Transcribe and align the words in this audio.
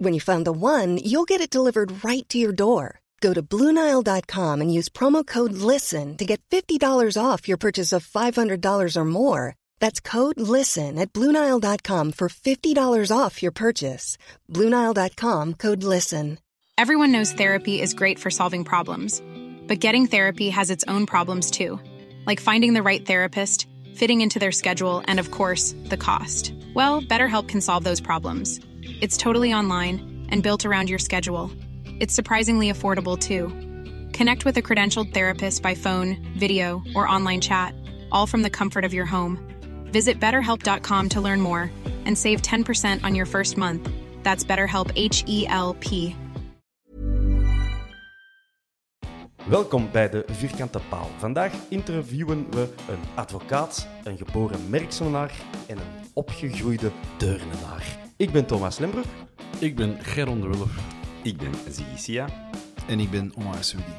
When 0.00 0.14
you 0.14 0.20
find 0.20 0.44
the 0.44 0.52
one, 0.52 0.98
you'll 0.98 1.24
get 1.24 1.40
it 1.40 1.50
delivered 1.50 2.04
right 2.04 2.26
to 2.28 2.38
your 2.38 2.52
door. 2.52 3.00
Go 3.20 3.34
to 3.34 3.42
Bluenile.com 3.42 4.60
and 4.60 4.72
use 4.72 4.88
promo 4.88 5.26
code 5.26 5.52
LISTEN 5.52 6.16
to 6.18 6.24
get 6.24 6.40
$50 6.50 7.16
off 7.20 7.48
your 7.48 7.56
purchase 7.56 7.92
of 7.92 8.06
$500 8.06 8.96
or 8.96 9.04
more. 9.04 9.56
That's 9.80 9.98
code 10.00 10.38
LISTEN 10.38 10.98
at 10.98 11.12
Bluenile.com 11.12 12.12
for 12.12 12.28
$50 12.28 13.10
off 13.10 13.42
your 13.42 13.50
purchase. 13.50 14.16
Bluenile.com 14.48 15.54
code 15.54 15.82
LISTEN. 15.82 16.38
Everyone 16.78 17.10
knows 17.10 17.32
therapy 17.32 17.80
is 17.80 17.92
great 17.92 18.20
for 18.20 18.30
solving 18.30 18.62
problems, 18.62 19.20
but 19.66 19.80
getting 19.80 20.06
therapy 20.06 20.48
has 20.50 20.70
its 20.70 20.84
own 20.86 21.06
problems 21.06 21.50
too, 21.50 21.80
like 22.24 22.38
finding 22.38 22.72
the 22.72 22.84
right 22.84 23.04
therapist, 23.04 23.66
fitting 23.96 24.20
into 24.20 24.38
their 24.38 24.52
schedule, 24.52 25.02
and 25.08 25.18
of 25.18 25.32
course, 25.32 25.74
the 25.86 25.96
cost. 25.96 26.52
Well, 26.72 27.02
BetterHelp 27.02 27.48
can 27.48 27.60
solve 27.60 27.82
those 27.82 28.00
problems. 28.00 28.60
It's 29.00 29.16
totally 29.16 29.52
online 29.52 30.26
and 30.30 30.42
built 30.42 30.64
around 30.64 30.88
your 30.88 30.98
schedule. 30.98 31.50
It's 32.00 32.14
surprisingly 32.14 32.72
affordable 32.72 33.18
too. 33.18 33.48
Connect 34.16 34.44
with 34.44 34.56
a 34.56 34.62
credentialed 34.62 35.12
therapist 35.12 35.62
by 35.62 35.74
phone, 35.74 36.16
video, 36.36 36.82
or 36.94 37.08
online 37.08 37.40
chat, 37.40 37.74
all 38.12 38.26
from 38.26 38.42
the 38.42 38.50
comfort 38.50 38.84
of 38.84 38.92
your 38.94 39.06
home. 39.06 39.38
Visit 39.92 40.20
betterhelp.com 40.20 41.08
to 41.08 41.20
learn 41.20 41.40
more 41.40 41.70
and 42.04 42.16
save 42.16 42.42
10% 42.42 43.04
on 43.04 43.14
your 43.14 43.26
first 43.26 43.56
month. 43.56 43.88
That's 44.22 44.44
BetterHelp 44.44 44.92
H 44.96 45.24
E 45.26 45.46
L 45.48 45.76
P. 45.80 46.14
Welkom 49.48 49.88
bij 49.92 50.10
de 50.10 50.24
Vierkante 50.26 50.80
Paal. 50.88 51.10
Vandaag 51.18 51.52
interviewen 51.68 52.46
we 52.50 52.68
een 52.88 53.02
advocaat, 53.14 53.88
een 54.04 54.16
geboren 54.16 54.70
merksenaar 54.70 55.32
en 55.66 55.78
een 55.78 56.10
opgegroeide 56.12 56.90
deurnenaar. 57.18 58.07
Ik 58.18 58.30
ben 58.30 58.46
Thomas 58.46 58.78
Lembroek. 58.78 59.04
Ik 59.58 59.76
ben 59.76 60.04
Geron 60.04 60.40
de 60.40 60.46
Wulf. 60.48 60.78
Ik 61.22 61.36
ben 61.36 61.50
Zigisia. 61.70 62.28
En 62.88 63.00
ik 63.00 63.10
ben 63.10 63.32
Omar 63.36 63.64
Soudi. 63.64 63.92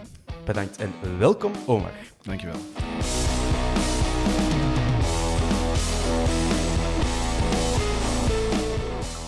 Bedankt 0.45 0.77
en 0.77 0.93
welkom, 1.17 1.51
Omar. 1.65 1.91
Dankjewel. 2.21 2.59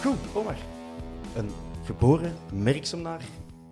Goed, 0.02 0.18
Omar. 0.34 0.56
Een 1.36 1.50
geboren 1.86 2.34
merksenaar, 2.54 3.22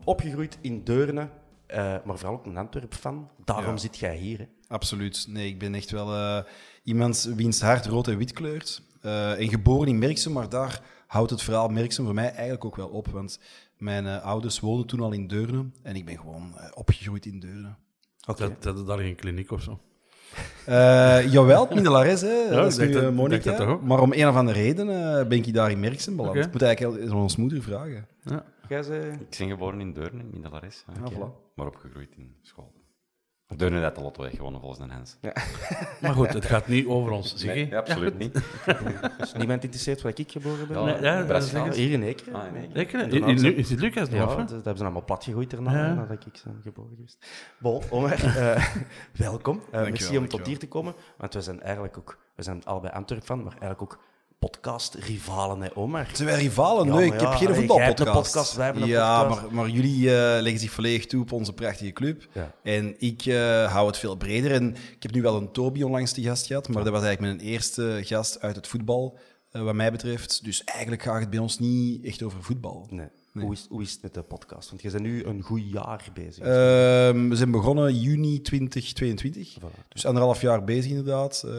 opgegroeid 0.03 0.57
in 0.61 0.83
Deurne, 0.83 1.29
eh, 1.65 1.77
maar 2.05 2.17
vooral 2.17 2.33
ook 2.37 2.45
een 2.45 2.57
Antwerp-fan. 2.57 3.29
Daarom 3.45 3.71
Ja. 3.73 3.77
zit 3.77 3.97
jij 3.97 4.15
hier. 4.17 4.37
Hè? 4.37 4.45
Absoluut. 4.67 5.25
Nee, 5.29 5.47
ik 5.47 5.59
ben 5.59 5.75
echt 5.75 5.91
wel 5.91 6.13
eh, 6.15 6.43
iemand 6.83 7.31
wiens 7.35 7.61
hart 7.61 7.85
rood 7.85 8.07
en 8.07 8.17
wit 8.17 8.33
kleurt. 8.33 8.81
Eh, 9.01 9.39
en 9.39 9.49
geboren 9.49 9.87
in 9.87 9.99
Merksem, 9.99 10.31
maar 10.31 10.49
daar 10.49 10.81
houdt 11.09 11.31
het 11.31 11.41
verhaal 11.41 11.67
Merksem 11.67 12.05
voor 12.05 12.13
mij 12.13 12.31
eigenlijk 12.31 12.65
ook 12.65 12.75
wel 12.75 12.87
op. 12.87 13.07
Want 13.07 13.39
mijn 13.77 14.05
eh, 14.07 14.23
ouders 14.23 14.59
woonden 14.59 14.87
toen 14.87 14.99
al 14.99 15.11
in 15.11 15.27
Deurne 15.27 15.65
en 15.83 15.95
ik 15.95 16.05
ben 16.05 16.17
gewoon 16.17 16.53
eh, 16.57 16.71
opgegroeid 16.73 17.25
in 17.25 17.39
Deurne. 17.39 17.75
Dat, 18.19 18.51
dat 18.59 18.77
is 18.77 18.85
daar 18.85 18.97
geen 18.97 19.15
kliniek 19.15 19.51
of 19.51 19.61
zo. 19.61 19.79
Eh, 20.65 21.31
jawel, 21.31 21.67
Mindelares, 21.73 22.21
hè. 22.21 22.49
dat 22.49 22.67
is 22.67 22.77
nu, 22.77 22.91
dat- 22.91 23.13
Monica. 23.13 23.57
dat 23.57 23.67
ook? 23.67 23.81
Maar 23.83 23.99
om 24.01 24.13
een 24.13 24.27
of 24.27 24.35
andere 24.35 24.61
reden 24.61 24.89
eh, 24.89 25.27
ben 25.27 25.37
ik 25.37 25.53
daar 25.53 25.71
in 25.71 25.79
Merksem 25.79 26.15
beland. 26.15 26.35
Oké. 26.35 26.45
Ik 26.45 26.51
moet 26.51 26.61
eigenlijk 26.61 27.05
aan 27.11 27.17
ons 27.17 27.35
moeder 27.35 27.61
vragen. 27.61 28.07
Ja. 28.23 28.45
Jij 28.69 28.83
zei... 28.83 29.11
Ik 29.11 29.37
ben 29.37 29.49
geboren 29.49 29.81
in 29.81 29.93
Deurne, 29.93 30.19
in 30.19 30.29
Mindelares. 30.31 30.85
Ja, 30.93 31.11
voilà. 31.11 31.53
Maar 31.55 31.67
opgegroeid 31.67 32.09
in 32.17 32.35
school. 32.41 32.71
Deurne 33.55 33.79
heeft 33.79 33.95
de 33.95 34.01
lotto 34.01 34.21
weg 34.23 34.35
gewonnen 34.35 34.59
volgens 34.61 34.81
een 34.81 34.91
Hens. 34.91 35.17
Maar 36.01 36.13
goed, 36.13 36.33
het 36.33 36.45
gaat 36.45 36.67
niet 36.67 36.87
over 36.87 37.11
ons, 37.11 37.35
zeg 37.35 37.55
je? 37.55 37.77
Absoluut 37.77 38.17
niet. 38.17 38.35
Is 39.21 39.33
niemand 39.33 39.63
interesseert 39.63 40.01
waar 40.01 40.11
ik 40.15 40.31
geboren 40.31 40.67
ben? 40.67 40.77
Ja, 40.77 40.85
Nee, 40.85 41.01
ja, 41.01 41.23
dat 41.23 41.75
Hier 41.75 41.91
in 41.91 42.03
Ekeren. 42.03 42.33
Ah, 42.33 42.51
nee. 42.51 42.67
Ik, 42.73 42.93
in, 42.93 43.77
Lucas 43.77 44.09
nog, 44.09 44.19
Ja, 44.19 44.35
dat, 44.35 44.37
dat 44.37 44.49
hebben 44.49 44.77
ze 44.77 44.83
allemaal 44.83 45.03
plat 45.03 45.23
gegooid 45.23 45.49
daarna, 45.49 45.71
Ja. 45.71 45.93
nadat 45.93 46.25
ik 46.25 46.41
ben 46.43 46.59
geboren 46.63 46.91
geweest. 46.95 47.25
Bon, 47.59 47.81
Omar, 47.89 48.23
eh, 48.23 48.65
welkom. 49.27 49.61
Eh 49.71 49.81
merci 49.81 50.17
om 50.17 50.27
tot 50.27 50.45
hier 50.45 50.59
te 50.59 50.67
komen. 50.67 50.93
Want 51.17 51.33
we 51.33 51.41
zijn 51.41 51.61
eigenlijk 51.61 51.97
ook, 51.97 52.17
we 52.35 52.43
zijn 52.43 52.65
allebei 52.65 52.93
Antwerp 52.93 53.25
van, 53.25 53.43
maar 53.43 53.57
eigenlijk 53.59 53.81
ook 53.81 53.99
podcast-rivalen, 54.39 55.61
hè, 55.61 55.69
Omar. 55.75 56.07
Zijn 56.13 56.27
wij 56.27 56.39
rivalen? 56.39 56.87
Ja, 56.87 56.93
nee, 56.93 57.05
ik 57.05 57.21
ja, 57.21 57.29
heb 57.29 57.37
geen 57.37 57.55
voetbalpodcast. 57.55 57.77
jij 57.77 57.85
hebt 57.85 57.99
een 57.99 58.13
podcast, 58.13 58.55
wij 58.55 58.65
hebben 58.65 58.83
een 58.83 58.89
ja, 58.89 59.23
podcast. 59.23 59.41
Maar, 59.41 59.53
maar 59.53 59.69
jullie 59.69 60.09
eh, 60.09 60.41
leggen 60.41 60.59
zich 60.59 60.71
volledig 60.71 61.05
toe 61.05 61.21
op 61.21 61.31
onze 61.31 61.53
prachtige 61.53 61.91
club. 61.91 62.27
Ja. 62.33 62.55
En 62.63 62.95
ik 62.97 63.25
eh, 63.25 63.71
hou 63.71 63.87
het 63.87 63.97
veel 63.97 64.15
breder. 64.15 64.51
En 64.51 64.75
ik 64.75 65.03
heb 65.03 65.11
nu 65.11 65.21
wel 65.21 65.37
een 65.37 65.51
Toby 65.51 65.81
onlangs 65.81 66.11
te 66.11 66.21
gast 66.21 66.47
gehad, 66.47 66.67
maar 66.67 66.83
dat 66.83 66.93
was 66.93 67.03
eigenlijk 67.03 67.37
mijn 67.37 67.49
eerste 67.49 67.99
gast 68.03 68.41
uit 68.41 68.55
het 68.55 68.67
voetbal, 68.67 69.17
eh, 69.51 69.61
wat 69.61 69.75
mij 69.75 69.91
betreft. 69.91 70.43
Dus 70.43 70.63
eigenlijk 70.63 71.01
gaat 71.03 71.19
het 71.19 71.29
bij 71.29 71.39
ons 71.39 71.59
niet 71.59 72.05
echt 72.05 72.23
over 72.23 72.43
voetbal. 72.43 72.87
Nee. 72.89 73.07
Hoe, 73.41 73.53
is, 73.53 73.65
hoe 73.69 73.81
is 73.81 73.91
het 73.91 74.01
met 74.01 74.13
de 74.13 74.21
podcast? 74.21 74.69
Want 74.69 74.81
je 74.81 74.91
bent 74.91 75.03
nu 75.03 75.23
een 75.23 75.41
goed 75.41 75.71
jaar 75.71 76.09
bezig. 76.13 76.43
Ehm, 76.43 77.29
we 77.29 77.35
zijn 77.35 77.51
begonnen 77.51 77.99
juni 77.99 78.41
2022. 78.41 79.57
Voilà. 79.59 79.87
Dus 79.87 80.05
anderhalf 80.05 80.41
jaar 80.41 80.63
bezig 80.63 80.89
inderdaad. 80.89 81.43
Eh, 81.45 81.51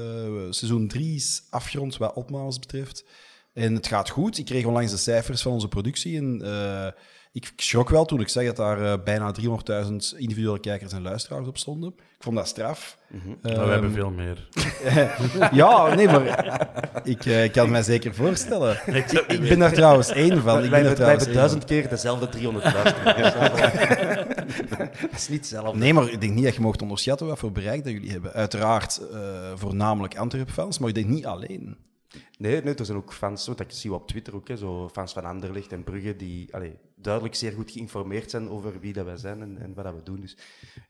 seizoen 0.50 0.88
3 0.88 1.14
is 1.14 1.42
afgerond 1.50 1.96
wat 1.96 2.14
opnames 2.14 2.58
betreft. 2.58 3.04
En 3.52 3.74
het 3.74 3.86
gaat 3.86 4.10
goed. 4.10 4.38
Ik 4.38 4.44
kreeg 4.44 4.64
onlangs 4.64 4.90
de 4.90 4.96
cijfers 4.96 5.42
van 5.42 5.52
onze 5.52 5.68
productie. 5.68 6.16
En 6.16 6.42
eh, 6.42 6.92
ik 7.32 7.52
schrok 7.56 7.88
wel 7.88 8.04
toen 8.04 8.20
ik 8.20 8.28
zag 8.28 8.44
dat 8.44 8.56
daar 8.56 8.92
eh, 8.92 9.04
bijna 9.04 9.34
300.000 9.40 9.90
individuele 10.16 10.60
kijkers 10.60 10.92
en 10.92 11.02
luisteraars 11.02 11.46
op 11.46 11.58
stonden. 11.58 11.94
Ik 11.98 12.26
vond 12.26 12.36
dat 12.36 12.48
straf. 12.48 12.98
Maar 13.42 13.66
we 13.66 13.70
hebben 13.70 13.92
veel 13.92 14.10
meer. 14.10 14.48
Ja, 15.52 15.94
nee, 15.94 16.06
maar 16.06 16.68
ik 17.04 17.26
eh, 17.26 17.52
kan 17.52 17.62
het 17.62 17.70
mij 17.70 17.82
zeker 17.82 18.14
voorstellen. 18.14 18.80
Ik, 18.96 19.10
ik 19.12 19.40
ben 19.40 19.58
daar 19.58 19.72
trouwens 19.72 20.08
één 20.08 20.42
van. 20.42 20.64
Ik 20.64 20.70
wij 20.70 20.82
ben 20.82 20.96
hebben, 20.96 21.24
wij 21.24 21.32
duizend 21.32 21.64
keer 21.64 21.88
dezelfde 21.88 22.28
300 22.28 22.64
luisteraars. 22.74 23.34
dat 25.00 25.10
is 25.12 25.28
niet 25.28 25.38
hetzelfde. 25.38 25.78
Nee, 25.78 25.94
maar 25.94 26.12
ik 26.12 26.20
denk 26.20 26.34
niet 26.34 26.44
dat 26.44 26.54
je 26.54 26.60
mocht 26.60 26.82
onderschatten 26.82 27.26
wat 27.26 27.38
voor 27.38 27.52
bereik 27.52 27.84
dat 27.84 27.92
jullie 27.92 28.10
hebben. 28.10 28.32
Uiteraard 28.32 29.00
eh, 29.12 29.20
voornamelijk 29.54 30.16
Antwerp-fans, 30.16 30.78
maar 30.78 30.88
ik 30.88 30.94
denk 30.94 31.08
niet 31.08 31.26
alleen. 31.26 31.76
Nee, 32.38 32.62
nee, 32.62 32.74
er 32.74 32.84
zijn 32.84 32.98
ook 32.98 33.12
fans, 33.12 33.48
ik 33.48 33.64
zie 33.68 33.94
op 33.94 34.08
Twitter 34.08 34.34
ook, 34.34 34.48
hè, 34.48 34.56
zo 34.56 34.88
fans 34.88 35.12
van 35.12 35.24
Anderlecht 35.24 35.72
en 35.72 35.84
Brugge, 35.84 36.16
die 36.16 36.54
allee, 36.54 36.78
duidelijk 37.02 37.34
zeer 37.34 37.52
goed 37.52 37.70
geïnformeerd 37.70 38.30
zijn 38.30 38.48
over 38.48 38.80
wie 38.80 38.92
dat 38.92 39.04
wij 39.04 39.16
zijn 39.16 39.40
en, 39.42 39.58
en 39.58 39.74
wat 39.74 39.84
dat 39.84 39.94
we 39.94 40.02
doen. 40.02 40.20
Dus 40.20 40.36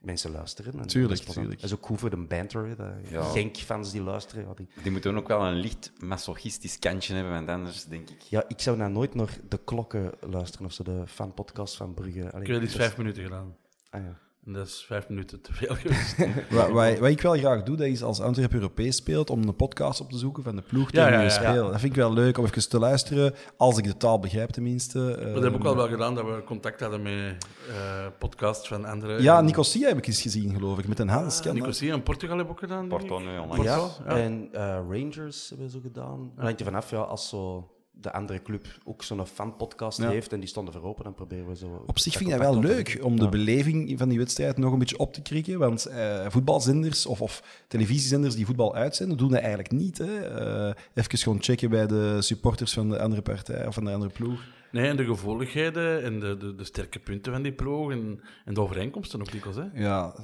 mensen 0.00 0.30
luisteren. 0.30 0.80
En 0.80 0.86
Tuurlijk, 0.86 1.24
dat 1.26 1.34
tuurlijk. 1.34 1.60
Dat 1.60 1.70
is 1.70 1.76
ook 1.76 1.86
goed 1.86 1.98
voor 2.00 2.10
de 2.10 2.16
banter. 2.16 2.66
Hè, 2.66 2.76
dat 2.76 2.92
Ja. 3.08 3.22
Genk-fans 3.22 3.92
die 3.92 4.02
luisteren. 4.02 4.44
Ja, 4.46 4.54
die... 4.54 4.68
Die 4.82 4.92
moeten 4.92 5.16
ook 5.16 5.28
wel 5.28 5.44
een 5.46 5.54
licht 5.60 5.92
masochistisch 5.98 6.78
kantje 6.78 7.14
hebben, 7.14 7.32
want 7.32 7.48
anders 7.48 7.84
denk 7.84 8.10
ik... 8.10 8.20
ja, 8.20 8.44
ik 8.48 8.60
zou 8.60 8.76
nou 8.76 8.90
nooit 8.92 9.14
naar 9.14 9.36
de 9.48 9.58
klokken 9.64 10.10
luisteren 10.20 10.66
of 10.66 10.72
zo, 10.72 10.82
de 10.82 11.02
fanpodcast 11.06 11.76
van 11.76 11.94
Brugge. 11.94 12.30
Allee, 12.32 12.46
Ik 12.46 12.52
heb 12.52 12.62
is- 12.62 12.74
vijf 12.74 12.96
minuten 12.96 13.22
gedaan. 13.22 13.56
Ah, 13.90 14.00
ja. 14.02 14.18
En 14.46 14.52
dat 14.52 14.66
is 14.66 14.84
vijf 14.86 15.08
minuten 15.08 15.40
te 15.40 15.52
veel 15.52 15.74
geweest. 15.80 16.16
Wat, 16.50 16.70
wat, 16.70 16.98
wat 16.98 17.08
ik 17.08 17.20
wel 17.20 17.36
graag 17.36 17.62
doe, 17.62 17.76
dat 17.76 17.86
is 17.86 18.02
als 18.02 18.20
Antwerp 18.20 18.52
Europees 18.52 18.96
speelt, 18.96 19.30
om 19.30 19.42
een 19.42 19.56
podcast 19.56 20.00
op 20.00 20.10
te 20.10 20.18
zoeken 20.18 20.42
van 20.42 20.56
de 20.56 20.62
ploeg 20.62 20.92
Ja, 20.92 21.04
tegen 21.04 21.12
ja, 21.12 21.18
we 21.18 21.24
ja. 21.24 21.30
spelen. 21.30 21.70
Dat 21.70 21.80
vind 21.80 21.92
ik 21.92 21.98
wel 21.98 22.12
leuk 22.12 22.38
om 22.38 22.44
even 22.44 22.68
te 22.68 22.78
luisteren, 22.78 23.34
als 23.56 23.78
ik 23.78 23.84
de 23.84 23.96
taal 23.96 24.18
begrijp 24.18 24.50
tenminste. 24.50 24.98
Maar 24.98 25.08
dat 25.08 25.18
hebben 25.18 25.42
we 25.42 25.56
ook 25.56 25.58
Ehm, 25.58 25.66
al 25.66 25.76
wel 25.76 25.88
gedaan, 25.88 26.14
dat 26.14 26.24
we 26.24 26.42
contact 26.44 26.80
hadden 26.80 27.02
met 27.02 27.46
eh 27.68 28.06
podcasts 28.18 28.68
van 28.68 28.84
andere... 28.84 29.22
Ja, 29.22 29.40
Nicosia 29.40 29.88
heb 29.88 29.98
ik 29.98 30.06
eens 30.06 30.22
gezien, 30.22 30.54
geloof 30.54 30.78
ik, 30.78 30.88
met 30.88 30.98
een 30.98 31.08
Hans. 31.08 31.46
Ah? 31.46 31.52
Nicosia 31.52 31.94
en 31.94 32.02
Portugal 32.02 32.36
hebben 32.36 32.54
we 32.54 32.62
ook 32.62 32.68
gedaan. 32.68 32.88
Porto 32.88 33.18
ik. 33.18 33.24
nu 33.24 33.38
onlangs. 33.38 33.64
Ja, 33.64 33.78
Porto, 33.78 34.02
ja. 34.04 34.16
en 34.16 34.48
eh, 34.52 34.60
Rangers 34.88 35.48
hebben 35.48 35.66
we 35.66 35.72
zo 35.72 35.80
gedaan. 35.82 36.32
Dan 36.36 36.44
hangt 36.44 36.60
er 36.60 36.66
vanaf, 36.66 36.90
ja, 36.90 37.00
als 37.00 37.28
zo 37.28 37.70
de 38.00 38.12
andere 38.12 38.42
club 38.42 38.66
ook 38.84 39.02
zo'n 39.02 39.26
fanpodcast 39.26 39.98
Ja. 39.98 40.08
heeft 40.08 40.32
en 40.32 40.40
die 40.40 40.48
stonden 40.48 40.74
voor 40.74 40.82
open, 40.82 41.04
dan 41.04 41.14
proberen 41.14 41.46
we 41.48 41.56
zo... 41.56 41.84
Op 41.86 41.98
zich 41.98 42.12
vind 42.16 42.30
ik 42.30 42.36
dat 42.38 42.44
wel 42.52 42.60
leuk 42.60 42.98
om 43.02 43.16
de 43.16 43.22
Ja. 43.22 43.28
beleving 43.28 43.98
van 43.98 44.08
die 44.08 44.18
wedstrijd 44.18 44.58
nog 44.58 44.72
een 44.72 44.78
beetje 44.78 44.98
op 44.98 45.12
te 45.12 45.22
krikken. 45.22 45.58
Want 45.58 45.86
eh, 45.86 46.26
voetbalzenders 46.28 47.06
of, 47.06 47.20
of 47.22 47.42
televisiezenders 47.68 48.34
die 48.34 48.46
voetbal 48.46 48.74
uitzenden, 48.74 49.16
doen 49.16 49.30
dat 49.30 49.38
eigenlijk 49.40 49.70
niet. 49.70 49.98
Hè. 49.98 50.20
Eh, 50.20 50.74
even 50.94 51.18
gewoon 51.18 51.42
checken 51.42 51.70
bij 51.70 51.86
de 51.86 52.16
supporters 52.22 52.72
van 52.72 52.88
de 52.90 52.98
andere 53.00 53.22
partij 53.22 53.66
of 53.66 53.74
van 53.74 53.84
de 53.84 53.92
andere 53.92 54.12
ploeg. 54.12 54.40
Nee, 54.72 54.88
en 54.88 54.96
de 54.96 55.04
gevoeligheden 55.04 56.02
en 56.02 56.20
de, 56.20 56.36
de, 56.36 56.54
de 56.54 56.64
sterke 56.64 56.98
punten 56.98 57.32
van 57.32 57.42
die 57.42 57.52
ploeg 57.52 57.90
en, 57.90 58.20
en 58.44 58.54
de 58.54 58.60
overeenkomsten 58.60 59.20
ook 59.20 59.32
dikwijls. 59.32 59.56
Hè? 59.56 59.82
Ja, 59.82 60.14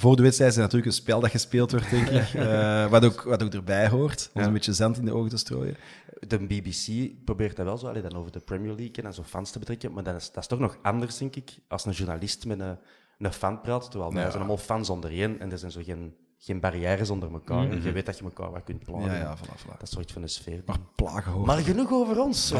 voor 0.00 0.16
de 0.16 0.22
wedstrijd 0.22 0.50
is 0.50 0.56
het 0.56 0.64
natuurlijk 0.64 0.90
een 0.92 0.98
spel 1.02 1.20
dat 1.20 1.30
gespeeld 1.30 1.70
wordt, 1.70 1.90
denk 1.90 2.08
ik. 2.08 2.34
Eh, 2.34 2.86
wat, 2.90 3.04
ook, 3.04 3.22
wat 3.22 3.42
ook 3.42 3.52
erbij 3.54 3.88
hoort, 3.88 4.30
om 4.34 4.40
Ja. 4.40 4.46
een 4.46 4.52
beetje 4.52 4.72
zand 4.72 4.96
in 4.98 5.04
de 5.04 5.12
ogen 5.14 5.30
te 5.30 5.36
strooien. 5.36 5.76
De 6.20 6.38
BBC 6.46 7.10
probeert 7.24 7.56
dat 7.56 7.66
wel 7.66 7.78
zo, 7.78 7.86
allee, 7.86 8.02
dan 8.02 8.16
over 8.16 8.32
de 8.32 8.38
Premier 8.40 8.74
League 8.74 9.04
en 9.04 9.14
zo 9.14 9.22
fans 9.22 9.50
te 9.50 9.58
betrekken, 9.58 9.92
maar 9.92 10.02
dat 10.02 10.14
is, 10.14 10.26
dat 10.32 10.42
is 10.42 10.48
toch 10.48 10.58
nog 10.58 10.76
anders, 10.82 11.18
denk 11.18 11.36
ik, 11.36 11.58
als 11.68 11.84
een 11.84 11.92
journalist 11.92 12.46
met 12.46 12.60
een, 12.60 12.76
een 13.18 13.32
fan 13.32 13.60
praat, 13.60 13.90
terwijl 13.90 14.12
wij 14.12 14.22
Ja. 14.22 14.28
zijn 14.28 14.38
allemaal 14.42 14.58
fans 14.64 14.90
ondereen 14.90 15.40
en 15.40 15.52
er 15.52 15.58
zijn 15.58 15.70
zo 15.70 15.80
geen, 15.84 16.14
geen 16.38 16.60
barrières 16.60 17.10
onder 17.10 17.32
elkaar. 17.32 17.70
En 17.70 17.82
je 17.82 17.92
weet 17.92 18.06
dat 18.06 18.18
je 18.18 18.24
elkaar 18.24 18.50
wat 18.50 18.64
kunt 18.64 18.84
plagen. 18.84 19.10
Ja, 19.10 19.16
ja, 19.16 19.36
voilà, 19.36 19.60
voilà. 19.66 19.78
Dat 19.78 19.90
soort 19.90 20.12
van 20.12 20.22
een 20.22 20.28
sfeer. 20.28 20.62
Maar 20.66 20.78
plagen 20.96 21.32
hoor. 21.32 21.46
Maar 21.46 21.58
genoeg 21.58 21.92
over 21.92 22.20
ons. 22.20 22.52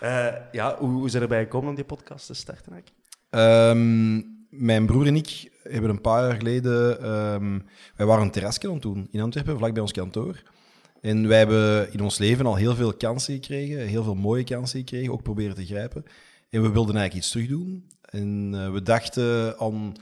Eh, 0.00 0.26
ja, 0.52 0.76
hoe, 0.78 0.90
hoe 0.90 1.08
zijn 1.10 1.22
erbij 1.22 1.42
gekomen 1.42 1.68
om 1.68 1.74
die 1.74 1.84
podcast 1.84 2.26
te 2.26 2.34
starten? 2.34 2.72
eigenlijk? 2.72 2.92
Ehm, 3.30 4.20
mijn 4.52 4.86
broer 4.86 5.06
en 5.06 5.16
ik 5.16 5.50
hebben 5.62 5.90
een 5.90 6.00
paar 6.00 6.28
jaar 6.28 6.36
geleden... 6.36 7.02
ehm, 7.02 7.58
wij 7.96 8.06
waren 8.06 8.24
een 8.24 8.30
terrasje 8.30 8.66
aan 8.66 8.72
het 8.72 8.82
doen 8.82 9.08
in 9.10 9.20
Antwerpen, 9.20 9.58
vlak 9.58 9.72
bij 9.72 9.82
ons 9.82 9.92
kantoor. 9.92 10.42
En 11.00 11.28
wij 11.28 11.38
hebben 11.38 11.92
in 11.92 12.00
ons 12.00 12.18
leven 12.18 12.46
al 12.46 12.54
heel 12.56 12.74
veel 12.74 12.94
kansen 12.94 13.34
gekregen, 13.34 13.78
heel 13.86 14.04
veel 14.04 14.14
mooie 14.14 14.44
kansen 14.44 14.78
gekregen, 14.78 15.12
ook 15.12 15.22
proberen 15.22 15.54
te 15.54 15.64
grijpen. 15.64 16.04
En 16.50 16.62
we 16.62 16.70
wilden 16.70 16.96
eigenlijk 16.96 17.14
iets 17.14 17.30
terugdoen. 17.30 17.86
En 18.00 18.50
eh, 18.54 18.72
we 18.72 18.82
dachten 18.82 19.58
aan 19.58 19.92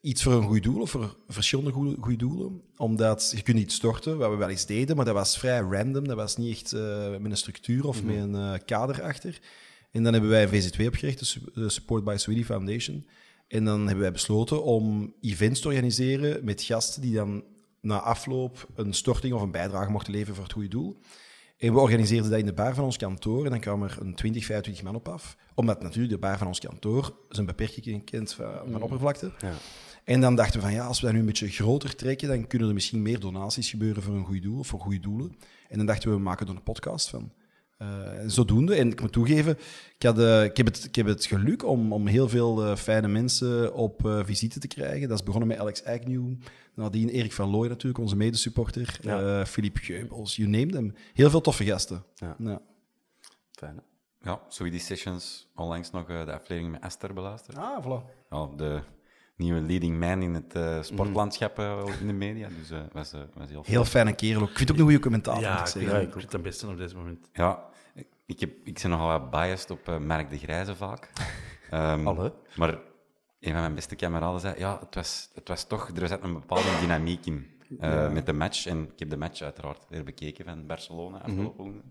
iets 0.00 0.22
voor 0.22 0.32
een 0.32 0.42
goed 0.48 0.62
doel, 0.62 0.80
of 0.80 0.90
voor 0.90 1.16
verschillende 1.28 1.70
goede, 1.70 1.96
goede 2.00 2.16
doelen. 2.16 2.60
Omdat 2.76 3.32
je 3.36 3.42
kunt 3.42 3.58
iets 3.58 3.74
storten, 3.74 4.18
wat 4.18 4.30
we 4.30 4.36
wel 4.36 4.48
eens 4.48 4.66
deden, 4.66 4.96
maar 4.96 5.04
dat 5.04 5.14
was 5.14 5.38
vrij 5.38 5.60
random. 5.60 6.08
Dat 6.08 6.16
was 6.16 6.36
niet 6.36 6.50
echt 6.50 6.72
eh, 6.72 7.10
met 7.10 7.30
een 7.30 7.36
structuur 7.36 7.86
of 7.86 8.02
met 8.02 8.16
een 8.16 8.34
eh, 8.34 8.52
kader 8.66 9.02
achter. 9.02 9.38
En 9.90 10.02
dan 10.02 10.12
hebben 10.12 10.30
wij 10.30 10.42
een 10.42 10.62
VZ2 10.62 10.86
opgericht, 10.86 11.18
de 11.18 11.24
Su- 11.24 11.50
de 11.54 11.68
Support 11.68 12.04
by 12.04 12.14
Sweetie 12.18 12.44
Foundation. 12.44 13.06
En 13.50 13.64
dan 13.64 13.80
hebben 13.80 14.00
wij 14.00 14.12
besloten 14.12 14.62
om 14.62 15.14
events 15.20 15.60
te 15.60 15.68
organiseren 15.68 16.44
met 16.44 16.62
gasten 16.62 17.02
die 17.02 17.14
dan 17.14 17.44
na 17.80 18.00
afloop 18.00 18.68
een 18.74 18.92
storting 18.92 19.34
of 19.34 19.42
een 19.42 19.50
bijdrage 19.50 19.90
mochten 19.90 20.12
leveren 20.12 20.34
voor 20.34 20.44
het 20.44 20.52
goede 20.52 20.68
doel. 20.68 20.96
En 21.58 21.72
we 21.72 21.80
organiseerden 21.80 22.30
dat 22.30 22.38
in 22.38 22.46
de 22.46 22.52
bar 22.52 22.74
van 22.74 22.84
ons 22.84 22.96
kantoor 22.96 23.44
en 23.44 23.50
dan 23.50 23.60
kwam 23.60 23.82
er 23.82 23.96
een 24.00 24.14
20, 24.14 24.44
25 24.44 24.84
man 24.84 24.94
op 24.94 25.08
af. 25.08 25.36
Omdat 25.54 25.82
natuurlijk 25.82 26.12
de 26.12 26.18
bar 26.18 26.38
van 26.38 26.46
ons 26.46 26.60
kantoor 26.60 27.16
zijn 27.28 27.46
beperking 27.46 28.04
kent 28.04 28.32
van, 28.32 28.52
van 28.70 28.82
oppervlakte. 28.82 29.32
Ja. 29.38 29.52
En 30.04 30.20
dan 30.20 30.34
dachten 30.34 30.60
we 30.60 30.66
van 30.66 30.74
ja, 30.74 30.86
als 30.86 31.00
we 31.00 31.04
dat 31.04 31.14
nu 31.14 31.20
een 31.20 31.26
beetje 31.26 31.48
groter 31.48 31.96
trekken, 31.96 32.28
dan 32.28 32.46
kunnen 32.46 32.68
er 32.68 32.74
misschien 32.74 33.02
meer 33.02 33.20
donaties 33.20 33.70
gebeuren 33.70 34.02
voor 34.02 34.14
een 34.14 34.24
goed 34.24 34.42
doel 34.42 34.58
of 34.58 34.66
voor 34.66 34.80
goede 34.80 35.00
doelen. 35.00 35.36
En 35.68 35.76
dan 35.76 35.86
dachten 35.86 36.08
we, 36.08 36.14
we 36.14 36.22
maken 36.22 36.46
er 36.46 36.54
een 36.54 36.62
podcast 36.62 37.08
van. 37.08 37.32
Eh, 37.80 38.18
en 38.18 38.30
zodoende. 38.30 38.74
En 38.74 38.90
ik 38.90 39.00
moet 39.00 39.12
toegeven, 39.12 39.58
ik, 39.98 40.02
had, 40.02 40.18
eh, 40.18 40.44
ik, 40.44 40.56
heb, 40.56 40.66
het, 40.66 40.84
ik 40.84 40.94
heb 40.94 41.06
het 41.06 41.24
geluk 41.26 41.64
om, 41.66 41.92
om 41.92 42.06
heel 42.06 42.28
veel 42.28 42.64
eh, 42.64 42.76
fijne 42.76 43.08
mensen 43.08 43.74
op 43.74 44.06
eh, 44.06 44.20
visite 44.24 44.58
te 44.58 44.66
krijgen. 44.68 45.08
Dat 45.08 45.18
is 45.18 45.24
begonnen 45.24 45.48
met 45.48 45.58
Alex 45.58 45.84
Agnew, 45.84 46.32
nadien 46.74 47.08
Erik 47.08 47.32
van 47.32 47.50
Looy 47.50 47.68
natuurlijk, 47.68 47.98
onze 47.98 48.16
medesupporter, 48.16 48.98
Ja. 49.02 49.20
eh 49.40 49.44
Philippe 49.46 49.80
Geubels, 49.80 50.36
you 50.36 50.48
name 50.48 50.66
them. 50.66 50.94
Heel 51.14 51.30
veel 51.30 51.40
toffe 51.40 51.64
gasten. 51.64 52.04
Ja. 52.14 52.36
Ja. 52.38 52.60
Fijn, 53.52 53.76
hè? 53.76 53.82
Ja, 54.30 54.40
Sweetie 54.48 54.80
Sessions, 54.80 55.48
onlangs 55.54 55.90
nog 55.90 56.08
eh, 56.08 56.24
de 56.24 56.32
aflevering 56.32 56.70
met 56.72 56.82
Esther 56.82 57.14
beluisterd. 57.14 57.56
Ah, 57.56 57.84
voilà. 57.84 58.04
Ja, 58.30 58.48
de 58.56 58.80
nieuwe 59.36 59.60
leading 59.60 59.98
man 59.98 60.22
in 60.22 60.34
het 60.34 60.54
eh, 60.54 60.82
sportlandschap 60.82 61.58
eh, 61.58 61.82
in 62.00 62.06
de 62.06 62.12
media. 62.12 62.48
Dus 62.58 62.70
eh 62.70 62.78
was, 62.92 63.12
was 63.34 63.48
heel 63.50 63.62
Heel 63.66 63.84
fijne 63.84 64.14
kerel 64.14 64.42
ook. 64.42 64.50
Ik 64.50 64.56
vind 64.56 64.68
het 64.68 64.70
ook 64.70 64.76
een 64.78 64.84
goede 64.90 65.02
commentaar. 65.02 65.40
Ja, 65.40 65.60
ik 65.60 65.66
ik 65.66 65.72
vind 65.72 65.84
ik 65.92 66.10
vind 66.12 66.22
het 66.22 66.32
het 66.32 66.42
beste 66.42 66.66
op 66.68 66.76
deze 66.76 66.96
moment. 66.96 67.28
Ja, 67.32 67.68
ik, 68.30 68.40
heb, 68.40 68.50
ik 68.64 68.78
ben 68.82 68.90
nogal 68.90 69.06
wat 69.18 69.30
biased 69.30 69.70
op 69.70 69.88
eh 69.88 69.98
Merk 69.98 70.30
de 70.30 70.38
Grijze 70.38 70.76
vaak. 70.76 71.10
Ehm, 71.70 72.06
Alle. 72.06 72.34
Maar 72.56 72.68
een 73.40 73.52
van 73.52 73.60
mijn 73.60 73.74
beste 73.74 73.94
kameraden 73.96 74.40
zei, 74.40 74.58
ja, 74.58 74.78
het 74.80 74.94
was, 74.94 75.30
het 75.34 75.48
was 75.48 75.66
toch, 75.66 75.88
er 75.88 76.08
zat 76.08 76.22
een 76.22 76.32
bepaalde 76.32 76.78
dynamiek 76.80 77.26
in 77.26 77.46
eh, 77.80 78.12
met 78.12 78.26
de 78.26 78.32
match. 78.32 78.66
En 78.66 78.82
ik 78.92 78.98
heb 78.98 79.10
de 79.10 79.16
match 79.16 79.42
uiteraard 79.42 79.86
weer 79.88 80.04
bekeken 80.04 80.44
van 80.44 80.66
Barcelona 80.66 81.18
afgelopen 81.22 81.64
woensdag. 81.64 81.90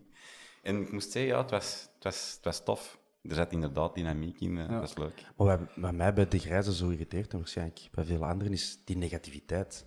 En 0.62 0.82
ik 0.82 0.92
moest 0.92 1.12
zeggen, 1.12 1.32
ja, 1.32 1.42
het 1.42 1.52
was, 1.52 1.90
het 1.96 2.04
was, 2.04 2.34
het 2.36 2.46
was 2.46 2.64
tof. 2.64 3.00
Er 3.22 3.36
zat 3.36 3.52
inderdaad 3.52 3.96
dynamiek 3.96 4.40
in, 4.40 4.58
eh, 4.58 4.70
dat 4.70 4.90
is 4.90 4.98
leuk. 4.98 5.26
Maar 5.38 5.48
wat, 5.48 5.60
wat 5.76 5.94
mij 5.94 6.14
bij 6.14 6.28
de 6.28 6.40
grijze 6.40 6.76
zo 6.76 6.90
irriteert, 6.90 7.32
en 7.32 7.38
waarschijnlijk 7.38 7.88
bij 7.92 8.04
veel 8.06 8.26
anderen, 8.26 8.54
is 8.54 8.80
die 8.86 8.98
negativiteit 8.98 9.86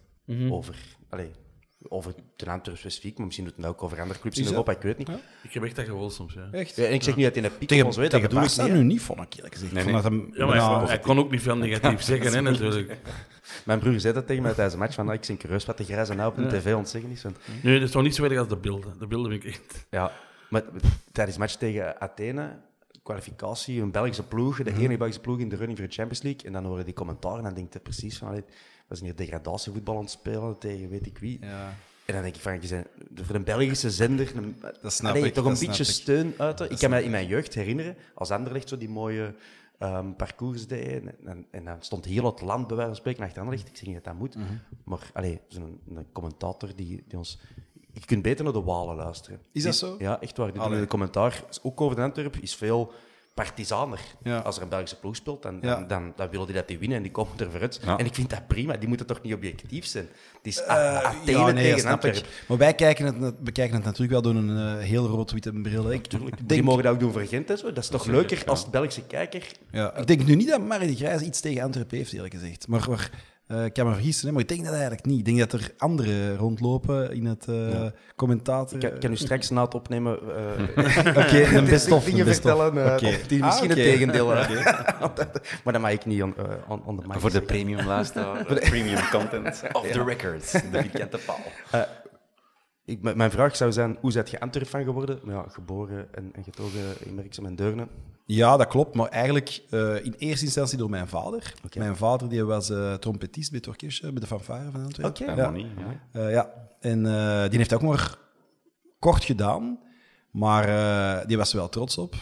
over, 0.51 0.97
allee, 1.09 1.31
over 1.89 2.15
de 2.37 2.51
Antwerp 2.51 2.79
specifiek, 2.79 3.17
maar 3.17 3.27
misschien 3.27 3.47
doet 3.47 3.57
het 3.57 3.67
ook 3.67 3.83
over 3.83 4.01
andere 4.01 4.21
clubs 4.21 4.39
in 4.39 4.47
Europa, 4.47 4.73
ik 4.73 4.83
weet 4.83 4.99
niet. 4.99 5.09
Ik 5.43 5.53
heb 5.53 5.63
echt 5.65 5.77
dat 5.77 5.85
gevoel 5.85 6.11
soms, 6.11 6.35
ja. 6.35 6.49
Echt? 6.53 6.77
Ja, 6.77 6.85
en 6.85 6.93
ik 6.93 7.03
zeg 7.03 7.17
niet 7.17 7.25
dat 7.25 7.37
in 7.37 7.45
een 7.45 7.59
piek 7.59 7.69
Tegen, 7.69 7.87
ons 7.87 7.97
weet, 7.97 8.11
tegen 8.11 8.31
dat 8.31 8.41
bedoel 8.43 8.65
ik 8.67 8.73
niet. 8.73 8.81
nu 8.83 8.87
niet, 8.87 9.01
vond 9.03 9.21
ik 9.21 9.35
eerlijk 9.35 9.55
gezegd. 9.55 9.73
Nee, 9.73 9.85
nee. 9.85 9.93
dat 9.93 10.05
hem 10.05 10.31
Ja, 10.35 10.47
maar 10.47 10.57
hij, 10.57 10.79
kon- 10.79 10.87
hij 10.89 10.99
kon 10.99 11.19
ook 11.19 11.31
niet 11.31 11.43
veel 11.43 11.57
negatief 11.57 12.03
zeggen, 12.03 12.33
hè, 12.33 12.41
natuurlijk. 12.41 12.97
Mijn 13.65 13.79
broer 13.79 14.01
zei 14.01 14.15
dat 14.15 14.27
tegen 14.27 14.43
mij 14.43 14.53
tijdens 14.53 14.75
de 14.75 14.81
match, 14.81 14.95
van, 14.95 15.09
ah, 15.09 15.15
ik 15.15 15.25
ben 15.27 15.37
curieus 15.37 15.65
wat 15.65 15.79
de 15.79 15.85
grijze 15.85 16.15
nou 16.15 16.31
op 16.31 16.37
de 16.37 16.47
tv 16.59 16.75
ontzeggen 16.75 17.11
is. 17.11 17.23
Want, 17.23 17.37
Nee, 17.63 17.75
dat 17.75 17.83
is 17.83 17.91
toch 17.91 18.03
niet 18.03 18.15
zo 18.15 18.25
erg 18.25 18.39
als 18.39 18.49
de 18.49 18.57
beelden. 18.57 18.99
De 18.99 19.07
beelden 19.07 19.31
vind 19.31 19.45
ik 19.45 19.51
echt... 19.51 19.87
ja, 19.91 20.13
maar 20.49 20.63
tijdens 21.13 21.37
de 21.37 21.43
match 21.43 21.55
tegen 21.55 22.01
Athene, 22.01 22.57
kwalificatie, 23.03 23.81
een 23.83 23.91
Belgische 23.91 24.23
ploeg, 24.23 24.63
de 24.63 24.73
enige 24.73 24.97
Belgische 24.97 25.21
ploeg 25.21 25.39
in 25.39 25.49
de 25.49 25.57
running 25.57 25.79
voor 25.79 25.87
de 25.89 25.95
Champions 25.95 26.23
League, 26.23 26.43
en 26.45 26.53
dan 26.53 26.65
horen 26.65 26.85
die 26.85 26.95
commentaren 26.95 27.39
en 27.39 27.45
dan 27.45 27.55
denk 27.55 27.73
je 27.73 27.79
precies 27.79 28.19
van, 28.19 28.29
allee, 28.29 28.45
we 28.93 28.99
zijn 28.99 29.11
hier 29.17 29.27
degradatievoetbal 29.27 29.95
aan 29.97 30.01
het 30.03 30.11
spelen 30.11 30.59
tegen 30.59 30.89
weet 30.89 31.07
ik 31.07 31.19
wie. 31.19 31.39
Ja. 31.41 31.75
En 32.05 32.15
dan 32.15 32.23
denk 32.23 32.35
ik 32.35 32.41
van, 32.41 32.53
je 32.61 32.69
bent 32.69 32.87
voor 33.27 33.35
een 33.35 33.45
Belgische 33.45 33.91
zender 33.91 34.37
een, 34.37 34.57
Dat 34.83 34.93
snap 34.93 35.11
allee, 35.15 35.25
ik, 35.25 35.35
toch 35.35 35.45
een 35.45 35.59
beetje 35.67 35.83
ik. 35.83 35.89
steun 35.89 36.35
uit. 36.39 36.61
Ik 36.61 36.79
kan 36.79 36.91
me 36.91 37.03
in 37.05 37.11
mijn 37.11 37.27
jeugd 37.27 37.55
herinneren, 37.55 37.97
als 38.15 38.31
Anderlecht 38.31 38.69
zo 38.69 38.79
die 38.79 38.89
mooie 38.89 39.35
ehm, 39.79 40.13
parcours 40.13 40.67
deed, 40.67 40.87
en, 41.03 41.15
en, 41.25 41.47
en 41.51 41.65
dan 41.65 41.77
stond 41.81 42.05
heel 42.05 42.25
het 42.25 42.41
land 42.41 42.67
bij 42.67 42.77
wijze 42.77 42.91
van 42.91 43.01
spreken 43.01 43.25
achter 43.25 43.41
Anderlecht. 43.41 43.69
Ik 43.69 43.77
zeg 43.77 43.87
niet 43.87 43.95
dat 43.95 44.05
dat 44.05 44.15
moet, 44.15 44.35
Mhm. 44.37 44.47
maar 44.85 45.11
allee, 45.13 45.41
zo'n 45.49 45.81
een 45.95 46.07
commentator 46.13 46.69
die, 46.77 47.05
die 47.09 47.19
ons... 47.19 47.39
Je 47.93 48.01
kunt 48.05 48.23
beter 48.23 48.45
naar 48.45 48.53
de 48.53 48.63
Walen 48.63 48.97
luisteren. 48.97 49.41
Is 49.53 49.63
dat 49.63 49.75
zo? 49.77 49.95
Ja, 49.99 50.21
echt 50.21 50.37
waar. 50.37 50.55
In 50.55 50.81
de 50.81 50.87
commentaar, 50.87 51.45
ook 51.63 51.81
over 51.81 51.97
de 51.97 52.03
Antwerp, 52.03 52.37
is 52.37 52.55
veel 52.55 52.93
partisaner. 53.35 53.99
Ja. 54.23 54.39
Als 54.39 54.57
er 54.57 54.63
een 54.63 54.69
Belgische 54.69 54.99
ploeg 54.99 55.17
speelt, 55.17 55.43
dan, 55.43 55.59
Ja. 55.63 55.75
dan, 55.75 55.87
dan, 55.89 56.13
dan 56.17 56.29
willen 56.31 56.47
die 56.47 56.55
dat 56.55 56.69
die 56.69 56.79
winnen 56.79 56.97
en 56.97 57.03
die 57.03 57.13
komen 57.13 57.39
er 57.39 57.51
vooruit. 57.51 57.81
Ja. 57.85 57.97
En 57.97 58.05
ik 58.07 58.15
vind 58.15 58.31
dat 58.31 58.47
prima. 58.47 58.77
Die 58.77 58.89
moeten 58.89 59.07
toch 59.07 59.23
niet 59.23 59.35
objectief 59.35 59.87
zijn? 59.87 60.09
Het 60.37 60.47
is 60.47 60.63
Eh, 60.63 60.97
Athene 60.97 61.39
ja, 61.39 61.45
nee, 61.51 61.55
dat 61.71 61.75
tegen 61.77 61.91
Antwerpen. 61.91 62.23
Maar 62.49 62.59
wij 62.59 62.75
kijken 62.75 63.05
het, 63.25 63.39
bekijken 63.45 63.75
het 63.75 63.85
natuurlijk 63.85 64.13
wel 64.13 64.23
door 64.23 64.35
een 64.43 64.79
eh, 64.79 64.85
heel 64.85 65.07
rood-witte 65.07 65.53
bril. 65.53 65.93
Ik, 65.93 66.07
ik 66.13 66.21
Die 66.37 66.47
denk, 66.47 66.63
mogen 66.63 66.83
dat 66.83 66.93
ook 66.93 67.01
doen 67.01 67.13
voor 67.13 67.21
Gent 67.27 67.51
en 67.51 67.59
zo. 67.59 67.67
Dat 67.73 67.83
is 67.85 67.89
toch 67.91 68.07
leuker 68.07 68.43
als 68.47 68.71
Belgische 68.71 69.03
kijker. 69.07 69.47
ja, 69.71 69.97
ik 69.97 70.07
denk 70.07 70.25
nu 70.25 70.35
niet 70.35 70.49
dat 70.49 70.61
Marie 70.61 70.89
de 70.89 70.97
Grijs 70.97 71.21
iets 71.21 71.41
tegen 71.41 71.63
Antwerpen 71.63 71.97
heeft, 71.99 72.13
eerlijk 72.13 72.35
gezegd. 72.35 72.69
Maar, 72.69 72.87
maar 72.89 73.11
eh, 73.47 73.65
ik 73.65 73.73
kan 73.73 73.87
me 73.87 73.93
vergissen, 73.93 74.27
hè, 74.27 74.33
maar 74.33 74.43
ik 74.43 74.49
denk 74.49 74.65
dat 74.65 74.73
eigenlijk 74.73 75.05
niet. 75.05 75.19
Ik 75.19 75.25
denk 75.25 75.39
dat 75.39 75.53
er 75.53 75.71
anderen 75.79 76.37
rondlopen 76.37 77.13
in 77.13 77.25
het 77.27 77.49
eh 77.49 77.87
commentator. 78.17 78.85
Ik 78.85 79.01
kan, 79.01 79.13
u 79.13 79.17
straks 79.17 79.51
na 79.51 79.63
het 79.65 79.75
opnemen 79.75 80.19
eh 80.77 81.17
Oké, 81.25 81.57
een 81.57 81.65
best 81.65 81.91
of. 81.91 82.05
dingen 82.05 82.21
een 82.21 82.27
best 82.27 82.45
of. 82.45 82.63
vertellen 82.63 82.99
die 83.29 83.41
Ah, 83.43 83.47
misschien 83.47 83.71
het 83.71 83.79
tegendeel. 83.79 84.27
maar 85.65 85.73
dat 85.73 85.81
mag 85.81 85.91
ik 85.91 86.07
niet 86.07 86.23
on, 86.23 86.35
on, 86.69 86.83
on 86.85 87.01
the 87.01 87.07
mic 87.07 87.21
Voor 87.21 87.31
de 87.31 87.43
premium 87.43 87.87
luisteraar, 87.87 88.45
premium 88.45 89.01
content 89.11 89.63
of 89.73 89.87
the 89.87 90.05
records, 90.05 90.53
de 90.53 90.61
vierkante 90.73 91.19
paal. 91.27 91.41
Ik, 92.85 93.15
mijn 93.17 93.31
vraag 93.31 93.57
zou 93.57 93.73
zijn, 93.73 93.97
hoe 94.01 94.13
zet 94.13 94.31
je 94.31 94.41
Antwerp 94.41 94.69
van 94.69 94.85
geworden? 94.85 95.21
Maar 95.23 95.35
ja, 95.35 95.45
geboren 95.49 96.15
en, 96.15 96.31
en 96.33 96.45
getogen 96.45 97.07
in 97.07 97.15
Merksem 97.15 97.47
en 97.47 97.57
Deurne. 97.57 97.89
Ja, 98.27 98.57
dat 98.57 98.67
klopt. 98.67 98.95
Maar 98.95 99.09
eigenlijk 99.09 99.63
eh, 99.71 100.05
in 100.05 100.15
eerste 100.19 100.45
instantie 100.45 100.79
door 100.79 100.91
mijn 100.91 101.09
vader. 101.09 101.55
Mijn 101.75 101.97
vader 101.97 102.29
die 102.29 102.45
was 102.45 102.71
eh, 102.71 102.95
trompetist 102.95 103.51
bij 103.51 103.59
het 103.59 103.69
orkestje, 103.69 104.13
bij 104.13 104.21
de 104.21 104.27
fanfare 104.27 104.71
van 104.71 104.85
Antwerpen. 104.85 105.23
Oké. 105.23 105.33
Ja. 105.33 105.43
Harmonie, 105.43 105.67
ja. 105.77 106.21
Eh, 106.21 106.31
ja, 106.31 106.51
en 106.81 107.07
eh, 107.07 107.49
die 107.49 107.59
heeft 107.59 107.75
ook 107.75 107.83
maar 107.83 108.19
kort 108.99 109.25
gedaan, 109.25 109.79
maar 110.31 110.69
eh, 110.69 111.27
die 111.27 111.37
was 111.37 111.51
er 111.51 111.57
wel 111.57 111.69
trots 111.69 111.99
op. 111.99 112.15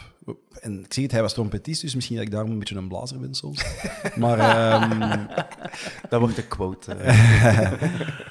En 0.59 0.83
ik 0.83 0.93
zie 0.93 1.03
het, 1.03 1.11
hij 1.11 1.21
was 1.21 1.33
trompetist, 1.33 1.81
dus 1.81 1.95
misschien 1.95 2.15
dat 2.15 2.25
ik 2.25 2.31
daarom 2.31 2.51
een 2.51 2.59
beetje 2.59 2.75
een 2.75 2.87
blazer 2.87 3.19
ben 3.19 3.33
soms. 3.35 3.63
maar 4.15 4.39
ehm, 4.39 5.25
Dat 6.09 6.19
wordt 6.19 6.35
de 6.35 6.47
quote. 6.47 6.93
eh. 6.93 7.71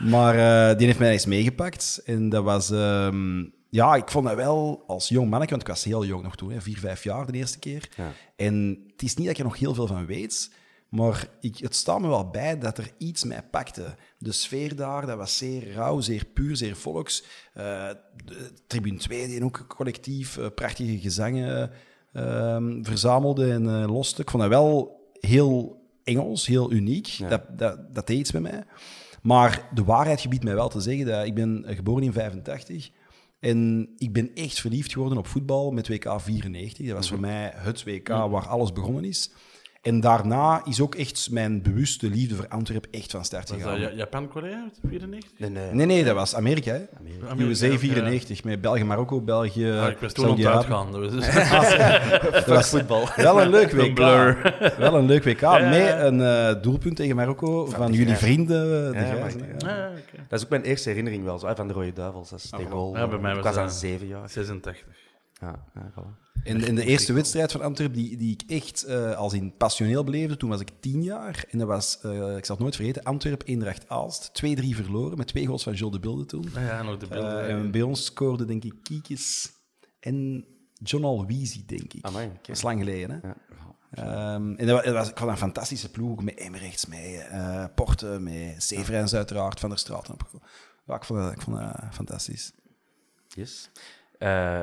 maar 0.13 0.35
eh, 0.71 0.77
die 0.79 0.87
heeft 0.87 0.99
mij 0.99 1.13
eens 1.13 1.27
meegepakt. 1.27 2.03
En 2.05 2.29
dat 2.29 2.45
was... 2.45 2.71
ehm, 2.71 3.45
ja, 3.71 3.95
ik 3.95 4.09
vond 4.09 4.27
dat 4.27 4.37
wel 4.37 4.85
als 4.87 5.09
jong 5.09 5.31
manneke, 5.31 5.51
want 5.51 5.63
ik 5.63 5.69
was 5.69 5.85
heel 5.85 6.05
jong 6.05 6.23
nog 6.23 6.37
toen, 6.37 6.51
hè, 6.51 6.61
vier, 6.61 6.79
vijf 6.79 7.05
jaar 7.05 7.27
de 7.27 7.39
eerste 7.39 7.59
keer. 7.59 7.89
Ja. 7.97 8.13
En 8.37 8.85
het 8.93 9.03
is 9.03 9.15
niet 9.15 9.27
dat 9.27 9.35
ik 9.35 9.39
er 9.43 9.49
nog 9.49 9.59
heel 9.59 9.75
veel 9.75 9.87
van 9.87 10.07
weet, 10.07 10.51
maar 10.91 11.29
ik, 11.41 11.59
het 11.59 11.75
staat 11.75 12.01
me 12.01 12.09
wel 12.09 12.31
bij 12.31 12.59
dat 12.59 12.79
er 12.79 12.93
iets 12.99 13.25
mij 13.25 13.43
pakte. 13.51 13.95
De 14.19 14.33
sfeer 14.33 14.77
daar, 14.77 15.07
dat 15.07 15.17
was 15.17 15.37
zeer 15.37 15.73
rauw, 15.73 16.01
zeer 16.01 16.25
puur, 16.25 16.57
zeer 16.57 16.77
volks. 16.77 17.25
Eh, 17.53 17.89
de 18.25 18.51
Tribune 18.67 18.99
2, 18.99 19.27
die 19.27 19.45
ook 19.45 19.65
collectief 19.69 20.37
eh, 20.37 20.47
prachtige 20.55 20.99
gezangen 20.99 21.71
ehm, 22.13 22.83
verzamelde 22.83 23.53
en 23.53 23.69
eh, 23.69 23.93
loste. 23.93 24.23
Ik 24.23 24.31
vond 24.31 24.43
dat 24.43 24.53
wel 24.53 25.01
heel 25.21 25.79
Engels, 26.05 26.47
heel 26.47 26.73
uniek. 26.73 27.19
Dat, 27.29 27.59
dat, 27.59 27.95
dat 27.95 28.07
deed 28.07 28.19
iets 28.19 28.33
met 28.33 28.43
mij. 28.43 28.65
Maar 29.23 29.69
de 29.75 29.85
waarheid 29.85 30.21
gebiedt 30.21 30.45
mij 30.45 30.55
wel 30.55 30.69
te 30.69 30.81
zeggen 30.81 31.07
dat 31.07 31.27
ik 31.27 31.35
ben 31.35 31.65
geboren 31.67 32.03
in 32.03 32.13
85 32.13 32.91
En 33.41 33.89
ik 33.97 34.13
ben 34.13 34.35
echt 34.35 34.61
verliefd 34.61 34.93
geworden 34.93 35.19
op 35.19 35.27
voetbal 35.27 35.71
met 35.71 35.89
WK 35.89 36.21
94. 36.21 36.87
Dat 36.87 36.97
was 36.97 37.09
voor 37.09 37.21
mij 37.21 37.53
het 37.55 37.85
WK 37.85 38.09
waar 38.09 38.47
alles 38.47 38.73
begonnen 38.73 39.05
is. 39.05 39.31
En 39.81 40.01
daarna 40.01 40.61
is 40.65 40.81
ook 40.81 40.95
echt 40.95 41.29
mijn 41.31 41.63
bewuste 41.63 42.11
liefde 42.11 42.35
voor 42.35 42.49
Antwerpen 42.49 42.91
echt 42.93 43.11
van 43.11 43.25
start 43.25 43.49
Was 43.51 43.59
dat 43.59 43.69
gegaan. 43.69 43.81
Ja- 43.81 43.91
Japan-Korea, 43.97 44.69
94? 44.89 45.31
Nee, 45.39 45.51
nee. 45.51 45.73
Nee, 45.73 45.87
nee, 45.87 46.05
dat 46.05 46.15
was 46.15 46.35
Amerika. 46.35 46.73
Hè? 46.73 46.81
Amerika, 47.29 47.51
USA 47.51 47.67
ja. 47.67 47.79
94, 47.79 48.45
met 48.45 48.61
België, 48.61 48.85
Marokko, 48.85 49.21
België, 49.21 49.71
Ah, 49.71 49.89
ik 49.89 49.99
was 49.99 50.13
toen 50.13 50.25
aan 50.25 50.31
het 50.31 50.41
Saudi-Arabië. 50.41 50.75
uitgaan. 50.75 52.31
Dus, 52.31 52.33
Dat 52.33 52.47
was 52.47 52.69
voetbal. 52.79 53.09
Wel 53.17 53.41
een 53.43 53.51
leuk 53.51 53.73
WK. 53.73 53.95
blur. 53.95 54.55
Wel 54.79 54.95
een 54.95 55.07
leuk 55.07 55.25
WK. 55.25 55.41
ja, 55.41 55.59
ja. 55.59 55.69
Met 55.69 56.01
een 56.13 56.21
eh, 56.21 56.63
doelpunt 56.63 56.97
tegen 56.97 57.17
Marokko 57.17 57.67
van, 57.67 57.91
de 57.91 57.97
jullie 57.99 58.15
vrienden, 58.17 58.93
de 58.93 58.99
Ja, 58.99 59.05
Grijzen, 59.05 59.41
ja. 59.59 59.69
Ah, 59.69 59.91
oké. 59.91 60.25
Dat 60.29 60.39
is 60.39 60.45
ook 60.45 60.51
mijn 60.51 60.63
eerste 60.63 60.89
herinnering 60.89 61.25
wel, 61.25 61.39
zo, 61.39 61.53
van 61.55 61.67
de 61.69 61.73
Rode 61.75 61.93
Duivels. 61.93 62.31
Dat 62.31 62.39
is 62.39 62.51
tegen 62.51 62.71
goal. 62.71 62.97
Ja, 62.97 63.09
bij 63.09 63.19
mij 63.19 63.31
ik 63.31 63.37
was 63.37 63.47
was 63.47 63.57
aan 63.57 63.67
dat- 63.67 63.75
zeven 63.75 64.07
jaar. 64.07 64.29
86. 64.29 64.85
Ja, 65.41 65.65
ja, 65.75 65.91
voilà. 65.93 66.29
En, 66.45 66.65
en 66.65 66.75
de 66.75 66.85
eerste 66.85 67.13
wedstrijd 67.13 67.53
van 67.53 67.61
Antwerpen 67.63 67.97
die, 67.99 68.17
die 68.17 68.33
ik 68.33 68.43
echt 68.51 68.83
eh, 68.85 69.17
als 69.17 69.33
in 69.33 69.57
passioneel 69.57 70.05
beleefde, 70.05 70.37
toen 70.37 70.49
was 70.51 70.61
ik 70.61 70.71
tien 70.81 71.03
jaar. 71.03 71.45
En 71.51 71.59
dat 71.59 71.67
was, 71.69 72.01
eh, 72.01 72.37
ik 72.37 72.45
zal 72.45 72.55
het 72.55 72.59
nooit 72.65 72.77
vergeten, 72.77 73.03
Antwerpen 73.03 73.47
Eendracht 73.47 73.89
Aalst. 73.89 74.31
2-3 74.33 74.75
verloren, 74.75 75.17
met 75.19 75.27
twee 75.27 75.47
goals 75.47 75.63
van 75.63 75.73
Jules 75.73 75.93
de 75.95 76.01
Bilde 76.01 76.25
toen. 76.27 76.45
Ah, 76.57 76.63
ja, 76.63 76.83
nog 76.83 76.97
de 76.97 77.07
beelden. 77.07 77.45
Eh, 77.45 77.55
en 77.55 77.71
bij 77.71 77.83
ons 77.83 78.05
scoorde 78.05 78.45
denk 78.45 78.65
ik 78.65 78.75
Kiekes 78.83 79.53
en 80.01 80.45
John 80.75 81.05
Alweezy, 81.05 81.65
denk 81.67 81.93
ik. 81.95 82.05
Amai, 82.05 82.27
oké. 82.27 82.37
Dat 82.43 82.57
is 82.57 82.63
lang 82.63 82.79
geleden, 82.79 83.11
hè? 83.11 83.29
Ja. 83.29 83.37
Ehm, 83.91 84.55
en 84.57 84.67
dat 84.67 84.77
wa- 84.77 84.83
dat 84.83 84.95
was, 84.95 85.09
ik 85.09 85.17
vond 85.17 85.19
dat 85.19 85.29
een 85.29 85.37
fantastische 85.47 85.91
ploeg, 85.91 86.11
ook 86.11 86.23
met 86.23 86.39
Emrechts, 86.39 86.87
met 86.87 87.27
eh 87.31 87.65
Porte, 87.75 88.07
met 88.21 88.63
Severens 88.63 89.15
uiteraard, 89.15 89.61
Van 89.61 89.69
der 89.69 89.79
Straat. 89.79 90.11
Ja, 90.87 90.95
ik 90.95 91.05
vond 91.05 91.21
dat, 91.21 91.33
ik 91.33 91.41
vond 91.41 91.57
dat 91.57 91.77
fantastisch. 91.91 92.53
Yes. 93.29 93.71
Eh, 94.19 94.63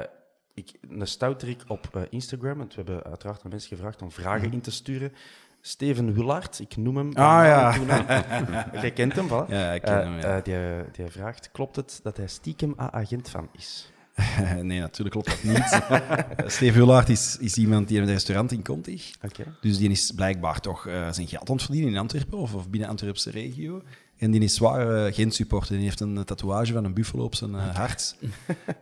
ik, 0.57 0.71
een 0.89 1.07
stoutrik 1.07 1.63
op 1.67 1.89
eh, 1.93 2.01
Instagram, 2.09 2.57
want 2.57 2.75
we 2.75 2.81
hebben 2.85 3.03
uiteraard 3.03 3.43
aan 3.43 3.49
mensen 3.49 3.69
gevraagd 3.69 4.01
om 4.01 4.11
vragen 4.11 4.51
in 4.51 4.61
te 4.61 4.71
sturen. 4.71 5.13
Steven 5.61 6.07
Hullard, 6.07 6.59
ik 6.59 6.77
noem 6.77 6.97
hem. 6.97 7.07
Ah, 7.07 7.43
ja. 7.45 7.75
Jij 8.81 8.91
kent 8.91 9.15
hem, 9.15 9.27
voilà. 9.27 9.49
Ja, 9.49 9.71
ik 9.73 9.81
ken 9.81 9.97
Eh, 9.97 10.03
hem, 10.03 10.19
ja. 10.19 10.37
eh, 10.37 10.43
die, 10.43 10.91
die 10.91 11.11
vraagt, 11.11 11.49
klopt 11.51 11.75
het 11.75 11.99
dat 12.03 12.17
hij 12.17 12.27
stiekem 12.27 12.75
A-agent 12.79 13.29
van 13.29 13.49
is? 13.57 13.91
nee, 14.61 14.79
natuurlijk 14.79 15.09
klopt 15.15 15.27
dat 15.27 15.43
niet. 15.43 15.81
Eh, 15.89 16.47
Steve 16.47 16.77
Hullaert 16.79 17.09
is, 17.09 17.37
is 17.39 17.57
iemand 17.57 17.87
die 17.87 17.97
in 17.97 18.03
een 18.03 18.09
restaurant 18.09 18.51
in 18.51 18.63
Contig. 18.63 19.11
Oké. 19.21 19.43
Dus 19.61 19.77
die 19.77 19.89
is 19.89 20.11
blijkbaar 20.15 20.59
toch 20.59 20.81
zijn 21.11 21.27
geld 21.27 21.49
aan 21.49 21.55
het 21.55 21.65
verdienen 21.65 21.91
in 21.91 21.97
Antwerpen 21.97 22.37
of, 22.37 22.53
of 22.53 22.69
binnen 22.69 22.89
Antwerpse 22.89 23.29
regio. 23.31 23.81
En 24.17 24.31
die 24.31 24.41
is 24.41 24.55
zwaar 24.55 25.07
uh, 25.07 25.13
geen 25.13 25.31
supporter. 25.31 25.75
Die 25.75 25.83
heeft 25.83 25.99
een 25.99 26.23
tatoeage 26.23 26.73
van 26.73 26.85
een 26.85 26.93
buffalo 26.93 27.23
op 27.23 27.35
zijn 27.35 27.51
uh, 27.51 27.75
hart. 27.75 28.15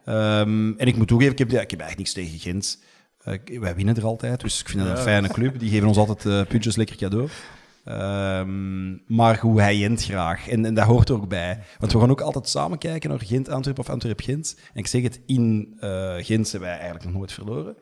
um, 0.06 0.77
en 0.77 0.88
ik 0.88 0.96
moet 0.98 1.08
toegeven, 1.08 1.34
ik 1.34 1.39
heb, 1.39 1.51
ja, 1.51 1.62
ik 1.62 1.72
heb 1.72 1.80
eigenlijk 1.80 1.98
niks 1.98 2.13
tegen 2.13 2.39
Gent. 2.39 2.84
Uh, 3.27 3.60
wij 3.60 3.75
winnen 3.75 3.96
er 3.96 4.06
altijd, 4.06 4.42
dus 4.42 4.60
ik 4.60 4.70
vind 4.70 4.84
dat 4.84 4.98
een 4.98 5.04
fijne 5.04 5.27
club. 5.27 5.60
Die 5.60 5.70
geven 5.70 5.88
ons 5.88 5.98
altijd 5.98 6.48
puntjes 6.48 6.75
lekker 6.75 6.96
cadeau. 6.96 7.30
Um, 7.88 9.01
maar 9.08 9.39
hoe 9.39 9.62
hij 9.62 9.77
Gent 9.77 10.04
graag. 10.04 10.50
En, 10.50 10.65
en 10.65 10.74
dat 10.74 10.86
hoort 10.86 11.10
er 11.10 11.15
ook 11.15 11.30
bij. 11.30 11.63
Want 11.80 11.92
we 11.92 12.00
gaan 12.00 12.10
ook 12.10 12.22
altijd 12.22 12.50
samen 12.50 12.77
kijken 12.77 13.10
naar 13.10 13.20
Gent-Antwerp 13.20 13.80
of 13.80 13.89
Antwerp-Gent. 13.89 14.56
En 14.74 14.80
ik 14.80 14.88
zeg 14.88 15.01
het, 15.01 15.20
in 15.25 15.75
Gent 16.18 16.51
hebben 16.51 16.70
wij 16.70 16.77
eigenlijk 16.77 17.06
nog 17.06 17.13
nooit 17.13 17.32
verloren. 17.32 17.75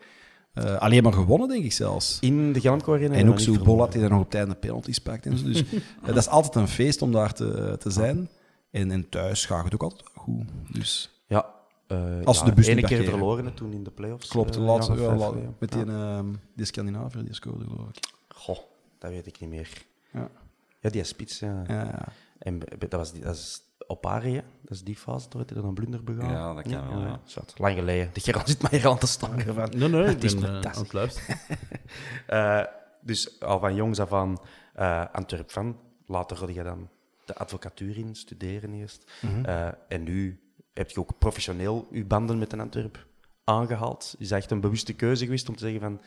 Uh, 0.53 0.77
alleen 0.77 1.03
maar 1.03 1.13
gewonnen, 1.13 1.47
denk 1.47 1.63
ik 1.63 1.71
zelfs. 1.71 2.17
In 2.19 2.53
de 2.53 2.61
Galmco 2.61 2.93
Arena. 2.93 3.15
En 3.15 3.29
ook 3.29 3.39
zo 3.39 3.63
Bolat 3.63 3.91
die 3.91 4.01
dan 4.01 4.09
nog 4.09 4.19
op 4.19 4.25
het 4.25 4.35
einde 4.35 4.55
penalties 4.55 4.99
pakt. 4.99 5.25
En 5.25 5.37
zo. 5.37 5.45
Dus 5.45 5.63
uh, 5.63 5.79
dat 6.05 6.17
is 6.17 6.27
altijd 6.27 6.55
een 6.55 6.67
feest 6.67 7.01
om 7.01 7.11
daar 7.11 7.33
te, 7.33 7.75
te 7.79 7.89
zijn. 7.89 8.29
En, 8.71 8.91
en 8.91 9.09
thuis 9.09 9.45
gaat 9.45 9.63
het 9.63 9.73
ook 9.73 9.83
altijd 9.83 10.09
goed. 10.13 10.45
Dus. 10.71 11.21
Ja. 11.27 11.51
Uh, 11.87 12.25
Als 12.25 12.39
ja, 12.39 12.45
de 12.45 12.53
bus 12.53 12.67
ene 12.67 12.81
keer 12.81 13.03
verloren 13.03 13.53
toen 13.53 13.73
in 13.73 13.83
de 13.83 13.91
playoffs. 13.91 14.27
Klopt, 14.27 14.53
de 14.53 14.59
uh, 14.59 14.65
laatste, 14.65 14.93
ja, 14.93 15.01
ja, 15.01 15.17
vijf, 15.17 15.33
met 15.59 15.71
die, 15.71 15.85
uh, 15.85 16.19
die 16.55 16.65
Scandinaviër 16.65 17.23
die 17.23 17.33
scoorde, 17.33 17.63
geloof 17.63 17.89
ik. 17.93 18.05
Goh, 18.27 18.57
dat 18.99 19.11
weet 19.11 19.27
ik 19.27 19.39
niet 19.39 19.49
meer. 19.49 19.69
Ja, 20.11 20.29
ja 20.79 20.89
die 20.89 21.03
spits, 21.03 21.39
ja. 21.39 21.63
ja, 21.67 21.83
ja. 21.83 22.07
En 22.37 22.59
dat, 22.77 22.91
was 22.91 23.13
dat 23.13 23.35
is 23.35 23.61
op 23.87 24.05
Arie, 24.05 24.41
dat 24.61 24.71
is 24.71 24.83
die 24.83 24.95
fase, 24.95 25.27
toen 25.27 25.43
hij 25.45 25.55
dan 25.55 25.65
een 25.65 25.73
blunder 25.73 26.03
begaan. 26.03 26.31
Ja, 26.31 26.53
dat 26.53 26.63
kan 26.63 26.89
wel, 26.89 26.99
ja. 26.99 27.19
Zat, 27.25 27.53
lang 27.57 27.75
geleden. 27.75 28.09
De 28.13 28.19
Gerard 28.19 28.49
zit 28.49 28.61
mij 28.61 28.79
hier 28.79 28.89
aan 28.89 28.97
te 28.97 29.07
staan. 29.07 29.41
Van. 29.41 29.69
Nee, 29.77 29.89
nee, 29.89 30.03
Het 30.03 30.23
is 30.23 30.39
ben 30.39 30.55
uh, 30.55 30.71
fantastisch. 30.71 31.27
uh, 32.29 32.63
dus 33.01 33.41
al 33.41 33.59
van 33.59 33.75
jongs 33.75 33.99
af 33.99 34.13
aan 34.13 34.37
uh, 34.79 35.05
Antwerp 35.11 35.51
van. 35.51 35.79
Later 36.05 36.37
ga 36.37 36.47
je 36.49 36.63
dan 36.63 36.89
de 37.25 37.35
advocatuur 37.35 37.97
in 37.97 38.15
studeren 38.15 38.73
eerst. 38.73 39.11
Mm 39.21 39.29
-hmm. 39.29 39.45
uh, 39.45 39.67
en 39.87 40.03
nu 40.03 40.39
heb 40.73 40.89
je 40.89 40.99
ook 40.99 41.17
professioneel 41.17 41.87
je 41.91 42.05
banden 42.05 42.37
met 42.37 42.53
een 42.53 42.59
Antwerp 42.59 43.05
aangehaald. 43.43 44.15
Is 44.17 44.27
dat 44.27 44.37
echt 44.37 44.51
een 44.51 44.61
bewuste 44.61 44.93
keuze 44.93 45.23
geweest 45.23 45.49
om 45.49 45.55
te 45.55 45.63
zeggen 45.63 45.81
van... 45.81 46.01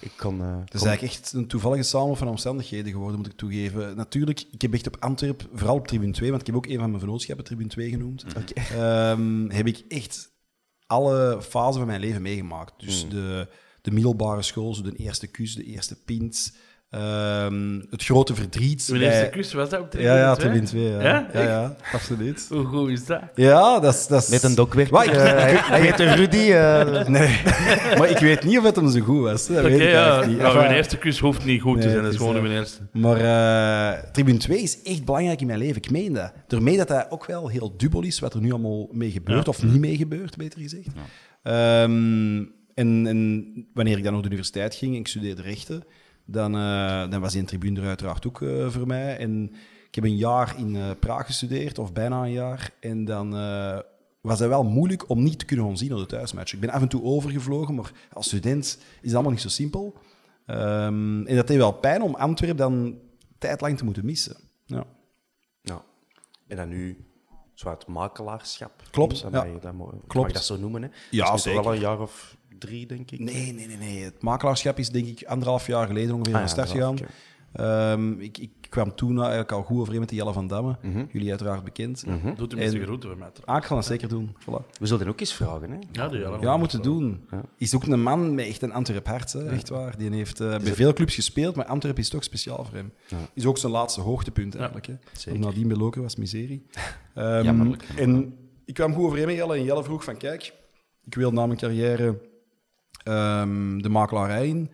Ik 0.00 0.12
kan, 0.16 0.42
uh, 0.42 0.58
Het 0.64 0.74
is 0.74 0.82
eigenlijk 0.82 1.14
echt 1.14 1.32
een 1.32 1.46
toevallige 1.46 1.82
samen 1.82 2.16
van 2.16 2.28
omstandigheden 2.28 2.92
geworden, 2.92 3.16
moet 3.16 3.26
ik 3.26 3.36
toegeven. 3.36 3.96
Natuurlijk, 3.96 4.46
ik 4.50 4.62
heb 4.62 4.72
echt 4.72 4.86
op 4.86 4.96
Antwerp, 5.00 5.48
vooral 5.52 5.76
op 5.76 5.86
tribune 5.86 6.12
2, 6.12 6.28
want 6.28 6.40
ik 6.40 6.46
heb 6.46 6.56
ook 6.56 6.66
een 6.66 6.78
van 6.78 6.88
mijn 6.88 7.00
vennootschappen 7.00 7.44
tribune 7.44 7.68
2 7.68 7.90
genoemd, 7.90 8.24
okay. 8.36 9.10
um, 9.10 9.50
heb 9.50 9.66
ik 9.66 9.84
echt 9.88 10.32
alle 10.86 11.42
fasen 11.42 11.78
van 11.78 11.86
mijn 11.86 12.00
leven 12.00 12.22
meegemaakt. 12.22 12.72
Dus 12.76 13.04
mm. 13.04 13.10
de, 13.10 13.48
de 13.82 13.90
middelbare 13.90 14.42
school, 14.42 14.74
zo 14.74 14.82
de 14.82 14.96
eerste 14.96 15.26
kus, 15.26 15.54
de 15.54 15.64
eerste 15.64 16.02
pint... 16.04 16.56
Um, 16.94 17.86
het 17.90 18.04
grote 18.04 18.34
verdriet. 18.34 18.88
Mijn 18.90 19.02
eerste 19.02 19.28
kus 19.30 19.52
was 19.52 19.68
dat 19.68 19.80
op 19.80 19.90
tribune 19.90 20.12
Ja, 20.12 20.18
ja, 20.18 20.34
tribune 20.34 20.66
2. 20.66 20.82
Ja, 20.82 21.00
ja? 21.00 21.28
ja, 21.32 21.42
ja 21.42 21.76
absoluut. 21.92 22.46
Hoe 22.48 22.64
goed 22.64 22.90
is 22.90 23.06
dat? 23.06 23.20
Ja, 23.34 23.80
dat 23.80 23.94
is... 23.94 24.06
Dat 24.06 24.22
is... 24.22 24.28
Met 24.28 24.42
een 24.42 24.54
dokwerk. 24.54 24.88
ik, 24.88 25.10
hij 25.10 25.80
heette 25.80 26.14
Rudy. 26.14 26.36
Uh... 26.36 27.08
Nee, 27.08 27.40
maar 27.98 28.10
ik 28.10 28.18
weet 28.18 28.44
niet 28.44 28.58
of 28.58 28.64
het 28.64 28.76
hem 28.76 28.90
zo 28.90 29.00
goed 29.00 29.20
was. 29.20 29.50
Oké, 29.50 29.58
okay, 29.58 29.90
ja. 29.90 30.24
niet. 30.24 30.38
Nou, 30.38 30.56
mijn 30.56 30.74
eerste 30.74 30.98
kus 30.98 31.18
hoeft 31.18 31.44
niet 31.44 31.60
goed 31.60 31.74
nee, 31.74 31.82
te 31.82 31.90
zijn, 31.90 32.02
dat 32.02 32.12
is 32.12 32.18
gewoon 32.18 32.42
mijn 32.42 32.54
eerste. 32.54 32.80
Maar 32.92 33.20
uh, 33.20 34.02
tribune 34.12 34.38
2 34.38 34.62
is 34.62 34.82
echt 34.82 35.04
belangrijk 35.04 35.40
in 35.40 35.46
mijn 35.46 35.58
leven, 35.58 35.76
ik 35.76 35.90
meen 35.90 36.12
dat. 36.12 36.32
Daarmee 36.46 36.76
dat 36.76 36.88
dat 36.88 37.06
ook 37.10 37.26
wel 37.26 37.48
heel 37.48 37.76
dubbel 37.76 38.02
is, 38.02 38.18
wat 38.18 38.34
er 38.34 38.40
nu 38.40 38.50
allemaal 38.50 38.88
mee 38.92 39.10
gebeurt, 39.10 39.44
ja. 39.44 39.50
of 39.50 39.62
niet 39.62 39.80
mee 39.80 39.96
gebeurt, 39.96 40.36
beter 40.36 40.60
gezegd. 40.60 40.88
Ja. 41.42 41.82
Um, 41.82 42.58
en, 42.74 43.06
en 43.06 43.66
wanneer 43.74 43.96
ik 43.96 44.04
dan 44.04 44.12
naar 44.12 44.22
de 44.22 44.28
universiteit 44.28 44.74
ging, 44.74 44.96
ik 44.96 45.08
studeerde 45.08 45.42
rechten, 45.42 45.84
dan, 46.30 46.56
uh, 46.56 47.10
dan 47.10 47.20
was 47.20 47.32
die 47.32 47.44
tribune 47.44 47.80
er 47.80 47.86
uiteraard 47.86 48.26
ook 48.26 48.40
uh, 48.40 48.70
voor 48.70 48.86
mij. 48.86 49.16
En 49.16 49.52
ik 49.86 49.94
heb 49.94 50.04
een 50.04 50.16
jaar 50.16 50.54
in 50.58 50.74
uh, 50.74 50.90
Praag 51.00 51.26
gestudeerd, 51.26 51.78
of 51.78 51.92
bijna 51.92 52.22
een 52.22 52.32
jaar. 52.32 52.70
En 52.80 53.04
dan 53.04 53.30
was 54.20 54.38
het 54.38 54.48
wel 54.48 54.64
moeilijk 54.64 55.08
om 55.08 55.22
niet 55.22 55.38
te 55.38 55.44
kunnen 55.44 55.76
zien 55.76 55.92
op 55.92 55.98
de 55.98 56.06
thuismatch. 56.06 56.52
Ik 56.52 56.60
ben 56.60 56.70
af 56.70 56.82
en 56.82 56.88
toe 56.88 57.02
overgevlogen, 57.02 57.74
maar 57.74 57.92
als 58.12 58.26
student 58.26 58.64
is 58.64 58.78
het 59.00 59.14
allemaal 59.14 59.32
niet 59.32 59.40
zo 59.40 59.48
simpel. 59.48 59.94
Um, 60.46 61.26
en 61.26 61.36
dat 61.36 61.46
deed 61.46 61.56
wel 61.56 61.72
pijn 61.72 62.02
om 62.02 62.14
Antwerpen 62.14 62.56
dan 62.56 62.98
tijdlang 63.38 63.78
te 63.78 63.84
moeten 63.84 64.04
missen. 64.04 64.36
Ja. 64.64 64.84
ja. 65.62 65.82
En 66.46 66.56
dan 66.56 66.68
nu 66.68 67.04
het 67.54 67.86
makelaarschap. 67.86 68.82
Klopt, 68.90 69.22
Dan 69.22 69.30
ja. 69.32 69.42
mag 69.42 69.54
je 69.54 69.58
dat, 69.60 69.72
mag 69.72 69.88
Klopt. 70.06 70.28
je 70.28 70.32
dat 70.32 70.44
zo 70.44 70.56
noemen. 70.56 70.82
Hè? 70.82 70.88
Ja, 71.10 71.32
dus 71.32 71.42
zeker. 71.42 71.62
wel 71.62 71.74
een 71.74 71.80
jaar 71.80 72.00
of 72.00 72.36
drie, 72.60 72.86
denk 72.86 73.10
ik. 73.10 73.18
Nee, 73.18 73.52
nee, 73.52 73.66
nee, 73.66 73.76
nee. 73.76 74.02
Het 74.02 74.22
makelaarschap 74.22 74.78
is 74.78 74.88
denk 74.88 75.06
ik 75.06 75.24
anderhalf 75.24 75.66
jaar 75.66 75.86
geleden 75.86 76.14
ongeveer 76.14 76.34
Ah, 76.34 76.40
van 76.40 76.48
ja, 76.48 76.64
start 76.64 76.70
gegaan. 76.70 76.96
Um, 77.60 78.20
ik, 78.20 78.38
ik 78.38 78.50
kwam 78.68 78.94
toen 78.94 79.18
eigenlijk 79.18 79.52
al 79.52 79.62
goed 79.62 79.78
overeen 79.80 80.00
met 80.00 80.08
de 80.08 80.14
Jelle 80.14 80.32
van 80.32 80.46
Damme. 80.46 80.76
Mhm. 80.78 80.88
Mm 80.88 80.94
-hmm. 80.94 81.08
Jullie 81.12 81.30
uiteraard 81.30 81.64
bekend. 81.64 82.06
Mm 82.06 82.20
-hmm. 82.20 82.34
Doet 82.34 82.50
de 82.50 82.56
meeste 82.56 82.82
groeten 82.82 83.08
voor 83.08 83.18
mij. 83.18 83.28
Ah, 83.44 83.56
ik 83.56 83.64
ga 83.64 83.74
dat 83.74 83.84
zeker 83.84 84.08
doen. 84.08 84.36
Voilà. 84.40 84.78
We 84.78 84.86
zullen 84.86 85.08
ook 85.08 85.20
eens 85.20 85.34
vragen. 85.34 85.70
Hè? 85.70 85.78
Ja, 85.92 86.08
die 86.08 86.18
Jelle 86.18 86.40
ja 86.40 86.56
moeten 86.56 86.82
doen. 86.82 87.24
Ja. 87.30 87.42
Is 87.56 87.74
ook 87.74 87.84
een 87.84 88.02
man 88.02 88.34
met 88.34 88.46
echt 88.46 88.62
een 88.62 88.72
Antwerp 88.72 89.06
hart, 89.06 89.32
hè, 89.32 89.48
echt 89.48 89.68
waar. 89.68 89.98
Die 89.98 90.10
heeft 90.10 90.40
uh, 90.40 90.48
bij 90.48 90.58
het... 90.58 90.74
veel 90.74 90.92
clubs 90.92 91.14
gespeeld, 91.14 91.56
maar 91.56 91.64
Antwerp 91.64 91.98
is 91.98 92.08
toch 92.08 92.24
speciaal 92.24 92.64
voor 92.64 92.74
hem. 92.74 92.92
Ja. 93.08 93.16
Is 93.34 93.46
ook 93.46 93.58
zijn 93.58 93.72
laatste 93.72 94.00
hoogtepunt 94.00 94.54
eigenlijk. 94.54 94.86
Hè. 94.86 94.94
Zeker. 95.12 95.40
Nadien 95.40 95.68
bij 95.68 95.76
Loker 95.76 96.02
was 96.02 96.16
miserie. 96.16 96.66
Um, 97.14 97.42
Jammerlijk. 97.44 97.84
En 97.96 98.36
ik 98.64 98.74
kwam 98.74 98.94
goed 98.94 99.04
overeen 99.04 99.26
met 99.26 99.34
Jelle 99.34 99.56
en 99.56 99.64
Jelle 99.64 99.84
vroeg 99.84 100.04
van 100.04 100.16
kijk, 100.16 100.54
ik 101.04 101.14
wil 101.14 101.32
na 101.32 101.46
mijn 101.46 101.58
carrière 101.58 102.18
um, 103.04 103.82
de 103.82 103.88
makelaarij 103.88 104.48
in. 104.48 104.70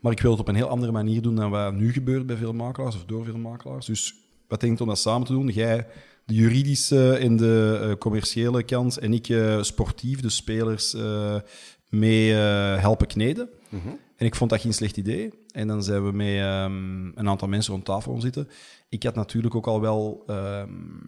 Maar 0.00 0.12
ik 0.12 0.20
wil 0.20 0.30
het 0.30 0.40
op 0.40 0.48
een 0.48 0.54
heel 0.54 0.68
andere 0.68 0.92
manier 0.92 1.22
doen 1.22 1.34
dan 1.34 1.50
wat 1.50 1.74
nu 1.74 1.92
gebeurt 1.92 2.26
bij 2.26 2.36
veel 2.36 2.52
makelaars 2.52 2.94
of 2.94 3.04
door 3.04 3.24
veel 3.24 3.38
makelaars. 3.38 3.86
Dus 3.86 4.14
wat 4.48 4.60
denk 4.60 4.76
je 4.76 4.82
om 4.82 4.88
dat 4.88 4.98
samen 4.98 5.26
te 5.26 5.32
doen? 5.32 5.46
Jij 5.46 5.86
de 6.24 6.34
juridische 6.34 7.12
en 7.12 7.36
de 7.36 7.80
uh, 7.82 7.94
commerciële 7.94 8.62
kant 8.62 8.98
en 8.98 9.12
ik 9.12 9.28
uh, 9.28 9.62
sportief, 9.62 10.20
de 10.20 10.28
spelers 10.28 10.94
uh, 10.94 11.36
mee 11.88 12.32
helpen 12.32 13.06
kneden. 13.06 13.48
Mm 13.68 13.80
-hmm. 13.80 13.98
En 14.16 14.26
ik 14.26 14.34
vond 14.34 14.50
dat 14.50 14.60
geen 14.60 14.74
slecht 14.74 14.96
idee. 14.96 15.30
En 15.52 15.68
dan 15.68 15.82
zijn 15.82 16.04
we 16.04 16.12
met 16.12 16.26
um, 16.26 17.12
een 17.14 17.28
aantal 17.28 17.48
mensen 17.48 17.72
rond 17.72 17.84
tafel 17.84 18.12
gaan 18.12 18.20
zitten. 18.20 18.48
Ik 18.88 19.02
had 19.02 19.14
natuurlijk 19.14 19.54
ook 19.54 19.66
al 19.66 19.80
wel 19.80 20.24
um, 20.26 21.02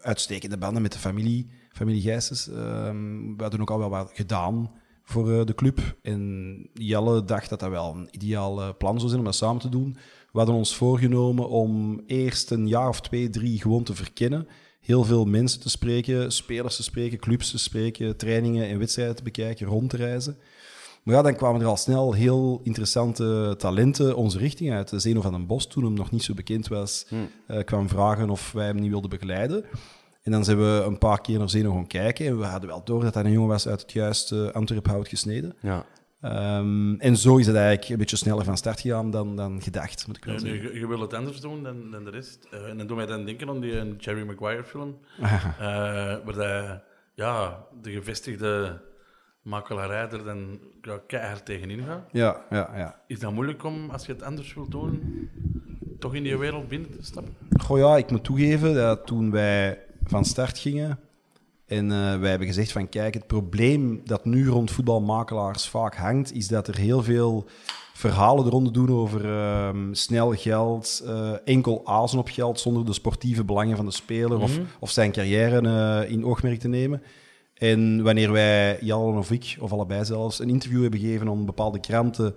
uitstekende 0.00 0.56
banden 0.56 0.82
met 0.82 0.92
de 0.92 0.98
familie, 0.98 1.50
familie 1.72 2.02
Gijsens. 2.02 2.46
Um, 2.46 3.36
we 3.36 3.42
hadden 3.42 3.60
ook 3.60 3.70
al 3.70 3.78
wel 3.78 3.90
wat 3.90 4.10
gedaan 4.14 4.70
voor 5.08 5.30
uh, 5.30 5.44
de 5.44 5.54
club. 5.54 5.96
En 6.02 6.56
Jelle 6.72 7.24
dacht 7.24 7.48
dat 7.48 7.60
dat 7.60 7.70
wel 7.70 7.94
een 7.94 8.08
ideaal 8.10 8.60
uh, 8.60 8.68
plan 8.78 8.96
zou 8.96 9.08
zijn 9.08 9.20
om 9.20 9.26
dat 9.26 9.34
samen 9.34 9.60
te 9.60 9.68
doen. 9.68 9.96
We 10.32 10.38
hadden 10.38 10.54
ons 10.54 10.76
voorgenomen 10.76 11.48
om 11.48 12.02
eerst 12.06 12.50
een 12.50 12.68
jaar 12.68 12.88
of 12.88 13.00
twee, 13.00 13.30
drie 13.30 13.60
gewoon 13.60 13.82
te 13.82 13.94
verkennen. 13.94 14.48
heel 14.80 15.04
veel 15.04 15.24
mensen 15.24 15.60
te 15.60 15.68
spreken, 15.68 16.32
spelers 16.32 16.76
te 16.76 16.82
spreken, 16.82 17.18
clubs 17.18 17.50
te 17.50 17.58
spreken, 17.58 18.16
trainingen 18.16 18.68
en 18.68 18.78
wedstrijden 18.78 19.16
te 19.16 19.22
bekijken, 19.22 19.66
rond 19.66 19.90
te 19.90 19.96
reizen. 19.96 20.38
Maar 21.02 21.14
ja, 21.14 21.22
dan 21.22 21.36
kwamen 21.36 21.60
er 21.60 21.66
al 21.66 21.76
snel 21.76 22.12
heel 22.12 22.60
interessante 22.62 23.54
talenten 23.58 24.16
onze 24.16 24.38
richting 24.38 24.72
uit. 24.72 24.92
Zeno 24.96 25.20
van 25.20 25.32
den 25.32 25.46
Bos, 25.46 25.66
toen 25.66 25.84
hem 25.84 25.92
nog 25.92 26.10
niet 26.10 26.22
zo 26.22 26.34
bekend 26.34 26.68
was, 26.68 27.06
eh, 27.46 27.64
kwam 27.64 27.88
vragen 27.88 28.30
of 28.30 28.52
wij 28.52 28.66
hem 28.66 28.76
niet 28.76 28.90
wilden 28.90 29.10
begeleiden. 29.10 29.64
En 30.26 30.32
dan 30.32 30.44
zijn 30.44 30.58
we 30.58 30.82
een 30.86 30.98
paar 30.98 31.20
keer 31.20 31.38
naar 31.38 31.50
Zeno 31.50 31.72
gaan 31.72 31.86
kijken. 31.86 32.26
En 32.26 32.38
we 32.38 32.44
hadden 32.44 32.68
wel 32.68 32.84
door 32.84 33.02
dat 33.02 33.14
hij 33.14 33.24
een 33.24 33.30
jongen 33.30 33.48
was 33.48 33.68
uit 33.68 33.80
het 33.80 33.92
juiste 33.92 34.50
Antwerp-hout 34.52 35.08
gesneden. 35.08 35.54
Ja. 35.60 35.84
Ehm, 36.20 36.94
en 36.94 37.16
zo 37.16 37.36
is 37.36 37.46
het 37.46 37.56
eigenlijk 37.56 37.88
een 37.88 37.98
beetje 37.98 38.16
sneller 38.16 38.44
van 38.44 38.56
start 38.56 38.80
gegaan 38.80 39.10
dan, 39.10 39.36
dan 39.36 39.62
gedacht, 39.62 40.06
moet 40.06 40.16
ik 40.16 40.24
wel 40.24 40.38
zeggen. 40.38 40.62
je, 40.62 40.78
je 40.78 40.86
wil 40.86 41.00
het 41.00 41.14
anders 41.14 41.40
doen 41.40 41.62
dan, 41.62 41.90
dan 41.90 42.04
de 42.04 42.10
rest. 42.10 42.48
Eh, 42.50 42.68
en 42.68 42.78
dan 42.78 42.86
doe 42.86 42.96
mij 42.96 43.06
dan 43.06 43.24
denken 43.24 43.48
aan 43.48 43.60
die 43.60 43.76
een 43.76 43.96
Jerry 43.96 44.26
Maguire 44.26 44.64
film. 44.64 44.98
Eh, 45.20 45.28
waar 46.24 46.34
hij, 46.34 46.82
ja, 47.14 47.66
de 47.82 47.90
gevestigde 47.90 48.80
makelaarij 49.42 50.08
er 50.10 50.24
dan 50.24 50.58
ja, 50.82 51.00
keihard 51.06 51.44
tegenin 51.44 51.84
gaat. 51.84 52.08
Ja, 52.12 52.44
ja, 52.50 52.70
ja. 52.76 53.00
Is 53.06 53.18
dat 53.18 53.32
moeilijk 53.32 53.64
om, 53.64 53.90
als 53.90 54.06
je 54.06 54.12
het 54.12 54.22
anders 54.22 54.54
wilt 54.54 54.70
doen, 54.70 55.30
toch 55.98 56.14
in 56.14 56.22
die 56.22 56.38
wereld 56.38 56.68
binnen 56.68 56.90
te 56.90 57.04
stappen? 57.04 57.34
Goh 57.60 57.78
ja, 57.78 57.96
ik 57.96 58.10
moet 58.10 58.24
toegeven 58.24 58.74
dat 58.74 59.06
toen 59.06 59.30
wij 59.30 59.85
van 60.06 60.24
start 60.24 60.58
gingen 60.58 60.98
en 61.66 61.92
eh, 61.92 62.18
wij 62.18 62.30
hebben 62.30 62.46
gezegd 62.46 62.72
van 62.72 62.88
kijk, 62.88 63.14
het 63.14 63.26
probleem 63.26 64.00
dat 64.04 64.24
nu 64.24 64.48
rond 64.48 64.70
voetbalmakelaars 64.70 65.68
vaak 65.68 65.96
hangt, 65.96 66.32
is 66.32 66.48
dat 66.48 66.68
er 66.68 66.76
heel 66.76 67.02
veel 67.02 67.46
verhalen 67.94 68.44
de 68.44 68.50
ronde 68.50 68.70
doen 68.70 68.90
over 68.90 69.24
ehm, 69.24 69.92
snel 69.92 70.30
geld, 70.30 71.02
eh, 71.06 71.32
enkel 71.44 71.80
azen 71.84 72.18
op 72.18 72.28
geld 72.28 72.60
zonder 72.60 72.84
de 72.84 72.92
sportieve 72.92 73.44
belangen 73.44 73.76
van 73.76 73.84
de 73.84 73.92
speler 73.92 74.40
of, 74.40 74.58
of 74.78 74.90
zijn 74.90 75.12
carrière 75.12 75.60
eh, 75.60 76.10
in 76.10 76.24
oogmerk 76.24 76.60
te 76.60 76.68
nemen. 76.68 77.02
En 77.54 78.02
wanneer 78.02 78.32
wij, 78.32 78.78
Jan 78.80 79.18
of 79.18 79.30
ik, 79.30 79.56
of 79.60 79.72
allebei 79.72 80.04
zelfs, 80.04 80.38
een 80.38 80.50
interview 80.50 80.82
hebben 80.82 81.00
gegeven 81.00 81.28
aan 81.28 81.44
bepaalde 81.44 81.80
kranten 81.80 82.34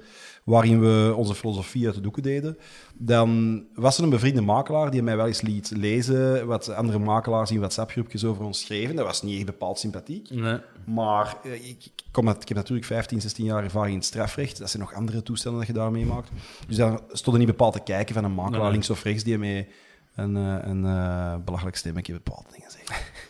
waarin 0.49 0.79
we 0.79 1.13
onze 1.15 1.35
filosofie 1.35 1.85
uit 1.85 1.95
de 1.95 2.01
doeken 2.01 2.23
deden, 2.23 2.57
dan 2.93 3.63
was 3.75 3.97
er 3.97 4.03
een 4.03 4.09
bevriende 4.09 4.41
makelaar 4.41 4.91
die 4.91 5.01
mij 5.03 5.15
wel 5.17 5.27
eens 5.27 5.41
liet 5.41 5.71
lezen 5.75 6.47
wat 6.47 6.69
andere 6.69 6.99
makelaars 6.99 7.51
in 7.51 7.57
WhatsApp-groepjes 7.57 8.25
over 8.25 8.43
ons 8.45 8.59
schreven. 8.61 8.95
Dat 8.95 9.05
was 9.05 9.21
niet 9.21 9.35
echt 9.37 9.45
bepaald 9.45 9.79
sympathiek. 9.79 10.29
Nee. 10.29 10.57
Maar 10.85 11.37
eh, 11.43 11.53
ik, 11.69 11.77
kom 12.11 12.27
uit- 12.27 12.41
ik 12.41 12.47
heb 12.47 12.57
natuurlijk 12.57 12.87
15, 12.87 13.21
16 13.21 13.45
jaar 13.45 13.63
ervaring 13.63 13.91
in 13.91 13.97
het 13.99 14.07
strafrecht. 14.07 14.59
Dat 14.59 14.69
zijn 14.69 14.81
nog 14.83 14.93
andere 14.93 15.23
toestanden 15.23 15.59
dat 15.59 15.69
je 15.69 15.75
daar 15.75 15.91
meemaakt. 15.91 16.29
Dus 16.67 16.77
daar 16.77 16.99
stonden 17.11 17.41
niet 17.41 17.51
bepaald 17.51 17.73
te 17.73 17.79
kijken 17.83 18.13
van 18.15 18.23
een 18.23 18.33
makelaar 18.33 18.61
Nee. 18.61 18.71
links 18.71 18.89
of 18.89 19.03
rechts 19.03 19.23
die 19.23 19.37
met 19.37 19.67
een, 20.15 20.37
eh, 20.37 20.55
een 20.61 20.85
eh, 20.85 21.35
belachelijk 21.45 21.75
stemmetje 21.77 22.13
bepaalde 22.13 22.49
dingen 22.53 22.71
zegt. 22.71 23.01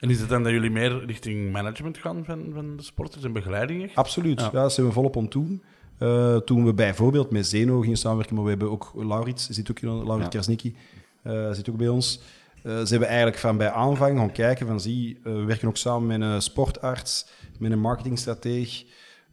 En 0.00 0.10
is 0.10 0.20
het 0.20 0.28
dan 0.28 0.42
dat 0.42 0.52
jullie 0.52 0.70
meer 0.70 1.04
richting 1.06 1.52
management 1.52 1.98
gaan 1.98 2.24
van, 2.24 2.50
van 2.54 2.76
de 2.76 2.82
sporters 2.82 3.24
en 3.24 3.32
begeleiding? 3.32 3.82
echt? 3.84 3.94
Absoluut, 3.94 4.40
ja. 4.40 4.44
Ja. 4.52 4.62
dat 4.62 4.72
zijn 4.72 4.86
we 4.86 4.92
volop 4.92 5.16
om 5.16 5.28
doen. 5.30 5.62
Eh, 5.98 6.36
toen 6.36 6.64
we 6.64 6.74
bijvoorbeeld 6.74 7.30
met 7.30 7.46
Zeno 7.46 7.80
gingen 7.80 7.96
samenwerken, 7.96 8.34
maar 8.34 8.44
we 8.44 8.50
hebben 8.50 8.70
ook 8.70 8.92
Laurits, 8.94 9.48
zit 9.48 9.70
ook 9.70 9.80
in, 9.80 9.88
Laurits 9.88 10.22
Ja. 10.22 10.28
Krasnicki, 10.28 10.76
eh, 11.22 11.52
zit 11.52 11.70
ook 11.70 11.76
bij 11.76 11.88
ons. 11.88 12.20
Eh, 12.62 12.62
ze 12.80 12.88
hebben 12.88 13.08
eigenlijk 13.08 13.38
van 13.38 13.56
bij 13.56 13.70
aanvang 13.70 14.18
gaan 14.18 14.32
kijken 14.32 14.66
van 14.66 14.80
zie, 14.80 15.16
eh, 15.24 15.32
we 15.32 15.44
werken 15.44 15.68
ook 15.68 15.76
samen 15.76 16.06
met 16.18 16.20
een 16.30 16.42
sportarts, 16.42 17.26
met 17.58 17.72
een 17.72 17.80
marketingstrateeg. 17.80 18.84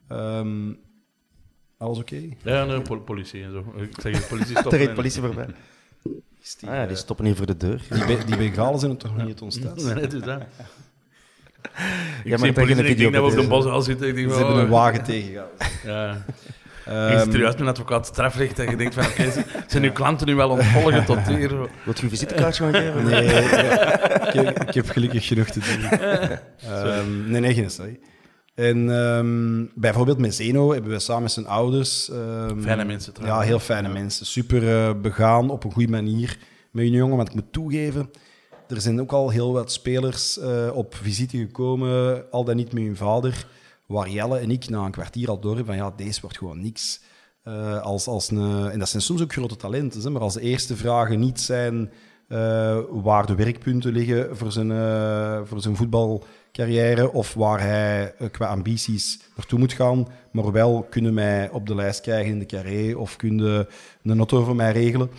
Ehm, 0.08 0.74
alles 1.78 1.98
oké? 2.00 2.22
Ja, 2.44 2.62
en 2.62 2.68
de 2.68 2.82
pol- 2.82 3.00
politie 3.00 3.44
en 3.44 3.52
zo. 3.52 3.74
Ik 3.82 4.02
zeg, 4.02 4.22
de 4.22 4.28
politie 4.28 4.58
stopt. 4.60 4.74
Er 4.74 4.94
politie 4.94 5.22
voorbij. 5.22 5.46
Die, 6.04 6.24
Ah, 6.70 6.76
ja, 6.76 6.86
die 6.86 6.96
stoppen 6.96 7.26
hier 7.26 7.36
voor 7.36 7.46
de 7.46 7.58
deur. 7.58 7.82
die, 7.90 8.06
be- 8.06 8.24
die 8.26 8.38
Bengalen 8.38 8.80
zijn 8.80 8.92
er 8.92 8.98
toch 8.98 9.16
nog 9.18 9.26
niet 9.26 9.38
stad? 9.54 9.76
Nee, 9.84 9.94
het 9.94 10.14
is 10.14 10.22
dat. 10.22 10.42
Ik 12.24 12.30
maar 12.30 12.40
zie 12.40 12.54
politie 12.54 12.78
een 12.84 12.86
ik 12.86 12.98
denk 12.98 13.14
dat 13.14 13.24
we 13.24 13.38
op 13.38 13.44
de 13.44 13.48
bos 13.48 13.66
al 13.66 13.82
zitten. 13.82 14.08
Ik 14.08 14.16
denk, 14.16 14.32
Ze 14.32 14.38
hebben 14.38 14.56
een 14.56 14.64
oh, 14.64 14.70
wagen 14.70 15.04
tegengehouden. 15.04 15.58
Ja. 15.86 16.26
Ehm, 16.86 17.12
je 17.12 17.20
zit 17.20 17.34
er 17.34 17.40
juist 17.40 17.58
met 17.58 17.68
een 17.68 17.74
advocaat 17.74 18.06
strafrecht 18.06 18.60
en 18.60 18.70
je 18.70 18.76
denkt 18.76 18.94
van, 18.94 19.06
oké, 19.06 19.32
zijn 19.68 19.84
uw 19.84 19.92
klanten 19.92 20.28
nu 20.28 20.36
wel 20.36 20.50
ontvolgen 20.50 21.06
tot 21.06 21.28
hier? 21.28 21.50
Wilt 21.84 21.98
je 21.98 22.04
een 22.04 22.10
visitekaartje 22.10 22.64
gaan 22.64 22.74
geven? 22.74 23.04
Nee, 23.04 23.24
ik, 23.26 24.34
heb, 24.34 24.64
ik 24.64 24.74
heb 24.74 24.90
gelukkig 24.90 25.28
genoeg 25.28 25.48
te 25.50 25.60
doen. 25.60 26.00
Ehm, 26.72 27.30
nee, 27.32 27.42
nee, 27.42 27.54
geen 27.54 27.70
sorry. 27.70 28.00
En 28.56 28.90
ehm, 29.02 29.66
bijvoorbeeld 29.76 30.18
met 30.18 30.36
Zeno 30.36 30.72
hebben 30.74 30.92
we 30.92 31.00
samen 31.00 31.24
met 31.24 31.32
zijn 31.32 31.48
ouders... 31.48 32.10
ehm, 32.10 32.62
Fijne 32.62 32.86
mensen 32.86 33.12
Ja, 33.16 33.20
trouwens. 33.20 33.48
heel 33.48 33.60
fijne 33.60 33.90
mensen. 33.90 34.26
Super 34.26 34.88
eh, 34.88 34.94
begaan, 35.02 35.50
op 35.50 35.64
een 35.64 35.72
goede 35.72 35.92
manier 35.92 36.38
met 36.72 36.84
hun 36.84 36.94
jongen. 36.94 37.16
Want 37.18 37.30
ik 37.30 37.36
moet 37.36 37.52
toegeven, 37.54 38.10
er 38.70 38.82
zijn 38.82 39.02
ook 39.02 39.12
al 39.12 39.30
heel 39.30 39.54
wat 39.54 39.72
spelers 39.72 40.40
eh, 40.40 40.70
op 40.74 40.96
visite 40.96 41.38
gekomen, 41.38 42.24
al 42.32 42.44
dan 42.44 42.56
niet 42.56 42.74
met 42.74 42.84
hun 42.84 42.96
vader, 42.96 43.46
waar 43.86 44.10
Jelle 44.10 44.38
en 44.38 44.52
ik 44.52 44.70
na 44.70 44.86
een 44.86 44.92
kwartier 44.92 45.30
al 45.30 45.40
door 45.40 45.56
hebben 45.56 45.76
van 45.76 45.86
ja, 45.86 45.94
deze 45.96 46.22
wordt 46.22 46.38
gewoon 46.38 46.62
niks. 46.62 47.02
Eh, 47.44 47.82
als, 47.82 48.08
als 48.08 48.32
een, 48.32 48.70
en 48.72 48.80
dat 48.80 48.90
zijn 48.90 49.02
soms 49.02 49.22
ook 49.22 49.34
grote 49.34 49.56
talenten, 49.56 50.02
hè, 50.02 50.10
maar 50.10 50.22
als 50.22 50.34
de 50.34 50.42
eerste 50.42 50.76
vragen 50.76 51.20
niet 51.20 51.40
zijn 51.40 51.92
eh, 52.28 52.80
waar 52.90 53.26
de 53.26 53.36
werkpunten 53.36 53.92
liggen 53.92 54.38
voor 54.38 54.52
zijn, 54.52 54.68
voor 55.48 55.62
zijn 55.62 55.76
voetbalcarrière 55.76 57.12
of 57.14 57.34
waar 57.34 57.62
hij 57.62 58.14
qua 58.32 58.48
ambities 58.48 59.20
naartoe 59.36 59.60
moet 59.60 59.74
gaan, 59.74 60.08
maar 60.32 60.52
wel 60.52 60.88
kunnen 60.90 61.14
mij 61.14 61.50
op 61.50 61.68
de 61.68 61.76
lijst 61.76 62.02
krijgen 62.02 62.32
in 62.32 62.40
de 62.40 62.46
carré 62.46 62.96
of 62.96 63.16
kunnen 63.16 63.68
een 64.04 64.18
auto 64.18 64.44
voor 64.44 64.56
mij 64.56 64.72
regelen, 64.72 65.10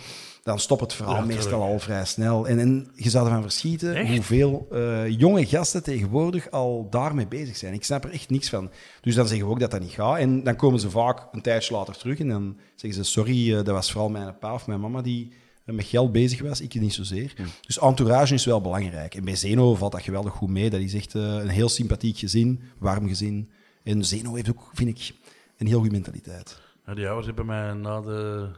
dan 0.43 0.59
stopt 0.59 0.81
het 0.81 0.93
verhaal 0.93 1.15
Ja, 1.15 1.25
meestal 1.25 1.61
al 1.61 1.79
vrij 1.79 2.05
snel. 2.05 2.47
En, 2.47 2.59
en 2.59 2.91
je 2.95 3.09
zou 3.09 3.25
ervan 3.25 3.41
verschieten 3.41 3.95
Echt? 3.95 4.09
hoeveel 4.09 4.67
eh, 4.71 5.19
jonge 5.19 5.45
gasten 5.45 5.83
tegenwoordig 5.83 6.51
al 6.51 6.87
daarmee 6.89 7.27
bezig 7.27 7.57
zijn. 7.57 7.73
Ik 7.73 7.83
snap 7.83 8.03
er 8.03 8.11
echt 8.11 8.29
niks 8.29 8.49
van. 8.49 8.71
Dus 9.01 9.15
dan 9.15 9.27
zeggen 9.27 9.47
we 9.47 9.53
ook 9.53 9.59
dat 9.59 9.71
dat 9.71 9.79
niet 9.79 9.91
gaat. 9.91 10.17
En 10.17 10.43
dan 10.43 10.55
komen 10.55 10.79
ze 10.79 10.89
vaak 10.89 11.27
een 11.31 11.41
tijdje 11.41 11.73
later 11.73 11.97
terug 11.97 12.19
en 12.19 12.27
dan 12.27 12.57
zeggen 12.75 13.05
ze: 13.05 13.11
Sorry, 13.11 13.49
eh, 13.49 13.55
dat 13.55 13.67
was 13.67 13.91
vooral 13.91 14.09
mijn 14.09 14.37
pa 14.37 14.53
of 14.53 14.67
mijn 14.67 14.79
mama 14.79 15.01
die 15.01 15.31
eh, 15.65 15.75
met 15.75 15.85
geld 15.85 16.11
bezig 16.11 16.41
was, 16.41 16.61
ik 16.61 16.73
niet 16.73 16.93
zozeer. 16.93 17.33
Dus 17.61 17.79
entourage 17.79 18.33
is 18.33 18.45
wel 18.45 18.61
belangrijk. 18.61 19.15
En 19.15 19.25
bij 19.25 19.35
Zeno 19.35 19.75
valt 19.75 19.91
dat 19.91 20.01
geweldig 20.01 20.33
goed 20.33 20.49
mee. 20.49 20.69
Dat 20.69 20.79
is 20.79 20.93
echt 20.93 21.13
een 21.13 21.49
heel 21.49 21.69
sympathiek 21.69 22.17
gezin, 22.17 22.61
warm 22.77 23.07
gezin. 23.07 23.49
En 23.83 24.05
Zeno 24.05 24.35
heeft 24.35 24.49
ook, 24.49 24.69
vind 24.73 24.89
ik, 24.89 25.13
een 25.57 25.67
heel 25.67 25.79
goede 25.79 25.93
mentaliteit. 25.93 26.59
Ja, 26.85 26.93
die 26.93 27.05
ouders 27.05 27.25
hebben 27.27 27.45
mij 27.45 27.73
na 27.73 28.01
de 28.01 28.49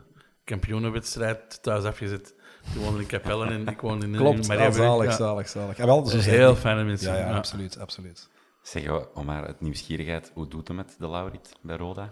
kampioenenwedstrijd 0.44 1.64
thuis 1.64 1.84
afgezet. 1.84 2.34
Die 2.74 2.82
woonden 2.82 3.02
in 3.02 3.08
Capelle 3.08 3.46
en 3.46 3.68
ik 3.68 3.82
woonde 3.82 4.06
in 4.06 4.16
Klopt, 4.16 4.40
in 4.42 4.48
Mariaburg. 4.48 4.76
zalig, 4.76 5.06
Ja. 5.10 5.16
zalig, 5.16 5.50
zalig. 5.50 5.78
Wel, 5.78 6.06
zijn 6.06 6.22
Heel 6.22 6.56
fijne 6.56 6.84
mensen. 6.84 7.12
Ja, 7.14 7.20
ja, 7.20 7.28
ja. 7.30 7.36
absoluut, 7.36 7.80
absoluut. 7.80 8.30
Zeg, 8.62 8.84
om 9.14 9.26
maar 9.26 9.48
het 9.48 9.62
nieuwsgierigheid, 9.62 10.32
hoe 10.34 10.48
doet 10.48 10.68
het 10.68 10.78
met 10.78 10.96
de 11.00 11.10
Laurit 11.10 11.56
bij 11.62 11.76
Roda? 11.78 12.10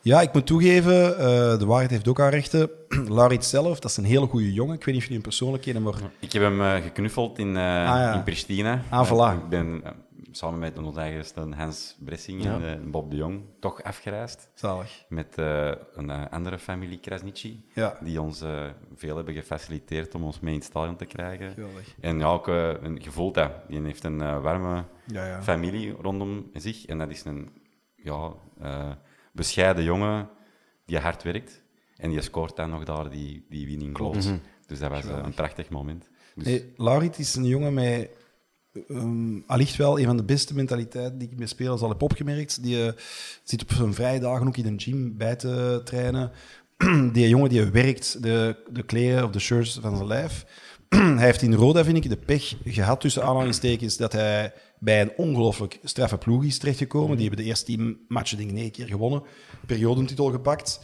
Ja, 0.00 0.20
ik 0.20 0.32
moet 0.32 0.46
toegeven, 0.46 1.18
eh, 1.18 1.58
de 1.58 1.64
waarheid 1.66 1.90
heeft 1.90 2.08
ook 2.08 2.18
haar 2.18 2.30
rechten. 2.30 2.70
Laurits 3.08 3.48
zelf, 3.48 3.80
dat 3.80 3.90
is 3.90 3.96
een 3.96 4.04
hele 4.04 4.26
goede 4.26 4.52
jongen. 4.52 4.74
Ik 4.74 4.84
weet 4.84 4.94
niet 4.94 5.02
of 5.02 5.08
jullie 5.08 5.18
hem 5.22 5.28
persoonlijk 5.28 5.62
kennen, 5.62 5.82
maar 5.82 5.94
Ik 6.20 6.32
heb 6.32 6.42
hem 6.42 6.60
eh, 6.62 6.82
geknuffeld 6.82 7.38
in, 7.38 7.48
eh, 7.48 7.62
ja. 7.62 8.14
in 8.14 8.22
Pristina. 8.22 8.82
Ah, 8.90 9.10
voilà. 9.10 9.42
Ik 9.42 9.48
ben 9.48 9.82
samen 10.36 10.58
met 10.58 10.78
onze 10.78 11.00
eigen 11.00 11.52
Hans 11.52 11.96
Bressing 11.98 12.42
Ja. 12.42 12.54
en 12.60 12.80
eh, 12.84 12.90
Bob 12.90 13.10
de 13.10 13.16
Jong 13.16 13.42
toch 13.60 13.82
afgereisd. 13.82 14.50
zalig. 14.54 15.04
Met 15.08 15.38
eh, 15.38 15.72
een 15.94 16.10
eh, 16.10 16.24
andere 16.30 16.58
familie, 16.58 16.98
Krasnici, 16.98 17.64
Ja. 17.74 17.98
die 18.02 18.20
ons 18.20 18.40
eh, 18.40 18.64
veel 18.94 19.16
hebben 19.16 19.34
gefaciliteerd 19.34 20.14
om 20.14 20.22
ons 20.24 20.40
mee 20.40 20.52
in 20.52 20.58
het 20.58 20.68
stadion 20.68 20.96
te 20.96 21.04
krijgen. 21.04 21.50
Geweldig. 21.50 21.94
En 22.00 22.18
ja, 22.18 22.26
ook 22.26 22.48
eh, 22.48 22.68
een 22.82 23.02
gevoel 23.02 23.32
dat. 23.32 23.50
Die 23.68 23.80
heeft 23.82 24.04
een 24.04 24.20
eh, 24.20 24.40
warme 24.42 24.84
Ja, 25.06 25.42
familie 25.42 25.90
rondom 26.00 26.50
zich. 26.54 26.86
En 26.86 26.98
dat 26.98 27.10
is 27.10 27.24
een 27.24 27.50
ja, 27.96 28.32
eh, 28.60 28.90
bescheiden 29.32 29.84
jongen 29.84 30.28
die 30.84 30.98
hard 30.98 31.22
werkt. 31.22 31.64
En 31.96 32.10
die 32.10 32.20
scoort 32.20 32.56
dan 32.56 32.70
nog 32.70 32.84
daar 32.84 33.10
die, 33.10 33.46
die 33.48 33.66
winning 33.66 33.96
goals. 33.98 34.28
Dus 34.66 34.78
dat 34.78 34.90
was 34.90 35.04
eh, 35.04 35.20
een 35.24 35.34
prachtig 35.34 35.68
moment. 35.68 36.08
Dus, 36.34 36.44
Nee, 36.44 36.72
Laurit 36.76 37.18
is 37.18 37.34
een 37.34 37.44
jongen 37.44 37.74
met 37.74 38.10
ehm, 38.88 39.40
allicht 39.46 39.76
wel 39.76 39.98
een 39.98 40.04
van 40.04 40.16
de 40.16 40.24
beste 40.24 40.54
mentaliteiten 40.54 41.18
die 41.18 41.28
ik 41.30 41.38
met 41.38 41.48
spelers 41.48 41.80
al 41.80 41.88
heb 41.88 42.02
opgemerkt. 42.02 42.62
Die 42.62 42.86
eh, 42.86 42.92
zit 43.42 43.62
op 43.62 43.72
zijn 43.72 43.94
vrije 43.94 44.20
dagen 44.20 44.46
ook 44.46 44.56
in 44.56 44.66
een 44.66 44.80
gym 44.80 45.16
bij 45.16 45.36
te 45.36 45.80
trainen. 45.84 46.30
die 47.12 47.28
jongen 47.28 47.48
die 47.48 47.64
werkt 47.64 48.22
de, 48.22 48.56
de 48.70 48.82
kleren 48.82 49.24
of 49.24 49.30
de 49.30 49.38
shirts 49.38 49.78
van 49.82 49.96
zijn 49.96 50.08
lijf. 50.08 50.46
hij 50.88 51.24
heeft 51.24 51.42
in 51.42 51.54
Roda, 51.54 51.84
vind 51.84 51.96
ik, 51.96 52.08
de 52.08 52.16
pech 52.16 52.54
gehad 52.64 53.00
tussen 53.00 53.22
aanhalingstekens 53.22 53.96
dat 53.96 54.12
hij 54.12 54.52
bij 54.78 55.00
een 55.00 55.12
ongelooflijk 55.16 55.78
straffe 55.84 56.18
ploeg 56.18 56.44
is 56.44 56.58
terechtgekomen. 56.58 57.16
Die 57.16 57.26
hebben 57.26 57.44
de 57.44 57.50
eerste 57.50 57.64
tien 57.64 57.98
matchen 58.08 58.36
denk 58.36 58.48
ik 58.50 58.56
negen 58.56 58.70
keer 58.70 58.86
gewonnen. 58.86 59.22
Periodentitel 59.66 60.30
gepakt. 60.30 60.80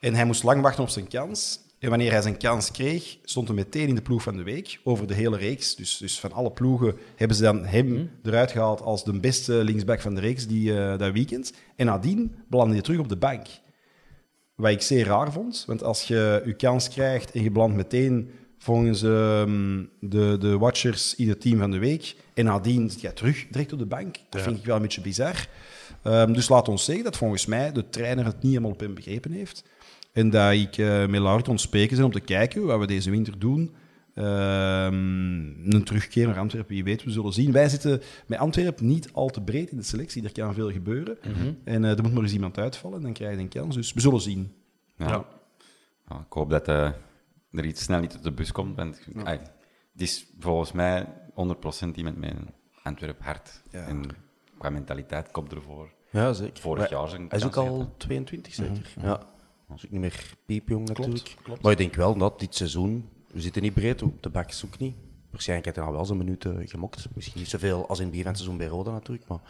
En 0.00 0.14
hij 0.14 0.24
moest 0.24 0.42
lang 0.42 0.62
wachten 0.62 0.82
op 0.82 0.88
zijn 0.88 1.08
kans. 1.08 1.58
En 1.78 1.88
wanneer 1.88 2.10
hij 2.10 2.22
zijn 2.22 2.38
kans 2.38 2.70
kreeg, 2.70 3.18
stond 3.24 3.48
hij 3.48 3.56
meteen 3.56 3.88
in 3.88 3.94
de 3.94 4.02
ploeg 4.02 4.22
van 4.22 4.36
de 4.36 4.42
week 4.42 4.80
over 4.84 5.06
de 5.06 5.14
hele 5.14 5.36
reeks. 5.36 5.74
Dus, 5.76 5.96
dus 5.96 6.20
van 6.20 6.32
alle 6.32 6.50
ploegen 6.50 6.94
hebben 7.16 7.36
ze 7.36 7.42
dan 7.42 7.64
hem 7.64 8.10
eruit 8.22 8.50
gehaald 8.50 8.80
als 8.80 9.04
de 9.04 9.20
beste 9.20 9.64
linksback 9.64 10.00
van 10.00 10.14
de 10.14 10.20
reeks 10.20 10.46
die, 10.46 10.78
eh, 10.78 10.98
dat 10.98 11.12
weekend. 11.12 11.52
En 11.76 11.86
nadien 11.86 12.34
belandde 12.48 12.74
hij 12.74 12.82
terug 12.82 12.98
op 12.98 13.08
de 13.08 13.16
bank. 13.16 13.46
Wat 14.54 14.70
ik 14.70 14.82
zeer 14.82 15.06
raar 15.06 15.32
vond, 15.32 15.64
want 15.66 15.82
als 15.82 16.02
je 16.02 16.42
je 16.44 16.54
kans 16.54 16.88
krijgt 16.88 17.30
en 17.30 17.42
je 17.42 17.50
belandt 17.50 17.76
meteen 17.76 18.30
volgens 18.58 19.02
ehm, 19.02 19.84
de, 20.00 20.36
de 20.38 20.58
Watchers 20.58 21.14
ieder 21.14 21.38
team 21.38 21.58
van 21.58 21.70
de 21.70 21.78
week. 21.78 22.16
En 22.34 22.44
nadien 22.44 22.90
zit 22.90 23.00
jij 23.00 23.12
terug 23.12 23.46
direct 23.50 23.72
op 23.72 23.78
de 23.78 23.86
bank. 23.86 24.16
Dat 24.30 24.42
vind 24.42 24.58
ik 24.58 24.64
wel 24.64 24.76
een 24.76 24.82
beetje 24.82 25.00
bizar. 25.00 25.48
Ehm, 26.02 26.32
dus 26.32 26.48
laat 26.48 26.68
ons 26.68 26.84
zeggen 26.84 27.04
dat 27.04 27.16
volgens 27.16 27.46
mij 27.46 27.72
de 27.72 27.88
trainer 27.88 28.24
het 28.24 28.42
niet 28.42 28.52
helemaal 28.52 28.70
op 28.70 28.80
hem 28.80 28.94
begrepen 28.94 29.32
heeft. 29.32 29.64
En 30.16 30.30
dat 30.30 30.52
ik 30.52 30.78
eh 30.78 31.06
met 31.06 31.20
Laurent 31.20 31.48
ontspeken 31.48 31.96
zijn 31.96 32.08
om 32.08 32.12
te 32.12 32.20
kijken 32.20 32.66
wat 32.66 32.78
we 32.78 32.86
deze 32.86 33.10
winter 33.10 33.38
doen. 33.38 33.74
Ehm, 34.14 34.94
een 35.74 35.84
terugkeer 35.84 36.26
naar 36.26 36.38
Antwerpen, 36.38 36.74
wie 36.74 36.84
weet, 36.84 37.04
we 37.04 37.10
zullen 37.10 37.32
zien. 37.32 37.52
Wij 37.52 37.68
zitten 37.68 38.02
met 38.26 38.38
Antwerpen 38.38 38.86
niet 38.86 39.12
al 39.12 39.28
te 39.28 39.42
breed 39.42 39.70
in 39.70 39.76
de 39.76 39.82
selectie. 39.82 40.24
Er 40.24 40.32
kan 40.32 40.54
veel 40.54 40.70
gebeuren. 40.72 41.18
En 41.64 41.84
eh, 41.84 41.96
er 41.96 42.02
moet 42.02 42.12
maar 42.12 42.22
eens 42.22 42.32
iemand 42.32 42.58
uitvallen, 42.58 43.00
dan 43.02 43.12
krijg 43.12 43.34
je 43.34 43.40
een 43.40 43.48
kans. 43.48 43.74
Dus 43.74 43.92
we 43.92 44.00
zullen 44.00 44.20
zien. 44.20 44.52
Ja. 44.96 45.08
Ja. 45.08 45.24
Ja, 46.08 46.24
ik 46.26 46.32
hoop 46.32 46.50
dat 46.50 46.68
eh, 46.68 46.90
er 47.50 47.64
iets 47.64 47.82
snel 47.82 48.00
niet 48.00 48.16
op 48.16 48.22
de 48.22 48.32
bus 48.32 48.52
komt. 48.52 48.76
Want, 48.76 49.00
ai, 49.24 49.38
het 49.92 50.02
is 50.02 50.26
volgens 50.38 50.72
mij 50.72 51.06
100% 51.30 51.94
iemand 51.94 52.16
met 52.16 52.30
een 52.30 52.48
Antwerp 52.82 53.22
hart. 53.22 53.62
Ja. 53.70 53.86
En 53.86 54.02
qua 54.58 54.70
mentaliteit 54.70 55.30
komt 55.30 55.52
ervoor. 55.52 55.92
Ja, 56.10 56.32
zeker. 56.32 56.62
Vorig 56.62 56.90
Maar 56.90 56.98
jaar 56.98 57.08
zijn 57.08 57.26
Hij 57.28 57.38
is 57.38 57.44
ook 57.44 57.56
al 57.56 57.66
gehad, 57.66 57.88
22, 57.96 58.54
zeker. 58.54 58.94
Ja. 59.02 59.34
Dat 59.68 59.76
is 59.76 59.84
ook 59.84 59.90
niet 59.90 60.00
meer 60.00 60.34
piepjong 60.46 60.88
natuurlijk. 60.88 61.36
klopt. 61.42 61.62
Maar 61.62 61.72
ik 61.72 61.78
denk 61.78 61.94
wel 61.94 62.16
dat 62.16 62.40
dit 62.40 62.54
seizoen, 62.54 63.08
we 63.32 63.40
zitten 63.40 63.62
niet 63.62 63.74
breed, 63.74 64.02
op 64.02 64.22
de 64.22 64.28
bak 64.30 64.48
is 64.48 64.64
ook 64.64 64.78
niet. 64.78 64.94
Waarschijnlijk 65.30 65.66
heeft 65.68 65.78
hij 65.78 65.86
al 65.88 65.96
wel 65.96 66.06
zijn 66.06 66.18
minuten 66.18 66.68
gemokt. 66.68 67.06
Misschien 67.14 67.40
niet 67.40 67.48
zoveel 67.50 67.88
als 67.88 67.98
in 67.98 68.04
het 68.04 68.10
begin 68.16 68.26
van 68.26 68.32
het 68.34 68.42
seizoen 68.42 68.58
bij 68.58 68.76
Roda 68.76 68.90
natuurlijk, 68.90 69.28
maar 69.28 69.40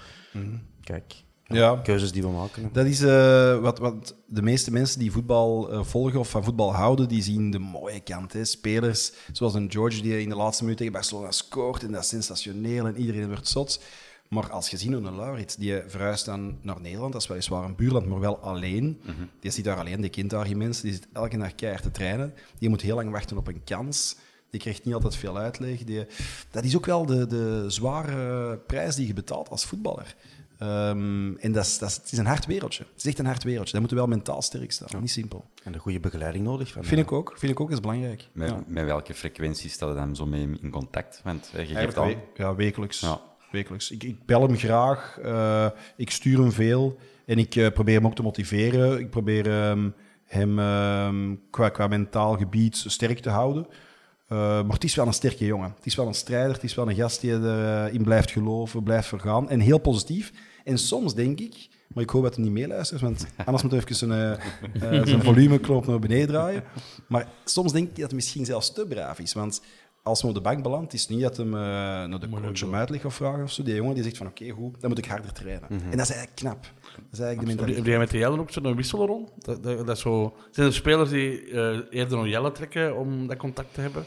kijk, 0.81 1.14
Ja. 1.44 1.76
keuzes 1.76 2.12
die 2.12 2.22
we 2.22 2.29
maken. 2.29 2.68
Dat 2.72 2.87
is 2.87 3.00
eh, 3.00 3.59
wat, 3.59 3.79
wat 3.79 4.14
de 4.26 4.42
meeste 4.42 4.70
mensen 4.70 4.98
die 4.98 5.12
voetbal 5.12 5.70
eh, 5.72 5.85
volgen 5.85 6.18
of 6.20 6.31
van 6.31 6.44
voetbal 6.44 6.74
houden, 6.74 7.09
die 7.09 7.22
zien 7.22 7.50
de 7.50 7.59
mooie 7.59 8.00
kant. 8.00 8.33
Hè. 8.33 8.44
Spelers 8.44 9.12
zoals 9.33 9.55
een 9.55 9.70
George 9.70 10.00
die 10.02 10.20
in 10.20 10.29
de 10.29 10.37
laatste 10.37 10.62
minuut 10.62 10.79
tegen 10.79 10.92
Barcelona 10.92 11.31
scoort 11.31 11.83
en 11.83 11.92
dat 11.92 12.02
is 12.02 12.09
sensationeel 12.09 12.87
en 12.87 12.96
iedereen 12.96 13.26
wordt 13.26 13.48
zot. 13.48 13.81
Maar 14.28 14.50
als 14.50 14.68
je 14.70 14.76
ziet 14.76 14.92
hoe 14.92 15.02
een 15.02 15.16
Laurits, 15.16 15.56
die 15.56 15.82
verhuist 15.86 16.24
dan 16.24 16.58
naar 16.62 16.80
Nederland, 16.80 17.12
dat 17.12 17.22
is 17.22 17.28
weliswaar 17.28 17.64
een 17.64 17.74
buurland, 17.76 18.06
maar 18.06 18.20
wel 18.20 18.38
alleen. 18.38 19.00
Die 19.40 19.50
zit 19.50 19.64
daar 19.64 19.76
alleen, 19.78 20.00
die 20.00 20.10
kent 20.10 20.30
daar 20.30 20.46
geen 20.46 20.58
mensen, 20.58 20.84
die 20.84 20.92
zit 20.92 21.08
elke 21.12 21.38
dag 21.38 21.54
keihard 21.54 21.82
te 21.82 21.90
trainen. 21.90 22.34
Die 22.58 22.68
moet 22.68 22.80
heel 22.80 22.94
lang 22.96 23.10
wachten 23.10 23.36
op 23.36 23.46
een 23.48 23.64
kans. 23.64 24.16
Die 24.50 24.60
krijgt 24.60 24.84
niet 24.84 24.94
altijd 24.94 25.16
veel 25.16 25.38
uitleg. 25.38 25.84
Die, 25.84 26.06
dat 26.50 26.64
is 26.64 26.76
ook 26.76 26.86
wel 26.86 27.06
de, 27.06 27.26
de 27.26 27.64
zware 27.66 28.56
prijs 28.58 28.94
die 28.94 29.06
je 29.06 29.14
betaalt 29.14 29.48
als 29.48 29.64
voetballer. 29.64 30.14
Ehm, 30.58 31.36
en 31.36 31.52
dat 31.52 31.64
is, 31.64 31.78
dat 31.78 31.88
is, 31.88 31.96
het 31.96 32.12
is 32.12 32.18
een 32.18 32.26
hard 32.26 32.46
wereldje. 32.46 32.82
Het 32.92 32.96
is 32.96 33.04
echt 33.06 33.18
een 33.18 33.26
hard 33.26 33.42
wereldje. 33.42 33.72
Daar 33.72 33.80
moeten 33.80 33.98
we 33.98 34.04
wel 34.06 34.14
mentaal 34.14 34.42
sterk 34.42 34.72
staan. 34.72 35.00
Niet 35.00 35.10
simpel. 35.10 35.44
En 35.64 35.72
de 35.72 35.78
goede 35.78 36.00
begeleiding 36.00 36.44
nodig. 36.44 36.72
Van, 36.72 36.84
Vind 36.84 37.00
ik 37.00 37.12
ook. 37.12 37.34
Vind 37.36 37.52
ik 37.52 37.60
ook, 37.60 37.68
dat 37.68 37.76
is 37.78 37.82
belangrijk. 37.84 38.28
Met, 38.32 38.48
ja. 38.48 38.64
met 38.66 38.84
welke 38.84 39.14
frequentie 39.14 39.70
staat 39.70 39.88
hij 39.88 39.98
dan 40.04 40.16
zo 40.16 40.26
mee 40.26 40.48
in 40.60 40.70
contact? 40.70 41.20
Want 41.24 41.50
eh, 41.54 41.68
je 41.68 41.74
geeft 41.74 41.94
we- 41.94 42.16
ja, 42.34 42.54
wekelijks. 42.54 43.00
Ja. 43.00 43.20
Wekelijks. 43.57 43.90
Ik, 43.90 44.03
ik 44.03 44.27
bel 44.27 44.42
hem 44.42 44.57
graag. 44.57 45.19
eh, 45.23 45.66
ik 45.97 46.11
stuur 46.11 46.38
hem 46.38 46.53
veel. 46.53 46.99
En 47.27 47.38
ik 47.38 47.57
eh, 47.57 47.71
probeer 47.73 47.95
hem 47.95 48.07
ook 48.07 48.14
te 48.14 48.23
motiveren. 48.23 48.99
Ik 48.99 49.11
probeer 49.11 49.51
ehm, 49.51 49.88
hem 50.25 50.59
ehm, 50.59 51.35
qua, 51.51 51.69
qua 51.69 51.87
mentaal 51.87 52.37
gebied 52.37 52.85
sterk 52.87 53.19
te 53.19 53.31
houden. 53.31 53.66
Eh, 54.29 54.38
maar 54.38 54.75
het 54.75 54.85
is 54.85 54.95
wel 54.95 55.07
een 55.07 55.12
sterke 55.12 55.45
jongen. 55.45 55.73
Het 55.77 55.87
is 55.87 55.95
wel 55.95 56.07
een 56.07 56.14
strijder. 56.14 56.53
Het 56.55 56.62
is 56.64 56.75
wel 56.75 56.88
een 56.88 56.95
gast 56.95 57.21
die 57.21 57.33
erin 57.33 58.03
blijft 58.03 58.31
geloven, 58.31 58.83
blijft 58.83 59.09
vergaan. 59.09 59.51
En 59.51 59.61
heel 59.61 59.79
positief. 59.79 60.33
En 60.64 60.79
soms 60.79 61.14
denk 61.14 61.40
ik, 61.40 61.69
maar 61.88 62.03
ik 62.03 62.11
hoop 62.11 62.23
dat 62.23 62.35
hij 62.35 62.45
niet 62.45 62.53
meeluistert, 62.53 63.01
want 63.01 63.27
anders 63.45 63.62
moet 63.62 63.73
hij 63.73 63.81
even 63.81 63.95
zijn, 63.95 64.12
eh, 64.12 65.05
zijn 65.05 65.61
naar 65.87 65.99
beneden 65.99 66.29
draaien. 66.29 66.64
Maar 67.09 67.29
soms 67.45 67.73
denk 67.73 67.88
ik 67.88 67.97
dat 67.97 68.07
hij 68.07 68.14
misschien 68.14 68.45
zelfs 68.45 68.73
te 68.73 68.87
braaf 68.87 69.19
is. 69.19 69.33
Want 69.33 69.61
als 70.07 70.21
hij 70.21 70.31
op 70.31 70.37
de 70.37 70.42
bank 70.42 70.62
belandt, 70.62 70.92
is 70.92 71.01
het 71.01 71.11
niet 71.11 71.21
dat 71.21 71.37
hem 71.37 71.55
eh, 71.55 71.61
naar 71.61 72.21
de 72.21 72.29
coach 72.29 72.62
om 72.62 72.75
uitleg 72.75 73.05
of 73.05 73.14
vragen 73.14 73.42
of 73.42 73.53
zo. 73.53 73.62
Die 73.62 73.75
jongen 73.75 73.95
die 73.95 74.03
zegt 74.03 74.16
van 74.16 74.27
oké, 74.27 74.49
goed, 74.49 74.81
dan 74.81 74.88
moet 74.90 74.99
ik 74.99 75.07
harder 75.07 75.33
trainen. 75.33 75.69
En 75.69 75.79
dat 75.97 76.09
is 76.09 76.14
eigenlijk 76.14 76.35
knap. 76.35 76.61
Dat 76.62 76.71
is 77.12 77.19
eigenlijk 77.19 77.31
de 77.31 77.37
Heb 77.38 77.47
mentaliteit. 77.47 77.87
jij 77.87 77.99
met 77.99 78.11
de 78.11 78.19
Jellen 78.19 78.40
ook 78.40 78.51
zo'n 78.51 78.77
wissel 78.77 79.07
rond? 79.07 79.31
Dat, 79.38 79.87
dat, 79.87 79.99
zo, 79.99 80.37
zijn 80.51 80.66
er 80.66 80.73
spelers 80.73 81.11
die 81.11 81.51
eh, 81.51 81.79
eerder 81.90 82.19
naar 82.19 82.29
Jelle 82.29 82.53
trekken 82.53 82.97
om 82.97 83.27
dat 83.27 83.37
contact 83.37 83.75
te 83.75 83.81
hebben? 83.81 84.05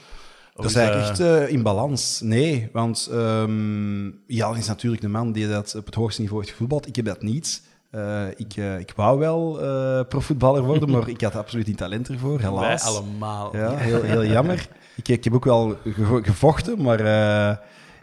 Of 0.55 0.61
Dat 0.65 0.71
is 0.71 0.75
eigenlijk 0.77 1.19
eh, 1.19 1.37
echt 1.41 1.47
eh, 1.47 1.53
in 1.53 1.63
balans. 1.63 2.21
Nee, 2.21 2.69
want 2.73 3.07
ehm 3.11 4.05
Jan 4.27 4.57
is 4.57 4.67
natuurlijk 4.67 5.01
de 5.01 5.07
man 5.07 5.31
die 5.31 5.47
dat 5.47 5.75
op 5.75 5.85
het 5.85 5.95
hoogste 5.95 6.21
niveau 6.21 6.39
heeft 6.39 6.51
gevoetbald. 6.53 6.87
Ik 6.87 6.95
heb 6.95 7.05
dat 7.05 7.21
niet. 7.21 7.61
Eh, 7.91 8.27
ik, 8.35 8.55
ik 8.79 8.93
wou 8.95 9.19
wel 9.19 9.61
eh, 9.61 10.05
profvoetballer 10.07 10.63
worden, 10.63 10.89
maar 10.93 11.09
ik 11.09 11.21
had 11.21 11.35
absoluut 11.35 11.67
niet 11.67 11.77
talent 11.77 12.09
ervoor, 12.09 12.37
Wij 12.37 12.49
helaas. 12.49 12.83
allemaal. 12.85 13.55
Ja, 13.57 13.75
heel, 13.75 14.01
heel 14.01 14.25
jammer. 14.25 14.67
Ik, 14.99 15.07
ik 15.07 15.23
heb 15.23 15.33
ook 15.33 15.45
wel 15.45 15.77
ge- 15.83 16.19
gevochten, 16.23 16.81
maar 16.81 16.99
eh, 16.99 17.57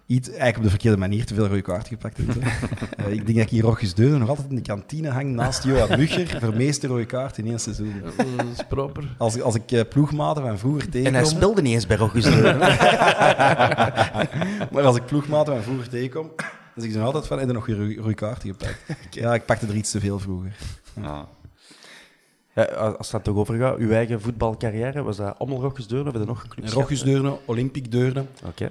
iets, 0.07 0.29
eigenlijk 0.29 0.57
op 0.57 0.63
de 0.63 0.71
verkeerde 0.71 0.97
manier 0.97 1.25
te 1.27 1.35
veel 1.35 1.47
rode 1.47 1.63
kaarten 1.63 1.89
gepakt. 1.89 2.17
heb. 2.17 2.27
Eh, 2.97 3.13
ik 3.13 3.25
denk 3.27 3.37
dat 3.39 3.47
ik 3.47 3.51
hier 3.53 3.63
Rogges 3.63 3.95
Deurne 3.95 4.19
nog 4.19 4.29
altijd 4.29 4.49
in 4.49 4.55
de 4.55 4.61
kantine 4.63 5.09
hang 5.11 5.35
naast 5.35 5.65
Johan 5.65 5.99
Mugger 5.99 6.39
voor 6.41 6.55
meeste 6.57 6.87
rode 6.87 7.05
kaart 7.05 7.39
in 7.39 7.47
één 7.47 7.61
seizoen. 7.61 7.95
Dat 8.17 8.27
is 8.53 8.65
proper. 8.69 9.15
Als, 9.19 9.41
als 9.41 9.55
ik 9.55 9.73
eh, 9.73 9.81
ploegmaten 9.89 10.43
van 10.43 10.59
vroeger 10.59 10.83
En 10.85 10.91
tegenkom... 10.91 11.15
hij 11.15 11.25
speelde 11.25 11.63
niet 11.63 11.75
eens 11.75 11.87
bij 11.87 11.97
Rogges. 11.97 12.25
Maar 14.73 14.83
als 14.85 14.97
ik 14.97 15.05
ploegmaten 15.07 15.55
van 15.55 15.63
vroeger 15.63 15.89
tegenkom, 15.89 16.31
dan 16.37 16.47
zeg 16.77 16.85
ik 16.85 16.93
ze 16.93 17.01
altijd 17.01 17.27
van, 17.27 17.39
heb 17.39 17.47
je 17.49 17.53
nog 17.55 17.67
je 17.67 17.95
rode 17.97 18.15
kaarten 18.15 18.49
gepakt? 18.51 18.79
Ja, 19.11 19.35
ik 19.35 19.45
pakte 19.45 19.67
er 19.67 19.75
iets 19.77 19.91
te 19.91 20.01
veel 20.01 20.19
vroeger. 20.19 20.57
Ja. 21.03 21.29
Ja, 22.57 22.65
als 22.65 23.13
het 23.13 23.25
toch 23.25 23.37
over 23.37 23.59
gaat, 23.59 23.79
uw 23.79 23.91
eigen 23.91 24.21
voetbalcarrière, 24.21 25.03
was 25.03 25.17
dat 25.17 25.39
allemaal 25.39 25.61
Rogges 25.61 25.87
Deurne? 25.87 26.05
Hebben 26.05 26.21
er 26.21 26.27
nog 26.27 26.49
clubs 26.49 26.73
Rogges 26.73 27.03
Deurne, 27.03 27.39
Olympique 27.45 27.89
Deurne. 27.89 28.25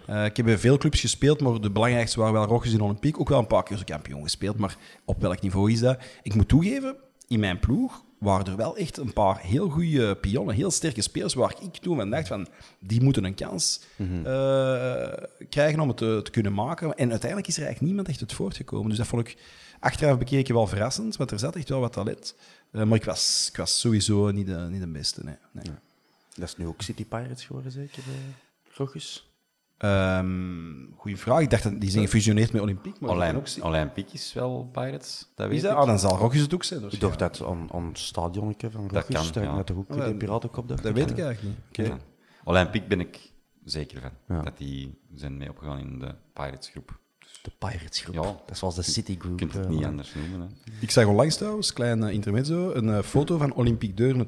Eh, 0.06 0.26
ik 0.26 0.38
heb 0.38 0.46
bij 0.46 0.58
veel 0.58 0.78
clubs 0.78 1.02
gespeeld, 1.02 1.42
maar 1.42 1.62
de 1.62 1.72
belangrijkste 1.72 2.20
waren 2.20 2.34
wel 2.34 2.46
Rogges 2.46 2.74
en 2.74 2.82
Olympique. 2.82 3.20
Ook 3.20 3.30
wel 3.30 3.40
een 3.40 3.48
paar 3.48 3.64
keer 3.64 3.76
als 3.76 3.84
kampioen 3.84 4.24
gespeeld, 4.24 4.58
maar 4.58 4.78
op 5.06 5.22
welk 5.22 5.42
niveau 5.42 5.72
is 5.72 5.80
dat? 5.80 5.98
Ik 6.22 6.36
moet 6.36 6.48
toegeven, 6.48 6.96
in 7.28 7.40
mijn 7.40 7.60
ploeg 7.60 8.04
waren 8.20 8.46
er 8.46 8.56
wel 8.56 8.78
echt 8.78 8.98
een 8.98 9.14
paar 9.14 9.40
heel 9.42 9.70
goede 9.70 10.16
pionnen, 10.16 10.56
heel 10.56 10.72
sterke 10.72 11.02
spelers, 11.02 11.34
waar 11.34 11.56
ik 11.62 11.78
toen 11.78 11.98
van 11.98 12.10
dacht 12.10 12.28
van, 12.28 12.48
die 12.80 13.02
moeten 13.02 13.24
een 13.24 13.36
kans 13.36 13.82
eh, 13.98 15.10
krijgen 15.50 15.80
om 15.80 15.88
het 15.88 15.98
te, 15.98 16.20
te 16.24 16.32
kunnen 16.32 16.54
maken. 16.54 16.96
En 16.96 17.10
uiteindelijk 17.10 17.50
is 17.50 17.58
er 17.58 17.64
eigenlijk 17.64 17.92
niemand 17.92 18.08
echt 18.08 18.22
uit 18.22 18.34
voortgekomen. 18.34 18.90
Dus 18.90 18.98
dat 18.98 19.08
vond 19.08 19.28
ik 19.28 19.38
achteraf 19.80 20.18
bekeken 20.18 20.54
wel 20.54 20.68
verrassend, 20.68 21.18
want 21.18 21.32
er 21.32 21.40
zat 21.40 21.56
echt 21.56 21.70
wel 21.70 21.80
wat 21.80 21.94
talent. 21.94 22.36
Eh, 22.76 22.84
maar 22.84 22.98
ik 22.98 23.04
was, 23.04 23.48
ik 23.52 23.58
was 23.58 23.80
sowieso 23.80 24.32
niet 24.32 24.48
de, 24.48 24.68
niet 24.70 24.82
de 24.82 24.88
beste, 24.88 25.24
nee. 25.24 25.36
nee. 25.52 25.64
Dat 26.34 26.48
is 26.48 26.58
nu 26.58 26.68
ook 26.68 26.82
City 26.82 27.06
Pirates 27.06 27.46
geworden, 27.46 27.72
zeker, 27.72 28.04
uh, 28.08 28.14
Rogges? 28.78 29.30
Ehm, 29.78 30.92
goeie 30.96 31.18
vraag. 31.18 31.40
Ik 31.40 31.50
dacht 31.50 31.64
dat 31.64 31.82
die 31.82 31.90
zijn 31.90 32.04
gefusioneerd 32.04 32.52
met 32.52 32.62
Olympique. 32.62 33.00
Maar 33.00 33.10
dat 33.10 33.20
kan 33.20 33.28
ook 33.28 33.34
Olymp 33.34 33.48
zien. 33.48 33.64
Olympique 33.64 34.14
is 34.14 34.34
wel 34.34 34.70
Pirates, 34.72 35.32
dat 35.36 35.48
weet 35.48 35.56
Is 35.56 35.62
dat? 35.62 35.72
ik. 35.72 35.78
Ah, 35.78 35.86
dan 35.86 36.00
zal 36.00 36.18
Rogges 36.18 36.42
het 36.42 36.54
ook 36.54 36.64
zijn. 36.64 36.82
dus 36.82 36.94
Ik 36.94 37.02
ja. 37.02 37.08
dacht 37.08 37.20
dat 37.20 37.44
aan, 37.48 37.70
aan 37.72 37.88
het 37.88 38.00
stadionnetje 38.00 38.72
van 38.72 38.88
Dat 38.88 38.92
Rogges, 38.92 39.16
kan, 39.16 39.42
dat 39.42 39.44
ja. 39.44 39.56
met 39.56 39.68
de 39.68 39.74
hoek 39.74 39.90
Ah, 39.92 40.06
de 40.06 40.16
Piratenkop 40.16 40.68
dacht 40.68 40.84
Dat 40.84 40.94
weet 40.94 41.10
ik 41.10 41.20
eigenlijk 41.20 41.58
niet. 41.72 41.88
Ja. 41.88 41.98
Olympique 42.44 42.88
ben 42.88 43.00
ik 43.00 43.32
zeker 43.64 44.02
van. 44.02 44.12
Ja. 44.38 44.44
Dat 44.44 44.58
die 44.58 45.00
zijn 45.14 45.38
mee 45.38 45.50
opgegaan 45.50 45.80
in 45.80 46.00
de 46.00 46.16
Pirates 46.34 46.70
groep. 46.70 47.00
De 47.46 47.52
Pirates 47.58 48.00
groep. 48.02 48.16
Ja. 48.16 48.22
Dat 48.22 48.42
is 48.52 48.60
zoals 48.60 48.76
de 48.76 48.82
City 48.82 49.12
Je 49.12 49.20
Group. 49.20 49.38
kunt 49.38 49.54
het 49.54 49.66
eh, 49.66 49.70
niet 49.72 49.86
anders 49.86 50.14
noemen. 50.16 50.40
Hè. 50.40 50.72
Ik 50.80 50.92
zag 50.92 51.06
onlangs 51.06 51.36
trouwens, 51.38 51.74
klein 51.74 52.04
eh, 52.04 52.14
intermezzo, 52.14 52.72
een 52.74 52.90
eh, 52.90 53.02
foto 53.02 53.38
van 53.38 53.54
Olympique 53.54 53.96
Deurne 53.96 54.26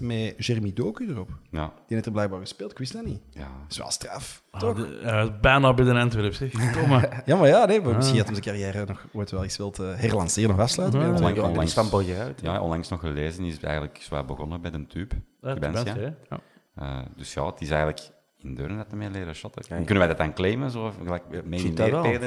2007-2008 0.00 0.02
met 0.02 0.34
Jeremy 0.46 0.72
Doku 0.72 1.08
erop. 1.08 1.28
Ja. 1.50 1.66
Die 1.66 1.72
heeft 1.86 2.06
er 2.06 2.12
blijkbaar 2.12 2.40
gespeeld, 2.40 2.70
ik 2.70 2.78
wist 2.78 2.92
dat 2.92 3.04
niet. 3.04 3.20
ja. 3.30 3.40
Dat 3.40 3.70
is 3.70 3.78
wel 3.78 3.90
straf, 3.90 4.42
Ah, 4.50 4.60
toch? 4.60 4.76
de- 4.76 4.98
eh, 4.98 5.26
bijna 5.40 5.74
bij 5.74 5.84
de 5.84 5.92
Antwerp, 5.94 6.34
zeg. 6.34 6.50
Kom 6.72 6.88
maar. 6.88 7.22
Ja, 7.26 7.36
maar 7.36 7.48
ja, 7.48 7.64
nee, 7.64 7.80
maar 7.80 7.94
misschien 7.96 8.16
had 8.18 8.26
hem 8.26 8.42
zijn 8.42 8.46
carrière 8.56 8.84
nog 8.86 9.06
ooit 9.12 9.30
wel 9.30 9.42
eens 9.42 9.56
wil 9.56 9.70
te 9.70 9.82
herlanceren 9.82 10.50
of 10.54 10.58
afsluiten. 10.60 11.00
Ja, 11.00 11.06
Onlangs, 11.06 11.36
Ja, 11.36 11.42
is 11.42 11.48
onlangs, 11.48 11.72
van 11.72 11.88
Boyeruit. 11.90 12.40
ja, 12.42 12.60
onlangs 12.60 12.88
nog 12.88 13.00
gelezen, 13.00 13.44
is 13.44 13.58
eigenlijk 13.60 13.98
zwaar 14.00 14.24
begonnen 14.24 14.60
bij 14.60 14.70
de 14.70 14.86
Tube. 14.86 15.14
Ja, 15.42 15.52
Je 15.52 15.58
bent, 15.60 15.84
bent, 15.84 15.96
ja. 16.30 16.40
Eh, 16.74 16.98
dus 17.16 17.34
ja, 17.34 17.46
het 17.46 17.60
is 17.60 17.70
eigenlijk 17.70 18.00
in 18.42 18.54
Deurne 18.54 18.76
dat 18.76 19.12
leren 19.12 19.34
shotten. 19.34 19.64
ja. 19.68 19.76
Kunnen 19.76 19.98
wij 19.98 20.06
dat 20.06 20.16
dan 20.18 20.34
claimen? 20.34 20.70
Zo, 20.70 20.92
gelijk, 21.04 21.24
made 21.30 21.62
in 21.62 21.74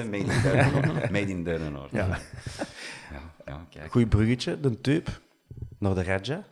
made 0.09 0.39
Deurne, 0.43 0.93
made 1.11 1.29
in 1.29 1.43
Deurne. 1.43 1.79
Ja. 1.91 2.19
ja, 3.45 3.65
kijk. 3.69 3.91
Goed 3.91 4.09
bruggetje, 4.09 4.59
de 4.59 4.81
Teup 4.81 5.21
naar 5.77 5.95
de 5.95 6.03
Raja. 6.03 6.45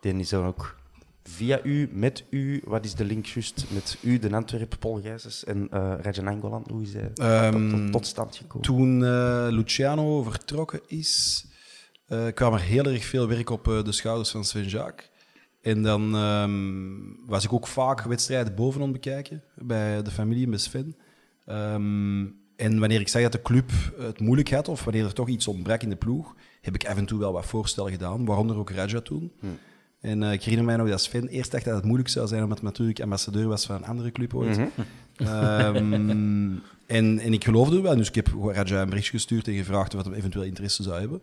Die 0.00 0.14
is 0.14 0.28
dan 0.28 0.44
ook 0.46 0.76
via 1.22 1.60
u, 1.62 1.88
met 1.92 2.24
u, 2.30 2.62
wat 2.64 2.84
is 2.84 2.94
de 2.94 3.04
link 3.04 3.26
juist 3.26 3.64
met 3.70 3.98
u, 4.02 4.18
de 4.18 4.34
Antwerp, 4.34 4.76
Paul 4.78 5.00
Gijsens 5.00 5.44
en 5.44 5.68
eh 5.70 5.94
Raja 6.00 6.22
Nangolan? 6.22 6.64
Hoe 6.70 6.82
is 6.82 6.92
hij 6.92 7.10
Ehm, 7.14 7.70
tot, 7.70 7.70
tot, 7.70 7.92
tot 7.92 8.06
stand 8.06 8.36
gekomen? 8.36 8.66
Toen 8.66 9.04
eh, 9.04 9.46
Luciano 9.50 10.22
vertrokken 10.22 10.80
is, 10.86 11.44
eh, 12.06 12.26
kwam 12.34 12.52
er 12.52 12.60
heel 12.60 12.84
erg 12.84 13.04
veel 13.04 13.28
werk 13.28 13.50
op 13.50 13.68
eh, 13.68 13.84
de 13.84 13.92
schouders 13.92 14.30
van 14.30 14.44
Sven-Jacques. 14.44 15.10
En 15.60 15.82
dan 15.82 16.14
ehm, 16.14 17.26
was 17.26 17.44
ik 17.44 17.52
ook 17.52 17.66
vaak 17.66 18.02
wedstrijden 18.02 18.54
bovenaan 18.54 18.92
bekijken 18.92 19.42
bij 19.54 20.02
de 20.02 20.10
familie 20.10 20.44
en 20.44 20.50
bij 20.50 20.58
Sven. 20.58 20.96
Ehm, 21.44 22.26
en 22.56 22.78
wanneer 22.78 23.00
ik 23.00 23.08
zag 23.08 23.22
dat 23.22 23.32
de 23.32 23.42
club 23.42 23.70
het 23.98 24.20
moeilijk 24.20 24.50
had, 24.50 24.68
of 24.68 24.84
wanneer 24.84 25.04
er 25.04 25.12
toch 25.12 25.28
iets 25.28 25.48
ontbrak 25.48 25.82
in 25.82 25.88
de 25.88 25.96
ploeg, 25.96 26.34
heb 26.60 26.74
ik 26.74 26.86
af 26.86 26.96
en 26.96 27.06
toe 27.06 27.18
wel 27.18 27.32
wat 27.32 27.46
voorstellen 27.46 27.92
gedaan, 27.92 28.24
waaronder 28.24 28.56
ook 28.56 28.70
Raja 28.70 29.00
toen. 29.00 29.32
En 30.00 30.22
eh, 30.22 30.32
ik 30.32 30.42
herinner 30.42 30.66
mij 30.66 30.76
nog 30.76 30.88
dat 30.88 31.00
Sven 31.00 31.28
eerst 31.28 31.50
dacht 31.50 31.64
dat 31.64 31.74
het 31.74 31.84
moeilijk 31.84 32.08
zou 32.08 32.26
zijn, 32.26 32.42
omdat 32.42 32.58
hij 32.58 32.68
natuurlijk 32.68 33.00
ambassadeur 33.00 33.48
was 33.48 33.66
van 33.66 33.76
een 33.76 33.84
andere 33.84 34.12
club 34.12 34.34
ooit. 34.34 34.60
Ehm, 35.16 35.92
en, 36.86 37.18
en 37.18 37.32
ik 37.32 37.44
geloofde 37.44 37.80
wel, 37.80 37.96
dus 37.96 38.08
ik 38.08 38.14
heb 38.14 38.28
Raja 38.42 38.82
een 38.82 38.88
berichtje 38.88 39.12
gestuurd 39.12 39.48
en 39.48 39.54
gevraagd 39.54 39.94
of 39.94 40.04
hij 40.04 40.14
eventueel 40.14 40.44
interesse 40.44 40.82
zou 40.82 41.00
hebben. 41.00 41.20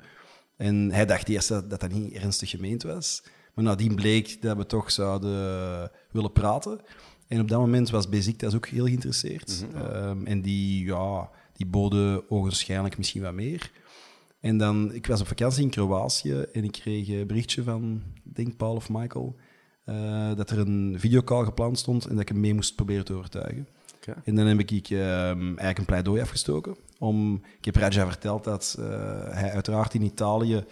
En 0.57 0.91
hij 0.91 1.05
dacht 1.05 1.29
eerst 1.29 1.47
dat 1.47 1.69
dat, 1.69 1.79
dat 1.79 1.91
niet 1.91 2.13
ernstig 2.13 2.49
gemeend 2.49 2.83
was. 2.83 3.23
Maar 3.55 3.63
nadien 3.63 3.95
bleek 3.95 4.41
dat 4.41 4.57
we 4.57 4.65
toch 4.65 4.91
zouden 4.91 5.91
willen 6.11 6.31
praten. 6.31 6.79
En 7.27 7.41
op 7.41 7.47
dat 7.47 7.59
moment 7.59 7.89
was 7.89 8.09
Beziktas 8.09 8.55
ook 8.55 8.67
heel 8.67 8.85
geïnteresseerd. 8.85 9.65
Ehm, 9.73 10.25
en 10.25 10.41
die, 10.41 10.85
ja, 10.85 11.29
die 11.53 11.65
boden 11.65 12.29
ogenschijnlijk 12.29 12.97
misschien 12.97 13.21
wat 13.21 13.33
meer. 13.33 13.71
En 14.39 14.57
dan, 14.57 14.93
ik 14.93 15.07
was 15.07 15.21
op 15.21 15.27
vakantie 15.27 15.63
in 15.63 15.69
Kroatië 15.69 16.45
en 16.53 16.63
ik 16.63 16.71
kreeg 16.71 17.07
een 17.07 17.27
berichtje 17.27 17.63
van, 17.63 18.01
denk 18.23 18.57
Paul 18.57 18.75
of 18.75 18.89
Michael, 18.89 19.35
eh, 19.83 20.35
dat 20.35 20.49
er 20.49 20.59
een 20.59 20.95
videocall 20.97 21.43
gepland 21.43 21.79
stond 21.79 22.05
en 22.05 22.11
dat 22.11 22.21
ik 22.21 22.27
hem 22.27 22.39
mee 22.39 22.53
moest 22.53 22.75
proberen 22.75 23.05
te 23.05 23.13
overtuigen. 23.13 23.67
En 24.23 24.35
dan 24.35 24.45
heb 24.45 24.59
ik 24.59 24.89
ehm, 24.89 25.45
eigenlijk 25.47 25.77
een 25.77 25.85
pleidooi 25.85 26.21
afgestoken. 26.21 26.75
Om, 26.99 27.41
ik 27.57 27.65
heb 27.65 27.75
Raja 27.75 28.05
verteld 28.05 28.43
dat 28.43 28.75
eh, 28.79 28.85
hij 29.29 29.51
uiteraard 29.51 29.93
in 29.93 30.01
Italië 30.01 30.65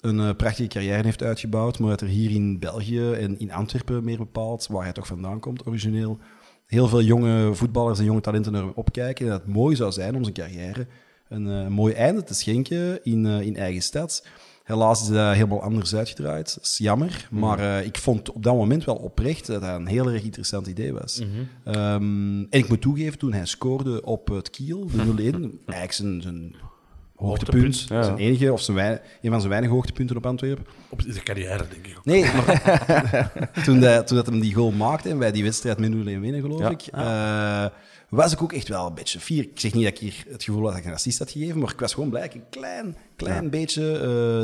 een 0.00 0.20
eh, 0.20 0.36
prachtige 0.36 0.68
carrière 0.68 1.02
heeft 1.02 1.22
uitgebouwd, 1.22 1.78
maar 1.78 1.90
dat 1.90 2.00
er 2.00 2.06
hier 2.06 2.30
in 2.30 2.58
België 2.58 3.12
en 3.12 3.38
in 3.38 3.52
Antwerpen 3.52 4.04
meer 4.04 4.18
bepaald, 4.18 4.66
waar 4.66 4.82
hij 4.82 4.92
toch 4.92 5.06
vandaan 5.06 5.40
komt 5.40 5.66
origineel, 5.66 6.18
heel 6.66 6.88
veel 6.88 7.02
jonge 7.02 7.54
voetballers 7.54 7.98
en 7.98 8.04
jonge 8.04 8.20
talenten 8.20 8.52
naar 8.52 8.62
hem 8.62 8.72
opkijken. 8.74 9.24
En 9.24 9.32
dat 9.32 9.40
het 9.40 9.52
mooi 9.54 9.76
zou 9.76 9.92
zijn 9.92 10.14
om 10.14 10.22
zijn 10.22 10.34
carrière 10.34 10.86
een 11.28 11.48
eh, 11.48 11.66
mooi 11.66 11.94
einde 11.94 12.24
te 12.24 12.34
schenken 12.34 13.04
in, 13.04 13.26
eh, 13.26 13.40
in 13.40 13.56
eigen 13.56 13.82
stad. 13.82 14.26
Helaas 14.64 15.02
is 15.02 15.08
dat 15.08 15.34
helemaal 15.34 15.62
anders 15.62 15.94
uitgedraaid. 15.94 16.54
Dat 16.54 16.64
is 16.64 16.78
jammer. 16.78 17.28
Maar 17.30 17.58
eh, 17.58 17.86
ik 17.86 17.98
vond 17.98 18.32
op 18.32 18.42
dat 18.42 18.54
moment 18.54 18.84
wel 18.84 18.96
oprecht 18.96 19.46
dat 19.46 19.60
dat 19.60 19.74
een 19.78 19.86
heel 19.86 20.10
erg 20.10 20.22
interessant 20.22 20.66
idee 20.66 20.92
was. 20.92 21.22
Ehm, 21.64 22.40
en 22.40 22.46
ik 22.50 22.68
moet 22.68 22.80
toegeven, 22.80 23.18
toen 23.18 23.32
hij 23.32 23.46
scoorde 23.46 24.02
op 24.04 24.28
het 24.28 24.50
Kiel, 24.50 24.86
de 24.86 25.04
0-1, 25.04 25.60
eigenlijk 25.66 25.92
zijn, 25.92 26.22
zijn 26.22 26.54
hoogtepunt, 27.16 27.80
ja. 27.88 28.02
zijn 28.02 28.16
enige, 28.16 28.52
of 28.52 28.60
zijn 28.60 29.00
een 29.22 29.30
van 29.30 29.38
zijn 29.38 29.48
weinige 29.50 29.72
hoogtepunten 29.72 30.16
op 30.16 30.26
Antwerpen. 30.26 30.66
Op 30.88 31.02
de 31.02 31.20
carrière, 31.22 31.64
denk 31.72 31.86
ik 31.86 31.94
ook. 31.98 32.04
Nee, 32.04 32.24
maar 32.34 33.32
toen, 33.64 33.80
dat, 33.80 34.06
toen 34.06 34.16
dat 34.16 34.26
hem 34.26 34.40
die 34.40 34.54
goal 34.54 34.70
maakte 34.70 35.08
en 35.08 35.18
wij 35.18 35.32
die 35.32 35.42
wedstrijd 35.44 35.78
met 35.78 35.90
0-1 35.92 35.94
winnen, 35.94 36.40
geloof 36.40 36.70
ik, 36.70 36.82
eh, 36.92 37.66
was 38.08 38.32
ik 38.32 38.42
ook 38.42 38.52
echt 38.52 38.68
wel 38.68 38.86
een 38.86 38.94
beetje 38.94 39.20
fier. 39.20 39.42
Ik 39.42 39.60
zeg 39.60 39.74
niet 39.74 39.82
dat 39.84 39.92
ik 39.92 39.98
hier 39.98 40.24
het 40.28 40.44
gevoel 40.44 40.62
had 40.62 40.70
dat 40.70 40.80
ik 40.80 40.86
een 40.86 40.92
assist 40.92 41.18
had 41.18 41.30
gegeven, 41.30 41.58
maar 41.60 41.72
ik 41.72 41.80
was 41.80 41.94
gewoon 41.94 42.08
blij 42.10 42.22
dat 42.22 42.34
ik 42.34 42.40
een 42.40 42.48
klein, 42.50 42.96
klein 43.16 43.50
beetje 43.50 43.92
eh, 43.92 43.98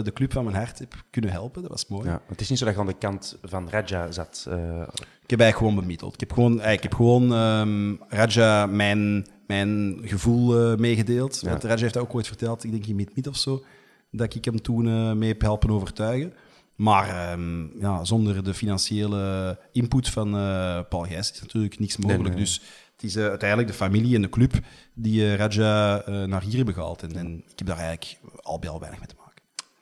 de 0.04 0.10
club 0.14 0.32
van 0.32 0.44
mijn 0.44 0.56
hart 0.56 0.78
heb 0.78 0.94
kunnen 1.10 1.30
helpen. 1.30 1.62
Dat 1.62 1.70
was 1.70 1.86
mooi. 1.88 2.08
Ja, 2.08 2.20
het 2.28 2.40
is 2.40 2.48
niet 2.48 2.58
zo 2.58 2.64
dat 2.64 2.74
je 2.74 2.80
aan 2.80 2.86
de 2.86 2.98
kant 2.98 3.38
van 3.42 3.68
Raja 3.70 4.12
zat. 4.12 4.46
eh, 4.48 4.56
Ik 5.22 5.30
heb 5.30 5.40
eigenlijk 5.40 5.56
gewoon 5.56 5.74
bemiddeld. 5.74 6.14
Ik 6.14 6.20
heb 6.20 6.32
gewoon, 6.32 6.62
ik 6.64 6.82
heb 6.82 6.94
gewoon 6.94 7.32
ehm, 7.34 7.94
Raja 8.08 8.66
mijn, 8.66 9.26
mijn 9.52 9.98
gevoel 10.02 10.72
eh, 10.72 10.78
meegedeeld. 10.78 11.40
Ja. 11.40 11.48
Want 11.48 11.62
heeft 11.62 11.94
dat 11.94 12.02
ook 12.02 12.14
ooit 12.14 12.26
verteld, 12.26 12.64
ik 12.64 12.70
denk 12.70 12.86
in 12.86 12.96
Meet 12.96 13.16
Meet 13.16 13.26
of 13.26 13.36
zo, 13.36 13.64
dat 14.10 14.34
ik 14.34 14.44
hem 14.44 14.62
toen 14.62 14.88
eh, 14.88 15.12
mee 15.12 15.28
heb 15.28 15.40
helpen 15.40 15.70
overtuigen. 15.70 16.32
Maar 16.74 17.08
ehm, 17.08 17.80
ja, 17.80 18.04
zonder 18.04 18.44
de 18.44 18.54
financiële 18.54 19.58
input 19.72 20.08
van 20.08 20.36
eh, 20.36 20.80
Paul 20.88 21.02
Gijs 21.02 21.32
is 21.32 21.40
natuurlijk 21.40 21.78
niks 21.78 21.96
mogelijk. 21.96 22.28
nee. 22.28 22.44
Dus 22.44 22.62
het 22.92 23.02
is 23.02 23.16
uiteindelijk 23.16 23.68
de 23.68 23.74
familie 23.74 24.14
en 24.14 24.22
de 24.22 24.28
club 24.28 24.60
die 24.94 25.24
eh, 25.24 25.34
Raja 25.34 26.02
naar 26.26 26.42
hier 26.42 26.56
hebben 26.56 26.74
gehaald. 26.74 27.02
En, 27.02 27.16
en 27.16 27.36
ik 27.36 27.58
heb 27.58 27.66
daar 27.66 27.78
eigenlijk 27.78 28.18
al 28.42 28.58
bij 28.58 28.70
al 28.70 28.80
weinig 28.80 28.98
mee 28.98 29.08
te 29.08 29.14
maken. 29.14 29.21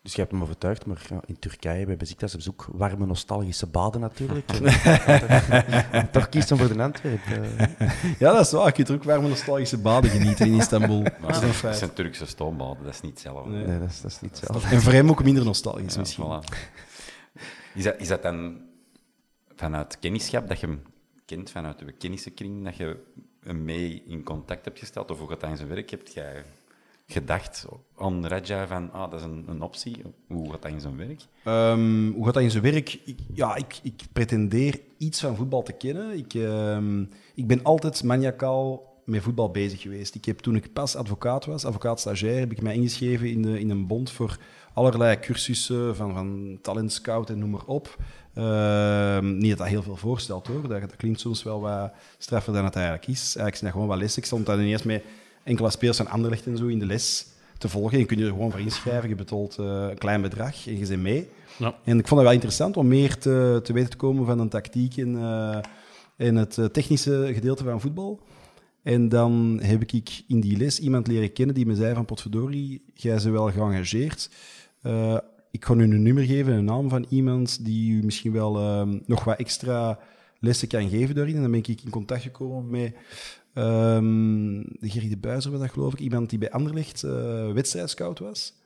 Dus 0.03 0.15
je 0.15 0.21
hebt 0.21 0.33
hem 0.33 0.43
overtuigd, 0.43 0.87
maar 0.87 1.03
ja, 1.09 1.21
in 1.27 1.39
Turkije 1.39 1.87
bij 1.87 1.97
Besiktas 1.97 2.33
hebben 2.33 2.53
ze 2.53 2.59
ook 2.61 2.77
warme, 2.79 3.07
nostalgische 3.07 3.67
baden 3.67 4.01
natuurlijk. 4.01 4.47
Toch 6.13 6.29
kiest 6.29 6.49
hem 6.49 6.59
voor 6.59 6.69
de 6.77 6.83
Antwerp. 6.83 7.21
eh. 7.27 7.89
Ja, 8.19 8.33
dat 8.33 8.41
is 8.47 8.53
waar. 8.53 8.67
Je 8.67 8.73
kunt 8.73 8.89
er 8.89 8.95
ook 8.95 9.05
warme 9.05 9.29
nostalgische 9.29 9.79
baden 9.79 10.11
genieten 10.11 10.47
in 10.47 10.53
Istanbul. 10.55 11.03
Dat 11.03 11.13
is 11.13 11.19
Maar 11.21 11.43
een 11.43 11.53
dat 11.63 11.77
zijn 11.77 11.93
Turkse 11.93 12.27
stoombaden, 12.27 12.85
dat 12.85 12.95
is 12.95 13.01
niet 13.01 13.11
hetzelfde. 13.13 13.51
Nee. 13.51 13.67
Nee, 13.67 13.79
dat 13.79 13.89
is, 13.89 14.01
dat 14.01 14.11
is 14.11 14.21
niet 14.21 14.31
hetzelfde. 14.41 14.69
En 14.75 14.81
voor 14.83 14.93
hem 14.93 15.11
ook 15.11 15.25
minder 15.25 15.45
nostalgisch 15.45 15.95
Ja, 15.95 16.01
misschien. 16.01 16.25
voilà. 16.25 16.55
Is, 17.75 17.85
dat, 17.85 17.95
is 17.99 18.09
dat 18.09 18.23
dan 18.23 18.61
vanuit 19.57 19.99
kennischap 19.99 20.49
dat 20.49 20.61
je 20.61 20.67
hem 20.67 20.83
kent, 21.25 21.51
vanuit 21.51 21.79
de 21.79 21.93
kennissenkring, 21.93 22.65
dat 22.65 22.77
je 22.77 22.97
hem 23.45 23.65
mee 23.65 24.03
in 24.07 24.23
contact 24.23 24.65
hebt 24.65 24.79
gesteld? 24.79 25.11
Of 25.11 25.19
hoe 25.19 25.29
gaat 25.29 25.41
dat 25.41 25.51
in 25.51 25.57
zijn 25.57 25.69
werk? 25.69 25.91
Heb 25.91 26.07
jij 26.09 26.45
gedacht 27.13 27.67
aan 27.97 28.27
Raja 28.27 28.67
van, 28.67 28.93
ah, 28.93 29.11
dat 29.11 29.21
is 29.21 29.27
een, 29.27 29.45
een 29.49 29.63
optie? 29.63 30.03
Hoe 30.27 30.51
gaat 30.51 30.63
dat 30.63 30.71
in 30.71 30.81
zijn 30.81 30.97
werk? 30.97 31.23
Ehm, 31.45 32.11
hoe 32.11 32.25
gaat 32.25 32.35
dat 32.35 32.43
in 32.43 32.51
zijn 32.51 32.63
werk? 32.63 33.01
Ik, 33.05 33.19
ja, 33.35 33.57
ik, 33.57 33.81
ik 33.83 34.03
pretendeer 34.13 34.81
iets 34.99 35.21
van 35.21 35.37
voetbal 35.37 35.63
te 35.63 35.73
kennen. 35.73 36.17
Ik, 36.17 36.35
ehm, 36.35 37.05
ik 37.35 37.47
ben 37.47 37.63
altijd 37.63 38.05
maniacaal 38.05 38.91
met 39.05 39.23
voetbal 39.23 39.51
bezig 39.51 39.81
geweest. 39.81 40.15
Ik 40.15 40.25
heb, 40.25 40.39
toen 40.39 40.57
ik 40.57 40.73
pas 40.73 40.97
advocaat 40.97 41.45
was, 41.45 41.65
advocaat-stagiair, 41.65 42.39
heb 42.39 42.53
ik 42.53 42.63
mij 42.63 42.75
ingeschreven 42.75 43.31
in, 43.31 43.43
de, 43.43 43.61
in 43.61 43.71
een 43.71 43.87
bond 43.87 44.11
voor 44.11 44.39
allerlei 44.73 45.19
cursussen 45.19 45.97
van, 45.97 46.13
van 46.15 46.59
talentscout 46.63 47.31
en 47.31 47.39
noem 47.39 47.51
maar 47.51 47.67
op. 47.67 47.97
Ehm, 48.35 49.37
niet 49.37 49.49
dat 49.51 49.59
dat 49.59 49.67
heel 49.67 49.83
veel 49.83 49.97
voorstelt 49.97 50.47
hoor. 50.47 50.69
Dat, 50.69 50.97
klinkt 50.97 51.21
soms 51.21 51.43
wel 51.43 51.61
wat 51.61 51.93
straffer 52.19 52.53
dan 52.53 52.65
het 52.65 52.75
eigenlijk 52.75 53.07
is. 53.07 53.21
Eigenlijk 53.21 53.57
zijn 53.57 53.71
dat 53.71 53.73
gewoon 53.73 53.89
wat 53.89 53.99
lessen. 53.99 54.21
Ik 54.21 54.27
stond 54.27 54.47
dan 54.47 54.61
ineens 54.61 54.83
met 54.83 55.05
enkele 55.43 55.71
spelers 55.71 55.97
van 55.97 56.09
Anderlecht 56.09 56.47
en 56.47 56.57
zo 56.57 56.67
in 56.67 56.79
de 56.79 56.87
les 56.87 57.27
te 57.61 57.69
volgen. 57.69 57.99
En 57.99 58.07
kun 58.07 58.19
je 58.19 58.25
er 58.25 58.31
gewoon 58.31 58.51
voor 58.51 58.61
inschrijven. 58.61 59.09
Je 59.09 59.15
betaalt 59.15 59.59
eh, 59.59 59.87
een 59.91 59.99
klein 59.99 60.23
bedrag 60.23 60.67
en 60.67 60.79
je 60.79 60.87
bent 60.87 61.03
mee. 61.03 61.29
Ja. 61.59 61.75
En 61.85 61.99
ik 61.99 62.07
vond 62.07 62.21
het 62.21 62.29
wel 62.29 62.33
interessant 62.33 62.77
om 62.77 62.89
meer 62.89 63.19
te, 63.19 63.61
te 63.63 63.73
weten 63.73 63.91
te 63.91 63.97
komen 63.97 64.27
van 64.27 64.39
een 64.39 64.49
tactiek 64.49 64.97
en, 64.97 65.17
eh, 65.17 65.59
en 66.17 66.37
het 66.37 66.59
eh, 66.59 66.65
technische 66.65 67.31
gedeelte 67.35 67.65
van 67.65 67.81
voetbal. 67.81 68.21
En 68.83 69.09
dan 69.09 69.61
heb 69.63 69.83
ik 69.93 70.23
in 70.29 70.41
die 70.41 70.57
les 70.57 70.79
iemand 70.79 71.07
leren 71.07 71.33
kennen 71.33 71.55
die 71.55 71.67
me 71.67 71.75
zei 71.75 71.95
van 71.95 72.05
potverdorie, 72.05 72.83
jij 72.95 73.15
bent 73.15 73.25
wel 73.25 73.51
geëngageerd. 73.51 74.31
Ik 75.51 75.65
ga 75.65 75.75
u 75.75 75.83
een 75.83 76.03
nummer 76.03 76.25
geven, 76.25 76.53
een 76.53 76.65
naam 76.65 76.89
van 76.89 77.07
iemand 77.09 77.65
die 77.65 77.93
u 77.93 78.05
misschien 78.05 78.33
wel 78.33 78.87
nog 79.07 79.25
wat 79.25 79.39
extra 79.39 79.99
lessen 80.39 80.69
kan 80.69 80.89
geven 80.89 81.15
daarin. 81.15 81.35
En 81.35 81.43
dan 81.43 81.51
ben 81.51 81.61
ik 81.61 81.83
in 81.85 81.91
contact 81.91 82.23
gekomen 82.23 82.71
met 82.71 82.95
ehm 83.55 84.63
de 84.63 84.91
Gerry 84.91 85.09
de 85.09 85.17
Buizer, 85.17 85.51
was 85.51 85.61
dat 85.61 85.71
geloof 85.71 85.93
ik. 85.93 85.99
Iemand 85.99 86.31
die 86.31 86.39
bij 86.39 86.51
Anderlecht 86.51 87.03
eh 87.03 87.53
wedstrijdscout 87.53 88.19
was. 88.19 88.59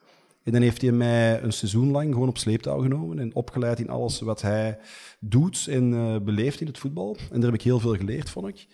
En 0.43 0.53
dan 0.53 0.63
heeft 0.63 0.83
hij 0.83 0.93
mij 0.93 1.43
een 1.43 1.53
seizoen 1.53 1.91
lang 1.91 2.13
gewoon 2.13 2.29
op 2.29 2.39
sleeptouw 2.39 2.81
genomen 2.81 3.19
en 3.19 3.35
opgeleid 3.35 3.81
in 3.81 3.89
alles 3.89 4.21
wat 4.21 4.43
hij 4.43 4.79
doet 5.21 5.67
en 5.69 5.95
eh, 5.95 6.17
beleeft 6.21 6.61
in 6.61 6.67
het 6.67 6.79
voetbal. 6.79 7.17
En 7.31 7.41
daar 7.41 7.51
heb 7.51 7.61
ik 7.61 7.63
heel 7.63 7.81
veel 7.81 7.97
geleerd, 7.97 8.31
vond 8.31 8.49
ik. 8.49 8.67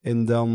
En 0.00 0.24
dan 0.24 0.50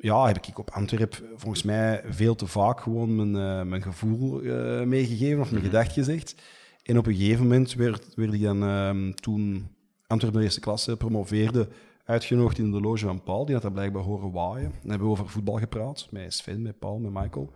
ja, 0.00 0.26
heb 0.26 0.36
ik 0.36 0.58
op 0.58 0.70
Antwerp 0.70 1.22
volgens 1.36 1.62
mij 1.62 2.02
veel 2.08 2.34
te 2.34 2.46
vaak 2.46 2.80
gewoon 2.80 3.16
mijn, 3.16 3.36
eh, 3.36 3.66
mijn 3.66 3.82
gevoel 3.82 4.40
meegegeven 4.84 5.40
of 5.40 5.50
mijn 5.50 5.64
gedacht 5.64 5.92
gezegd. 5.92 6.34
En 6.82 6.98
op 6.98 7.06
een 7.06 7.14
gegeven 7.14 7.42
moment 7.42 7.74
werd, 7.74 8.14
werd 8.14 8.32
ik 8.32 8.42
dan 8.42 8.62
ehm, 8.62 9.12
toen 9.12 9.68
Antwerp 10.06 10.34
naar 10.34 10.42
eerste 10.42 10.60
klasse 10.60 10.96
promoveerde, 10.96 11.68
uitgenodigd 12.06 12.58
in 12.58 12.70
de 12.70 12.80
loge 12.80 13.06
van 13.06 13.22
Paul. 13.22 13.44
Die 13.44 13.54
had 13.54 13.62
dat 13.62 13.72
blijkbaar 13.72 14.02
horen 14.02 14.32
waaien. 14.32 14.70
Dan 14.80 14.90
hebben 14.90 15.06
we 15.06 15.12
over 15.12 15.28
voetbal 15.28 15.58
gepraat, 15.58 16.06
met 16.10 16.34
Sven, 16.34 16.62
met 16.62 16.78
Paul, 16.78 16.98
met 16.98 17.12
Michael. 17.12 17.52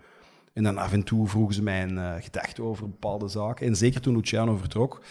En 0.52 0.62
dan 0.62 0.78
af 0.78 0.92
en 0.92 1.02
toe 1.02 1.28
vroegen 1.28 1.54
ze 1.54 1.62
mijn 1.62 1.98
eh 1.98 2.14
gedachten 2.18 2.64
over 2.64 2.88
bepaalde 2.88 3.28
zaken. 3.28 3.66
En 3.66 3.76
zeker 3.76 4.00
toen 4.00 4.16
Luciano 4.16 4.56
vertrok. 4.56 5.02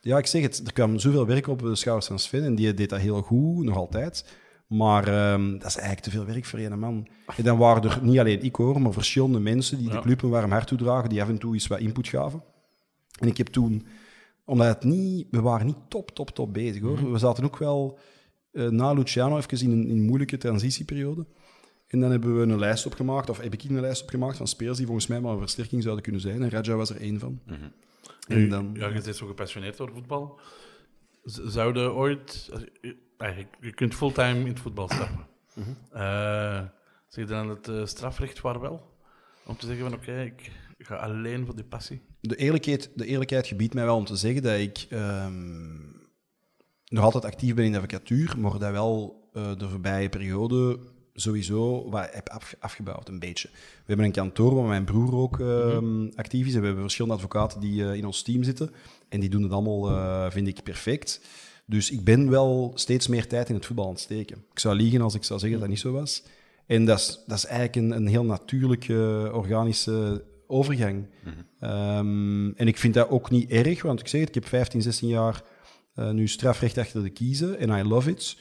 Ja, 0.00 0.18
ik 0.18 0.26
zeg 0.26 0.42
het, 0.42 0.62
er 0.66 0.72
kwam 0.72 0.98
zoveel 0.98 1.26
werk 1.26 1.46
op 1.46 1.58
de 1.58 1.74
schouders 1.74 2.06
van 2.06 2.18
Sven. 2.18 2.44
En 2.44 2.54
die 2.54 2.74
deed 2.74 2.90
dat 2.90 3.00
heel 3.00 3.22
goed, 3.22 3.64
nog 3.64 3.76
altijd. 3.76 4.24
Maar 4.66 5.08
ehm, 5.08 5.52
dat 5.52 5.68
is 5.68 5.76
eigenlijk 5.76 6.00
te 6.00 6.10
veel 6.10 6.24
werk 6.24 6.44
voor 6.44 6.58
één 6.58 6.78
man. 6.78 7.06
En 7.36 7.44
dan 7.44 7.58
waren 7.58 7.90
er 7.90 7.98
niet 8.02 8.18
alleen 8.18 8.42
ik 8.42 8.56
hoor, 8.56 8.80
maar 8.80 8.92
verschillende 8.92 9.40
mensen 9.40 9.78
die 9.78 9.90
de 9.90 10.00
club 10.00 10.22
een 10.22 10.30
warm 10.30 10.50
hart 10.50 10.66
toedragen, 10.66 11.08
die 11.08 11.22
af 11.22 11.28
en 11.28 11.38
toe 11.38 11.54
eens 11.54 11.66
wat 11.66 11.78
input 11.78 12.08
gaven. 12.08 12.42
En 13.18 13.28
ik 13.28 13.36
heb 13.36 13.46
toen, 13.46 13.86
omdat 14.44 14.66
het 14.66 14.84
niet, 14.84 15.26
we 15.30 15.40
waren 15.40 15.66
niet 15.66 15.76
top, 15.88 16.10
top, 16.10 16.30
top 16.30 16.52
bezig 16.52 16.82
hoor. 16.82 17.12
We 17.12 17.18
zaten 17.18 17.44
ook 17.44 17.58
wel 17.58 17.98
eh, 18.54 18.68
na 18.68 18.92
Luciano 18.92 19.36
even 19.36 19.60
in 19.60 19.70
een, 19.70 19.86
in 19.86 19.96
een 19.96 20.02
moeilijke 20.04 20.36
transitieperiode. 20.36 21.26
En 21.88 22.00
dan 22.00 22.10
hebben 22.10 22.36
we 22.36 22.42
een 22.52 22.58
lijst 22.58 22.86
opgemaakt, 22.86 23.30
of 23.30 23.38
heb 23.40 23.52
ik 23.52 23.62
een 23.62 23.80
lijst 23.80 24.02
opgemaakt 24.02 24.36
van 24.36 24.46
spelers 24.48 24.76
die 24.76 24.86
volgens 24.86 25.06
mij 25.06 25.20
maar 25.20 25.32
een 25.32 25.38
versterking 25.38 25.82
zouden 25.82 26.02
kunnen 26.02 26.20
zijn. 26.20 26.42
En 26.42 26.50
Raja 26.50 26.74
was 26.74 26.90
er 26.90 27.00
één 27.00 27.18
van. 27.18 27.40
En 27.46 27.72
Nu, 28.28 28.48
dan, 28.48 28.70
Ja, 28.74 28.86
je 28.86 28.92
bent 29.02 29.16
zo 29.16 29.26
gepassioneerd 29.26 29.76
door 29.76 29.90
voetbal. 29.94 30.40
Zouden 31.24 31.94
ooit... 31.94 32.50
je- 32.80 32.96
ah, 33.16 33.36
je, 33.38 33.46
je 33.60 33.72
kunt 33.74 33.94
fulltime 33.94 34.38
in 34.40 34.46
het 34.46 34.60
voetbal 34.60 34.88
stappen. 34.88 35.26
Eh, 35.92 36.62
zeg 37.08 37.24
je 37.24 37.30
dan 37.34 37.48
het 37.48 37.68
eh, 37.68 37.84
strafrecht 37.86 38.40
waar 38.40 38.60
wel? 38.60 38.92
Om 39.46 39.56
te 39.56 39.66
zeggen 39.66 39.84
van 39.84 39.94
oké, 39.98 40.22
ik 40.76 40.86
ga 40.86 40.94
alleen 40.96 41.44
voor 41.46 41.54
die 41.54 41.64
passie. 41.64 42.00
de, 42.20 42.36
eerlijkheid, 42.36 42.90
de 42.94 43.06
eerlijkheid 43.06 43.46
gebiedt 43.46 43.74
mij 43.74 43.84
wel 43.84 43.96
om 43.96 44.04
te 44.04 44.16
zeggen 44.16 44.42
dat 44.42 44.58
ik 44.58 44.86
ehm, 44.90 45.76
nog 46.94 47.04
altijd 47.04 47.24
actief 47.24 47.54
ben 47.54 47.64
in 47.64 47.72
de 47.72 47.76
advocatuur, 47.78 48.34
maar 48.38 48.58
dat 48.58 48.70
wel 48.70 49.22
eh, 49.32 49.56
de 49.58 49.68
voorbije 49.68 50.08
periode 50.08 50.78
sowieso 51.14 51.90
wat 51.90 52.08
heb 52.10 52.28
af- 52.28 52.54
afgebouwd, 52.58 53.08
een 53.08 53.18
beetje. 53.18 53.48
We 53.52 53.84
hebben 53.86 54.06
een 54.06 54.12
kantoor 54.12 54.54
waar 54.54 54.66
mijn 54.68 54.84
broer 54.84 55.14
ook 55.14 55.40
ehm, 55.40 56.06
actief 56.14 56.46
is. 56.46 56.54
En 56.54 56.60
we 56.60 56.64
hebben 56.66 56.82
verschillende 56.82 57.16
advocaten 57.16 57.60
die 57.60 57.84
eh, 57.84 57.94
in 57.94 58.06
ons 58.06 58.22
team 58.22 58.42
zitten. 58.42 58.70
En 59.08 59.20
die 59.20 59.28
doen 59.28 59.42
het 59.42 59.52
allemaal, 59.52 59.90
eh, 59.90 60.30
vind 60.30 60.48
ik, 60.48 60.62
perfect. 60.62 61.20
Dus 61.66 61.90
ik 61.90 62.04
ben 62.04 62.30
wel 62.30 62.72
steeds 62.74 63.06
meer 63.06 63.26
tijd 63.26 63.48
in 63.48 63.54
het 63.54 63.66
voetbal 63.66 63.84
aan 63.86 63.92
het 63.92 64.00
steken. 64.00 64.36
Ik 64.52 64.58
zou 64.58 64.74
liegen 64.76 65.00
als 65.00 65.14
ik 65.14 65.24
zou 65.24 65.38
zeggen 65.40 65.58
dat 65.58 65.68
dat 65.68 65.76
niet 65.76 65.86
zo 65.86 65.92
was. 65.92 66.22
En 66.66 66.84
dat 66.84 66.98
is, 66.98 67.22
dat 67.26 67.36
is 67.36 67.46
eigenlijk 67.46 67.76
een, 67.76 67.90
een 67.90 68.06
heel 68.06 68.24
natuurlijke, 68.24 69.30
organische 69.32 70.24
overgang. 70.46 71.06
Ehm, 71.60 72.50
en 72.50 72.66
ik 72.66 72.78
vind 72.78 72.94
dat 72.94 73.08
ook 73.08 73.30
niet 73.30 73.50
erg, 73.50 73.82
want 73.82 74.00
ik 74.00 74.08
zeg 74.08 74.20
het, 74.20 74.28
ik 74.28 74.34
heb 74.34 74.46
15, 74.46 74.82
16 74.82 75.08
jaar 75.08 75.42
eh, 75.94 76.10
nu 76.10 76.28
strafrecht 76.28 76.78
achter 76.78 77.02
de 77.02 77.10
kiezen 77.10 77.58
en 77.58 77.78
I 77.78 77.82
love 77.82 78.10
it. 78.10 78.36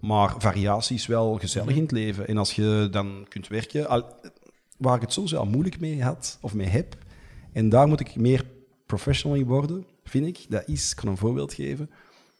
Maar 0.00 0.34
variatie 0.38 0.96
is 0.96 1.06
wel 1.06 1.34
gezellig 1.34 1.74
in 1.74 1.82
het 1.82 1.92
leven. 1.92 2.28
En 2.28 2.36
als 2.36 2.52
je 2.52 2.88
dan 2.90 3.26
kunt 3.28 3.48
werken... 3.48 3.88
Al, 3.88 4.04
waar 4.80 4.94
ik 4.94 5.00
het 5.00 5.12
soms 5.12 5.32
wel 5.32 5.46
moeilijk 5.46 5.80
mee 5.80 6.02
had, 6.02 6.38
of 6.40 6.54
mee 6.54 6.66
heb, 6.66 6.96
en 7.52 7.68
daar 7.68 7.88
moet 7.88 8.00
ik 8.00 8.16
meer 8.16 8.44
professional 8.86 9.38
in 9.38 9.46
worden, 9.46 9.86
vind 10.04 10.26
ik. 10.26 10.46
Dat 10.48 10.68
is, 10.68 10.90
ik 10.90 10.96
kan 10.96 11.08
een 11.08 11.16
voorbeeld 11.16 11.54
geven. 11.54 11.90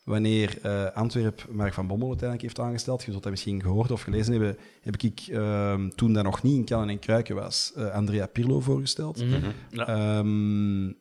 Wanneer 0.04 0.58
eh 0.62 0.92
Antwerp 0.92 1.46
Mark 1.50 1.74
van 1.74 1.86
Bommel 1.86 2.08
uiteindelijk 2.08 2.48
heeft 2.48 2.66
aangesteld, 2.66 3.02
je 3.04 3.10
zult 3.10 3.22
dat 3.22 3.32
misschien 3.32 3.62
gehoord 3.62 3.90
of 3.90 4.02
gelezen 4.02 4.32
hebben, 4.32 4.58
heb 4.80 4.96
ik 4.96 5.20
ehm, 5.28 5.88
toen 5.88 6.12
dat 6.12 6.24
nog 6.24 6.42
niet 6.42 6.56
in 6.56 6.64
kannen 6.64 6.88
en 6.88 6.98
kruiken 6.98 7.34
was, 7.34 7.72
eh, 7.76 7.90
Andrea 7.90 8.26
Pirlo 8.26 8.60
voorgesteld. 8.60 9.24
Ja. 9.70 9.86
Ehm, 9.86 10.92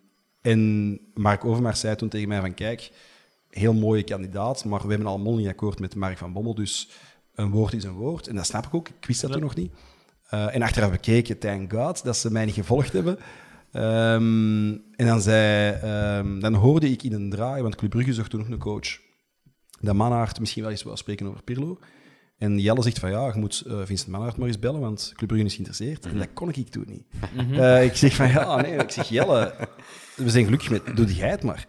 en 0.42 1.00
Mark 1.14 1.46
Overmars 1.46 1.80
zei 1.80 1.96
toen 1.96 2.10
tegen 2.10 2.28
mij 2.28 2.40
van, 2.40 2.54
kijk, 2.54 2.92
heel 3.50 3.74
mooie 3.74 4.04
kandidaat, 4.04 4.66
maar 4.66 4.82
we 4.82 4.90
hebben 4.90 5.08
al 5.08 5.26
een 5.26 5.48
akkoord 5.48 5.80
met 5.80 5.96
Mark 5.96 6.18
van 6.18 6.34
Bommel, 6.34 6.56
dus 6.56 6.90
een 7.36 7.52
woord 7.52 7.74
is 7.74 7.84
een 7.84 7.94
woord. 7.94 8.28
En 8.28 8.36
dat 8.36 8.46
snap 8.46 8.66
ik 8.66 8.74
ook, 8.74 8.90
ik 8.90 9.06
wist 9.06 9.22
dat 9.22 9.32
toen 9.32 9.42
nog 9.42 9.56
niet. 9.56 9.72
Eh, 10.30 10.56
en 10.56 10.62
achteraf 10.62 10.92
bekeken, 10.92 11.40
thank 11.40 11.74
God, 11.74 12.04
dat 12.04 12.18
ze 12.18 12.32
mij 12.32 12.46
niet 12.46 12.54
gevolgd 12.54 12.94
hebben. 12.94 13.18
Ehm, 13.72 14.68
en 14.96 15.06
dan, 15.06 15.22
zei, 15.22 15.74
ehm, 15.82 16.40
dan 16.40 16.54
hoorde 16.54 16.90
ik 16.90 17.04
in 17.04 17.14
een 17.14 17.30
draai, 17.30 17.62
want 17.62 17.76
Club 17.76 17.90
Brugge 17.90 18.14
zocht 18.14 18.30
toen 18.30 18.40
nog 18.40 18.50
een 18.50 18.58
coach, 18.58 19.00
dat 19.80 19.96
Mannaert 19.96 20.40
misschien 20.40 20.62
wel 20.62 20.72
eens 20.72 20.84
wou 20.84 20.98
spreken 20.98 21.28
over 21.28 21.44
Pirlo. 21.44 21.80
En 22.38 22.60
Jelle 22.60 22.82
zegt 22.82 23.00
van 23.00 23.10
ja, 23.10 23.32
je 23.34 23.40
moet 23.40 23.64
eh, 23.68 23.82
Vincent 23.84 24.10
Mannaert 24.10 24.38
maar 24.38 24.48
eens 24.48 24.60
bellen, 24.60 24.80
want 24.80 25.12
Club 25.16 25.28
Brugge 25.28 25.46
is 25.46 25.54
geïnteresseerd. 25.54 26.06
En 26.06 26.18
dat 26.18 26.28
kon 26.34 26.50
ik 26.50 26.70
toen 26.70 26.86
niet. 26.88 27.06
Eh, 27.60 27.84
ik 27.84 27.96
zeg 27.96 28.16
van 28.16 28.28
ja, 28.28 28.62
nee, 28.62 28.76
ik 28.76 28.90
zeg 28.92 29.10
Jelle, 29.10 29.54
we 30.16 30.30
zijn 30.30 30.44
gelukkig 30.44 30.70
met, 30.70 30.96
doe 30.96 31.16
jij 31.16 31.30
het 31.30 31.44
maar. 31.44 31.68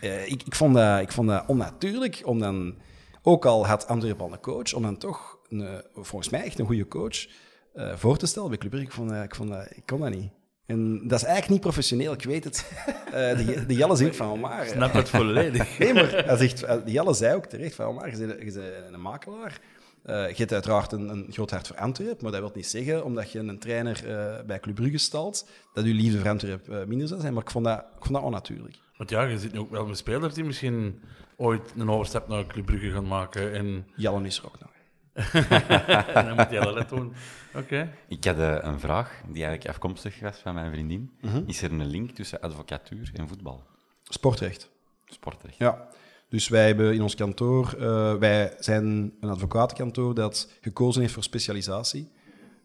Eh, 0.00 0.26
ik, 0.30 0.42
ik, 0.42 0.54
vond 0.54 0.74
dat, 0.74 1.00
ik 1.00 1.12
vond 1.12 1.28
dat 1.28 1.44
onnatuurlijk 1.46 2.20
om 2.24 2.38
dan, 2.38 2.74
ook 3.22 3.44
al 3.46 3.66
had 3.66 3.86
Antwerp 3.86 4.20
al 4.20 4.32
een 4.32 4.40
coach, 4.40 4.72
om 4.74 4.82
dan 4.82 4.96
toch, 4.98 5.38
een, 5.48 5.60
eh, 5.66 5.74
volgens 5.94 6.28
mij 6.30 6.44
echt 6.44 6.58
een 6.58 6.66
goede 6.66 6.88
coach, 6.88 7.26
eh, 7.74 7.94
voor 7.96 8.16
te 8.16 8.26
stellen 8.26 8.48
bij 8.48 8.58
Club 8.58 8.70
Brugge. 8.70 8.88
Ik, 8.88 8.94
vond, 8.94 9.10
dat- 9.10 9.24
ik, 9.24 9.34
vond 9.34 9.48
dat, 9.50 9.66
ik 9.76 9.82
kon 9.86 10.00
dat 10.00 10.10
niet. 10.10 10.30
En 10.66 10.92
dat 11.08 11.18
is 11.18 11.24
eigenlijk 11.24 11.48
niet 11.48 11.60
professioneel, 11.60 12.12
ik 12.12 12.22
weet 12.24 12.44
het. 12.44 12.64
De, 13.10 13.64
de 13.66 13.74
Jelle 13.74 13.96
zegt 13.96 14.16
van, 14.16 14.40
maar... 14.40 14.60
eh, 14.62 14.68
Snap 14.72 14.92
het 14.92 15.08
volledig. 15.08 15.78
Nee, 15.78 15.94
maar 15.94 16.24
hij 16.24 16.36
zegt, 16.36 16.62
eh, 16.62 16.76
Jelle 16.86 17.14
zei 17.14 17.34
ook 17.34 17.46
terecht 17.46 17.74
van, 17.74 17.94
maar 17.94 18.10
je 18.18 18.26
bent, 18.26 18.54
een 18.92 19.00
makelaar. 19.00 19.60
Je 20.04 20.34
hebt 20.36 20.52
uiteraard 20.52 20.92
een, 20.92 21.08
een 21.08 21.26
groot 21.30 21.50
hart 21.50 21.66
voor 21.66 21.76
Antwerp, 21.76 22.22
maar 22.22 22.32
dat 22.32 22.40
wil 22.40 22.50
niet 22.54 22.66
zeggen, 22.66 23.04
omdat 23.04 23.32
je 23.32 23.38
een 23.38 23.58
trainer 23.58 24.02
bij 24.46 24.60
Club 24.60 24.74
Brugge 24.74 24.98
stalt, 24.98 25.48
dat 25.72 25.84
je 25.84 25.94
liefde 25.94 26.18
voor 26.18 26.28
Antwerp 26.28 26.86
minder 26.86 27.08
zou 27.08 27.20
zijn. 27.20 27.32
Maar 27.34 27.42
ik 27.42 27.50
vond 27.50 27.64
dat, 27.64 27.78
ik 27.78 28.04
vond 28.04 28.14
dat 28.14 28.22
onnatuurlijk. 28.22 28.74
Want 29.00 29.12
ja, 29.12 29.22
je 29.22 29.38
zit 29.38 29.52
nu 29.52 29.58
ook 29.58 29.70
wel 29.70 29.86
met 29.86 29.96
spelers 29.96 30.34
die 30.34 30.44
misschien 30.44 31.00
ooit 31.36 31.72
een 31.76 31.90
overstap 31.90 32.28
naar 32.28 32.46
Club 32.46 32.66
Brugge 32.66 32.90
gaan 32.90 33.06
maken. 33.06 33.52
En, 33.52 33.86
Jelle 33.96 34.26
is 34.26 34.38
er 34.38 34.44
ook 34.46 34.58
nog. 34.60 34.70
en 36.14 36.26
dan 36.26 36.36
moet 36.36 36.50
jij 36.50 36.60
dat 36.60 36.88
doen. 36.88 37.12
Oké. 37.54 37.92
Ik 38.08 38.24
had 38.24 38.38
eh, 38.38 38.58
een 38.60 38.80
vraag 38.80 39.22
die 39.26 39.44
eigenlijk 39.44 39.68
afkomstig 39.68 40.20
was 40.20 40.38
van 40.38 40.54
mijn 40.54 40.72
vriendin. 40.72 41.10
Is 41.46 41.62
er 41.62 41.72
een 41.72 41.86
link 41.86 42.10
tussen 42.10 42.40
advocatuur 42.40 43.10
en 43.14 43.28
voetbal? 43.28 43.62
Sportrecht. 44.02 44.70
Sportrecht. 45.06 45.56
Ja. 45.56 45.88
Dus 46.28 46.48
wij 46.48 46.66
hebben 46.66 46.94
in 46.94 47.02
ons 47.02 47.14
kantoor, 47.14 47.74
eh, 47.78 48.14
wij 48.14 48.56
zijn 48.58 49.14
een 49.20 49.28
advocatenkantoor 49.28 50.14
dat 50.14 50.52
gekozen 50.60 51.00
heeft 51.00 51.14
voor 51.14 51.22
specialisatie. 51.22 52.10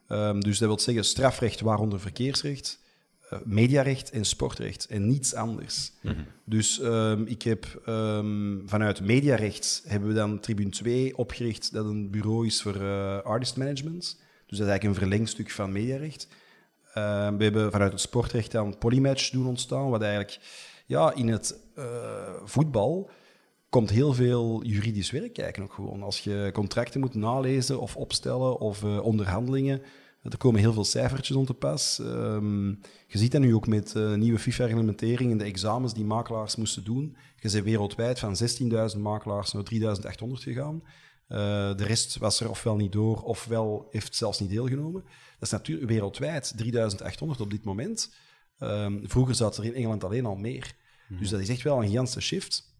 Ehm, 0.07 0.39
dus 0.39 0.57
dat 0.57 0.67
wil 0.67 0.79
zeggen 0.79 1.05
strafrecht, 1.05 1.61
waaronder 1.61 1.99
verkeersrecht, 1.99 2.83
mediarecht 3.43 4.09
en 4.11 4.25
sportrecht 4.25 4.85
en 4.88 5.07
niets 5.07 5.33
anders. 5.33 5.91
Dus 6.43 6.79
ehm, 6.79 7.23
ik 7.25 7.41
heb 7.41 7.81
ehm, 7.85 8.57
vanuit 8.65 9.01
mediarecht 9.01 9.83
hebben 9.88 10.09
we 10.09 10.15
dan 10.15 10.39
Tribune 10.39 10.69
2 10.69 11.17
opgericht, 11.17 11.73
dat 11.73 11.85
een 11.85 12.09
bureau 12.09 12.45
is 12.45 12.61
voor 12.61 12.75
eh, 12.75 13.21
artist 13.21 13.57
management. 13.57 14.03
Dus 14.45 14.57
dat 14.57 14.67
is 14.67 14.73
eigenlijk 14.73 14.83
een 14.83 15.07
verlengstuk 15.07 15.51
van 15.51 15.71
mediarecht. 15.71 16.27
Ehm, 16.93 17.38
we 17.38 17.43
hebben 17.43 17.71
vanuit 17.71 17.91
het 17.91 18.01
sportrecht 18.01 18.51
dan 18.51 18.77
Polymatch 18.77 19.29
doen 19.29 19.47
ontstaan, 19.47 19.89
wat 19.89 20.01
eigenlijk 20.01 20.39
ja, 20.85 21.13
in 21.13 21.27
het 21.27 21.59
eh, 21.75 21.85
voetbal 22.43 23.09
komt 23.69 23.89
heel 23.89 24.13
veel 24.13 24.63
juridisch 24.63 25.11
werk 25.11 25.33
kijken 25.33 25.63
ook 25.63 25.73
gewoon. 25.73 26.03
Als 26.03 26.19
je 26.19 26.49
contracten 26.53 26.99
moet 26.99 27.13
nalezen 27.13 27.79
of 27.79 27.95
opstellen 27.95 28.59
of 28.59 28.83
eh, 28.83 29.03
onderhandelingen, 29.03 29.81
er 30.29 30.38
komen 30.38 30.59
heel 30.59 30.73
veel 30.73 30.83
cijfertjes 30.85 31.38
om 31.38 31.45
te 31.45 31.53
pas. 31.53 31.99
Ehm, 31.99 32.67
je 33.07 33.17
ziet 33.17 33.31
dat 33.31 33.41
nu 33.41 33.55
ook 33.55 33.67
met 33.67 33.95
eh, 33.95 34.13
nieuwe 34.13 34.39
FIFA-reglementering 34.39 35.31
en 35.31 35.38
de 35.38 35.43
examens 35.43 35.93
die 35.93 36.05
makelaars 36.05 36.55
moesten 36.55 36.83
doen. 36.83 37.17
Je 37.35 37.51
bent 37.51 37.63
wereldwijd 37.63 38.19
van 38.19 38.35
16.000 38.95 39.01
makelaars 39.01 39.53
naar 39.53 39.63
3.800 39.63 40.43
gegaan. 40.43 40.83
Eh, 41.27 41.38
de 41.75 41.83
rest 41.83 42.17
was 42.17 42.39
er 42.39 42.49
ofwel 42.49 42.75
niet 42.75 42.91
door, 42.91 43.21
ofwel 43.21 43.88
heeft 43.89 44.15
zelfs 44.15 44.39
niet 44.39 44.49
deelgenomen. 44.49 45.01
Dat 45.01 45.41
is 45.41 45.49
natuurlijk 45.49 45.89
wereldwijd 45.89 46.53
3.800 46.57 47.41
op 47.41 47.49
dit 47.49 47.63
moment. 47.63 48.15
Ehm, 48.57 48.99
vroeger 49.03 49.35
zat 49.35 49.57
er 49.57 49.65
in 49.65 49.73
Engeland 49.73 50.03
alleen 50.03 50.25
al 50.25 50.35
meer. 50.35 50.75
Dus 51.09 51.29
dat 51.29 51.39
is 51.39 51.49
echt 51.49 51.61
wel 51.61 51.81
een 51.81 51.88
gigantische 51.88 52.21
shift. 52.21 52.74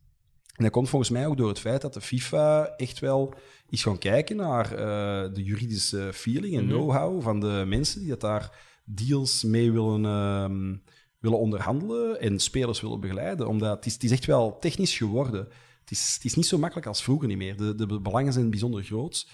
En 0.56 0.64
dat 0.64 0.72
komt 0.72 0.90
volgens 0.90 1.12
mij 1.12 1.28
ook 1.28 1.38
door 1.38 1.48
het 1.48 1.60
feit 1.60 1.82
dat 1.82 1.94
de 1.94 2.02
FIFA 2.02 2.68
echt 2.68 3.00
wel 3.00 3.34
is 3.70 3.84
gaan 3.84 3.98
kijken 3.98 4.36
naar 4.36 4.72
eh, 4.72 5.34
de 5.34 5.44
juridische 5.44 6.10
feeling 6.14 6.58
en 6.58 6.68
know-how 6.68 7.22
van 7.22 7.40
de 7.40 7.64
mensen 7.68 8.00
die 8.00 8.10
dat 8.10 8.22
daar 8.22 8.52
deals 8.86 9.44
mee 9.44 9.72
willen, 9.72 10.06
ehm, 10.06 10.76
willen 11.20 11.40
onderhandelen 11.40 12.20
en 12.22 12.40
spelers 12.40 12.82
willen 12.82 13.00
begeleiden. 13.00 13.48
Omdat 13.48 13.76
het 13.76 13.86
is, 13.86 13.94
het 13.94 14.04
is 14.04 14.12
echt 14.12 14.26
wel 14.26 14.60
technisch 14.60 14.98
geworden. 14.98 15.48
Het 15.80 15.92
is, 15.92 16.14
het 16.14 16.26
is 16.26 16.36
niet 16.36 16.46
zo 16.46 16.58
makkelijk 16.58 16.88
als 16.88 17.04
vroeger 17.04 17.28
niet 17.28 17.38
meer. 17.38 17.58
De, 17.58 17.76
de 17.76 18.00
belangen 18.02 18.34
zijn 18.34 18.50
bijzonder 18.50 18.84
groot. 18.84 19.28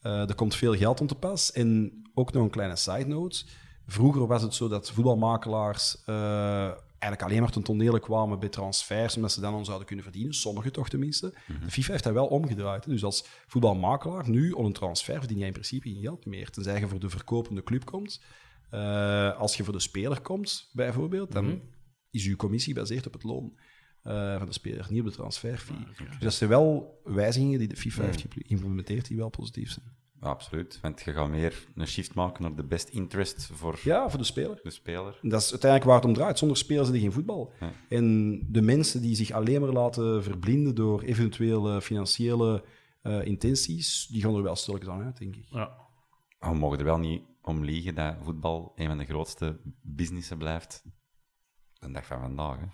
Eh, 0.00 0.28
er 0.28 0.34
komt 0.34 0.54
veel 0.54 0.76
geld 0.76 1.00
om 1.00 1.06
te 1.06 1.14
pas. 1.14 1.52
En 1.52 2.02
ook 2.14 2.32
nog 2.32 2.42
een 2.42 2.50
kleine 2.50 2.76
side 2.76 3.06
note. 3.06 3.44
Vroeger 3.86 4.26
was 4.26 4.42
het 4.42 4.54
zo 4.54 4.68
dat 4.68 4.90
voetbalmakelaars 4.90 5.96
eh, 6.04 6.70
eigenlijk 6.98 7.22
alleen 7.22 7.42
maar 7.42 7.50
ten 7.52 7.62
tonele 7.62 8.00
kwamen 8.00 8.38
bij 8.38 8.48
transfers, 8.48 9.16
omdat 9.16 9.32
ze 9.32 9.40
dan 9.40 9.64
zouden 9.64 9.86
kunnen 9.86 10.04
verdienen. 10.04 10.34
Sommigen 10.34 10.72
toch 10.72 10.88
tenminste. 10.88 11.34
De 11.64 11.70
FIFA 11.70 11.92
heeft 11.92 12.04
dat 12.04 12.12
wel 12.12 12.26
omgedraaid. 12.26 12.84
Dus 12.84 13.04
als 13.04 13.24
voetbalmakelaar, 13.46 14.28
nu, 14.28 14.50
op 14.50 14.64
een 14.64 14.72
transfer 14.72 15.18
verdien 15.18 15.38
je 15.38 15.46
in 15.46 15.52
principe 15.52 15.88
geen 15.88 16.00
geld 16.00 16.26
meer. 16.26 16.50
Tenzij 16.50 16.80
je 16.80 16.88
voor 16.88 17.00
de 17.00 17.10
verkopende 17.10 17.62
club 17.62 17.84
komt. 17.84 18.22
Eh, 18.70 19.38
als 19.38 19.56
je 19.56 19.64
voor 19.64 19.72
de 19.72 19.80
speler 19.80 20.20
komt, 20.20 20.70
bijvoorbeeld, 20.72 21.32
dan 21.32 21.62
is 22.10 22.24
je 22.24 22.36
commissie 22.36 22.72
gebaseerd 22.72 23.06
op 23.06 23.12
het 23.12 23.22
loon 23.22 23.58
eh, 24.02 24.36
van 24.36 24.46
de 24.46 24.52
speler, 24.52 24.86
niet 24.90 25.00
op 25.00 25.06
de 25.06 25.12
transferfee. 25.12 25.76
Dus 25.96 26.18
dat 26.18 26.34
zijn 26.34 26.50
wel 26.50 27.00
wijzigingen 27.04 27.58
die 27.58 27.68
de 27.68 27.76
FIFA 27.76 28.02
heeft 28.02 28.24
geïmplementeerd 28.28 29.08
die 29.08 29.16
wel 29.16 29.28
positief 29.28 29.70
zijn. 29.70 29.96
Ja, 30.20 30.28
absoluut. 30.28 30.78
Want 30.82 31.00
je 31.00 31.12
gaat 31.12 31.28
meer 31.28 31.66
een 31.74 31.86
shift 31.86 32.14
maken 32.14 32.42
naar 32.42 32.54
de 32.54 32.64
best 32.64 32.88
interest 32.88 33.50
voor 33.52 33.78
Ja, 33.82 34.08
voor 34.08 34.18
de 34.18 34.24
speler. 34.24 34.60
de 34.62 34.70
speler. 34.70 35.18
Dat 35.22 35.40
is 35.42 35.50
uiteindelijk 35.50 35.90
waar 35.90 36.00
het 36.00 36.08
om 36.08 36.14
draait. 36.14 36.38
Zonder 36.38 36.56
spelers 36.56 36.88
is 36.88 36.94
er 36.94 37.00
geen 37.00 37.12
voetbal. 37.12 37.52
Ja. 37.60 37.70
En 37.88 38.38
de 38.52 38.62
mensen 38.62 39.02
die 39.02 39.16
zich 39.16 39.30
alleen 39.30 39.60
maar 39.60 39.72
laten 39.72 40.22
verblinden 40.22 40.74
door 40.74 41.02
eventuele 41.02 41.80
financiële 41.82 42.64
eh, 43.02 43.24
intenties, 43.26 44.06
die 44.10 44.22
gaan 44.22 44.34
er 44.34 44.42
wel 44.42 44.56
stilletjes 44.56 44.90
aan 44.90 45.02
uit, 45.02 45.18
denk 45.18 45.36
ik. 45.36 45.46
Ja. 45.50 45.70
Maar 46.38 46.50
we 46.52 46.58
mogen 46.58 46.78
er 46.78 46.84
wel 46.84 46.98
niet 46.98 47.22
om 47.42 47.64
liegen 47.64 47.94
dat 47.94 48.14
voetbal 48.22 48.72
een 48.76 48.86
van 48.86 48.98
de 48.98 49.04
grootste 49.04 49.60
businessen 49.82 50.38
blijft. 50.38 50.84
De 51.72 51.90
dag 51.90 52.06
van 52.06 52.20
vandaag. 52.20 52.58
Hè. 52.58 52.66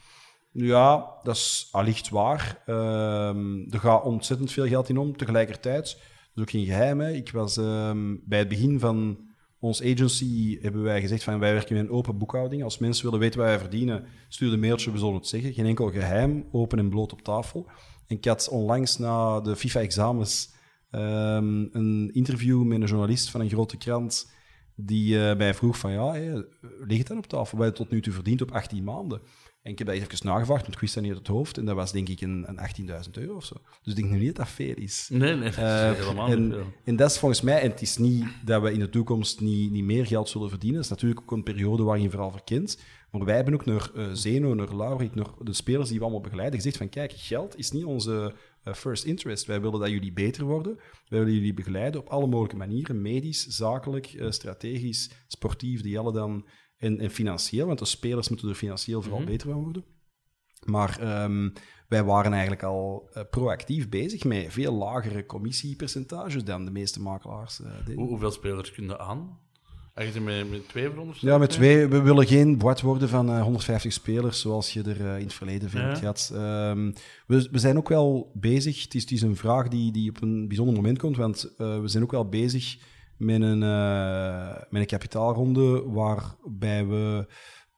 Ja, 0.53 1.19
dat 1.23 1.35
is 1.37 1.69
allicht 1.71 2.09
waar. 2.09 2.63
Ehm, 2.67 3.71
er 3.71 3.79
gaat 3.79 4.03
ontzettend 4.05 4.53
veel 4.53 4.67
geld 4.67 4.89
in 4.89 4.99
om. 4.99 5.17
Tegelijkertijd, 5.17 6.01
is 6.35 6.43
ook 6.43 6.51
geen 6.51 6.65
geheim. 6.65 7.01
Hè. 7.01 7.13
Ik 7.13 7.31
was 7.31 7.57
ehm, 7.57 8.17
bij 8.25 8.39
het 8.39 8.49
begin 8.49 8.81
van 8.81 9.19
ons 9.59 9.83
agency 9.83 10.59
hebben 10.61 10.83
wij 10.83 11.01
gezegd 11.01 11.23
van 11.23 11.39
wij 11.39 11.53
werken 11.53 11.77
met 11.77 11.85
een 11.85 11.91
open 11.91 12.19
boekhouding. 12.19 12.63
Als 12.63 12.79
mensen 12.79 13.05
willen 13.05 13.21
weten 13.21 13.39
wat 13.39 13.49
wij 13.49 13.59
verdienen, 13.59 14.05
stuur 14.29 14.53
een 14.53 14.61
mailtje, 14.61 14.93
we 14.93 14.99
zullen 14.99 15.15
het 15.15 15.27
zeggen. 15.27 15.53
Geen 15.53 15.67
enkel 15.67 15.91
geheim, 15.91 16.49
open 16.53 16.79
en 16.79 16.89
bloot 16.89 17.13
op 17.13 17.23
tafel. 17.23 17.67
En 18.07 18.17
ik 18.17 18.25
had 18.25 18.49
onlangs 18.49 18.99
na 18.99 19.41
de 19.41 19.57
FIFA-examens 19.57 20.53
ehm, 20.91 21.67
een 21.73 22.11
interview 22.13 22.63
met 22.63 22.81
een 22.81 22.87
journalist 22.87 23.31
van 23.31 23.41
een 23.41 23.49
grote 23.49 23.77
krant 23.77 24.33
die 24.75 25.29
eh, 25.29 25.37
mij 25.37 25.55
vroeg 25.55 25.79
van 25.79 25.93
ja, 25.93 26.13
hé, 26.13 26.43
ligt 26.81 27.07
dan 27.07 27.19
op 27.19 27.27
tafel? 27.27 27.59
Wat 27.59 27.67
je 27.67 27.73
tot 27.73 27.91
nu 27.91 28.01
toe 28.01 28.13
verdient 28.13 28.43
op 28.43 28.51
18 28.51 28.85
maanden? 28.85 29.21
En 29.65 29.71
ik 29.71 29.79
heb 29.79 29.87
dat 29.87 29.97
even 29.97 30.27
nagevraagd, 30.27 30.63
want 30.63 30.75
ik 30.75 30.81
wist 30.81 30.95
dat 30.95 31.03
niet 31.03 31.13
uit 31.13 31.23
het 31.27 31.37
hoofd. 31.37 31.59
En 31.59 31.65
dat 31.65 31.75
was 31.75 31.93
denk 31.93 32.09
ik 32.09 32.21
een, 32.21 32.45
een 32.47 32.89
18.000 32.89 33.11
euro 33.13 33.35
of 33.35 33.45
zo. 33.45 33.55
Dus 33.83 33.93
ik 33.93 34.01
denk 34.01 34.11
nu 34.13 34.19
niet 34.19 34.27
dat 34.27 34.37
dat 34.37 34.49
veel 34.49 34.75
is. 34.75 35.09
Nee, 35.13 35.35
nee, 35.35 35.39
dat 35.39 35.53
is 35.53 35.57
Eh, 35.57 35.93
helemaal 35.93 36.29
en, 36.29 36.49
niet 36.49 36.57
en 36.85 36.97
dat 36.97 37.11
is 37.11 37.19
volgens 37.19 37.41
mij, 37.41 37.61
en 37.61 37.71
het 37.71 37.83
is 37.83 37.97
niet 37.97 38.25
dat 38.45 38.63
we 38.63 38.73
in 38.73 38.79
de 38.79 38.89
toekomst 38.89 39.41
niet, 39.41 39.71
niet 39.71 39.85
meer 39.85 40.07
geld 40.07 40.29
zullen 40.29 40.49
verdienen. 40.49 40.77
Dat 40.77 40.85
is 40.85 40.91
natuurlijk 40.91 41.21
ook 41.21 41.33
een 41.33 41.43
periode 41.43 41.83
waarin 41.83 42.03
je 42.03 42.11
vooral 42.11 42.31
verkent. 42.31 42.79
Maar 43.11 43.25
wij 43.25 43.35
hebben 43.35 43.55
ook 43.55 43.65
naar 43.65 43.91
eh, 43.95 44.09
Zeno, 44.13 44.55
naar 44.55 44.77
Laurik, 44.77 45.15
naar 45.15 45.31
de 45.41 45.53
spelers 45.53 45.89
die 45.89 45.99
we 45.99 46.05
allemaal 46.05 46.23
begeleiden, 46.23 46.57
gezegd 46.57 46.77
van 46.77 46.89
kijk, 46.89 47.13
geld 47.13 47.59
is 47.59 47.71
niet 47.71 47.85
onze 47.85 48.35
eh, 48.65 48.75
first 48.75 49.05
interest. 49.05 49.47
Wij 49.47 49.61
willen 49.61 49.81
dat 49.81 49.91
jullie 49.91 50.13
beter 50.13 50.45
worden. 50.45 50.79
Wij 51.09 51.19
willen 51.19 51.35
jullie 51.35 51.55
begeleiden 51.55 52.01
op 52.01 52.09
alle 52.09 52.27
mogelijke 52.27 52.57
manieren. 52.57 53.03
Medisch, 53.03 53.47
zakelijk, 53.47 54.17
strategisch, 54.29 55.11
sportief, 55.27 55.83
die 55.83 55.99
alle 55.99 56.13
dan... 56.13 56.45
En, 56.85 57.01
en 57.01 57.11
financieel, 57.11 57.67
want 57.67 57.79
de 57.79 57.85
spelers 57.85 58.29
moeten 58.29 58.49
er 58.49 58.55
financieel 58.55 59.03
vooral 59.03 59.25
beter 59.25 59.51
van 59.51 59.63
worden. 59.63 59.85
Maar 60.65 60.99
ehm, 61.01 61.49
wij 61.89 62.05
waren 62.05 62.33
eigenlijk 62.33 62.63
al 62.63 63.09
eh, 63.13 63.23
proactief 63.31 63.89
bezig 63.89 64.25
met 64.25 64.47
veel 64.53 64.73
lagere 64.73 65.27
commissiepercentages 65.27 66.45
dan 66.45 66.65
de 66.65 66.71
meeste 66.71 67.01
makelaars 67.01 67.61
eh, 67.61 67.71
deden. 67.85 67.95
Hoe- 68.01 68.09
hoeveel 68.09 68.31
spelers 68.31 68.73
kun 68.73 68.85
je 68.85 68.99
aan? 68.99 69.39
Eigenlijk 69.95 70.27
met, 70.27 70.51
met 70.51 70.69
twee 70.69 70.91
verondersteld? 70.91 71.33
Ja, 71.33 71.39
met 71.39 71.51
twee. 71.51 71.87
We 71.87 72.03
willen 72.03 72.27
geen 72.27 72.59
boet 72.59 72.81
worden 72.81 73.09
van 73.09 73.29
eh, 73.31 73.43
150 73.43 73.93
spelers, 73.93 74.41
zoals 74.41 74.73
je 74.73 74.83
er 74.83 75.01
eh, 75.07 75.17
in 75.19 75.25
het 75.25 75.33
verleden 75.35 75.71
veel 75.71 75.81
Ja. 75.81 76.15
Ehm, 76.33 76.93
we, 77.27 77.49
we 77.51 77.59
zijn 77.59 77.77
ook 77.77 77.89
wel 77.89 78.31
bezig. 78.35 78.83
Het 78.83 78.95
is, 78.95 79.03
het 79.03 79.11
is 79.11 79.23
een 79.23 79.37
vraag 79.37 79.69
die, 79.69 79.93
die 79.93 80.11
op 80.11 80.23
een 80.23 80.49
bijzonder 80.49 80.75
moment 80.75 80.99
komt, 80.99 81.17
want 81.17 81.55
eh, 81.59 81.81
we 81.81 81.89
zijn 81.89 82.03
ook 82.03 82.11
wel 82.11 82.29
bezig 82.29 82.79
met 83.17 83.43
een, 83.43 83.63
eh, 83.63 84.63
met 84.71 84.81
een 84.81 84.87
kapitaalronde 84.87 85.83
waarbij 85.83 86.87
we 86.87 87.27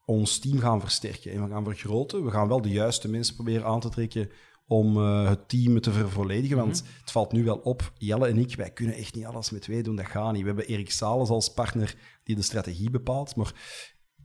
ons 0.05 0.39
team 0.39 0.59
gaan 0.59 0.81
versterken 0.81 1.33
en 1.33 1.43
we 1.43 1.49
gaan 1.49 1.65
vergroten. 1.65 2.25
We 2.25 2.31
gaan 2.31 2.49
wel 2.49 2.63
de 2.63 2.71
juiste 2.71 3.09
mensen 3.09 3.35
proberen 3.35 3.65
aan 3.65 3.81
te 3.81 3.89
trekken 3.89 4.31
om 4.67 4.97
eh, 4.97 5.29
het 5.29 5.49
team 5.49 5.81
te 5.81 5.93
vervolledigen. 5.93 6.57
Want 6.57 6.85
het 7.01 7.11
valt 7.11 7.33
nu 7.33 7.45
wel 7.45 7.57
op, 7.57 7.93
Jelle 7.95 8.29
en 8.29 8.39
ik, 8.39 8.57
wij 8.57 8.71
kunnen 8.71 8.97
echt 8.97 9.15
niet 9.15 9.25
alles 9.25 9.51
met 9.51 9.63
twee 9.63 9.83
doen. 9.83 9.97
Dat 9.97 10.07
gaat 10.07 10.33
niet. 10.33 10.41
We 10.41 10.47
hebben 10.47 10.67
Erik 10.67 10.91
Sales 10.91 11.29
als 11.29 11.53
partner 11.53 11.95
die 12.25 12.37
de 12.37 12.43
strategie 12.43 12.91
bepaalt. 12.91 13.37
Maar 13.37 13.53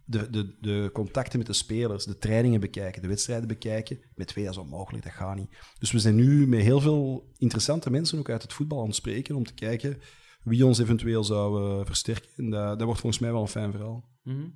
de, 0.05 0.29
de, 0.29 0.55
de 0.59 0.89
contacten 0.93 1.37
met 1.37 1.47
de 1.47 1.53
spelers, 1.53 2.05
de 2.05 2.17
trainingen 2.17 2.59
bekijken, 2.59 3.01
de 3.01 3.07
wedstrijden 3.07 3.47
bekijken, 3.47 3.99
met 4.15 4.27
twee 4.27 4.43
dat 4.43 4.53
is 4.53 4.59
onmogelijk, 4.59 5.03
dat 5.03 5.13
gaat 5.13 5.35
niet. 5.35 5.57
Dus 5.79 5.91
we 5.91 5.99
zijn 5.99 6.15
nu 6.15 6.47
met 6.47 6.61
heel 6.61 6.81
veel 6.81 7.31
interessante 7.37 7.89
mensen 7.89 8.19
ook 8.19 8.29
uit 8.29 8.41
het 8.41 8.53
voetbal 8.53 8.79
aan 8.79 8.85
het 8.85 8.95
spreken 8.95 9.35
om 9.35 9.43
te 9.43 9.53
kijken 9.53 10.01
wie 10.43 10.65
ons 10.65 10.79
eventueel 10.79 11.23
zou 11.23 11.79
eh, 11.79 11.85
versterken. 11.85 12.29
En 12.35 12.49
dat, 12.49 12.77
dat 12.77 12.85
wordt 12.85 13.01
volgens 13.01 13.21
mij 13.21 13.31
wel 13.31 13.41
een 13.41 13.47
fijn 13.47 13.71
verhaal. 13.71 14.09
Mhm. 14.23 14.47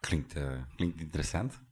Klinkt, 0.00 0.34
eh, 0.34 0.62
klinkt 0.76 1.00
interessant. 1.00 1.62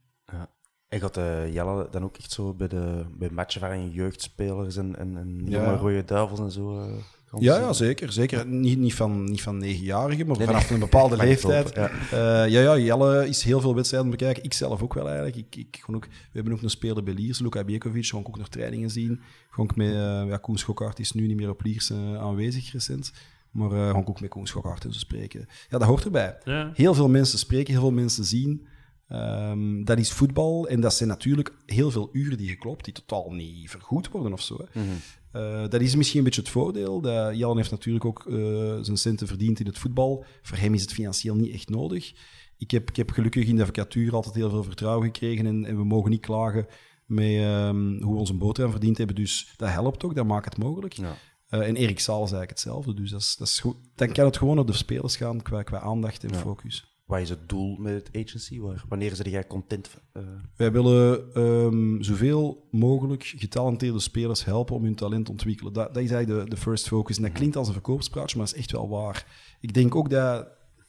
En 0.91 0.99
gaat 0.99 1.17
eh, 1.17 1.53
Jelle 1.53 1.87
dan 1.91 2.03
ook 2.03 2.17
echt 2.17 2.31
zo 2.31 2.53
bij, 2.53 2.67
de, 2.67 3.03
bij 3.17 3.29
matchen 3.29 3.61
waarin 3.61 3.91
jeugdspelers 3.91 4.75
en, 4.77 4.95
en, 4.97 5.17
en 5.17 5.41
Ja. 5.45 5.63
jonge 5.63 5.75
rode 5.77 6.05
duivels 6.05 6.39
en 6.39 6.51
zo 6.51 6.77
eh, 6.79 6.85
gaan 7.25 7.39
Ja, 7.41 7.57
ja, 7.57 7.73
zeker. 7.73 8.11
zeker. 8.11 8.47
Niet, 8.47 8.77
niet, 8.79 8.93
van, 8.95 9.23
niet 9.23 9.41
van 9.41 9.57
negenjarigen, 9.57 10.27
maar 10.27 10.37
Nee, 10.37 10.45
vanaf 10.45 10.63
nee. 10.63 10.73
een 10.73 10.79
bepaalde 10.79 11.17
leeftijd. 11.25 11.73
Ja. 11.75 12.43
ja, 12.45 12.61
ja, 12.61 12.77
Jelle 12.77 13.27
is 13.27 13.43
heel 13.43 13.61
veel 13.61 13.75
wedstrijden 13.75 14.09
bekijken. 14.11 14.43
Ik 14.43 14.53
zelf 14.53 14.81
ook 14.81 14.93
wel 14.93 15.05
eigenlijk. 15.07 15.35
Ik, 15.35 15.55
ik, 15.55 15.77
gewoon 15.81 15.95
ook, 15.95 16.05
we 16.09 16.11
hebben 16.31 16.53
ook 16.53 16.61
een 16.61 16.69
speler 16.69 17.03
bij 17.03 17.13
Liers, 17.13 17.39
Luka 17.39 17.63
Bekovic. 17.63 18.05
Gewoon 18.05 18.25
ook 18.27 18.37
nog 18.37 18.47
trainingen 18.49 18.89
zien. 18.89 19.19
Gewoon 19.49 19.69
ook 19.69 19.75
met 19.75 19.87
eh, 19.87 20.23
ja, 20.27 20.37
Koen 20.37 20.57
Schokkaert 20.57 20.99
is 20.99 21.11
nu 21.11 21.27
niet 21.27 21.37
meer 21.37 21.49
op 21.49 21.63
Liers 21.63 21.89
eh, 21.89 22.15
aanwezig 22.17 22.71
recent. 22.71 23.11
Maar 23.51 23.71
eh 23.71 23.87
gewoon 23.89 24.07
ook 24.07 24.21
met 24.21 24.29
Koen 24.29 24.47
Schokkaert 24.47 24.85
en 24.85 24.93
zo 24.93 24.99
spreken. 24.99 25.39
Ja, 25.69 25.77
dat 25.77 25.87
hoort 25.87 26.03
erbij. 26.05 26.37
Ja. 26.43 26.71
Heel 26.73 26.93
veel 26.93 27.09
mensen 27.09 27.39
spreken, 27.39 27.71
heel 27.73 27.81
veel 27.81 27.91
mensen 27.91 28.23
zien. 28.25 28.65
Ehm, 29.11 29.83
dat 29.83 29.97
is 29.99 30.11
voetbal 30.11 30.67
en 30.67 30.81
dat 30.81 30.93
zijn 30.93 31.09
natuurlijk 31.09 31.53
heel 31.65 31.91
veel 31.91 32.09
uren 32.11 32.37
die 32.37 32.47
je 32.47 32.55
klopt, 32.55 32.85
die 32.85 32.93
totaal 32.93 33.31
niet 33.31 33.69
vergoed 33.69 34.09
worden 34.09 34.33
of 34.33 34.41
zo. 34.41 34.57
Hè. 34.71 34.81
Eh, 35.31 35.69
dat 35.69 35.81
is 35.81 35.95
misschien 35.95 36.17
een 36.19 36.25
beetje 36.25 36.41
het 36.41 36.49
voordeel. 36.49 37.01
Dat 37.01 37.37
Jan 37.37 37.57
heeft 37.57 37.71
natuurlijk 37.71 38.05
ook 38.05 38.25
eh, 38.27 38.35
zijn 38.81 38.97
centen 38.97 39.27
verdiend 39.27 39.59
in 39.59 39.65
het 39.65 39.77
voetbal. 39.77 40.25
Voor 40.41 40.57
hem 40.57 40.73
is 40.73 40.81
het 40.81 40.93
financieel 40.93 41.35
niet 41.35 41.53
echt 41.53 41.69
nodig. 41.69 42.13
Ik 42.57 42.71
heb, 42.71 42.89
ik 42.89 42.95
heb 42.95 43.09
gelukkig 43.11 43.47
in 43.47 43.55
de 43.55 43.61
advocatuur 43.61 44.13
altijd 44.13 44.35
heel 44.35 44.49
veel 44.49 44.63
vertrouwen 44.63 45.05
gekregen 45.05 45.45
en, 45.45 45.65
en 45.65 45.75
we 45.77 45.83
mogen 45.83 46.09
niet 46.09 46.21
klagen 46.21 46.65
met 47.05 47.27
ehm, 47.27 48.01
hoe 48.01 48.13
we 48.13 48.19
onze 48.19 48.33
boterham 48.33 48.71
verdiend 48.71 48.97
hebben. 48.97 49.15
Dus 49.15 49.53
dat 49.57 49.69
helpt 49.69 50.03
ook, 50.03 50.15
dat 50.15 50.25
maakt 50.25 50.45
het 50.45 50.57
mogelijk. 50.57 50.93
Ja. 50.93 51.15
Eh, 51.47 51.67
en 51.67 51.75
Erik 51.75 51.99
Saal 51.99 52.15
is 52.23 52.31
eigenlijk 52.31 52.49
hetzelfde. 52.49 52.93
Dus 52.93 53.09
dat 53.09 53.19
is, 53.21 53.35
dat 53.35 53.47
is 53.47 53.59
goed. 53.59 53.75
Dan 53.95 54.11
kan 54.11 54.25
het 54.25 54.37
gewoon 54.37 54.59
op 54.59 54.67
de 54.67 54.73
spelers 54.73 55.15
gaan 55.15 55.41
qua, 55.41 55.63
qua 55.63 55.79
aandacht 55.79 56.23
en 56.23 56.29
Ja. 56.29 56.37
focus. 56.37 56.90
Wat 57.11 57.19
is 57.19 57.29
het 57.29 57.49
doel 57.49 57.75
met 57.77 57.93
het 57.93 58.25
agency? 58.25 58.59
Wanneer 58.89 59.15
zit 59.15 59.27
jij 59.29 59.47
content? 59.47 59.97
eh, 60.11 60.23
Wij 60.55 60.71
willen 60.71 61.33
ehm, 61.33 62.01
zoveel 62.01 62.67
mogelijk 62.71 63.23
getalenteerde 63.23 63.99
spelers 63.99 64.45
helpen 64.45 64.75
om 64.75 64.83
hun 64.83 64.95
talent 64.95 65.25
te 65.25 65.31
ontwikkelen. 65.31 65.73
Dat, 65.73 65.93
dat 65.93 66.03
is 66.03 66.11
eigenlijk 66.11 66.49
de, 66.49 66.57
first 66.57 66.87
focus. 66.87 67.17
Dat 67.17 67.31
klinkt 67.31 67.55
als 67.55 67.67
een 67.67 67.73
verkoopspraatje, 67.73 68.37
maar 68.37 68.45
dat 68.45 68.55
is 68.55 68.61
echt 68.61 68.71
wel 68.71 68.89
waar. 68.89 69.25
Ik 69.59 69.73
denk 69.73 69.95
ook 69.95 70.09
dat 70.09 70.47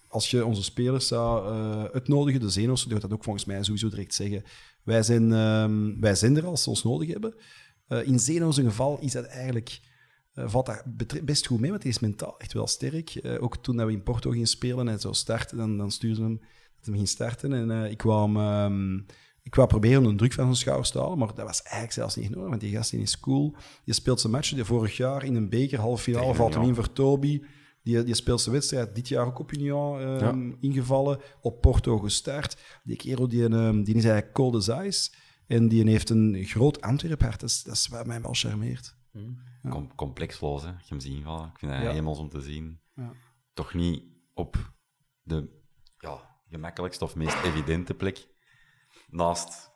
als 0.08 0.30
je 0.30 0.46
onze 0.46 0.62
spelers 0.62 1.06
zou 1.06 1.46
eh, 1.46 1.84
uitnodigen, 1.84 2.40
de 2.40 2.50
Zenos, 2.50 2.82
die 2.82 2.92
gaat 2.92 3.00
dat 3.00 3.12
ook 3.12 3.24
volgens 3.24 3.44
mij 3.44 3.62
sowieso 3.62 3.88
direct 3.88 4.14
zeggen. 4.14 4.44
Wij 4.82 5.02
zijn, 5.02 5.32
ehm, 5.32 6.00
wij 6.00 6.14
zijn 6.14 6.36
er 6.36 6.46
als 6.46 6.62
ze 6.62 6.68
ons 6.68 6.82
nodig 6.84 7.08
hebben. 7.08 7.34
Eh, 7.88 8.06
in 8.06 8.18
Zenos 8.18 8.58
geval 8.58 8.98
is 9.00 9.12
dat 9.12 9.24
eigenlijk, 9.24 9.80
eh, 10.34 10.48
valt 10.48 10.82
betre- 10.86 11.22
best 11.22 11.46
goed 11.46 11.60
mee, 11.60 11.70
want 11.70 11.82
hij 11.82 11.90
is 11.92 11.98
mentaal 11.98 12.38
echt 12.38 12.52
wel 12.52 12.66
sterk. 12.66 13.14
Eh, 13.14 13.42
ook 13.42 13.56
toen 13.56 13.76
dat 13.76 13.86
we 13.86 13.92
in 13.92 14.02
Porto 14.02 14.30
gingen 14.30 14.46
spelen 14.46 14.88
en 14.88 15.00
zou 15.00 15.14
starten, 15.14 15.56
dan, 15.56 15.76
dan 15.76 15.90
stuurden 15.90 16.16
ze 16.18 16.22
hem 16.24 16.38
dat 16.76 16.86
hij 16.86 16.94
ging 16.94 17.08
starten. 17.08 17.52
En 17.52 17.70
eh, 17.70 17.90
ik 17.90 17.96
kwam... 17.98 18.36
ehm, 18.36 18.98
ik 19.44 19.54
wou 19.54 19.68
proberen 19.68 20.04
een 20.04 20.16
druk 20.16 20.32
van 20.32 20.44
zijn 20.44 20.56
schouders 20.56 20.90
te 20.90 20.98
halen, 20.98 21.18
maar 21.18 21.34
dat 21.34 21.46
was 21.46 21.62
eigenlijk 21.62 21.92
zelfs 21.92 22.16
niet 22.16 22.30
nodig, 22.30 22.48
want 22.48 22.60
die 22.60 22.70
gast 22.74 22.92
is 22.92 23.20
cool. 23.20 23.54
Die 23.84 23.94
speelt 23.94 24.20
zijn 24.20 24.32
match. 24.32 24.54
Die 24.54 24.64
vorig 24.64 24.96
jaar 24.96 25.24
in 25.24 25.34
een 25.34 25.48
beker, 25.48 25.78
halve 25.78 26.02
finale, 26.02 26.34
valt 26.34 26.54
hem 26.54 26.62
in 26.62 26.74
voor 26.74 26.92
Toby. 26.92 27.42
Die, 27.82 28.02
die 28.02 28.14
speelt 28.14 28.40
zijn 28.40 28.54
wedstrijd 28.54 28.94
dit 28.94 29.08
jaar 29.08 29.26
ook 29.26 29.38
op 29.38 29.52
Union 29.52 30.00
Ja. 30.00 30.34
ingevallen, 30.60 31.18
op 31.40 31.60
Porto 31.60 31.98
gestart. 31.98 32.56
Die 32.84 32.96
kerel 32.96 33.28
die, 33.28 33.44
ehm, 33.48 33.82
die 33.82 33.94
is 33.94 34.04
eigenlijk 34.04 34.34
cold 34.34 34.54
as 34.68 34.68
ice. 34.86 35.10
En 35.46 35.68
die 35.68 35.90
heeft 35.90 36.10
een 36.10 36.44
groot 36.44 36.80
Antwerp-hart. 36.80 37.40
Dat 37.40 37.48
is, 37.48 37.62
dat 37.62 37.74
is 37.74 37.88
wat 37.88 38.06
mij 38.06 38.20
wel 38.20 38.34
charmeert. 38.34 38.96
Com 39.70 39.94
complexloos, 39.94 40.62
hè. 40.62 40.68
Je 40.68 40.74
hem 40.88 41.00
ziet 41.00 41.12
invallen. 41.14 41.48
Ik 41.52 41.58
vind 41.58 41.72
dat 41.72 41.80
Ja. 41.80 41.90
hemels 41.92 42.18
om 42.18 42.28
te 42.28 42.40
zien. 42.40 42.80
Ja. 42.94 43.12
Toch 43.52 43.74
niet 43.74 44.02
op 44.34 44.56
de 45.22 45.60
ja, 45.98 46.36
gemakkelijkste 46.48 47.04
of 47.04 47.16
meest 47.16 47.42
evidente 47.42 47.94
plek. 47.94 48.26
Naast, 49.08 49.70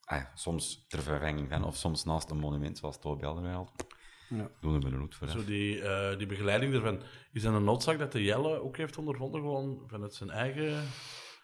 ah, 0.00 0.24
soms 0.34 0.84
ter 0.88 1.02
vervanging 1.02 1.48
van, 1.48 1.64
of 1.64 1.76
soms 1.76 2.04
naast 2.04 2.30
een 2.30 2.38
monument 2.38 2.78
zoals 2.78 2.98
Toby 3.00 3.24
Alderweireld. 3.24 3.70
Ja. 4.28 4.50
Doen 4.60 4.80
we 4.80 4.86
er 4.86 4.94
een 4.94 5.12
voor. 5.12 5.26
hè. 5.26 5.32
Zo 5.32 5.44
die, 5.44 5.82
eh, 5.82 6.18
die 6.18 6.26
begeleiding 6.26 6.74
ervan. 6.74 7.02
Is 7.32 7.42
dat 7.42 7.54
een 7.54 7.64
noodzaak 7.64 7.98
dat 7.98 8.12
de 8.12 8.22
Jelle 8.22 8.60
ook 8.60 8.76
heeft 8.76 8.98
ondervonden, 8.98 9.40
gewoon 9.40 9.82
vanuit 9.86 10.14
zijn 10.14 10.30
eigen 10.30 10.84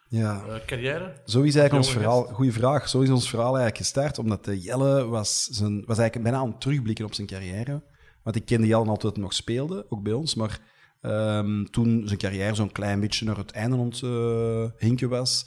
Ja. 0.08 0.44
eh, 0.48 0.66
carrière? 0.66 1.20
Zo 1.24 1.42
is 1.42 1.54
eigenlijk 1.54 1.74
ons 1.74 1.90
verhaal, 1.90 2.24
goede 2.24 2.52
vraag. 2.52 2.88
Zo 2.88 3.00
is 3.00 3.10
ons 3.10 3.28
verhaal 3.28 3.58
eigenlijk 3.58 3.76
gestart, 3.76 4.18
omdat 4.18 4.44
de 4.44 4.60
Jelle 4.60 5.06
was, 5.06 5.44
zijn, 5.44 5.84
was 5.86 5.98
eigenlijk 5.98 6.22
bijna 6.22 6.38
aan 6.38 6.50
het 6.50 6.60
terugblikken 6.60 7.04
op 7.04 7.14
zijn 7.14 7.26
carrière. 7.26 7.82
Want 8.22 8.36
ik 8.36 8.44
kende 8.44 8.66
Jelle 8.66 8.88
altijd 8.88 9.16
nog 9.16 9.32
speelde, 9.32 9.86
ook 9.88 10.02
bij 10.02 10.12
ons, 10.12 10.34
maar 10.34 10.60
ehm, 11.00 11.64
toen 11.64 12.02
zijn 12.04 12.18
carrière 12.18 12.54
zo'n 12.54 12.72
klein 12.72 13.00
beetje 13.00 13.24
naar 13.24 13.36
het 13.36 13.50
einde 13.50 13.76
aan 13.76 13.88
het 13.88 14.02
eh, 14.02 14.80
hinken 14.86 15.08
was, 15.08 15.46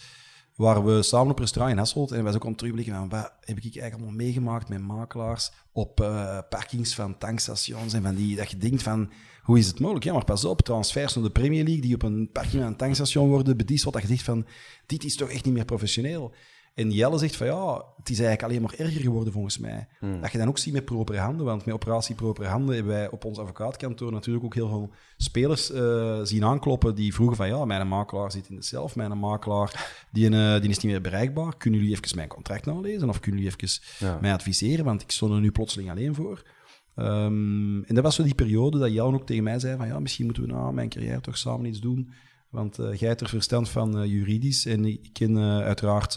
waren 0.55 0.85
we 0.85 1.01
samen 1.01 1.31
op 1.31 1.39
restaurant 1.39 1.73
in 1.73 1.79
Hasselt 1.79 2.09
en 2.09 2.15
hij 2.15 2.23
was 2.23 2.35
ook 2.35 2.43
aan 2.43 2.49
het 2.49 2.57
terugblikken 2.57 2.95
van 2.95 3.09
wat 3.09 3.33
heb 3.39 3.57
ik 3.57 3.63
eigenlijk 3.63 3.93
allemaal 3.93 4.15
meegemaakt 4.15 4.69
met 4.69 4.81
makelaars 4.81 5.51
op 5.71 6.01
eh, 6.01 6.37
parkings 6.49 6.95
van 6.95 7.17
tankstations 7.17 7.93
en 7.93 8.03
van 8.03 8.15
die, 8.15 8.35
dat 8.35 8.51
je 8.51 8.57
denkt 8.57 8.83
van, 8.83 9.11
hoe 9.51 9.59
is 9.59 9.67
het 9.67 9.79
mogelijk? 9.79 10.05
Ja, 10.05 10.13
maar 10.13 10.25
pas 10.25 10.45
op, 10.45 10.61
transfers 10.61 11.15
naar 11.15 11.23
de 11.23 11.29
Premier 11.31 11.63
League 11.63 11.81
die 11.81 11.93
op 11.93 12.03
een 12.03 12.29
parking 12.31 12.63
een 12.63 12.75
tankstation 12.75 13.29
worden 13.29 13.57
bediend, 13.57 13.83
wat 13.83 13.93
dat 13.93 14.01
je 14.01 14.07
zegt 14.07 14.23
van, 14.23 14.45
dit 14.85 15.03
is 15.03 15.15
toch 15.15 15.29
echt 15.29 15.45
niet 15.45 15.53
meer 15.53 15.65
professioneel. 15.65 16.33
En 16.73 16.91
Jelle 16.91 17.17
zegt 17.17 17.35
van 17.35 17.47
ja, 17.47 17.73
het 17.97 18.09
is 18.09 18.19
eigenlijk 18.19 18.43
alleen 18.43 18.61
maar 18.61 18.73
erger 18.87 19.01
geworden 19.01 19.33
volgens 19.33 19.57
mij. 19.57 19.87
Dat 20.21 20.31
je 20.31 20.37
dan 20.37 20.47
ook 20.47 20.57
ziet 20.57 20.73
met 20.73 20.85
propere 20.85 21.19
handen, 21.19 21.45
want 21.45 21.65
met 21.65 21.75
operatie 21.75 22.15
propere 22.15 22.47
handen 22.47 22.75
hebben 22.75 22.93
wij 22.93 23.09
op 23.09 23.25
ons 23.25 23.37
advocaatkantoor 23.37 24.11
natuurlijk 24.11 24.45
ook 24.45 24.53
heel 24.53 24.67
veel 24.67 24.89
spelers 25.17 25.71
eh, 25.71 26.19
zien 26.23 26.43
aankloppen 26.45 26.95
die 26.95 27.13
vroegen 27.13 27.37
van 27.37 27.47
ja, 27.47 27.65
mijn 27.65 27.87
makelaar 27.87 28.31
zit 28.31 28.49
in 28.49 28.55
de 28.55 28.63
zelf, 28.63 28.95
mijn 28.95 29.19
makelaar 29.19 30.05
die, 30.11 30.29
eh, 30.29 30.61
die 30.61 30.69
is 30.69 30.79
niet 30.79 30.91
meer 30.91 31.01
bereikbaar. 31.01 31.57
Kunnen 31.57 31.79
jullie 31.79 31.95
even 31.95 32.15
mijn 32.15 32.27
contract 32.27 32.65
nalezen 32.65 33.09
of 33.09 33.19
kunnen 33.19 33.41
jullie 33.41 33.57
even 33.61 33.79
Ja. 33.99 34.17
mij 34.21 34.33
adviseren, 34.33 34.85
want 34.85 35.01
ik 35.01 35.11
stond 35.11 35.33
er 35.33 35.39
nu 35.39 35.51
plotseling 35.51 35.89
alleen 35.89 36.15
voor. 36.15 36.41
Ehm, 36.95 37.83
en 37.83 37.95
dat 37.95 38.03
was 38.03 38.15
zo 38.15 38.23
die 38.23 38.35
periode 38.35 38.79
dat 38.79 38.91
Jan 38.91 39.13
ook 39.13 39.25
tegen 39.25 39.43
mij 39.43 39.59
zei 39.59 39.77
van 39.77 39.87
ja, 39.87 39.99
misschien 39.99 40.25
moeten 40.25 40.43
we 40.43 40.51
na 40.51 40.71
mijn 40.71 40.89
carrière 40.89 41.21
toch 41.21 41.37
samen 41.37 41.65
iets 41.65 41.79
doen. 41.79 42.11
Want 42.49 42.79
eh, 42.79 42.93
jij 42.93 43.07
hebt 43.09 43.21
er 43.21 43.29
verstand 43.29 43.69
van 43.69 43.97
eh, 43.97 44.05
juridisch 44.05 44.65
en 44.65 44.85
ik 44.85 45.09
ken 45.13 45.37
eh, 45.37 45.59
uiteraard 45.59 46.15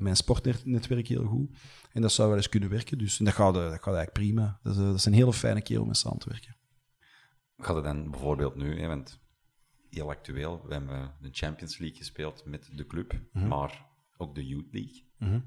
mijn 0.00 0.16
sportnetwerk 0.16 1.08
heel 1.08 1.24
goed. 1.24 1.58
En 1.92 2.02
dat 2.02 2.12
zou 2.12 2.28
wel 2.28 2.36
eens 2.36 2.48
kunnen 2.48 2.68
werken. 2.68 2.98
Dus 2.98 3.18
en 3.18 3.24
dat, 3.24 3.34
gaat, 3.34 3.54
dat 3.54 3.62
gaat 3.64 3.94
eigenlijk 3.94 4.12
prima. 4.12 4.58
Dat 4.62 4.72
is, 4.72 4.78
dat 4.78 4.94
is 4.94 5.04
een 5.04 5.12
hele 5.12 5.32
fijne 5.32 5.62
kerel 5.62 5.80
om 5.80 5.86
mee 5.86 5.96
samen 5.96 6.18
te 6.18 6.28
werken. 6.28 6.56
Gaat 7.56 7.74
het 7.74 7.84
dan 7.84 8.10
bijvoorbeeld 8.10 8.54
nu, 8.54 8.80
hè, 8.80 8.86
want 8.86 9.20
heel 9.90 10.10
actueel, 10.10 10.62
we 10.66 10.72
hebben 10.72 11.14
de 11.20 11.28
Champions 11.32 11.78
League 11.78 11.96
gespeeld 11.96 12.42
met 12.44 12.70
de 12.74 12.86
club, 12.86 13.20
Mhm. 13.32 13.48
maar 13.48 13.86
ook 14.16 14.34
de 14.34 14.46
Youth 14.46 14.72
League. 14.72 15.02
Mhm. 15.18 15.40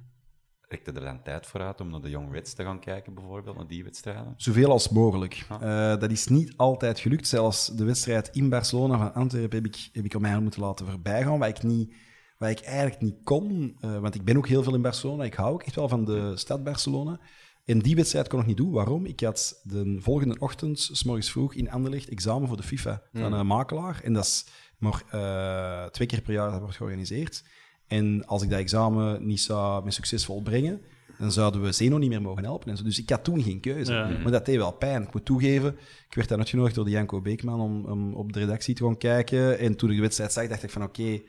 Rekte 0.72 0.92
er 0.92 1.02
dan 1.02 1.24
tijd 1.24 1.46
voor 1.46 1.62
uit 1.62 1.82
om 1.82 1.90
naar 1.90 2.02
de 2.02 2.10
Young 2.10 2.32
Reds 2.32 2.54
te 2.54 2.64
gaan 2.64 2.80
kijken, 2.80 3.14
bijvoorbeeld, 3.14 3.56
naar 3.56 3.68
die 3.68 3.84
wedstrijden? 3.84 4.34
Zoveel 4.38 4.72
als 4.72 4.90
mogelijk. 4.90 5.46
Ah. 5.48 5.94
Eh, 5.94 6.00
dat 6.00 6.12
is 6.12 6.28
niet 6.28 6.54
altijd 6.58 7.00
gelukt. 7.00 7.28
Zelfs 7.28 7.68
de 7.68 7.84
wedstrijd 7.84 8.30
in 8.34 8.50
Barcelona 8.50 8.98
van 8.98 9.14
Antwerpen 9.14 9.58
heb 9.64 9.66
ik, 9.66 9.90
heb 9.94 10.06
ik 10.06 10.14
op 10.16 10.22
mij 10.22 10.40
moeten 10.40 10.62
laten 10.62 10.88
voorbijgaan, 10.88 11.40
wat 11.40 11.48
ik, 11.48 11.64
niet, 11.64 11.94
wat 12.38 12.50
ik 12.50 12.60
eigenlijk 12.60 13.02
niet 13.02 13.24
kon. 13.24 13.76
eh, 13.80 14.00
want 14.00 14.16
ik 14.16 14.24
ben 14.24 14.38
ook 14.38 14.48
heel 14.48 14.64
veel 14.64 14.76
in 14.76 14.82
Barcelona. 14.82 15.24
Ik 15.24 15.34
hou 15.34 15.54
ook 15.54 15.64
echt 15.64 15.76
wel 15.76 15.90
van 15.90 16.06
de 16.06 16.38
stad 16.38 16.64
Barcelona. 16.64 17.20
En 17.66 17.80
die 17.80 17.96
wedstrijd 17.96 18.28
kon 18.28 18.40
ik 18.40 18.46
niet 18.46 18.58
doen. 18.58 18.72
Waarom? 18.72 19.06
Ik 19.06 19.20
had 19.20 19.62
de 19.64 19.98
volgende 20.00 20.40
ochtend, 20.40 20.80
s 20.80 21.04
morgens 21.04 21.32
vroeg, 21.32 21.54
in 21.54 21.72
Anderlecht 21.72 22.10
examen 22.10 22.48
voor 22.48 22.58
de 22.58 22.64
FIFA 22.64 23.02
van 23.14 23.34
een 23.34 23.48
makelaar. 23.48 24.02
En 24.04 24.14
dat 24.14 24.24
is 24.26 24.46
maar 24.78 25.04
eh, 25.10 25.90
twee 25.90 26.08
keer 26.08 26.22
per 26.22 26.34
jaar 26.34 26.52
dat 26.52 26.60
wordt 26.60 26.76
georganiseerd. 26.76 27.44
En 27.90 28.26
als 28.26 28.42
ik 28.42 28.50
dat 28.50 28.60
examen 28.60 29.26
niet 29.26 29.42
zou 29.42 29.84
met 29.84 29.94
succes 29.94 30.26
volbrengen, 30.26 30.82
dan 31.18 31.32
zouden 31.32 31.62
we 31.62 31.72
Zeno 31.72 31.98
niet 31.98 32.10
meer 32.10 32.22
mogen 32.22 32.44
helpen. 32.44 32.70
En 32.70 32.78
zo. 32.78 32.84
Dus 32.84 33.00
ik 33.00 33.10
had 33.10 33.24
toen 33.24 33.44
geen 33.44 33.60
keuze. 33.60 33.94
Ja. 33.94 34.08
Maar 34.08 34.32
dat 34.32 34.46
deed 34.46 34.58
wel 34.58 34.72
pijn. 34.72 35.02
Ik 35.02 35.14
moet 35.14 35.26
toegeven, 35.26 35.78
ik 36.10 36.16
werd 36.16 36.30
dan 36.30 36.38
uitgenodigd 36.38 36.76
door 36.76 36.86
de 36.86 36.92
Janko 36.92 37.22
Beekman 37.22 37.62
om, 37.62 37.86
om 37.86 38.14
op 38.14 38.34
de 38.34 38.40
redactie 38.40 38.76
te 38.76 38.84
gaan 38.84 38.98
kijken. 38.98 39.60
En 39.60 39.76
toen 39.76 39.90
ik 39.90 39.96
de 39.96 40.02
wedstrijd 40.02 40.34
zag, 40.34 40.48
dacht 40.48 40.64
ik 40.64 40.70
van 40.70 40.84
oké, 40.84 41.22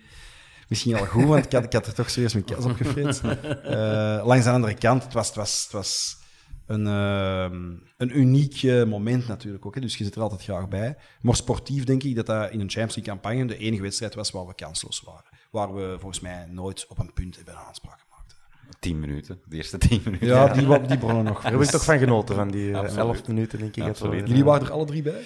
misschien 0.69 0.93
wel 0.93 1.07
goed, 1.07 1.25
want 1.25 1.45
ik 1.45 1.53
had, 1.53 1.65
ik 1.65 1.73
had 1.73 1.87
er 1.87 1.95
toch 1.95 2.11
serieus 2.11 2.33
mijn 2.33 2.45
kaas 2.45 2.65
op 2.65 2.73
gefrit. 2.73 3.21
Eh, 3.63 4.23
langs 4.27 4.45
de 4.45 4.51
andere 4.51 4.75
kant, 4.75 5.03
het 5.03 5.13
was, 5.13 5.27
het 5.27 5.37
was, 5.37 5.63
het 5.63 5.73
was 5.73 6.19
een, 6.67 6.87
ehm, 6.87 7.73
een 7.97 8.19
uniek 8.19 8.63
eh, 8.63 8.85
moment 8.85 9.29
natuurlijk 9.29 9.67
ook. 9.67 9.75
Hè. 9.75 9.81
Dus 9.81 9.97
je 9.97 10.05
zit 10.05 10.15
er 10.15 10.23
altijd 10.23 10.43
graag 10.43 10.69
bij. 10.69 10.97
Maar 11.21 11.37
sportief 11.37 11.85
denk 11.85 12.03
ik 12.03 12.15
dat 12.15 12.27
dat 12.27 12.51
in 12.51 12.61
een 12.61 12.71
Champions 12.71 12.95
League 12.97 13.15
campagne 13.15 13.47
de 13.47 13.57
enige 13.57 13.83
wedstrijd 13.83 14.15
was 14.15 14.31
waar 14.31 14.47
we 14.47 14.55
kansloos 14.55 15.03
waren. 15.05 15.30
Waar 15.51 15.75
we 15.75 15.97
volgens 15.99 16.21
mij 16.21 16.47
nooit 16.51 16.87
op 16.89 16.99
een 16.99 17.13
punt 17.13 17.37
hebben 17.37 17.57
aanspraak 17.57 18.01
gemaakt. 18.01 18.39
Tien 18.79 19.01
minuten, 19.01 19.41
de 19.47 19.57
eerste 19.57 19.79
tien 19.89 20.01
minuten. 20.05 20.27
Ja, 20.27 20.49
die, 20.49 20.99
bronnen 20.99 21.25
nog. 21.25 21.43
Daar 21.43 21.53
heb 21.53 21.61
ik 21.61 21.69
toch 21.69 21.85
van 21.85 21.99
genoten, 21.99 22.35
van 22.35 22.49
die 22.51 22.71
eh, 22.73 22.79
Absoluut. 22.79 22.99
elf 23.05 23.27
minuten, 23.29 23.59
denk 23.59 23.77
ik. 23.77 23.85
dat 23.85 23.99
we- 23.99 24.05
Absoluut. 24.05 24.29
Jullie 24.29 24.45
waren 24.45 24.67
er 24.67 24.73
alle 24.73 24.85
drie 24.85 25.03
bij? 25.03 25.23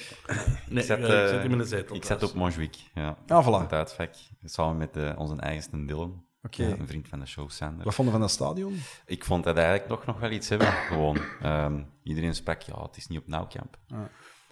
Nee, 0.69 0.79
Ik 0.83 0.85
zat, 0.85 0.99
ja, 0.99 1.05
ik 1.05 1.11
eh, 1.25 1.29
zat 1.35 1.45
in 1.45 1.57
mijn 1.57 1.69
zetel. 1.69 1.97
ik 1.97 2.05
zat 2.05 2.23
op 2.23 2.35
Montjuïc, 2.35 2.77
ja. 2.95 3.17
Ah, 3.27 3.45
voilà. 3.47 3.51
In 3.55 3.61
het 3.61 3.73
uitvak, 3.73 4.15
samen 4.45 4.77
met 4.77 4.97
eh, 4.97 5.13
onze 5.19 5.37
eigenste 5.37 5.85
Dylan. 5.85 6.25
Oké. 6.43 6.63
Ja, 6.67 6.77
een 6.79 6.87
vriend 6.87 7.09
van 7.09 7.19
de 7.21 7.27
show, 7.27 7.51
Sander. 7.51 7.85
Wat 7.85 7.95
vonden 7.95 8.15
we 8.15 8.21
van 8.21 8.29
dat 8.29 8.37
stadion? 8.37 8.77
Ik 9.07 9.25
vond 9.25 9.45
dat 9.45 9.57
eigenlijk 9.57 9.89
toch 9.89 10.07
nog 10.07 10.21
wel 10.21 10.31
iets 10.31 10.49
hebben, 10.49 10.73
gewoon. 10.91 11.19
Ehm, 11.43 11.83
iedereen 12.03 12.35
sprak, 12.35 12.61
ja, 12.63 12.83
het 12.83 12.97
is 12.97 13.07
niet 13.07 13.19
op 13.19 13.27
nauwkamp. 13.27 13.79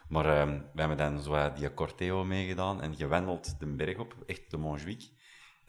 Maar 0.08 0.26
ehm, 0.40 0.48
we 0.72 0.80
hebben 0.80 0.96
dan 0.96 1.20
zo 1.22 1.30
wat 1.30 1.56
die 1.56 1.74
Corteo 1.74 2.24
meegedaan 2.24 2.82
en 2.82 2.94
je 2.96 3.06
wandelt 3.06 3.54
de 3.60 3.66
berg 3.66 3.98
op, 3.98 4.14
echt 4.26 4.50
de 4.50 4.56
Montjuïc. 4.56 5.10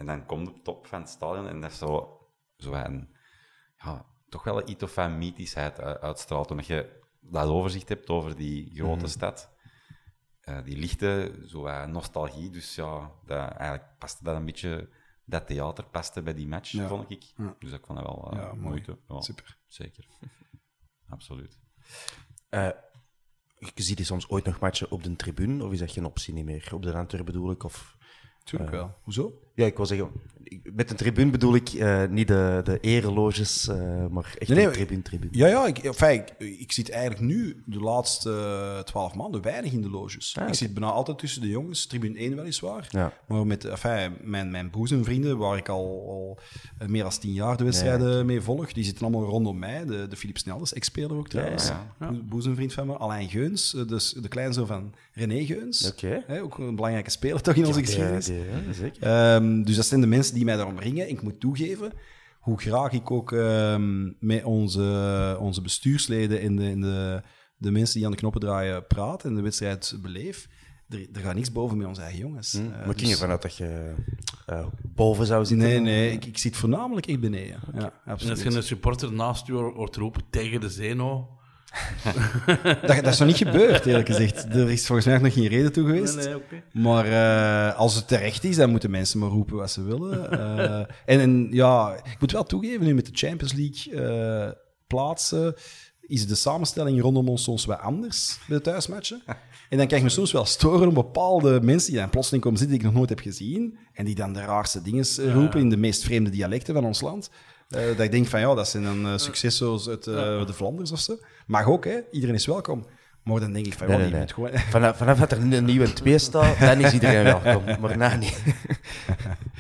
En 0.09 0.17
dan 0.17 0.25
komt 0.25 0.47
op 0.47 0.63
top 0.63 0.87
van 0.87 0.99
het 0.99 1.09
stadion 1.09 1.47
en 1.47 1.61
dat 1.61 1.71
is 1.71 1.77
zo, 1.77 2.19
zo 2.57 2.73
een, 2.73 3.15
ja, 3.77 4.05
toch 4.29 4.43
wel 4.43 4.69
iets 4.69 4.83
of 4.83 4.93
van 4.93 5.17
mythischheid 5.17 5.79
uitstraalt. 5.79 6.51
Omdat 6.51 6.65
je 6.65 7.01
dat 7.19 7.47
overzicht 7.47 7.89
hebt 7.89 8.09
over 8.09 8.35
die 8.35 8.75
grote 8.75 9.07
stad. 9.07 9.51
Eh, 10.41 10.63
die 10.63 10.77
lichte, 10.77 11.41
zo 11.45 11.61
wat 11.61 11.87
nostalgie. 11.87 12.49
Dus 12.49 12.75
ja, 12.75 13.11
dat, 13.25 13.49
eigenlijk 13.51 13.97
paste 13.99 14.23
dat 14.23 14.35
een 14.35 14.45
beetje, 14.45 14.89
dat 15.25 15.47
theater 15.47 15.83
paste 15.85 16.21
bij 16.21 16.33
die 16.33 16.47
match, 16.47 16.71
Ja. 16.71 16.87
vond 16.87 17.09
ik. 17.11 17.23
Ja. 17.37 17.55
Dus 17.59 17.71
ik 17.71 17.85
vond 17.85 17.99
dat 17.99 18.07
wel 18.07 18.31
eh, 18.31 18.37
Ja, 18.39 18.47
mooi. 18.47 18.59
moeite. 18.61 18.97
Ja, 19.07 19.21
Super. 19.21 19.57
Zeker. 19.67 20.07
Absoluut. 21.09 21.59
Eh, 22.49 22.69
je 23.59 23.83
ziet 23.83 23.97
die 23.97 24.05
soms 24.05 24.29
ooit 24.29 24.45
nog 24.45 24.59
matchen 24.59 24.91
op 24.91 25.03
de 25.03 25.15
tribune, 25.15 25.63
of 25.63 25.71
is 25.71 25.79
dat 25.79 25.91
geen 25.91 26.05
optie 26.05 26.33
niet 26.33 26.45
meer? 26.45 26.69
Op 26.73 26.81
de 26.81 26.93
Antwerp 26.93 27.25
bedoel 27.25 27.51
ik, 27.51 27.63
of... 27.63 27.97
Tuurlijk 28.43 28.71
wel. 28.71 28.95
Hoezo? 29.01 29.39
Ja, 29.53 29.65
ik 29.65 29.77
wil 29.77 29.85
zeggen, 29.85 30.09
met 30.75 30.89
een 30.89 30.95
tribune 30.95 31.31
bedoel 31.31 31.55
ik 31.55 31.69
eh, 31.69 32.03
niet 32.09 32.27
de, 32.27 32.61
de 32.63 32.79
ereloges, 32.79 33.67
eh, 33.67 34.05
maar 34.09 34.35
echt 34.37 34.49
Nee, 34.49 34.57
nee, 34.57 34.67
een 34.67 34.71
tribune-tribune. 34.71 35.31
Ja, 35.31 35.47
ja 35.47 35.67
ik, 35.67 35.77
enfin, 35.77 36.23
ik, 36.37 36.59
ik 36.59 36.71
zit 36.71 36.89
eigenlijk 36.89 37.21
nu 37.21 37.63
de 37.65 37.79
laatste 37.79 38.81
twaalf 38.85 39.13
maanden 39.15 39.41
weinig 39.41 39.71
in 39.71 39.81
de 39.81 39.89
loges. 39.89 40.35
Ah, 40.39 40.47
ik 40.47 40.53
zit 40.53 40.73
bijna 40.73 40.91
altijd 40.91 41.19
tussen 41.19 41.41
de 41.41 41.47
jongens, 41.47 41.85
tribune 41.85 42.17
1 42.17 42.35
weliswaar. 42.35 42.87
Ja. 42.89 43.13
Maar 43.27 43.47
met 43.47 43.65
enfin, 43.65 44.17
mijn, 44.21 44.51
mijn 44.51 44.69
boezemvrienden, 44.69 45.37
waar 45.37 45.57
ik 45.57 45.69
al, 45.69 46.05
al 46.07 46.37
eh, 46.77 46.87
meer 46.87 47.03
dan 47.03 47.11
tien 47.11 47.33
jaar 47.33 47.57
de 47.57 47.63
wedstrijden 47.63 48.25
mee 48.25 48.41
volg, 48.41 48.73
die 48.73 48.83
zitten 48.83 49.05
allemaal 49.05 49.29
rondom 49.29 49.59
mij. 49.59 49.85
De, 49.85 50.07
de 50.07 50.15
Philippe 50.15 50.39
Snelles, 50.39 50.73
ex-speler 50.73 51.17
ook 51.17 51.27
trouwens. 51.27 51.71
ja, 51.99 52.11
Boezemvriend 52.23 52.73
van 52.73 52.87
me. 52.87 52.97
Alain 52.97 53.29
Geuns, 53.29 53.75
dus 53.87 54.11
de 54.11 54.27
kleinzoon 54.27 54.67
van 54.67 54.93
René 55.13 55.45
Geuns. 55.45 55.93
Hè, 56.27 56.41
ook 56.41 56.57
een 56.57 56.75
belangrijke 56.75 57.09
speler 57.09 57.41
toch 57.41 57.55
in 57.55 57.65
onze 57.65 57.79
geschiedenis. 57.79 58.27
ja, 58.27 58.73
zeker. 58.73 59.03
Ehm, 59.03 59.63
dus 59.63 59.75
dat 59.75 59.85
zijn 59.85 60.01
de 60.01 60.07
mensen 60.07 60.33
die 60.33 60.45
mij 60.45 60.57
daarom 60.63 60.79
ringen. 60.81 61.09
Ik 61.09 61.21
moet 61.21 61.39
toegeven, 61.39 61.91
hoe 62.39 62.59
graag 62.59 62.91
ik 62.91 63.11
ook 63.11 63.31
ehm, 63.31 64.11
met 64.19 64.43
onze, 64.43 65.37
onze 65.39 65.61
bestuursleden 65.61 66.41
en 66.41 66.55
de, 66.55 66.63
en 66.69 66.81
de, 66.81 67.21
de 67.57 67.71
mensen 67.71 67.95
die 67.95 68.05
aan 68.05 68.11
de 68.11 68.17
knoppen 68.17 68.41
draaien 68.41 68.87
praat 68.87 69.23
en 69.25 69.35
de 69.35 69.41
wedstrijd 69.41 69.97
beleef, 70.01 70.47
er, 70.89 71.07
er 71.13 71.21
gaat 71.21 71.35
niks 71.35 71.51
boven 71.51 71.77
met 71.77 71.87
onze 71.87 72.01
eigen 72.01 72.19
jongens. 72.19 72.51
Hm, 72.51 72.59
Eh, 72.59 72.69
maar 72.69 72.79
ik 72.79 72.85
ging 72.85 72.99
dus- 72.99 73.11
ervan 73.11 73.29
uit 73.29 73.41
dat 73.41 73.57
je 73.57 73.93
eh, 74.45 74.65
boven 74.95 75.25
zou 75.25 75.45
zitten. 75.45 75.67
Nee, 75.67 75.79
nee, 75.79 76.11
ik, 76.11 76.25
ik 76.25 76.37
zit 76.37 76.55
voornamelijk 76.55 77.05
echt 77.07 77.19
beneden. 77.19 77.59
Ja, 77.73 77.79
En 77.79 77.83
als 77.83 77.91
absoluut. 78.05 78.41
je 78.41 78.55
een 78.57 78.63
supporter 78.63 79.13
naast 79.13 79.47
je 79.47 79.53
hoort 79.53 79.95
roepen 79.95 80.23
tegen 80.29 80.61
de 80.61 80.69
Zeno... 80.69 81.37
dat, 82.87 83.03
dat 83.03 83.13
is 83.13 83.19
nog 83.19 83.27
niet 83.27 83.37
gebeurd, 83.37 83.85
eerlijk 83.85 84.07
gezegd. 84.07 84.55
Er 84.55 84.71
is 84.71 84.85
volgens 84.85 85.07
mij 85.07 85.17
nog 85.17 85.33
geen 85.33 85.47
reden 85.47 85.71
toe 85.71 85.85
geweest. 85.85 86.15
Nee, 86.15 86.25
nee, 86.25 86.35
oké. 86.35 86.63
Maar 86.71 87.05
eh, 87.05 87.77
als 87.77 87.95
het 87.95 88.07
terecht 88.07 88.43
is, 88.43 88.55
dan 88.55 88.69
moeten 88.69 88.91
mensen 88.91 89.19
maar 89.19 89.29
roepen 89.29 89.55
wat 89.55 89.71
ze 89.71 89.83
willen. 89.83 90.31
Eh, 90.31 90.79
en, 91.05 91.19
en 91.19 91.47
ja, 91.51 91.93
ik 91.93 92.19
moet 92.19 92.31
wel 92.31 92.43
toegeven, 92.43 92.85
nu 92.85 92.93
met 92.93 93.05
de 93.05 93.27
Champions 93.27 93.53
League 93.53 94.03
eh, 94.03 94.51
plaatsen, 94.87 95.55
is 96.01 96.27
de 96.27 96.35
samenstelling 96.35 97.01
rondom 97.01 97.29
ons 97.29 97.43
soms 97.43 97.65
wat 97.65 97.79
anders 97.79 98.39
bij 98.47 98.57
de 98.57 98.63
thuismatchen. 98.63 99.21
En 99.69 99.77
dan 99.77 99.87
kan 99.87 99.97
ik 99.97 100.03
me 100.03 100.09
soms 100.09 100.31
wel 100.31 100.45
storen 100.45 100.87
op 100.87 100.93
bepaalde 100.93 101.61
mensen 101.61 101.91
die 101.91 101.99
dan 101.99 102.09
plotseling 102.09 102.43
komen 102.43 102.59
zitten 102.59 102.77
die 102.77 102.87
ik 102.87 102.91
nog 102.91 102.99
nooit 103.01 103.17
heb 103.17 103.25
gezien. 103.27 103.77
En 103.93 104.05
die 104.05 104.15
dan 104.15 104.33
de 104.33 104.41
raarste 104.41 104.81
dingen 104.81 105.05
roepen 105.33 105.59
in 105.59 105.69
de 105.69 105.77
meest 105.77 106.03
vreemde 106.03 106.29
dialecten 106.29 106.73
van 106.73 106.85
ons 106.85 107.01
land. 107.01 107.29
Eh, 107.75 107.87
dat 107.87 107.99
ik 107.99 108.11
denk 108.11 108.27
van 108.27 108.39
ja, 108.39 108.53
dat 108.53 108.67
zijn 108.67 108.83
dan 108.83 109.05
uh, 109.05 109.17
successo's 109.17 109.87
uit 109.89 110.07
eh, 110.07 110.45
de 110.45 110.53
Vlaanders 110.53 110.91
of 110.91 110.99
zo. 110.99 111.17
Mag 111.47 111.67
ook, 111.67 111.85
hè? 111.85 111.99
iedereen 112.11 112.35
is 112.35 112.45
welkom. 112.45 112.85
Maar 113.23 113.39
dan 113.39 113.53
denk 113.53 113.65
ik 113.65 113.73
van 113.73 113.87
ja, 113.87 113.93
Nee, 113.93 114.01
die 114.03 114.11
nee, 114.11 114.21
moet 114.21 114.33
gewoon. 114.33 114.57
Vanaf, 114.75 114.97
vanaf 114.97 115.19
dat 115.19 115.31
er 115.31 115.37
een 115.37 115.65
nieuwe 115.65 115.93
2 115.93 116.17
staat, 116.17 116.59
dan 116.59 116.79
is 116.79 116.93
iedereen 116.93 117.23
welkom. 117.23 117.63
Maar 117.79 117.97
na 117.97 118.15
niet. 118.15 118.43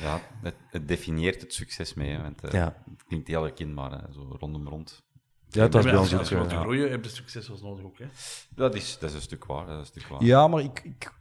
Ja, 0.01 0.21
het, 0.41 0.55
het 0.69 0.87
definieert 0.87 1.41
het 1.41 1.53
succes 1.53 1.93
mee. 1.93 2.11
hè, 2.11 2.21
Want, 2.21 2.43
eh, 2.43 2.51
Ja. 2.51 2.83
Het 2.89 3.03
klinkt 3.07 3.27
heel 3.27 3.41
herkenbaar, 3.43 3.91
hè, 3.91 4.13
zo 4.13 4.35
rondom 4.39 4.67
rond. 4.67 5.03
Ja, 5.49 5.63
het 5.63 5.73
was 5.73 5.83
bij 5.83 5.93
als 5.95 6.01
ons 6.01 6.09
je 6.09 6.15
ook 6.15 6.41
als 6.41 6.51
je 6.51 6.55
zo. 6.57 6.61
groeien, 6.61 6.91
heb 6.91 7.03
je 7.03 7.09
succes 7.09 7.49
als 7.51 7.61
nodig 7.61 7.85
ook. 7.85 7.97
Hè? 7.97 8.05
Dat 8.55 8.75
is, 8.75 8.97
dat 8.99 9.09
is 9.09 9.15
een 9.15 9.21
stuk 9.21 9.45
waar. 9.45 9.65
Dat 9.65 9.73
is 9.73 9.79
een 9.79 9.85
stuk 9.85 10.07
waar. 10.07 10.23
Ja, 10.23 10.47
maar 10.47 10.63
ik, 10.63 10.81
ik, 10.83 11.11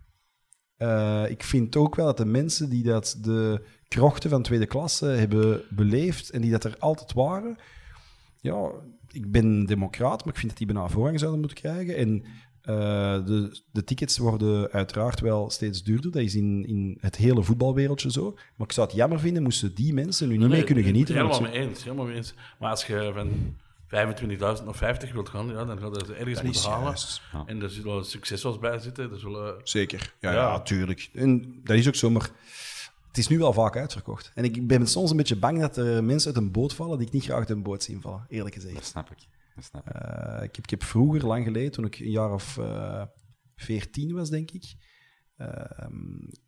eh, 0.77 1.25
ik 1.29 1.43
vind 1.43 1.77
ook 1.77 1.95
wel 1.95 2.07
dat 2.07 2.17
de 2.17 2.25
mensen 2.25 2.71
die 2.71 2.83
dat 2.83 3.17
de 3.21 3.65
krochten 3.93 4.31
van 4.31 4.43
tweede 4.43 4.67
klasse 4.67 5.07
hebben 5.07 5.63
beleefd 5.71 6.31
en 6.31 6.41
die 6.41 6.51
dat 6.51 6.65
er 6.65 6.77
altijd 6.79 7.13
waren, 7.13 7.57
ja, 8.41 8.71
ik 9.11 9.31
ben 9.31 9.67
democraat, 9.67 10.25
maar 10.25 10.35
ik 10.35 10.39
vind 10.39 10.49
dat 10.49 10.59
die 10.59 10.67
bijna 10.67 10.89
voorrang 10.89 11.19
zouden 11.19 11.41
moeten 11.41 11.59
krijgen. 11.59 11.97
En 11.97 12.25
eh, 12.63 13.27
de, 13.27 13.61
de 13.71 13.85
tickets 13.85 14.19
worden 14.19 14.71
uiteraard 14.71 15.21
wel 15.21 15.51
steeds 15.51 15.83
duurder. 15.83 16.11
Dat 16.11 16.23
is 16.23 16.35
in, 16.35 16.67
in 16.67 16.99
het 17.01 17.17
hele 17.17 17.43
voetbalwereldje 17.43 18.11
zo. 18.11 18.33
Maar 18.57 18.67
ik 18.67 18.73
zou 18.73 18.87
het 18.87 18.97
jammer 18.97 19.21
vinden 19.21 19.43
moesten 19.43 19.75
die 19.75 19.95
mensen 19.95 20.29
nu 20.29 20.37
niet 20.37 20.49
meer 20.49 20.65
kunnen 20.65 20.85
genieten 20.85 21.15
Helemaal 21.15 21.41
mee 21.41 21.53
eens, 21.53 21.85
helemaal 21.85 22.07
mee 22.07 22.17
eens. 22.17 22.35
Maar 22.59 22.71
als 22.71 22.87
je 22.87 23.11
van 23.15 23.31
25.000 23.93 24.39
naar 24.39 24.75
50 24.75 25.13
wilt 25.13 25.29
gaan, 25.29 25.49
ja, 25.49 25.65
dan 25.65 25.79
gaat 25.79 26.01
je 26.01 26.07
ze 26.07 26.15
ergens 26.15 26.35
Dat 26.35 26.45
moeten 26.45 26.71
halen. 26.71 26.97
En 27.47 27.63
er 27.63 27.71
zullen 27.71 28.05
succesvals 28.05 28.59
bij 28.59 28.79
zitten. 28.79 29.11
Er 29.13 29.19
zullen... 29.19 29.55
Zeker. 29.63 30.15
Ja, 30.21 30.31
Ja. 30.31 30.37
ja, 30.37 30.61
tuurlijk. 30.61 31.11
En 31.15 31.61
dat 31.65 31.77
is 31.77 31.89
ook 31.89 31.95
zo, 31.95 32.11
maar 32.11 32.31
het 33.13 33.21
is 33.21 33.29
nu 33.29 33.39
wel 33.39 33.53
vaak 33.53 33.77
uitverkocht. 33.77 34.31
En 34.35 34.45
ik 34.45 34.67
ben 34.67 34.87
soms 34.87 35.11
een 35.11 35.17
beetje 35.17 35.37
bang 35.37 35.61
dat 35.61 35.77
er 35.77 36.05
mensen 36.05 36.35
uit 36.35 36.43
een 36.43 36.53
boot 36.53 36.75
vallen 36.75 36.99
die 36.99 37.07
ik 37.07 37.13
niet 37.13 37.25
graag 37.25 37.39
uit 37.39 37.51
een 37.51 37.63
boot 37.63 37.83
zie 37.83 38.01
vallen, 38.01 38.27
eerlijk 38.29 38.55
Dat 38.55 38.65
gezegd. 38.65 38.87
snap 38.87 39.11
ik. 39.11 39.19
Dat 39.55 39.65
snap 39.65 39.87
ik. 39.89 39.93
Eh, 39.95 40.43
ik, 40.43 40.57
heb, 40.57 40.65
ik 40.65 40.71
heb 40.71 40.83
vroeger, 40.83 41.27
lang 41.27 41.45
geleden, 41.45 41.71
toen 41.71 41.85
ik 41.85 41.99
een 41.99 42.11
jaar 42.11 42.33
of 42.33 42.59
eh 42.59 43.03
14 43.57 44.13
was, 44.13 44.31
denk 44.31 44.51
ik, 44.51 44.75
ehm, 45.37 45.93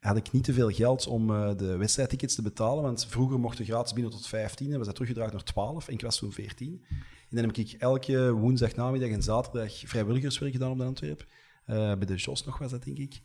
had 0.00 0.16
ik 0.16 0.32
niet 0.32 0.44
te 0.44 0.52
veel 0.52 0.70
geld 0.70 1.06
om 1.06 1.30
eh, 1.30 1.56
de 1.56 1.76
wedstrijdtickets 1.76 2.34
te 2.34 2.42
betalen. 2.42 2.82
Want 2.82 3.06
vroeger 3.06 3.40
mochten 3.40 3.64
gratis 3.64 3.92
binnen 3.92 4.12
tot 4.12 4.26
15 4.26 4.70
en 4.70 4.76
was 4.76 4.86
dat 4.86 4.94
teruggedraaid 4.94 5.32
naar 5.32 5.44
12 5.44 5.88
en 5.88 5.94
ik 5.94 6.00
was 6.00 6.18
toen 6.18 6.32
14. 6.32 6.84
En 6.90 7.36
dan 7.36 7.44
heb 7.44 7.56
ik 7.56 7.72
elke 7.72 8.32
woensdag, 8.32 8.74
namiddag 8.74 9.10
en 9.10 9.22
zaterdag 9.22 9.72
vrijwilligerswerk 9.78 10.52
gedaan 10.52 10.70
op 10.70 10.78
de 10.78 10.84
Antwerp. 10.84 11.26
Eh, 11.64 11.76
bij 11.76 12.06
de 12.06 12.14
Jos 12.14 12.44
nog 12.44 12.58
was 12.58 12.70
dat, 12.70 12.84
denk 12.84 12.98
ik. 12.98 13.22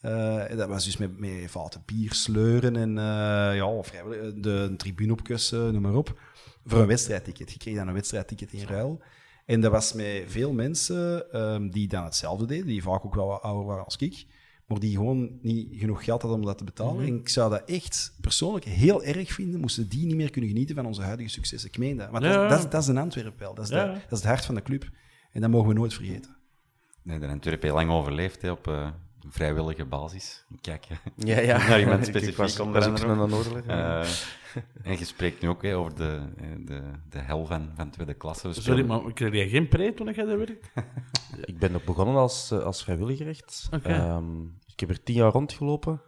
Eh, 0.00 0.50
en 0.50 0.56
dat 0.56 0.68
was 0.68 0.84
dus 0.84 0.96
met, 0.96 1.18
met 1.18 1.30
vaten 1.50 1.82
bier 1.86 2.12
sleuren 2.12 2.76
en 2.76 2.98
eh, 2.98 3.56
ja, 3.56 3.82
vrijwillig, 3.82 4.34
de, 4.34 4.40
de 4.40 4.74
tribune 4.76 5.12
opkussen, 5.12 5.72
noem 5.72 5.82
maar 5.82 5.94
op. 5.94 6.20
Voor 6.64 6.80
een 6.80 6.86
wedstrijdticket. 6.86 7.50
Je 7.52 7.58
kreeg 7.58 7.76
dan 7.76 7.88
een 7.88 7.94
wedstrijdticket 7.94 8.52
in 8.52 8.66
ruil. 8.66 9.02
En 9.46 9.60
dat 9.60 9.70
was 9.72 9.92
met 9.92 10.24
veel 10.26 10.52
mensen 10.52 11.32
ehm, 11.32 11.68
die 11.68 11.88
dan 11.88 12.04
hetzelfde 12.04 12.46
deden, 12.46 12.66
die 12.66 12.82
vaak 12.82 13.04
ook 13.04 13.14
wel 13.14 13.26
wat 13.26 13.42
ouder 13.42 13.66
waren 13.66 13.84
als 13.84 13.96
ik. 13.96 14.26
maar 14.66 14.78
die 14.78 14.96
gewoon 14.96 15.38
niet 15.42 15.68
genoeg 15.78 16.04
geld 16.04 16.22
hadden 16.22 16.40
om 16.40 16.46
dat 16.46 16.58
te 16.58 16.64
betalen. 16.64 17.06
En 17.06 17.14
ik 17.16 17.28
zou 17.28 17.50
dat 17.50 17.62
echt 17.64 18.14
persoonlijk 18.20 18.64
heel 18.64 19.04
erg 19.04 19.32
vinden, 19.32 19.60
moesten 19.60 19.88
die 19.88 20.06
niet 20.06 20.16
meer 20.16 20.30
kunnen 20.30 20.50
genieten 20.50 20.74
van 20.74 20.86
onze 20.86 21.02
huidige 21.02 21.28
successen. 21.30 21.68
Ik 21.68 21.78
meen 21.78 21.96
dat. 21.96 22.10
Want 22.10 22.24
Ja. 22.24 22.32
dat, 22.32 22.42
is- 22.42 22.48
dat, 22.50 22.58
is, 22.64 22.70
dat 22.70 22.82
is 22.82 22.88
een 22.88 22.98
Antwerp 22.98 23.38
wel. 23.38 23.54
Dat 23.54 23.64
is, 23.64 23.70
Ja. 23.70 23.84
de- 23.86 23.92
dat 23.92 24.02
is 24.12 24.18
het 24.18 24.24
hart 24.24 24.44
van 24.44 24.54
de 24.54 24.62
club. 24.62 24.88
En 25.32 25.40
dat 25.40 25.50
mogen 25.50 25.68
we 25.68 25.74
nooit 25.74 25.94
vergeten. 25.94 26.36
Nee, 27.02 27.18
de 27.18 27.26
Antwerp 27.26 27.62
heeft 27.62 27.74
lang 27.74 27.90
overleefd 27.90 28.42
hè, 28.42 28.50
op 28.50 28.66
eh, 28.68 28.88
vrijwillige 29.28 29.84
basis. 29.84 30.44
Kijk, 30.60 30.84
hè. 30.88 30.94
Ja, 31.34 31.40
ja. 31.40 31.58
naar 31.68 31.80
iemand 31.80 31.98
ik 32.00 32.04
specifiek 32.06 32.36
was- 32.36 32.60
onder 32.60 32.74
was 32.74 32.88
ook 33.02 33.08
andere. 33.08 33.22
een 33.22 33.28
Noorderler, 33.30 33.62
ja. 33.66 34.00
Eh, 34.02 34.08
en 34.82 34.98
je 34.98 35.04
spreekt 35.04 35.42
nu 35.42 35.48
ook 35.48 35.62
hè, 35.62 35.76
over 35.76 35.94
de, 35.96 36.20
eh, 36.36 36.46
de, 36.66 36.82
de 37.10 37.18
hel 37.18 37.46
van, 37.46 37.70
van 37.76 37.90
tweede 37.90 38.14
klasse. 38.14 38.48
We 38.48 38.54
Sorry, 38.54 38.84
maar 38.84 39.12
kreeg 39.12 39.32
jij 39.32 39.48
geen 39.48 39.68
pre 39.68 39.94
toen 39.94 40.12
jij 40.12 40.24
daar 40.24 40.38
werkt? 40.38 40.70
Ik 41.44 41.58
ben 41.58 41.72
begonnen 41.84 42.16
als, 42.16 42.50
eh, 42.50 42.58
als 42.58 42.82
vrijwilliger 42.84 43.28
echt. 43.28 43.68
Oké. 43.74 43.88
Ehm, 43.88 44.42
ik 44.66 44.80
heb 44.80 44.88
er 44.90 45.02
tien 45.02 45.14
jaar 45.14 45.32
rondgelopen. 45.32 46.00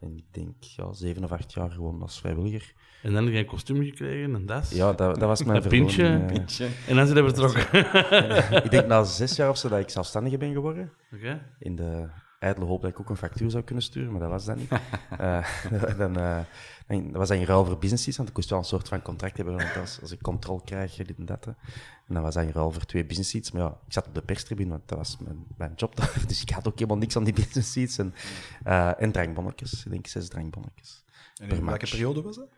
En 0.00 0.16
ik 0.16 0.24
denk 0.30 0.54
ja, 0.60 0.92
zeven 0.92 1.24
of 1.24 1.32
acht 1.32 1.52
jaar 1.52 1.70
gewoon 1.70 2.02
als 2.02 2.20
vrijwilliger. 2.20 2.72
En 3.02 3.12
dan 3.12 3.24
heb 3.24 3.32
je 3.32 3.38
een 3.38 3.46
kostuum 3.46 3.82
gekregen 3.84 4.34
en 4.34 4.46
das. 4.46 4.70
Ja, 4.70 4.92
dat, 4.92 5.14
dat 5.18 5.28
was 5.28 5.42
mijn 5.44 5.62
Een 5.62 5.68
pintje. 5.68 6.04
eh. 6.04 6.88
En 6.88 6.96
dan 6.96 7.06
zijn 7.06 7.24
we 7.24 7.34
vertrokken. 7.34 8.64
ik 8.64 8.70
denk 8.70 8.86
na 8.86 9.04
zes 9.04 9.36
jaar 9.36 9.48
of 9.48 9.56
zo 9.58 9.68
dat 9.68 9.78
ik 9.80 9.88
zelfstandige 9.90 10.36
ben 10.38 10.52
geworden. 10.52 10.92
Oké. 11.14 11.42
In 11.58 11.76
de 11.76 12.08
ijdele 12.42 12.66
hoop 12.66 12.82
dat 12.82 12.90
ik 12.90 13.00
ook 13.00 13.10
een 13.10 13.16
factuur 13.16 13.50
zou 13.50 13.62
kunnen 13.62 13.84
sturen, 13.84 14.10
maar 14.10 14.20
dat 14.20 14.30
was 14.30 14.44
dat 14.44 14.56
niet. 14.56 14.70
Eh, 15.18 15.46
dan, 15.98 16.16
eh, 16.16 16.40
dan 16.86 17.12
was 17.12 17.28
dat 17.28 17.38
in 17.38 17.44
ruil 17.44 17.64
voor 17.64 17.78
business 17.78 18.02
seats, 18.02 18.16
want 18.16 18.28
ik 18.28 18.36
moest 18.36 18.50
wel 18.50 18.58
een 18.58 18.64
soort 18.64 18.88
van 18.88 19.02
contract 19.02 19.36
hebben. 19.36 19.56
Want 19.56 19.76
als, 19.76 20.00
als 20.00 20.10
ik 20.10 20.22
controle 20.22 20.60
krijg, 20.64 20.96
dit 20.96 21.18
en 21.18 21.24
dat. 21.24 21.44
hè. 21.44 21.50
En 22.06 22.14
dan 22.14 22.22
was 22.22 22.34
dat 22.34 22.44
in 22.44 22.50
ruil 22.50 22.72
voor 22.72 22.84
twee 22.84 23.04
business 23.04 23.30
seats. 23.30 23.50
Maar 23.50 23.62
ja, 23.62 23.68
ik 23.86 23.92
zat 23.92 24.06
op 24.06 24.14
de 24.14 24.22
perstribune, 24.22 24.70
want 24.70 24.88
dat 24.88 24.98
was 24.98 25.16
mijn, 25.18 25.44
mijn 25.56 25.72
job 25.76 25.96
daar. 25.96 26.22
Dus 26.26 26.42
ik 26.42 26.50
had 26.50 26.68
ook 26.68 26.74
helemaal 26.74 26.98
niks 26.98 27.16
aan 27.16 27.24
die 27.24 27.32
business 27.32 27.72
seats. 27.72 27.98
En, 27.98 28.14
eh, 28.64 29.02
en 29.02 29.12
drankbonnetjes. 29.12 29.84
Ik 29.84 29.90
denk 29.90 30.06
zes 30.06 30.28
drankbonnetjes. 30.28 31.04
En 31.34 31.42
in 31.42 31.48
welke 31.48 31.64
match. 31.64 31.90
periode 31.90 32.22
was 32.22 32.36
dat? 32.36 32.48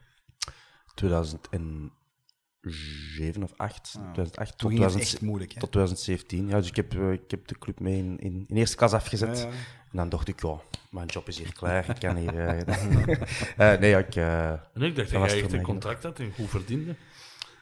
2007 2.70 3.42
of 3.42 3.52
8. 3.56 3.90
2008 4.12 4.50
tot, 4.50 4.58
Toen 4.58 4.70
ging 4.70 4.82
het 4.82 4.90
2000 4.90 5.02
echt 5.12 5.20
moeilijk, 5.22 5.52
hè? 5.52 5.60
tot 5.60 5.72
2017. 5.72 6.48
Ja, 6.48 6.56
dus 6.58 6.68
ik 6.68 6.76
heb, 6.76 6.94
eh, 6.94 7.12
ik 7.12 7.30
heb 7.30 7.46
de 7.48 7.58
club 7.58 7.80
mee 7.80 7.98
in, 7.98 8.18
in, 8.18 8.44
in 8.48 8.56
eerste 8.56 8.76
klas 8.76 8.92
afgezet. 8.92 9.38
Ja, 9.38 9.44
ja. 9.44 9.50
En 9.90 10.00
dan 10.00 10.08
dacht 10.08 10.28
ik, 10.28 10.42
ja, 10.42 10.56
mijn 10.90 11.06
job 11.06 11.28
is 11.28 11.38
hier 11.38 11.52
klaar. 11.52 11.88
Ik 11.88 11.98
kan 11.98 12.16
hier... 12.16 12.38
eh, 12.48 13.72
eh, 13.74 13.80
nee, 13.80 13.90
ja, 13.90 13.98
ik... 13.98 14.14
eh, 14.16 14.50
En 14.50 14.58
ik 14.82 14.96
dacht 14.96 15.10
dat 15.10 15.20
dat 15.20 15.30
jij 15.30 15.42
echt 15.42 15.52
een 15.52 15.62
contract 15.62 16.02
had 16.02 16.18
en 16.18 16.32
goed 16.32 16.48
verdiende. 16.48 16.94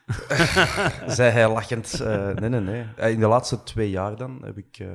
zei 1.07 1.31
hij 1.31 1.49
lachend. 1.49 1.99
eh, 1.99 2.29
nee, 2.33 2.49
nee, 2.49 2.59
nee. 2.59 3.11
In 3.13 3.19
de 3.19 3.27
laatste 3.27 3.63
twee 3.63 3.89
jaar 3.89 4.15
dan 4.15 4.41
heb 4.43 4.57
ik... 4.57 4.77
eh 4.79 4.87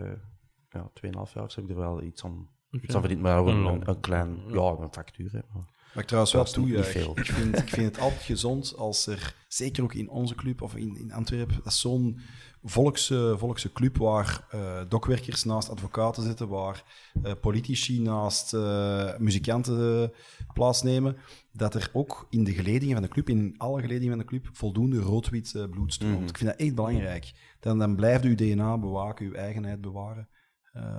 ja, 0.70 0.90
tweeënhalf 0.94 1.34
jaar 1.34 1.52
heb 1.54 1.64
ik 1.64 1.70
er 1.70 1.76
wel 1.76 2.02
iets 2.02 2.24
aan, 2.24 2.48
iets 2.70 2.94
aan 2.94 3.00
verdiend. 3.00 3.20
Maar 3.22 3.38
ook 3.38 3.46
Een 3.46 3.54
een, 3.56 3.62
loon. 3.62 3.80
een, 3.80 3.88
een 3.88 4.00
klein... 4.00 4.38
Ja, 4.48 4.60
een 4.80 4.88
factuur. 4.92 5.32
Hè. 5.32 5.38
Maar- 5.52 5.76
Wat 5.92 6.02
ik 6.02 6.08
trouwens 6.08 6.32
wel 6.32 6.84
veel. 6.84 7.18
Ik 7.18 7.26
vind, 7.26 7.58
ik 7.58 7.68
vind 7.68 7.86
het 7.86 7.98
altijd 7.98 8.22
gezond 8.22 8.76
als 8.76 9.06
er, 9.06 9.34
zeker 9.48 9.82
ook 9.82 9.94
in 9.94 10.08
onze 10.08 10.34
club 10.34 10.62
of 10.62 10.74
in, 10.74 10.96
in 10.96 11.12
Antwerpen, 11.12 11.56
dat 11.56 11.72
is 11.72 11.80
zo'n 11.80 12.20
volkse, 12.62 13.34
volkse 13.38 13.72
club 13.72 13.96
waar 13.96 14.46
eh, 14.50 14.80
dokwerkers 14.88 15.44
naast 15.44 15.70
advocaten 15.70 16.22
zitten, 16.22 16.48
waar 16.48 16.84
eh, 17.22 17.32
politici 17.40 18.00
naast 18.00 18.54
eh, 18.54 19.16
muzikanten 19.18 20.12
plaatsnemen, 20.52 21.16
dat 21.52 21.74
er 21.74 21.90
ook 21.92 22.26
in 22.30 22.44
de 22.44 22.52
geledingen 22.52 22.94
van 22.94 23.02
de 23.02 23.08
club, 23.08 23.28
in 23.28 23.54
alle 23.56 23.80
geledingen 23.80 24.08
van 24.08 24.18
de 24.18 24.24
club, 24.24 24.48
voldoende 24.52 25.00
rood-wit 25.00 25.66
bloed 25.70 25.92
stroomt. 25.92 26.30
Ik 26.30 26.38
vind 26.38 26.50
dat 26.50 26.58
echt 26.58 26.74
belangrijk. 26.74 27.32
Dan, 27.60 27.78
dan 27.78 27.96
blijft 27.96 28.24
uw 28.24 28.34
DNA 28.34 28.78
bewaken, 28.78 29.26
uw 29.26 29.34
eigenheid 29.34 29.80
bewaren. 29.80 30.28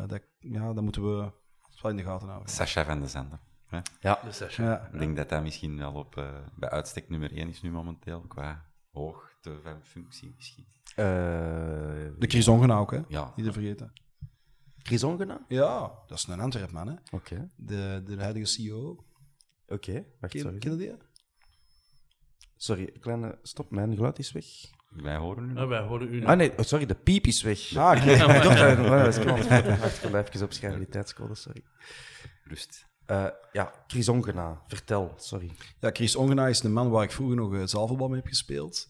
Dat, 0.08 0.22
ja, 0.40 0.74
dat 0.74 0.84
moeten 0.84 1.04
we 1.04 1.32
wel 1.82 1.92
in 1.92 1.98
de 1.98 2.04
gaten 2.04 2.28
houden. 2.28 2.50
Sascha 2.50 2.86
van 2.86 3.00
de 3.00 3.08
Zanden. 3.08 3.40
Hè? 3.70 3.80
Ja, 4.00 4.20
Dus 4.24 4.38
dat 4.38 4.54
Ja. 4.54 4.90
Ik 4.94 5.00
denk 5.00 5.16
dat 5.16 5.30
dat 5.30 5.42
misschien 5.42 5.78
wel 5.78 5.94
op, 5.94 6.18
eh, 6.18 6.38
bij 6.56 6.70
uitstek 6.70 7.10
nummer 7.10 7.32
1 7.38 7.50
is 7.50 7.62
nu 7.62 7.72
momenteel, 7.72 8.22
qua 8.22 8.66
hoogte 8.92 9.60
van 9.64 9.80
functie 9.84 10.34
misschien. 10.36 10.66
eh 10.96 11.06
De 12.18 12.28
Chris 12.28 12.48
Ongen 12.48 12.72
ook, 12.72 12.92
hè? 12.92 13.00
Ja. 13.08 13.34
Niet 13.36 13.46
te 13.46 13.54
vergeten. 13.54 13.94
Chris 14.78 15.04
Ongena? 15.04 15.46
Ja, 15.48 15.92
dat 16.08 16.18
is 16.18 16.28
een 16.28 16.40
Antwerpman, 16.40 16.88
hè? 16.88 16.94
Oké. 17.12 17.50
De, 17.56 18.02
de 18.06 18.16
huidige 18.22 18.46
CEO. 18.46 19.06
Oké, 19.68 20.06
wacht, 20.20 20.34
Ken, 20.34 20.42
sorry. 20.42 20.58
ken 20.58 20.72
je 20.72 20.78
die? 20.78 20.94
Sorry, 22.56 22.92
kleine 23.00 23.40
stop, 23.44 23.72
mijn 23.72 23.96
geluid 23.96 24.20
is 24.20 24.32
weg. 24.32 24.46
Wij 24.90 25.16
horen 25.16 25.48
nu. 25.48 25.54
Ja, 25.56 25.68
wij 25.68 25.82
horen 25.82 26.08
u 26.14 26.20
nu. 26.20 26.26
Ah 26.26 26.38
nee, 26.38 26.52
oh, 26.58 26.66
sorry, 26.66 26.86
de 26.86 26.96
piep 26.96 27.26
is 27.26 27.42
weg. 27.42 27.76
Ah, 27.76 27.98
ik 28.06 28.18
dacht 28.20 28.44
dat 28.78 29.06
dat 29.06 29.20
klopt. 29.20 29.48
Wacht, 29.48 30.04
ik 30.04 30.10
wil 30.10 30.20
even 30.22 30.44
opschrijven, 30.44 30.80
die 30.80 30.90
tijdscode, 30.90 31.36
sorry. 31.36 31.64
Rust. 32.44 32.88
Eh, 33.10 33.28
ja, 33.52 33.74
Chris 33.88 34.10
Ongena, 34.10 34.62
vertel, 34.68 35.14
sorry. 35.18 35.52
Ja, 35.80 35.90
Chris 35.94 36.16
Ongena 36.16 36.48
is 36.48 36.64
een 36.64 36.74
man 36.74 36.90
waar 36.90 37.04
ik 37.04 37.12
vroeger 37.12 37.36
nog 37.36 37.54
eh, 37.54 37.66
zaalvoetbal 37.66 38.08
mee 38.08 38.20
heb 38.20 38.28
gespeeld. 38.28 38.88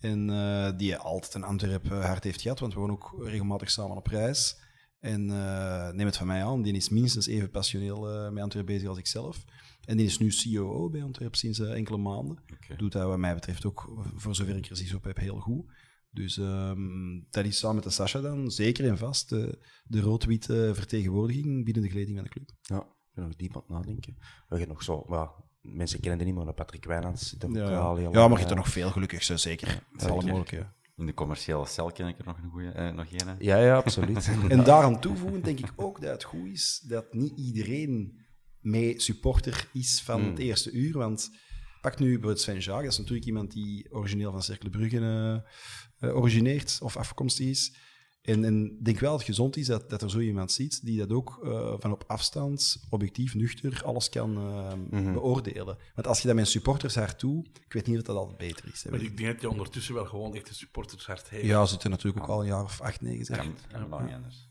En 0.00 0.30
eh, 0.30 0.78
die 0.78 0.96
altijd 0.96 1.34
een 1.34 1.44
Antwerp 1.44 1.88
hart 1.88 2.24
heeft 2.24 2.40
gehad, 2.40 2.58
want 2.58 2.74
we 2.74 2.80
wonen 2.80 2.94
ook 2.94 3.14
regelmatig 3.18 3.70
samen 3.70 3.96
op 3.96 4.06
reis. 4.06 4.58
En 5.00 5.26
neem 5.96 6.06
het 6.06 6.16
van 6.16 6.26
mij 6.26 6.44
aan, 6.44 6.62
die 6.62 6.72
is 6.72 6.88
minstens 6.88 7.26
even 7.26 7.50
passioneel 7.50 8.30
met 8.30 8.42
Antwerp 8.42 8.66
bezig 8.66 8.88
als 8.88 8.98
ik 8.98 9.06
zelf. 9.06 9.44
En 9.84 9.96
die 9.96 10.06
is 10.06 10.18
nu 10.18 10.30
COO 10.30 10.90
bij 10.90 11.02
Antwerp 11.02 11.34
sinds 11.34 11.58
enkele 11.58 11.98
maanden. 11.98 12.38
Doet 12.76 12.92
dat 12.92 13.06
wat 13.06 13.18
mij 13.18 13.34
betreft 13.34 13.64
ook, 13.64 14.02
voor 14.14 14.34
zover 14.34 14.56
ik 14.56 14.66
er 14.66 14.76
zicht 14.76 14.94
op 14.94 15.04
heb, 15.04 15.16
heel 15.16 15.38
goed. 15.38 15.64
Dus 16.10 16.38
ehm, 16.38 17.20
dat 17.30 17.44
is 17.44 17.58
samen 17.58 17.76
met 17.76 17.84
de 17.84 17.90
Sascha 17.90 18.20
dan 18.20 18.50
zeker 18.50 18.88
en 18.88 18.98
vast 18.98 19.28
de, 19.28 19.58
de 19.84 20.00
rood-witte 20.00 20.70
vertegenwoordiging 20.74 21.64
binnen 21.64 21.82
de 21.82 21.88
geleding 21.88 22.16
van 22.16 22.24
de 22.24 22.30
club. 22.30 22.50
Ja, 22.60 22.86
nog 23.26 23.36
diep 23.36 23.54
aan 23.54 23.62
het 23.66 23.70
nadenken. 23.70 24.16
We 24.48 24.58
gaan 24.58 24.68
nog 24.68 24.82
zo, 24.82 25.06
ja, 25.08 25.30
mensen 25.60 26.00
kennen 26.00 26.18
die 26.24 26.34
niet, 26.34 26.44
maar 26.44 26.54
Patrick 26.54 26.84
Wijnands 26.84 27.28
zit 27.28 27.42
er 27.42 27.48
ook 27.48 27.54
Ja, 27.54 27.78
al 27.78 27.96
heel 27.96 28.12
ja 28.12 28.20
maar 28.20 28.30
je 28.30 28.34
hebt 28.36 28.44
eh, 28.44 28.50
er 28.50 28.56
nog 28.56 28.68
veel 28.68 28.90
gelukkig, 28.90 29.22
zo, 29.22 29.36
zeker. 29.36 29.82
Dat 29.96 30.08
mogelijke. 30.08 30.56
ja. 30.56 30.74
In 30.96 31.06
de 31.06 31.14
commerciële 31.14 31.66
cel 31.66 31.92
ken 31.92 32.08
ik 32.08 32.18
er 32.18 32.24
nog 32.26 32.38
een 32.38 32.50
goeie, 32.50 32.70
eh, 32.70 32.92
nog 32.94 33.06
één. 33.06 33.28
hè. 33.28 33.34
Ja, 33.38 33.56
ja, 33.56 33.76
absoluut. 33.76 34.30
En 34.48 34.64
daaraan 34.64 35.00
toevoegen 35.00 35.42
denk 35.42 35.58
ik 35.58 35.72
ook 35.76 36.00
dat 36.00 36.10
het 36.10 36.24
goed 36.24 36.48
is 36.48 36.84
dat 36.88 37.12
niet 37.12 37.38
iedereen 37.38 38.18
mee 38.60 39.00
supporter 39.00 39.68
is 39.72 40.02
van 40.02 40.24
het 40.24 40.38
eerste 40.38 40.70
uur. 40.70 40.98
Want 40.98 41.30
pak 41.80 41.98
nu 41.98 42.06
bijvoorbeeld 42.06 42.40
Sven 42.40 42.58
Jaag, 42.58 42.82
dat 42.82 42.92
is 42.92 42.98
natuurlijk 42.98 43.26
iemand 43.26 43.52
die 43.52 43.92
origineel 43.92 44.32
van 44.32 44.42
Cercle 44.42 44.70
Brugge 44.70 44.98
eh, 44.98 46.08
eh, 46.08 46.16
origineert 46.16 46.78
of 46.82 46.96
afkomstig 46.96 47.46
is. 47.46 47.74
En, 48.22 48.44
en 48.44 48.64
ik 48.78 48.84
denk 48.84 48.98
wel 48.98 49.10
dat 49.10 49.18
het 49.18 49.28
gezond 49.28 49.56
is 49.56 49.66
dat, 49.66 49.90
dat 49.90 50.02
er 50.02 50.10
zo 50.10 50.18
iemand 50.18 50.52
ziet 50.52 50.84
die 50.84 50.98
dat 50.98 51.10
ook 51.12 51.40
eh, 51.44 51.74
van 51.78 51.92
op 51.92 52.04
afstand, 52.06 52.82
objectief, 52.90 53.34
nuchter, 53.34 53.82
alles 53.84 54.08
kan 54.08 54.36
eh, 54.36 55.12
beoordelen. 55.12 55.78
Want 55.94 56.06
als 56.06 56.20
je 56.20 56.26
dat 56.26 56.36
met 56.36 56.48
supporters 56.48 56.96
toe, 57.16 57.44
ik 57.66 57.72
weet 57.72 57.86
niet 57.86 57.96
of 57.98 58.02
dat 58.02 58.16
altijd 58.16 58.38
beter 58.38 58.72
is. 58.72 58.84
hè. 58.84 58.90
Maar 58.90 59.00
ik 59.00 59.16
denk 59.16 59.32
dat 59.32 59.40
je 59.40 59.50
ondertussen 59.50 59.94
wel 59.94 60.04
gewoon 60.06 60.34
echt 60.34 60.48
een 60.48 60.54
supportershart 60.54 61.28
heeft. 61.28 61.44
Ja, 61.46 61.64
ze 61.64 61.70
zitten 61.70 61.90
natuurlijk 61.90 62.24
ook 62.24 62.30
al 62.30 62.40
een 62.40 62.46
jaar 62.46 62.62
of 62.64 62.80
acht, 62.80 63.00
negen. 63.00 63.24
zeg. 63.24 63.36
Kan, 63.36 63.54
kan 63.72 63.88
lang 63.88 64.04
niet 64.04 64.14
anders. 64.14 64.48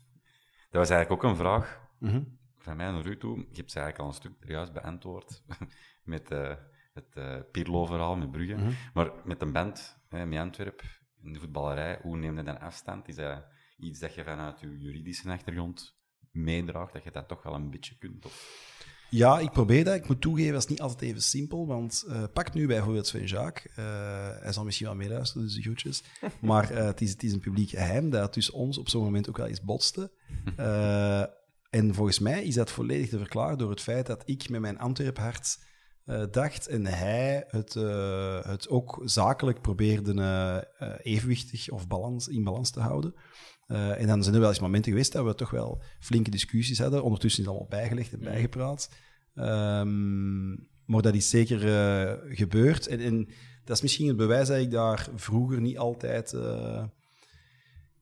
Dat 0.70 0.80
was 0.80 0.90
eigenlijk 0.90 1.24
ook 1.24 1.30
een 1.30 1.36
vraag 1.36 1.80
Mhm. 1.98 2.22
van 2.58 2.76
mij 2.76 2.90
naar 2.90 3.06
u 3.06 3.16
toe. 3.18 3.38
Je 3.38 3.56
hebt 3.56 3.70
ze 3.70 3.78
eigenlijk 3.78 3.98
al 3.98 4.06
een 4.06 4.14
stuk 4.14 4.32
juist 4.50 4.72
beantwoord 4.72 5.42
met 6.04 6.30
eh, 6.30 6.54
het 6.92 7.16
eh 7.16 7.36
Pirlo-verhaal 7.52 8.16
met 8.16 8.30
Brugge. 8.30 8.54
Mhm. 8.54 8.70
Maar 8.94 9.10
met 9.24 9.42
een 9.42 9.52
band, 9.52 9.96
hè, 10.08 10.26
met 10.26 10.38
Antwerp, 10.38 10.82
in 11.22 11.32
de 11.32 11.38
voetballerij, 11.38 11.98
hoe 12.02 12.16
neem 12.16 12.36
je 12.36 12.42
dan 12.42 12.60
afstand? 12.60 13.08
Is 13.08 13.14
dat 13.16 13.44
iets 13.80 13.98
dat 13.98 14.14
je 14.14 14.24
vanuit 14.24 14.60
je 14.60 14.78
juridische 14.78 15.30
achtergrond 15.30 15.98
meedraagt, 16.30 16.92
dat 16.92 17.04
je 17.04 17.10
dat 17.10 17.28
toch 17.28 17.42
wel 17.42 17.54
een 17.54 17.70
beetje 17.70 17.98
kunt? 17.98 18.26
Of... 18.26 18.68
Ja, 19.10 19.38
ik 19.38 19.50
probeer 19.50 19.84
dat. 19.84 19.94
Ik 19.94 20.08
moet 20.08 20.20
toegeven, 20.20 20.52
dat 20.52 20.62
is 20.62 20.68
niet 20.68 20.80
altijd 20.80 21.02
even 21.02 21.22
simpel. 21.22 21.66
Want 21.66 22.04
eh, 22.08 22.22
pak 22.32 22.54
nu 22.54 22.66
bijvoorbeeld 22.66 23.06
Sven 23.06 23.24
Jacques. 23.24 23.74
Eh, 23.76 23.84
hij 24.40 24.52
zal 24.52 24.64
misschien 24.64 24.86
wel 24.86 24.96
meeluisteren, 24.96 25.42
dus 25.42 25.54
de 25.54 25.62
groetjes. 25.62 26.02
Maar 26.40 26.70
eh, 26.70 26.84
het, 26.84 27.00
is, 27.00 27.10
het 27.10 27.22
is 27.22 27.32
een 27.32 27.40
publiek 27.40 27.70
geheim 27.70 28.10
dat 28.10 28.32
tussen 28.32 28.54
ons 28.54 28.78
op 28.78 28.88
zo'n 28.88 29.02
moment 29.02 29.28
ook 29.28 29.36
wel 29.36 29.46
eens 29.46 29.62
botste. 29.62 30.10
En 31.70 31.94
volgens 31.94 32.18
mij 32.18 32.44
is 32.44 32.54
dat 32.54 32.70
volledig 32.70 33.08
te 33.08 33.18
verklaren 33.18 33.58
door 33.58 33.70
het 33.70 33.80
feit 33.80 34.06
dat 34.06 34.22
ik 34.24 34.48
met 34.48 34.60
mijn 34.60 34.78
Antwerp-hart 34.78 35.58
dacht 36.30 36.66
en 36.66 36.86
hij 36.86 37.44
het, 37.48 37.74
het 38.44 38.68
ook 38.68 39.00
zakelijk 39.04 39.60
probeerde 39.60 40.98
evenwichtig 41.02 41.70
of 41.70 41.86
balans, 41.86 42.28
in 42.28 42.44
balans 42.44 42.70
te 42.70 42.80
houden. 42.80 43.14
Eh, 43.70 44.00
en 44.00 44.06
dan 44.06 44.22
zijn 44.22 44.34
er 44.34 44.40
wel 44.40 44.50
eens 44.50 44.60
momenten 44.60 44.92
geweest 44.92 45.12
dat 45.12 45.24
we 45.24 45.34
toch 45.34 45.50
wel 45.50 45.82
flinke 46.00 46.30
discussies 46.30 46.78
hadden. 46.78 47.02
Ondertussen 47.02 47.42
is 47.42 47.48
het 47.48 47.56
allemaal 47.56 47.80
bijgelegd 47.80 48.12
en 48.12 48.20
bijgepraat. 48.20 48.90
Ehm, 49.34 50.48
maar 50.84 51.02
dat 51.02 51.14
is 51.14 51.30
zeker 51.30 51.68
eh, 51.68 52.36
gebeurd. 52.36 52.86
En, 52.86 53.00
en 53.00 53.28
dat 53.64 53.76
is 53.76 53.82
misschien 53.82 54.08
het 54.08 54.16
bewijs 54.16 54.48
dat 54.48 54.58
ik 54.58 54.70
daar 54.70 55.08
vroeger 55.14 55.60
niet 55.60 55.78
altijd 55.78 56.32
eh, 56.32 56.84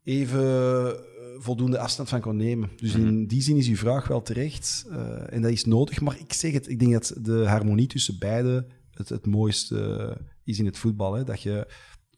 even 0.03 0.97
voldoende 1.39 1.79
afstand 1.79 2.09
van 2.09 2.21
kon 2.21 2.37
nemen. 2.37 2.71
Dus 2.77 2.95
in 2.95 3.27
die 3.27 3.43
zin 3.43 3.57
is 3.57 3.69
uw 3.69 3.77
vraag 3.77 4.09
wel 4.09 4.23
terecht. 4.23 4.87
en 5.29 5.43
dat 5.43 5.51
is 5.51 5.64
nodig. 5.64 6.01
Maar 6.01 6.19
ik 6.19 6.33
zeg 6.33 6.53
het, 6.53 6.69
ik 6.69 6.79
denk 6.79 6.93
dat 6.93 7.14
de 7.21 7.47
harmonie 7.47 7.87
tussen 7.87 8.19
beide 8.19 8.66
het, 8.91 9.09
het 9.09 9.27
mooiste 9.27 10.16
is 10.45 10.59
in 10.59 10.66
het 10.66 10.79
voetbal. 10.79 11.14
Hè? 11.14 11.25
Dat 11.25 11.43
je 11.43 11.66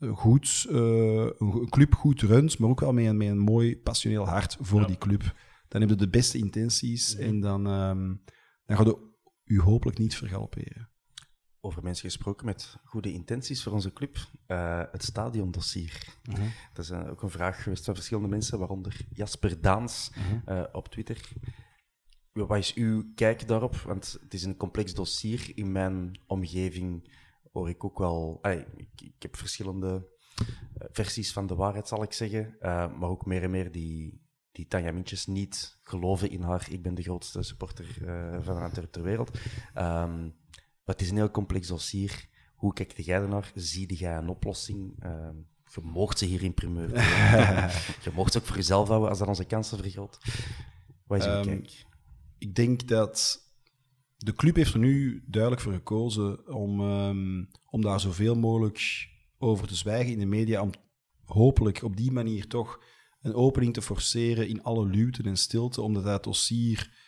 goed, 0.09 0.67
eh, 0.69 1.31
een 1.39 1.67
club 1.69 1.95
goed 1.95 2.21
runt, 2.21 2.59
maar 2.59 2.71
ook 2.71 2.81
wel 2.81 2.93
met 2.93 3.05
een, 3.05 3.17
met 3.17 3.29
een 3.29 3.39
mooi 3.39 3.79
passioneel 3.79 4.29
hart 4.29 4.57
voor 4.61 4.87
die 4.87 4.99
club. 4.99 5.35
dan 5.69 5.81
heb 5.81 5.91
je 5.91 5.97
de 5.97 6.09
beste 6.09 6.39
intenties 6.39 7.17
en 7.17 7.41
dan, 7.41 7.67
ehm 7.67 8.15
dan 8.67 8.77
ga 8.77 8.85
je 8.85 9.09
u 9.45 9.61
hopelijk 9.61 9.99
niet 9.99 10.17
vergalopperen. 10.17 10.89
Over 11.61 11.83
mensen 11.83 12.05
gesproken 12.05 12.47
met 12.47 12.77
goede 12.85 13.13
intenties 13.13 13.63
voor 13.63 13.73
onze 13.73 13.93
club. 13.93 14.17
Eh, 14.47 14.83
het 14.93 15.03
stadiondossier. 15.03 16.19
Dat 16.73 16.85
is 16.85 16.93
ook 16.93 17.23
een 17.23 17.31
vraag 17.31 17.63
geweest 17.63 17.85
van 17.85 17.95
verschillende 17.95 18.29
mensen, 18.29 18.59
waaronder 18.59 19.07
Jasper 19.13 19.61
Daans 19.61 20.13
eh, 20.45 20.63
op 20.73 20.89
Twitter. 20.89 21.29
Wat 22.33 22.59
is 22.59 22.75
uw 22.75 23.13
kijk 23.15 23.49
daarop? 23.49 23.77
Want 23.77 24.19
het 24.21 24.35
is 24.35 24.45
een 24.45 24.57
complex 24.57 24.95
dossier. 24.95 25.53
In 25.55 25.73
mijn 25.73 26.21
omgeving 26.27 27.13
hoor 27.51 27.69
ik 27.69 27.85
ook 27.85 27.99
wel... 27.99 28.39
Allee, 28.43 28.65
ik, 28.77 28.89
ik 29.01 29.23
heb 29.23 29.37
verschillende 29.37 30.09
eh, 30.37 30.89
versies 30.93 31.33
van 31.33 31.47
de 31.47 31.55
waarheid, 31.55 31.89
zal 31.89 32.03
ik 32.03 32.13
zeggen. 32.13 32.57
Eh, 32.61 32.99
maar 32.99 33.09
ook 33.09 33.27
meer 33.27 33.43
en 33.43 33.51
meer 33.51 33.73
die, 33.73 34.21
die 34.53 34.67
Tanja 34.67 34.93
Mintjes 34.93 35.27
niet 35.27 35.79
geloven 35.83 36.31
in 36.31 36.43
haar. 36.43 36.67
Ik 36.71 36.83
ben 36.83 36.95
de 36.95 37.03
grootste 37.03 37.43
supporter 37.43 38.09
eh, 38.09 38.39
van 38.41 38.63
Antwerpen 38.63 38.91
ter 38.93 39.03
wereld. 39.03 39.39
Ehm, 39.75 40.23
maar 40.85 40.99
het 40.99 41.01
is 41.01 41.11
een 41.11 41.17
heel 41.17 41.31
complex 41.31 41.67
dossier. 41.67 42.29
Hoe 42.55 42.73
kijkt 42.73 43.05
jij 43.05 43.21
ernaar? 43.21 43.53
Zie 43.55 43.95
jij 43.95 44.17
een 44.17 44.29
oplossing? 44.29 44.95
Ehm, 44.99 45.37
je 45.65 45.81
moogt 45.81 46.19
ze 46.19 46.25
hier 46.25 46.43
in 46.43 46.55
primeur. 46.55 46.89
je 48.05 48.11
moogt 48.15 48.33
ze 48.33 48.39
ook 48.39 48.45
voor 48.45 48.57
jezelf 48.57 48.89
houden 48.89 49.09
als 49.09 49.19
dat 49.19 49.29
onze 49.29 49.45
kansen 49.45 49.79
vergroot. 49.79 50.19
Wat 51.07 51.19
is 51.19 51.25
Ehm, 51.25 51.45
kijk? 51.45 51.85
Ik 52.39 52.55
denk 52.55 52.89
dat 52.89 53.41
de 54.25 54.35
club 54.35 54.57
heeft 54.57 54.73
er 54.73 54.79
nu 54.79 55.23
duidelijk 55.27 55.63
voor 55.63 55.73
gekozen 55.73 56.55
om, 56.55 56.81
ehm, 56.81 57.45
om 57.71 57.81
daar 57.81 58.01
zoveel 58.01 58.37
mogelijk 58.37 59.09
over 59.39 59.67
te 59.67 59.75
zwijgen 59.75 60.13
in 60.13 60.19
de 60.19 60.27
media. 60.27 60.63
Om 60.63 60.71
hopelijk 61.25 61.83
op 61.83 61.97
die 61.97 62.13
manier 62.13 62.47
toch 62.47 62.83
een 63.23 63.35
opening 63.35 63.75
te 63.75 63.83
forceren 63.83 64.49
in 64.49 64.63
alle 64.63 64.87
luwte 64.87 65.23
en 65.23 65.37
stilte, 65.37 65.83
omdat 65.83 66.05
dat 66.05 66.25
dossier 66.25 66.99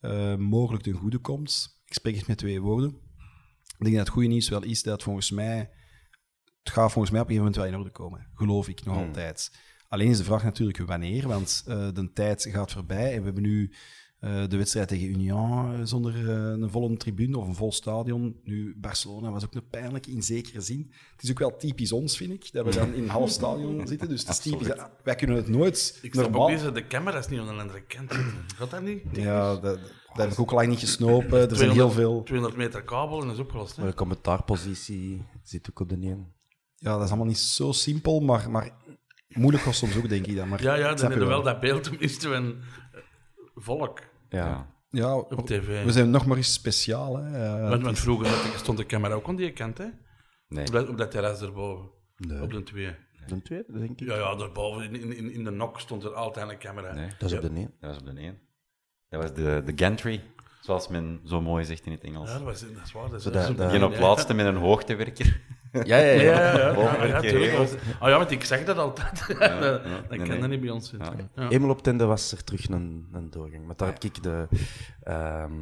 eh, 0.00 0.36
mogelijk 0.36 0.82
ten 0.82 0.92
goede 0.92 1.18
komt. 1.18 1.80
Ik 1.86 1.94
spreek 1.94 2.16
het 2.16 2.26
met 2.26 2.38
twee 2.38 2.60
woorden. 2.60 2.90
Ik 3.78 3.84
denk 3.84 3.96
dat 3.96 4.04
het 4.04 4.14
goede 4.14 4.28
nieuws 4.28 4.48
wel 4.48 4.62
is 4.62 4.82
dat 4.82 5.02
volgens 5.02 5.30
mij... 5.30 5.70
Het 6.62 6.76
gaat 6.76 6.92
volgens 6.92 7.12
mij 7.12 7.20
op 7.20 7.28
een 7.28 7.34
gegeven 7.34 7.36
moment 7.36 7.56
wel 7.56 7.66
in 7.66 7.76
orde 7.76 7.90
komen. 7.90 8.30
Geloof 8.34 8.68
ik 8.68 8.84
nog 8.84 8.96
altijd. 8.96 9.50
Alleen 9.88 10.10
is 10.10 10.18
de 10.18 10.24
vraag 10.24 10.44
natuurlijk 10.44 10.78
wanneer, 10.78 11.28
want 11.28 11.64
eh, 11.66 11.88
de 11.92 12.12
tijd 12.12 12.48
gaat 12.50 12.72
voorbij 12.72 13.12
en 13.12 13.18
we 13.18 13.24
hebben 13.24 13.42
nu 13.42 13.74
de 14.20 14.56
wedstrijd 14.56 14.88
tegen 14.88 15.08
Union 15.08 15.72
eh, 15.72 15.80
zonder 15.82 16.14
eh, 16.14 16.60
een 16.60 16.70
volle 16.70 16.96
tribune 16.96 17.38
of 17.38 17.46
een 17.46 17.54
vol 17.54 17.72
stadion. 17.72 18.40
Nu, 18.44 18.74
Barcelona 18.76 19.30
was 19.30 19.44
ook 19.44 19.54
nog 19.54 19.68
pijnlijk 19.70 20.06
in 20.06 20.22
zekere 20.22 20.60
zin. 20.60 20.92
Het 21.12 21.22
is 21.22 21.30
ook 21.30 21.38
wel 21.38 21.56
typisch 21.56 21.92
ons, 21.92 22.16
vind 22.16 22.32
ik, 22.32 22.52
dat 22.52 22.64
we 22.64 22.70
dan 22.70 22.94
in 22.94 23.02
een 23.02 23.08
half 23.08 23.30
stadion 23.30 23.86
zitten. 23.88 24.08
Dus 24.08 24.20
het 24.20 24.28
is 24.28 24.38
typisch. 24.38 24.68
Wij 25.04 25.14
kunnen 25.14 25.36
het 25.36 25.48
nooit 25.48 25.98
Ik 26.02 26.12
snap 26.12 26.24
ook 26.24 26.30
normaal... 26.30 26.48
niet 26.48 26.62
dat 26.62 26.74
de 26.74 26.86
camera's 26.86 27.28
niet 27.28 27.40
aan 27.40 27.46
de 27.46 27.62
andere 27.62 27.82
kant 27.82 28.12
zitten. 28.12 28.34
Gaat 28.56 28.70
dat 28.70 28.82
niet? 28.82 29.02
Ja, 29.12 29.54
dat, 29.54 29.62
dat 29.62 30.16
heb 30.16 30.30
ik 30.30 30.40
ook 30.40 30.50
lang 30.50 30.68
niet 30.68 30.78
gesnopen. 30.78 31.50
Er 31.50 31.56
zijn 31.56 31.70
heel 31.70 31.90
veel... 31.90 32.22
200 32.22 32.58
meter 32.58 32.82
kabel 32.82 33.20
en 33.20 33.26
dat 33.26 33.36
is 33.36 33.42
opgelost. 33.42 33.76
Hè? 33.76 33.82
Maar 33.82 33.90
de 33.90 33.96
commentaarpositie 33.96 35.22
zit 35.42 35.70
ook 35.70 35.80
op 35.80 35.88
de 35.88 35.94
een. 35.94 36.26
Ja, 36.74 36.92
dat 36.92 37.02
is 37.02 37.08
allemaal 37.08 37.26
niet 37.26 37.38
zo 37.38 37.72
simpel, 37.72 38.20
maar, 38.20 38.50
maar 38.50 38.70
moeilijk 39.28 39.64
was 39.64 39.78
soms 39.78 39.96
ook, 39.96 40.08
denk 40.08 40.26
ik 40.26 40.36
dan. 40.36 40.48
Maar 40.48 40.62
Ja, 40.62 40.74
ja, 40.74 40.88
dan 40.88 40.98
hebben 40.98 41.18
je 41.18 41.24
we 41.24 41.30
wel 41.30 41.42
dat 41.42 41.60
beeld 41.60 41.82
tenminste 41.82 42.34
eh, 42.34 42.42
volk 43.60 44.00
Ja. 44.28 44.76
Ja, 44.90 45.16
op 45.16 45.46
tv. 45.46 45.84
we 45.84 45.92
zijn 45.92 46.10
nog 46.10 46.26
maar 46.26 46.36
eens 46.36 46.52
speciaal. 46.52 47.16
Hè. 47.16 47.68
Want, 47.68 47.82
want 47.82 47.98
vroeger 47.98 48.28
stond 48.56 48.78
de 48.78 48.86
camera 48.86 49.14
ook 49.14 49.28
aan 49.28 49.36
die 49.36 49.52
kant, 49.52 49.78
hè? 49.78 49.86
Nee. 50.48 50.66
Op 50.66 50.72
dat, 50.72 50.88
op 50.88 50.98
dat 50.98 51.10
terras 51.10 51.40
erboven. 51.40 51.88
Op 52.42 52.50
de 52.50 52.62
twee. 52.62 52.94
De 53.26 53.42
tweede, 53.42 53.78
denk 53.78 54.00
ik. 54.00 54.08
Ja, 54.08 54.16
ja, 54.16 54.34
daarboven 54.34 54.94
in, 54.94 55.16
in, 55.16 55.32
in 55.32 55.44
de 55.44 55.50
nok 55.50 55.80
stond 55.80 56.04
er 56.04 56.14
altijd 56.14 56.50
een 56.50 56.58
camera. 56.58 56.94
Nee, 56.94 57.08
Dat 57.18 57.30
is 57.30 57.36
op 57.36 57.42
de 57.42 57.48
een. 57.48 57.74
dat 57.80 57.90
was 57.90 57.98
op 57.98 58.06
de 58.06 58.20
één. 58.20 58.38
Dat 59.08 59.22
was 59.22 59.34
de, 59.34 59.62
de 59.64 59.72
gantry, 59.84 60.22
zoals 60.60 60.88
men 60.88 61.20
zo 61.24 61.40
mooi 61.40 61.64
zegt 61.64 61.86
in 61.86 61.92
het 61.92 62.04
Engels. 62.04 62.28
Ja, 62.28 62.34
dat, 62.34 62.42
was, 62.42 62.60
dat 62.60 62.84
is 62.84 62.92
waar. 62.92 63.10
Dat 63.10 63.14
is, 63.18 63.22
Zo 63.22 63.30
dat 63.54 63.82
op 63.82 63.98
laatste 63.98 64.34
met 64.34 64.46
een 64.46 64.56
hoogtewerker. 64.56 65.40
Ja, 65.72 65.82
ja, 65.82 65.96
ja. 65.96 66.20
Ja, 66.22 66.22
ja, 66.22 66.58
ja. 66.58 66.74
Boven 66.74 67.08
ja, 67.08 67.20
ja, 67.22 67.60
Oh 68.00 68.08
ja, 68.08 68.16
want 68.18 68.30
ik 68.30 68.44
zeg 68.44 68.64
dat 68.64 68.78
altijd. 68.78 69.26
dat 69.28 69.38
dat 69.60 69.82
nee, 70.08 70.18
kan 70.18 70.28
nee. 70.28 70.38
dat 70.40 70.48
niet 70.48 70.60
bij 70.60 70.70
ons. 70.70 70.94
Ja. 71.34 71.48
Eenmaal 71.48 71.70
op 71.70 71.82
Tende 71.82 72.04
was 72.04 72.32
er 72.32 72.44
terug 72.44 72.68
een, 72.68 73.08
een 73.12 73.30
doorgang. 73.30 73.66
Maar 73.66 73.76
daar 73.76 73.88
heb 73.88 74.04
ik 74.04 74.22
de, 74.22 74.48
ehm, 75.02 75.52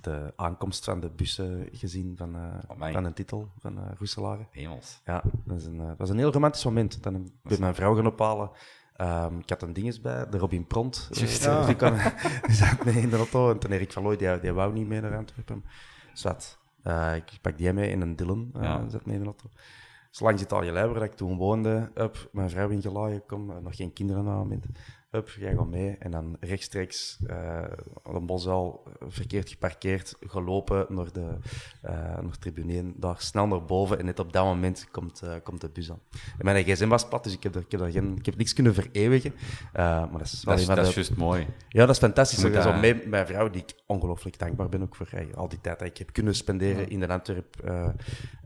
de 0.00 0.32
aankomst 0.36 0.84
van 0.84 1.00
de 1.00 1.10
bussen 1.16 1.68
gezien 1.72 2.14
van, 2.16 2.34
eh, 2.34 2.42
Amai. 2.70 2.92
van 2.92 3.04
een 3.04 3.12
titel 3.12 3.48
van 3.58 3.78
uh, 3.78 3.84
Roeselare. 3.98 4.46
Hemels. 4.50 5.00
Ja, 5.04 5.22
dat 5.44 5.56
is, 5.58 5.64
een, 5.66 5.80
eh, 5.80 5.90
was 5.98 6.10
een 6.10 6.18
heel 6.18 6.32
romantisch 6.32 6.64
moment. 6.64 7.02
Dan 7.02 7.14
heb 7.14 7.52
ik 7.52 7.58
mijn 7.58 7.74
vrouw 7.74 7.94
gaan 7.94 8.06
ophalen. 8.06 8.50
Ehm, 8.96 9.38
ik 9.38 9.48
had 9.48 9.62
een 9.62 9.72
dinges 9.72 10.00
bij, 10.00 10.28
de 10.28 10.38
Robin 10.38 10.66
Pront. 10.66 11.08
eh, 11.12 11.40
Ja. 11.40 11.66
Die, 11.66 11.74
kwam- 11.74 11.96
die 12.46 12.54
zat 12.54 12.84
mee 12.84 12.94
in 12.94 13.08
de 13.10 13.16
auto. 13.16 13.50
En 13.50 13.58
toen 13.58 13.70
Erik 13.72 13.92
van 13.92 14.02
Looy, 14.02 14.16
die, 14.16 14.40
die 14.40 14.52
wou 14.52 14.72
niet 14.72 14.86
mee 14.88 15.00
naar 15.00 15.16
Antwerpen. 15.16 15.64
Zwat. 16.12 16.58
Eh, 16.84 17.16
ik 17.16 17.38
pak 17.40 17.58
die 17.58 17.72
mee 17.72 17.90
in 17.90 18.00
een 18.00 18.16
Dylan. 18.16 18.50
Ja. 18.60 18.88
zat 18.88 19.06
mee 19.06 19.16
in 19.16 19.22
de 19.22 19.26
auto. 19.26 20.72
Lijber 20.72 20.94
dat 20.94 21.02
ik 21.02 21.14
toen 21.14 21.36
woonde. 21.36 21.90
Up, 21.94 22.28
mijn 22.32 22.50
vrouw 22.50 22.68
ingelaaien, 22.68 23.26
kom, 23.26 23.50
eh, 23.50 23.56
nog 23.58 23.76
geen 23.76 23.92
kinderen 23.92 24.22
aan 24.22 24.28
het 24.28 24.38
moment. 24.38 24.66
Hup, 25.14 25.28
jij 25.28 25.54
gaat 25.54 25.66
mee. 25.66 25.96
En 25.98 26.10
dan 26.10 26.36
rechtstreeks 26.40 27.18
uh, 27.26 27.64
een 28.02 28.26
bosal 28.26 28.82
verkeerd 29.08 29.48
geparkeerd, 29.48 30.16
gelopen 30.20 30.86
naar 30.88 31.12
de, 31.12 31.38
uh, 31.84 31.90
naar 31.90 32.38
tribune 32.38 32.72
1, 32.72 32.94
daar 32.96 33.16
snel 33.18 33.46
naar 33.46 33.64
boven. 33.64 33.98
En 33.98 34.04
net 34.04 34.18
op 34.18 34.32
dat 34.32 34.44
moment 34.44 34.88
komt, 34.90 35.20
uh, 35.24 35.34
komt 35.42 35.60
de 35.60 35.68
bus 35.68 35.90
aan. 35.90 36.00
En 36.38 36.44
mijn 36.44 36.64
gsm 36.64 36.88
was 36.88 37.08
plat, 37.08 37.24
dus 37.24 37.32
ik 37.32 37.42
heb, 37.42 37.54
er, 37.54 37.60
ik 37.60 37.70
heb, 37.70 37.80
er 37.80 37.90
geen, 37.90 38.16
ik 38.16 38.26
heb 38.26 38.36
niks 38.36 38.52
kunnen 38.52 38.74
vereeuwigen. 38.74 39.34
Maar 39.72 40.10
dat 40.12 40.20
is, 40.20 40.40
dat 40.40 40.58
is, 40.58 40.66
dat 40.66 40.76
de... 40.76 40.82
is 40.82 40.94
juist 40.94 41.16
mooi. 41.16 41.46
Ja, 41.68 41.80
dat 41.80 41.94
is 41.94 41.98
fantastisch. 41.98 42.52
Dat 42.52 42.74
is 42.74 42.80
mee, 42.80 43.06
mijn 43.06 43.26
vrouw, 43.26 43.50
die 43.50 43.62
ik 43.62 43.74
ongelooflijk 43.86 44.38
dankbaar 44.38 44.68
ben 44.68 44.82
ook 44.82 44.94
voor 44.94 45.08
hey, 45.10 45.28
al 45.34 45.48
die 45.48 45.60
tijd 45.60 45.78
dat 45.78 45.88
ik 45.88 45.98
heb 45.98 46.12
kunnen 46.12 46.34
spenderen 46.34 46.88
in 46.88 47.00
de 47.00 47.08
Antwerp 47.08 47.56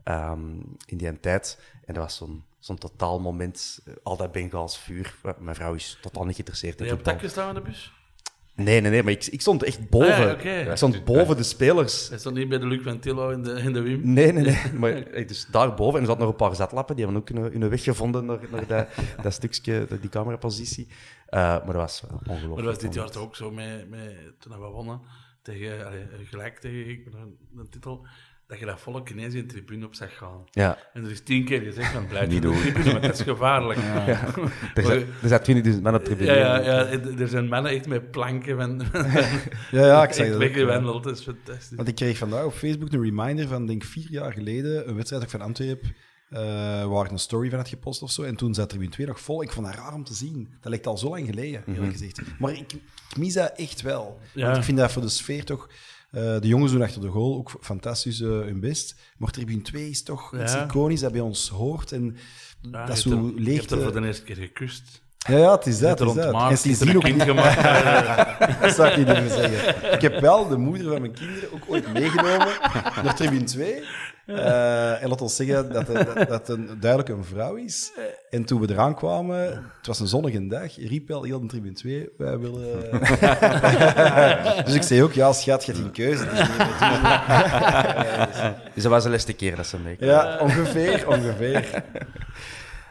um, 0.03 0.75
in 0.85 0.97
die 0.97 1.19
tijd. 1.19 1.59
En 1.85 1.93
dat 1.93 2.03
was 2.03 2.15
zo'n 2.15 2.43
zo'n 2.59 2.77
totaal 2.77 3.19
moment, 3.19 3.79
uh, 3.85 3.93
al 4.03 4.17
dat 4.17 4.31
Bengaals 4.31 4.79
vuur. 4.79 5.15
Mijn 5.39 5.55
vrouw 5.55 5.73
is 5.73 5.97
totaal 6.01 6.23
niet 6.23 6.33
geïnteresseerd 6.33 6.73
in 6.73 6.77
Ben 6.77 6.87
je 6.87 6.93
op 6.93 6.97
voetbal. 6.97 7.13
tak 7.13 7.23
gestaan 7.23 7.47
aan 7.47 7.55
de 7.55 7.61
bus? 7.61 7.93
Nee, 8.59 8.81
nee, 8.81 8.91
nee, 8.91 9.03
maar 9.03 9.11
ik, 9.11 9.25
ik 9.25 9.41
stond 9.41 9.63
echt 9.63 9.89
boven. 9.89 10.13
Ah, 10.13 10.19
ja, 10.19 10.31
oké. 10.31 10.69
Ik 10.69 10.77
stond 10.77 11.03
boven 11.03 11.37
de 11.37 11.43
spelers. 11.43 12.09
Hij 12.09 12.17
stond 12.17 12.35
niet 12.35 12.49
bij 12.49 12.57
de 12.57 12.67
Luc 12.67 12.81
Ventillo 12.81 13.29
in 13.29 13.43
de, 13.43 13.51
in 13.51 13.73
de 13.73 13.81
Wim. 13.81 14.13
Nee, 14.13 14.31
nee, 14.31 14.43
nee. 14.43 14.73
Maar 14.79 14.91
eh, 14.91 15.27
dus 15.27 15.47
daarboven, 15.51 15.95
en 15.95 16.01
er 16.01 16.09
zat 16.09 16.19
nog 16.19 16.29
een 16.29 16.35
paar 16.35 16.55
zetlappen, 16.55 16.95
die 16.95 17.05
hebben 17.05 17.21
ook 17.21 17.29
hun, 17.29 17.61
hun 17.61 17.69
weg 17.69 17.83
gevonden 17.83 18.25
naar, 18.25 18.39
naar 18.51 18.67
dat, 18.67 18.87
dat 19.23 19.33
stukje, 19.33 19.87
die 20.01 20.09
camerapositie. 20.09 20.87
Eh, 21.25 21.39
maar 21.39 21.65
dat 21.65 21.75
was 21.75 22.01
wel 22.01 22.11
ongelooflijk. 22.11 22.47
Maar 22.47 22.63
dat 22.63 22.73
was 22.73 22.83
dit 22.83 22.93
jaar 22.93 23.09
toch 23.09 23.23
ook 23.23 23.35
zo 23.35 23.51
met, 23.51 23.89
met, 23.89 24.15
toen 24.39 24.59
we 24.59 24.67
wonnen, 24.67 25.01
tegen, 25.41 25.85
allee, 25.85 26.05
gelijk 26.23 26.59
tegen 26.59 26.89
ik, 26.89 27.05
een, 27.05 27.37
een 27.57 27.69
titel, 27.69 28.05
dat 28.49 28.59
je 28.59 28.65
dat 28.65 28.79
volk 28.79 29.09
ineens 29.09 29.33
in 29.33 29.41
de 29.47 29.53
tribune 29.53 29.85
op 29.85 29.95
zag 29.95 30.17
gaan. 30.17 30.43
Ja, 30.51 30.77
En 30.93 31.03
er 31.05 31.11
is 31.11 31.21
tien 31.23 31.45
keer 31.45 31.61
gezegd 31.61 31.91
van 31.91 32.07
blijf 32.07 32.27
Niet 32.29 32.35
in 32.35 32.41
de 32.41 32.47
doen. 32.47 32.61
tribune, 32.61 32.91
want 32.91 33.03
dat 33.03 33.13
is 33.13 33.21
gevaarlijk. 33.21 33.79
Ja, 33.79 34.07
er 34.73 34.83
zat- 34.83 34.91
er 35.21 35.29
zat 35.29 35.43
20.000 35.43 35.81
man 35.81 35.93
op 35.95 35.99
de 35.99 36.05
tribune. 36.05 36.31
ja, 36.37 36.57
ja, 36.59 36.85
er 37.19 37.27
zijn 37.27 37.47
mannen 37.47 37.71
echt 37.71 37.87
met 37.87 38.11
planken 38.11 38.57
van, 38.57 38.81
Ja, 39.71 39.85
ja, 39.85 40.03
ik 40.03 40.13
zeg 40.13 40.39
echt 40.39 40.55
dat. 40.55 41.05
is 41.05 41.21
fantastisch. 41.23 41.75
Want 41.75 41.87
ik 41.87 41.95
kreeg 41.95 42.17
vandaag 42.17 42.43
op 42.45 42.53
Facebook 42.53 42.91
een 42.93 43.03
reminder 43.03 43.47
van, 43.47 43.65
denk 43.65 43.83
vier 43.83 44.11
jaar 44.11 44.33
geleden, 44.33 44.89
een 44.89 44.95
wedstrijd 44.95 45.23
ook 45.23 45.29
van 45.29 45.41
Antwerpen, 45.41 45.95
eh, 46.29 46.39
waar 46.85 47.05
ik 47.05 47.11
een 47.11 47.19
story 47.19 47.49
van 47.49 47.57
had 47.59 47.67
gepost 47.69 48.01
of 48.01 48.11
zo. 48.11 48.23
En 48.23 48.35
toen 48.35 48.53
zat 48.53 48.71
er 48.71 48.77
weer 48.79 48.89
twee 48.89 49.07
nog 49.07 49.19
vol. 49.19 49.41
Ik 49.43 49.51
vond 49.51 49.65
dat 49.65 49.75
raar 49.75 49.93
om 49.93 50.03
te 50.03 50.13
zien. 50.13 50.49
Dat 50.61 50.69
lijkt 50.69 50.87
al 50.87 50.97
zo 50.97 51.09
lang 51.09 51.25
geleden, 51.25 51.63
eerlijk 51.67 51.91
gezegd. 51.91 52.21
Maar 52.39 52.51
ik, 52.51 52.73
ik 52.73 53.17
mis 53.17 53.33
dat 53.33 53.51
echt 53.55 53.81
wel. 53.81 54.19
Ja. 54.33 54.45
Want 54.45 54.57
ik 54.57 54.63
vind 54.63 54.77
dat 54.77 54.91
voor 54.91 55.01
de 55.01 55.09
sfeer 55.09 55.43
toch... 55.45 55.69
eh, 56.11 56.21
de 56.39 56.47
jongens 56.47 56.71
doen 56.71 56.81
achter 56.81 57.01
de 57.01 57.07
goal 57.07 57.35
ook 57.37 57.51
fantastisch 57.61 58.21
eh, 58.21 58.27
hun 58.29 58.59
best. 58.59 58.95
Maar 59.17 59.31
tribune 59.31 59.61
2 59.61 59.89
is 59.89 60.03
toch 60.03 60.35
iets 60.41 60.53
Ja. 60.53 60.63
iconisch 60.65 60.99
dat 60.99 61.11
bij 61.11 61.21
ons 61.21 61.49
hoort. 61.49 61.91
En 61.91 62.17
Ja, 62.71 62.85
dat 62.85 62.97
is 62.97 63.03
zo 63.03 63.31
leeg. 63.35 63.57
hebt 63.57 63.71
er 63.71 63.81
voor 63.81 64.01
de 64.01 64.07
eerste 64.07 64.23
keer 64.23 64.35
gekust. 64.35 65.01
Ja, 65.27 65.37
ja, 65.37 65.51
het 65.55 65.65
is 65.65 65.79
dat. 65.79 65.99
Het 65.99 66.65
is. 66.65 66.81
En 66.81 66.89
een 66.89 66.95
ook 66.95 67.03
niet... 67.03 67.21
gemaakt. 67.21 67.61
Dat 68.61 68.75
zou 68.75 68.87
ik 68.89 68.97
niet 68.97 69.05
durven 69.07 69.29
zeggen. 69.29 69.93
Ik 69.93 70.01
heb 70.01 70.19
wel 70.19 70.47
de 70.47 70.57
moeder 70.57 70.87
van 70.91 71.01
mijn 71.01 71.13
kinderen 71.13 71.53
ook 71.53 71.61
ooit 71.67 71.93
meegenomen 71.93 72.47
naar 73.03 73.15
tribune 73.15 73.43
2. 73.43 73.83
Eh, 74.29 75.03
en 75.03 75.09
laat 75.09 75.21
ons 75.21 75.35
zeggen 75.35 75.73
dat, 75.73 75.87
het- 75.87 76.15
dat, 76.15 76.27
dat 76.27 76.49
een, 76.49 76.69
duidelijk 76.79 77.09
een 77.09 77.23
vrouw 77.23 77.55
is. 77.55 77.91
En 78.29 78.45
toen 78.45 78.61
we 78.61 78.71
eraan 78.71 78.95
kwamen, 78.95 79.39
het 79.77 79.87
was 79.87 79.99
een 79.99 80.07
zonnige 80.07 80.47
dag, 80.47 80.75
riep 80.75 81.07
wel 81.07 81.23
heel 81.23 81.39
de 81.41 81.47
tribune 81.47 81.73
2, 81.73 82.09
wij 82.17 82.37
willen... 82.37 82.89
dus 84.65 84.73
ik 84.75 84.81
zei 84.83 85.03
ook, 85.03 85.13
ja 85.13 85.33
schat, 85.33 85.65
je 85.65 85.71
hebt 85.71 85.83
geen 85.83 85.91
keuze. 85.91 86.25
Dus. 86.29 86.39
Dus 88.73 88.83
dat 88.83 88.91
was 88.91 89.03
de 89.03 89.09
laatste 89.09 89.33
keer 89.33 89.55
dat 89.55 89.67
ze 89.67 89.77
mee. 89.79 89.95
ja, 89.99 90.37
ongeveer, 90.41 91.07
ongeveer. 91.07 91.65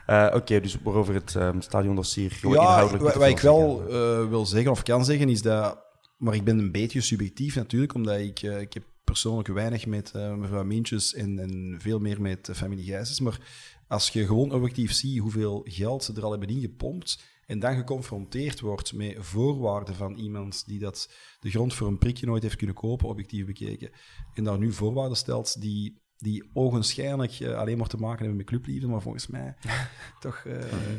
Eh, 0.06 0.30
Oké, 0.34 0.60
dus 0.60 0.76
waarover 0.82 1.14
het 1.14 1.34
um, 1.34 1.60
stadiondossier 1.62 2.30
gewoon 2.30 2.54
Ja, 2.54 2.60
inhoudelijk 2.62 3.14
wat, 3.14 3.26
ik 3.28 3.38
wel 3.38 3.82
eh, 3.88 4.28
wil 4.28 4.46
zeggen, 4.46 4.70
of 4.70 4.82
kan 4.82 5.04
zeggen, 5.04 5.28
is 5.28 5.42
dat... 5.42 5.78
Maar 6.18 6.34
ik 6.34 6.44
ben 6.44 6.58
een 6.58 6.72
beetje 6.72 7.00
subjectief 7.00 7.54
natuurlijk, 7.56 7.94
omdat 7.94 8.18
ik, 8.18 8.42
ik 8.42 8.72
heb 8.72 8.82
persoonlijk 9.08 9.48
weinig 9.48 9.86
met 9.86 10.10
eh, 10.10 10.34
mevrouw 10.34 10.64
Mintjes 10.64 11.14
en, 11.14 11.38
en 11.38 11.76
veel 11.78 11.98
meer 11.98 12.20
met 12.20 12.48
eh, 12.48 12.54
familie 12.54 12.84
Gijsens. 12.84 13.20
Maar 13.20 13.40
als 13.86 14.08
je 14.08 14.26
gewoon 14.26 14.52
objectief 14.52 14.92
ziet 14.92 15.18
hoeveel 15.18 15.60
geld 15.64 16.04
ze 16.04 16.12
er 16.14 16.24
al 16.24 16.30
hebben 16.30 16.48
ingepompt 16.48 17.24
en 17.46 17.58
dan 17.58 17.74
geconfronteerd 17.74 18.60
wordt 18.60 18.92
met 18.92 19.16
voorwaarden 19.18 19.94
van 19.94 20.14
iemand 20.14 20.66
die 20.66 20.78
dat 20.78 21.12
de 21.40 21.50
grond 21.50 21.74
voor 21.74 21.86
een 21.88 21.98
prikje 21.98 22.26
nooit 22.26 22.42
heeft 22.42 22.56
kunnen 22.56 22.76
kopen, 22.76 23.08
objectief 23.08 23.46
bekeken, 23.46 23.90
en 24.34 24.44
daar 24.44 24.58
nu 24.58 24.72
voorwaarden 24.72 25.16
stelt 25.16 25.60
die, 25.60 26.02
die 26.16 26.50
ogenschijnlijk 26.52 27.32
eh, 27.32 27.54
alleen 27.54 27.78
maar 27.78 27.88
te 27.88 27.96
maken 27.96 28.18
hebben 28.18 28.36
met 28.36 28.46
clubliefde, 28.46 28.86
maar 28.86 29.02
volgens 29.02 29.26
mij 29.26 29.56
toch 30.20 30.44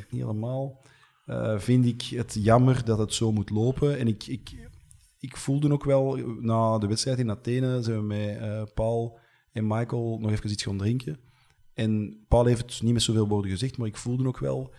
niet 0.10 0.22
helemaal, 0.22 0.86
vind 1.57 1.86
ik 1.86 2.01
het 2.01 2.38
jammer 2.39 2.86
dat 2.86 2.97
het 2.97 3.14
zo 3.14 3.32
moet 3.32 3.49
lopen. 3.49 3.97
En 3.97 4.07
ik, 4.07 4.28
ik, 4.28 4.68
ik 5.20 5.38
voelde 5.38 5.72
ook 5.72 5.84
wel, 5.84 6.15
na 6.39 6.78
de 6.78 6.88
wedstrijd 6.88 7.20
in 7.20 7.30
Athene 7.30 7.84
zijn 7.84 7.97
we 7.97 8.03
met 8.03 8.38
eh, 8.38 8.63
Paul 8.74 9.20
en 9.51 9.67
Michael 9.67 10.17
nog 10.20 10.32
even 10.32 10.51
iets 10.51 10.63
gaan 10.63 10.78
drinken. 10.78 11.20
En 11.74 12.26
Paul 12.28 12.45
heeft 12.45 12.61
het 12.61 12.82
niet 12.82 12.93
met 12.93 13.01
zoveel 13.01 13.28
woorden 13.28 13.51
gezegd, 13.51 13.78
maar 13.78 13.88
ik 13.88 13.97
voelde 13.97 14.28
ook 14.28 14.39
wel 14.39 14.74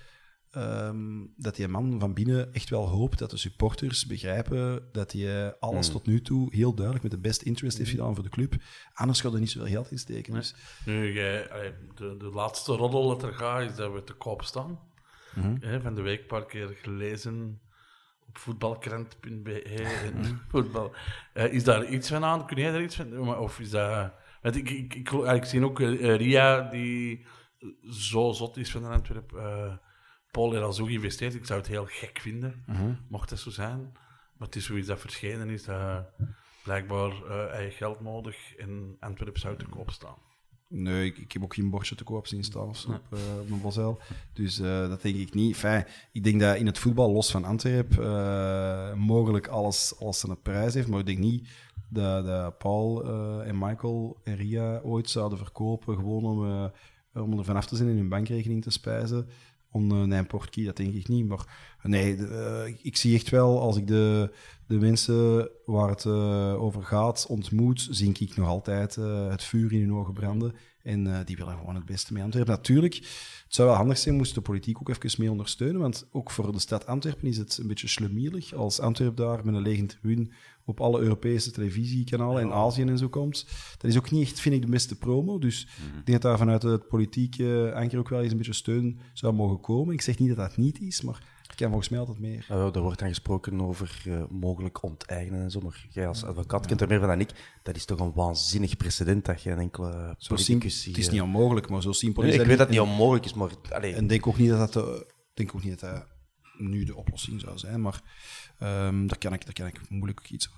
ehm, 0.50 1.26
dat 1.36 1.56
die 1.56 1.68
man 1.68 2.00
van 2.00 2.14
binnen 2.14 2.52
echt 2.52 2.70
wel 2.70 2.88
hoopt 2.88 3.18
dat 3.18 3.30
de 3.30 3.36
supporters 3.36 4.06
begrijpen 4.06 4.88
dat 4.92 5.12
hij 5.12 5.58
alles 5.58 5.88
tot 5.88 6.06
nu 6.06 6.20
toe 6.20 6.54
heel 6.54 6.74
duidelijk 6.74 7.02
met 7.04 7.12
de 7.12 7.28
best 7.28 7.42
interest 7.42 7.78
heeft 7.78 7.90
gedaan 7.90 8.14
voor 8.14 8.24
de 8.24 8.30
club. 8.30 8.54
Anders 8.92 9.20
gaat 9.20 9.32
er 9.32 9.40
niet 9.40 9.50
zoveel 9.50 9.70
geld 9.70 9.90
in 9.90 9.98
steken. 9.98 10.34
Dus, 10.34 10.54
Nu, 10.84 11.12
jij, 11.12 11.50
allee, 11.50 11.72
de, 11.94 12.16
de 12.16 12.30
laatste 12.30 12.72
roddel 12.72 13.08
dat 13.08 13.22
er 13.22 13.32
gaat, 13.32 13.70
is 13.70 13.76
dat 13.76 13.92
we 13.92 14.04
te 14.04 14.14
koop 14.14 14.42
staan. 14.42 14.78
Hè, 15.60 15.80
van 15.80 15.94
de 15.94 16.02
week 16.02 16.20
een 16.20 16.26
paar 16.26 16.46
keer 16.46 16.78
gelezen 16.82 17.60
op 18.30 18.38
voetbalkrant.be. 18.38 19.62
en 19.62 20.40
voetbal. 20.48 20.94
Eh, 21.32 21.52
is 21.52 21.64
daar 21.64 21.86
iets 21.86 22.08
van 22.08 22.24
aan? 22.24 22.46
Kun 22.46 22.56
jij 22.56 22.72
daar 22.72 22.82
iets 22.82 22.96
van 22.96 23.36
Of 23.38 23.60
is 23.60 23.70
dat... 23.70 24.12
Want 24.42 24.56
ik, 24.56 24.70
ik, 24.70 24.94
ik, 24.94 25.10
ik 25.10 25.44
zie 25.44 25.64
ook 25.64 25.80
eh, 25.80 26.16
Ria, 26.16 26.60
die 26.70 27.26
zo 27.90 28.32
zot 28.32 28.56
is 28.56 28.70
van 28.70 28.82
de 28.82 28.88
Antwerp. 28.88 29.32
eh 29.32 29.72
Paul 30.30 30.54
er 30.54 30.62
al 30.62 30.72
zo 30.72 30.84
geïnvesteerd. 30.84 31.34
Ik 31.34 31.46
zou 31.46 31.58
het 31.58 31.68
heel 31.68 31.86
gek 31.86 32.18
vinden, 32.20 32.64
mocht 33.08 33.28
dat 33.28 33.38
zo 33.38 33.50
zijn. 33.50 33.92
Maar 34.36 34.46
het 34.46 34.56
is 34.56 34.64
zoiets 34.64 34.86
dat 34.86 35.00
verschenen 35.00 35.48
is, 35.48 35.64
dat 35.64 36.06
blijkbaar 36.64 37.26
eigen 37.50 37.76
geld 37.76 38.00
nodig 38.00 38.56
en 38.56 38.96
Antwerp 39.00 39.38
zou 39.38 39.56
te 39.56 39.66
koop 39.66 39.90
staan. 39.90 40.16
Nee, 40.72 41.06
ik, 41.06 41.18
ik 41.18 41.32
heb 41.32 41.42
ook 41.42 41.54
geen 41.54 41.70
bordje 41.70 41.94
te 41.94 42.04
koop 42.04 42.26
zien 42.26 42.44
staan 42.44 42.68
of 42.68 42.76
zo 42.76 42.90
op, 42.90 43.18
op 43.40 43.48
mijn 43.48 43.60
bozel. 43.60 43.98
Dus 44.32 44.58
eh, 44.58 44.88
dat 44.88 45.02
denk 45.02 45.16
ik 45.16 45.34
niet. 45.34 45.54
Enfin, 45.54 45.84
ik 46.12 46.24
denk 46.24 46.40
dat 46.40 46.56
in 46.56 46.66
het 46.66 46.78
voetbal, 46.78 47.12
los 47.12 47.30
van 47.30 47.44
Antwerp, 47.44 47.98
eh, 47.98 48.94
mogelijk 48.94 49.46
alles, 49.46 49.94
alles 49.98 50.20
zijn 50.20 50.42
prijs 50.42 50.74
heeft. 50.74 50.88
Maar 50.88 50.98
ik 50.98 51.06
denk 51.06 51.18
niet 51.18 51.48
dat, 51.88 52.26
dat 52.26 52.58
Paul 52.58 53.04
eh, 53.04 53.48
en 53.48 53.58
Michael 53.58 54.20
en 54.24 54.36
Ria 54.36 54.80
ooit 54.82 55.10
zouden 55.10 55.38
verkopen 55.38 55.96
gewoon 55.96 56.24
om, 56.24 56.70
om 57.14 57.38
er 57.38 57.44
vanaf 57.44 57.66
te 57.66 57.76
zijn 57.76 57.88
en 57.88 57.96
hun 57.96 58.08
bankrekening 58.08 58.62
te 58.62 58.70
spijzen. 58.70 59.28
Om 59.72 59.90
eh, 59.90 60.18
een 60.18 60.26
portkie, 60.26 60.64
dat 60.64 60.76
denk 60.76 60.94
ik 60.94 61.08
niet. 61.08 61.28
Maar 61.28 61.46
nee, 61.82 62.26
eh, 62.26 62.74
ik 62.82 62.96
zie 62.96 63.14
echt 63.14 63.30
wel, 63.30 63.60
als 63.60 63.76
ik 63.76 63.86
de, 63.86 64.32
de 64.66 64.78
mensen 64.78 65.50
waar 65.64 65.88
het 65.88 66.04
eh, 66.04 66.62
over 66.62 66.82
gaat 66.82 67.26
ontmoet, 67.28 67.88
zie 67.90 68.14
ik 68.18 68.36
nog 68.36 68.48
altijd 68.48 68.94
het 69.30 69.42
vuur 69.42 69.72
in 69.72 69.80
hun 69.80 69.94
ogen 69.94 70.14
branden. 70.14 70.54
En 70.82 71.24
die 71.24 71.36
willen 71.36 71.56
gewoon 71.58 71.74
het 71.74 71.84
beste 71.84 72.12
mee 72.12 72.22
Antwerpen. 72.22 72.54
Natuurlijk, 72.54 72.94
het 72.94 73.54
zou 73.54 73.68
wel 73.68 73.76
handig 73.76 73.98
zijn 73.98 74.16
moest 74.16 74.34
de 74.34 74.40
politiek 74.40 74.80
ook 74.80 74.88
even 74.88 75.20
mee 75.20 75.30
ondersteunen. 75.30 75.80
Want 75.80 76.08
ook 76.12 76.30
voor 76.30 76.52
de 76.52 76.58
stad 76.58 76.86
Antwerpen 76.86 77.28
is 77.28 77.36
het 77.36 77.58
een 77.58 77.66
beetje 77.66 77.88
slemielig 77.88 78.54
als 78.54 78.80
Antwerpen 78.80 79.24
daar 79.24 79.44
met 79.44 79.54
een 79.54 79.62
lege 79.62 79.86
tribune 79.86 80.30
op 80.70 80.80
alle 80.80 81.00
Europese 81.00 81.50
televisiekanalen 81.50 82.42
en 82.42 82.52
Azië 82.52 82.82
en 82.82 82.98
zo 82.98 83.08
komt. 83.08 83.46
Dat 83.78 83.90
is 83.90 83.96
ook 83.96 84.10
niet 84.10 84.22
echt, 84.22 84.40
vind 84.40 84.54
ik, 84.54 84.62
de 84.62 84.70
beste 84.70 84.98
promo. 84.98 85.38
Dus 85.38 85.62
ik 85.62 85.92
denk 86.06 86.06
dat 86.06 86.22
daar 86.22 86.38
vanuit 86.38 86.62
het 86.62 86.88
politieke 86.88 87.72
anker 87.74 87.98
ook 87.98 88.08
wel 88.08 88.22
eens 88.22 88.30
een 88.30 88.36
beetje 88.36 88.52
steun 88.52 89.00
zou 89.12 89.32
mogen 89.34 89.60
komen. 89.60 89.94
Ik 89.94 90.00
zeg 90.00 90.18
niet 90.18 90.28
dat 90.28 90.36
dat 90.36 90.56
niet 90.56 90.80
is, 90.80 91.00
maar 91.02 91.38
het 91.46 91.54
kan 91.58 91.68
volgens 91.68 91.88
mij 91.88 91.98
altijd 91.98 92.18
meer. 92.18 92.46
Eh, 92.48 92.74
er 92.74 92.80
wordt 92.80 92.98
dan 92.98 93.08
gesproken 93.08 93.60
over 93.60 94.02
eh, 94.06 94.22
mogelijk 94.30 94.82
onteigenen 94.82 95.42
en 95.42 95.50
zo, 95.50 95.60
maar 95.60 95.86
jij 95.90 96.08
als 96.08 96.24
advocaat 96.24 96.66
kent 96.66 96.80
er 96.80 96.88
meer 96.88 96.98
van 96.98 97.08
dan 97.08 97.20
ik. 97.20 97.58
Dat 97.62 97.76
is 97.76 97.84
toch 97.84 98.00
een 98.00 98.12
waanzinnig 98.14 98.76
precedent 98.76 99.24
dat 99.24 99.42
je 99.42 99.50
een 99.50 99.58
enkele 99.58 100.14
Zo 100.18 100.34
politicus 100.34 100.84
het 100.84 100.96
is 100.98 101.04
hier- 101.04 101.12
niet 101.12 101.22
onmogelijk, 101.22 101.68
maar 101.68 101.82
zo 101.82 101.92
simpel 101.92 102.22
Nee, 102.22 102.32
is 102.32 102.38
ik 102.38 102.46
weet 102.46 102.58
dat 102.58 102.68
niet. 102.68 102.78
het 102.78 102.86
niet 102.86 102.94
onmogelijk 102.96 103.24
is, 103.24 103.34
maar... 103.34 103.50
Allee, 103.70 103.94
En 103.94 104.06
denk 104.06 104.26
ook 104.26 104.38
niet 104.38 104.48
dat 104.48 104.58
dat, 104.58 104.72
de, 104.72 105.12
denk 105.34 105.54
ook 105.54 105.62
niet 105.64 105.80
dat, 105.80 105.90
dat 105.94 106.06
nu 106.58 106.84
de 106.84 106.96
oplossing 106.96 107.40
zou 107.40 107.58
zijn, 107.58 107.80
maar 107.80 108.02
ehm, 108.58 109.06
daar, 109.06 109.18
kan 109.18 109.32
ik, 109.32 109.44
daar 109.44 109.52
kan 109.54 109.66
ik 109.66 109.80
moeilijk 109.88 110.30
iets. 110.30 110.50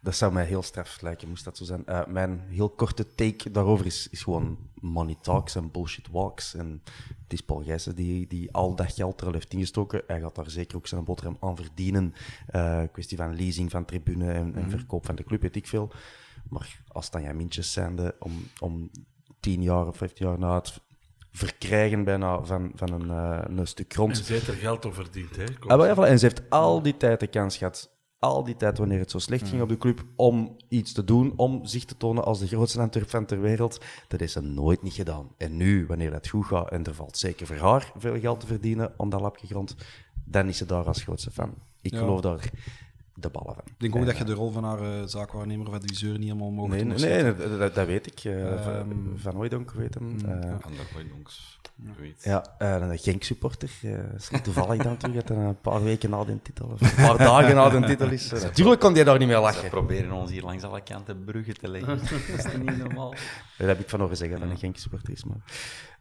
Dat 0.00 0.16
zou 0.16 0.32
mij 0.32 0.44
heel 0.44 0.62
straf 0.62 1.00
lijken, 1.00 1.28
moest 1.28 1.44
dat 1.44 1.56
zo 1.56 1.64
zijn. 1.64 1.86
Eh, 1.86 2.06
mijn 2.06 2.40
heel 2.48 2.70
korte 2.70 3.14
take 3.14 3.50
daarover 3.50 3.86
is, 3.86 4.08
is 4.10 4.22
gewoon 4.22 4.58
money 4.80 5.16
talks 5.20 5.54
en 5.54 5.70
bullshit 5.70 6.08
walks. 6.10 6.54
En 6.54 6.82
het 7.22 7.32
is 7.32 7.40
Paul 7.40 7.62
Gijssen 7.62 7.94
die, 7.94 8.26
die 8.26 8.52
al 8.52 8.74
dat 8.74 8.92
geld 8.92 9.20
er 9.20 9.26
al 9.26 9.32
heeft 9.32 9.52
ingestoken. 9.52 10.02
Hij 10.06 10.20
gaat 10.20 10.34
daar 10.34 10.50
zeker 10.50 10.76
ook 10.76 10.86
zijn 10.86 11.04
boterham 11.04 11.36
aan 11.40 11.56
verdienen. 11.56 12.14
Eh 12.46 12.82
kwestie 12.92 13.16
van 13.16 13.36
leasing 13.36 13.70
van 13.70 13.84
tribune 13.84 14.32
en, 14.32 14.54
en 14.54 14.70
verkoop 14.70 15.06
van 15.06 15.14
de 15.14 15.24
club, 15.24 15.42
weet 15.42 15.56
ik 15.56 15.66
veel. 15.66 15.92
Maar 16.48 16.82
als 16.88 17.10
dan 17.10 17.22
jij 17.22 17.34
mintjes 17.34 17.72
zijnde 17.72 18.16
om, 18.18 18.32
om 18.58 18.90
tien 19.40 19.62
jaar 19.62 19.86
of 19.86 19.96
vijftien 19.96 20.26
jaar 20.26 20.38
na 20.38 20.54
het 20.54 20.80
verkrijgen 21.30 22.04
bijna 22.04 22.44
van, 22.44 22.72
van 22.74 22.92
een, 22.92 23.10
eh, 23.10 23.56
een 23.56 23.66
stuk 23.66 23.92
grond... 23.92 24.18
En 24.18 24.24
ze 24.24 24.32
heeft 24.32 24.48
er 24.48 24.54
geld 24.54 24.84
op 24.84 24.94
verdiend, 24.94 25.36
hè? 25.36 25.44
Ah, 25.60 25.76
wel, 25.76 25.86
ja, 25.86 25.94
voilà. 25.94 26.10
En 26.10 26.18
ze 26.18 26.26
heeft 26.26 26.50
al 26.50 26.82
die 26.82 26.96
tijd 26.96 27.20
de 27.20 27.26
kans 27.26 27.56
gehad, 27.56 27.90
al 28.18 28.44
die 28.44 28.56
tijd 28.56 28.78
wanneer 28.78 28.98
het 28.98 29.10
zo 29.10 29.18
slecht 29.18 29.48
ging 29.48 29.62
op 29.62 29.68
de 29.68 29.76
club, 29.76 30.04
om 30.16 30.56
iets 30.68 30.92
te 30.92 31.04
doen, 31.04 31.32
om 31.36 31.64
zich 31.66 31.84
te 31.84 31.96
tonen 31.96 32.24
als 32.24 32.38
de 32.38 32.46
grootste 32.46 32.80
Antwerp 32.80 33.10
van 33.10 33.26
ter 33.26 33.40
wereld. 33.40 33.80
Dat 34.08 34.20
heeft 34.20 34.32
ze 34.32 34.40
nooit 34.40 34.82
niet 34.82 34.92
gedaan. 34.92 35.28
En 35.36 35.56
nu, 35.56 35.86
wanneer 35.86 36.10
dat 36.10 36.28
goed 36.28 36.46
gaat, 36.46 36.70
en 36.70 36.84
er 36.84 36.94
valt 36.94 37.16
zeker 37.18 37.46
voor 37.46 37.56
haar 37.56 37.92
veel 37.96 38.20
geld 38.20 38.40
te 38.40 38.46
verdienen 38.46 38.92
om 38.96 39.10
dat 39.10 39.20
lapje 39.20 39.46
grond, 39.46 39.76
dan 40.24 40.48
is 40.48 40.56
ze 40.56 40.66
daar 40.66 40.84
als 40.84 41.02
grootste 41.02 41.30
fan. 41.30 41.54
Ik 41.80 41.92
Ja. 41.92 41.98
geloof 41.98 42.20
daar 42.20 42.50
de 43.20 43.28
ballen 43.28 43.54
van. 43.54 43.64
Ik 43.66 43.80
denk 43.80 43.96
ook 43.96 44.06
dat 44.06 44.16
je 44.18 44.24
de 44.24 44.32
rol 44.32 44.50
van 44.50 44.64
haar 44.64 44.80
eh, 44.80 45.02
zaakwaarnemer 45.06 45.68
of 45.68 45.74
adviseur 45.74 46.12
niet 46.18 46.28
helemaal 46.28 46.50
mogen 46.50 46.70
Nee, 46.70 46.84
nee, 46.84 47.34
dat, 47.34 47.58
dat- 47.58 47.74
dat 47.74 47.86
weet 47.86 48.06
ik. 48.06 48.24
eh, 48.24 48.52
Ehm, 48.52 48.88
van, 49.16 49.34
Hooijdonk 49.34 49.70
weet 49.72 49.94
hem. 49.94 50.16
eh, 50.26 50.54
Van 50.60 50.72
de 50.72 50.78
Gooidonks. 50.92 51.56
Zoiets. 51.96 52.24
Ja, 52.24 52.54
eh, 52.58 52.76
een 52.88 52.98
Genk-supporter. 52.98 53.70
eh, 53.82 54.38
toevallig 54.42 54.82
dan 54.82 54.96
terug 54.96 55.14
dat 55.14 55.28
hij 55.28 55.46
een 55.46 55.60
paar 55.60 55.82
weken 55.82 56.10
na 56.10 56.24
de 56.24 56.42
titel, 56.42 56.66
of 56.68 56.80
een 56.80 57.04
paar 57.06 57.18
dagen 57.18 57.54
na 57.54 57.68
de 57.68 57.86
titel 57.86 58.08
is. 58.10 58.32
Eh, 58.32 58.42
natuurlijk 58.42 58.80
kon 58.80 58.94
hij 58.94 59.04
daar 59.04 59.18
niet 59.18 59.26
meer 59.26 59.36
Ze 59.36 59.42
lachen. 59.42 59.68
proberen 59.70 60.12
ons 60.12 60.30
hier 60.30 60.42
langs 60.42 60.62
alle 60.62 60.80
kanten 60.82 61.24
bruggen 61.24 61.54
te 61.54 61.68
leggen. 61.68 61.98
dat 62.36 62.44
is 62.46 62.56
niet 62.56 62.76
normaal? 62.78 63.10
Dat 63.58 63.66
heb 63.66 63.80
ik 63.80 63.88
van 63.88 64.00
horen 64.00 64.16
zeggen, 64.16 64.40
dat 64.40 64.50
een 64.50 64.58
Genk-supporter 64.58 65.12
is. 65.12 65.24
Maar. 65.24 65.42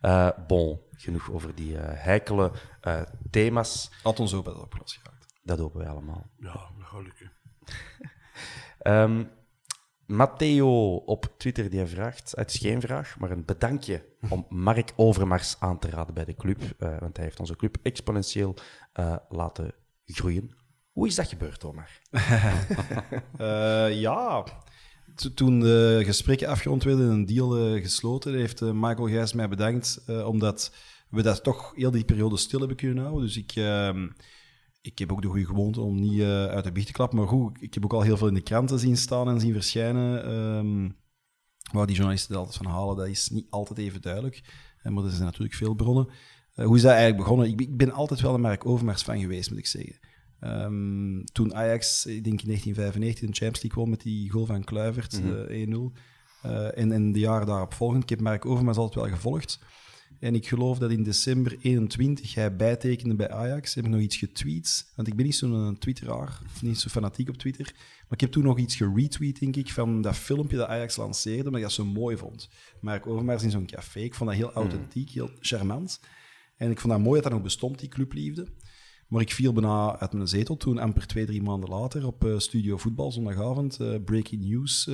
Eh, 0.01 0.29
bon, 0.47 0.79
genoeg 0.95 1.31
over 1.31 1.55
die 1.55 1.77
eh, 1.77 2.03
heikele 2.03 2.51
eh, 2.81 3.01
thema's. 3.31 3.91
Had 4.03 4.19
ons 4.19 4.33
ook 4.33 4.43
bij 4.43 4.53
de 4.53 4.61
oplossing 4.61 5.03
geraakt. 5.03 5.25
Dat 5.43 5.59
hopen 5.59 5.79
wij 5.79 5.89
allemaal. 5.89 6.25
Ja, 6.39 6.51
dat. 6.53 6.76
Ehm 8.79 9.23
Matteo 10.05 10.95
op 10.95 11.33
Twitter 11.37 11.69
die 11.69 11.85
vraagt, 11.85 12.33
het 12.35 12.53
is 12.53 12.59
geen 12.59 12.81
vraag, 12.81 13.15
maar 13.19 13.31
een 13.31 13.45
bedankje 13.45 14.05
om 14.29 14.45
Mark 14.49 14.93
Overmars 14.95 15.55
aan 15.59 15.79
te 15.79 15.89
raden 15.89 16.13
bij 16.13 16.25
de 16.25 16.35
club. 16.35 16.61
eh, 16.79 16.99
want 16.99 17.15
hij 17.15 17.25
heeft 17.25 17.39
onze 17.39 17.55
club 17.55 17.77
exponentieel 17.83 18.55
eh, 18.93 19.15
laten 19.29 19.71
groeien. 20.05 20.55
Hoe 20.91 21.07
is 21.07 21.15
dat 21.15 21.27
gebeurd, 21.27 21.63
Omar? 21.63 21.89
Eh, 23.37 23.99
ja, 23.99 24.43
To- 25.15 25.33
toen 25.33 25.59
de 25.59 26.01
gesprekken 26.05 26.47
afgerond 26.47 26.83
werden 26.83 27.05
en 27.05 27.11
een 27.11 27.25
deal 27.25 27.79
gesloten, 27.81 28.33
heeft 28.33 28.61
Michael 28.61 29.07
Gijs 29.07 29.33
mij 29.33 29.49
bedankt, 29.49 30.03
omdat 30.25 30.75
we 31.09 31.21
dat 31.21 31.43
toch 31.43 31.71
heel 31.75 31.91
die 31.91 32.05
periode 32.05 32.37
stil 32.37 32.59
hebben 32.59 32.77
kunnen 32.77 33.03
houden. 33.03 33.25
Dus 33.25 33.37
ik, 33.37 33.51
ehm, 33.55 34.07
ik 34.87 34.99
heb 34.99 35.11
ook 35.11 35.21
de 35.21 35.27
goede 35.27 35.45
gewoonte 35.45 35.81
om 35.81 35.99
niet 35.99 36.19
eh, 36.19 36.45
uit 36.45 36.63
de 36.63 36.71
biecht 36.71 36.87
te 36.87 36.93
klappen. 36.93 37.17
Maar 37.17 37.27
goed, 37.27 37.61
ik 37.61 37.73
heb 37.73 37.83
ook 37.83 37.93
al 37.93 38.01
heel 38.01 38.17
veel 38.17 38.27
in 38.27 38.33
de 38.33 38.41
kranten 38.41 38.79
zien 38.79 38.97
staan 38.97 39.27
en 39.29 39.39
zien 39.39 39.53
verschijnen. 39.53 40.23
ehm, 40.25 40.89
waar 41.71 41.85
die 41.85 41.95
journalisten 41.95 42.33
er 42.33 42.39
altijd 42.39 42.57
van 42.57 42.65
halen, 42.71 42.95
dat 42.95 43.07
is 43.07 43.29
niet 43.29 43.47
altijd 43.49 43.79
even 43.79 44.01
duidelijk. 44.01 44.41
Maar 44.83 45.03
er 45.03 45.09
zijn 45.11 45.23
natuurlijk 45.23 45.53
veel 45.55 45.73
bronnen. 45.73 46.07
Eh, 46.53 46.65
hoe 46.65 46.75
is 46.75 46.81
dat 46.81 46.91
eigenlijk 46.91 47.21
begonnen? 47.21 47.47
Ik, 47.47 47.57
ben- 47.57 47.67
ik 47.67 47.77
ben 47.77 47.91
altijd 47.91 48.21
wel 48.21 48.33
een 48.33 48.41
Mark 48.41 48.65
Overmars 48.65 49.03
van 49.03 49.19
geweest, 49.19 49.49
moet 49.49 49.59
ik 49.59 49.67
zeggen. 49.67 49.99
Ehm, 50.39 51.23
toen 51.23 51.55
Ajax, 51.55 52.05
ik 52.05 52.23
denk 52.23 52.41
in 52.41 52.47
1995, 52.47 53.21
in 53.23 53.29
de 53.31 53.35
Champions 53.37 53.61
League 53.63 53.81
won 53.83 53.89
met 53.89 54.01
die 54.01 54.29
goal 54.31 54.45
van 54.45 54.63
Kluivert, 54.63 55.13
eh, 55.47 55.61
1-0. 55.61 55.91
Eh, 56.41 56.77
en, 56.77 56.91
en 56.91 57.11
de 57.11 57.19
jaren 57.19 57.47
daarop 57.47 57.73
volgend. 57.73 58.03
Ik 58.03 58.09
heb 58.09 58.21
Mark 58.21 58.45
Overmars 58.45 58.77
altijd 58.77 59.05
wel 59.05 59.13
gevolgd. 59.15 59.59
En 60.19 60.35
ik 60.35 60.47
geloof 60.47 60.77
dat 60.77 60.91
in 60.91 61.03
december 61.03 61.57
21 61.61 62.33
hij 62.33 62.55
bijtekende 62.55 63.15
bij 63.15 63.29
Ajax. 63.29 63.73
Heb 63.73 63.85
ik 63.85 63.89
nog 63.89 63.99
iets 63.99 64.17
getweet. 64.17 64.91
Want 64.95 65.07
ik 65.07 65.15
ben 65.15 65.25
niet 65.25 65.35
zo'n 65.35 65.53
eh, 65.53 65.79
twitteraar, 65.79 66.41
of 66.45 66.61
niet 66.61 66.79
zo 66.79 66.89
fanatiek 66.89 67.29
op 67.29 67.37
Twitter. 67.37 67.71
Maar 67.75 68.11
ik 68.11 68.21
heb 68.21 68.31
toen 68.31 68.43
nog 68.43 68.59
iets 68.59 68.75
geretweet, 68.75 69.39
denk 69.39 69.55
ik, 69.55 69.71
van 69.71 70.01
dat 70.01 70.15
filmpje 70.15 70.57
dat 70.57 70.67
Ajax 70.67 70.95
lanceerde, 70.95 71.43
omdat 71.43 71.55
ik 71.55 71.61
dat 71.61 71.71
zo 71.71 71.85
mooi 71.85 72.17
vond. 72.17 72.49
Mark 72.81 73.07
Overmars 73.07 73.43
in 73.43 73.51
zo'n 73.51 73.65
café. 73.65 73.99
Ik 73.99 74.13
vond 74.13 74.29
dat 74.29 74.39
heel 74.39 74.51
authentiek, 74.51 75.09
heel 75.09 75.29
charmant. 75.39 75.99
En 76.55 76.71
ik 76.71 76.79
vond 76.79 76.93
dat 76.93 77.01
mooi 77.01 77.13
dat 77.13 77.23
dat 77.23 77.31
nog 77.31 77.41
bestond, 77.41 77.79
die 77.79 77.89
clubliefde. 77.89 78.47
Maar 79.07 79.21
ik 79.21 79.31
viel 79.31 79.53
bijna 79.53 79.99
uit 79.99 80.13
mijn 80.13 80.27
zetel 80.27 80.57
toen, 80.57 80.77
amper 80.77 81.07
twee, 81.07 81.25
drie 81.25 81.41
maanden 81.41 81.69
later, 81.69 82.05
op 82.05 82.25
eh, 82.25 82.37
Studio 82.37 82.77
Voetbal 82.77 83.11
zondagavond, 83.11 83.79
eh, 83.79 83.95
Breaking 84.05 84.43
News 84.43 84.85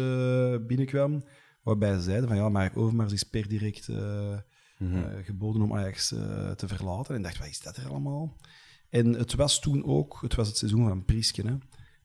binnenkwam. 0.68 1.24
Waarbij 1.64 1.96
ze 1.96 2.02
zeiden 2.02 2.28
van 2.28 2.38
ja, 2.38 2.50
Mark 2.50 2.78
Overmars 2.78 3.14
is 3.14 3.24
per 3.24 3.48
direct 3.48 3.90
eh, 4.78 5.18
eh, 5.18 5.26
geboden 5.26 5.62
om 5.62 5.74
Ajax 5.76 6.12
eh, 6.12 6.52
te 6.52 6.68
verlaten. 6.68 7.16
En 7.16 7.22
dacht, 7.22 7.38
wat 7.38 7.48
is 7.48 7.60
dat 7.62 7.78
er 7.78 7.90
allemaal? 7.90 8.38
En 8.90 9.14
het 9.14 9.34
was 9.34 9.60
toen 9.60 9.86
ook, 9.86 10.18
het 10.22 10.36
was 10.36 10.48
het 10.48 10.58
seizoen 10.58 10.88
van 10.88 11.06
Priesken. 11.06 11.48
Hè. 11.48 11.56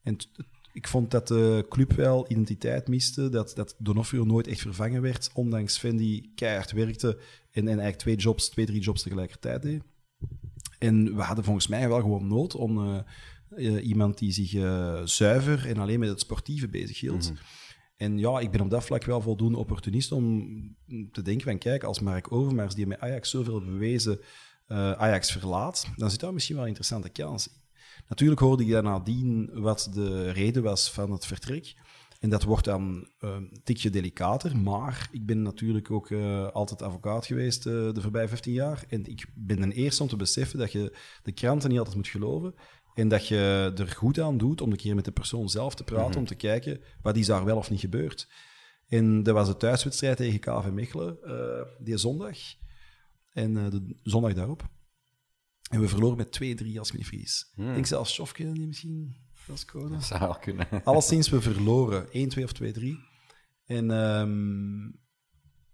En 0.02 0.16
t- 0.16 0.28
t- 0.34 0.42
ik 0.72 0.88
vond 0.88 1.10
dat 1.10 1.28
de 1.28 1.66
club 1.68 1.92
wel 1.92 2.30
identiteit 2.30 2.88
miste, 2.88 3.28
dat, 3.28 3.52
dat 3.54 3.74
Donofrio 3.78 4.24
nooit 4.24 4.46
echt 4.46 4.60
vervangen 4.60 5.02
werd, 5.02 5.30
ondanks 5.34 5.74
Sven 5.74 5.96
die 5.96 6.32
keihard 6.34 6.72
werkte 6.72 7.08
en, 7.50 7.62
en 7.62 7.66
eigenlijk 7.66 7.98
twee 7.98 8.16
jobs, 8.16 8.48
twee, 8.48 8.66
drie 8.66 8.80
jobs 8.80 9.02
tegelijkertijd 9.02 9.62
deed. 9.62 9.82
En 10.78 11.16
we 11.16 11.22
hadden 11.22 11.44
volgens 11.44 11.66
mij 11.66 11.88
wel 11.88 12.00
gewoon 12.00 12.26
nood 12.26 12.54
om 12.54 13.02
eh, 13.56 13.86
iemand 13.86 14.18
die 14.18 14.32
zich 14.32 14.50
zuiver 15.08 15.66
en 15.68 15.76
alleen 15.76 15.98
met 16.00 16.08
het 16.08 16.20
sportieve 16.20 16.68
bezighield. 16.68 17.32
En 17.98 18.18
ja, 18.18 18.38
ik 18.38 18.50
ben 18.50 18.60
op 18.60 18.70
dat 18.70 18.84
vlak 18.84 19.04
wel 19.04 19.20
voldoende 19.20 19.58
opportunist 19.58 20.12
om 20.12 20.46
te 21.12 21.22
denken 21.22 21.46
van 21.46 21.58
kijk, 21.58 21.84
als 21.84 22.00
Mark 22.00 22.32
Overmars, 22.32 22.74
die 22.74 22.86
met 22.86 23.00
Ajax 23.00 23.30
zoveel 23.30 23.60
bewezen, 23.60 24.20
eh, 24.66 24.92
Ajax 24.92 25.32
verlaat, 25.32 25.86
dan 25.96 26.10
zit 26.10 26.20
daar 26.20 26.32
misschien 26.32 26.54
wel 26.54 26.64
een 26.64 26.70
interessante 26.70 27.08
kans 27.08 27.48
in. 27.48 27.54
Natuurlijk 28.08 28.40
hoorde 28.40 28.64
ik 28.64 28.70
dan 28.70 28.84
nadien 28.84 29.50
wat 29.52 29.88
de 29.92 30.30
reden 30.30 30.62
was 30.62 30.90
van 30.90 31.10
het 31.10 31.26
vertrek. 31.26 31.74
En 32.20 32.30
dat 32.30 32.42
wordt 32.42 32.64
dan 32.64 33.08
eh, 33.18 33.30
een 33.30 33.60
tikje 33.64 33.90
delicater, 33.90 34.56
maar 34.56 35.08
ik 35.12 35.26
ben 35.26 35.42
natuurlijk 35.42 35.90
ook 35.90 36.10
eh, 36.10 36.48
altijd 36.48 36.82
advocaat 36.82 37.26
geweest 37.26 37.62
de 37.62 38.00
voorbije 38.00 38.28
15 38.28 38.52
jaar. 38.52 38.84
En 38.88 39.06
ik 39.06 39.26
ben 39.34 39.60
de 39.60 39.74
eerste 39.74 40.02
om 40.02 40.08
te 40.08 40.16
beseffen 40.16 40.58
dat 40.58 40.72
je 40.72 40.96
de 41.22 41.32
kranten 41.32 41.68
niet 41.68 41.78
altijd 41.78 41.96
moet 41.96 42.08
geloven. 42.08 42.54
En 42.98 43.08
dat 43.08 43.26
je 43.26 43.72
er 43.76 43.88
goed 43.88 44.20
aan 44.20 44.38
doet 44.38 44.60
om 44.60 44.70
een 44.70 44.76
keer 44.76 44.94
met 44.94 45.04
de 45.04 45.12
persoon 45.12 45.48
zelf 45.48 45.74
te 45.74 45.84
praten, 45.84 46.20
om 46.20 46.26
te 46.26 46.34
kijken 46.34 46.80
wat 47.02 47.16
is 47.16 47.26
daar 47.26 47.44
wel 47.44 47.56
of 47.56 47.70
niet 47.70 47.80
gebeurd. 47.80 48.28
En 48.86 49.22
dat 49.22 49.34
was 49.34 49.48
de 49.48 49.56
thuiswedstrijd 49.56 50.16
tegen 50.16 50.40
KV 50.40 50.70
Mechelen, 50.70 51.22
eh, 51.22 51.66
die 51.78 51.96
zondag. 51.96 52.38
En 53.32 53.56
eh, 53.56 53.70
de 53.70 53.96
zondag 54.02 54.34
daarop. 54.34 54.68
En 55.70 55.80
we 55.80 55.88
verloren 55.88 56.16
met 56.16 56.32
2-3 56.32 56.78
als 56.78 56.88
ik 56.88 56.92
me 56.92 56.98
niet 56.98 57.08
vergis. 57.08 57.52
Ik 57.56 57.64
denk 57.64 57.86
zelfs 57.86 58.14
Schofke 58.14 58.52
die 58.52 58.66
misschien 58.66 59.16
dat 59.46 59.58
scoorde. 59.58 59.94
Dat 59.94 60.04
zou 60.04 60.20
wel 60.20 60.38
kunnen. 60.38 60.68
Alleszins, 60.84 61.28
we 61.28 61.40
verloren. 61.40 62.06
1-2 62.06 62.42
of 62.42 62.52
2-3. 62.62 62.84
En 63.64 63.90
ehm, 63.90 64.90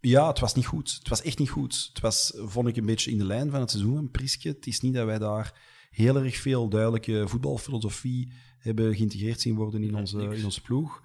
ja, 0.00 0.28
het 0.28 0.38
was 0.38 0.54
niet 0.54 0.66
goed. 0.66 0.94
Het 0.98 1.08
was 1.08 1.22
echt 1.22 1.38
niet 1.38 1.50
goed. 1.50 1.90
Het 1.92 2.00
was, 2.00 2.32
vond 2.36 2.68
ik, 2.68 2.76
een 2.76 2.86
beetje 2.86 3.10
in 3.10 3.18
de 3.18 3.24
lijn 3.24 3.50
van 3.50 3.60
het 3.60 3.70
seizoen 3.70 3.94
van 3.94 4.10
Priske. 4.10 4.48
Het 4.48 4.66
is 4.66 4.80
niet 4.80 4.94
dat 4.94 5.06
wij 5.06 5.18
daar 5.18 5.72
heel 5.94 6.16
erg 6.16 6.36
veel 6.36 6.68
duidelijke 6.68 7.28
voetbalfilosofie 7.28 8.32
hebben 8.58 8.94
geïntegreerd 8.94 9.40
zien 9.40 9.54
worden 9.54 9.82
in 9.82 9.94
onze, 9.96 10.36
in 10.36 10.44
onze 10.44 10.62
ploeg. 10.62 11.02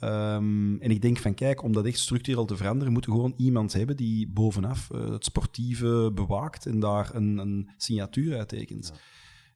Ehm, 0.00 0.76
en 0.76 0.90
ik 0.90 1.02
denk 1.02 1.18
van, 1.18 1.34
kijk, 1.34 1.62
om 1.62 1.72
dat 1.72 1.86
echt 1.86 1.98
structureel 1.98 2.44
te 2.44 2.56
veranderen, 2.56 2.92
moeten 2.92 3.10
we 3.10 3.16
gewoon 3.16 3.34
iemand 3.36 3.72
hebben 3.72 3.96
die 3.96 4.28
bovenaf 4.28 4.90
eh, 4.90 5.10
het 5.10 5.24
sportieve 5.24 6.10
bewaakt 6.14 6.66
en 6.66 6.80
daar 6.80 7.14
een, 7.14 7.38
een 7.38 7.70
signatuur 7.76 8.36
uittekent. 8.36 8.92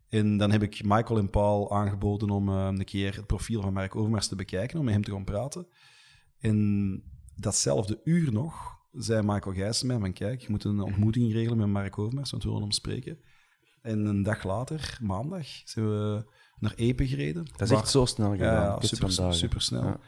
En 0.08 0.36
dan 0.36 0.50
heb 0.50 0.62
ik 0.62 0.84
Michael 0.84 1.18
en 1.18 1.30
Paul 1.30 1.72
aangeboden 1.72 2.30
om 2.30 2.48
eh, 2.48 2.68
een 2.70 2.84
keer 2.84 3.16
het 3.16 3.26
profiel 3.26 3.60
van 3.60 3.72
Mark 3.72 3.96
Overmars 3.96 4.28
te 4.28 4.36
bekijken, 4.36 4.78
om 4.78 4.84
met 4.84 4.94
hem 4.94 5.04
te 5.04 5.10
gaan 5.10 5.24
praten. 5.24 5.66
En 6.38 7.02
datzelfde 7.36 8.00
uur 8.04 8.32
nog 8.32 8.80
zei 8.92 9.22
Michael 9.22 9.54
Gijssen 9.54 9.86
mij 9.86 9.98
van 9.98 10.12
kijk, 10.12 10.40
je 10.40 10.50
moet 10.50 10.64
een 10.64 10.80
ontmoeting 10.80 11.32
regelen 11.32 11.58
met 11.58 11.68
Mark 11.68 11.98
Overmars, 11.98 12.30
want 12.30 12.42
we 12.42 12.48
willen 12.48 12.64
hem 12.64 12.72
spreken. 12.72 13.18
En 13.82 14.06
een 14.06 14.22
dag 14.22 14.44
later, 14.44 14.98
maandag, 15.00 15.46
zijn 15.64 15.88
we 15.88 16.24
naar 16.58 16.74
Epe 16.74 17.06
gereden. 17.08 17.44
Dat 17.44 17.60
is 17.60 17.68
Waar- 17.70 17.78
echt 17.78 17.90
zo 17.90 18.04
snel 18.04 18.30
gedaan. 18.30 18.62
ja, 18.62 18.80
super, 18.80 19.34
super 19.34 19.60
snel. 19.60 19.84
Ja. 19.84 20.00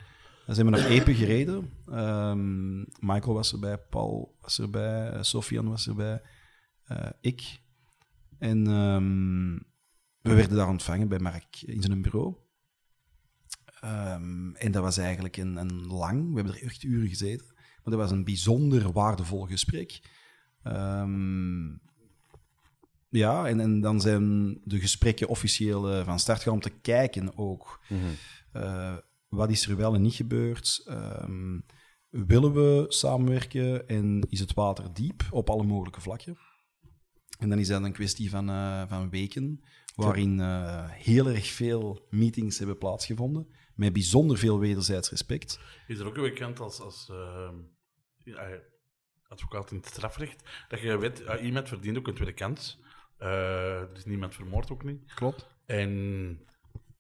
Dan 0.47 0.55
zijn 0.55 0.67
we 0.67 0.73
naar 0.77 0.87
Epe 0.87 1.15
gereden. 1.15 1.71
Ehm, 1.87 2.79
Michael 2.81 3.35
was 3.35 3.53
erbij, 3.53 3.79
Paul 3.79 4.37
was 4.41 4.61
erbij, 4.61 5.11
eh, 5.11 5.23
Sofian 5.23 5.69
was 5.69 5.89
erbij, 5.89 6.23
eh, 6.85 7.09
ik. 7.21 7.61
En 8.39 8.67
ehm, 8.67 9.55
we 10.21 10.35
werden 10.35 10.57
daar 10.57 10.69
ontvangen 10.69 11.09
bij 11.09 11.19
Mark 11.19 11.63
in 11.63 11.83
zijn 11.83 12.03
bureau. 12.03 12.35
Ehm, 13.81 14.55
en 14.55 14.73
dat 14.73 14.83
was 14.83 14.97
eigenlijk 14.97 15.37
een, 15.37 15.57
een 15.57 15.87
lang, 15.87 16.29
we 16.29 16.35
hebben 16.35 16.55
er 16.55 16.63
echt 16.63 16.83
uren 16.83 17.09
gezeten, 17.09 17.47
maar 17.55 17.95
dat 17.95 18.03
was 18.03 18.11
een 18.11 18.25
bijzonder 18.25 18.93
waardevol 18.93 19.47
gesprek. 19.47 20.01
Ja, 23.17 23.47
en, 23.47 23.61
en 23.61 23.81
dan 23.81 24.01
zijn 24.01 24.59
de 24.65 24.81
gesprekken 24.81 25.29
officieel 25.29 25.91
eh, 25.91 26.05
van 26.05 26.19
start 26.19 26.39
gegaan 26.39 26.55
om 26.55 26.61
te 26.61 26.71
kijken 26.81 27.37
ook. 27.39 27.81
eh, 28.53 28.97
wat 29.29 29.51
is 29.51 29.67
er 29.67 29.77
wel 29.77 29.95
en 29.95 30.03
niet 30.03 30.15
gebeurd? 30.15 30.83
Ehm, 30.87 31.61
willen 32.11 32.53
we 32.53 32.85
samenwerken 32.89 33.89
en 33.89 34.27
is 34.29 34.41
het 34.41 34.55
water 34.55 34.95
diep 34.95 35.23
op 35.31 35.51
alle 35.51 35.65
mogelijke 35.65 36.01
vlakken? 36.01 36.39
En 37.39 37.49
dan 37.49 37.59
is 37.59 37.69
dat 37.69 37.83
een 37.83 37.93
kwestie 37.93 38.31
van, 38.31 38.49
eh, 38.49 38.83
van 38.89 39.11
weken, 39.11 39.65
waarin 39.95 40.41
eh, 40.41 40.91
heel 40.91 41.27
erg 41.29 41.47
veel 41.47 42.07
meetings 42.11 42.59
hebben 42.59 42.79
plaatsgevonden, 42.79 43.47
met 43.75 43.93
bijzonder 43.93 44.39
veel 44.39 44.59
wederzijds 44.59 45.11
respect. 45.11 45.61
Is 45.87 45.99
er 45.99 46.07
ook 46.07 46.17
een 46.17 46.23
bekend 46.23 46.61
als, 46.61 46.81
als 46.81 47.09
ehm, 47.11 47.55
ja, 48.25 48.59
advocaat 49.29 49.71
in 49.71 49.77
het 49.77 49.87
strafrecht, 49.87 50.43
dat 50.69 50.81
je 50.81 50.99
weet, 50.99 51.19
ja, 51.19 51.39
iemand 51.39 51.69
verdient 51.69 51.99
ook 51.99 52.09
een 52.09 52.15
tweede 52.15 52.35
kans. 52.35 52.83
Eh, 53.25 53.81
er 53.81 53.97
is 53.97 54.05
niemand 54.05 54.35
vermoord 54.35 54.71
ook 54.71 54.85
niet. 54.85 55.15
Klopt. 55.15 55.47
En 55.67 55.91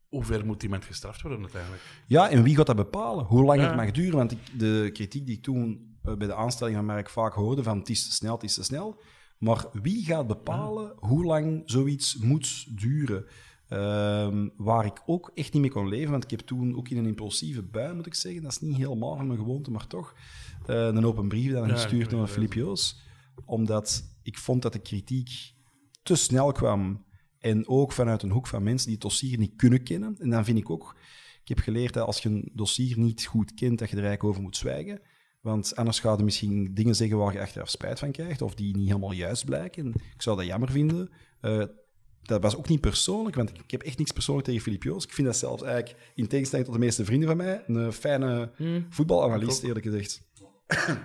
hoe 0.08 0.24
ver 0.24 0.46
moet 0.46 0.62
iemand 0.62 0.84
gestraft 0.84 1.22
worden 1.22 1.40
uiteindelijk? 1.40 1.82
Ja, 2.06 2.30
en 2.30 2.42
wie 2.42 2.56
gaat 2.56 2.66
dat 2.66 2.76
bepalen? 2.76 3.24
Hoe 3.24 3.44
lang 3.44 3.60
Ja. 3.60 3.66
het 3.66 3.76
mag 3.76 3.90
duren? 3.90 4.16
Want 4.16 4.32
ik, 4.32 4.38
de 4.58 4.90
kritiek 4.92 5.26
die 5.26 5.36
ik 5.36 5.42
toen 5.42 5.92
eh, 6.02 6.14
bij 6.14 6.26
de 6.26 6.34
aanstelling 6.34 6.76
van 6.76 6.84
Mark 6.84 7.10
vaak 7.10 7.32
hoorde, 7.34 7.62
van 7.62 7.78
het 7.78 7.88
is 7.88 8.06
te 8.08 8.12
snel, 8.12 8.34
het 8.34 8.42
is 8.42 8.54
te 8.54 8.62
snel. 8.62 9.00
Maar 9.38 9.64
wie 9.72 10.04
gaat 10.04 10.26
bepalen 10.26 10.92
hoe 10.96 11.24
lang 11.24 11.62
zoiets 11.64 12.16
moet 12.16 12.78
duren? 12.80 13.24
Ehm, 13.68 14.48
waar 14.56 14.84
ik 14.84 15.02
ook 15.06 15.30
echt 15.34 15.52
niet 15.52 15.62
mee 15.62 15.70
kon 15.70 15.88
leven, 15.88 16.10
want 16.10 16.24
ik 16.24 16.30
heb 16.30 16.40
toen 16.40 16.76
ook 16.76 16.88
in 16.88 16.96
een 16.96 17.06
impulsieve 17.06 17.62
bui, 17.62 17.94
moet 17.94 18.06
ik 18.06 18.14
zeggen, 18.14 18.42
dat 18.42 18.50
is 18.52 18.60
niet 18.60 18.76
helemaal 18.76 19.16
van 19.16 19.26
mijn 19.26 19.38
gewoonte, 19.38 19.70
maar 19.70 19.86
toch, 19.86 20.14
eh, 20.66 20.84
een 20.86 21.04
open 21.06 21.28
brief 21.28 21.52
dan 21.52 21.66
Ja, 21.68 21.72
gestuurd 21.74 22.10
naar 22.10 22.26
Filip 22.26 22.52
Joos. 22.52 23.00
Omdat 23.44 24.04
ik 24.22 24.38
vond 24.38 24.62
dat 24.62 24.72
de 24.72 24.78
kritiek 24.78 25.53
te 26.04 26.14
snel 26.14 26.52
kwam 26.52 27.04
en 27.38 27.68
ook 27.68 27.92
vanuit 27.92 28.22
een 28.22 28.30
hoek 28.30 28.46
van 28.46 28.62
mensen 28.62 28.86
die 28.86 28.94
het 28.94 29.02
dossier 29.02 29.38
niet 29.38 29.56
kunnen 29.56 29.82
kennen. 29.82 30.16
En 30.18 30.30
dan 30.30 30.44
vind 30.44 30.58
ik 30.58 30.70
ook, 30.70 30.96
ik 31.42 31.48
heb 31.48 31.58
geleerd 31.58 31.94
dat 31.94 32.06
als 32.06 32.22
je 32.22 32.28
een 32.28 32.50
dossier 32.52 32.98
niet 32.98 33.24
goed 33.24 33.54
kent, 33.54 33.78
dat 33.78 33.90
je 33.90 33.96
er 33.96 34.02
eigenlijk 34.02 34.24
over 34.24 34.42
moet 34.42 34.56
zwijgen. 34.56 35.00
Want 35.40 35.76
anders 35.76 36.00
ga 36.00 36.16
je 36.16 36.22
misschien 36.22 36.74
dingen 36.74 36.94
zeggen 36.94 37.16
waar 37.16 37.32
je 37.32 37.40
achteraf 37.40 37.68
spijt 37.68 37.98
van 37.98 38.12
krijgt, 38.12 38.42
of 38.42 38.54
die 38.54 38.76
niet 38.76 38.86
helemaal 38.86 39.12
juist 39.12 39.44
blijken. 39.44 39.88
Ik 40.14 40.22
zou 40.22 40.36
dat 40.36 40.46
jammer 40.46 40.70
vinden. 40.70 41.10
Eh, 41.40 41.64
dat 42.22 42.42
was 42.42 42.56
ook 42.56 42.68
niet 42.68 42.80
persoonlijk, 42.80 43.36
want 43.36 43.50
ik, 43.50 43.70
heb 43.70 43.82
echt 43.82 43.98
niks 43.98 44.12
persoonlijk 44.12 44.46
tegen 44.46 44.62
Filip 44.62 44.82
Joos. 44.82 45.04
Ik 45.04 45.12
vind 45.12 45.26
dat 45.26 45.36
zelfs 45.36 45.62
eigenlijk, 45.62 46.12
in 46.14 46.26
tegenstelling 46.28 46.66
tot 46.68 46.76
de 46.76 46.84
meeste 46.84 47.04
vrienden 47.04 47.28
van 47.28 47.36
mij, 47.36 47.64
een 47.66 47.92
fijne 47.92 48.52
voetbalanalist, 48.88 49.62
eerlijk 49.62 49.84
gezegd. 49.84 50.22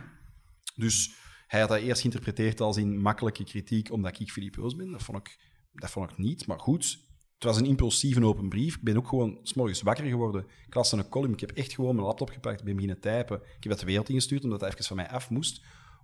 Dus 0.75 1.11
hij 1.49 1.59
had 1.59 1.69
dat 1.69 1.79
eerst 1.79 2.01
geïnterpreteerd 2.01 2.61
als 2.61 2.77
in 2.77 3.01
makkelijke 3.01 3.43
kritiek, 3.43 3.91
omdat 3.91 4.19
ik 4.19 4.31
Filip 4.31 4.55
Joos 4.55 4.75
ben. 4.75 4.91
Dat 4.91 5.03
vond 5.03 5.17
ik, 5.17 5.39
dat 5.71 5.89
vond 5.89 6.11
ik 6.11 6.17
niet, 6.17 6.47
maar 6.47 6.59
goed. 6.59 6.99
Het 7.33 7.43
was 7.43 7.57
een 7.57 7.65
impulsieve 7.65 8.25
open 8.25 8.49
brief. 8.49 8.75
Ik 8.75 8.81
ben 8.81 8.97
ook 8.97 9.07
gewoon 9.07 9.39
s 9.43 9.53
morgens 9.53 9.81
wakker 9.81 10.05
geworden. 10.05 10.45
Ik 10.67 10.73
las 10.73 10.91
een 10.91 11.09
column. 11.09 11.33
Ik 11.33 11.39
heb 11.39 11.51
echt 11.51 11.73
gewoon 11.73 11.95
mijn 11.95 12.07
laptop 12.07 12.29
gepakt. 12.29 12.63
Ben 12.63 12.73
beginnen 12.73 12.99
typen. 12.99 13.37
Ik 13.37 13.63
heb 13.63 13.71
dat 13.71 13.79
de 13.79 13.85
wereld 13.85 14.09
ingestuurd, 14.09 14.43
omdat 14.43 14.59
dat 14.59 14.71
even 14.71 14.85
van 14.85 14.95
mij 14.95 15.09
af 15.09 15.29
moest. 15.29 15.61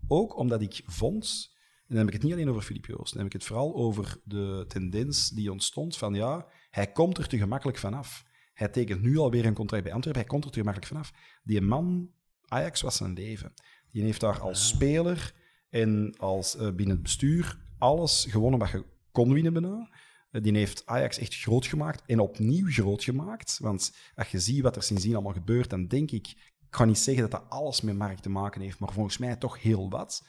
Ook 0.07 0.37
omdat 0.37 0.61
ik 0.61 0.81
vond... 0.85 1.53
En 1.87 1.95
dan 1.95 1.97
heb 1.97 2.07
ik 2.07 2.13
het 2.13 2.23
niet 2.23 2.33
alleen 2.33 2.49
over 2.49 2.61
Filip 2.61 2.85
Joos. 2.85 3.09
Dan 3.09 3.17
heb 3.17 3.27
ik 3.27 3.33
het 3.33 3.43
vooral 3.43 3.75
over 3.75 4.17
de 4.23 4.65
tendens 4.67 5.29
die 5.29 5.51
ontstond 5.51 5.97
van 5.97 6.13
ja, 6.13 6.47
hij 6.69 6.91
komt 6.91 7.17
er 7.17 7.27
te 7.27 7.37
gemakkelijk 7.37 7.77
vanaf. 7.77 8.25
Hij 8.53 8.69
tekent 8.69 9.01
nu 9.01 9.17
alweer 9.17 9.45
een 9.45 9.53
contract 9.53 9.83
bij 9.83 9.93
Antwerpen. 9.93 10.21
Hij 10.21 10.31
komt 10.31 10.45
er 10.45 10.51
te 10.51 10.59
gemakkelijk 10.59 10.91
vanaf. 10.91 11.11
Die 11.43 11.61
man, 11.61 12.09
Ajax 12.47 12.81
was 12.81 12.95
zijn 12.95 13.13
leven. 13.13 13.53
Die 13.95 14.03
heeft 14.03 14.19
daar 14.19 14.39
als 14.39 14.67
speler 14.67 15.33
en 15.69 16.13
als 16.17 16.55
eh, 16.55 16.71
binnen 16.71 16.95
het 16.95 17.01
bestuur 17.01 17.57
alles 17.77 18.25
gewonnen 18.29 18.59
wat 18.59 18.69
je 18.69 18.85
kon 19.11 19.33
winnen 19.33 19.53
bijna. 19.53 19.89
Eh, 20.31 20.41
Die 20.41 20.57
heeft 20.57 20.85
Ajax 20.85 21.17
echt 21.17 21.35
groot 21.35 21.65
gemaakt 21.65 22.03
en 22.05 22.19
opnieuw 22.19 22.71
groot 22.71 23.03
gemaakt. 23.03 23.57
Want 23.59 23.95
als 24.15 24.27
je 24.27 24.39
ziet 24.39 24.61
wat 24.61 24.75
er 24.75 24.83
sindsdien 24.83 25.13
allemaal 25.13 25.33
gebeurt, 25.33 25.69
dan 25.69 25.87
denk 25.87 26.11
ik... 26.11 26.27
Ik 26.67 26.81
ga 26.81 26.85
niet 26.85 26.97
zeggen 26.97 27.29
dat 27.29 27.31
dat 27.31 27.49
alles 27.49 27.81
met 27.81 27.95
Mark 27.95 28.19
te 28.19 28.29
maken 28.29 28.61
heeft, 28.61 28.79
maar 28.79 28.93
volgens 28.93 29.17
mij 29.17 29.35
toch 29.35 29.61
heel 29.61 29.89
wat. 29.89 30.25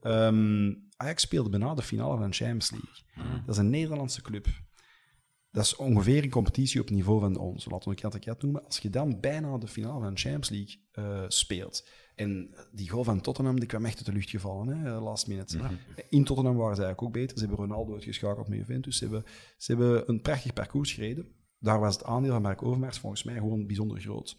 Ehm, 0.00 0.74
Ajax 0.96 1.22
speelde 1.22 1.50
bijna 1.50 1.74
de 1.74 1.82
finale 1.82 2.18
van 2.18 2.30
de 2.30 2.36
Champions 2.36 2.70
League. 2.70 3.42
Dat 3.46 3.54
is 3.54 3.60
een 3.60 3.70
Nederlandse 3.70 4.22
club. 4.22 4.46
Dat 5.50 5.64
is 5.64 5.76
ongeveer 5.76 6.22
een 6.22 6.30
competitie 6.30 6.80
op 6.80 6.90
niveau 6.90 7.20
van 7.20 7.36
ons. 7.36 7.64
Laten 7.70 7.90
we 7.90 8.20
kat 8.20 8.42
noemen. 8.42 8.64
Als 8.64 8.78
je 8.78 8.90
dan 8.90 9.20
bijna 9.20 9.58
de 9.58 9.68
finale 9.68 10.00
van 10.00 10.14
de 10.14 10.20
Champions 10.20 10.48
League 10.48 10.80
eh, 10.92 11.24
speelt. 11.28 11.88
En 12.20 12.50
die 12.72 12.90
goal 12.90 13.04
van 13.04 13.20
Tottenham 13.20 13.58
die 13.58 13.68
kwam 13.68 13.84
echt 13.84 13.96
uit 13.96 14.06
de 14.06 14.12
lucht 14.12 14.30
gevallen, 14.30 14.78
hè, 14.78 15.00
last 15.00 15.26
minute. 15.26 15.58
In 16.08 16.24
Tottenham 16.24 16.56
waren 16.56 16.76
ze 16.76 16.82
eigenlijk 16.82 17.02
ook 17.02 17.22
beter. 17.22 17.38
Ze 17.38 17.46
hebben 17.46 17.66
Ronaldo 17.66 17.92
uitgeschakeld 17.92 18.48
met 18.48 18.58
Juventus. 18.58 18.96
Ze 18.96 19.04
hebben, 19.04 19.24
ze 19.56 19.72
hebben 19.72 20.08
een 20.08 20.20
prachtig 20.20 20.52
parcours 20.52 20.92
gereden. 20.92 21.28
Daar 21.58 21.80
was 21.80 21.94
het 21.94 22.04
aandeel 22.04 22.32
van 22.32 22.42
Mark 22.42 22.62
Overmars 22.62 22.98
volgens 22.98 23.22
mij 23.22 23.34
gewoon 23.34 23.66
bijzonder 23.66 24.00
groot. 24.00 24.36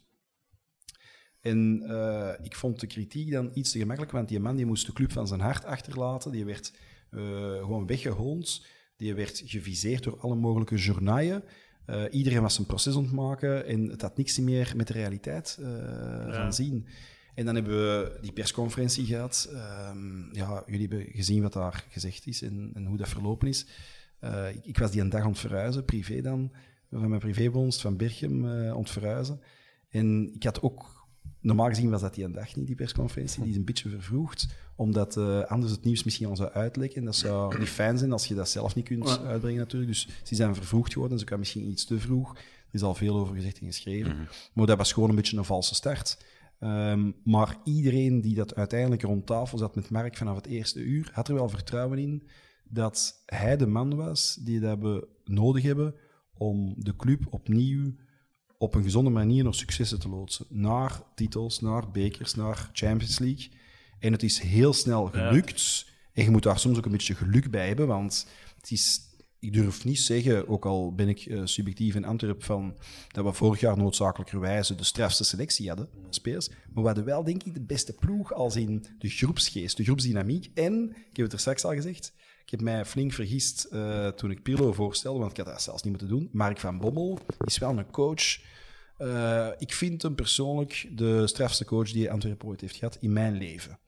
En 1.40 1.84
eh, 1.88 2.46
ik 2.46 2.56
vond 2.56 2.80
de 2.80 2.88
kritiek 2.88 3.32
dan 3.32 3.52
iets 3.54 3.72
te 3.72 3.80
gemakkelijk, 3.80 4.12
want 4.12 4.30
die 4.30 4.40
man 4.40 4.56
die 4.56 4.66
moest 4.66 4.86
de 4.86 4.94
club 4.94 5.12
van 5.12 5.28
zijn 5.28 5.40
hart 5.40 5.66
achterlaten. 5.66 6.32
Die 6.32 6.46
werd 6.46 6.74
eh, 7.10 7.22
gewoon 7.58 7.88
weggehoond. 7.88 8.66
Die 8.98 9.14
werd 9.14 9.42
geviseerd 9.46 10.04
door 10.04 10.20
alle 10.20 10.36
mogelijke 10.36 10.76
journaaien. 10.76 11.44
Eh, 11.86 12.04
iedereen 12.12 12.42
was 12.42 12.54
zijn 12.54 12.68
proces 12.68 12.96
aan 12.96 13.04
het 13.04 13.12
maken 13.12 13.66
en 13.66 13.90
het 13.90 14.02
had 14.02 14.18
niks 14.18 14.40
meer 14.40 14.74
met 14.76 14.88
de 14.88 14.94
realiteit 14.94 15.58
eh, 15.62 16.36
van 16.36 16.54
zien. 16.54 16.88
En 17.36 17.46
dan 17.46 17.56
hebben 17.56 17.74
we 17.74 18.18
die 18.22 18.32
persconferentie 18.32 19.06
gehad. 19.06 19.50
Ehm, 19.54 20.34
ja, 20.36 20.64
jullie 20.66 20.88
hebben 20.88 21.08
gezien 21.14 21.42
wat 21.42 21.54
daar 21.54 21.86
gezegd 21.90 22.28
is 22.28 22.42
en, 22.42 22.72
en 22.74 22.86
hoe 22.86 22.98
dat 22.98 23.10
verlopen 23.10 23.48
is. 23.48 23.66
Eh, 24.20 24.50
ik, 24.50 24.66
ik 24.66 24.78
was 24.78 24.92
die 24.92 25.02
een 25.02 25.10
dag 25.10 25.22
aan 25.22 25.30
het 25.30 25.40
verhuizen, 25.40 25.86
privé 25.86 26.22
dan, 26.22 26.52
van 26.92 27.08
mijn 27.10 27.22
privéwoonst 27.22 27.82
van 27.82 27.98
Berchem 27.98 28.46
eh 28.46 28.70
aan 28.72 28.80
het 28.80 28.90
verhuizen. 28.90 29.42
En 29.90 30.34
ik 30.34 30.44
had 30.44 30.62
ook, 30.62 31.08
normaal 31.40 31.68
gezien 31.68 31.90
was 31.90 32.02
dat 32.02 32.14
die 32.14 32.24
een 32.24 32.32
dag 32.32 32.56
niet, 32.56 32.68
die 32.68 32.76
persconferentie, 32.76 33.42
die 33.42 33.52
is 33.52 33.58
een 33.58 33.66
beetje 33.66 33.90
vervroegd, 33.90 34.48
omdat 34.76 35.18
eh, 35.18 35.42
anders 35.44 35.72
het 35.72 35.84
nieuws 35.84 36.04
misschien 36.04 36.28
al 36.28 36.36
zou 36.36 36.52
uitlekken. 36.52 37.00
En 37.00 37.06
dat 37.06 37.16
zou 37.16 37.60
niet 37.60 37.70
fijn 37.70 37.98
zijn 37.98 38.12
als 38.12 38.26
je 38.26 38.36
dat 38.36 38.50
zelf 38.50 38.76
niet 38.76 38.86
kunt 38.86 39.08
Ja. 39.08 39.20
uitbrengen 39.24 39.60
natuurlijk. 39.60 39.92
Dus 39.92 40.08
ze 40.24 40.36
zijn 40.36 40.56
vervroegd 40.56 40.94
geworden, 40.94 41.20
ze 41.20 41.26
kan 41.26 41.40
misschien 41.40 41.70
iets 41.70 41.86
te 41.86 42.00
vroeg. 42.00 42.36
Er 42.36 42.78
is 42.78 42.82
al 42.82 42.96
veel 42.96 43.16
over 43.20 43.36
gezegd 43.36 43.60
en 43.60 43.66
geschreven. 43.66 44.28
Maar 44.54 44.66
dat 44.66 44.78
was 44.78 44.94
gewoon 44.94 45.10
een 45.10 45.16
beetje 45.16 45.38
een 45.38 45.46
valse 45.46 45.76
start. 45.76 46.18
Ehm, 46.62 47.12
maar 47.24 47.58
iedereen 47.64 48.22
die 48.22 48.36
dat 48.36 48.56
uiteindelijk 48.56 49.02
rond 49.02 49.26
tafel 49.26 49.58
zat 49.58 49.76
met 49.76 49.90
Mark 49.90 50.18
vanaf 50.18 50.36
het 50.36 50.46
eerste 50.46 50.80
uur, 50.80 51.10
had 51.14 51.28
er 51.28 51.34
wel 51.34 51.50
vertrouwen 51.50 51.98
in 51.98 52.28
dat 52.64 53.24
hij 53.26 53.58
de 53.58 53.68
man 53.68 53.96
was 53.96 54.38
die 54.42 54.60
dat 54.60 54.80
we 54.80 55.08
nodig 55.26 55.64
hebben 55.64 55.96
om 56.34 56.74
de 56.78 56.96
club 56.96 57.26
opnieuw 57.30 57.96
op 58.58 58.76
een 58.76 58.84
gezonde 58.84 59.10
manier 59.10 59.44
naar 59.44 59.54
successen 59.54 60.00
te 60.00 60.10
loodsen. 60.10 60.46
Naar 60.50 61.02
titels, 61.16 61.60
naar 61.60 61.92
bekers, 61.92 62.36
naar 62.36 62.70
Champions 62.74 63.20
League. 63.20 63.50
En 64.00 64.12
het 64.12 64.24
is 64.24 64.40
heel 64.40 64.74
snel 64.74 65.06
gelukt. 65.06 65.86
En 66.14 66.24
je 66.24 66.30
moet 66.30 66.44
daar 66.44 66.60
soms 66.60 66.78
ook 66.78 66.86
een 66.86 66.92
beetje 66.92 67.16
geluk 67.16 67.52
bij 67.52 67.68
hebben, 67.68 67.88
want 67.88 68.28
het 68.56 68.72
is... 68.72 69.00
Ik 69.42 69.54
durf 69.54 69.86
niet 69.86 70.00
zeggen, 70.00 70.48
ook 70.48 70.66
al 70.66 70.94
ben 70.94 71.10
ik 71.10 71.20
eh, 71.20 71.42
subjectief 71.44 71.96
in 71.96 72.06
Antwerpen, 72.06 72.46
van, 72.46 72.78
dat 73.12 73.26
we 73.26 73.34
vorig 73.34 73.60
jaar 73.60 73.78
noodzakelijkerwijze 73.78 74.76
de 74.76 74.84
strafste 74.84 75.24
selectie 75.24 75.68
hadden, 75.68 75.90
spelers. 76.10 76.50
Maar 76.50 76.58
we 76.74 76.82
hadden 76.82 77.06
wel, 77.06 77.24
denk 77.24 77.44
ik, 77.44 77.54
de 77.54 77.62
beste 77.62 77.94
ploeg 77.94 78.34
als 78.34 78.56
in 78.56 78.86
de 78.98 79.10
groepsgeest, 79.10 79.78
de 79.78 79.84
groepsdynamiek. 79.84 80.52
En, 80.54 80.90
ik 80.90 81.16
heb 81.16 81.26
het 81.26 81.34
er 81.34 81.40
straks 81.40 81.64
al 81.64 81.74
gezegd, 81.74 82.14
ik 82.44 82.52
heb 82.52 82.62
mij 82.62 82.86
flink 82.86 83.14
vergist 83.14 83.64
eh, 83.64 84.08
toen 84.08 84.32
ik 84.32 84.44
Pirlo 84.44 84.74
voorstelde, 84.74 85.20
want 85.20 85.32
ik 85.32 85.38
had 85.38 85.46
dat 85.46 85.62
zelfs 85.62 85.84
niet 85.84 85.92
moeten 85.92 86.10
doen. 86.10 86.30
Mark 86.32 86.60
van 86.60 86.80
Bommel 86.80 87.20
is 87.46 87.58
wel 87.58 87.78
een 87.78 87.92
coach. 87.92 88.40
Eh, 88.98 89.48
ik 89.58 89.74
vind 89.74 90.02
hem 90.02 90.16
persoonlijk 90.16 90.90
de 90.92 91.28
strafste 91.28 91.66
coach 91.66 91.92
die 91.92 92.12
Antwerpen 92.12 92.48
ooit 92.48 92.62
heeft 92.62 92.76
gehad 92.76 92.98
in 93.00 93.14
mijn 93.14 93.38
leven. 93.38 93.80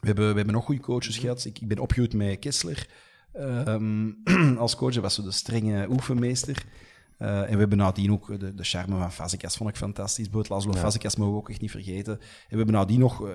We 0.00 0.06
hebben, 0.06 0.28
we 0.28 0.36
hebben 0.36 0.54
nog 0.54 0.64
goede 0.64 0.80
coaches 0.80 1.18
gehad. 1.18 1.44
Ik, 1.44 1.58
ik 1.58 1.68
ben 1.68 1.78
opgegroeid 1.78 2.14
met 2.14 2.38
Kessler 2.38 2.88
ehm, 3.32 4.10
als 4.58 4.76
coach. 4.76 5.00
Was 5.00 5.14
zo 5.14 5.22
de 5.22 5.30
strenge 5.30 5.88
oefenmeester. 5.88 6.64
Eh, 7.16 7.40
en 7.40 7.50
we 7.50 7.58
hebben 7.58 7.78
nadien 7.78 8.12
ook 8.12 8.40
de, 8.40 8.54
de 8.54 8.64
charme 8.64 8.98
van 8.98 9.12
Fazekas 9.12 9.56
vond 9.56 9.70
ik 9.70 9.76
fantastisch. 9.76 10.30
Boot 10.30 10.48
Laszlo 10.48 10.72
Fazekas 10.72 11.16
mogen 11.16 11.32
we 11.32 11.38
ook 11.38 11.50
echt 11.50 11.60
niet 11.60 11.70
vergeten. 11.70 12.12
En 12.12 12.48
we 12.48 12.56
hebben 12.56 12.74
nadien 12.74 12.98
nog 12.98 13.28
eh 13.28 13.34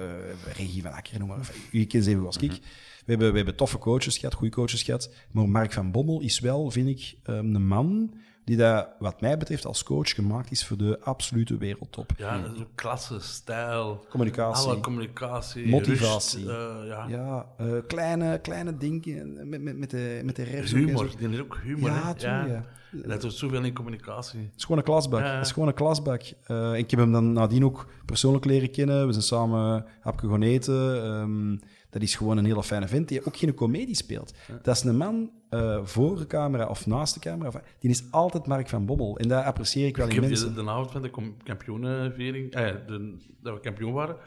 Regie 0.56 0.82
van 0.82 0.92
Akker, 0.92 1.20
noem 1.20 1.28
maar. 1.28 1.52
U 1.72 1.86
kent 1.86 2.04
ze 2.04 2.10
even 2.10 2.26
als 2.26 2.38
ik. 2.38 2.52
We 2.52 3.14
hebben, 3.14 3.30
we 3.30 3.38
hebben 3.38 3.56
toffe 3.56 3.78
coaches 3.78 4.18
gehad, 4.18 4.34
goede 4.34 4.54
coaches 4.54 4.84
gehad. 4.84 5.14
Maar 5.32 5.50
Mark 5.50 5.74
van 5.74 5.92
Bommel 5.92 6.22
is 6.22 6.40
wel, 6.40 6.72
vind 6.72 6.88
ik, 6.88 7.16
ehm, 7.24 7.56
een 7.56 7.68
man 7.68 8.14
die 8.48 8.58
dat, 8.58 8.88
wat 9.00 9.22
mij 9.22 9.38
betreft, 9.38 9.66
als 9.66 9.84
coach 9.84 10.10
gemaakt 10.10 10.52
is 10.52 10.66
voor 10.66 10.78
de 10.78 11.00
absolute 11.02 11.58
wereldtop. 11.58 12.12
Ja, 12.18 12.42
dat 12.42 12.56
is 12.56 12.60
ook 12.60 12.76
klasse, 12.76 13.20
stijl. 13.20 14.06
Communicatie. 14.10 14.70
Alle 14.70 14.80
communicatie. 14.80 15.68
Motivatie. 15.68 16.46
rust, 16.46 16.82
eh, 16.82 16.88
ja. 16.88 17.06
Ja, 17.08 17.46
eh, 17.58 17.68
kleine, 17.88 18.40
kleine 18.40 18.78
dingen 18.78 19.50
met, 19.50 19.62
met, 19.62 19.78
met 19.78 19.90
de, 19.90 20.22
met 20.24 20.36
de 20.36 20.44
refs 20.44 20.72
Humor, 20.72 21.10
die 21.18 21.30
is 21.30 21.40
ook 21.40 21.60
humor. 21.64 21.90
Ja, 21.90 22.46
ja. 22.46 22.66
Dat 22.92 23.22
doet 23.22 23.34
zoveel 23.34 23.64
in 23.64 23.74
communicatie. 23.74 24.40
Het 24.40 24.56
is 24.56 24.64
gewoon 24.64 24.78
een 24.78 24.84
klasbak. 24.84 25.20
Ja. 25.20 25.36
Het 25.36 25.46
is 25.46 25.52
gewoon 25.52 25.68
een 25.68 25.74
klasbak. 25.74 26.22
Eh, 26.44 26.78
ik 26.78 26.92
heb 26.92 27.00
hem 27.00 27.12
dan 27.12 27.34
nadien 27.34 27.66
ook 27.66 27.88
persoonlijk 28.06 28.46
leren 28.46 28.72
kennen. 28.72 29.06
We 29.06 29.12
zijn 29.12 29.24
samen 29.24 29.86
hapje 30.00 30.30
gaan 30.30 30.42
eten. 30.42 31.04
Ehm, 31.04 31.58
dat 32.00 32.08
is 32.08 32.16
gewoon 32.16 32.38
een 32.38 32.46
hele 32.46 32.64
fijne 32.64 32.88
vent 32.88 33.08
die 33.08 33.26
ook 33.26 33.38
geen 33.38 33.54
komedie 33.54 33.96
speelt. 33.96 34.34
Dat 34.62 34.76
is 34.76 34.84
een 34.84 34.98
man 34.98 35.32
eh, 35.50 35.80
voor 35.84 36.18
de 36.18 36.28
camera 36.28 36.68
of 36.68 36.86
naast 36.86 37.14
de 37.14 37.20
camera. 37.20 37.62
Die 37.80 37.90
is 37.90 38.04
altijd 38.12 38.48
Mark 38.48 38.70
van 38.70 38.86
Bommel. 38.86 39.18
En 39.18 39.28
dat 39.28 39.44
apprecieer 39.44 39.88
ik 39.88 39.98
wel 39.98 40.06
Ik 40.06 40.14
in 40.14 40.20
heb 40.20 40.30
mensen. 40.30 40.56
de, 40.56 40.64
de 40.64 40.70
avond 40.70 40.92
van 40.92 41.02
de 41.02 41.12
kampioenenviering, 41.44 42.54
eh, 42.54 42.66
de, 42.88 43.18
dat 43.42 43.54
we 43.54 43.60
kampioen 43.60 43.94
waren, 43.94 44.18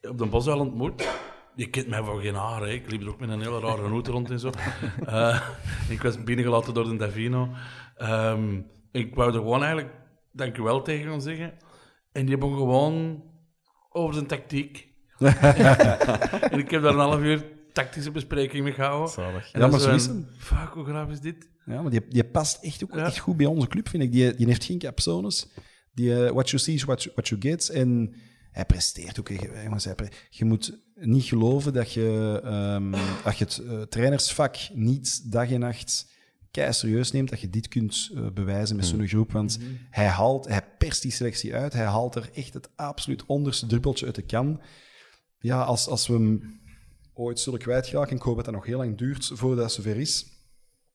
op 0.00 0.18
de 0.18 0.26
Bosuil 0.26 0.58
ontmoet. 0.58 1.08
Je 1.54 1.70
kent 1.70 1.88
mij 1.88 2.02
van 2.02 2.20
geen 2.20 2.34
haar, 2.34 2.60
hè. 2.60 2.68
ik 2.68 2.90
liep 2.90 3.00
er 3.00 3.08
ook 3.08 3.20
met 3.20 3.28
een 3.28 3.40
hele 3.40 3.60
rare 3.60 3.88
hoed 3.88 4.06
rond 4.06 4.30
en 4.30 4.40
zo. 4.40 4.50
Eh, 5.06 5.48
ik 5.88 6.02
was 6.02 6.24
binnengelaten 6.24 6.74
door 6.74 6.84
de 6.84 6.96
Davino. 6.96 7.48
Ehm, 7.96 8.60
ik 8.92 9.14
wou 9.14 9.28
er 9.28 9.38
gewoon 9.38 9.62
eigenlijk 9.62 9.94
dankjewel 10.32 10.82
tegen 10.82 11.10
gaan 11.10 11.22
zeggen. 11.22 11.54
En 12.12 12.26
die 12.26 12.38
begon 12.38 12.56
gewoon 12.56 13.22
over 13.90 14.14
zijn 14.14 14.26
tactiek. 14.26 14.88
en 16.50 16.58
ik 16.58 16.70
heb 16.70 16.82
daar 16.82 16.92
een 16.92 16.98
half 16.98 17.20
uur 17.20 17.44
tactische 17.72 18.10
bespreking 18.10 18.64
mee 18.64 18.72
gehouden. 18.72 19.08
Zalig. 19.12 19.44
En 19.44 19.50
Ja, 19.52 19.58
dan 19.58 19.70
maar 19.70 19.80
zo 19.80 19.94
is. 19.94 20.08
Fuck, 20.38 20.68
hoe 20.72 20.84
graaf 20.84 21.10
is 21.10 21.20
dit? 21.20 21.48
Ja, 21.66 21.82
maar 21.82 21.90
die, 21.90 22.00
die 22.08 22.24
past 22.24 22.62
echt 22.64 22.84
ook 22.84 22.94
Ja. 22.94 23.04
echt 23.06 23.18
goed 23.18 23.36
bij 23.36 23.46
onze 23.46 23.66
club, 23.66 23.88
vind 23.88 24.02
ik. 24.02 24.12
Die, 24.12 24.34
die 24.34 24.46
heeft 24.46 24.64
geen 24.64 24.78
capsones. 24.78 25.46
Die, 25.94 26.24
eh, 26.24 26.30
what 26.30 26.50
you 26.50 26.62
see 26.62 26.74
is 26.74 26.82
what 26.84 27.02
you, 27.02 27.14
what 27.14 27.28
you 27.28 27.40
get. 27.40 27.68
En 27.68 28.14
hij 28.52 28.64
presteert 28.64 29.18
ook. 29.20 29.28
Jongens, 29.64 29.84
hij 29.84 29.94
pre- 29.94 30.08
je 30.30 30.44
moet 30.44 30.78
niet 30.94 31.24
geloven 31.24 31.72
dat 31.72 31.92
je, 31.92 32.40
ehm, 32.44 32.90
dat 33.24 33.38
je 33.38 33.44
het 33.44 33.58
eh, 33.58 33.82
trainersvak 33.82 34.56
niet 34.74 35.32
dag 35.32 35.50
en 35.50 35.60
nacht 35.60 36.14
kei 36.50 36.72
serieus 36.72 37.10
neemt, 37.12 37.30
dat 37.30 37.40
je 37.40 37.50
dit 37.50 37.68
kunt 37.68 38.10
eh, 38.14 38.26
bewijzen 38.34 38.76
met 38.76 38.86
zo'n 38.86 39.08
groep. 39.08 39.32
Want 39.32 39.58
hij, 39.90 40.06
haalt, 40.06 40.48
hij 40.48 40.62
perst 40.78 41.02
die 41.02 41.10
selectie 41.12 41.54
uit. 41.54 41.72
Hij 41.72 41.84
haalt 41.84 42.14
er 42.14 42.30
echt 42.34 42.54
het 42.54 42.68
absoluut 42.76 43.26
onderste 43.26 43.66
druppeltje 43.66 44.06
uit 44.06 44.14
de 44.14 44.22
kan. 44.22 44.60
Ja, 45.46 45.62
als, 45.62 45.88
als 45.88 46.06
we 46.06 46.12
hem 46.12 46.60
ooit 47.14 47.40
zullen 47.40 47.58
kwijtraken, 47.58 48.16
ik 48.16 48.22
hoop 48.22 48.36
dat 48.36 48.44
dat 48.44 48.54
nog 48.54 48.66
heel 48.66 48.78
lang 48.78 48.96
duurt 48.98 49.30
voordat 49.34 49.64
het 49.64 49.72
zover 49.72 49.96
is. 49.96 50.26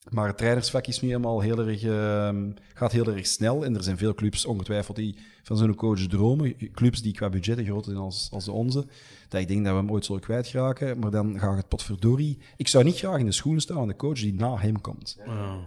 Maar 0.09 0.27
het 0.27 0.37
trainersvak 0.37 0.87
is 0.87 1.01
nu 1.01 1.07
helemaal 1.07 1.39
heel 1.39 1.59
erg, 1.67 1.83
ehm, 1.83 2.51
gaat 2.73 2.91
heel 2.91 3.05
erg 3.07 3.27
snel. 3.27 3.65
En 3.65 3.75
er 3.75 3.83
zijn 3.83 3.97
veel 3.97 4.13
clubs, 4.13 4.45
ongetwijfeld, 4.45 4.97
die 4.97 5.17
van 5.43 5.57
zo'n 5.57 5.75
coach 5.75 5.99
dromen. 6.07 6.71
Clubs 6.71 7.01
die 7.01 7.13
qua 7.13 7.29
budgetten 7.29 7.65
groter 7.65 7.91
zijn 7.91 8.03
als, 8.03 8.29
als 8.31 8.45
de 8.45 8.51
onze. 8.51 8.85
Dat 9.29 9.41
ik 9.41 9.47
denk 9.47 9.63
dat 9.63 9.73
we 9.73 9.79
hem 9.79 9.91
ooit 9.91 10.05
zullen 10.05 10.21
kwijtraken. 10.21 10.99
Maar 10.99 11.11
dan 11.11 11.39
gaat 11.39 11.57
het 11.57 11.67
potverdorie. 11.67 12.39
Ik 12.57 12.67
zou 12.67 12.83
niet 12.83 12.97
graag 12.97 13.19
in 13.19 13.25
de 13.25 13.31
schoenen 13.31 13.61
staan 13.61 13.77
van 13.77 13.87
de 13.87 13.95
coach 13.95 14.19
die 14.19 14.33
na 14.33 14.57
hem 14.57 14.81
komt. 14.81 15.17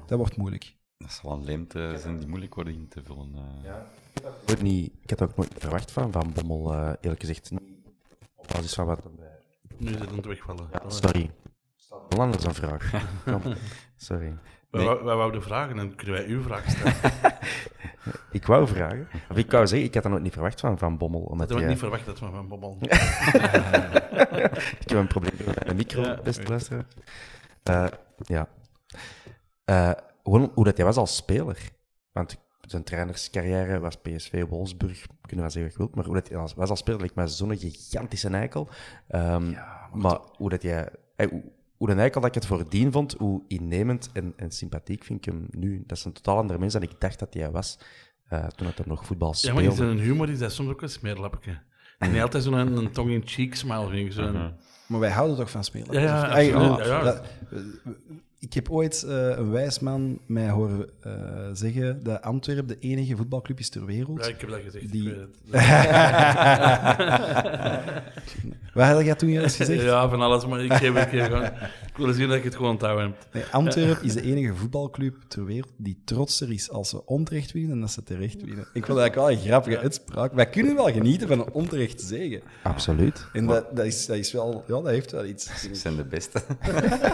Dat 0.07 0.19
wordt 0.19 0.37
moeilijk. 0.37 0.75
Dat 0.99 1.13
zal 1.23 1.33
een 1.33 1.45
leemte 1.45 1.97
zijn 2.01 2.19
die 2.19 2.29
moeilijk 2.29 2.55
worden 2.55 2.75
in 2.75 2.89
te 2.89 3.03
vullen. 3.05 3.35
eh. 3.35 3.65
Nooit 4.47 4.63
niet, 4.63 4.93
ik 5.03 5.11
had 5.11 5.23
ook 5.23 5.37
nooit 5.37 5.55
verwacht 5.59 5.91
van 5.91 6.13
Van 6.13 6.33
Bommel, 6.35 6.73
eh, 6.73 6.93
eerlijk 7.01 7.21
gezegd. 7.21 7.51
Op 8.49 8.53
basis 8.55 8.75
van 8.75 8.87
wat. 8.87 9.09
Nu 9.77 9.91
is 9.91 9.99
het 9.99 10.09
aan 10.09 10.17
het 10.17 10.27
wegvallen. 10.27 10.69
Ja, 10.73 10.91
sorry. 10.91 11.31
Wel 12.09 12.21
anders 12.21 12.45
een 12.45 12.55
vraag. 12.55 12.91
Sorry. 13.97 14.25
Wij, 14.71 14.83
Nee, 14.83 14.85
wou- 14.85 15.05
wij 15.05 15.15
wouden 15.17 15.43
vragen 15.43 15.79
en 15.79 15.95
kunnen 15.95 16.15
wij 16.15 16.27
uw 16.27 16.43
vraag 16.43 16.71
stellen. 16.71 16.95
ik 18.31 18.47
wou 18.47 18.67
vragen, 18.69 19.09
of 19.31 19.37
ik 19.37 19.51
wou 19.51 19.67
zeggen, 19.67 19.87
ik 19.89 19.95
had 19.95 20.03
dat 20.03 20.13
nooit 20.13 20.25
niet 20.25 20.33
verwacht 20.33 20.61
van 20.61 20.79
Van 20.79 20.99
Bommel. 20.99 21.21
Omdat 21.21 21.49
Dat 21.49 21.57
had 21.57 21.63
ik 21.67 21.69
niet 21.73 21.79
verwacht 21.79 22.07
dat 22.07 22.19
we 22.21 22.27
van 22.31 22.49
Bobbel. 22.49 22.79
Ik 24.81 24.89
heb 24.91 24.99
een 24.99 25.07
probleem 25.07 25.33
met 25.47 25.65
mijn 25.65 25.77
micro, 25.77 26.03
Ja, 26.03 26.21
beste 26.23 26.49
luisteraar. 26.49 26.85
Eh, 27.63 27.87
ja. 28.17 28.49
Eh, 29.65 29.91
hoe 30.23 30.65
dat 30.65 30.77
hij 30.77 30.87
was 30.87 30.97
als 30.97 31.17
speler. 31.17 31.59
Want 32.13 32.44
zijn 32.67 32.83
trainerscarrière 32.85 33.79
was 33.81 33.97
PSV, 33.97 34.45
Wolfsburg, 34.49 35.07
kunnen 35.21 35.45
we 35.47 35.53
zeggen 35.53 35.63
wat 35.63 35.73
je 35.73 35.79
wilt. 35.79 35.95
Maar 35.95 36.05
hoe 36.05 36.15
dat 36.15 36.29
hij 36.29 36.39
als- 36.39 36.55
was 36.55 36.71
als 36.71 36.79
speler, 36.79 37.01
lijkt 37.01 37.15
mij 37.15 37.27
zo'n 37.29 37.57
gigantische 37.59 38.29
eikel. 38.29 38.69
Ehm, 39.09 39.53
maar 39.93 40.19
hoe 40.37 40.51
dat 40.51 40.63
hij... 40.63 40.89
eh, 41.17 41.29
hoe, 41.29 41.43
hoe 41.77 41.91
een 41.91 41.99
eikel 41.99 42.21
dat 42.21 42.29
ik 42.29 42.35
het 42.35 42.47
voordien 42.47 42.93
vond, 42.93 43.13
hoe 43.19 43.43
innemend 43.49 44.11
en, 44.13 44.33
en 44.37 44.51
sympathiek 44.51 45.05
vind 45.05 45.19
ik 45.27 45.33
hem 45.33 45.47
nu. 45.51 45.83
Dat 45.87 45.97
is 45.99 46.05
een 46.05 46.13
totaal 46.13 46.37
andere 46.39 46.59
mens 46.59 46.73
dan 46.73 46.83
ik 46.83 47.01
dacht 47.01 47.19
dat 47.19 47.35
hij 47.35 47.51
was. 47.51 47.79
eh, 48.29 48.47
toen 48.47 48.67
hij 48.67 48.85
nog 48.87 49.07
voetbal 49.07 49.29
Ja, 49.29 49.35
speelde. 49.35 49.61
maar 49.61 49.71
in 49.71 49.77
zijn 49.77 49.99
humor 49.99 50.31
is 50.31 50.39
dat 50.39 50.53
soms 50.53 50.71
ook 50.71 50.83
een 50.83 50.89
smeerlappetje. 50.89 51.59
En 51.99 52.13
niet 52.13 52.23
altijd 52.23 52.43
zo'n 52.43 52.53
een, 52.53 52.77
een 52.77 52.91
tong-in-cheek 52.93 53.55
smile. 53.55 53.89
Vind 53.89 54.07
ik, 54.07 54.13
zo'n, 54.13 54.53
Maar 54.89 55.01
wij 55.01 55.11
houden 55.11 55.37
toch 55.37 55.51
van 55.51 55.65
spelen. 55.65 55.93
Ja, 55.93 56.01
ja, 56.41 56.57
oh, 56.57 56.79
ja, 56.79 56.85
ja. 56.87 57.03
dat- 57.03 57.23
ik 58.45 58.53
heb 58.53 58.71
ooit 58.71 59.03
eh, 59.03 59.29
een 59.29 59.51
wijs 59.51 59.79
man 59.79 60.19
mij 60.27 60.49
horen 60.49 60.89
eh, 61.01 61.13
zeggen 61.53 62.03
dat 62.03 62.23
Antwerpen 62.23 62.67
de 62.67 62.79
enige 62.79 63.17
voetbalclub 63.17 63.59
is 63.59 63.69
ter 63.69 63.87
wereld. 63.87 64.25
Ja, 64.25 64.31
ik 64.31 64.41
heb 64.41 64.51
dat 64.51 64.61
gezegd. 64.61 64.93
Die- 64.93 65.09
het. 65.09 65.29
Wat 68.75 68.87
had 68.87 69.05
jij 69.05 69.15
toen 69.15 69.31
juist 69.31 69.57
gezegd? 69.57 69.83
Ja, 69.83 70.09
van 70.09 70.21
alles, 70.21 70.47
maar 70.47 70.65
ik, 70.65 70.73
heb 70.73 70.95
een 70.95 71.09
keer 71.09 71.25
gewoon, 71.25 71.45
ik 71.45 71.97
wil 71.97 72.13
zien 72.13 72.29
dat 72.29 72.37
ik 72.37 72.45
het 72.45 72.55
gewoon 72.55 72.71
onthouden 72.71 73.05
heb. 73.05 73.27
Nee, 73.33 73.45
Antwerpen 73.51 74.05
is 74.05 74.15
de 74.15 74.23
enige 74.23 74.55
voetbalclub 74.55 75.17
ter 75.29 75.45
wereld 75.45 75.73
die 75.77 76.01
trotser 76.05 76.53
is 76.53 76.71
als 76.71 76.89
ze 76.89 77.07
onterecht 77.07 77.53
winnen 77.53 77.71
dan 77.71 77.81
dat 77.81 77.91
ze 77.91 78.03
terecht 78.03 78.45
winnen. 78.45 78.67
Ik 78.73 78.87
vond 78.87 78.87
dat 78.87 78.99
eigenlijk 78.99 79.15
wel 79.15 79.31
een 79.31 79.39
grappige 79.39 79.79
uitspraak. 79.79 80.33
Wij 80.33 80.49
kunnen 80.49 80.75
wel 80.75 80.93
genieten 80.93 81.29
van 81.29 81.39
een 81.39 81.53
onterecht 81.53 82.01
zegen. 82.01 82.41
Absoluut. 82.63 83.27
En 83.33 83.47
dat, 83.47 83.77
dat, 83.77 83.85
is, 83.85 84.07
dat 84.07 84.17
is 84.17 84.33
wel... 84.33 84.65
Ja, 84.67 84.75
dat 84.75 84.87
heeft 84.87 85.11
wel 85.11 85.25
iets. 85.25 85.61
Ze 85.61 85.75
zijn 85.75 85.97
de 85.97 86.05
beste. 86.05 86.43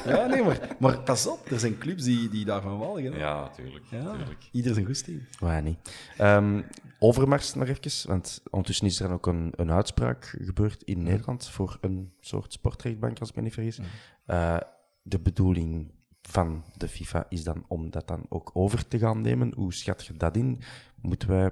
Ja, 0.07 0.27
nee, 0.27 0.43
maar, 0.43 0.59
maar 0.79 1.01
pas 1.01 1.20
pas 1.25 1.33
op, 1.39 1.51
er 1.51 1.61
zijn 1.61 1.79
clubs 1.79 2.05
die, 2.05 2.29
die 2.29 2.45
daarvan 2.45 2.79
walgen. 2.79 3.13
hè. 3.13 3.19
Ja, 3.19 3.49
tuurlijk. 3.49 3.85
Ja, 3.91 4.17
tuurlijk. 4.17 4.49
ieder 4.53 4.75
zijn 4.75 4.87
goesting. 4.87 5.23
Wij 5.39 5.61
niet. 5.61 5.79
Ehm, 6.17 6.63
Overmars 6.99 7.55
nog 7.55 7.69
even, 7.69 8.09
want 8.09 8.43
ondertussen 8.51 8.87
is 8.87 9.01
er 9.01 9.07
dan 9.07 9.17
ook 9.17 9.27
een, 9.27 9.53
een 9.57 9.71
uitspraak 9.71 10.37
gebeurd 10.41 10.83
in 10.83 11.03
Nederland 11.03 11.49
voor 11.49 11.79
een 11.81 12.13
soort 12.21 12.53
sportrechtbank, 12.53 13.19
als 13.21 13.29
ik 13.29 13.35
me 13.37 13.43
niet 13.43 13.53
vergis. 13.55 13.79
Eh, 14.27 14.57
de 15.03 15.19
bedoeling 15.21 15.93
van 16.23 16.65
de 16.77 16.89
FIFA 16.89 17.27
is 17.29 17.45
dan 17.45 17.65
om 17.69 17.91
dat 17.91 18.09
dan 18.09 18.27
ook 18.29 18.51
over 18.55 18.89
te 18.89 18.99
gaan 18.99 19.21
nemen. 19.21 19.53
Hoe 19.55 19.75
schat 19.75 20.07
je 20.07 20.17
dat 20.17 20.37
in? 20.37 20.61
Moeten 21.03 21.29
wij 21.29 21.51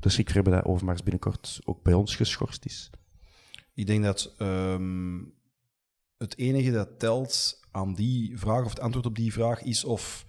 de 0.00 0.08
schrik 0.08 0.28
hebben 0.28 0.52
dat 0.52 0.64
Overmars 0.64 1.02
binnenkort 1.02 1.60
ook 1.64 1.82
bij 1.82 1.94
ons 1.94 2.16
geschorst 2.16 2.64
is? 2.64 2.90
Ik 3.74 3.86
denk 3.86 4.04
dat 4.04 4.34
ehm, 4.38 5.18
het 6.18 6.38
enige 6.38 6.70
dat 6.70 6.98
telt 6.98 7.63
aan 7.74 7.94
die 7.94 8.38
vraag, 8.38 8.64
of 8.64 8.70
het 8.70 8.80
antwoord 8.80 9.06
op 9.06 9.14
die 9.14 9.32
vraag, 9.32 9.62
is 9.62 9.84
of 9.84 10.26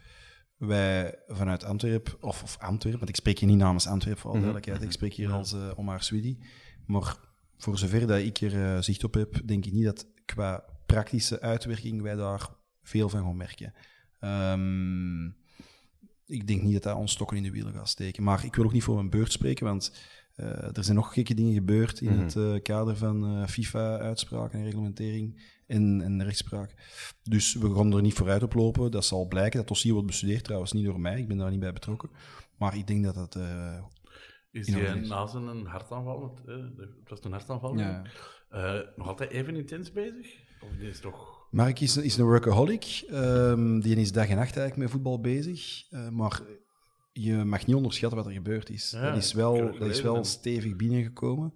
wij 0.58 1.20
vanuit 1.28 1.64
Antwerpen, 1.64 2.24
of, 2.24 2.44
of 2.44 2.58
Antwerpen, 2.60 3.00
want 3.00 3.10
ik 3.10 3.16
spreek 3.16 3.40
hier 3.40 3.50
niet 3.50 3.58
namens 3.58 3.88
Antwerpen 3.88 4.22
voor 4.22 4.32
alle 4.32 4.40
duidelijkheid, 4.40 4.84
ik 4.84 4.92
spreek 4.92 5.14
hier 5.14 5.32
als 5.32 5.54
eh 5.54 5.72
Omar 5.76 6.04
Swidi, 6.04 6.38
maar 6.86 7.18
voor 7.58 7.78
zover 7.78 8.08
dat 8.08 8.20
ik 8.20 8.42
er 8.42 8.76
eh, 8.76 8.82
zicht 8.82 9.04
op 9.04 9.14
heb, 9.14 9.42
denk 9.46 9.66
ik 9.66 9.74
niet 9.74 9.84
dat 9.86 10.08
qua 10.26 10.64
praktische 10.86 11.42
uitwerking 11.42 12.02
wij 12.02 12.16
daar 12.16 12.50
veel 12.84 13.10
van 13.10 13.24
gaan 13.24 13.38
merken. 13.38 13.74
Ehm, 14.20 15.26
ik 16.26 16.48
denk 16.48 16.62
niet 16.62 16.74
dat 16.74 16.84
dat 16.84 16.96
ons 16.96 17.12
stokken 17.12 17.38
in 17.38 17.44
de 17.44 17.52
wielen 17.52 17.74
gaat 17.74 17.90
steken. 17.90 18.24
Maar 18.24 18.46
ik 18.46 18.56
wil 18.56 18.66
ook 18.66 18.74
niet 18.74 18.84
voor 18.84 18.96
mijn 18.96 19.10
beurt 19.10 19.32
spreken, 19.32 19.66
want 19.66 19.94
er 20.36 20.84
zijn 20.84 20.96
nog 20.96 21.14
gekke 21.14 21.34
dingen 21.34 21.54
gebeurd 21.54 22.02
in 22.02 22.12
Mhm. 22.14 22.20
het 22.24 22.36
eh, 22.36 22.62
kader 22.62 22.98
van 22.98 23.26
eh, 23.26 23.48
FIFA-uitspraken 23.48 24.60
en 24.60 24.66
reglementering 24.66 25.54
en, 25.68 26.02
en 26.02 26.24
rechtspraak. 26.24 26.74
Dus 27.24 27.54
we 27.54 27.76
gaan 27.76 27.94
er 27.96 28.02
niet 28.02 28.14
vooruit 28.14 28.44
op 28.44 28.54
lopen. 28.54 28.92
Dat 28.92 29.06
zal 29.06 29.28
blijken. 29.28 29.60
Dat 29.60 29.68
dossier 29.68 29.92
wordt 29.94 30.08
bestudeerd 30.08 30.44
trouwens 30.44 30.72
niet 30.72 30.86
door 30.86 31.00
mij. 31.00 31.20
Ik 31.20 31.28
ben 31.28 31.38
daar 31.38 31.50
niet 31.52 31.60
bij 31.60 31.74
betrokken. 31.74 32.10
Maar 32.58 32.78
ik 32.78 32.88
denk 32.88 33.04
dat 33.04 33.16
dat... 33.16 33.36
eh, 33.36 33.84
Is 34.52 34.68
hij 34.74 34.94
na 35.00 35.28
zijn 35.28 35.66
hartaanval, 35.66 36.24
het, 36.36 36.48
eh, 36.48 36.56
het 36.78 37.10
was 37.10 37.24
een 37.24 37.32
hartaanval, 37.32 37.78
Ja. 37.78 38.02
eh, 38.50 38.80
nog 38.96 39.08
altijd 39.08 39.30
even 39.32 39.56
intens 39.56 39.92
bezig? 39.92 40.36
Of 40.62 40.70
die 40.80 40.90
is 40.90 41.00
toch... 41.00 41.34
Mark 41.52 41.80
is, 41.80 41.98
is 41.98 42.18
een 42.18 42.26
workaholic. 42.26 43.04
Ehm, 43.10 43.80
die 43.80 43.96
is 43.96 44.12
dag 44.12 44.28
en 44.30 44.36
nacht 44.36 44.58
eigenlijk 44.58 44.78
met 44.78 44.90
voetbal 44.90 45.20
bezig. 45.22 45.92
Eh, 45.92 46.10
maar 46.10 46.42
je 47.18 47.44
mag 47.44 47.66
niet 47.66 47.76
onderschatten 47.76 48.18
wat 48.18 48.28
er 48.28 48.34
gebeurd 48.34 48.70
is. 48.70 48.92
Ja, 48.92 49.10
dat 49.10 49.24
is 49.24 49.34
wel, 49.34 49.78
dat 49.80 49.90
is 49.90 50.02
wel 50.02 50.24
stevig 50.24 50.76
binnengekomen. 50.76 51.54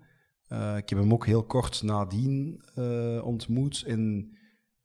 Eh, 0.48 0.77
ik 0.77 0.90
heb 0.90 0.99
hem 0.99 1.14
ook 1.14 1.26
heel 1.26 1.44
kort 1.44 1.84
nadien 1.84 2.61
eh, 2.76 3.22
ontmoet. 3.23 3.84
En 3.88 4.31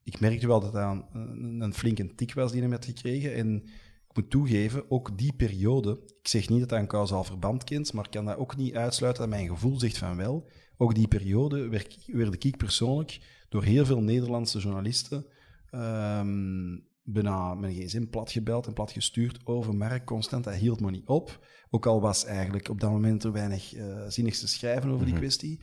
ik 0.02 0.20
merkte 0.20 0.46
wel 0.46 0.60
dat 0.60 0.72
dat 0.72 0.82
een, 0.82 1.04
een, 1.12 1.60
een 1.60 1.74
flinke 1.74 2.14
tik 2.14 2.34
was 2.34 2.52
die 2.52 2.62
hij 2.62 2.70
had 2.70 2.84
gekregen. 2.84 3.34
En 3.34 3.62
ik 4.08 4.16
moet 4.16 4.30
toegeven, 4.30 4.90
ook 4.90 5.18
die 5.18 5.32
periode... 5.32 6.00
Ik 6.20 6.28
zeg 6.28 6.48
niet 6.48 6.60
dat 6.60 6.70
hij 6.70 6.80
een 6.80 6.86
kausaal 6.86 7.24
verband 7.24 7.64
kent, 7.64 7.92
maar 7.92 8.04
ik 8.04 8.10
kan 8.10 8.24
dat 8.24 8.36
ook 8.36 8.56
niet 8.56 8.74
uitsluiten 8.74 9.22
dat 9.22 9.32
mijn 9.32 9.48
gevoel 9.48 9.78
zegt 9.78 9.98
van 9.98 10.16
wel. 10.16 10.48
Ook 10.76 10.94
die 10.94 11.08
periode 11.08 11.68
werd, 11.68 12.04
werd 12.06 12.44
ik 12.44 12.56
persoonlijk 12.56 13.20
door 13.48 13.64
heel 13.64 13.86
veel 13.86 14.02
Nederlandse 14.02 14.58
journalisten 14.58 15.26
ehm 15.70 16.76
bijna 17.04 17.54
met 17.54 17.70
een 17.70 17.76
gsm 17.82 18.06
platgebeld 18.06 18.66
en 18.66 18.72
platgestuurd 18.72 19.46
over 19.46 19.74
Mark 19.74 20.04
Constant. 20.04 20.44
Dat 20.44 20.54
hield 20.54 20.80
me 20.80 20.90
niet 20.90 21.06
op. 21.06 21.46
Ook 21.70 21.86
al 21.86 22.00
was 22.00 22.24
eigenlijk 22.24 22.68
op 22.68 22.80
dat 22.80 22.90
moment 22.90 23.24
er 23.24 23.32
weinig 23.32 23.74
eh 23.74 24.04
zinnigs 24.08 24.40
te 24.40 24.48
schrijven 24.48 24.90
over 24.90 25.06
die 25.06 25.14
kwestie. 25.14 25.60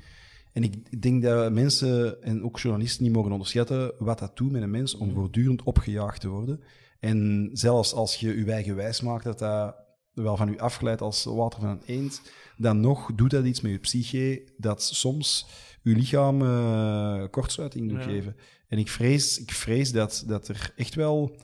En 0.53 0.63
ik 0.63 1.01
denk 1.01 1.21
dat 1.23 1.51
mensen 1.51 2.21
en 2.23 2.43
ook 2.43 2.59
journalisten 2.59 3.03
niet 3.03 3.13
mogen 3.13 3.31
onderschatten 3.31 3.93
wat 3.99 4.19
dat 4.19 4.37
doet 4.37 4.51
met 4.51 4.61
een 4.61 4.71
mens 4.71 4.95
om 4.95 5.13
voortdurend 5.13 5.63
opgejaagd 5.63 6.21
te 6.21 6.27
worden. 6.27 6.59
En 6.99 7.49
zelfs 7.53 7.93
als 7.93 8.15
je 8.15 8.37
je 8.37 8.51
eigen 8.51 8.75
wijs 8.75 9.01
maakt 9.01 9.23
dat 9.23 9.39
dat 9.39 9.75
wel 10.13 10.37
van 10.37 10.49
u 10.49 10.57
afglijdt 10.59 11.01
als 11.01 11.23
water 11.23 11.59
van 11.59 11.69
een 11.69 11.81
eend, 11.85 12.21
dan 12.57 12.79
nog 12.79 13.11
doet 13.15 13.31
dat 13.31 13.45
iets 13.45 13.61
met 13.61 13.71
je 13.71 13.77
psyche 13.77 14.51
dat 14.57 14.83
soms 14.83 15.47
uw 15.83 15.95
lichaam 15.95 16.41
eh, 16.41 17.23
kortsluiting 17.29 17.89
doet 17.89 17.97
Ja. 18.03 18.03
geven. 18.09 18.35
En 18.71 18.77
ik 18.77 18.89
vrees, 18.89 19.39
ik 19.39 19.51
vrees 19.51 19.91
dat, 19.91 20.23
dat 20.27 20.47
er 20.47 20.73
echt 20.75 20.95
wel 20.95 21.39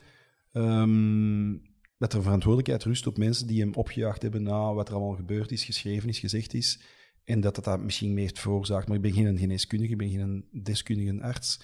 ehm, 0.52 1.56
dat 1.98 2.14
er 2.14 2.22
verantwoordelijkheid 2.22 2.84
rust 2.84 3.08
op 3.08 3.18
mensen 3.18 3.48
die 3.48 3.60
hem 3.62 3.74
opgejaagd 3.74 4.22
hebben 4.22 4.44
na 4.44 4.74
wat 4.74 4.88
er 4.90 4.96
allemaal 4.96 5.16
gebeurd 5.16 5.52
is, 5.52 5.64
geschreven 5.64 6.10
is, 6.10 6.20
gezegd 6.20 6.54
is. 6.54 6.82
En 7.24 7.40
dat 7.42 7.56
dat, 7.56 7.64
dat 7.64 7.80
misschien 7.84 8.14
mee 8.14 8.24
heeft 8.24 8.40
veroorzaakt. 8.40 8.88
Maar 8.88 8.96
ik 8.96 9.02
ben 9.02 9.14
geen 9.14 9.38
geneeskundige, 9.38 9.92
ik 9.92 9.98
ben 9.98 10.10
geen 10.10 10.46
deskundige 10.64 11.22
arts. 11.24 11.62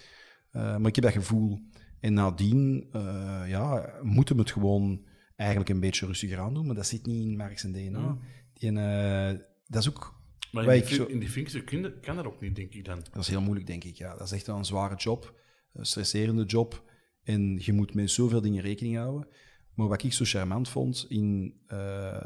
Eh, 0.51 0.61
maar 0.77 0.87
ik 0.87 0.95
heb 0.95 1.03
dat 1.03 1.13
gevoel. 1.13 1.59
En 1.99 2.13
nadien 2.13 2.87
eh, 2.91 3.41
ja, 3.47 3.93
moeten 4.01 4.35
we 4.35 4.41
het 4.41 4.51
gewoon 4.51 5.05
eigenlijk 5.35 5.69
een 5.69 5.79
beetje 5.79 6.05
rustiger 6.05 6.39
aan 6.39 6.53
doen. 6.53 6.65
Maar 6.65 6.75
dat 6.75 6.87
zit 6.87 7.05
niet 7.05 7.25
in 7.25 7.37
Marx 7.37 7.61
zijn 7.61 7.73
DNA. 7.73 8.17
Die, 8.53 8.71
eh, 8.79 9.39
dat 9.67 9.81
is 9.81 9.89
ook 9.89 10.21
Maar 10.51 10.75
in 10.75 10.85
die, 10.85 10.95
zo- 10.95 11.05
in 11.05 11.19
die 11.19 11.29
functie 11.29 11.63
kun 11.63 11.81
je- 11.81 11.99
kan 11.99 12.15
dat 12.15 12.25
ook 12.25 12.41
niet, 12.41 12.55
denk 12.55 12.73
ik 12.73 12.85
dan. 12.85 12.99
dat 13.11 13.21
is 13.21 13.27
heel 13.27 13.41
moeilijk, 13.41 13.67
denk 13.67 13.83
ik. 13.83 13.95
Ja. 13.95 14.11
Dat 14.17 14.21
is 14.27 14.31
echt 14.31 14.47
wel 14.47 14.57
een 14.57 14.65
zware 14.65 14.95
job, 14.95 15.39
stresserende 15.79 16.45
job. 16.45 16.83
En 17.23 17.59
je 17.61 17.73
moet 17.73 17.93
met 17.93 18.11
zoveel 18.11 18.41
dingen 18.41 18.61
rekening 18.61 18.97
houden. 18.97 19.27
Maar 19.73 19.87
wat 19.87 20.03
ik 20.03 20.13
zo 20.13 20.23
charmant 20.25 20.69
vond 20.69 21.05
in 21.09 21.53
eh, 21.67 21.77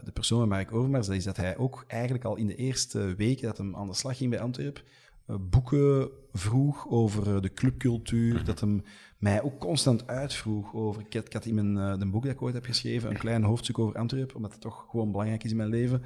de 0.04 0.12
persoon 0.14 0.40
van 0.40 0.48
Mark 0.48 0.74
Overmars, 0.74 1.08
dat 1.08 1.16
is 1.16 1.24
dat 1.24 1.38
hij 1.38 1.58
ook 1.58 1.84
eigenlijk 1.88 2.24
al 2.24 2.36
in 2.36 2.48
de 2.48 2.56
eerste 2.56 3.16
week 3.16 3.42
dat 3.42 3.58
hij 3.58 3.74
aan 3.74 3.88
de 3.88 3.94
slag 3.94 4.18
ging 4.18 4.30
bij 4.30 4.40
Antwerp, 4.40 4.84
eh, 5.26 5.36
boeken 5.50 6.10
vroeg 6.32 6.88
over 6.90 7.36
eh, 7.36 7.42
de 7.42 7.54
clubcultuur, 7.54 8.44
dat 8.44 8.60
hem 8.60 8.84
mij 9.18 9.42
ook 9.42 9.60
constant 9.60 10.08
uitvroeg 10.08 10.74
over... 10.74 11.02
Ik 11.02 11.14
had, 11.14 11.26
ik 11.26 11.34
had 11.34 11.46
in 11.46 11.74
mijn 11.74 12.00
de 12.00 12.06
boek 12.06 12.24
dat 12.24 12.32
ik 12.32 12.42
ooit 12.42 12.54
heb 12.54 12.66
geschreven 12.66 13.10
een 13.10 13.18
klein 13.18 13.44
hoofdstuk 13.44 13.80
over 13.80 13.98
Antwerpen, 13.98 14.36
omdat 14.36 14.52
het 14.52 14.62
toch 14.62 14.86
gewoon 14.90 15.12
belangrijk 15.12 15.44
is 15.44 15.52
in 15.52 15.58
mijn 15.58 15.70
leven. 15.70 16.02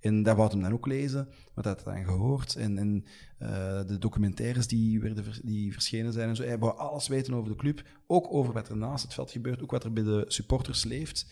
En 0.00 0.22
dat 0.22 0.36
wou 0.36 0.50
hem 0.50 0.60
dan 0.60 0.72
ook 0.72 0.86
lezen, 0.86 1.28
wat 1.54 1.64
had 1.64 1.84
hij 1.84 1.94
dan 1.94 2.04
gehoord. 2.04 2.54
En, 2.54 2.78
en 2.78 3.04
eh, 3.38 3.86
de 3.86 3.98
documentaires 3.98 4.66
die, 4.66 5.00
werden, 5.00 5.24
die 5.42 5.72
verschenen 5.72 6.12
zijn 6.12 6.28
en 6.28 6.36
zo. 6.36 6.42
Hij 6.42 6.58
wou 6.58 6.78
alles 6.78 7.08
weten 7.08 7.34
over 7.34 7.50
de 7.50 7.56
club, 7.56 7.82
ook 8.06 8.32
over 8.32 8.52
wat 8.52 8.68
er 8.68 8.76
naast 8.76 9.04
het 9.04 9.14
veld 9.14 9.30
gebeurt, 9.30 9.62
ook 9.62 9.70
wat 9.70 9.84
er 9.84 9.92
bij 9.92 10.02
de 10.02 10.24
supporters 10.28 10.84
leeft. 10.84 11.26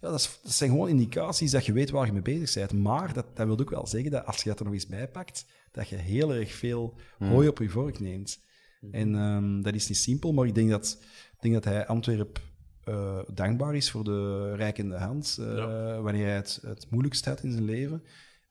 Ja, 0.00 0.10
dat, 0.10 0.20
is, 0.20 0.38
dat 0.42 0.52
zijn 0.52 0.70
gewoon 0.70 0.88
indicaties 0.88 1.50
dat 1.50 1.66
je 1.66 1.72
weet 1.72 1.90
waar 1.90 2.06
je 2.06 2.12
mee 2.12 2.22
bezig 2.22 2.54
bent. 2.54 2.82
Maar 2.82 3.12
dat, 3.12 3.36
dat 3.36 3.46
wil 3.46 3.60
ook 3.60 3.70
wel 3.70 3.86
zeggen 3.86 4.10
dat 4.10 4.26
als 4.26 4.42
je 4.42 4.48
dat 4.48 4.58
er 4.58 4.64
nog 4.64 4.74
eens 4.74 4.86
bij 4.86 5.08
pakt, 5.08 5.46
dat 5.72 5.88
je 5.88 5.96
heel 5.96 6.34
erg 6.34 6.52
veel 6.52 6.94
hooi 7.18 7.48
op 7.48 7.58
je 7.58 7.68
vork 7.68 8.00
neemt. 8.00 8.42
En 8.90 9.14
ehm, 9.14 9.62
dat 9.62 9.74
is 9.74 9.88
niet 9.88 9.98
simpel, 9.98 10.32
maar 10.32 10.46
ik 10.46 10.54
denk 10.54 10.70
dat, 10.70 10.98
ik 11.32 11.40
denk 11.40 11.54
dat 11.54 11.64
hij 11.64 11.86
Antwerp 11.86 12.40
eh, 12.84 13.18
dankbaar 13.34 13.74
is 13.74 13.90
voor 13.90 14.04
de 14.04 14.52
rijkende 14.54 14.96
hand 14.96 15.36
eh, 15.40 15.56
Ja. 15.56 16.00
wanneer 16.00 16.24
hij 16.26 16.34
het, 16.34 16.60
het 16.66 16.86
moeilijkst 16.90 17.24
had 17.24 17.42
in 17.42 17.52
zijn 17.52 17.64
leven. 17.64 18.02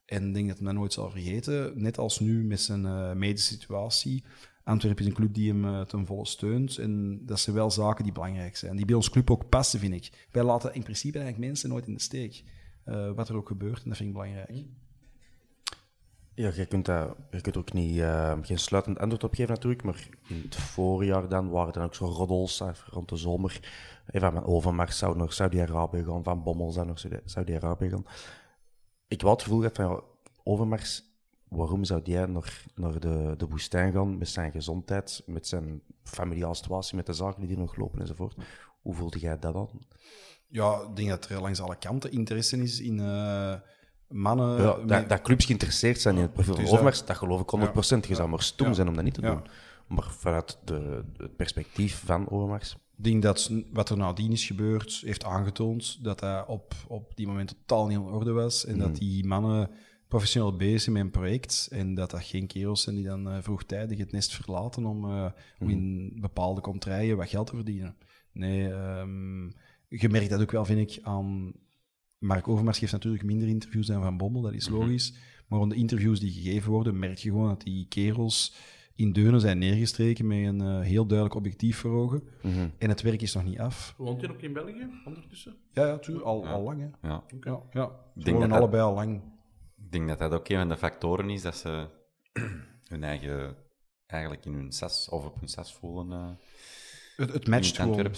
En 0.04 0.28
ik 0.28 0.34
denk 0.34 0.48
dat 0.48 0.56
hij 0.56 0.66
dat 0.66 0.74
nooit 0.74 0.92
zal 0.92 1.10
vergeten. 1.10 1.72
Net 1.82 1.98
als 1.98 2.20
nu 2.20 2.44
met 2.44 2.60
zijn 2.60 2.86
eh, 2.86 3.12
medische 3.12 3.52
situatie. 3.52 4.24
Antwerpen 4.64 5.02
is 5.04 5.08
een 5.10 5.16
club 5.16 5.34
die 5.34 5.48
hem 5.50 5.64
eh, 5.64 5.80
ten 5.80 6.06
volle 6.06 6.26
steunt. 6.26 6.78
En 6.78 7.20
dat 7.26 7.40
zijn 7.40 7.56
wel 7.56 7.70
zaken 7.70 8.04
die 8.04 8.12
belangrijk 8.12 8.56
zijn. 8.56 8.76
Die 8.76 8.84
bij 8.86 8.94
ons 8.94 9.10
club 9.10 9.30
ook 9.30 9.48
passen, 9.48 9.78
vind 9.80 9.94
ik. 9.94 10.28
Wij 10.32 10.42
laten 10.44 10.74
in 10.74 10.82
principe 10.82 11.18
eigenlijk 11.18 11.46
mensen 11.46 11.68
nooit 11.68 11.86
in 11.86 11.94
de 11.94 12.00
steek. 12.00 12.44
eh, 12.84 13.10
wat 13.14 13.28
er 13.28 13.36
ook 13.36 13.46
gebeurt, 13.48 13.82
en 13.82 13.88
dat 13.88 13.96
vind 13.96 14.08
ik 14.08 14.14
belangrijk. 14.14 14.50
Ja, 16.34 16.50
je 16.54 16.66
kunt, 16.66 16.84
daar, 16.86 17.08
je 17.30 17.40
kunt 17.40 17.56
ook 17.56 17.72
niet, 17.72 18.02
geen 18.42 18.58
sluitend 18.58 18.98
antwoord 18.98 19.24
op 19.24 19.34
geven 19.34 19.54
natuurlijk, 19.54 19.82
maar 19.82 20.08
in 20.28 20.40
het 20.44 20.56
voorjaar 20.56 21.28
dan 21.28 21.48
waren 21.50 21.66
er 21.68 21.72
dan 21.72 21.82
ook 21.84 21.94
zo 21.94 22.04
roddels 22.06 22.60
eh, 22.60 22.68
rond 22.90 23.08
de 23.08 23.16
zomer. 23.16 23.60
Even 24.10 24.32
van 24.32 24.44
Overmars 24.44 24.98
zou 24.98 25.16
naar 25.16 25.32
Saudi-Arabië 25.32 26.04
gaan, 26.04 26.22
Van 26.24 26.42
Bommel 26.42 26.70
zou 26.70 26.86
naar 26.86 26.98
Saudi- 26.98 27.20
Saudi-Arabië 27.24 27.88
gaan. 27.88 28.04
Ik 29.08 29.20
had 29.20 29.30
het 29.30 29.42
gevoel 29.42 29.58
gehad 29.58 29.76
van, 29.76 29.84
ja, 29.90 30.00
Overmars, 30.42 31.02
waarom 31.48 31.84
zou 31.84 32.00
jij 32.04 32.26
naar, 32.26 32.64
naar 32.74 33.00
de, 33.00 33.34
de 33.36 33.46
woestijn 33.48 33.92
gaan 33.92 34.18
met 34.18 34.28
zijn 34.28 34.50
gezondheid, 34.52 35.22
met 35.26 35.46
zijn 35.46 35.82
familiale 36.02 36.54
situatie, 36.54 36.96
met 36.96 37.06
de 37.06 37.12
zaken 37.12 37.40
die 37.40 37.50
er 37.50 37.58
nog 37.62 37.76
lopen 37.76 38.00
enzovoort? 38.00 38.34
Hoe 38.82 38.94
voelde 38.94 39.18
jij 39.18 39.38
dat 39.38 39.52
dan? 39.52 39.68
Ja, 40.46 40.80
ik 40.90 40.96
denk 40.96 41.08
dat 41.08 41.28
er 41.28 41.40
langs 41.40 41.60
alle 41.60 41.76
kanten 41.76 42.12
interesse 42.12 42.56
is 42.62 42.80
in 42.80 43.00
eh, 43.00 43.54
mannen. 44.08 44.62
Ja, 44.62 44.76
met- 44.76 44.88
dat, 44.88 45.08
dat 45.08 45.20
clubs 45.20 45.44
geïnteresseerd 45.44 46.00
zijn 46.00 46.16
in 46.16 46.22
het 46.22 46.32
profiel 46.32 46.54
van 46.54 46.64
Overmars, 46.64 47.04
dat 47.04 47.16
geloof 47.16 47.40
ik 47.40 47.50
100%. 48.04 48.06
Je 48.08 48.14
zou 48.14 48.28
maar 48.28 48.42
stom 48.42 48.66
Ja. 48.66 48.72
zijn 48.72 48.88
om 48.88 48.94
dat 48.94 49.04
niet 49.04 49.14
te 49.14 49.20
doen. 49.20 49.42
Maar 49.88 50.04
vanuit 50.10 50.58
de, 50.64 51.04
het 51.16 51.36
perspectief 51.36 52.02
van 52.04 52.30
Overmars... 52.30 52.76
Ik 52.96 53.04
denk 53.04 53.22
dat 53.22 53.50
wat 53.72 53.90
er 53.90 53.96
nadien 53.96 54.32
is 54.32 54.44
gebeurd, 54.44 55.02
heeft 55.04 55.24
aangetoond 55.24 56.04
dat 56.04 56.18
dat 56.18 56.46
op, 56.46 56.74
op 56.88 57.12
die 57.16 57.26
moment 57.26 57.48
totaal 57.48 57.86
niet 57.86 57.98
in 57.98 58.04
orde 58.04 58.32
was. 58.32 58.64
En 58.64 58.78
dat 58.78 58.96
die 58.96 59.26
mannen 59.26 59.70
professioneel 60.08 60.56
bezig 60.56 60.80
zijn 60.80 60.94
met 60.94 61.04
een 61.04 61.10
project. 61.10 61.68
En 61.70 61.94
dat 61.94 62.10
dat 62.10 62.22
geen 62.22 62.46
kerels 62.46 62.82
zijn 62.82 62.96
die 62.96 63.04
dan 63.04 63.30
eh, 63.30 63.38
vroegtijdig 63.42 63.98
het 63.98 64.12
nest 64.12 64.34
verlaten 64.34 64.84
om, 64.84 65.04
eh, 65.04 65.30
om 65.58 65.68
in 65.68 66.12
bepaalde 66.20 66.60
contraien 66.60 67.16
wat 67.16 67.28
geld 67.28 67.46
te 67.46 67.54
verdienen. 67.54 67.96
Nee, 68.32 68.72
ehm, 68.72 69.44
je 69.88 70.08
merkt 70.08 70.30
dat 70.30 70.40
ook 70.40 70.50
wel, 70.50 70.64
vind 70.64 70.90
ik, 70.90 71.04
aan... 71.04 71.52
Mark 72.18 72.48
Overmars 72.48 72.78
geeft 72.78 72.92
natuurlijk 72.92 73.24
minder 73.24 73.48
interviews 73.48 73.86
dan 73.86 74.02
Van 74.02 74.16
Bommel, 74.16 74.42
dat 74.42 74.52
is 74.52 74.68
logisch. 74.68 75.14
Maar 75.48 75.60
aan 75.60 75.68
de 75.68 75.74
interviews 75.74 76.20
die 76.20 76.32
gegeven 76.32 76.70
worden, 76.70 76.98
merk 76.98 77.18
je 77.18 77.28
gewoon 77.28 77.48
dat 77.48 77.62
die 77.62 77.86
kerels 77.88 78.54
in 78.96 79.12
Deurne 79.12 79.38
zijn 79.38 79.58
neergestreken 79.58 80.26
met 80.26 80.38
een 80.46 80.60
eh, 80.60 80.80
heel 80.80 81.06
duidelijk 81.06 81.36
objectief 81.38 81.78
voor 81.78 81.90
ogen. 82.02 82.22
Mhm. 82.42 82.68
En 82.78 82.88
het 82.88 83.02
werk 83.02 83.22
is 83.22 83.34
nog 83.34 83.44
niet 83.44 83.58
af. 83.58 83.94
Woont 83.96 84.20
hij 84.20 84.30
ook 84.30 84.40
in 84.42 84.52
België 84.52 84.88
ondertussen? 85.04 85.56
Ja, 85.72 85.86
ja, 85.86 85.98
al, 86.22 86.44
Ja. 86.44 86.50
al 86.52 86.62
lang. 86.62 86.80
Hè. 86.80 87.08
Ja. 87.08 87.24
Ja, 87.40 87.60
ja. 87.72 87.86
Ze 88.16 88.24
denk 88.24 88.36
wonen 88.36 88.40
dat 88.40 88.48
dat- 88.48 88.58
allebei 88.58 88.82
al 88.82 88.94
lang. 88.94 89.22
Ik 89.76 89.92
denk 89.92 90.08
dat 90.08 90.18
dat 90.18 90.32
ook 90.32 90.48
een 90.48 90.56
van 90.58 90.68
de 90.68 90.76
factoren 90.76 91.30
is 91.30 91.42
dat 91.42 91.56
ze 91.56 91.86
hun 92.92 93.04
eigen 93.04 93.56
eigenlijk 94.06 94.44
in 94.44 94.52
hun 94.52 94.72
zes 94.72 95.08
of 95.08 95.24
op 95.24 95.38
hun 95.40 95.48
zes 95.48 95.72
voelen. 95.72 96.12
eh 96.12 96.28
Het, 97.16 97.32
het 97.32 97.44
in 97.44 97.50
matcht 97.50 97.76
het 97.76 97.86
gewoon. 97.86 98.12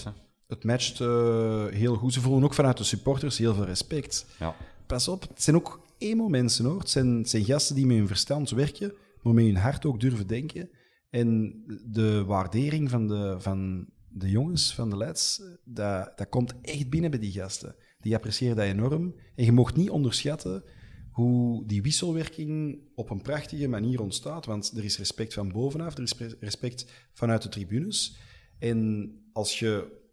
Het 0.49 0.65
matcht 0.65 1.01
eh, 1.01 1.67
heel 1.67 1.95
goed. 1.95 2.13
Ze 2.13 2.21
voelen 2.21 2.45
ook 2.45 2.55
vanuit 2.55 2.77
de 2.77 2.85
supporters 2.85 3.39
heel 3.39 3.55
veel 3.55 3.65
respect. 3.65 4.27
Ja. 4.39 4.55
Pas 4.87 5.09
op, 5.09 5.21
het 5.29 5.43
zijn 5.43 5.57
ook 5.57 5.81
emo-mensen 5.99 6.65
hoor. 6.65 6.79
Het 6.79 6.91
zijn, 6.91 7.17
het 7.19 7.31
zijn 7.31 7.45
gasten 7.45 7.75
die 7.75 7.87
met 7.87 7.97
hun 7.97 8.07
verstand 8.07 8.51
werken, 8.51 8.93
maar 9.27 9.35
met 9.35 9.45
hun 9.45 9.63
hart 9.63 9.87
ook 9.87 10.01
durven 10.01 10.27
denken. 10.27 10.71
En 11.11 11.63
de 11.85 12.25
waardering 12.25 12.91
van 12.91 13.09
de, 13.09 13.37
van 13.39 13.89
de 14.09 14.31
jongens, 14.31 14.75
van 14.75 14.91
de 14.91 14.97
lads, 14.97 15.43
dat, 15.65 16.13
dat 16.17 16.29
komt 16.29 16.55
echt 16.61 16.91
binnen 16.91 17.11
bij 17.11 17.21
die 17.21 17.33
gasten. 17.33 17.77
Die 18.01 18.15
appreciëren 18.15 18.57
dat 18.57 18.65
enorm. 18.65 19.15
En 19.35 19.45
je 19.45 19.53
mocht 19.53 19.77
niet 19.77 19.91
onderschatten 19.91 20.65
hoe 21.11 21.67
die 21.67 21.83
wisselwerking 21.83 22.81
op 22.95 23.11
een 23.11 23.23
prachtige 23.23 23.69
manier 23.69 24.01
ontstaat. 24.01 24.47
Want 24.47 24.73
er 24.77 24.85
is 24.85 24.99
respect 24.99 25.35
van 25.35 25.53
bovenaf, 25.53 25.97
er 25.97 26.03
is 26.03 26.15
respect 26.41 27.09
vanuit 27.13 27.43
de 27.43 27.49
tribunes. 27.49 28.19
En 28.59 29.11
als 29.33 29.59
je 29.59 30.05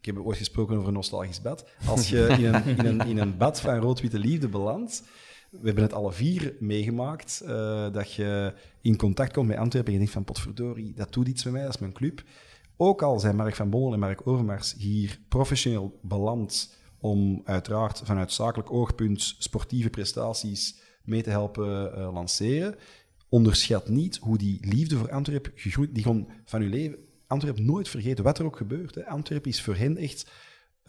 ik 0.00 0.06
heb 0.06 0.18
ooit 0.18 0.38
gesproken 0.38 0.76
over 0.76 0.88
een 0.88 0.94
nostalgisch 0.94 1.42
bad. 1.42 1.68
Als 1.86 2.08
je 2.08 2.26
in 2.38 2.44
een, 2.44 2.64
in 2.64 2.86
een, 2.86 3.00
in 3.06 3.18
een 3.18 3.36
bad 3.36 3.60
van 3.60 3.78
rood-witte 3.78 4.18
liefde 4.18 4.48
belandt, 4.48 5.02
we 5.50 5.66
hebben 5.66 5.84
het 5.84 5.92
alle 5.92 6.12
vier 6.12 6.54
meegemaakt, 6.58 7.40
eh, 7.40 7.92
dat 7.92 8.12
je 8.12 8.54
in 8.80 8.96
contact 8.96 9.32
komt 9.32 9.48
met 9.48 9.56
Antwerpen 9.56 9.92
en 9.92 9.92
je 9.92 9.98
denkt 9.98 10.14
van 10.14 10.24
potverdorie, 10.24 10.92
dat 10.94 11.12
doet 11.12 11.28
iets 11.28 11.44
met 11.44 11.52
mij, 11.52 11.62
dat 11.62 11.74
is 11.74 11.80
mijn 11.80 11.92
club. 11.92 12.22
Ook 12.76 13.02
al 13.02 13.20
zijn 13.20 13.36
Mark 13.36 13.54
van 13.54 13.70
Bommel 13.70 13.92
en 13.92 13.98
Mark 13.98 14.26
Overmars 14.26 14.74
hier 14.78 15.18
professioneel 15.28 15.98
beland 16.02 16.76
om 16.98 17.40
uiteraard 17.44 18.02
vanuit 18.04 18.32
zakelijk 18.32 18.72
oogpunt 18.72 19.34
sportieve 19.38 19.90
prestaties 19.90 20.80
mee 21.04 21.22
te 21.22 21.30
helpen 21.30 21.94
eh, 21.94 22.12
lanceren, 22.12 22.74
onderschat 23.28 23.88
niet 23.88 24.16
hoe 24.16 24.38
die 24.38 24.58
liefde 24.60 24.96
voor 24.96 25.10
Antwerpen 25.10 25.52
gegroeid, 25.54 25.94
die 25.94 26.02
gewoon 26.02 26.28
van 26.44 26.62
uw 26.62 26.68
leven 26.68 26.98
Antwerpen 27.30 27.64
nooit 27.64 27.88
vergeten, 27.88 28.24
wat 28.24 28.38
er 28.38 28.44
ook 28.44 28.56
gebeurt. 28.56 28.94
Hè. 28.94 29.06
Antwerpen 29.06 29.50
is 29.50 29.62
voor 29.62 29.76
hen 29.76 29.96
echt, 29.96 30.30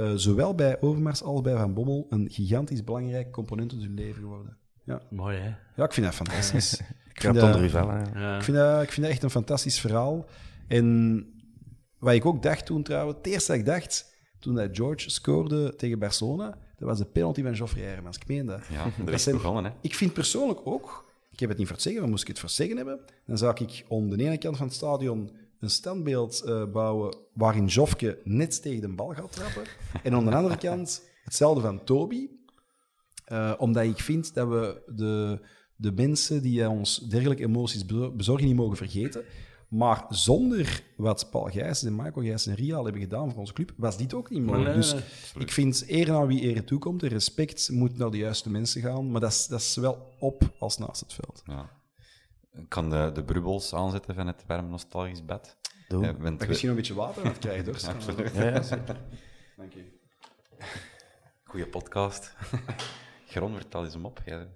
eh, 0.02 0.12
zowel 0.16 0.56
bij 0.56 0.82
Overmars 0.82 1.24
als 1.24 1.42
bij 1.42 1.56
Van 1.56 1.74
Bommel, 1.74 2.06
een 2.10 2.30
gigantisch 2.30 2.84
belangrijk 2.84 3.32
component 3.32 3.72
in 3.72 3.80
hun 3.80 3.94
leven 3.94 4.22
geworden. 4.22 4.58
Ja, 4.84 5.02
Mooi, 5.10 5.38
hè? 5.38 5.54
ja 5.76 5.84
ik 5.84 5.94
vind 5.94 6.06
dat 6.06 6.16
fantastisch. 6.16 6.74
ik, 7.14 7.22
vind 7.22 7.36
hè. 7.36 8.20
Ja. 8.20 8.36
ik, 8.38 8.44
vind 8.44 8.58
dat, 8.58 8.82
ik 8.82 8.92
vind 8.92 9.02
dat 9.06 9.12
echt 9.16 9.24
een 9.24 9.30
fantastisch 9.30 9.80
verhaal. 9.80 10.26
En 10.68 11.26
wat 11.98 12.14
ik 12.14 12.26
ook 12.26 12.44
dacht 12.44 12.66
toen 12.66 12.84
trouwens, 12.84 13.18
het 13.18 13.28
eerste 13.28 13.52
dat 13.52 13.60
ik 13.60 13.66
dacht, 13.66 14.16
toen 14.40 14.56
dat 14.56 14.70
George 14.72 15.10
scoorde 15.10 15.76
tegen 15.76 16.00
Barcelona, 16.00 16.58
dat 16.78 16.90
was 16.90 16.98
de 16.98 17.06
penalty 17.06 17.44
van 17.44 17.56
Geoffrey 17.56 17.84
Hermans. 17.84 18.18
Ik 18.18 18.28
meen 18.28 18.46
dat. 18.46 18.62
Ja, 18.70 18.86
dat 19.06 19.14
is 19.14 19.24
zijn- 19.24 19.36
begonnen, 19.36 19.64
hè. 19.64 19.72
Ik 19.82 19.96
vind 19.96 20.14
persoonlijk 20.14 20.60
ook, 20.64 21.12
ik 21.32 21.40
heb 21.40 21.50
het 21.50 21.58
niet 21.58 21.68
voor 21.68 21.76
het 21.76 21.86
zeggen, 21.86 22.02
maar 22.02 22.12
moest 22.12 22.22
ik 22.24 22.28
het 22.30 22.40
voor 22.40 22.48
het 22.48 22.58
zeggen 22.58 22.78
hebben, 22.78 23.00
dan 23.26 23.38
zou 23.38 23.56
ik 23.60 23.86
om 23.88 24.10
de 24.10 24.24
ene 24.24 24.38
kant 24.38 24.58
van 24.58 24.66
het 24.66 24.76
stadion 24.76 25.32
een 25.62 25.70
standbeeld 25.70 26.42
eh, 26.42 26.64
bouwen 26.72 27.16
waarin 27.34 27.66
Jofke 27.66 28.20
net 28.24 28.62
tegen 28.62 28.82
de 28.82 28.88
bal 28.96 29.14
gaat 29.14 29.32
trappen. 29.32 29.64
En 30.04 30.14
aan 30.14 30.26
de 30.26 30.32
andere 30.36 30.58
kant 30.58 31.04
hetzelfde 31.24 31.62
van 31.62 31.84
Toby. 31.84 32.28
Eh, 33.26 33.54
omdat 33.58 33.84
ik 33.84 34.00
vind 34.00 34.34
dat 34.34 34.48
we 34.48 34.82
de, 34.96 35.40
de 35.76 35.92
mensen 35.92 36.42
die 36.42 36.70
ons 36.70 36.98
dergelijke 36.98 37.44
emoties 37.44 37.86
bezo- 37.86 38.12
bezorgen 38.12 38.48
niet 38.48 38.56
mogen 38.56 38.78
vergeten. 38.78 39.24
Maar 39.68 40.06
zonder 40.10 40.84
wat 40.98 41.28
Paul 41.32 41.44
Gijssen 41.46 41.88
en 41.88 41.96
Michael 41.96 42.26
Gijssen 42.26 42.52
en 42.52 42.58
Rial 42.58 42.84
hebben 42.84 43.02
gedaan 43.02 43.30
voor 43.30 43.40
onze 43.40 43.54
club, 43.54 43.74
was 43.78 43.98
dit 43.98 44.14
ook 44.14 44.30
niet 44.30 44.42
mogelijk. 44.44 44.68
Nee, 44.70 44.76
dus 44.78 44.96
ik 45.40 45.52
vind 45.52 45.84
eer 45.88 46.12
aan 46.14 46.28
wie 46.28 46.44
eer 46.44 46.64
toekomt. 46.66 47.04
En 47.04 47.10
respect 47.10 47.70
moet 47.72 47.98
naar 47.98 48.12
de 48.12 48.18
juiste 48.18 48.50
mensen 48.50 48.82
gaan. 48.82 49.12
Maar 49.12 49.22
dat 49.22 49.32
is, 49.32 49.48
dat 49.48 49.60
is 49.60 49.76
wel 49.76 50.08
op 50.20 50.52
als 50.60 50.78
naast 50.78 51.02
het 51.02 51.14
veld. 51.14 51.42
Ja. 51.46 51.70
Ik 52.54 52.70
kan 52.70 52.90
de, 52.90 53.12
de 53.14 53.24
brubbels 53.24 53.74
aanzetten 53.74 54.16
van 54.16 54.28
het 54.28 54.44
warm 54.48 54.70
nostalgisch 54.70 55.26
bed. 55.26 55.58
Doe. 55.88 56.08
Eh, 56.08 56.12
want 56.18 56.24
Dat 56.24 56.42
je 56.42 56.48
misschien 56.48 56.70
nog 56.70 56.78
een 56.78 56.84
beetje 56.84 56.94
water 56.94 57.22
aan 57.24 57.28
het 57.32 57.40
krijgen, 57.40 57.66
hoor. 57.66 57.90
Absoluut. 57.96 58.34
Ja, 58.36 58.44
ja. 58.44 58.62
Dank 59.58 59.74
je. 59.74 60.00
Goeie 61.44 61.68
podcast. 61.68 62.36
Gron, 63.28 63.56
vertel 63.56 63.84
eens 63.84 63.94
hem 63.94 64.06
op. 64.06 64.22
Jij- 64.26 64.48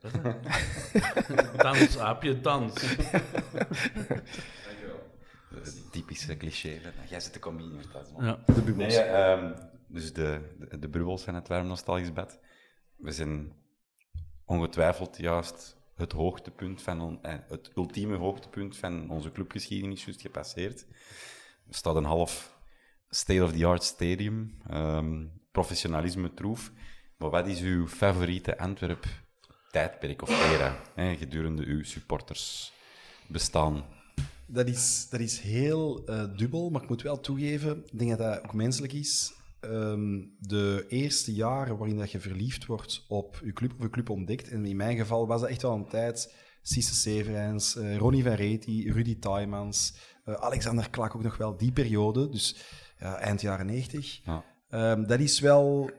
Dans, 1.57 1.97
aapje, 1.97 2.41
dans. 2.41 2.95
Het 5.49 5.91
typische 5.91 6.37
cliché. 6.37 6.79
van, 6.81 6.91
Jij 7.09 7.19
zit 7.19 7.33
de 7.33 7.39
comedie, 7.39 7.79
vertel 7.79 7.99
eens 7.99 8.09
hem 8.15 8.29
op. 8.29 8.41
Ja. 8.67 8.73
Nee, 8.75 8.97
ehm, 8.99 9.53
dus 9.87 10.13
de, 10.13 10.55
de, 10.69 10.79
de 10.79 10.89
brubbels 10.89 11.23
van 11.23 11.35
het 11.35 11.47
warm 11.47 11.67
nostalgisch 11.67 12.13
bed. 12.13 12.39
We 12.95 13.11
zijn 13.11 13.53
ongetwijfeld 14.45 15.17
juist 15.17 15.74
het 15.95 16.11
hoogtepunt 16.11 16.81
van 16.81 17.01
on- 17.01 17.23
eh, 17.23 17.33
het 17.47 17.71
ultieme 17.75 18.15
hoogtepunt 18.17 18.77
van 18.77 19.09
onze 19.09 19.31
clubgeschiedenis 19.31 20.05
juist 20.05 20.21
gepasseerd. 20.21 20.85
Er 21.67 21.75
staat 21.75 21.95
een 21.95 22.03
half 22.03 22.57
state-of-the-art 23.09 23.83
stadium, 23.83 24.57
ehm, 24.69 25.25
professionalisme 25.51 26.33
troef. 26.33 26.71
Maar 27.17 27.29
wat 27.29 27.47
is 27.47 27.61
uw 27.61 27.87
favoriete 27.87 28.57
Antwerp 28.57 29.05
tijdperk 29.71 30.21
of 30.21 30.51
era 30.53 30.81
gedurende 30.95 31.65
uw 31.65 31.83
supporters 31.83 32.73
bestaan? 33.27 33.85
Dat 34.47 34.67
is, 34.67 35.07
dat 35.09 35.19
is 35.19 35.39
heel 35.39 36.05
eh, 36.05 36.23
dubbel, 36.37 36.69
maar 36.69 36.81
ik 36.81 36.89
moet 36.89 37.01
wel 37.01 37.19
toegeven, 37.19 37.83
ik 37.91 37.99
denk 37.99 38.09
dat 38.09 38.19
dat 38.19 38.43
ook 38.43 38.53
menselijk 38.53 38.93
is. 38.93 39.33
Ehm, 39.69 40.23
de 40.39 40.85
eerste 40.87 41.33
jaren 41.33 41.77
waarin 41.77 41.97
dat 41.97 42.11
je 42.11 42.19
verliefd 42.19 42.65
wordt 42.65 43.05
op 43.07 43.41
je 43.43 43.53
club 43.53 43.73
of 43.77 43.81
je 43.81 43.89
club 43.89 44.09
ontdekt, 44.09 44.49
en 44.49 44.65
in 44.65 44.75
mijn 44.75 44.97
geval 44.97 45.27
was 45.27 45.41
dat 45.41 45.49
echt 45.49 45.61
wel 45.61 45.73
een 45.73 45.87
tijd, 45.87 46.33
Cisse 46.61 46.95
Severijns, 46.95 47.75
eh, 47.75 47.97
Ronnie 47.97 48.23
van 48.23 48.33
Reti, 48.33 48.91
Rudy 48.91 49.19
Taimans, 49.19 49.93
eh, 50.25 50.33
Alexander 50.33 50.89
Klak 50.89 51.15
ook 51.15 51.23
nog 51.23 51.37
wel, 51.37 51.57
die 51.57 51.71
periode, 51.71 52.29
dus 52.29 52.55
ja, 52.99 53.17
eind 53.17 53.41
jaren 53.41 53.65
90. 53.65 54.21
Ja. 54.25 54.43
Ehm, 54.69 55.05
dat 55.05 55.19
is 55.19 55.39
wel, 55.39 55.91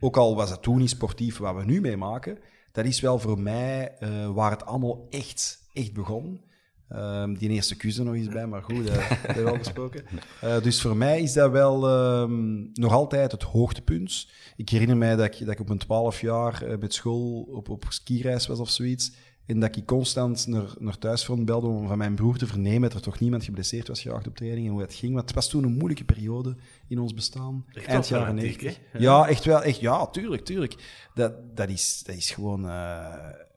ook 0.00 0.16
al 0.16 0.36
was 0.36 0.50
het 0.50 0.62
toen 0.62 0.78
niet 0.78 0.90
sportief 0.90 1.38
wat 1.38 1.54
we 1.54 1.64
nu 1.64 1.80
meemaken, 1.80 2.38
dat 2.72 2.84
is 2.84 3.00
wel 3.00 3.18
voor 3.18 3.40
mij 3.40 3.96
eh, 3.98 4.30
waar 4.34 4.50
het 4.50 4.64
allemaal 4.64 5.06
echt, 5.10 5.68
echt 5.72 5.92
begon. 5.92 6.44
Ehm, 6.88 7.34
die 7.34 7.48
eerste 7.50 7.76
kus 7.76 7.98
er 7.98 8.04
nog 8.04 8.14
eens 8.14 8.28
bij, 8.28 8.46
maar 8.46 8.62
goed, 8.62 8.86
dat 8.86 8.94
dat 8.94 9.04
hebben 9.08 9.44
we 9.44 9.50
al 9.50 9.56
gesproken. 9.58 10.04
Eh, 10.40 10.62
dus 10.62 10.80
voor 10.80 10.96
mij 10.96 11.20
is 11.22 11.32
dat 11.32 11.50
wel 11.50 11.88
ehm, 11.88 12.56
nog 12.72 12.92
altijd 12.92 13.32
het 13.32 13.42
hoogtepunt. 13.42 14.28
Ik 14.56 14.68
herinner 14.68 14.96
mij 14.96 15.16
dat 15.16 15.26
ik, 15.26 15.38
dat 15.38 15.48
ik 15.48 15.60
op 15.60 15.66
mijn 15.66 15.78
twaalf 15.78 16.20
jaar 16.20 16.62
eh, 16.62 16.78
met 16.78 16.94
school 16.94 17.40
op, 17.42 17.68
op 17.68 17.84
skireis 17.88 18.46
was 18.46 18.58
of 18.58 18.70
zoiets. 18.70 19.12
En 19.46 19.60
dat 19.60 19.76
ik 19.76 19.86
constant 19.86 20.46
naar, 20.46 20.74
naar 20.78 20.98
thuisfront 20.98 21.44
belde 21.44 21.66
om 21.66 21.88
van 21.88 21.98
mijn 21.98 22.14
broer 22.14 22.36
te 22.36 22.46
vernemen 22.46 22.80
dat 22.80 22.94
er 22.94 23.02
toch 23.02 23.18
niemand 23.20 23.44
geblesseerd 23.44 23.88
was 23.88 24.00
geraakt 24.02 24.26
op 24.26 24.36
training 24.36 24.66
en 24.66 24.72
hoe 24.72 24.80
het 24.82 24.94
ging. 24.94 25.12
Want 25.12 25.24
het 25.24 25.34
was 25.34 25.48
toen 25.48 25.64
een 25.64 25.72
moeilijke 25.76 26.04
periode 26.04 26.56
in 26.88 26.98
ons 26.98 27.14
bestaan. 27.14 27.64
Echt 27.72 27.86
eind 27.86 28.08
jaren 28.08 28.26
fanatiek, 28.26 28.62
90. 28.62 28.82
hè? 28.90 28.98
Ja, 28.98 29.28
echt 29.28 29.44
wel. 29.44 29.62
Echt, 29.62 29.80
ja, 29.80 30.06
tuurlijk, 30.06 30.44
tuurlijk. 30.44 30.74
Dat, 31.14 31.56
dat, 31.56 31.68
is, 31.68 32.02
dat 32.06 32.16
is 32.16 32.30
gewoon... 32.30 32.68
eh, 32.68 33.14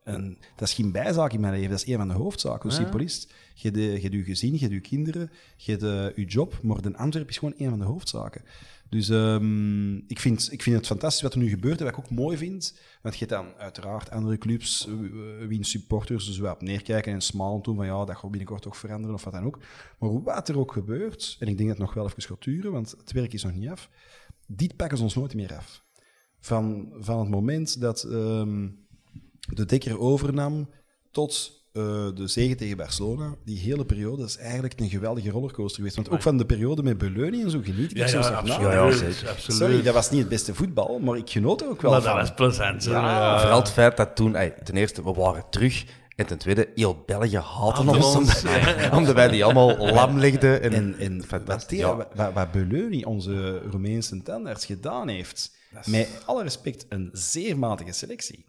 een, 0.07 0.37
dat 0.55 0.67
is 0.67 0.73
geen 0.73 0.91
bijzaak 0.91 1.33
in 1.33 1.39
mijn 1.39 1.53
leven, 1.53 1.69
dat 1.69 1.79
is 1.79 1.87
een 1.87 1.97
van 1.97 2.07
de 2.07 2.13
hoofdzaken. 2.13 2.69
Als 2.69 2.77
je 2.77 2.83
hebt 2.83 3.27
je 3.53 3.71
hebt 4.01 4.13
je 4.13 4.23
gezin, 4.23 4.53
je 4.53 4.59
hebt 4.59 4.73
je 4.73 4.79
kinderen, 4.79 5.31
je 5.55 5.71
hebt 5.71 5.83
eh, 5.83 6.15
je 6.15 6.25
job, 6.25 6.59
maar 6.61 6.81
de 6.81 6.97
Antwerp 6.97 7.29
is 7.29 7.37
gewoon 7.37 7.53
een 7.57 7.69
van 7.69 7.79
de 7.79 7.85
hoofdzaken. 7.85 8.41
Dus 8.89 9.09
ehm, 9.09 9.95
ik, 9.95 10.19
vind, 10.19 10.51
ik 10.51 10.61
vind 10.61 10.75
het 10.75 10.85
fantastisch 10.85 11.21
wat 11.21 11.33
er 11.33 11.39
nu 11.39 11.49
gebeurt 11.49 11.79
en 11.79 11.85
wat 11.85 11.93
ik 11.93 11.99
ook 11.99 12.09
mooi 12.09 12.37
vind. 12.37 12.79
Want 13.01 13.17
je 13.17 13.25
hebt 13.25 13.41
dan 13.41 13.53
uiteraard 13.57 14.11
andere 14.11 14.37
clubs, 14.37 14.87
eh, 14.87 15.47
wiens 15.47 15.69
supporters 15.69 16.25
dus 16.25 16.37
wel 16.37 16.53
op 16.53 16.61
neerkijken 16.61 17.13
en 17.13 17.21
smalen 17.21 17.61
toen 17.61 17.75
van 17.75 17.85
ja, 17.85 18.05
dat 18.05 18.17
gaat 18.17 18.29
binnenkort 18.29 18.61
toch 18.61 18.77
veranderen 18.77 19.15
of 19.15 19.23
wat 19.23 19.33
dan 19.33 19.45
ook. 19.45 19.59
Maar 19.99 20.23
wat 20.23 20.49
er 20.49 20.57
ook 20.57 20.71
gebeurt, 20.71 21.35
en 21.39 21.47
ik 21.47 21.57
denk 21.57 21.69
dat 21.69 21.77
het 21.77 21.85
nog 21.87 21.95
wel 21.95 22.05
even 22.05 22.21
gaat 22.21 22.43
duren, 22.43 22.71
want 22.71 22.95
het 22.97 23.11
werk 23.11 23.33
is 23.33 23.43
nog 23.43 23.53
niet 23.53 23.69
af, 23.69 23.89
dit 24.47 24.75
pakken 24.75 24.97
ze 24.97 25.03
ons 25.03 25.15
nooit 25.15 25.33
meer 25.33 25.55
af. 25.55 25.85
Van, 26.39 26.93
van 26.99 27.19
het 27.19 27.29
moment 27.29 27.81
dat 27.81 28.03
ehm, 28.03 28.67
de 29.53 29.65
Dekker 29.65 29.99
overnam 29.99 30.69
tot 31.11 31.51
eh, 31.73 31.83
de 32.15 32.27
zege 32.27 32.55
tegen 32.55 32.77
Barcelona, 32.77 33.35
die 33.45 33.59
hele 33.59 33.85
periode 33.85 34.23
is 34.23 34.37
eigenlijk 34.37 34.79
een 34.79 34.89
geweldige 34.89 35.29
rollercoaster 35.29 35.75
geweest. 35.75 35.95
Want 35.95 36.09
ook 36.09 36.21
van 36.21 36.37
de 36.37 36.45
periode 36.45 36.83
met 36.83 36.97
Beleuni 36.97 37.41
en 37.43 37.49
zo 37.51 37.59
geniet 37.63 37.91
ik 37.91 37.97
Ja, 37.97 38.07
soms 38.07 38.27
ja, 38.27 38.33
absoluut. 38.33 38.71
Ja, 38.71 39.29
absoluut. 39.29 39.59
Sorry, 39.59 39.81
dat 39.81 39.93
was 39.93 40.09
niet 40.09 40.19
het 40.19 40.29
beste 40.29 40.55
voetbal, 40.55 40.99
maar 40.99 41.17
ik 41.17 41.29
genoot 41.29 41.61
er 41.61 41.69
ook 41.69 41.81
wel 41.81 41.91
Maar 41.91 42.01
van. 42.01 42.09
dat 42.11 42.19
was 42.19 42.33
plezant. 42.35 42.83
Ja, 42.83 42.91
Ja. 42.91 43.39
Vooral 43.39 43.59
het 43.59 43.71
feit 43.71 43.97
dat 43.97 44.15
toen, 44.15 44.35
ey, 44.35 44.49
ten 44.63 44.75
eerste, 44.75 45.03
we 45.03 45.13
waren 45.13 45.43
terug. 45.49 45.85
En 46.15 46.25
ten 46.25 46.37
tweede, 46.37 46.69
heel 46.75 47.03
België 47.05 47.37
haatte 47.37 47.81
ons, 47.81 48.15
ons, 48.15 48.43
omdat, 48.45 48.91
omdat 48.91 49.13
wij 49.15 49.27
die 49.27 49.43
allemaal 49.43 49.77
lam 49.77 50.19
legden. 50.19 50.61
En, 50.61 50.73
En, 50.73 50.95
en 50.99 51.17
wat, 51.17 51.25
fantastisch. 51.25 51.77
Ja. 51.77 51.95
wat, 51.95 52.07
wat, 52.15 52.33
wat 52.33 52.51
Beleuni, 52.51 53.03
onze 53.03 53.59
Roemeense 53.59 54.23
tandarts, 54.23 54.65
gedaan 54.65 55.07
heeft, 55.07 55.51
met 55.85 56.21
alle 56.25 56.43
respect, 56.43 56.85
een 56.89 57.09
zeer 57.13 57.57
matige 57.57 57.91
selectie. 57.91 58.45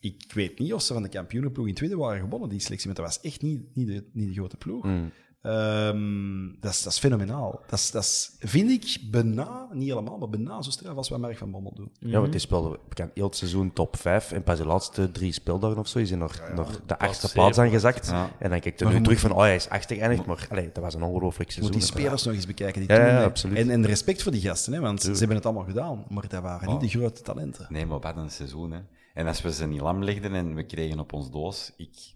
Ik 0.00 0.32
weet 0.32 0.58
niet 0.58 0.72
of 0.72 0.82
ze 0.82 0.92
van 0.92 1.02
de 1.02 1.08
kampioenenploeg 1.08 1.66
in 1.66 1.74
tweede 1.74 1.96
waren 1.96 2.20
gewonnen, 2.20 2.48
die 2.48 2.60
selectie, 2.60 2.86
want 2.86 2.98
dat 2.98 3.06
was 3.06 3.20
echt 3.20 3.42
niet, 3.42 3.60
niet, 3.74 3.86
de, 3.86 4.04
niet 4.12 4.28
de 4.28 4.34
grote 4.34 4.56
ploeg. 4.56 4.84
Mm. 4.84 5.10
Ehm, 5.42 6.60
dat, 6.60 6.72
is, 6.72 6.82
dat 6.82 6.92
is 6.92 6.98
fenomenaal. 6.98 7.60
Dat 7.66 7.78
is, 7.78 7.90
dat 7.90 8.02
is, 8.02 8.36
vind 8.38 8.70
ik, 8.70 9.10
bijna, 9.10 9.68
niet 9.72 9.88
helemaal, 9.88 10.18
maar 10.18 10.28
bijna 10.28 10.62
zo 10.62 10.70
straf 10.70 10.96
als 10.96 11.08
wat 11.08 11.18
Mark 11.18 11.38
van 11.38 11.50
Bommel 11.50 11.74
doet. 11.74 11.96
Ja, 11.98 12.20
want 12.20 12.32
die 12.32 12.40
speelde 12.40 12.78
bekend 12.88 13.10
heel 13.14 13.26
het 13.26 13.36
seizoen 13.36 13.72
top 13.72 13.96
5 13.96 14.32
en 14.32 14.42
pas 14.42 14.58
de 14.58 14.66
laatste 14.66 15.10
drie 15.10 15.32
speeldagen 15.32 15.78
of 15.78 15.88
zo 15.88 15.98
is 15.98 16.10
hij 16.10 16.18
nog, 16.18 16.40
nog 16.54 16.80
de 16.86 16.98
achtste 16.98 17.32
plaats 17.32 17.58
aangezakt. 17.58 18.06
Ja. 18.06 18.30
En 18.38 18.50
dan 18.50 18.60
kijk 18.60 18.78
je 18.78 18.84
Maar 18.84 18.94
nu 18.94 19.02
terug 19.02 19.20
van, 19.20 19.32
oh 19.32 19.38
hij 19.38 19.54
is 19.54 19.68
achter 19.68 19.96
geëindigd, 19.96 20.26
maar 20.26 20.46
allee, 20.50 20.70
dat 20.72 20.82
was 20.82 20.94
een 20.94 21.02
ongelooflijk 21.02 21.50
seizoen. 21.50 21.72
moet 21.72 21.82
die 21.82 21.90
spelers 21.90 22.24
nog 22.24 22.34
eens 22.34 22.46
bekijken. 22.46 22.80
Die 22.80 22.90
Ja, 22.90 22.96
toen, 22.96 23.06
ja, 23.06 23.12
hè. 23.12 23.24
absoluut. 23.24 23.56
En, 23.56 23.70
en 23.70 23.86
respect 23.86 24.22
voor 24.22 24.32
die 24.32 24.40
gasten, 24.40 24.72
hè, 24.72 24.80
want 24.80 25.02
ze 25.02 25.12
hebben 25.12 25.36
het 25.36 25.46
allemaal 25.46 25.64
gedaan. 25.64 26.04
Maar 26.08 26.28
dat 26.28 26.42
waren 26.42 26.68
niet 26.68 26.80
de 26.80 26.98
grote 26.98 27.22
talenten. 27.22 27.66
Nee, 27.68 27.86
maar 27.86 28.00
wat 28.00 28.16
een 28.16 28.30
seizoen, 28.30 28.72
hè. 28.72 28.80
En 29.14 29.26
als 29.26 29.42
we 29.42 29.52
ze 29.52 29.66
niet 29.66 29.80
lam 29.80 30.04
legden 30.04 30.34
en 30.34 30.54
we 30.54 30.62
kregen 30.62 30.98
op 30.98 31.12
ons 31.12 31.30
doos... 31.30 31.72
Ik 31.76 32.12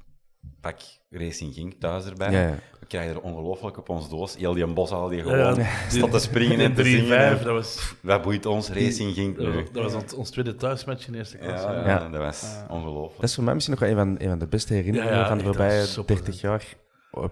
pak 0.61 0.81
Racing 1.11 1.55
Genk 1.55 1.73
thuis 1.73 2.05
erbij. 2.07 2.31
Ja, 2.33 2.41
ja. 2.47 2.55
We 2.81 2.87
krijgen 2.87 3.15
er 3.15 3.21
ongelooflijk 3.21 3.79
op 3.79 3.89
ons 3.89 4.09
doos. 4.09 4.37
Heel 4.37 4.55
die 4.55 4.67
bos 4.67 4.91
al 4.91 5.09
die 5.09 5.23
gewoon 5.23 5.55
ja. 5.55 5.67
staat 5.89 6.11
te 6.11 6.19
springen 6.19 6.59
en 6.59 6.75
te 6.75 6.83
3-5, 6.83 6.85
zingen. 6.85 7.45
dat 7.45 7.53
was, 7.53 7.95
Wat 8.01 8.23
boeit 8.23 8.47
ons, 8.47 8.69
Racing 8.69 9.17
nu? 9.17 9.67
dat 9.73 9.83
was 9.83 9.95
ons, 9.95 10.15
ons 10.15 10.31
tweede 10.31 10.57
thuismatch 10.57 11.07
in 11.07 11.15
eerste 11.15 11.37
Ja, 11.39 11.45
klasse. 11.45 11.67
ja, 11.67 11.87
Ja. 11.87 12.09
dat 12.09 12.21
was 12.21 12.57
ongelooflijk. 12.69 13.21
Dat 13.21 13.29
is 13.29 13.35
voor 13.35 13.45
mij 13.45 13.55
misschien 13.55 13.75
nog 13.79 13.89
wel 13.89 13.99
een 13.99 14.07
van, 14.07 14.21
een 14.23 14.29
van 14.29 14.39
de 14.39 14.47
beste 14.47 14.75
herinneringen 14.75 15.15
Ja, 15.15 15.21
ja, 15.21 15.29
van 15.29 15.39
de 15.39 15.45
voorbije 15.45 15.79
dat 15.79 15.87
is 15.87 15.93
super, 15.93 16.15
30 16.15 16.41
jaar. 16.41 16.75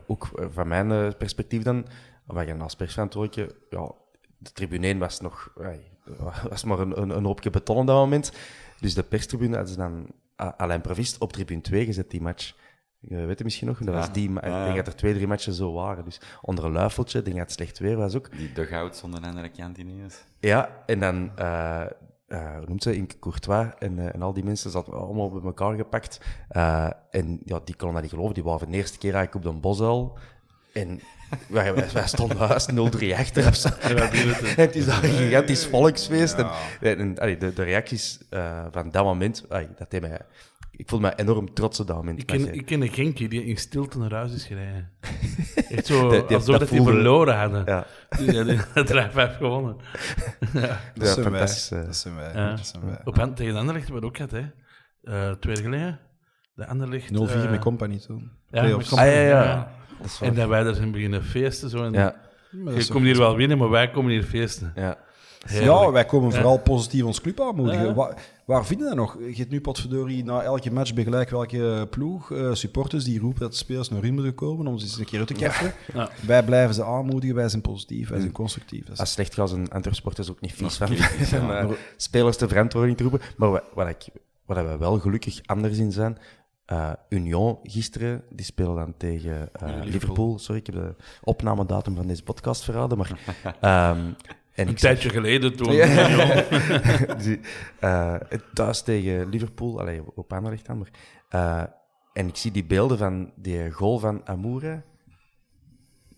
Ook 0.07 0.31
eh, 0.35 0.47
van 0.53 0.69
mijn 0.69 0.93
eh, 0.93 1.09
perspectief 1.19 1.63
dan. 1.63 1.87
Waar 2.27 2.47
je 2.47 2.57
als 2.57 2.77
persverantwoordelijke... 2.77 3.55
Ja, 3.71 3.93
de 4.39 4.53
tribune 4.53 4.87
1 4.87 4.99
was 4.99 5.21
nog... 5.21 5.53
was 6.51 6.65
maar 6.65 6.79
een, 6.79 7.01
een, 7.03 7.11
een 7.11 7.25
hoopje 7.25 7.51
beton 7.51 7.77
op 7.77 7.87
dat 7.87 7.97
moment. 7.97 8.33
Dus 8.83 8.95
de 8.95 9.03
perstribune 9.03 9.57
hadden 9.57 9.73
ze 9.73 9.79
dan 9.79 10.07
A- 10.43 10.55
Alain 10.57 10.81
Provist 10.81 11.19
op 11.19 11.33
tribune 11.33 11.61
2 11.61 11.85
gezet, 11.85 12.11
die 12.11 12.21
match. 12.21 12.55
Je 12.99 13.17
weet 13.17 13.29
het 13.29 13.43
misschien 13.45 13.67
nog, 13.69 13.79
dat 13.79 13.95
was 13.95 14.13
die, 14.13 14.33
Ja, 14.33 14.43
ik 14.59 14.65
denk 14.65 14.77
dat 14.77 14.87
er 14.87 14.97
twee, 14.97 15.15
drie 15.15 15.27
matches 15.27 15.57
zo 15.57 15.73
waren. 15.73 16.05
Dus 16.05 16.21
onder 16.41 16.65
een 16.65 16.73
luifeltje, 16.73 17.19
ik 17.19 17.25
denk 17.25 17.37
dat 17.37 17.47
het 17.47 17.55
slecht 17.55 17.79
weer 17.79 17.97
was 17.97 18.15
ook. 18.17 18.37
Die 18.37 18.53
dugout 18.53 18.97
zonder 18.97 19.23
andere 19.23 19.49
kant 19.51 19.79
ineens. 19.79 20.25
Ja, 20.41 20.83
en 20.87 21.01
dan, 21.01 21.31
eh 21.37 21.85
eh, 22.27 22.57
hoe 22.57 22.67
noemt 22.67 22.83
ze, 22.83 22.97
Inke 22.97 23.19
Courtois 23.19 23.67
en, 23.79 23.99
eh, 23.99 24.15
en 24.15 24.23
al 24.23 24.33
die 24.33 24.45
mensen 24.45 24.71
zaten 24.71 24.93
allemaal 24.93 25.31
bij 25.31 25.43
elkaar 25.43 25.75
gepakt. 25.77 26.21
En 27.11 27.41
ja, 27.45 27.61
die 27.65 27.77
konden 27.77 27.93
dat 27.95 28.03
niet 28.03 28.11
geloven. 28.11 28.35
Die 28.35 28.43
waren 28.43 28.59
voor 28.59 28.69
de 28.71 28.77
eerste 28.77 28.99
keer 28.99 29.15
eigenlijk 29.15 29.47
op 29.47 29.53
de 29.55 29.61
Bosuil. 29.61 30.19
En 30.73 31.01
wij, 31.49 31.75
wij, 31.75 31.89
wij 31.93 32.07
stonden 32.07 32.37
huis 32.39 32.69
0-3 32.71 32.75
achter 33.19 33.45
het 34.57 34.77
is 34.77 34.87
daar 34.87 35.05
een 35.05 35.11
gigantisch 35.11 35.67
volksfeest. 35.67 36.35
En, 36.39 36.49
en, 36.99 37.19
allee, 37.19 37.37
de, 37.37 37.53
de 37.53 37.63
reacties 37.63 38.19
eh, 38.31 38.65
van 38.71 38.91
dat 38.91 39.05
moment, 39.05 39.45
allee, 39.49 39.69
dat 39.79 39.91
deed 39.91 40.01
mij... 40.01 40.19
Ik 40.77 40.89
voelde 40.89 41.07
me 41.07 41.15
enorm 41.17 41.55
trots 41.55 41.81
op 41.81 41.87
dat 41.87 41.97
moment. 41.97 42.19
Ik 42.19 42.29
Dat 42.29 42.37
ken, 42.37 42.55
ik 42.55 42.67
ken 42.67 42.83
een 42.83 42.93
Genkie 42.93 43.29
die 43.29 43.45
in 43.45 43.57
stilte 43.57 43.99
naar 43.99 44.13
huis 44.13 44.33
is 44.33 44.45
gereden. 44.45 44.91
Echt 45.69 45.87
zo, 45.87 46.09
Die- 46.09 46.27
die- 46.27 46.37
alsof 46.37 46.51
dat 46.51 46.61
dat 46.61 46.69
die 46.69 46.83
verloren 46.83 47.37
hadden. 47.39 47.63
Ja. 47.67 47.87
Die 48.19 48.37
hadden 48.37 48.61
de 48.75 48.83
drijfvijf 48.85 49.37
gewonnen. 49.37 49.77
Dat 50.53 50.63
Ja, 50.95 51.05
zijn 51.05 51.15
wij. 51.15 51.23
fantastisch, 51.23 51.71
eh. 51.71 51.85
Dat 51.85 51.97
zijn 51.97 52.17
wij. 52.17 52.33
Ja. 52.35 52.51
Dat 52.51 52.67
zijn 52.67 52.85
wij. 52.87 52.99
Op 53.05 53.17
hen, 53.17 53.35
tegen 53.35 53.53
de 53.53 53.59
Anderlecht 53.59 53.89
hebben 53.89 54.03
we 54.03 54.09
het 54.09 54.21
ook 54.23 54.31
gehad, 54.31 54.45
hè. 54.45 54.51
Eh, 55.29 55.33
twee 55.37 55.55
jaar 55.55 55.65
geleden. 55.65 55.99
De 56.55 56.67
Anderlecht... 56.67 57.11
0-4 57.11 57.15
eh, 57.15 57.51
met 57.51 57.61
Company 57.61 57.99
toen. 57.99 58.31
Ja, 58.51 58.63
Ah, 58.63 58.69
ja, 58.97 59.05
ja. 59.07 59.73
Dat 60.03 60.11
is. 60.11 60.21
En 60.21 60.35
dat 60.35 60.49
wij 60.49 60.63
daar 60.63 60.75
zijn 60.75 60.91
beginnen 60.93 61.23
feesten. 61.25 61.71
Zo, 61.71 61.85
en 61.85 61.93
Ja, 61.93 62.15
is 62.75 62.87
Je 62.87 62.93
komt 62.93 63.05
hier 63.05 63.17
wel 63.19 63.37
winnen, 63.37 63.59
maar 63.59 63.71
wij 63.71 63.91
komen 63.91 64.11
hier 64.11 64.23
feesten. 64.25 64.73
ja. 64.77 64.99
Heerlijk. 65.47 65.71
Ja, 65.81 65.91
wij 65.91 66.05
komen 66.05 66.29
Ja. 66.31 66.35
vooral 66.35 66.59
positief 66.59 67.03
ons 67.05 67.21
club 67.21 67.41
aanmoedigen. 67.41 67.87
Ja. 67.87 67.95
Waar, 67.95 68.15
waar 68.45 68.67
vinden 68.67 68.89
we 68.89 68.95
dat 68.97 69.05
nog? 69.05 69.19
Je 69.29 69.37
hebt 69.37 69.51
nu 69.51 69.61
potverdorie 69.61 70.25
na 70.25 70.43
elke 70.43 70.73
match 70.73 70.95
begelijk 70.95 71.31
welke 71.31 71.87
ploeg, 71.91 72.33
eh, 72.33 72.53
supporters 72.55 73.05
die 73.05 73.21
roepen 73.21 73.41
dat 73.41 73.51
de 73.51 73.57
spelers 73.57 73.89
naar 73.89 74.05
in 74.05 74.15
moeten 74.15 74.35
komen 74.35 74.67
om 74.67 74.79
ze 74.79 74.85
eens 74.85 74.99
een 74.99 75.05
keer 75.05 75.19
uit 75.19 75.29
te 75.29 75.35
keffen. 75.35 75.73
Ja. 75.95 76.09
Wij 76.27 76.43
blijven 76.45 76.75
ze 76.75 76.85
aanmoedigen, 76.85 77.35
wij 77.37 77.49
zijn 77.49 77.63
positief, 77.63 78.09
wij 78.09 78.21
zijn 78.21 78.33
constructief. 78.33 78.85
Dat 78.85 78.93
is- 78.93 78.99
Als 79.01 79.13
slecht 79.13 79.35
gaat, 79.35 79.51
een 79.51 79.71
andere 79.71 79.95
sporters 79.95 80.31
ook 80.31 80.41
niet 80.41 80.53
vies 80.53 80.77
van, 80.77 80.89
eh, 81.51 81.69
spelers 81.97 82.37
de 82.37 82.49
verantwoording 82.49 82.97
te 82.97 83.03
roepen. 83.03 83.21
Maar 83.37 83.51
wat, 83.51 83.63
wat, 83.75 83.89
ik, 83.89 84.05
wat 84.47 84.57
we 84.57 84.77
wel 84.79 84.99
gelukkig 84.99 85.41
anders 85.47 85.79
in 85.79 85.93
zijn, 85.93 86.19
eh, 86.73 86.93
Union 87.09 87.59
gisteren, 87.63 88.23
die 88.31 88.45
spelen 88.45 88.75
dan 88.75 88.95
tegen 88.97 89.49
eh, 89.53 89.69
Liverpool. 89.85 90.39
Sorry, 90.39 90.61
ik 90.61 90.67
heb 90.67 90.75
de 90.75 90.95
opnamedatum 91.23 91.97
van 91.97 92.07
deze 92.07 92.23
podcast 92.23 92.65
verraden. 92.65 92.99
Maar, 92.99 93.11
ehm, 93.61 94.13
en 94.55 94.69
Een 94.69 94.75
tijdje 94.75 95.09
geleden 95.09 95.57
toen. 95.57 95.71
die, 97.23 97.41
eh, 97.81 98.15
thuis 98.55 98.83
tegen 98.83 99.29
Liverpool, 99.29 99.81
allee, 99.81 100.03
op 100.15 100.33
Anderlecht 100.33 100.67
dan, 100.67 100.79
maar... 100.79 100.91
eh, 101.29 101.65
en 102.13 102.29
ik 102.29 102.37
zie 102.37 102.51
die 102.51 102.65
beelden 102.65 102.99
van 102.99 103.33
die 103.37 103.71
goal 103.71 103.99
van 103.99 104.21
Amoura. 104.29 104.83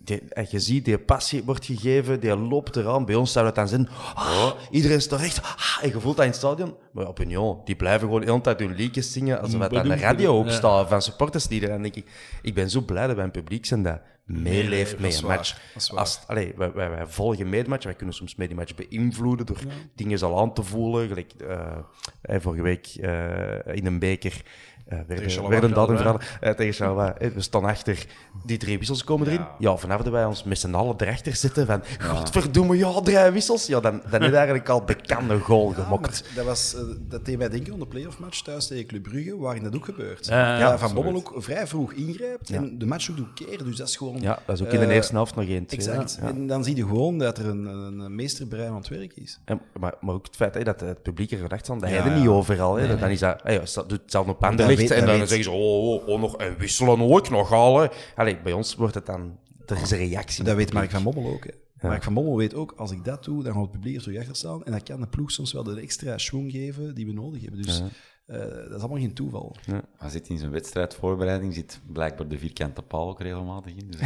Die, 0.05 0.23
en 0.29 0.47
je 0.51 0.61
ziet, 0.61 0.85
die 0.85 0.99
passie 0.99 1.43
wordt 1.45 1.65
gegeven, 1.65 2.21
die 2.21 2.37
loopt 2.37 2.77
eraan. 2.77 3.05
Bij 3.05 3.15
ons 3.15 3.33
zou 3.33 3.47
het 3.47 3.55
dan 3.55 3.69
zijn, 3.69 3.89
ah, 4.15 4.51
iedereen 4.71 5.01
staat 5.01 5.21
recht. 5.21 5.43
Ah, 5.43 5.79
en 5.83 5.89
je 5.89 6.01
voelt 6.01 6.17
dat 6.17 6.25
in 6.25 6.31
het 6.31 6.41
stadion. 6.41 6.75
Maar 6.93 7.09
op 7.09 7.21
Union, 7.21 7.61
die 7.65 7.77
blijven 7.77 8.01
gewoon 8.01 8.21
de 8.21 8.27
hele 8.27 8.41
tijd 8.41 8.59
hun 8.59 8.75
liedjes 8.75 9.13
zingen, 9.13 9.41
alsof 9.41 9.61
het 9.61 9.77
aan 9.77 9.89
de 9.89 9.97
radio 9.97 10.39
ook 10.39 10.49
Ja. 10.49 10.87
van 10.87 11.03
supportersliederen. 11.03 11.75
En 11.75 11.83
dan 11.83 11.93
denk 11.93 12.07
ik, 12.07 12.13
ik 12.43 12.55
ben 12.55 12.71
zo 12.71 12.81
blij 12.81 13.07
dat 13.07 13.17
wij 13.17 13.25
een 13.25 13.31
publiek 13.31 13.67
zijn 13.67 13.83
dat 13.83 14.01
meeleeft 14.25 14.99
met 14.99 15.13
is 15.13 15.21
een 15.21 15.27
match. 15.27 15.53
dat 15.73 15.83
is. 15.83 15.93
Als, 15.93 16.21
allee, 16.27 16.53
wij, 16.57 16.73
wij, 16.73 16.91
wij 16.91 17.07
volgen 17.07 17.49
mee 17.49 17.63
de 17.63 17.69
match, 17.69 17.85
wij 17.85 17.95
kunnen 17.95 18.15
soms 18.15 18.35
mee 18.35 18.47
die 18.49 18.57
match 18.57 18.75
beïnvloeden 18.75 19.47
door 19.47 19.59
dingen 19.95 20.23
al 20.23 20.41
aan 20.41 20.55
te 20.55 20.63
voelen. 20.63 21.09
Gelijk, 21.09 21.33
eh, 21.33 21.77
eh, 22.23 22.41
vorige 22.41 22.63
week 22.63 22.87
eh, 23.01 23.77
in 23.77 23.87
een 23.87 23.99
beker 23.99 24.43
werden, 24.85 25.49
werden 25.49 25.75
dat 25.75 25.89
verhaal. 25.89 26.21
Eh, 26.41 26.51
tegen 26.51 26.73
Charleroi. 26.73 27.13
Eh, 27.19 27.31
we 27.31 27.41
staan 27.41 27.65
achter, 27.65 28.07
die 28.45 28.59
drie 28.59 28.79
wissels 28.79 29.05
komen 29.05 29.27
erin. 29.27 29.45
Ja, 29.59 29.77
vanaf 29.77 30.03
dat 30.03 30.13
wij 30.13 30.25
ons 30.25 30.45
met 30.45 30.59
z'n 30.59 30.75
allen 30.75 30.95
erachter 30.99 31.37
zitten 31.37 31.67
van, 31.67 31.83
godverdomme, 32.01 32.77
ja, 32.77 33.01
drie 33.01 33.31
wissels. 33.31 33.67
Ja, 33.67 33.81
dan, 33.81 34.03
dan 34.11 34.23
is 34.23 34.33
eigenlijk 34.33 34.69
al 34.69 34.85
bekende 34.85 35.39
goal 35.39 35.69
Ja, 35.77 35.83
gemokt. 35.83 36.25
dat, 36.35 36.45
was, 36.45 36.75
eh, 36.75 36.81
dat 37.09 37.25
deed 37.25 37.39
mij 37.39 37.49
denken 37.49 37.73
aan 37.73 37.79
de 37.79 37.87
playoff 37.87 38.19
match 38.19 38.43
thuis 38.43 38.67
tegen 38.67 38.87
Club 38.87 39.03
Brugge, 39.03 39.39
waarin 39.39 39.63
dat 39.63 39.75
ook 39.75 39.85
gebeurt. 39.85 40.27
Ja, 40.27 40.79
van 40.79 40.95
Bommel 40.95 41.15
ook 41.15 41.33
vrij 41.37 41.67
vroeg 41.67 41.93
ingrijpt 41.93 42.51
en 42.51 42.79
de 42.79 42.87
match 42.87 43.11
ook 43.11 43.17
doet 43.17 43.33
keren. 43.35 43.65
Dus 43.67 43.77
dat 43.77 43.89
is 43.89 43.97
gewoon... 43.97 44.21
Ja, 44.21 44.39
dat 44.47 44.61
is 44.61 44.67
ook 44.67 44.73
in 44.73 44.81
de 44.81 44.87
eh, 44.87 44.95
eerste 44.95 45.13
helft 45.15 45.35
nog 45.35 45.45
één, 45.45 45.67
twee. 45.67 45.81
Exact. 45.81 46.19
Ja. 46.21 46.29
En 46.29 46.47
dan 46.47 46.65
zie 46.65 46.77
je 46.77 46.83
gewoon 46.83 47.19
dat 47.19 47.39
er 47.39 47.47
een, 47.47 47.65
een, 47.65 48.15
meesterbrein 48.15 48.69
aan 48.69 48.77
het 48.77 48.89
werk 48.89 49.13
is. 49.15 49.41
En, 49.45 49.61
maar, 49.81 49.95
maar 50.01 50.15
ook 50.15 50.27
het 50.27 50.37
feit 50.37 50.55
hè, 50.55 50.63
dat 50.65 50.81
het 50.81 51.03
publiek 51.03 51.31
er 51.31 51.39
gedacht 51.39 51.67
van, 51.67 51.79
dat 51.79 51.89
Ja, 51.89 51.95
hij 51.95 52.05
er 52.05 52.13
ja. 52.13 52.19
niet 52.19 52.29
overal. 52.29 52.75
Hè, 52.75 52.89
dat 52.89 53.01
Dan 53.01 53.11
is 53.11 53.19
dat, 53.19 53.41
hey, 53.43 53.59
doet 53.59 53.91
hetzelfde 53.91 54.33
op 54.33 54.57
dat 54.57 54.74
Weet- 54.79 54.91
en 54.91 55.07
dan 55.07 55.19
weet- 55.19 55.29
zeggen 55.29 55.45
ze, 55.45 55.51
oh, 55.51 55.89
oh, 55.89 56.09
oh, 56.09 56.21
nog 56.21 56.39
een 56.39 56.57
wisselen 56.59 57.01
ook 57.01 57.31
nog 57.31 57.53
al. 57.53 57.81
Hè. 57.81 57.87
Allee, 58.15 58.41
bij 58.43 58.53
ons 58.53 58.75
wordt 58.75 58.95
het 58.95 59.07
dan, 59.07 59.39
er 59.67 59.83
is 59.83 59.91
een 59.91 59.99
reactie. 59.99 60.45
Dat 60.45 60.57
weet 60.57 60.73
Mark 60.73 60.91
van 60.91 61.03
Bommel 61.03 61.33
ook. 61.33 61.45
Hè. 61.45 61.89
Mark 61.89 62.03
van 62.03 62.15
Bommel 62.15 62.37
weet 62.37 62.55
ook, 62.55 62.75
als 62.77 62.91
ik 62.91 63.05
dat 63.05 63.25
doe, 63.25 63.43
dan 63.43 63.53
gaat 63.53 63.63
het 63.63 63.71
publiek 63.71 63.97
er 63.97 64.03
terug 64.03 64.19
achter 64.19 64.37
staan. 64.37 64.65
En 64.65 64.73
dat 64.73 64.83
kan 64.83 65.01
de 65.01 65.07
ploeg 65.07 65.31
soms 65.31 65.53
wel 65.53 65.63
de 65.63 65.81
extra 65.81 66.19
schwung 66.19 66.51
geven 66.51 66.95
die 66.95 67.07
we 67.07 67.13
nodig 67.13 67.43
hebben. 67.43 67.63
Dus 67.63 67.83
eh, 68.27 68.39
dat 68.39 68.71
is 68.71 68.81
allemaal 68.81 68.99
geen 68.99 69.15
toeval. 69.15 69.57
Hij 69.97 70.11
zit 70.11 70.29
in 70.29 70.39
zijn 70.39 70.51
wedstrijdvoorbereiding, 70.51 71.55
zit 71.55 71.81
blijkbaar 71.93 72.29
de 72.29 72.39
vierkante 72.39 72.83
paal 72.83 73.09
ook 73.09 73.21
regelmatig 73.21 73.75
in. 73.77 73.91
Dus 73.91 74.01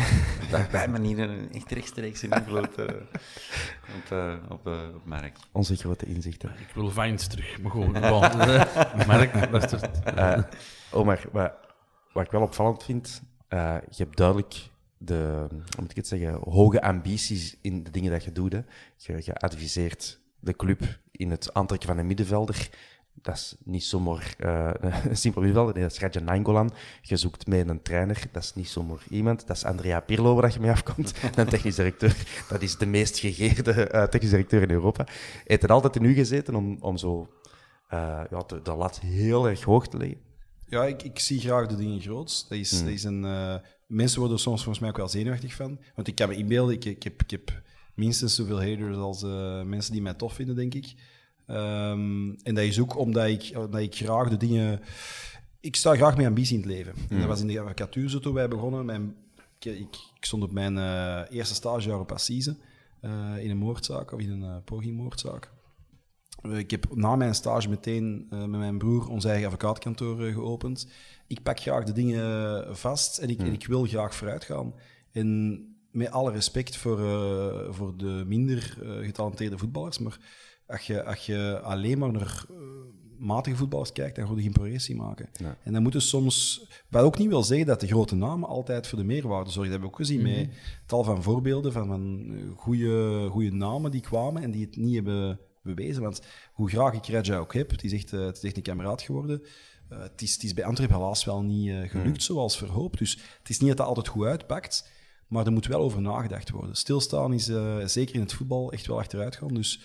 op 0.53 0.69
bij 0.71 0.89
manier 0.89 1.19
een 1.19 1.53
echt 1.53 1.71
rechtstreeks 1.71 2.23
invloed 2.23 2.75
eh, 2.75 2.85
op, 3.97 4.11
eh, 4.11 4.35
op, 4.49 4.67
eh, 4.67 4.95
op 4.95 5.05
Mark. 5.05 5.37
Onze 5.53 5.77
grote 5.77 6.07
inzichten. 6.07 6.51
Ik 6.51 6.75
wil 6.75 6.91
Vines 6.91 7.27
terug, 7.27 7.61
maar 7.63 7.71
goed. 7.71 7.93
Bon. 7.93 8.21
Mark, 9.07 9.51
luistert. 9.51 10.05
Eh 10.05 10.43
oh, 10.93 11.07
maar 11.07 11.25
wat, 11.33 11.53
wat 12.13 12.25
ik 12.25 12.31
wel 12.31 12.43
opvallend 12.43 12.85
vind, 12.85 13.23
eh, 13.49 13.77
je 13.91 14.03
hebt 14.03 14.17
duidelijk 14.17 14.69
de, 14.99 15.47
hoe 15.49 15.81
moet 15.81 15.91
ik 15.91 15.97
het 15.97 16.07
zeggen, 16.07 16.33
hoge 16.33 16.83
ambities 16.83 17.57
in 17.61 17.83
de 17.83 17.91
dingen 17.91 18.11
dat 18.11 18.25
je 18.25 18.33
doet. 18.33 18.53
Hè. 18.53 18.61
Je, 18.97 19.21
je 19.25 19.35
adviseert 19.35 20.21
de 20.41 20.57
club 20.57 20.99
in 21.11 21.31
het 21.31 21.55
aantrekken 21.55 21.89
van 21.89 21.99
een 21.99 22.07
middenvelder. 22.07 22.69
Dat 23.23 23.35
is 23.35 23.57
niet 23.65 23.85
zomaar 23.85 24.35
eh, 24.39 24.71
een 25.07 25.17
simpel 25.25 25.41
middenvelder, 25.43 25.75
nee, 25.75 25.83
dat 25.83 25.93
is 25.93 25.99
Raja 25.99 26.21
Nangolan. 26.21 26.71
Je 27.03 27.17
zoekt 27.17 27.47
mee 27.47 27.67
een 27.67 27.83
trainer, 27.83 28.23
dat 28.33 28.43
is 28.43 28.55
niet 28.55 28.69
zomaar 28.69 29.03
iemand. 29.11 29.47
Dat 29.47 29.57
is 29.57 29.65
Andrea 29.65 30.01
Pirlo 30.01 30.35
waar 30.35 30.53
je 30.53 30.61
mee 30.61 30.71
afkomt, 30.71 31.15
een 31.37 31.47
technisch 31.47 31.75
directeur. 31.75 32.17
Dat 32.49 32.63
is 32.63 32.77
de 32.77 32.87
meest 32.87 33.19
gegeerde 33.19 33.73
eh, 33.73 34.03
technisch 34.03 34.31
directeur 34.31 34.63
in 34.63 34.71
Europa. 34.71 35.05
Hij 35.05 35.43
heeft 35.45 35.63
er 35.63 35.73
altijd 35.73 35.97
in 35.97 36.05
u 36.05 36.15
gezeten 36.15 36.55
om, 36.55 36.77
om 36.81 36.97
zo 36.97 37.29
eh, 37.89 38.21
ja, 38.31 38.43
de, 38.47 38.63
de 38.63 38.75
lat 38.75 39.01
heel 39.01 39.49
erg 39.49 39.63
hoog 39.63 39.89
te 39.89 39.97
leggen. 39.97 40.19
Ja, 40.67 40.85
ik, 40.85 41.03
ik 41.03 41.19
zie 41.19 41.41
graag 41.41 41.67
de 41.67 41.77
dingen 41.77 42.01
groots. 42.01 42.49
Dat 42.49 42.59
is, 42.59 42.71
dat 42.71 42.89
is 42.89 43.05
een, 43.05 43.21
mensen 43.87 44.19
worden 44.19 44.37
er 44.37 44.43
soms 44.43 44.63
volgens 44.63 44.79
mij 44.79 44.89
ook 44.89 44.97
wel 44.97 45.09
zenuwachtig 45.09 45.55
van. 45.55 45.79
Want 45.95 46.09
ik 46.09 46.15
kan 46.15 46.29
me 46.29 46.37
inbeelden, 46.37 46.75
ik, 46.75 46.85
ik, 46.85 47.03
heb, 47.03 47.23
ik 47.23 47.31
heb 47.31 47.63
minstens 47.95 48.35
zoveel 48.35 48.63
haters 48.63 48.97
als 48.97 49.23
mensen 49.65 49.93
die 49.93 50.03
mij 50.03 50.15
tof 50.15 50.35
vinden, 50.35 50.57
denk 50.57 50.75
ik. 50.75 50.95
Ehm, 51.49 52.31
en 52.43 52.55
dat 52.55 52.65
is 52.65 52.81
ook 52.81 52.99
omdat 52.99 53.27
ik, 53.27 53.53
omdat 53.57 53.81
ik 53.81 53.95
graag 53.95 54.29
de 54.29 54.37
dingen... 54.37 54.81
Ik 55.61 55.77
sta 55.77 55.95
graag 55.95 56.17
met 56.17 56.27
ambitie 56.27 56.55
in 56.55 56.63
het 56.63 56.71
leven. 56.71 56.93
En 57.09 57.19
dat 57.19 57.29
was 57.29 57.41
in 57.41 57.47
de 57.47 57.61
advocatuur 57.61 58.11
zo 58.11 58.19
toen 58.19 58.35
wij 58.35 58.49
begonnen. 58.49 58.85
Mijn, 58.85 59.15
ik, 59.59 59.65
ik, 59.65 59.97
ik 60.15 60.25
stond 60.25 60.43
op 60.43 60.53
mijn 60.53 60.79
eh, 60.79 61.21
eerste 61.31 61.55
stagejaar 61.55 62.01
op 62.01 62.13
Assise. 62.13 62.57
eh, 63.01 63.11
in 63.39 63.51
een 63.51 63.57
moordzaak, 63.57 64.13
of 64.13 64.21
in 64.21 64.31
een 64.31 64.43
uh, 64.43 64.57
pogingmoordzaak. 64.65 65.51
Ik 66.43 66.71
heb 66.71 66.95
na 66.95 67.17
mijn 67.17 67.35
stage 67.35 67.69
meteen 67.69 68.27
met 68.31 68.49
mijn 68.49 68.79
broer 68.79 69.09
ons 69.09 69.25
eigen 69.25 69.45
advocaatkantoor 69.45 70.33
geopend. 70.33 70.89
Ik 71.27 71.43
pak 71.43 71.61
graag 71.61 71.85
de 71.85 71.93
dingen 71.93 72.77
vast 72.77 73.19
en 73.19 73.29
ik, 73.29 73.39
en 73.39 73.53
ik 73.53 73.67
wil 73.67 73.85
graag 73.85 74.15
vooruit 74.15 74.45
gaan. 74.45 74.75
En 75.13 75.61
met 75.91 76.11
alle 76.11 76.33
respect 76.33 76.77
voor, 76.77 76.99
voor 77.75 77.97
de 77.97 78.25
minder 78.27 78.79
getalenteerde 79.03 79.59
voetballers, 79.59 79.99
maar 79.99 80.19
als 80.69 80.87
je, 80.87 81.05
als 81.05 81.27
je 81.27 81.61
alleen 81.63 81.99
maar 81.99 82.13
naar 82.13 82.45
eh, 82.51 82.57
matige 83.19 83.57
voetballers 83.57 83.93
kijkt, 83.93 84.17
dan 84.17 84.27
ga 84.27 84.35
je 84.35 84.43
geen 84.43 84.53
progressie 84.53 84.97
maken. 84.97 85.29
En 85.63 85.73
dan 85.73 85.83
moeten 85.83 86.03
soms... 86.03 86.67
Wat 86.89 87.03
ook 87.03 87.19
niet 87.19 87.29
wil 87.29 87.43
zeggen 87.43 87.67
dat 87.67 87.81
de 87.81 87.87
grote 87.87 88.15
namen 88.15 88.49
altijd 88.49 88.87
voor 88.87 88.99
de 88.99 89.05
meerwaarde 89.05 89.51
zorgen. 89.51 89.73
Dat 89.73 89.81
hebben 89.81 89.89
we 89.89 89.95
ook 89.95 90.07
gezien 90.07 90.23
met 90.23 90.49
tal 90.87 91.05
van 91.05 91.23
voorbeelden 91.23 91.73
van, 91.73 91.87
van 91.87 92.35
goede, 92.57 93.27
goede 93.31 93.53
namen 93.53 93.91
die 93.91 94.01
kwamen 94.01 94.43
en 94.43 94.51
die 94.51 94.65
het 94.65 94.77
niet 94.77 94.95
hebben 94.95 95.41
bewezen. 95.63 96.03
Want 96.03 96.23
hoe 96.53 96.69
graag 96.69 96.95
ik 96.95 97.07
Reja 97.07 97.39
ook 97.39 97.55
heb, 97.55 97.71
het 97.71 97.85
is 97.85 97.93
echt, 97.93 98.13
eh, 98.13 98.25
het 98.25 98.37
is 98.37 98.43
echt 98.43 98.57
een 98.57 98.63
kameraad 98.63 99.03
geworden. 99.03 99.43
Eh, 99.89 99.99
het, 99.99 100.23
is, 100.23 100.33
het 100.33 100.43
is 100.43 100.55
bij 100.55 100.65
Antwerpen 100.65 100.97
helaas 100.97 101.25
wel 101.25 101.43
niet 101.43 101.69
eh, 101.69 101.91
gelukt 101.91 102.23
zoals 102.23 102.57
verhoopt. 102.57 102.99
Dus 102.99 103.19
het 103.39 103.49
is 103.49 103.59
niet 103.59 103.69
dat 103.69 103.77
dat 103.77 103.87
altijd 103.87 104.09
goed 104.09 104.27
uitpakt, 104.27 104.91
maar 105.27 105.47
er 105.47 105.53
moet 105.53 105.67
wel 105.67 105.81
over 105.81 106.01
nagedacht 106.01 106.51
worden. 106.51 106.77
Stilstaan 106.77 107.33
is 107.33 107.49
eh, 107.49 107.77
zeker 107.85 108.15
in 108.15 108.21
het 108.21 108.33
voetbal 108.33 108.73
echt 108.73 108.87
wel 108.87 108.99
achteruit 108.99 109.37
gaan. 109.37 109.55
Dus 109.55 109.81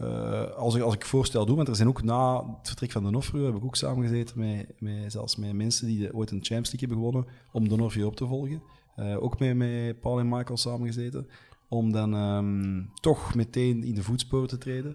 eh, 0.00 0.50
als, 0.56 0.74
ik, 0.74 0.82
als 0.82 0.94
ik 0.94 1.04
voorstel 1.04 1.46
doe, 1.46 1.56
want 1.56 1.68
er 1.68 1.76
zijn 1.76 1.88
ook 1.88 2.02
na 2.02 2.36
het 2.58 2.68
vertrek 2.68 2.90
van 2.90 3.02
Donofrio, 3.02 3.44
heb 3.44 3.54
ik 3.54 3.64
ook 3.64 3.76
samengezeten 3.76 4.38
met, 4.38 4.66
met, 4.78 5.12
zelfs 5.12 5.36
met 5.36 5.52
mensen 5.52 5.86
die 5.86 5.98
de- 5.98 6.14
ooit 6.14 6.30
een 6.30 6.36
Champions 6.44 6.70
League 6.72 6.88
hebben 6.88 6.96
gewonnen, 6.98 7.26
om 7.52 7.68
Donofrio 7.68 8.06
op 8.06 8.16
te 8.16 8.26
volgen. 8.26 8.62
Eh, 8.96 9.22
ook 9.22 9.38
met, 9.38 9.56
met 9.56 10.00
Paul 10.00 10.18
en 10.18 10.28
Michael 10.28 10.56
samengezeten. 10.58 11.26
Om 11.68 11.92
dan 11.92 12.14
ehm, 12.14 12.82
toch 13.00 13.34
meteen 13.34 13.84
in 13.84 13.94
de 13.94 14.02
voetsporen 14.02 14.48
te 14.48 14.58
treden. 14.58 14.94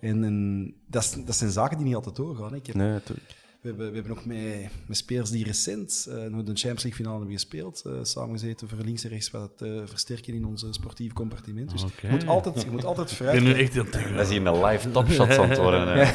En, 0.00 0.24
en 0.24 0.74
dat, 0.86 1.22
dat 1.26 1.34
zijn 1.36 1.50
zaken 1.50 1.76
die 1.76 1.86
niet 1.86 1.94
altijd 1.94 2.16
doorgaan. 2.16 2.50
hè. 2.50 2.56
Ik 2.56 2.66
heb, 2.66 2.74
Nee, 2.76 2.90
natuurlijk. 2.90 3.34
We, 3.66 3.72
hebben, 3.72 3.88
we 3.90 3.94
hebben 3.98 4.18
ook 4.18 4.24
met, 4.24 4.70
met 4.86 4.96
spelers 4.96 5.30
die 5.30 5.44
recent 5.44 6.06
eh, 6.10 6.14
nog 6.16 6.30
de 6.42 6.52
Champions 6.54 6.82
League 6.82 6.92
finale 6.92 7.16
hebben 7.16 7.34
gespeeld, 7.34 7.82
eh, 7.86 7.92
samengezeten 8.02 8.68
voor 8.68 8.78
links 8.78 9.04
en 9.04 9.10
rechts 9.10 9.30
wat 9.30 9.50
te 9.56 9.82
versterken 9.86 10.34
in 10.34 10.44
ons 10.44 10.66
sportief 10.70 11.12
compartiment. 11.12 11.70
Dus 11.70 11.84
je 12.02 12.08
moet 12.08 12.26
altijd, 12.26 12.62
je 12.62 12.70
moet 12.70 12.84
altijd 12.84 13.10
Ik 13.10 13.16
vooruit 13.16 13.38
ben 13.44 13.52
nu 13.52 13.60
echt 13.60 13.74
het 13.74 13.92
denken. 13.92 14.12
Dat 14.16 14.26
is 14.26 14.28
hier 14.36 14.46
een 14.46 14.64
live 14.64 14.90
topshot 14.90 15.38
aan 15.38 15.48
het 15.48 15.58
worden. 15.58 15.88
hè. 15.88 16.12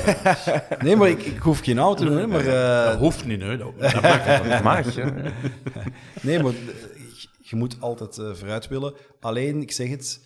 Nee, 0.86 0.95
maar 0.95 1.10
ik, 1.10 1.22
ik 1.23 1.38
hoef 1.38 1.60
geen 1.60 1.80
auto 1.80 2.03
te 2.03 2.10
doen, 2.10 2.18
hè, 2.18 2.28
maar... 2.28 2.45
eh, 2.48 2.86
Dat 2.91 2.99
hoeft 2.99 3.26
niet, 3.26 3.40
nee. 3.40 3.57
Dat, 3.57 3.80
dat 3.80 4.02
mag 4.02 4.26
Dat 4.48 4.64
mag, 4.64 4.95
hè. 4.95 5.11
nee, 6.28 6.44
maar 6.44 6.53
je 7.40 7.56
moet 7.56 7.82
altijd 7.82 8.18
eh, 8.18 8.34
vooruit 8.34 8.68
willen. 8.68 8.94
Alleen, 9.19 9.61
ik 9.61 9.72
zeg 9.72 9.90
het... 9.90 10.22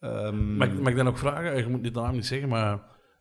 ehm, 0.00 0.56
Mag, 0.56 0.72
mag 0.72 0.90
ik 0.90 0.96
dan 0.96 1.08
ook 1.08 1.18
vragen? 1.18 1.56
Je 1.56 1.66
moet 1.68 1.82
niet 1.82 1.94
de 1.94 2.00
naam 2.00 2.14
niet 2.14 2.26
zeggen, 2.26 2.48
maar 2.48 2.78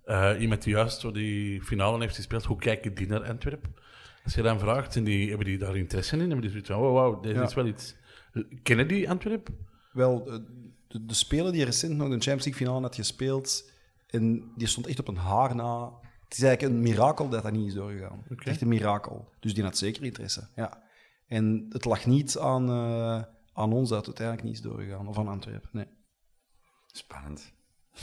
eh, 0.10 0.42
iemand 0.42 0.64
die 0.64 0.74
juist 0.74 1.00
zo 1.00 1.12
die 1.12 1.62
finale 1.64 2.00
heeft 2.00 2.16
gespeeld, 2.16 2.46
hoe 2.46 2.58
kijken 2.58 2.94
die 2.94 3.08
naar 3.08 3.24
Antwerpen? 3.24 3.76
Als 4.24 4.34
je 4.34 4.42
dan 4.42 4.60
vraagt, 4.60 4.94
zijn 4.94 5.04
die, 5.06 5.28
hebben 5.30 5.46
die 5.46 5.58
daar 5.58 5.76
interesse 5.78 6.14
in? 6.14 6.20
Hebben 6.20 6.42
die 6.42 6.50
zoiets 6.50 6.70
van, 6.70 6.80
wow, 6.80 6.94
wow, 6.94 7.24
dit 7.24 7.36
Ja. 7.36 7.44
is 7.44 7.54
wel 7.54 7.66
iets... 7.66 7.96
Kennen 8.64 8.88
die 8.88 9.10
Antwerpen? 9.10 9.58
Wel, 9.92 10.28
eh, 10.32 10.40
de, 10.88 11.06
de 11.06 11.14
speler 11.14 11.52
die 11.52 11.64
recent 11.66 11.92
nog 11.98 12.08
de 12.08 12.14
Champions 12.14 12.46
League 12.46 12.66
finale 12.66 12.82
had 12.82 12.96
gespeeld, 12.96 13.72
en 14.08 14.52
die 14.56 14.68
stond 14.68 14.88
echt 14.88 15.00
op 15.00 15.08
een 15.08 15.16
haar 15.18 15.56
na. 15.56 15.92
Het 16.24 16.38
is 16.38 16.44
eigenlijk 16.44 16.76
een 16.76 16.82
mirakel 16.82 17.30
dat 17.30 17.44
dat 17.44 17.52
niet 17.52 17.68
is 17.68 17.74
doorgegaan. 17.74 18.24
Echt 18.38 18.62
een 18.62 18.68
mirakel. 18.68 19.30
Dus 19.40 19.54
die 19.54 19.64
had 19.64 19.78
zeker 19.78 20.04
interesse. 20.04 20.48
Ja. 20.56 20.84
En 21.28 21.66
het 21.70 21.86
lag 21.86 22.06
niet 22.06 22.38
aan, 22.38 22.70
eh, 22.70 23.24
aan 23.54 23.74
ons 23.74 23.90
dat 23.90 24.06
het 24.06 24.08
uiteindelijk 24.08 24.48
niet 24.48 24.56
is 24.56 24.62
doorgegaan, 24.62 25.08
of 25.08 25.18
aan 25.18 25.28
Antwerpen. 25.28 25.70
Nee. 25.72 25.88
Spannend. 26.92 27.54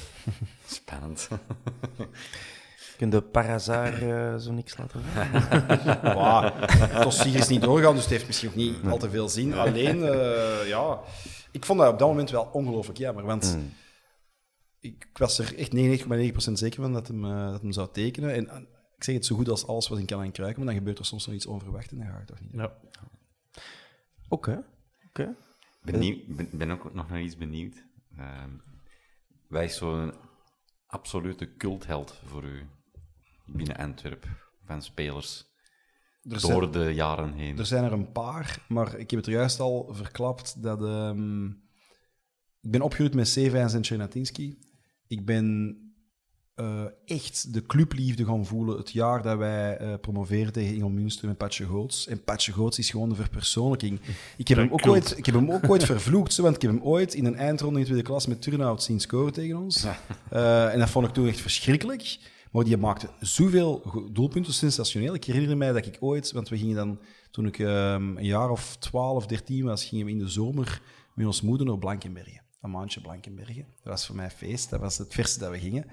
Spannend. 0.66 1.28
Kun 2.97 3.10
je 3.10 3.23
Parazar 3.23 3.93
eh, 3.93 4.36
zo 4.36 4.52
niks 4.52 4.77
laten 4.77 5.01
doen? 5.02 6.14
Wow. 6.14 6.52
Het 6.60 7.02
dossier 7.02 7.35
is 7.35 7.48
niet 7.48 7.62
doorgegaan, 7.62 7.94
dus 7.94 8.02
het 8.02 8.12
heeft 8.12 8.27
misschien 8.27 8.48
ook 8.48 8.55
niet 8.55 8.77
al 8.86 8.98
te 8.98 9.10
veel 9.10 9.28
zin. 9.28 9.55
Alleen, 9.55 10.02
eh, 10.02 10.68
ja, 10.68 11.01
ik 11.51 11.64
vond 11.64 11.78
dat 11.78 11.93
op 11.93 11.98
dat 11.98 12.09
moment 12.09 12.31
wel 12.31 12.48
ongelooflijk 12.52 12.98
jammer. 12.98 13.24
Want 13.24 13.59
ik, 14.81 15.06
ik 15.10 15.18
was 15.18 15.39
er 15.39 15.59
echt 15.59 15.74
99,9% 15.74 16.52
zeker 16.52 16.82
van 16.82 16.93
dat 16.93 17.09
hem, 17.09 17.24
eh, 17.24 17.51
dat 17.51 17.60
hem 17.60 17.73
zou 17.73 17.89
tekenen. 17.93 18.35
En 18.35 18.68
ik 18.97 19.05
zeg 19.05 19.14
het 19.14 19.27
zo 19.27 19.36
goed 19.36 19.48
als 19.48 19.66
alles 19.66 19.89
wat 19.89 19.98
in 19.98 20.06
kan 20.06 20.23
en 20.23 20.32
kruiken, 20.32 20.59
maar 20.59 20.68
dan 20.68 20.78
gebeurt 20.78 20.98
er 20.98 21.05
soms 21.05 21.27
nog 21.27 21.35
iets 21.35 21.47
onverwachts 21.47 21.93
en 21.93 21.98
dan 21.98 22.06
ga 22.06 22.18
ik 22.18 22.27
toch 22.27 22.40
niet. 22.40 22.52
Ja. 22.52 22.73
Oké. 24.28 24.64
Oké. 25.09 25.35
Ben, 25.82 26.48
ben 26.52 26.70
ook 26.70 26.94
nog 26.94 27.09
naar 27.09 27.23
iets 27.23 27.36
benieuwd. 27.36 27.85
Ehm, 28.16 28.51
wij 29.48 29.64
is 29.64 29.77
zo'n 29.77 30.12
absolute 30.86 31.56
cultheld 31.56 32.20
voor 32.24 32.44
u 32.44 32.66
binnen 33.47 33.77
Antwerpen 33.77 34.39
van 34.64 34.82
spelers 34.82 35.44
Er 36.23 36.31
door 36.31 36.40
zijn, 36.40 36.70
de 36.70 36.94
jaren 36.94 37.32
heen. 37.32 37.59
er 37.59 37.66
zijn 37.66 37.85
er 37.85 37.93
een 37.93 38.12
paar, 38.12 38.64
maar 38.68 38.98
ik 38.98 39.10
heb 39.10 39.18
het 39.18 39.28
er 39.28 39.35
juist 39.35 39.60
al 39.60 39.89
verklapt 39.94 40.62
dat... 40.62 40.82
ehm, 40.82 41.47
ik 42.60 42.73
ben 42.73 42.81
opgegroeid 42.81 43.14
met 43.14 43.28
Sevijns 43.28 43.74
en 43.74 43.85
Chernatinsky. 43.85 44.56
Ik 45.06 45.27
ben 45.27 45.77
eh, 46.56 46.82
echt 47.04 47.52
de 47.52 47.66
clubliefde 47.66 48.24
gaan 48.24 48.46
voelen 48.46 48.76
het 48.76 48.90
jaar 48.90 49.22
dat 49.22 49.38
wij 49.38 49.76
eh 49.76 49.94
promoveerden 50.00 50.52
tegen 50.52 50.74
Ingel 50.74 50.88
Münster 50.88 51.28
met 51.28 51.36
Patje 51.36 51.66
Goots. 51.66 52.06
En 52.06 52.24
Patje 52.24 52.52
Goots 52.52 52.78
is 52.78 52.90
gewoon 52.90 53.08
de 53.08 53.14
verpersoonlijking. 53.14 54.00
Ik 54.36 54.48
heb, 54.48 54.58
hem 54.58 54.70
ook, 54.70 54.86
ooit, 54.86 55.18
ik 55.18 55.26
heb 55.26 55.34
hem 55.34 55.50
ook 55.50 55.70
ooit 55.70 55.84
vervloekt, 55.84 56.32
zo, 56.32 56.42
want 56.42 56.54
ik 56.54 56.62
heb 56.62 56.70
hem 56.70 56.82
ooit 56.82 57.14
in 57.14 57.24
een 57.24 57.36
eindronde 57.36 57.74
in 57.74 57.80
de 57.80 57.90
tweede 57.90 58.08
klas 58.08 58.26
met 58.26 58.42
Turnhout 58.42 58.82
zien 58.82 59.00
scoren 59.00 59.32
tegen 59.32 59.56
ons. 59.56 59.86
Eh, 60.30 60.72
en 60.72 60.78
dat 60.78 60.90
vond 60.90 61.06
ik 61.06 61.12
toen 61.12 61.28
echt 61.28 61.40
verschrikkelijk. 61.40 62.18
Maar 62.50 62.64
die 62.64 62.76
maakte 62.76 63.08
zoveel 63.20 63.82
doelpunten, 64.12 64.52
sensationeel. 64.52 65.14
Ik 65.14 65.24
herinner 65.24 65.56
mij 65.56 65.72
dat 65.72 65.86
ik 65.86 65.96
ooit, 66.00 66.32
want 66.32 66.48
we 66.48 66.58
gingen 66.58 66.76
dan, 66.76 66.98
toen 67.30 67.46
ik 67.46 67.58
ehm, 67.58 68.16
een 68.16 68.24
jaar 68.24 68.50
of 68.50 68.76
12, 68.78 69.26
13 69.26 69.64
was, 69.64 69.84
gingen 69.84 70.06
we 70.06 70.10
in 70.10 70.18
de 70.18 70.28
zomer 70.28 70.82
met 71.14 71.26
ons 71.26 71.40
moeder 71.40 71.66
naar 71.66 71.78
Blankenbergen. 71.78 72.42
Een 72.60 72.70
maandje 72.70 73.00
Blankenbergen. 73.00 73.66
Dat 73.82 73.92
was 73.92 74.06
voor 74.06 74.16
mij 74.16 74.30
feest, 74.30 74.70
dat 74.70 74.80
was 74.80 74.98
het 74.98 75.14
verste 75.14 75.38
dat 75.38 75.50
we 75.50 75.58
gingen. 75.58 75.84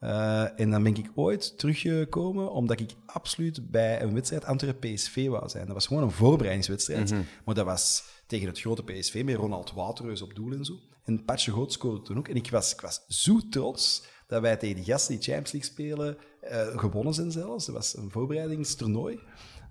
Eh, 0.00 0.60
en 0.60 0.70
dan 0.70 0.82
ben 0.82 0.96
ik 0.96 1.10
ooit 1.14 1.58
teruggekomen 1.58 2.52
omdat 2.52 2.80
ik 2.80 2.90
absoluut 3.06 3.70
bij 3.70 4.02
een 4.02 4.14
wedstrijd 4.14 4.44
Antwerpen 4.44 4.94
PSV 4.94 5.28
wou 5.28 5.48
zijn. 5.48 5.64
Dat 5.64 5.74
was 5.74 5.86
gewoon 5.86 6.02
een 6.02 6.10
voorbereidingswedstrijd. 6.10 7.14
Maar 7.44 7.54
dat 7.54 7.64
was 7.64 8.04
tegen 8.26 8.46
het 8.46 8.60
grote 8.60 8.82
PSV 8.82 9.22
met 9.24 9.36
Ronald 9.36 9.72
Waterreus 9.72 10.22
op 10.22 10.34
doel 10.34 10.52
en 10.52 10.64
zo. 10.64 10.74
En 11.04 11.24
Patje 11.24 11.52
Goot 11.52 11.72
scoorde 11.72 12.02
toen 12.02 12.18
ook. 12.18 12.28
En 12.28 12.36
ik 12.36 12.50
was, 12.50 12.72
ik 12.72 12.80
was 12.80 13.04
zo 13.08 13.40
trots 13.50 14.04
dat 14.26 14.40
wij 14.40 14.56
tegen 14.56 14.76
die 14.76 14.84
gasten 14.84 15.14
die 15.14 15.24
Champions 15.24 15.52
League 15.52 15.70
spelen 15.70 16.16
eh, 16.40 16.78
gewonnen 16.78 17.14
zijn 17.14 17.30
zelfs. 17.30 17.66
Dat 17.66 17.74
was 17.74 17.96
een 17.96 18.10
voorbereidingstoernooi. 18.10 19.20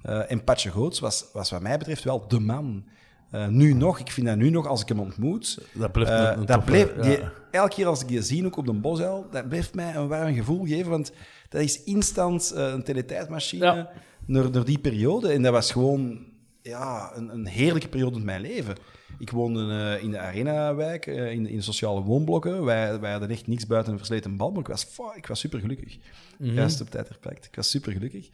Eh, 0.01 0.31
en 0.31 0.43
Patje 0.43 0.71
Goots 0.71 0.99
was, 0.99 1.25
was 1.33 1.49
wat 1.49 1.61
mij 1.61 1.77
betreft 1.77 2.03
wel 2.03 2.27
de 2.27 2.39
man. 2.39 2.85
Eh, 3.31 3.47
nu 3.47 3.73
nog, 3.73 3.99
ik 3.99 4.11
vind 4.11 4.27
dat 4.27 4.35
nu 4.37 4.49
nog, 4.49 4.67
als 4.67 4.81
ik 4.81 4.87
hem 4.87 4.99
ontmoet... 4.99 5.67
Dat 5.73 5.91
blijft 5.91 6.11
eh, 6.11 6.17
een- 6.17 6.39
een 6.39 6.45
dat 6.45 6.55
toffe- 6.65 6.71
bleef, 6.71 6.95
ja. 6.95 7.01
die, 7.01 7.19
elke 7.51 7.75
keer 7.75 7.85
als 7.85 8.01
ik 8.01 8.07
die 8.07 8.21
zie, 8.21 8.45
ook 8.45 8.57
op 8.57 8.65
de 8.65 8.73
bosuil, 8.73 9.27
dat 9.31 9.47
blijft 9.49 9.75
mij 9.75 9.95
een 9.95 10.07
warm 10.07 10.33
gevoel 10.33 10.65
geven, 10.65 10.89
want 10.91 11.11
dat 11.49 11.61
is 11.61 11.83
instant 11.83 12.51
eh, 12.51 12.67
een 12.71 12.83
teletijdmachine 12.83 13.65
Ja. 13.65 13.89
naar, 14.25 14.49
naar 14.51 14.65
die 14.65 14.79
periode. 14.79 15.31
En 15.31 15.41
dat 15.41 15.51
was 15.53 15.71
gewoon 15.71 16.25
ja, 16.61 17.11
een, 17.15 17.29
een 17.33 17.47
heerlijke 17.47 17.87
periode 17.87 18.19
in 18.19 18.25
mijn 18.25 18.41
leven. 18.41 18.75
Ik 19.19 19.29
woonde 19.31 19.73
eh, 19.97 20.03
in 20.03 20.11
de 20.11 20.19
Arenawijk, 20.19 21.05
eh, 21.07 21.31
in, 21.31 21.47
in 21.47 21.63
sociale 21.63 22.01
woonblokken. 22.01 22.63
Wij, 22.63 22.99
wij 22.99 23.11
hadden 23.11 23.29
echt 23.29 23.47
niks 23.47 23.67
buiten 23.67 23.91
een 23.91 23.97
versleten 23.97 24.37
bal, 24.37 24.51
maar 24.51 24.59
ik 24.59 24.67
was, 24.67 24.83
fa- 24.83 25.15
ik 25.15 25.27
was 25.27 25.39
super 25.39 25.59
gelukkig. 25.59 25.97
Juist 26.37 26.81
op 26.81 26.89
tijd 26.89 27.07
herpakt. 27.09 27.45
Ik 27.45 27.55
was 27.55 27.69
super 27.69 27.91
gelukkig. 27.91 28.29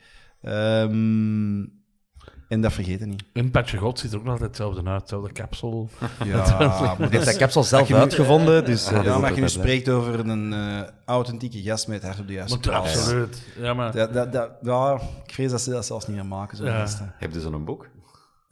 En 2.47 2.61
dat 2.61 2.73
vergeten 2.73 3.09
niet. 3.09 3.23
En 3.33 3.51
Patje 3.51 3.77
God 3.77 3.99
ziet 3.99 4.11
er 4.11 4.17
ook 4.17 4.23
nog 4.23 4.31
altijd 4.33 4.49
hetzelfde 4.49 4.89
uit, 4.89 5.01
hetzelfde 5.01 5.31
kapsel. 5.31 5.89
Ja, 6.25 6.57
maar 6.99 7.09
heeft 7.09 7.25
dat 7.25 7.37
kapsel 7.37 7.63
zelf 7.63 7.91
uitgevonden, 7.91 8.65
dus... 8.65 8.85
eh, 8.85 8.91
dat 8.93 8.99
is 9.05 9.05
Ja, 9.11 9.17
maar 9.17 9.29
als 9.29 9.35
je 9.35 9.35
nu 9.35 9.41
altijd, 9.41 9.53
hè. 9.55 9.61
spreekt 9.61 9.89
over 9.89 10.19
een 10.19 10.53
eh, 10.53 10.81
authentieke 11.05 11.61
gast 11.61 11.87
met 11.87 11.95
het 11.97 12.05
hart 12.05 12.19
op 12.19 12.27
de 12.27 12.33
juiste 12.33 12.59
plaats. 12.59 12.95
absoluut. 12.97 13.41
Ja, 13.59 13.73
maar... 13.73 13.91
Dat, 13.91 14.13
dat, 14.13 14.31
dat, 14.33 14.49
ja, 14.61 14.99
ik 15.25 15.33
vrees 15.33 15.51
dat 15.51 15.61
ze 15.61 15.69
dat 15.69 15.85
zelfs 15.85 16.07
niet 16.07 16.15
meer 16.15 16.25
maken, 16.25 16.57
zo'n 16.57 16.65
Ja. 16.65 16.79
gasten. 16.79 17.13
Heb 17.17 17.33
je 17.33 17.41
zo'n 17.41 17.65
boek? 17.65 17.87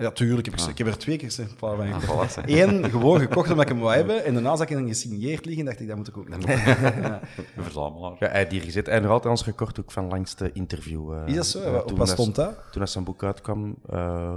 Ja, 0.02 0.12
tuurlijk. 0.12 0.46
Heb 0.46 0.60
ik, 0.60 0.66
ik 0.66 0.78
heb 0.78 0.88
er 0.88 0.98
twee 0.98 1.18
keer 1.18 1.36
een 1.40 1.56
paar 1.60 1.76
van 1.76 1.92
Ah, 1.94 2.00
gekocht. 2.00 2.38
voilà. 2.40 2.44
Eén 2.46 2.90
gewoon 2.90 3.20
gekocht 3.20 3.50
omdat 3.50 3.66
ik 3.66 3.72
hem 3.72 3.80
wou 3.80 3.96
hebben. 3.96 4.26
En 4.26 4.34
daarna 4.34 4.56
zag 4.56 4.68
ik 4.70 4.78
hem 4.78 4.88
gesigneerd 4.88 5.46
liggen 5.46 5.64
en 5.64 5.70
dacht 5.70 5.80
ik, 5.82 5.88
dat 5.88 5.98
moet 5.98 6.08
ik 6.08 6.18
ook 6.18 6.30
nog. 6.30 6.40
Een 6.50 7.64
verzamelaar. 7.64 8.16
Ja, 8.20 8.28
hij 8.30 8.48
hier 8.50 8.62
gezet. 8.62 8.88
En 8.88 9.02
nog 9.02 9.12
altijd 9.12 9.32
ons 9.34 9.46
record 9.46 9.80
ook 9.80 9.92
van 9.92 10.08
langste 10.08 10.52
interview. 10.54 11.14
eh, 11.14 11.28
Is 11.28 11.36
dat 11.36 11.46
zo? 11.46 11.60
eh, 11.62 11.76
Op 11.86 11.98
wat 11.98 12.10
stond 12.10 12.36
dat? 12.36 12.54
Toen 12.72 12.82
dat 12.82 12.90
zijn 12.90 13.04
boek 13.04 13.24
uitkwam. 13.24 13.76
eh, 13.90 14.36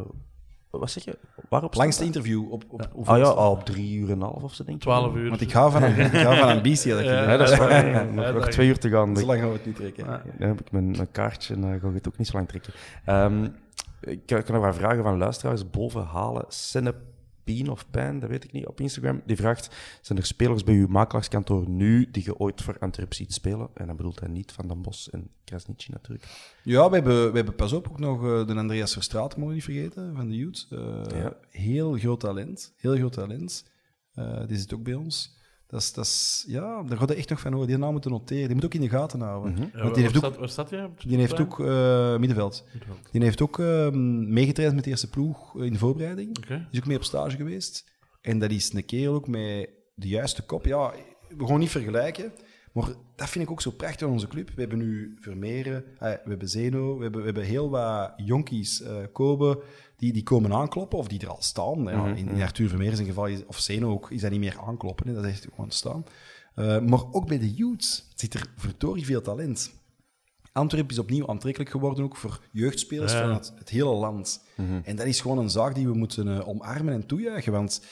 wat 0.70 0.90
zeg 0.90 1.04
je? 1.04 1.18
Waarop 1.48 1.74
Langste 1.74 2.02
stond 2.02 2.14
interview 2.16 2.52
op, 2.52 2.64
op 2.68 2.88
hoeveel 2.92 3.14
Ah 3.14 3.20
ja, 3.20 3.26
al 3.26 3.50
op 3.50 3.64
drie 3.64 3.96
uur 3.98 4.06
en 4.10 4.14
een 4.14 4.20
half 4.22 4.42
of 4.42 4.54
zo, 4.54 4.64
denk 4.64 4.76
ik. 4.76 4.82
12 4.82 5.14
uur. 5.14 5.28
Want 5.28 5.40
ik 5.40 5.52
hou 5.52 5.70
van, 5.70 5.82
ik 6.12 6.12
hou 6.12 6.38
van 6.38 6.48
ambitie. 6.48 6.90
Dat 6.90 7.00
ik 7.00 7.06
Ja. 7.06 7.22
Ja, 7.30 7.36
dat 7.36 7.50
is 7.50 7.58
waar. 7.58 7.86
Ja, 7.86 8.02
nog, 8.02 8.32
nog 8.34 8.48
twee 8.48 8.68
uur 8.68 8.78
te 8.78 8.88
gaan. 8.90 9.16
Zo 9.16 9.26
lang 9.26 9.38
gaan 9.40 9.48
we 9.48 9.54
het 9.54 9.66
niet 9.66 9.76
trekken. 9.76 10.06
Dan 10.38 10.48
heb 10.48 10.60
ik 10.60 10.72
mijn, 10.72 10.90
mijn 10.90 11.10
kaartje 11.10 11.54
en 11.54 11.60
dan 11.60 11.80
ga 11.80 11.88
ik 11.88 11.94
het 11.94 12.08
ook 12.08 12.18
niet 12.18 12.26
zo 12.26 12.36
lang 12.36 12.48
trekken. 12.48 12.72
Ehm, 13.04 13.48
ik 14.04 14.26
kan, 14.26 14.42
kan 14.42 14.54
nog 14.54 14.64
wat 14.64 14.74
vragen 14.74 15.02
van 15.02 15.18
luisteraars 15.18 15.70
boven 15.70 16.02
halen. 16.04 16.44
Cinnepien 16.48 17.68
of 17.70 17.90
Pijn, 17.90 18.18
dat 18.20 18.30
weet 18.30 18.44
ik 18.44 18.52
niet, 18.52 18.66
op 18.66 18.80
Instagram. 18.80 19.22
Die 19.26 19.36
vraagt, 19.36 19.74
zijn 20.00 20.18
er 20.18 20.26
spelers 20.26 20.64
bij 20.64 20.74
uw 20.74 20.86
makelaarskantoor 20.86 21.68
nu 21.68 22.10
die 22.10 22.24
je 22.24 22.38
ooit 22.38 22.62
voor 22.62 22.78
Antwerp 22.78 23.14
ziet 23.14 23.32
spelen? 23.32 23.68
En 23.74 23.86
dan 23.86 23.96
bedoelt 23.96 24.20
hij 24.20 24.28
niet 24.28 24.52
Van 24.52 24.68
den 24.68 24.82
Bos 24.82 25.10
en 25.10 25.28
Krasnitschi 25.44 25.92
natuurlijk. 25.92 26.24
Ja, 26.62 26.88
we 26.88 26.94
hebben, 26.94 27.30
we 27.30 27.36
hebben 27.36 27.54
pas 27.54 27.72
op 27.72 27.88
ook 27.88 27.98
nog 27.98 28.24
eh, 28.24 28.46
de 28.46 28.54
Andreas 28.54 28.92
Verstraat, 28.92 29.36
mogen 29.36 29.48
we 29.48 29.54
niet 29.54 29.64
vergeten, 29.64 30.14
van 30.16 30.28
de 30.28 30.36
Youth. 30.36 30.66
Eh, 30.70 31.20
Ja. 31.20 31.36
Heel 31.50 31.92
groot 31.92 32.20
talent. 32.20 32.72
Heel 32.76 32.96
groot 32.96 33.12
talent. 33.12 33.64
Eh, 34.14 34.46
die 34.46 34.56
zit 34.56 34.74
ook 34.74 34.82
bij 34.82 34.94
ons. 34.94 35.42
Dat 35.74 35.82
is, 35.82 35.92
dat 35.92 36.04
is, 36.04 36.44
ja, 36.46 36.82
daar 36.82 36.98
gaat 36.98 37.08
je 37.08 37.14
echt 37.14 37.28
nog 37.28 37.40
van 37.40 37.52
horen. 37.52 37.68
Die 37.68 37.76
naam 37.76 37.92
moeten 37.92 38.10
noteren. 38.10 38.46
Die 38.46 38.54
moet 38.54 38.64
ook 38.64 38.74
in 38.74 38.80
de 38.80 38.88
gaten 38.88 39.20
houden. 39.20 39.52
Ja, 39.52 39.58
Want 39.60 39.72
waar, 39.72 39.92
die 39.92 40.02
heeft 40.02 40.24
ook, 40.24 40.48
staat, 40.48 40.70
jij? 40.70 40.80
het 40.80 40.90
die 41.06 41.16
heeft 41.16 41.40
ook 41.40 41.60
eh, 41.60 42.16
middenveld. 42.16 42.64
Middenveld. 42.72 43.08
Die 43.10 43.22
heeft 43.22 43.42
ook 43.42 43.58
ehm, 43.58 44.32
meegetraind 44.32 44.74
met 44.74 44.84
de 44.84 44.90
eerste 44.90 45.10
ploeg 45.10 45.56
in 45.56 45.72
de 45.72 45.78
voorbereiding. 45.78 46.46
Die 46.46 46.66
is 46.70 46.78
ook 46.78 46.86
mee 46.86 46.96
op 46.96 47.04
stage 47.04 47.36
geweest. 47.36 47.84
En 48.20 48.38
dat 48.38 48.50
is 48.50 48.72
een 48.72 48.84
kerel 48.84 49.14
ook 49.14 49.28
met 49.28 49.68
de 49.94 50.08
juiste 50.08 50.42
kop. 50.42 50.64
Ja, 50.64 50.92
we 51.28 51.46
gaan 51.46 51.58
niet 51.58 51.70
vergelijken. 51.70 52.32
Maar 52.74 52.88
dat 53.16 53.28
vind 53.28 53.44
ik 53.44 53.50
ook 53.50 53.60
zo 53.60 53.70
prachtig 53.70 54.06
aan 54.06 54.12
onze 54.12 54.28
club. 54.28 54.50
We 54.54 54.60
hebben 54.60 54.78
nu 54.78 55.16
Vermeeren, 55.20 55.84
eh, 55.98 56.10
we 56.10 56.28
hebben 56.28 56.48
Zeno, 56.48 56.96
we 56.96 57.02
hebben, 57.02 57.20
we 57.20 57.26
hebben 57.26 57.44
heel 57.44 57.70
wat 57.70 58.12
jonkies, 58.16 58.82
eh 58.82 58.96
Kobe, 59.12 59.62
die, 59.96 60.12
die 60.12 60.22
komen 60.22 60.52
aankloppen 60.52 60.98
of 60.98 61.08
die 61.08 61.20
er 61.20 61.28
al 61.28 61.42
staan. 61.42 61.82
Ja, 61.82 62.06
in, 62.06 62.28
in 62.28 62.42
Arthur 62.42 62.68
Vermeeren 62.68 62.96
zijn 62.96 63.08
geval, 63.08 63.26
is- 63.26 63.46
of 63.46 63.58
Zeno 63.58 63.90
ook, 63.90 64.10
is 64.10 64.20
dat 64.20 64.30
niet 64.30 64.40
meer 64.40 64.58
aankloppen. 64.66 65.06
Hè, 65.08 65.14
dat 65.14 65.24
is 65.24 65.30
echt 65.30 65.46
gewoon 65.54 65.70
staan. 65.70 66.04
Eh, 66.54 66.80
maar 66.80 67.02
ook 67.12 67.26
bij 67.26 67.38
de 67.38 67.54
youths 67.54 68.08
zit 68.14 68.34
er 68.34 68.46
verdorie 68.56 69.04
veel 69.04 69.20
talent. 69.20 69.72
Antwerpen 70.52 70.90
is 70.90 70.98
opnieuw 70.98 71.28
aantrekkelijk 71.28 71.70
geworden 71.70 72.04
ook 72.04 72.16
voor 72.16 72.40
jeugdspelers 72.52 73.12
Ja. 73.12 73.20
van 73.20 73.32
het, 73.34 73.52
het 73.56 73.68
hele 73.68 73.94
land. 73.94 74.44
En 74.84 74.96
dat 74.96 75.06
is 75.06 75.20
gewoon 75.20 75.38
een 75.38 75.50
zaak 75.50 75.74
die 75.74 75.86
we 75.88 75.94
moeten 75.94 76.46
omarmen 76.46 76.94
en 76.94 77.06
toejuichen. 77.06 77.52
Want 77.52 77.82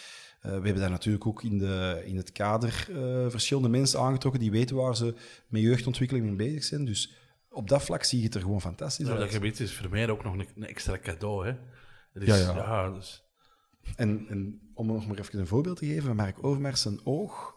we 0.43 0.49
hebben 0.51 0.77
daar 0.81 0.91
natuurlijk 0.91 1.27
ook 1.27 1.43
in, 1.43 1.59
de, 1.59 2.03
in 2.05 2.17
het 2.17 2.33
kader 2.33 2.87
eh, 2.91 3.31
verschillende 3.31 3.69
mensen 3.69 4.01
aangetrokken 4.01 4.41
die 4.41 4.51
weten 4.51 4.77
waar 4.77 4.97
ze 4.97 5.15
met 5.47 5.63
jeugdontwikkeling 5.63 6.27
mee 6.27 6.37
bezig 6.37 6.65
zijn. 6.65 6.85
Dus 6.85 7.15
op 7.49 7.69
dat 7.69 7.83
vlak 7.83 8.05
zie 8.05 8.19
je 8.19 8.25
het 8.25 8.35
er 8.35 8.41
gewoon 8.41 8.61
fantastisch 8.61 9.07
Ja, 9.07 9.13
dat 9.13 9.23
uit. 9.23 9.33
gebied 9.33 9.61
is 9.61 9.75
voor 9.75 9.91
mij 9.91 10.11
ook 10.11 10.25
nog 10.25 10.33
een, 10.33 10.49
een 10.57 10.67
extra 10.67 10.99
cadeau. 10.99 11.47
Hè. 11.47 11.53
Is, 12.21 12.27
Ja, 12.27 12.37
ja, 12.37 12.55
ja. 12.57 12.91
dus, 12.91 13.25
En, 13.97 14.27
en 14.29 14.61
om 14.75 14.87
nog 14.87 15.07
maar 15.07 15.19
even 15.19 15.39
een 15.39 15.47
voorbeeld 15.47 15.77
te 15.79 15.87
geven 15.87 16.17
Mark 16.17 16.45
Overmars, 16.45 16.83
zijn 16.83 17.07
oog, 17.07 17.55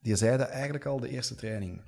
die 0.00 0.16
zei 0.16 0.36
dat 0.36 0.48
eigenlijk 0.48 0.86
al 0.86 1.00
de 1.00 1.08
eerste 1.08 1.34
training. 1.34 1.82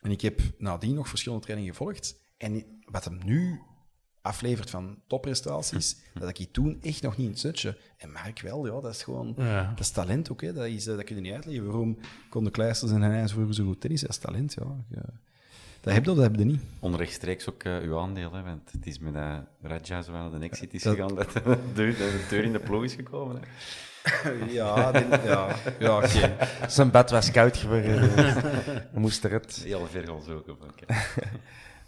En 0.00 0.10
ik 0.10 0.20
heb 0.20 0.40
nadien 0.58 0.94
nog 0.94 1.08
verschillende 1.08 1.44
trainingen 1.44 1.74
gevolgd. 1.74 2.20
En 2.36 2.80
wat 2.84 3.04
hem 3.04 3.20
nu 3.24 3.60
aflevert 4.24 4.70
van 4.70 4.98
topprestaties, 5.06 5.96
dat 6.14 6.28
ik 6.28 6.36
hij 6.36 6.48
toen 6.52 6.78
echt 6.82 7.02
nog 7.02 7.16
niet 7.16 7.26
in 7.26 7.32
het 7.32 7.40
zutje. 7.40 7.76
En 7.96 8.12
Mark 8.12 8.40
wel, 8.40 8.66
ja, 8.66 8.80
dat 8.80 8.94
is 8.94 9.02
gewoon... 9.02 9.34
Ja. 9.36 9.68
Dat 9.70 9.80
is 9.80 9.90
talent 9.90 10.30
ook, 10.32 10.40
hè. 10.42 10.52
Dat, 10.52 10.66
is, 10.66 10.86
eh, 10.86 10.96
dat 10.96 11.04
kun 11.04 11.14
je 11.16 11.20
niet 11.22 11.32
uitleggen. 11.32 11.64
Waarom 11.66 11.98
konden 12.28 12.52
Kleisters 12.52 12.92
en 12.92 13.02
Heinz 13.02 13.32
vroeger 13.32 13.54
zo 13.54 13.64
goed 13.64 13.80
tennis? 13.80 14.00
Dat 14.00 14.10
is 14.10 14.18
talent, 14.18 14.54
ja. 14.88 15.02
Dat 15.80 15.94
heb 15.94 16.04
je, 16.04 16.14
dat 16.14 16.22
heb 16.24 16.36
je 16.36 16.44
niet. 16.44 16.62
Onrechtstreeks 16.80 17.48
ook 17.48 17.62
eh, 17.62 17.76
uw 17.78 17.98
aandeel, 17.98 18.32
hè, 18.32 18.42
want 18.42 18.72
het 18.72 18.86
is 18.86 18.98
met 18.98 19.14
uh, 19.14 19.36
Raja 19.62 20.02
zo 20.02 20.12
aan 20.12 20.30
de 20.38 20.38
exit 20.46 20.74
is 20.74 20.82
Dat- 20.82 20.94
gegaan 20.94 21.14
dat 21.14 21.32
de 21.32 21.58
deur, 21.74 21.90
dat 21.98 22.10
de 22.10 22.26
deur 22.28 22.44
in 22.44 22.52
de 22.52 22.60
ploeg 22.60 22.84
is 22.84 22.94
gekomen. 22.94 23.36
Hè. 23.36 23.42
Ja, 24.52 24.92
die- 24.92 25.08
ja, 25.08 25.56
ja 25.78 25.96
oké. 25.96 26.36
Zijn 26.68 26.90
bed 26.90 27.10
was 27.10 27.30
koud 27.30 27.56
geworden. 27.56 28.10
Hij 28.14 28.86
moest 28.94 29.24
eruit. 29.24 29.60
Heel 29.64 29.86
ver 29.86 30.06
gaan 30.06 30.22
zoeken. 30.22 30.56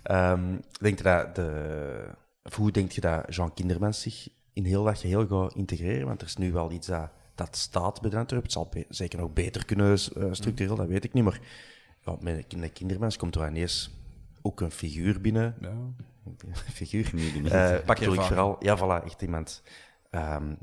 Ehm, 0.02 0.56
denk 0.80 0.98
je 0.98 1.04
dat 1.04 1.34
de, 1.34 2.04
of 2.47 2.56
hoe 2.56 2.70
denk 2.70 2.93
je 2.93 3.01
dat 3.01 3.35
Jean 3.35 3.55
Kindermans 3.55 4.01
zich 4.01 4.28
in 4.52 4.64
heel 4.64 4.85
dat 4.85 4.98
geheel 4.98 5.27
gaat 5.27 5.55
integreren? 5.55 6.06
Want 6.06 6.20
er 6.20 6.27
is 6.27 6.36
nu 6.36 6.52
wel 6.52 6.70
iets 6.70 6.86
dat, 6.86 7.10
dat 7.35 7.56
staat 7.56 8.01
bij 8.01 8.10
de. 8.10 8.36
Het 8.36 8.52
zal 8.52 8.70
zeker 8.89 9.18
nog 9.18 9.32
beter 9.32 9.64
kunnen 9.64 9.93
eh, 9.93 10.28
structureel, 10.31 10.77
dat 10.77 10.86
weet 10.86 11.05
ik 11.05 11.12
niet. 11.12 11.24
Maar 11.24 11.40
ja, 12.05 12.16
met 12.56 12.73
Kindermans 12.73 13.16
komt 13.16 13.35
er 13.35 13.48
ineens 13.48 13.90
ook 14.43 14.60
een 14.60 14.70
figuur 14.70 15.20
binnen. 15.20 15.55
Ja. 15.60 15.68
Een 15.68 16.56
figuur. 16.73 17.10
Nee. 17.14 17.51
Eh, 17.51 17.85
Pak 17.85 17.98
ik 17.98 18.20
vooral, 18.20 18.56
ja, 18.60 18.78
voilà, 18.78 19.05
echt 19.05 19.23
iemand 19.23 19.62
ehm, 20.10 20.55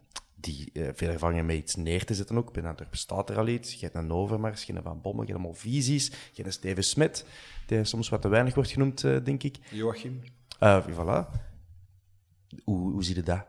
die 0.44 0.70
eh, 0.74 0.90
veel 0.94 1.10
ervaring 1.10 1.46
met 1.46 1.56
iets 1.56 1.76
neer 1.76 2.06
te 2.06 2.14
zetten 2.14 2.38
ook. 2.38 2.54
Bij 2.54 2.64
Antwerpen 2.64 2.98
staat 2.98 3.30
er 3.30 3.38
al 3.38 3.48
iets. 3.48 3.74
Je 3.74 3.80
hebt 3.80 3.96
een 3.96 4.12
Overmars, 4.12 4.64
geen 4.64 4.80
Van 4.84 5.02
Bommel, 5.02 5.26
geen 5.26 5.34
allemaal 5.34 5.54
visies. 5.54 6.12
Geen 6.34 6.52
Steven 6.52 6.84
Smit, 6.84 7.26
die 7.66 7.84
soms 7.84 8.10
wat 8.10 8.22
te 8.22 8.28
weinig 8.28 8.56
wordt 8.56 8.72
genoemd, 8.72 9.04
eh, 9.04 9.18
denk 9.24 9.44
ik. 9.44 9.58
Joachim. 9.70 10.22
Eh, 10.60 10.86
voilà. 10.88 11.28
Hoe, 12.64 12.92
hoe 12.92 13.04
zie 13.04 13.16
je 13.16 13.24
dat? 13.24 13.46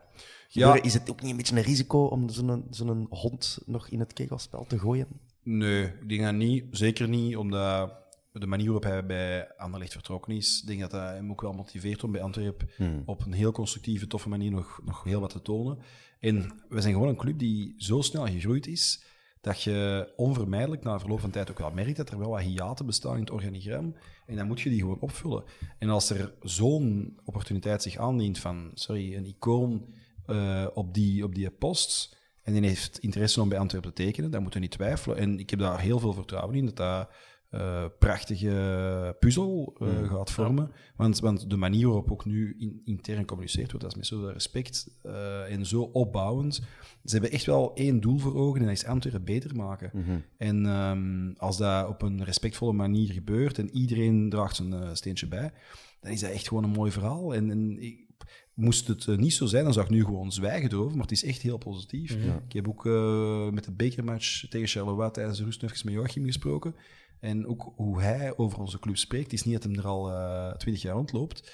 Ja. 0.49 0.81
Is 0.81 0.93
het 0.93 1.09
ook 1.09 1.21
niet 1.21 1.31
een 1.31 1.37
beetje 1.37 1.55
een 1.55 1.61
risico 1.63 2.05
om 2.05 2.29
zo'n 2.29 2.65
zo'n 2.69 3.07
hond 3.09 3.59
nog 3.65 3.89
in 3.89 3.99
het 3.99 4.13
kegelspel 4.13 4.65
te 4.67 4.79
gooien? 4.79 5.07
Nee, 5.43 5.83
ik 5.83 6.09
denk 6.09 6.21
dat 6.21 6.33
niet. 6.33 6.63
Zeker 6.71 7.07
niet, 7.07 7.37
omdat 7.37 7.91
de 8.31 8.47
manier 8.47 8.65
waarop 8.65 8.83
hij 8.83 9.05
bij 9.05 9.55
Anderlecht 9.57 9.91
vertrokken 9.91 10.35
is, 10.35 10.59
ik 10.61 10.67
denk 10.67 10.79
dat 10.79 10.91
hij 10.91 11.15
hem 11.15 11.31
ook 11.31 11.41
wel 11.41 11.53
motiveert 11.53 12.03
om 12.03 12.11
bij 12.11 12.21
Antwerp 12.21 12.63
op 13.05 13.25
een 13.25 13.33
heel 13.33 13.51
constructieve, 13.51 14.07
toffe 14.07 14.29
manier 14.29 14.51
nog, 14.51 14.81
nog 14.85 15.03
heel 15.03 15.19
wat 15.19 15.29
te 15.29 15.41
tonen. 15.41 15.77
En 16.19 16.51
we 16.69 16.81
zijn 16.81 16.93
gewoon 16.93 17.07
een 17.07 17.15
club 17.15 17.39
die 17.39 17.73
zo 17.77 18.01
snel 18.01 18.25
gegroeid 18.25 18.67
is, 18.67 19.03
dat 19.41 19.61
je 19.61 20.11
onvermijdelijk 20.15 20.83
na 20.83 20.99
verloop 20.99 21.19
van 21.19 21.29
tijd 21.29 21.51
ook 21.51 21.59
wel 21.59 21.71
merkt 21.71 21.97
dat 21.97 22.09
er 22.09 22.19
wel 22.19 22.29
wat 22.29 22.41
hiaten 22.41 22.85
bestaan 22.85 23.13
in 23.13 23.19
het 23.19 23.31
organigram. 23.31 23.95
En 24.25 24.35
dan 24.35 24.47
moet 24.47 24.61
je 24.61 24.69
die 24.69 24.79
gewoon 24.79 24.99
opvullen. 24.99 25.43
En 25.79 25.89
als 25.89 26.09
er 26.09 26.33
zo'n 26.41 27.19
opportuniteit 27.23 27.81
zich 27.81 27.97
aandient 27.97 28.39
van, 28.39 28.71
sorry, 28.73 29.15
een 29.15 29.25
icoon 29.25 29.93
eh, 30.25 30.67
op, 30.73 30.93
die, 30.93 31.23
op 31.23 31.35
die 31.35 31.51
post, 31.51 32.17
en 32.41 32.53
die 32.53 32.65
heeft 32.65 32.99
interesse 32.99 33.41
om 33.41 33.49
bij 33.49 33.59
Antwerpen 33.59 33.93
te 33.93 34.03
tekenen, 34.03 34.31
dan 34.31 34.41
moeten 34.41 34.59
we 34.59 34.65
niet 34.65 34.75
twijfelen. 34.75 35.17
En 35.17 35.39
ik 35.39 35.49
heb 35.49 35.59
daar 35.59 35.79
heel 35.79 35.99
veel 35.99 36.13
vertrouwen 36.13 36.55
in 36.55 36.65
dat 36.65 36.75
dat 36.75 37.09
eh, 37.49 37.85
prachtige 37.99 39.15
puzzel 39.19 39.75
eh, 39.79 40.09
gaat 40.09 40.31
vormen. 40.31 40.71
Want, 40.95 41.19
want 41.19 41.49
de 41.49 41.55
manier 41.55 41.85
waarop 41.85 42.11
ook 42.11 42.25
nu 42.25 42.55
in, 42.57 42.81
intern 42.85 43.25
communiceerd 43.25 43.71
wordt, 43.71 43.81
dat 43.81 43.91
is 43.91 43.97
met 43.97 44.07
zoveel 44.07 44.31
respect 44.31 44.97
eh, 45.03 45.51
en 45.51 45.65
zo 45.65 45.81
opbouwend. 45.81 46.55
Ze 47.03 47.11
hebben 47.11 47.31
echt 47.31 47.45
wel 47.45 47.73
één 47.75 47.99
doel 47.99 48.17
voor 48.17 48.35
ogen 48.35 48.59
en 48.59 48.65
dat 48.65 48.75
is 48.75 48.85
Antwerpen 48.85 49.23
beter 49.23 49.55
maken. 49.55 49.91
En 50.37 50.65
ehm, 50.65 51.31
als 51.37 51.57
dat 51.57 51.87
op 51.87 52.01
een 52.01 52.23
respectvolle 52.23 52.73
manier 52.73 53.11
gebeurt 53.11 53.57
en 53.57 53.69
iedereen 53.75 54.29
draagt 54.29 54.55
zijn 54.55 54.97
steentje 54.97 55.27
bij, 55.27 55.51
dan 55.99 56.11
is 56.11 56.19
dat 56.19 56.31
echt 56.31 56.47
gewoon 56.47 56.63
een 56.63 56.69
mooi 56.69 56.91
verhaal. 56.91 57.33
En, 57.35 57.51
en 57.51 57.81
ik, 57.81 58.03
moest 58.53 58.87
het 58.87 59.17
niet 59.17 59.33
zo 59.33 59.45
zijn, 59.45 59.63
dan 59.63 59.73
zou 59.73 59.85
ik 59.85 59.91
nu 59.91 60.03
gewoon 60.03 60.31
zwijgen 60.31 60.71
erover, 60.71 60.91
maar 60.91 61.01
het 61.01 61.11
is 61.11 61.23
echt 61.23 61.41
heel 61.41 61.57
positief. 61.57 62.11
Ik 62.47 62.53
heb 62.53 62.67
ook 62.67 62.83
met 63.53 63.63
de 63.63 63.71
bekermatch 63.71 64.47
tegen 64.49 64.67
Charleroi 64.67 65.11
tijdens 65.11 65.37
de 65.37 65.43
rust 65.43 65.83
met 65.83 65.93
Joachim 65.93 66.25
gesproken. 66.25 66.75
En 67.19 67.47
ook 67.47 67.73
hoe 67.75 68.01
hij 68.01 68.37
over 68.37 68.59
onze 68.59 68.79
club 68.79 68.97
spreekt. 68.97 69.33
Is 69.33 69.43
niet 69.43 69.53
dat 69.53 69.63
hem 69.63 69.75
er 69.75 69.87
al 69.87 70.57
twintig 70.57 70.81
jaar 70.81 70.95
rondloopt. 70.95 71.53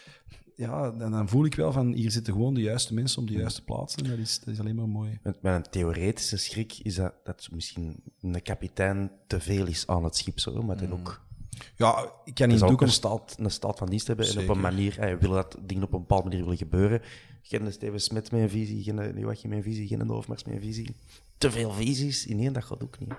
Ja, 0.55 0.91
dan, 0.91 1.11
dan 1.11 1.29
voel 1.29 1.45
ik 1.45 1.55
wel 1.55 1.71
van, 1.71 1.93
hier 1.93 2.11
zitten 2.11 2.33
gewoon 2.33 2.53
de 2.53 2.61
juiste 2.61 2.93
mensen 2.93 3.21
op 3.21 3.27
de 3.27 3.33
juiste 3.33 3.63
plaatsen. 3.63 4.03
Dat 4.03 4.17
is, 4.17 4.39
dat 4.39 4.47
is 4.47 4.59
alleen 4.59 4.75
maar 4.75 4.89
mooi. 4.89 5.19
Met, 5.23 5.41
met 5.41 5.53
een 5.53 5.71
theoretische 5.71 6.37
schrik 6.37 6.79
is 6.83 6.95
dat, 6.95 7.13
dat 7.23 7.49
misschien 7.51 8.03
een 8.21 8.41
kapitein 8.41 9.11
te 9.27 9.39
veel 9.39 9.67
is 9.67 9.87
aan 9.87 10.03
het 10.03 10.15
schip. 10.15 10.39
Zo, 10.39 10.61
maar 10.61 10.77
dan 10.77 10.91
ook 10.91 11.25
Ja, 11.75 12.11
ik 12.23 12.33
kan 12.33 12.49
in 12.49 12.55
de 12.55 12.55
ook 12.55 12.61
een 12.61 12.67
toekomst... 12.67 12.93
staat, 12.93 13.35
een 13.39 13.51
staat 13.51 13.77
van 13.77 13.89
dienst 13.89 14.07
hebben 14.07 14.27
en 14.27 14.39
op 14.39 14.49
een 14.49 14.59
manier, 14.59 14.99
eh, 14.99 15.17
willen 15.17 15.35
dat 15.35 15.57
dingen 15.61 15.83
op 15.83 15.93
een 15.93 15.99
bepaalde 15.99 16.23
manier 16.23 16.43
willen 16.43 16.57
gebeuren. 16.57 17.01
Geen 17.41 17.71
Steven 17.71 18.01
Smit 18.01 18.31
met 18.31 18.41
een 18.41 18.49
visie, 18.49 18.83
geen 18.83 19.19
Joachim 19.19 19.49
met 19.49 19.57
een 19.57 19.63
visie, 19.63 19.87
geen 19.87 20.11
Overmars 20.11 20.43
met 20.43 20.53
een 20.53 20.61
visie. 20.61 20.95
Te 21.37 21.51
veel 21.51 21.71
visies 21.71 22.25
in 22.25 22.39
één, 22.39 22.53
dat 22.53 22.63
gaat 22.63 22.83
ook 22.83 22.99
niet. 22.99 23.13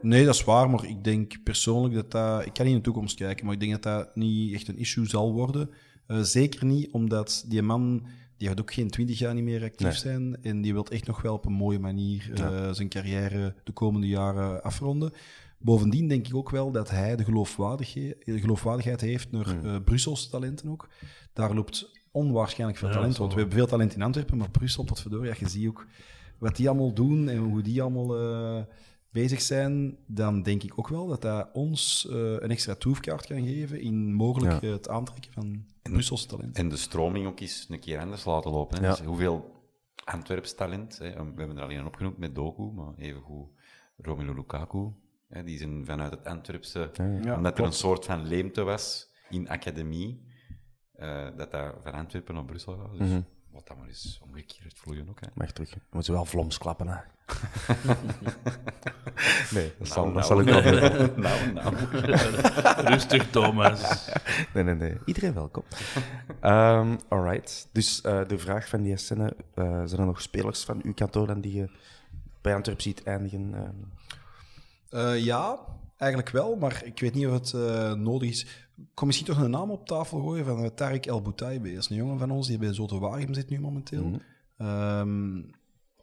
Nee, 0.00 0.24
dat 0.24 0.34
is 0.34 0.44
waar, 0.44 0.70
maar 0.70 0.84
ik 0.84 1.04
denk 1.04 1.42
persoonlijk 1.42 1.94
dat 1.94 2.10
dat... 2.10 2.46
Ik 2.46 2.52
kan 2.52 2.64
niet 2.64 2.74
in 2.74 2.80
de 2.80 2.84
toekomst 2.84 3.16
kijken, 3.16 3.44
maar 3.44 3.54
ik 3.54 3.60
denk 3.60 3.72
dat 3.72 3.82
dat 3.82 4.16
niet 4.16 4.54
echt 4.54 4.68
een 4.68 4.78
issue 4.78 5.06
zal 5.06 5.32
worden. 5.32 5.70
Eh, 6.06 6.20
zeker 6.20 6.64
niet, 6.66 6.90
omdat 6.90 7.44
die 7.48 7.62
man... 7.62 8.06
Die 8.36 8.48
gaat 8.48 8.60
ook 8.60 8.72
geen 8.72 8.90
twintig 8.90 9.18
jaar 9.18 9.34
niet 9.34 9.44
meer 9.44 9.62
actief 9.62 9.86
Nee. 9.86 9.96
zijn. 9.96 10.42
En 10.42 10.60
die 10.62 10.72
wil 10.72 10.86
echt 10.86 11.06
nog 11.06 11.22
wel 11.22 11.34
op 11.34 11.46
een 11.46 11.52
mooie 11.52 11.78
manier 11.78 12.30
eh, 12.34 12.72
zijn 12.72 12.88
carrière 12.88 13.54
de 13.64 13.72
komende 13.72 14.06
jaren 14.06 14.62
afronden. 14.62 15.12
Bovendien 15.58 16.08
denk 16.08 16.26
ik 16.28 16.34
ook 16.34 16.50
wel 16.50 16.70
dat 16.70 16.90
hij 16.90 17.16
de 17.16 17.24
geloofwaardigheid, 17.24 18.16
de 18.24 18.40
geloofwaardigheid 18.40 19.00
heeft 19.00 19.30
naar 19.32 19.48
Hmm. 19.48 19.64
eh, 19.64 19.76
Brusselse 19.84 20.30
talenten 20.30 20.68
ook. 20.70 20.88
Daar 21.32 21.54
loopt 21.54 21.90
onwaarschijnlijk 22.10 22.78
veel 22.78 22.88
Ja, 22.88 22.94
talent 22.94 23.12
is 23.12 23.18
We 23.18 23.24
hebben 23.26 23.50
veel 23.56 23.66
talent 23.66 23.94
in 23.94 24.02
Antwerpen, 24.02 24.36
maar 24.36 24.50
Brussel, 24.50 24.86
wat 24.86 25.00
verdorie, 25.00 25.30
ja, 25.30 25.36
je 25.38 25.48
ziet 25.48 25.68
ook 25.68 25.86
wat 26.38 26.56
die 26.56 26.68
allemaal 26.68 26.92
doen 26.92 27.28
en 27.28 27.38
hoe 27.38 27.62
die 27.62 27.82
allemaal 27.82 28.18
eh, 28.18 28.62
bezig 29.16 29.40
zijn, 29.42 29.96
dan 30.06 30.42
denk 30.42 30.62
ik 30.62 30.78
ook 30.78 30.88
wel 30.88 31.06
dat 31.06 31.22
dat 31.22 31.48
ons 31.52 32.06
eh, 32.10 32.16
een 32.16 32.50
extra 32.50 32.74
troefkaart 32.74 33.26
kan 33.26 33.42
geven 33.46 33.80
in 33.80 34.12
mogelijk 34.12 34.52
Ja. 34.52 34.68
eh, 34.68 34.70
het 34.74 34.88
aantrekken 34.88 35.32
van 35.32 35.66
Brusselse 35.82 36.26
talenten. 36.26 36.62
En 36.62 36.68
de 36.68 36.76
stroming 36.76 37.26
ook 37.26 37.40
eens 37.40 37.66
een 37.68 37.80
keer 37.80 37.98
anders 38.00 38.24
laten 38.24 38.50
lopen. 38.50 38.78
Hè. 38.78 38.84
Ja. 38.84 38.90
Dus 38.90 39.00
hoeveel 39.06 39.54
Antwerps 40.04 40.54
talent, 40.54 40.98
hè. 40.98 41.10
we 41.10 41.32
hebben 41.36 41.56
er 41.56 41.62
alleen 41.62 41.78
een 41.78 41.86
opgenoemd 41.86 42.18
met 42.18 42.34
Doku, 42.34 42.62
maar 42.62 42.94
evengoed 42.96 43.48
Romelu 43.96 44.34
Lukaku. 44.34 44.92
Hè. 45.28 45.44
Die 45.44 45.58
zijn 45.58 45.84
vanuit 45.84 46.10
het 46.10 46.24
Antwerpse, 46.24 46.90
Ja, 47.22 47.36
omdat 47.36 47.58
er 47.58 47.64
een 47.64 47.72
soort 47.72 48.04
van 48.04 48.26
leemte 48.26 48.62
was 48.62 49.08
in 49.30 49.48
academie, 49.48 50.24
eh, 50.92 51.28
dat 51.36 51.50
dat 51.50 51.74
van 51.82 51.92
Antwerpen 51.92 52.34
naar 52.34 52.44
Brussel 52.44 52.76
gaat. 52.76 52.98
Dus 52.98 53.10
wat 53.50 53.66
dan 53.66 53.78
maar 53.78 53.88
eens 53.88 54.20
omgekeerd 54.22 54.78
vloeien 54.78 55.08
ook. 55.08 55.20
Hè. 55.20 55.26
Mag 55.34 55.52
terug. 55.52 55.74
Moeten 55.74 56.02
ze 56.02 56.12
wel 56.12 56.24
vloms 56.24 56.58
klappen, 56.58 56.88
hè. 56.88 56.96
nee, 59.54 59.72
dat 59.78 59.88
zal, 59.88 60.06
Nou, 60.06 60.14
dat 60.14 60.22
nou. 60.22 60.26
zal 60.26 60.40
ik 60.40 60.46
wel 60.46 60.62
doen. 61.08 61.20
nou, 61.22 61.52
nou. 61.52 61.74
Rustig, 62.92 63.30
Thomas. 63.30 64.08
Nee, 64.54 64.64
nee, 64.64 64.74
nee. 64.74 64.96
Iedereen 65.04 65.34
welkom. 65.34 65.62
Ehm 66.40 66.96
alright. 67.08 67.68
Dus 67.72 68.00
eh, 68.00 68.20
de 68.26 68.38
vraag 68.38 68.68
van 68.68 68.82
die 68.82 68.96
scène, 68.96 69.36
eh, 69.54 69.82
zijn 69.84 70.00
er 70.00 70.06
nog 70.06 70.22
spelers 70.22 70.64
van 70.64 70.80
uw 70.82 70.94
kantoor 70.94 71.26
dan 71.26 71.40
die 71.40 71.54
je 71.54 71.70
bij 72.40 72.54
Antwerp 72.54 72.80
ziet 72.80 73.02
eindigen. 73.02 73.54
ehm. 73.54 73.74
Eh, 74.88 75.18
ja, 75.24 75.58
eigenlijk 75.96 76.30
wel, 76.32 76.56
maar 76.56 76.82
ik 76.84 77.00
weet 77.00 77.14
niet 77.14 77.26
of 77.26 77.32
het 77.32 77.52
eh, 77.52 77.92
nodig 77.92 78.28
is. 78.30 78.42
Ik 78.76 78.84
kan 78.94 79.06
misschien 79.06 79.26
toch 79.28 79.40
een 79.40 79.50
naam 79.50 79.70
op 79.70 79.86
tafel 79.86 80.20
gooien 80.20 80.44
van 80.44 80.62
uh, 80.62 80.66
Tarek 80.74 81.06
El 81.06 81.22
Boutaibe. 81.22 81.68
Dat 81.68 81.78
is 81.82 81.90
een 81.90 81.96
jongen 81.96 82.18
van 82.18 82.30
ons 82.30 82.46
die 82.46 82.58
bij 82.58 82.74
Zote 82.74 82.98
Waregem 82.98 83.34
zit 83.34 83.48
nu 83.48 83.60
momenteel. 83.60 84.20
Ehm, 84.58 85.36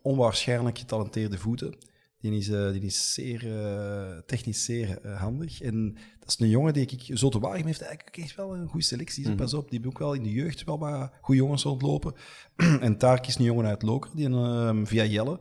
onwaarschijnlijk 0.04 0.78
getalenteerde 0.78 1.38
voeten. 1.38 1.76
Die 2.24 2.38
is, 2.38 2.50
eh, 2.50 2.72
die 2.72 2.82
is 2.82 3.14
zeer 3.14 3.58
eh, 3.58 4.18
technisch 4.26 4.64
zeer 4.64 5.02
eh, 5.02 5.22
handig. 5.22 5.62
En 5.62 5.94
dat 6.20 6.30
is 6.30 6.40
een 6.40 6.50
jongen 6.50 6.74
die 6.74 6.86
ik... 6.86 7.18
Zote 7.18 7.40
Waregem 7.40 7.66
heeft 7.66 7.82
eigenlijk 7.82 8.18
echt 8.18 8.36
wel 8.36 8.56
een 8.56 8.68
goede 8.68 8.86
selectie. 8.86 9.28
Mhm. 9.28 9.36
Pas 9.36 9.54
op, 9.54 9.72
die 9.72 9.88
ook 9.88 10.00
wel 10.00 10.14
in 10.14 10.24
de 10.24 10.32
jeugd 10.32 10.64
wel 10.64 10.78
maar 10.78 11.18
goede 11.22 11.42
jongens 11.42 11.64
rondlopen. 11.64 12.14
en 12.80 12.98
Tarek 12.98 13.28
is 13.28 13.36
een 13.36 13.44
jongen 13.44 13.66
uit 13.66 13.82
Loker, 13.82 14.12
die 14.16 14.30
ehm, 14.30 14.86
via 14.86 15.04
Jelle 15.04 15.40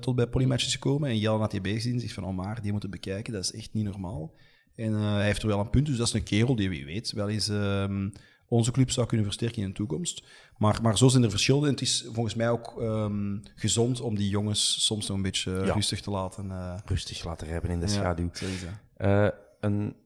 tot 0.00 0.14
bij 0.14 0.26
Polymatch 0.26 0.66
is 0.66 0.72
gekomen. 0.72 1.08
En 1.08 1.18
Jelle 1.18 1.38
had 1.38 1.50
die 1.50 1.60
bezig 1.60 1.76
gezien 1.76 1.94
en 1.94 2.00
zegt 2.00 2.12
van, 2.12 2.24
oh 2.24 2.36
maar, 2.36 2.62
die 2.62 2.72
moeten 2.72 2.90
bekijken, 2.90 3.32
dat 3.32 3.44
is 3.44 3.52
echt 3.52 3.72
niet 3.72 3.84
normaal. 3.84 4.34
En 4.74 4.92
hij 4.92 5.24
heeft 5.24 5.42
er 5.42 5.48
wel 5.48 5.60
een 5.60 5.70
punt, 5.70 5.86
dus 5.86 5.96
dat 5.96 6.06
is 6.06 6.12
een 6.12 6.22
kerel 6.22 6.56
die, 6.56 6.68
wie 6.68 6.84
weet, 6.84 7.12
wel 7.12 7.28
eens 7.28 7.48
ehm, 7.48 8.08
onze 8.48 8.70
club 8.70 8.90
zou 8.90 9.06
kunnen 9.06 9.26
versterken 9.26 9.62
in 9.62 9.68
de 9.68 9.74
toekomst. 9.74 10.22
Maar, 10.56 10.78
maar 10.82 10.98
zo 10.98 11.08
zijn 11.08 11.22
er 11.22 11.30
verschillen. 11.30 11.62
En 11.64 11.70
het 11.70 11.80
is 11.80 12.08
volgens 12.12 12.34
mij 12.34 12.50
ook 12.50 12.80
ehm, 12.80 13.38
gezond 13.54 14.00
om 14.00 14.14
die 14.16 14.28
jongens 14.28 14.84
soms 14.84 15.06
nog 15.08 15.16
een 15.16 15.22
beetje 15.22 15.50
Ja. 15.50 15.72
rustig 15.74 16.00
te 16.00 16.10
laten. 16.10 16.50
eh, 16.50 16.78
rustig 16.84 17.24
laten 17.24 17.46
rijpen 17.46 17.70
in 17.70 17.80
de 17.80 17.86
ja, 17.86 17.92
schaduw. 17.92 18.30
is 18.32 18.40
dat. 18.40 18.70
Eh, 18.96 19.28
een 19.60 19.96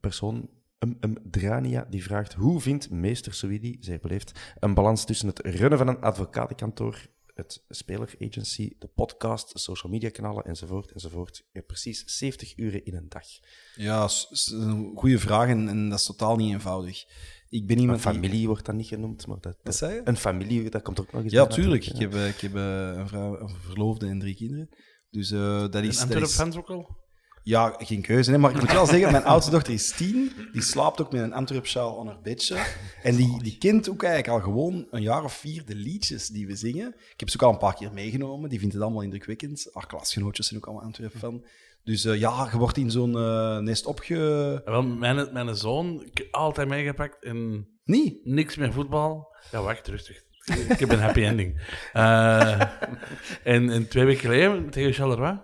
persoon, 0.00 0.48
um, 0.78 0.96
um, 1.00 1.16
Drania, 1.30 1.86
die 1.90 2.02
vraagt 2.02 2.32
hoe 2.34 2.60
vindt 2.60 2.90
meester 2.90 3.34
Souidi, 3.34 3.76
zeer 3.80 3.98
beleefd, 4.00 4.40
een 4.58 4.74
balans 4.74 5.04
tussen 5.04 5.28
het 5.28 5.38
runnen 5.38 5.78
van 5.78 5.88
een 5.88 6.00
advocatenkantoor, 6.00 7.06
het 7.34 7.64
speleragency, 7.68 8.72
de 8.78 8.86
podcast, 8.86 9.58
social 9.58 9.92
media 9.92 10.08
kanalen 10.10 10.44
enzovoort, 10.44 10.90
enzovoort. 10.90 11.44
Precies 11.66 12.02
70 12.18 12.56
uren 12.58 12.84
in 12.84 12.94
een 12.94 13.08
dag. 13.08 13.26
Ja, 13.76 14.08
s- 14.08 14.28
s- 14.30 14.50
een 14.50 14.92
goede 14.96 15.18
vraag 15.18 15.48
en, 15.48 15.68
en 15.68 15.88
dat 15.88 15.98
is 15.98 16.04
totaal 16.06 16.36
niet 16.36 16.52
eenvoudig. 16.52 17.04
Ik 17.48 17.66
ben 17.66 17.76
Een 17.76 17.82
iemand 17.82 18.02
die- 18.02 18.12
familie 18.12 18.46
wordt 18.46 18.66
dan 18.66 18.76
niet 18.76 18.86
genoemd, 18.86 19.26
maar 19.26 19.36
dat, 19.40 19.76
zei 19.76 19.94
je? 19.94 20.00
een 20.04 20.16
familie, 20.16 20.70
dat 20.70 20.82
komt 20.82 21.00
ook 21.00 21.12
nog 21.12 21.22
eens 21.22 21.32
Ja, 21.32 21.46
tuurlijk. 21.46 21.86
Ik 21.86 21.96
heb, 21.98 22.14
eh, 22.14 22.28
ik 22.28 22.40
heb 22.40 22.54
eh, 22.54 22.92
een, 22.96 23.08
vrouw, 23.08 23.40
een 23.40 23.56
verloofde 23.60 24.06
en 24.06 24.18
drie 24.18 24.34
kinderen. 24.34 24.68
Dus 25.10 25.30
eh, 25.30 25.60
dat 25.60 25.74
is... 25.82 25.94
Dat 25.94 26.02
Antwerp 26.02 26.24
is 26.24 26.34
fans 26.34 26.56
ook 26.56 26.70
al? 26.70 27.02
Ja, 27.42 27.74
geen 27.78 28.02
keuze. 28.02 28.30
Hè? 28.30 28.38
Maar 28.38 28.50
ik 28.54 28.60
moet 28.60 28.72
wel 28.72 28.86
zeggen, 28.86 29.12
mijn 29.12 29.24
oudste 29.24 29.50
dochter 29.50 29.72
is 29.72 29.90
tien. 29.92 30.32
Die 30.52 30.62
slaapt 30.62 31.00
ook 31.00 31.12
met 31.12 31.22
een 31.22 31.32
Antwerp-sjaal 31.32 32.00
aan 32.00 32.06
haar 32.06 32.20
bedje. 32.22 32.66
En 33.02 33.16
die, 33.16 33.42
die 33.42 33.58
kent 33.58 33.88
ook 33.90 34.02
eigenlijk 34.02 34.34
al 34.34 34.40
gewoon 34.52 34.86
een 34.90 35.02
jaar 35.02 35.24
of 35.24 35.32
vier 35.32 35.64
de 35.64 35.74
liedjes 35.74 36.28
die 36.28 36.46
we 36.46 36.56
zingen. 36.56 36.88
Ik 37.12 37.20
heb 37.20 37.28
ze 37.28 37.36
ook 37.36 37.42
al 37.42 37.52
een 37.52 37.58
paar 37.58 37.74
keer 37.74 37.92
meegenomen. 37.92 38.48
Die 38.50 38.58
vindt 38.58 38.74
het 38.74 38.82
allemaal 38.82 39.02
indrukwekkend. 39.02 39.68
Haar 39.72 39.86
klasgenootjes 39.86 40.46
zijn 40.46 40.60
ook 40.60 40.66
allemaal 40.66 40.84
Antwerp-fan. 40.84 41.44
Dus 41.84 42.04
eh, 42.04 42.18
ja, 42.18 42.48
je 42.52 42.58
wordt 42.58 42.76
in 42.76 42.90
zo'n 42.90 43.16
eh, 43.18 43.58
nest 43.58 43.86
opge... 43.86 44.62
Wel, 44.64 44.82
mijn, 44.82 45.32
mijn 45.32 45.56
zoon, 45.56 46.02
ik 46.04 46.18
heb 46.18 46.32
altijd 46.34 46.68
meegepakt 46.68 47.24
en 47.24 47.68
Niet? 47.84 48.24
niks 48.24 48.56
meer 48.56 48.72
voetbal. 48.72 49.36
Ja, 49.50 49.62
wacht, 49.62 49.88
rustig. 49.88 50.22
Ik 50.68 50.78
heb 50.78 50.90
een 50.90 51.00
happy 51.00 51.22
ending. 51.30 51.60
Eh, 51.92 52.60
en, 53.44 53.70
en 53.70 53.88
twee 53.88 54.04
weken 54.04 54.20
geleden 54.20 54.70
tegen 54.70 54.92
Charleroi, 54.92 55.40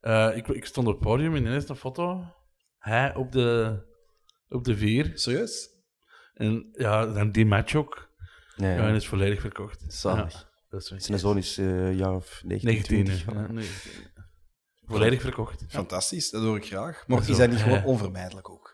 eh, 0.00 0.30
ik, 0.36 0.48
ik 0.48 0.64
stond 0.64 0.86
op 0.86 0.92
het 0.92 1.02
podium 1.02 1.34
en 1.34 1.46
ineens 1.46 1.68
een 1.68 1.76
foto. 1.76 2.24
Hij 2.78 3.14
op 3.14 3.32
de, 3.32 3.78
op 4.48 4.64
de 4.64 4.76
vier. 4.76 5.10
Serieus? 5.14 5.68
En 6.34 6.68
ja, 6.72 7.06
dan 7.06 7.30
die 7.30 7.46
match 7.46 7.74
ook. 7.74 8.08
Ja, 8.56 8.68
Ja, 8.74 8.88
en 8.88 8.94
is 8.94 9.06
volledig 9.06 9.40
verkocht. 9.40 9.84
Zalig. 9.88 10.32
Ja, 10.32 10.48
dat 10.68 10.80
is 10.80 11.04
Zijn 11.04 11.18
zoon 11.18 11.36
is 11.36 11.58
eh, 11.58 11.86
een 11.86 11.96
jaar 11.96 12.14
of 12.14 12.42
19, 12.44 12.72
19. 12.72 13.04
20. 13.04 13.24
hè. 13.26 13.40
Ja, 13.40 13.52
19. 13.52 13.92
Volledig 14.86 15.20
verkocht. 15.20 15.64
Fantastisch, 15.68 16.30
dat 16.30 16.42
hoor 16.42 16.56
ik 16.56 16.64
graag. 16.66 17.04
Maar 17.06 17.28
is 17.28 17.36
dat 17.36 17.50
niet 17.50 17.58
gewoon 17.60 17.84
onvermijdelijk 17.84 18.50
ook? 18.50 18.72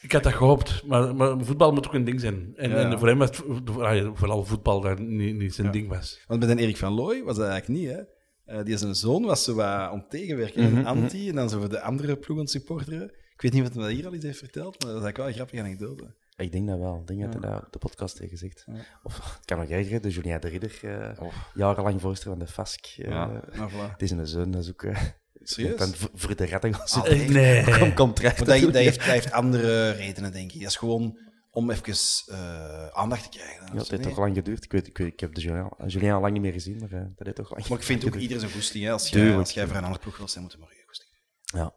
Ik 0.00 0.12
had 0.12 0.22
dat 0.22 0.32
gehoopt, 0.32 0.82
maar, 0.86 1.16
maar 1.16 1.44
voetbal 1.44 1.72
moet 1.72 1.86
ook 1.86 1.94
een 1.94 2.04
ding 2.04 2.20
zijn. 2.20 2.52
En, 2.56 2.70
Ja, 2.70 2.80
ja. 2.80 2.90
en 2.90 2.98
voor 2.98 3.08
hem 3.08 3.18
was 3.18 3.28
het 3.30 4.10
vooral 4.14 4.44
voetbal 4.44 4.80
dat 4.80 4.98
niet, 4.98 5.36
niet 5.36 5.54
zijn 5.54 5.70
ding 5.70 5.88
was. 5.88 6.20
Want 6.26 6.40
bij 6.40 6.48
den 6.48 6.58
Erik 6.58 6.76
van 6.76 6.92
Looy 6.92 7.22
was 7.22 7.36
dat 7.36 7.48
eigenlijk 7.48 7.80
niet, 7.80 7.90
hè? 7.90 8.02
Eh, 8.44 8.64
die 8.64 8.76
zijn 8.76 8.94
zoon 8.94 9.22
was 9.22 9.44
zo 9.44 9.54
wat 9.54 9.90
om 9.90 10.04
tegenwerken 10.08 10.62
en 10.76 10.84
anti, 10.84 11.28
en 11.28 11.34
dan 11.34 11.48
zo 11.50 11.58
voor 11.58 11.68
de 11.68 11.80
andere 11.80 12.16
ploeg 12.16 12.36
aan 12.36 12.42
het 12.42 12.52
supporteren. 12.52 13.10
Ik 13.32 13.40
weet 13.42 13.52
niet 13.52 13.62
wat 13.62 13.74
hij 13.74 13.82
dat 13.82 13.92
hier 13.92 14.06
al 14.06 14.14
eens 14.14 14.24
heeft 14.24 14.38
verteld, 14.38 14.82
maar 14.84 14.92
dat 14.92 15.02
is 15.02 15.02
eigenlijk 15.02 15.16
wel 15.16 15.26
een 15.26 15.32
grappige 15.32 15.62
anekdote. 15.62 16.14
Ik 16.42 16.52
denk 16.52 16.68
dat 16.68 16.78
wel. 16.78 16.98
Ik 17.00 17.06
denk 17.06 17.20
dat 17.20 17.32
hij 17.42 17.50
dat 17.52 17.62
op 17.64 17.72
de 17.72 17.78
podcast 17.78 18.18
heeft 18.18 18.30
gezegd. 18.30 18.64
Of 19.02 19.16
het 19.34 19.44
kan 19.44 19.58
nog 19.58 19.68
erger, 19.68 20.00
de 20.00 20.10
Julien 20.10 20.40
de 20.40 20.48
Ridder, 20.48 20.78
eh, 20.82 21.28
jarenlang 21.54 22.00
voorzitter 22.00 22.30
van 22.30 22.38
de 22.38 22.46
FASC. 22.46 22.86
eh, 22.86 23.28
voilà. 23.52 23.90
Het 23.92 24.02
is 24.02 24.10
een 24.10 24.26
zoon, 24.26 24.50
dat 24.50 24.62
is 24.62 24.70
ook... 24.70 24.82
eh, 24.82 25.02
Serieus? 25.42 25.94
voor 26.14 26.36
de 26.36 26.46
gaan 26.46 26.60
Ah, 26.74 26.86
zitten. 26.86 27.32
nee. 27.42 27.82
Om 27.82 27.94
contract 27.94 28.38
Maar 28.38 28.46
te 28.48 28.60
dat, 28.62 28.72
dat, 28.72 28.82
heeft, 28.88 28.96
dat 28.98 29.04
heeft 29.08 29.32
andere 29.32 29.90
redenen, 29.90 30.32
denk 30.32 30.52
ik. 30.52 30.60
Dat 30.60 30.68
is 30.70 30.76
gewoon 30.76 31.18
om 31.50 31.70
even 31.70 31.94
eh, 32.26 32.86
aandacht 32.86 33.22
te 33.22 33.38
krijgen. 33.38 33.66
Ja, 33.72 33.78
het 33.78 33.90
heeft 33.90 34.02
toch 34.02 34.18
lang 34.18 34.34
geduurd. 34.34 34.64
Ik, 34.64 34.72
weet, 34.72 34.86
ik, 34.86 34.98
weet, 34.98 35.12
ik 35.12 35.20
heb 35.20 35.34
de 35.34 35.40
Julien, 35.40 35.70
Julien 35.86 36.12
al 36.12 36.20
lang 36.20 36.32
niet 36.32 36.42
meer 36.42 36.52
gezien, 36.52 36.78
maar 36.78 36.88
dat 36.88 37.24
heeft 37.26 37.36
toch 37.36 37.50
lang 37.50 37.68
Maar 37.68 37.78
ik 37.78 37.84
vind 37.84 37.98
ook 38.04 38.04
geduurd. 38.04 38.22
ieder 38.22 38.40
zijn 38.40 38.52
goesting. 38.52 38.84
Hè. 38.84 38.90
Als 38.92 39.08
jij, 39.08 39.36
als 39.36 39.50
jij 39.52 39.66
voor 39.66 39.76
een 39.76 39.82
andere 39.84 40.00
ploeg 40.02 40.16
wilt 40.16 40.30
zijn, 40.30 40.42
moet 40.44 40.52
je 40.52 40.58
maar 40.58 40.68
je 40.70 40.82
goesting. 40.86 41.10
Ja. 41.44 41.74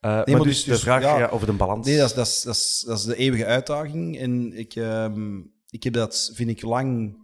Eh, 0.00 0.10
maar 0.10 0.30
maar 0.30 0.36
dus, 0.42 0.44
dus- 0.44 0.64
de 0.64 0.70
dus, 0.70 0.80
vraag 0.80 1.02
ja. 1.02 1.18
ja, 1.18 1.28
over 1.28 1.46
de 1.46 1.52
balans. 1.52 1.86
Nee, 1.86 1.96
dat 1.96 2.08
is, 2.08 2.14
dat, 2.14 2.26
is, 2.26 2.42
dat, 2.42 2.54
is, 2.54 2.84
dat 2.86 2.98
is 2.98 3.04
de 3.04 3.16
eeuwige 3.16 3.44
uitdaging. 3.46 4.18
En 4.18 4.58
ik, 4.58 4.74
ehm, 4.74 5.38
ik 5.70 5.82
heb 5.82 5.92
dat, 5.92 6.30
vind 6.34 6.50
ik, 6.50 6.62
lang 6.62 7.16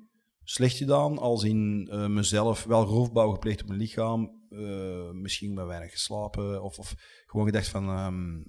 slecht 0.45 0.77
gedaan. 0.77 1.19
Als 1.19 1.45
in 1.45 1.89
eh, 1.91 2.07
mezelf 2.07 2.65
wel 2.65 2.85
roofbouw 2.85 3.31
gepleegd 3.31 3.63
op 3.63 3.69
mijn 3.69 3.81
lichaam. 3.81 4.43
eh, 4.51 5.11
misschien 5.13 5.55
wat 5.55 5.67
weinig 5.67 5.91
geslapen. 5.91 6.63
Of, 6.63 6.79
of 6.79 6.95
gewoon 7.27 7.47
gedacht 7.47 7.69
van, 7.69 7.89
ehm, 7.89 8.43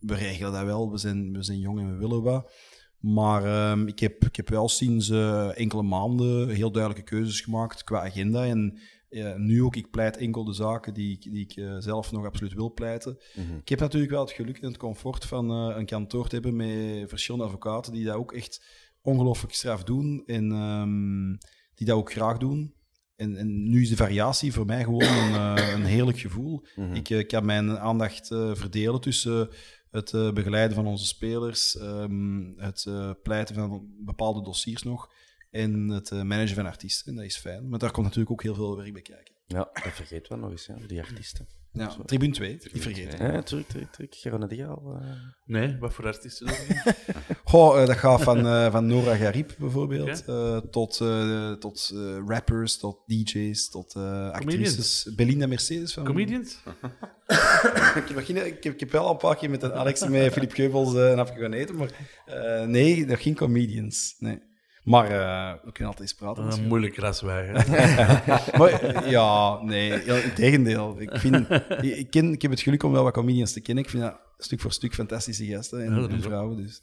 we 0.00 0.14
regelen 0.14 0.52
dat 0.52 0.64
wel. 0.64 0.90
We 0.90 0.98
zijn, 0.98 1.32
we 1.32 1.42
zijn 1.42 1.58
jong 1.58 1.78
en 1.78 1.92
we 1.92 1.98
willen 1.98 2.22
wat. 2.22 2.52
Maar 3.00 3.44
ehm, 3.44 3.86
ik, 3.86 3.98
heb, 3.98 4.24
ik 4.24 4.36
heb 4.36 4.48
wel 4.48 4.68
sinds 4.68 5.10
enkele 5.54 5.82
maanden 5.82 6.48
heel 6.48 6.72
duidelijke 6.72 7.10
keuzes 7.10 7.40
gemaakt 7.40 7.84
qua 7.84 8.04
agenda. 8.04 8.46
En 8.46 8.78
eh, 9.16 9.34
nu 9.36 9.62
ook, 9.62 9.76
ik 9.76 9.90
pleit 9.90 10.16
enkel 10.16 10.44
de 10.44 10.52
zaken 10.52 10.94
die, 10.94 11.12
ik- 11.12 11.22
die 11.32 11.42
ik 11.44 11.52
eh, 11.56 11.76
zelf 11.78 12.12
nog 12.12 12.24
absoluut 12.24 12.52
wil 12.54 12.72
pleiten. 12.72 13.18
Ik 13.60 13.68
heb 13.68 13.80
natuurlijk 13.80 14.12
wel 14.12 14.20
het 14.20 14.30
geluk 14.32 14.58
en 14.58 14.68
het 14.68 14.76
comfort 14.76 15.24
van 15.24 15.50
eh, 15.50 15.76
een 15.76 15.86
kantoor 15.86 16.28
te 16.28 16.34
hebben 16.34 16.56
met 16.56 17.08
verschillende 17.08 17.44
advocaten 17.46 17.92
die 17.92 18.04
dat 18.04 18.14
ook 18.14 18.32
echt 18.32 18.64
ongelooflijk 19.00 19.54
straf 19.54 19.84
doen 19.84 20.22
en 20.26 20.52
ehm, 20.52 21.28
die 21.74 21.86
dat 21.86 21.96
ook 21.96 22.12
graag 22.12 22.38
doen. 22.38 22.74
En, 23.16 23.36
en 23.36 23.68
nu 23.70 23.82
is 23.82 23.88
de 23.88 23.96
variatie 23.96 24.52
voor 24.52 24.66
mij 24.66 24.84
gewoon 24.84 25.02
een, 25.02 25.34
een 25.74 25.84
heerlijk 25.84 26.18
gevoel. 26.18 26.64
Ik 26.94 27.10
eh, 27.10 27.26
kan 27.26 27.44
mijn 27.44 27.78
aandacht 27.78 28.26
verdelen 28.52 29.00
tussen 29.00 29.48
het 29.90 30.10
begeleiden 30.34 30.74
van 30.76 30.86
onze 30.86 31.06
spelers, 31.06 31.76
ehm, 31.76 32.52
het 32.56 32.86
pleiten 33.22 33.54
van 33.54 33.86
bepaalde 34.04 34.42
dossiers 34.42 34.82
nog 34.82 35.10
en 35.56 35.88
het 35.88 36.10
eh, 36.10 36.22
managen 36.22 36.54
van 36.54 36.66
artiesten. 36.66 37.10
En 37.12 37.16
dat 37.16 37.24
is 37.24 37.36
fijn. 37.36 37.68
Maar 37.68 37.78
daar 37.78 37.90
komt 37.90 38.04
natuurlijk 38.06 38.32
ook 38.32 38.42
heel 38.42 38.54
veel 38.54 38.76
werk 38.76 38.92
bij 38.92 39.02
kijken. 39.02 39.34
Ja, 39.46 39.58
dat 39.72 39.92
vergeet 39.92 40.28
wel 40.28 40.38
nog 40.38 40.50
eens, 40.50 40.66
ja, 40.66 40.74
die 40.86 41.00
artiesten. 41.02 41.46
Ja, 41.72 41.96
tribune 42.06 42.32
2, 42.32 42.50
niet 42.72 42.82
vergeten. 42.82 43.32
Ja, 43.32 43.42
terug, 43.42 43.66
terug, 43.66 43.90
terug. 43.90 44.08
Geronde 44.10 44.46
die 44.46 44.64
al. 44.64 44.98
eh. 45.02 45.10
Nee, 45.44 45.76
wat 45.78 45.92
voor 45.94 46.06
artiesten 46.06 46.46
dan? 46.46 46.56
Goh, 47.44 47.80
eh, 47.80 47.86
dat 47.86 47.96
gaat 47.96 48.22
van, 48.22 48.46
eh, 48.46 48.70
van 48.72 48.86
Nora 48.86 49.16
Garib 49.16 49.54
bijvoorbeeld, 49.58 50.24
eh, 50.24 50.56
tot, 50.58 51.00
eh, 51.00 51.52
tot 51.52 51.90
eh, 51.94 52.18
rappers, 52.26 52.78
tot 52.78 52.98
DJ's, 53.06 53.68
tot 53.70 53.94
eh, 53.94 54.30
actrices. 54.30 55.12
Belinda 55.16 55.46
Mercedes 55.46 55.92
van... 55.92 56.04
Comedians? 56.04 56.58
ik, 57.96 58.04
heb 58.08 58.24
geen- 58.24 58.46
ik, 58.46 58.64
heb, 58.64 58.72
ik 58.74 58.80
heb 58.80 58.90
wel 58.90 59.04
al 59.04 59.10
een 59.10 59.16
paar 59.16 59.36
keer 59.36 59.50
met 59.50 59.62
een 59.62 59.72
Alex 59.72 60.00
en 60.00 60.10
met 60.10 60.32
Filip 60.32 60.52
Keubels 60.52 60.94
eh, 60.94 61.10
een 61.10 61.16
hapje 61.18 61.40
gaan 61.40 61.52
eten, 61.52 61.76
maar 61.76 61.90
eh, 62.26 62.66
nee, 62.66 63.06
nog 63.06 63.22
geen 63.22 63.34
comedians. 63.34 64.14
Nee. 64.18 64.38
Maar 64.86 65.04
eh, 65.04 65.52
we 65.64 65.72
kunnen 65.72 65.92
altijd 65.92 66.00
eens 66.00 66.14
praten. 66.14 66.38
Een 66.42 66.46
misschien. 66.46 66.68
moeilijk 66.68 66.96
raswij. 66.96 67.44
hè. 67.46 67.54
Maar, 68.58 68.70
eh, 68.70 69.10
ja, 69.10 69.62
nee, 69.62 70.04
ja, 70.04 70.14
integendeel. 70.14 71.00
Ik, 71.00 71.10
vind, 71.12 71.50
ik, 71.50 71.82
ik 71.82 72.10
ken, 72.10 72.32
ik 72.32 72.42
heb 72.42 72.50
het 72.50 72.60
geluk 72.60 72.82
om 72.82 72.92
wel 72.92 73.02
wat 73.02 73.12
comedians 73.12 73.52
te 73.52 73.60
kennen. 73.60 73.84
Ik 73.84 73.90
vind 73.90 74.02
dat 74.02 74.20
stuk 74.38 74.60
voor 74.60 74.72
stuk 74.72 74.94
fantastische 74.94 75.46
gasten 75.46 75.84
en, 75.84 75.94
Ja, 75.94 76.00
dat 76.00 76.10
is 76.10 76.22
vrouwen. 76.22 76.56
Dus. 76.56 76.82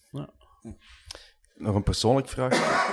Nog 1.55 1.75
een 1.75 1.83
persoonlijk 1.83 2.29
vraag 2.29 2.85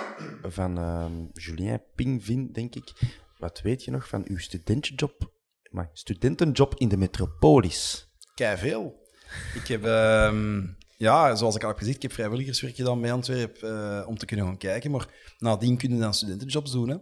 van 0.43 0.79
ehm, 0.79 1.13
Julien 1.33 1.83
Pingvin, 1.95 2.53
denk 2.53 2.75
ik. 2.75 2.93
Wat 3.39 3.61
weet 3.61 3.85
je 3.85 3.91
nog 3.91 4.09
van 4.09 4.25
uw 4.27 4.39
studentenjob, 4.39 5.33
maar 5.71 5.91
studentenjob 5.93 6.75
in 6.75 6.89
de 6.89 6.97
metropolis? 6.97 8.09
Kei 8.35 8.57
veel. 8.57 9.09
Ik 9.55 9.67
heb, 9.67 9.85
ehm, 9.85 10.63
ja, 11.01 11.35
zoals 11.35 11.55
ik 11.55 11.63
al 11.63 11.69
heb 11.69 11.79
gezegd, 11.79 11.97
ik 11.97 12.03
heb 12.03 12.13
vrijwilligerswerk 12.13 12.75
gedaan 12.77 13.01
bij 13.01 13.13
Antwerp 13.13 13.57
eh, 13.63 14.05
om 14.07 14.19
te 14.19 14.27
kunnen 14.27 14.47
gaan 14.47 14.57
kijken. 14.57 14.91
Maar 14.91 15.07
nadien 15.39 15.77
kun 15.77 15.95
je 15.95 16.01
dan 16.01 16.15
studentenjobs 16.15 16.73
doen. 16.73 16.89
Hè. 16.89 16.95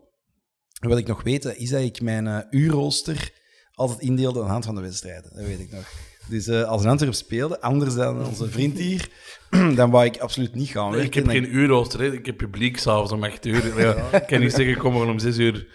En 0.80 0.88
wat 0.88 0.98
ik 0.98 1.06
nog 1.06 1.22
weet, 1.22 1.44
is 1.44 1.70
dat 1.70 1.80
ik 1.82 2.00
mijn 2.00 2.26
eh, 2.26 2.38
uurrooster 2.50 3.32
altijd 3.72 4.00
indeelde 4.00 4.38
aan 4.38 4.44
de 4.46 4.50
hand 4.52 4.64
van 4.64 4.74
de 4.74 4.80
wedstrijden. 4.80 5.30
Dat 5.34 5.44
weet 5.44 5.60
ik 5.60 5.70
nog. 5.72 5.90
Dus 6.28 6.46
eh, 6.46 6.62
als 6.62 6.82
een 6.84 6.90
Antwerp 6.90 7.14
speelde, 7.14 7.60
anders 7.60 7.94
dan 7.94 8.26
onze 8.26 8.48
vriend 8.50 8.78
hier, 8.78 9.08
dan 9.76 9.90
wou 9.90 10.04
ik 10.04 10.18
absoluut 10.18 10.54
niet 10.54 10.68
gaan 10.68 10.90
Nee, 10.90 11.04
ik 11.04 11.14
werken. 11.14 11.30
heb 11.32 11.42
En 11.42 11.44
geen 11.44 11.56
uurrooster, 11.56 12.00
hè. 12.00 12.12
ik 12.12 12.26
heb 12.26 12.36
publiek 12.36 12.78
s'avonds 12.78 13.12
om 13.12 13.24
8 13.24 13.46
uur. 13.46 13.80
Ja, 13.80 14.12
ik 14.12 14.26
kan 14.26 14.40
niet 14.40 14.52
zeggen, 14.52 14.76
kom 14.76 14.92
maar 14.92 15.08
om 15.08 15.18
6 15.18 15.38
uur 15.38 15.66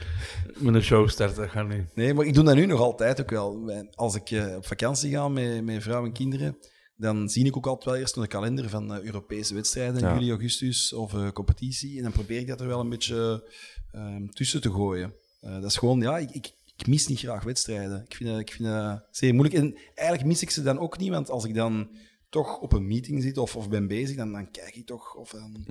met 0.57 0.75
een 0.75 0.83
show 0.83 1.09
starten, 1.09 1.41
dat 1.41 1.49
gaat 1.49 1.67
niet. 1.67 1.95
Nee, 1.95 2.13
maar 2.13 2.25
ik 2.25 2.33
doe 2.33 2.43
dat 2.43 2.55
nu 2.55 2.65
nog 2.65 2.79
altijd 2.79 3.21
ook 3.21 3.29
wel. 3.29 3.71
Als 3.95 4.15
ik 4.15 4.55
op 4.55 4.65
vakantie 4.65 5.11
ga 5.11 5.27
met, 5.27 5.63
met 5.63 5.83
vrouw 5.83 6.05
en 6.05 6.11
kinderen, 6.13 6.57
dan 7.03 7.29
zie 7.29 7.45
ik 7.45 7.57
ook 7.57 7.65
altijd 7.67 7.85
wel 7.85 7.95
eerst 7.95 8.15
de 8.15 8.27
kalender 8.27 8.69
van 8.69 8.93
eh, 8.95 9.03
Europese 9.03 9.53
wedstrijden 9.53 10.01
in 10.01 10.07
Ja. 10.07 10.13
juli, 10.13 10.29
augustus 10.29 10.93
of 10.93 11.13
eh, 11.13 11.29
competitie. 11.31 11.97
En 11.97 12.03
dan 12.03 12.11
probeer 12.11 12.39
ik 12.39 12.47
dat 12.47 12.61
er 12.61 12.67
wel 12.67 12.79
een 12.79 12.89
beetje 12.89 13.49
ehm, 13.91 14.27
tussen 14.27 14.61
te 14.61 14.71
gooien. 14.71 15.13
Eh, 15.41 15.53
dat 15.53 15.63
is 15.71 15.77
gewoon, 15.77 15.99
ja, 16.01 16.17
ik, 16.17 16.29
ik, 16.31 16.51
ik 16.77 16.87
mis 16.87 17.07
niet 17.07 17.19
graag 17.19 17.43
wedstrijden. 17.43 18.03
Ik 18.07 18.15
vind, 18.15 18.29
dat- 18.29 18.39
ik 18.39 18.51
vind 18.51 18.99
zeer 19.11 19.33
moeilijk. 19.33 19.55
En 19.61 19.77
eigenlijk 19.95 20.27
mis 20.27 20.41
ik 20.41 20.49
ze 20.49 20.61
dan 20.63 20.79
ook 20.79 20.97
niet, 20.97 21.09
want 21.09 21.29
als 21.29 21.45
ik 21.45 21.53
dan 21.55 21.89
toch 22.29 22.59
op 22.59 22.73
een 22.73 22.87
meeting 22.87 23.21
zit 23.23 23.37
of, 23.37 23.55
of 23.55 23.69
ben 23.69 23.87
bezig, 23.87 24.15
dan, 24.17 24.31
dan 24.31 24.51
kijk 24.51 24.75
ik 24.75 24.85
toch. 24.85 25.15
Of, 25.15 25.29
dan, 25.31 25.65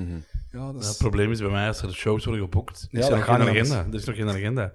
ja, 0.52 0.72
dat 0.72 0.82
Ja, 0.82 0.88
het 0.88 0.98
probleem 0.98 1.30
is 1.30 1.38
bij 1.40 1.50
mij, 1.50 1.66
als 1.66 1.82
er 1.82 1.94
shows 1.94 2.24
worden 2.24 2.42
geboekt, 2.44 2.86
Ja, 2.90 2.98
is 2.98 3.04
er 3.09 3.16
nog 3.16 3.24
geen 3.24 3.34
agenda. 3.40 3.86
Er 3.86 3.94
is 3.94 4.04
nog 4.04 4.16
geen 4.16 4.28
agenda. 4.28 4.72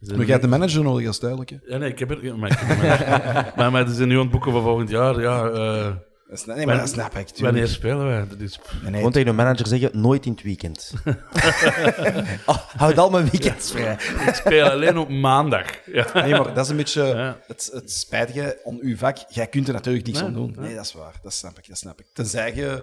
Maar 0.00 0.16
jij 0.16 0.26
hebt 0.26 0.42
de 0.42 0.48
manager 0.48 0.82
nodig, 0.82 1.04
dat 1.04 1.12
is 1.14 1.20
duidelijk. 1.20 1.50
hè. 1.50 1.56
Ja, 1.66 1.76
nee, 1.76 1.90
ik 1.90 1.98
heb 1.98 2.10
er... 2.10 2.24
ja, 2.24 2.36
Maar, 2.36 2.50
ik 2.50 2.58
heb 2.58 2.78
er 2.78 2.78
maar, 3.34 3.52
maar, 3.56 3.72
maar 3.72 3.86
ze 3.88 3.94
zijn 3.94 4.08
nu 4.08 4.14
aan 4.14 4.20
het 4.20 4.30
boeken 4.30 4.52
voor 4.52 4.62
volgend 4.62 4.90
jaar. 4.90 5.20
Ja, 5.20 5.48
eh, 5.48 5.94
Dat 6.28 6.46
nee, 6.46 6.66
maar 6.66 6.76
dat 6.78 6.88
snap 6.88 7.06
ik. 7.14 7.26
tuurlijk. 7.26 7.40
wanneer 7.40 7.68
spelen 7.68 8.06
wij? 8.06 8.26
Dat 8.28 8.38
is, 8.40 8.58
Nee, 8.72 8.82
nee, 8.82 8.92
Gewoon 8.94 9.12
tegen 9.12 9.28
de 9.28 9.32
manager 9.34 9.66
zeggen, 9.66 10.00
nooit 10.00 10.26
in 10.26 10.32
het 10.32 10.42
weekend. 10.42 10.92
oh, 12.46 12.56
houd 12.76 12.98
al 12.98 13.10
mijn 13.10 13.28
weekends 13.30 13.70
vrij. 13.70 13.92
ik 14.26 14.34
speel 14.34 14.70
alleen 14.70 14.98
op 14.98 15.08
maandag. 15.08 15.66
Ja. 15.86 16.06
Nee, 16.14 16.30
maar 16.30 16.54
dat 16.54 16.64
is 16.64 16.68
een 16.70 16.76
beetje 16.76 17.02
Ja. 17.04 17.38
het, 17.46 17.70
het 17.72 17.92
spijtige 17.92 18.60
aan 18.64 18.78
uw 18.80 18.96
vak. 18.96 19.16
Jij 19.28 19.46
kunt 19.46 19.68
er 19.68 19.74
natuurlijk 19.74 20.06
niks 20.06 20.18
Nee, 20.18 20.26
aan 20.28 20.34
doen. 20.34 20.52
nee. 20.56 20.66
Nee, 20.66 20.74
dat 20.74 20.84
is 20.84 20.92
waar. 20.92 21.14
Dat 21.22 21.32
snap 21.32 21.58
ik. 21.58 21.68
Dat 21.68 21.78
snap 21.78 22.00
ik. 22.00 22.06
Tenzij 22.12 22.54
je... 22.54 22.82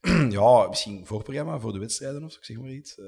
Ja, 0.30 0.66
misschien 0.68 1.06
voorprogramma 1.06 1.58
voor 1.58 1.72
de 1.72 1.78
wedstrijden 1.78 2.24
of 2.24 2.32
zo, 2.32 2.38
ik 2.38 2.44
zeg 2.44 2.56
maar 2.56 2.70
iets. 2.70 2.94
Eh, 2.98 3.04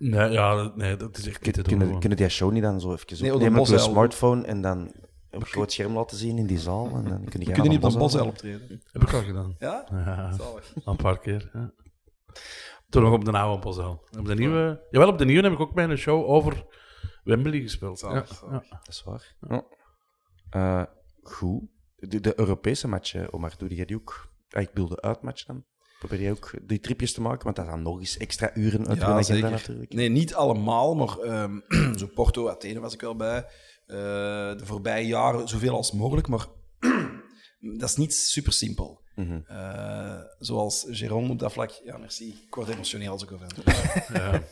Nee, 0.00 0.30
ja, 0.30 0.54
dat- 0.54 0.76
nee, 0.76 0.96
dat 0.96 1.18
is 1.18 1.26
echt 1.26 1.54
doen. 1.54 1.64
Kunnen, 1.64 1.98
kunnen 1.98 2.18
die 2.18 2.28
show 2.28 2.52
niet 2.52 2.62
dan 2.62 2.80
zo 2.80 2.92
even 2.92 3.06
Nee, 3.20 3.30
op 3.30 3.36
opnemen 3.36 3.60
op 3.60 3.66
je 3.66 3.78
smartphone 3.78 4.46
en 4.46 4.60
dan 4.60 4.86
op 5.30 5.40
een 5.40 5.46
groot 5.46 5.72
scherm 5.72 5.94
laten 5.94 6.16
zien 6.16 6.38
in 6.38 6.46
die 6.46 6.58
zaal? 6.58 6.86
En 6.86 7.04
dan 7.04 7.24
kun 7.24 7.40
je, 7.40 7.46
we 7.46 7.52
kunnen 7.52 7.72
niet 7.72 7.84
op 7.84 7.94
een 8.12 8.20
optreden. 8.20 8.82
Heb 8.92 9.02
ik 9.02 9.12
al 9.12 9.22
gedaan. 9.22 9.54
Ja? 9.58 9.86
Ja, 9.90 10.36
een 10.84 10.96
paar 10.96 11.18
keer. 11.18 11.50
Ja. 11.52 11.72
Toen 12.88 13.02
nog 13.02 13.12
op 13.12 13.24
de 13.24 13.32
oude 13.32 13.58
Posel. 13.62 14.04
Op 14.18 14.26
de 14.26 14.34
nieuwe... 14.34 14.86
Jawel, 14.90 15.08
op 15.08 15.18
de 15.18 15.24
nieuwe 15.24 15.42
heb 15.42 15.52
ik 15.52 15.60
ook 15.60 15.74
bij 15.74 15.84
een 15.84 15.96
show 15.96 16.24
over 16.30 16.64
Wembley 17.24 17.60
gespeeld. 17.60 18.00
Ja, 18.00 18.08
Zalig, 18.08 18.40
ja. 18.50 18.64
Dat 18.68 18.88
is 18.88 19.02
waar. 19.04 19.36
Ja. 19.48 19.64
Eh, 20.50 20.84
goed. 21.22 21.62
De, 21.96 22.20
de 22.20 22.38
Europese 22.38 22.88
matchen, 22.88 23.32
Omar, 23.32 23.54
doe 23.58 23.74
jij 23.74 23.84
die 23.84 23.96
ook? 23.96 24.28
Ah, 24.50 24.62
ik 24.62 24.68
bedoel 24.68 24.88
de 24.88 25.00
uitmatch 25.00 25.44
dan. 25.44 25.64
Probeer 26.00 26.20
je 26.20 26.30
ook 26.30 26.50
die 26.62 26.80
tripjes 26.80 27.12
te 27.12 27.20
maken? 27.20 27.44
Want 27.44 27.56
dat 27.56 27.66
zijn 27.66 27.82
nog 27.82 27.98
eens 27.98 28.16
extra 28.16 28.50
uren 28.54 28.88
uit 28.88 28.98
Ja, 28.98 29.04
agenda 29.04 29.22
zeker. 29.22 29.50
natuurlijk. 29.50 29.92
Nee, 29.92 30.08
niet 30.08 30.34
allemaal, 30.34 30.94
maar 30.94 31.18
ehm, 31.18 31.60
zo 31.98 32.06
Porto, 32.06 32.48
Athene 32.48 32.80
was 32.80 32.94
ik 32.94 33.00
wel 33.00 33.16
bij. 33.16 33.36
Eh, 33.86 33.96
de 34.56 34.62
voorbije 34.62 35.06
jaren 35.06 35.48
zoveel 35.48 35.74
als 35.76 35.92
mogelijk, 35.92 36.28
maar 36.28 36.46
dat 37.78 37.88
is 37.88 37.96
niet 37.96 38.14
super 38.14 38.52
simpel. 38.52 39.00
Mhm. 39.14 39.40
Eh, 39.46 40.20
zoals 40.38 40.86
Jérôme 41.02 41.30
op 41.30 41.38
dat 41.38 41.52
vlak. 41.52 41.70
Ja, 41.70 41.98
merci. 41.98 42.28
Ik 42.46 42.54
word 42.54 42.68
emotioneel 42.68 43.10
als 43.12 43.22
ik 43.22 43.32
over 43.32 43.46
hem. 43.46 43.64
Ja. 44.14 44.42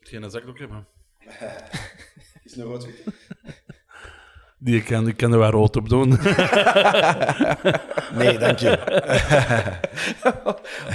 Geen 0.00 0.30
zakdoek 0.30 0.58
hebben. 0.58 0.86
Is 2.44 2.54
nog 2.54 2.68
wat 2.68 2.88
Die 4.62 4.76
ik 4.76 4.84
kan, 4.84 5.08
ik 5.08 5.16
kan 5.16 5.32
er 5.32 5.38
wel 5.38 5.50
rood 5.50 5.76
op 5.76 5.88
doen. 5.88 6.08
Nee, 8.14 8.38
dank 8.38 8.58
je. 8.58 8.78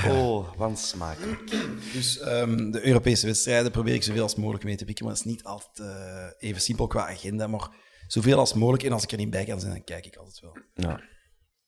Oh, 0.07 0.57
wat 0.57 0.79
smakelijk. 0.79 1.49
Dus 1.93 2.19
ehm, 2.19 2.71
de 2.71 2.87
Europese 2.87 3.25
wedstrijden 3.25 3.71
probeer 3.71 3.93
ik 3.93 4.03
zoveel 4.03 4.21
als 4.21 4.35
mogelijk 4.35 4.63
mee 4.63 4.75
te 4.75 4.85
pikken, 4.85 5.05
maar 5.05 5.13
dat 5.13 5.25
is 5.25 5.31
niet 5.31 5.43
altijd 5.43 5.79
eh, 5.79 6.49
even 6.49 6.61
simpel 6.61 6.87
qua 6.87 7.07
agenda, 7.09 7.47
maar 7.47 7.69
zoveel 8.07 8.37
als 8.39 8.53
mogelijk. 8.53 8.83
En 8.83 8.91
als 8.91 9.03
ik 9.03 9.11
er 9.11 9.17
niet 9.17 9.29
bij 9.29 9.45
kan 9.45 9.59
zijn, 9.59 9.73
dan 9.73 9.83
kijk 9.83 10.05
ik 10.05 10.15
altijd 10.15 10.39
wel. 10.39 10.57
Ja. 10.73 11.01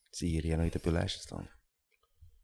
Zie 0.09 0.31
je 0.33 0.41
hier 0.41 0.55
nog 0.55 0.63
niet 0.65 0.75
op 0.75 0.83
je 0.83 0.91
lijstje 0.91 1.21
staan? 1.21 1.49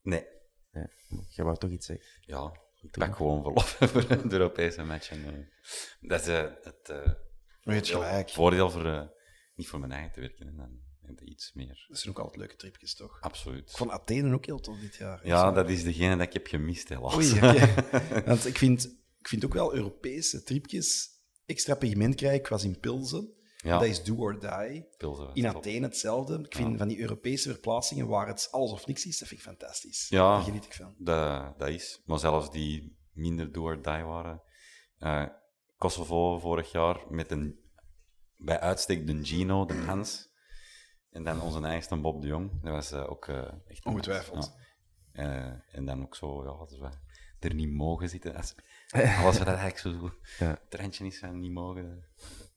Nee. 0.01 0.25
Nee. 0.71 0.87
Jij 1.29 1.45
wou 1.45 1.57
toch 1.57 1.69
iets 1.69 1.85
zeggen? 1.85 2.05
Ja, 2.21 2.51
ik 2.81 2.91
pak 2.91 3.15
gewoon 3.15 3.41
verlof 3.43 3.75
voor 3.79 4.07
de 4.07 4.21
Europese 4.29 4.83
match. 4.83 5.09
En, 5.11 5.25
eh, 5.25 6.09
dat 6.09 6.21
is 6.21 6.27
eh, 6.27 6.41
het 6.61 6.89
eh, 6.89 7.11
Maar 7.63 7.75
je 7.75 7.83
gelijk. 7.83 8.29
voordeel 8.29 8.69
voor 8.69 8.85
eh, 8.85 9.01
niet 9.55 9.67
voor 9.67 9.79
mijn 9.79 9.91
eigen 9.91 10.11
te 10.11 10.19
werken 10.19 10.47
en 10.47 10.55
dan 10.55 10.81
iets 11.23 11.53
meer. 11.53 11.85
Dat 11.87 11.99
zijn 11.99 12.13
ook 12.13 12.19
altijd 12.19 12.37
leuke 12.37 12.55
tripjes, 12.55 12.95
toch? 12.95 13.17
Absoluut. 13.21 13.69
Ik 13.69 13.77
vond 13.77 13.91
Athene 13.91 14.33
ook 14.33 14.45
heel 14.45 14.59
tof 14.59 14.79
dit 14.79 14.95
jaar. 14.95 15.27
Ja, 15.27 15.51
dat 15.51 15.69
is 15.69 15.83
degene 15.83 16.17
dat 16.17 16.27
ik 16.27 16.33
heb 16.33 16.47
gemist, 16.47 16.89
helaas. 16.89 17.15
Oei. 17.15 17.39
Want 18.25 18.45
ik 18.45 18.57
vind, 18.57 18.85
ik 19.19 19.27
vind 19.27 19.45
ook 19.45 19.53
wel 19.53 19.73
Europese 19.75 20.43
tripjes 20.43 21.09
extra 21.45 21.75
pigment 21.75 22.15
krijgen. 22.15 22.39
Ik 22.39 22.47
was 22.47 22.63
in 22.63 22.79
Pilsen. 22.79 23.33
Ja. 23.57 23.79
Dat 23.79 23.87
is 23.87 24.03
do 24.03 24.15
or 24.15 24.39
die. 24.39 24.87
Pilsen 24.97 25.29
In 25.33 25.43
top. 25.43 25.55
Athene 25.55 25.85
hetzelfde. 25.85 26.39
Ik 26.39 26.55
vind 26.55 26.77
van 26.77 26.87
die 26.87 26.99
Europese 26.99 27.49
verplaatsingen 27.49 28.07
waar 28.07 28.27
het 28.27 28.47
alles 28.51 28.71
of 28.71 28.87
niks 28.87 29.05
is, 29.05 29.17
dat 29.17 29.27
vind 29.27 29.39
ik 29.39 29.45
fantastisch. 29.45 30.09
Ja. 30.09 30.35
Daar 30.35 30.43
geniet 30.43 30.65
ik 30.65 30.73
van. 30.73 30.95
Dat, 30.97 31.59
dat 31.59 31.69
is. 31.69 32.01
Maar 32.05 32.19
zelfs 32.19 32.51
die 32.51 32.97
minder 33.11 33.51
do 33.51 33.61
or 33.61 33.75
die 33.81 34.03
waren. 34.03 34.41
eh, 34.97 35.25
Kosovo 35.77 36.39
vorig 36.39 36.71
jaar 36.71 37.03
met 37.09 37.31
een, 37.31 37.59
bij 38.43 38.59
uitstek 38.59 39.07
de 39.07 39.25
Gino, 39.25 39.65
de 39.65 39.73
Hans. 39.73 40.31
En 41.09 41.23
dan 41.23 41.41
onze 41.41 41.61
eigenste 41.61 41.95
Bob 41.97 42.21
de 42.21 42.27
Jong. 42.27 42.61
Dat 42.63 42.71
was 42.73 42.91
eh, 42.91 43.09
ook 43.09 43.27
eh, 43.27 43.51
echt... 43.67 43.85
Ongetwijfeld. 43.85 44.55
Ja. 45.13 45.51
Eh, 45.51 45.75
en 45.77 45.85
dan 45.85 46.01
ook 46.01 46.15
zo, 46.15 46.43
ja, 46.43 46.57
dat 46.57 46.77
we 46.79 46.89
er 47.47 47.53
niet 47.53 47.71
mogen 47.71 48.09
zitten. 48.09 48.35
Als, 48.35 48.55
alles 49.19 49.37
wat 49.37 49.47
dat 49.47 49.57
eigenlijk 49.57 49.77
zo 49.77 50.11
Ja. 50.45 50.61
trendje 50.69 51.05
is 51.05 51.19
van 51.19 51.39
niet 51.39 51.51
mogen, 51.51 52.05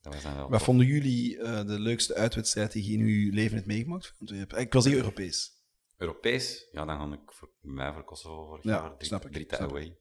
dat 0.00 0.12
was 0.14 0.22
dan 0.22 0.34
wel... 0.34 0.50
Wat 0.50 0.62
vonden 0.62 0.86
jullie 0.86 1.38
eh, 1.38 1.66
de 1.66 1.80
leukste 1.80 2.14
uitwedstrijd 2.14 2.72
die 2.72 2.86
je 2.90 2.92
in 2.98 3.00
uw 3.04 3.32
leven 3.32 3.54
hebt 3.56 3.66
meegemaakt? 3.66 4.14
Want 4.18 4.30
je 4.30 4.36
hebt- 4.36 4.56
Ik 4.56 4.72
was 4.72 4.84
hier 4.84 4.96
Europees. 4.96 5.54
Europees, 5.96 6.68
ja, 6.72 6.84
dan 6.84 6.98
ga 6.98 7.14
ik 7.14 7.32
voor 7.32 7.50
mij 7.60 7.92
voor 7.92 8.04
Kosovo 8.04 8.46
vorig 8.46 8.64
Ja, 8.64 8.70
jaar. 8.70 8.94
Drie, 8.96 9.06
snap 9.06 9.24
ik, 9.26 9.32
drie 9.32 9.44
snap 9.48 9.60
ik. 9.60 9.68
away. 9.70 9.96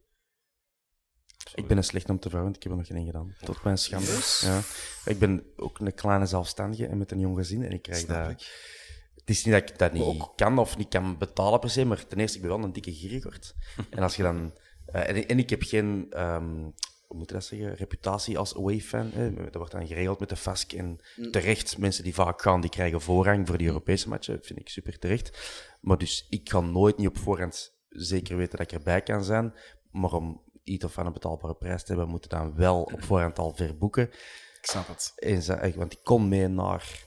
Ik 1.53 1.67
ben 1.67 1.77
een 1.77 1.84
slecht 1.84 2.09
om 2.09 2.19
te 2.19 2.30
vrouwen, 2.30 2.51
want 2.51 2.55
ik 2.55 2.63
heb 2.63 2.72
er 2.72 2.77
nog 2.77 2.88
geen 2.88 3.05
gedaan. 3.05 3.35
Tot 3.43 3.63
mijn 3.63 3.77
schande. 3.77 4.19
Ja. 4.41 4.61
Ik 5.05 5.19
ben 5.19 5.43
ook 5.55 5.80
een 5.80 5.93
kleine 5.93 6.26
zelfstandige 6.26 6.88
en 6.88 6.97
met 6.97 7.11
een 7.11 7.19
jong 7.19 7.38
gezin. 7.38 7.63
En 7.63 7.72
ik 7.72 7.81
krijg 7.81 7.99
Snap 7.99 8.23
dat... 8.23 8.31
ik. 8.31 8.73
Het 9.15 9.30
is 9.30 9.45
niet 9.45 9.53
dat 9.53 9.69
ik 9.69 9.77
dat 9.77 9.93
niet 9.93 10.30
kan 10.35 10.57
of 10.57 10.77
niet 10.77 10.89
kan 10.89 11.17
betalen 11.17 11.59
per 11.59 11.69
se, 11.69 11.85
maar 11.85 12.07
ten 12.07 12.19
eerste, 12.19 12.38
ik 12.38 12.43
ben 12.43 12.51
wel 12.55 12.63
een 12.63 12.73
dikke 12.73 12.93
gierigord. 12.93 13.55
en 13.89 14.03
als 14.03 14.15
je 14.15 14.23
dan... 14.23 14.53
eh, 14.85 15.09
en, 15.09 15.27
en 15.27 15.39
ik 15.39 15.49
heb 15.49 15.61
geen... 15.63 16.07
ehm, 16.09 16.69
hoe 17.07 17.17
moet 17.17 17.30
je 17.30 17.35
dat 17.35 17.45
zeggen? 17.45 17.76
Reputatie 17.76 18.38
als 18.38 18.55
away-fan. 18.55 19.11
Dat 19.35 19.55
wordt 19.55 19.72
dan 19.72 19.88
geregeld 19.88 20.19
met 20.19 20.30
de 20.30 20.35
FASC. 20.35 20.73
En 20.73 20.99
terecht, 21.31 21.77
mensen 21.77 22.03
die 22.03 22.13
vaak 22.13 22.41
gaan, 22.41 22.61
die 22.61 22.69
krijgen 22.69 23.01
voorrang 23.01 23.47
voor 23.47 23.57
die 23.57 23.67
Europese 23.67 24.09
matchen. 24.09 24.35
Dat 24.35 24.45
vind 24.45 24.59
ik 24.59 24.69
super 24.69 24.99
terecht. 24.99 25.53
Maar 25.81 25.97
dus, 25.97 26.27
ik 26.30 26.43
kan 26.43 26.72
nooit 26.72 26.97
niet 26.97 27.07
op 27.07 27.17
voorhand 27.17 27.73
zeker 27.89 28.38
weten 28.38 28.57
dat 28.57 28.72
ik 28.72 28.77
erbij 28.77 29.01
kan 29.01 29.23
zijn. 29.23 29.53
Maar 29.91 30.13
om 30.13 30.41
iets 30.65 30.85
of 30.85 30.93
van 30.93 31.05
een 31.05 31.13
betaalbare 31.13 31.55
prijs 31.55 31.81
te 31.83 31.87
hebben, 31.91 32.09
moeten 32.09 32.29
dan 32.29 32.55
wel 32.55 32.81
op 32.83 33.03
voorhand 33.03 33.39
al 33.39 33.53
verboeken. 33.55 34.03
Ik 34.61 34.71
snap 34.71 34.87
het. 34.87 35.11
En 35.15 35.41
ze- 35.41 35.73
want 35.75 35.93
ik 35.93 35.99
kon 36.03 36.27
mee 36.27 36.47
naar 36.47 37.03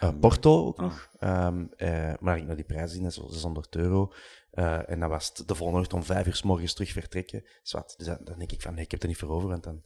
eh, 0.00 0.08
Porto 0.20 0.66
ook 0.66 0.78
nog. 0.80 1.08
Ehm, 1.18 1.64
eh, 1.76 2.12
maar 2.20 2.36
ik 2.36 2.46
naar 2.46 2.56
die 2.56 2.64
prijs 2.64 2.92
zien, 2.92 3.02
dat 3.02 3.10
is 3.12 3.18
wel 3.18 3.28
600 3.28 3.76
euro. 3.76 4.12
Eh, 4.50 4.90
en 4.90 5.00
dan 5.00 5.08
was 5.08 5.32
het 5.34 5.48
de 5.48 5.54
volgende 5.54 5.80
ochtend 5.82 6.00
om 6.00 6.06
vijf 6.06 6.26
uur 6.26 6.34
s 6.34 6.42
morgens 6.42 6.74
terug 6.74 6.92
vertrekken. 6.92 7.44
Zwat. 7.62 7.94
Dus 7.96 8.06
dan, 8.06 8.18
dan 8.24 8.38
denk 8.38 8.52
ik 8.52 8.62
van, 8.62 8.74
nee, 8.74 8.84
ik 8.84 8.90
heb 8.90 9.02
er 9.02 9.08
niet 9.08 9.16
voor 9.16 9.28
over. 9.28 9.48
Want 9.48 9.62
dan, 9.64 9.82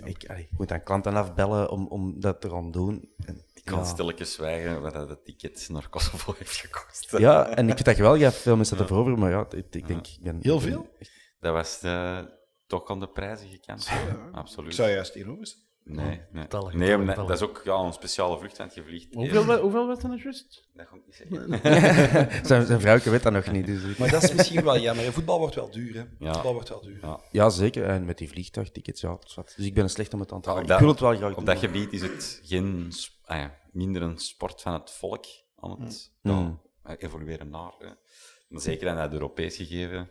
Nee, 0.00 0.14
ik, 0.14 0.28
allee, 0.30 0.42
ik 0.42 0.58
moet 0.58 0.68
dan 0.68 0.82
klanten 0.82 1.14
afbellen 1.14 1.70
om, 1.70 1.86
om 1.86 2.20
dat 2.20 2.40
te 2.40 2.50
gaan 2.50 2.70
doen. 2.70 3.12
En, 3.26 3.44
Ik 3.54 3.64
kan 3.64 3.78
ja. 3.78 3.84
stilletjes 3.84 4.32
zwijgen 4.32 4.80
wat 4.82 4.92
dat 4.92 5.08
het 5.08 5.24
ticket 5.24 5.68
naar 5.70 5.88
Kosovo 5.88 6.34
heeft 6.38 6.56
gekost. 6.56 7.18
Ja, 7.18 7.48
en 7.48 7.68
ik 7.68 7.74
vind 7.74 7.84
dat 7.84 7.96
geweldig. 7.96 8.20
Ja, 8.20 8.32
veel 8.32 8.56
mensen 8.56 8.76
dat 8.76 8.88
ervoor 8.88 9.02
over. 9.02 9.18
Maar 9.18 9.30
ja, 9.30 9.46
ik, 9.50 9.66
ik 9.74 9.86
denk... 9.86 10.06
Ik 10.06 10.18
ben, 10.22 10.38
Heel 10.42 10.56
ik 10.56 10.62
ben- 10.62 10.70
veel? 10.72 10.88
Dat 11.40 11.52
was 11.52 11.80
eh, 11.82 12.18
toch 12.66 12.90
aan 12.90 13.00
de 13.00 13.08
prijzige 13.08 13.58
kant. 13.58 13.86
Ik 13.90 14.34
Absoluut. 14.34 14.74
zou 14.74 14.90
juist 14.90 15.14
hierover 15.14 15.46
zijn. 15.46 15.68
Nee, 15.84 16.20
nee. 16.32 16.46
Tallig, 16.46 16.72
nee 16.74 16.88
tallig, 16.90 17.06
maar 17.06 17.14
tallig. 17.14 17.30
dat 17.30 17.40
is 17.40 17.48
ook 17.48 17.60
ja, 17.64 17.74
een 17.74 17.92
speciale 17.92 18.38
vlucht, 18.38 18.58
want 18.58 18.74
je 18.74 18.82
vliegt... 18.82 19.14
Hoeveel, 19.14 19.58
hoeveel 19.60 19.86
was 19.86 19.98
dat 20.00 20.10
nou 20.10 20.22
juist? 20.22 20.68
Dat 20.74 20.86
ga 20.86 20.96
ik 20.96 21.02
niet 21.06 21.14
zeggen. 21.14 22.46
zijn, 22.46 22.66
zijn 22.66 22.80
vrouwke 22.80 23.10
weet 23.10 23.22
dat 23.22 23.32
nog 23.32 23.50
niet. 23.50 23.66
Dus 23.66 23.82
ik- 23.82 23.98
Maar 23.98 24.10
dat 24.10 24.22
is 24.22 24.32
misschien 24.34 24.64
wel 24.64 24.78
jammer. 24.78 25.12
Voetbal 25.12 25.38
wordt 25.38 25.54
wel 25.54 25.70
duur, 25.70 25.94
hè. 25.94 26.04
Ja. 26.18 26.32
Voetbal 26.32 26.52
wordt 26.52 26.68
wel 26.68 26.80
duur. 26.80 26.98
Ja. 27.02 27.20
ja, 27.30 27.48
zeker. 27.50 27.84
En 27.84 28.04
met 28.04 28.18
die 28.18 28.28
vliegtuigtickets, 28.28 29.00
ja. 29.00 29.18
Dus 29.34 29.66
ik 29.66 29.74
ben 29.74 29.90
slecht 29.90 30.14
om 30.14 30.20
het 30.20 30.32
aan 30.32 30.40
te 30.40 30.50
op 30.50 30.58
Ik 30.60 30.78
wil 30.78 30.88
het 30.88 31.00
wel 31.00 31.16
graag 31.16 31.28
Op 31.30 31.36
doen, 31.36 31.44
dat 31.44 31.54
maar- 31.54 31.64
gebied 31.64 31.92
is 31.92 32.02
het 32.02 32.40
geen, 32.44 32.92
ah 33.24 33.36
ja, 33.38 33.54
minder 33.72 34.02
een 34.02 34.18
sport 34.18 34.60
van 34.62 34.72
het 34.72 34.90
volk 34.90 35.24
aan 35.56 35.70
het 35.82 36.12
Mm. 36.22 36.60
ja, 36.84 36.96
evolueren 36.96 37.50
naar. 37.50 37.72
hè. 37.78 37.88
Maar 38.48 38.60
zeker 38.60 38.88
aan 38.88 38.96
het 38.98 39.12
Europees 39.12 39.56
gegeven. 39.56 40.10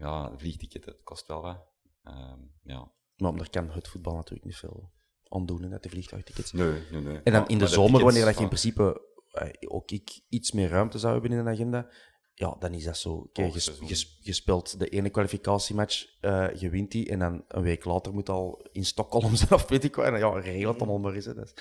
Ja, 0.00 0.32
vliegticket, 0.36 0.84
het 0.84 1.00
kost 1.02 1.26
wel 1.26 1.40
wat. 1.42 1.58
Ehm, 2.02 2.38
ja. 2.62 2.92
Maar 3.16 3.36
daar 3.36 3.50
kan 3.50 3.70
het 3.70 3.88
voetbal 3.88 4.14
natuurlijk 4.14 4.44
niet 4.44 4.56
veel 4.56 4.90
aan 5.28 5.46
doen, 5.46 5.78
de 5.80 5.88
vliegtuigtickets. 5.88 6.52
Nee, 6.52 6.82
nee, 6.90 7.00
nee. 7.00 7.20
En 7.22 7.32
dan 7.32 7.48
in 7.48 7.58
de 7.58 7.66
zomer, 7.66 8.02
wanneer 8.04 8.24
dat 8.24 8.36
je 8.36 8.42
in 8.42 8.48
principe 8.48 9.08
eh, 9.30 9.48
ook 9.68 9.90
ik 9.90 10.20
iets 10.28 10.52
meer 10.52 10.68
ruimte 10.68 10.98
zou 10.98 11.12
hebben 11.12 11.32
in 11.32 11.38
een 11.38 11.48
agenda, 11.48 11.88
ja, 12.34 12.56
dan 12.58 12.72
is 12.74 12.84
dat 12.84 12.96
zo. 12.96 13.28
Je, 13.32 13.42
je, 13.86 14.06
je 14.20 14.32
speelt 14.32 14.78
de 14.78 14.88
ene 14.88 15.10
kwalificatiematch, 15.10 16.06
eh, 16.20 16.54
je 16.54 16.70
wint 16.70 16.90
die, 16.90 17.08
en 17.10 17.18
dan 17.18 17.44
een 17.48 17.62
week 17.62 17.84
later 17.84 18.12
moet 18.12 18.28
al 18.28 18.66
in 18.72 18.84
Stockholm 18.84 19.34
zijn, 19.36 19.50
of 19.52 19.68
weet 19.68 19.84
ik 19.84 19.94
wat. 19.94 20.06
En 20.06 20.18
ja, 20.18 20.40
regel 20.40 20.70
het 20.72 20.80
allemaal 20.80 20.98
maar 20.98 21.14
eens. 21.14 21.24
Hè. 21.24 21.34
Dat 21.34 21.46
is- 21.46 21.54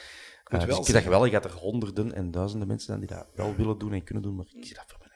wel 0.49 0.59
dus 0.59 0.61
ik 0.61 0.67
vind 0.67 0.77
dat 0.77 0.85
zeggen- 0.85 1.03
geweldig 1.03 1.31
dat 1.31 1.45
er 1.45 1.57
honderden 1.57 2.13
en 2.13 2.31
duizenden 2.31 2.67
mensen 2.67 2.87
zijn 2.87 2.99
die 2.99 3.09
dat 3.17 3.27
wel 3.33 3.55
willen 3.55 3.77
doen 3.77 3.93
en 3.93 4.03
kunnen 4.03 4.23
doen, 4.23 4.35
maar 4.35 4.45
ik 4.53 4.65
zie 4.65 4.75
dat 4.75 4.85
voor 4.87 4.99
eigen. 4.99 5.08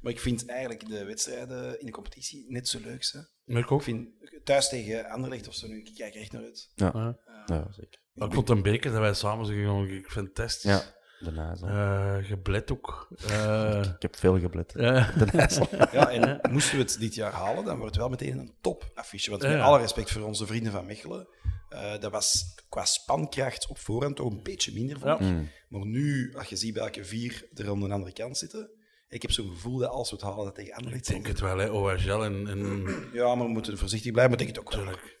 Maar 0.00 0.12
ik 0.12 0.20
vind 0.20 0.46
eigenlijk 0.46 0.88
de 0.88 1.04
wedstrijden 1.04 1.80
in 1.80 1.86
de 1.86 1.92
competitie 1.92 2.44
net 2.48 2.68
zo 2.68 2.78
leuk. 2.80 3.10
Hè? 3.12 3.20
Maar 3.44 3.62
ik 3.62 3.70
ook. 3.72 3.78
Ik 3.78 3.84
vind 3.84 4.08
thuis 4.44 4.68
tegen 4.68 5.04
Anderlecht 5.08 5.48
of 5.48 5.54
zo 5.54 5.66
nu, 5.66 5.78
ik 5.78 5.94
kijk 5.94 6.14
er 6.14 6.20
echt 6.20 6.32
naar 6.32 6.42
uit. 6.42 6.70
Ja, 6.74 6.90
Ja. 6.94 7.18
ja 7.46 7.66
zeker. 7.72 8.00
Maar 8.12 8.28
ik 8.28 8.34
vond 8.34 8.48
een 8.48 8.62
beker 8.62 8.90
dat 8.90 9.00
wij 9.00 9.14
samen 9.14 9.46
zijn 9.46 9.58
gegaan, 9.58 9.88
ik 9.88 10.10
fantastisch. 10.10 10.62
Ja, 10.70 10.82
daarna 11.20 11.54
zo. 11.56 11.66
Eh, 11.66 12.16
geblet 12.26 12.72
ook. 12.72 13.08
Eh, 13.28 13.82
ik 13.94 14.02
heb 14.02 14.16
veel 14.16 14.38
geblet. 14.40 14.72
ja. 14.76 15.12
Daarna 15.16 15.48
zo. 15.58 15.66
Ja, 15.70 16.10
en 16.10 16.40
moesten 16.50 16.76
we 16.76 16.82
het 16.82 16.96
dit 17.00 17.14
jaar 17.14 17.32
halen, 17.32 17.64
dan 17.64 17.76
wordt 17.78 17.94
het 17.94 18.00
wel 18.00 18.08
meteen 18.10 18.38
een 18.38 18.54
topaffiche. 18.60 19.30
Want 19.30 19.42
met 19.42 19.50
Ja. 19.50 19.60
alle 19.62 19.78
respect 19.78 20.10
voor 20.10 20.22
onze 20.22 20.46
vrienden 20.46 20.72
van 20.72 20.86
Mechelen, 20.86 21.28
eh, 21.68 21.98
dat 21.98 22.12
was 22.12 22.54
qua 22.68 22.84
spankracht 22.84 23.66
op 23.66 23.78
voorhand 23.78 24.16
toch 24.16 24.30
een 24.32 24.42
beetje 24.42 24.72
minder, 24.72 24.98
vond 24.98 25.18
Ja. 25.20 25.40
ik. 25.40 25.48
Maar 25.68 25.86
nu, 25.86 26.34
als 26.36 26.48
je 26.48 26.56
ziet 26.56 26.74
welke 26.74 27.04
vier 27.04 27.48
er 27.54 27.68
aan 27.68 27.80
de 27.80 27.88
andere 27.92 28.12
kant 28.12 28.38
zitten, 28.38 28.70
ik 29.10 29.22
heb 29.22 29.30
zo'n 29.30 29.48
gevoel 29.48 29.78
dat 29.78 29.90
als 29.90 30.10
we 30.10 30.16
het 30.16 30.24
halen, 30.24 30.44
dat 30.44 30.54
tegen 30.54 30.70
Ik 30.70 30.76
Anderlecht 30.76 31.06
denk 31.08 31.26
het 31.26 31.40
wel, 31.40 31.58
hè. 31.58 31.70
OHL 31.70 32.24
en... 32.24 32.46
en... 32.48 32.84
Ja, 33.12 33.34
maar 33.34 33.46
we 33.46 33.52
moeten 33.52 33.78
voorzichtig 33.78 34.12
blijven, 34.12 34.32
maar 34.32 34.40
ik 34.40 34.46
denk 34.54 34.56
het 34.56 34.66
ook 34.66 34.74
wel. 34.74 34.84
Tuurlijk. 34.94 35.18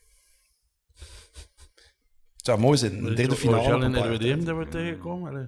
Het 2.36 2.48
zou 2.48 2.60
mooi 2.60 2.78
zijn, 2.78 3.04
een 3.06 3.14
derde 3.14 3.36
finale. 3.36 3.74
OHL 3.74 3.82
en 3.82 3.92
paar 3.92 4.12
RWDM 4.14 4.44
dat 4.44 4.56
we 4.56 4.68
tegenkomen. 4.68 5.30
Allee. 5.30 5.46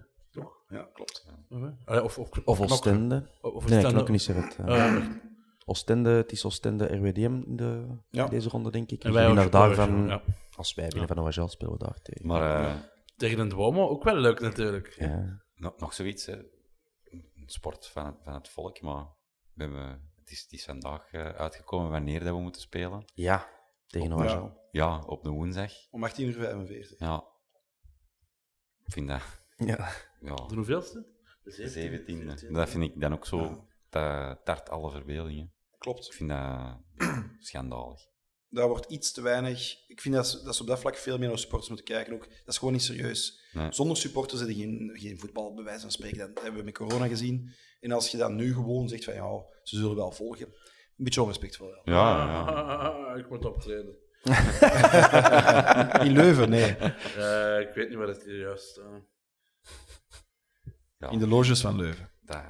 Ja, 0.68 0.88
klopt. 0.92 1.26
Allee, 1.84 2.02
Of, 2.04 2.18
of, 2.18 2.28
Of. 2.44 2.60
Oostende. 2.60 3.28
Of 3.40 3.52
Nee, 3.52 3.52
Oostende. 3.54 3.88
knokken 3.88 4.14
is 4.14 4.28
er 4.28 4.36
het. 4.36 4.56
eh. 4.66 4.96
Eh, 4.96 5.04
Oostende, 5.64 6.10
het 6.10 6.32
is 6.32 6.44
Oostende 6.44 6.84
RWDM 6.96 7.40
in, 7.46 7.56
de, 7.56 7.86
Ja. 8.10 8.24
in 8.24 8.30
deze 8.30 8.48
ronde, 8.48 8.70
denk 8.70 8.90
ik. 8.90 9.04
En 9.04 9.12
wij 9.12 9.48
daarvan, 9.48 10.06
ja. 10.06 10.22
als 10.56 10.74
wij 10.74 10.88
winnen 10.88 11.08
van 11.08 11.18
OHL, 11.18 11.46
spelen 11.48 11.72
we 11.72 11.78
daar 11.78 11.98
tegen. 12.02 12.26
Maar 12.26 12.64
eh, 12.68 12.74
Tegen 13.16 13.38
een 13.38 13.48
Duomo 13.48 13.88
ook 13.88 14.04
wel 14.04 14.16
leuk 14.16 14.40
natuurlijk. 14.40 14.94
ja. 14.98 15.42
nog, 15.54 15.78
nog 15.78 15.94
zoiets, 15.94 16.26
hè. 16.26 16.36
Sport 17.52 17.86
van 17.86 18.06
het, 18.06 18.14
van 18.22 18.34
het 18.34 18.48
volk, 18.48 18.80
maar 18.80 19.04
we 19.54 19.62
hebben, 19.62 20.10
het, 20.18 20.30
is, 20.30 20.42
het 20.42 20.52
is 20.52 20.64
vandaag 20.64 21.12
eh, 21.12 21.28
uitgekomen 21.28 21.90
wanneer 21.90 22.24
dat 22.24 22.34
we 22.34 22.40
moeten 22.40 22.60
spelen. 22.62 23.04
ja, 23.14 23.48
tegen 23.86 24.08
Ja. 24.08 24.38
OHL. 24.40 24.50
Ja, 24.70 24.98
op 25.06 25.22
de 25.22 25.30
woensdag. 25.30 25.72
Om 25.90 26.08
18.45 26.08 26.14
uur. 26.18 26.94
Ja. 26.98 27.24
Ik 28.84 28.92
vind 28.92 29.08
dat, 29.08 29.22
Ja. 29.56 29.90
ja, 30.20 30.34
De 30.34 30.54
hoeveelste? 30.54 31.06
de 31.42 31.70
17e. 32.46 32.52
Dat 32.52 32.68
vind 32.68 32.82
ik 32.84 33.00
dan 33.00 33.12
ook 33.12 33.26
zo, 33.26 33.68
dat 33.90 34.44
tart 34.44 34.70
alle 34.70 34.90
verbeeldingen. 34.90 35.44
Ik 35.72 35.78
Klopt. 35.78 36.14
vind 36.14 36.28
dat 36.30 36.76
schandalig. 37.38 38.00
Daar 38.48 38.68
wordt 38.68 38.90
iets 38.90 39.12
te 39.12 39.20
weinig. 39.22 39.88
Ik 39.88 40.00
vind 40.00 40.14
dat, 40.14 40.28
ze- 40.28 40.42
dat 40.42 40.54
ze 40.56 40.62
op 40.62 40.68
dat 40.68 40.80
vlak 40.80 40.96
veel 40.96 41.18
meer 41.18 41.28
naar 41.28 41.38
supporters 41.38 41.68
moeten 41.68 41.86
kijken. 41.94 42.14
Ook. 42.14 42.28
Dat 42.28 42.40
is 42.46 42.58
gewoon 42.58 42.72
niet 42.72 42.82
serieus. 42.82 43.40
Nee. 43.52 43.72
Zonder 43.72 43.96
supporters 43.96 44.40
is 44.40 44.46
er 44.48 44.54
geen, 44.54 44.90
geen 44.94 45.18
voetbal, 45.18 45.54
bij 45.54 45.64
wijze 45.64 45.80
van 45.80 45.90
spreken. 45.90 46.18
Dat 46.18 46.42
hebben 46.42 46.58
we 46.60 46.64
met 46.64 46.74
corona 46.74 47.06
gezien. 47.06 47.50
En 47.80 47.92
als 47.92 48.10
je 48.10 48.16
dan 48.16 48.34
nu 48.34 48.54
gewoon 48.54 48.88
zegt 48.88 49.04
van 49.04 49.14
ja, 49.14 49.44
ze 49.62 49.76
zullen 49.76 49.96
wel 49.96 50.12
volgen. 50.12 50.46
Een 50.46 51.04
beetje 51.04 51.20
onrespectvol. 51.22 51.68
Ja. 51.68 51.82
Ja, 51.84 52.26
ja. 52.26 52.44
Ah, 52.44 53.18
ik 53.18 53.28
moet 53.28 53.44
optreden. 53.44 53.96
In 56.06 56.12
Leuven, 56.12 56.48
nee. 56.48 56.76
Eh, 56.76 57.60
ik 57.60 57.70
weet 57.74 57.88
niet 57.88 57.98
waar 57.98 58.08
het 58.08 58.24
hier 58.24 58.38
juist 58.38 58.76
eh, 58.76 58.84
ja. 60.98 61.10
In 61.10 61.18
de 61.18 61.28
loges 61.28 61.60
van 61.60 61.76
Leuven. 61.76 62.10
Dat, 62.20 62.42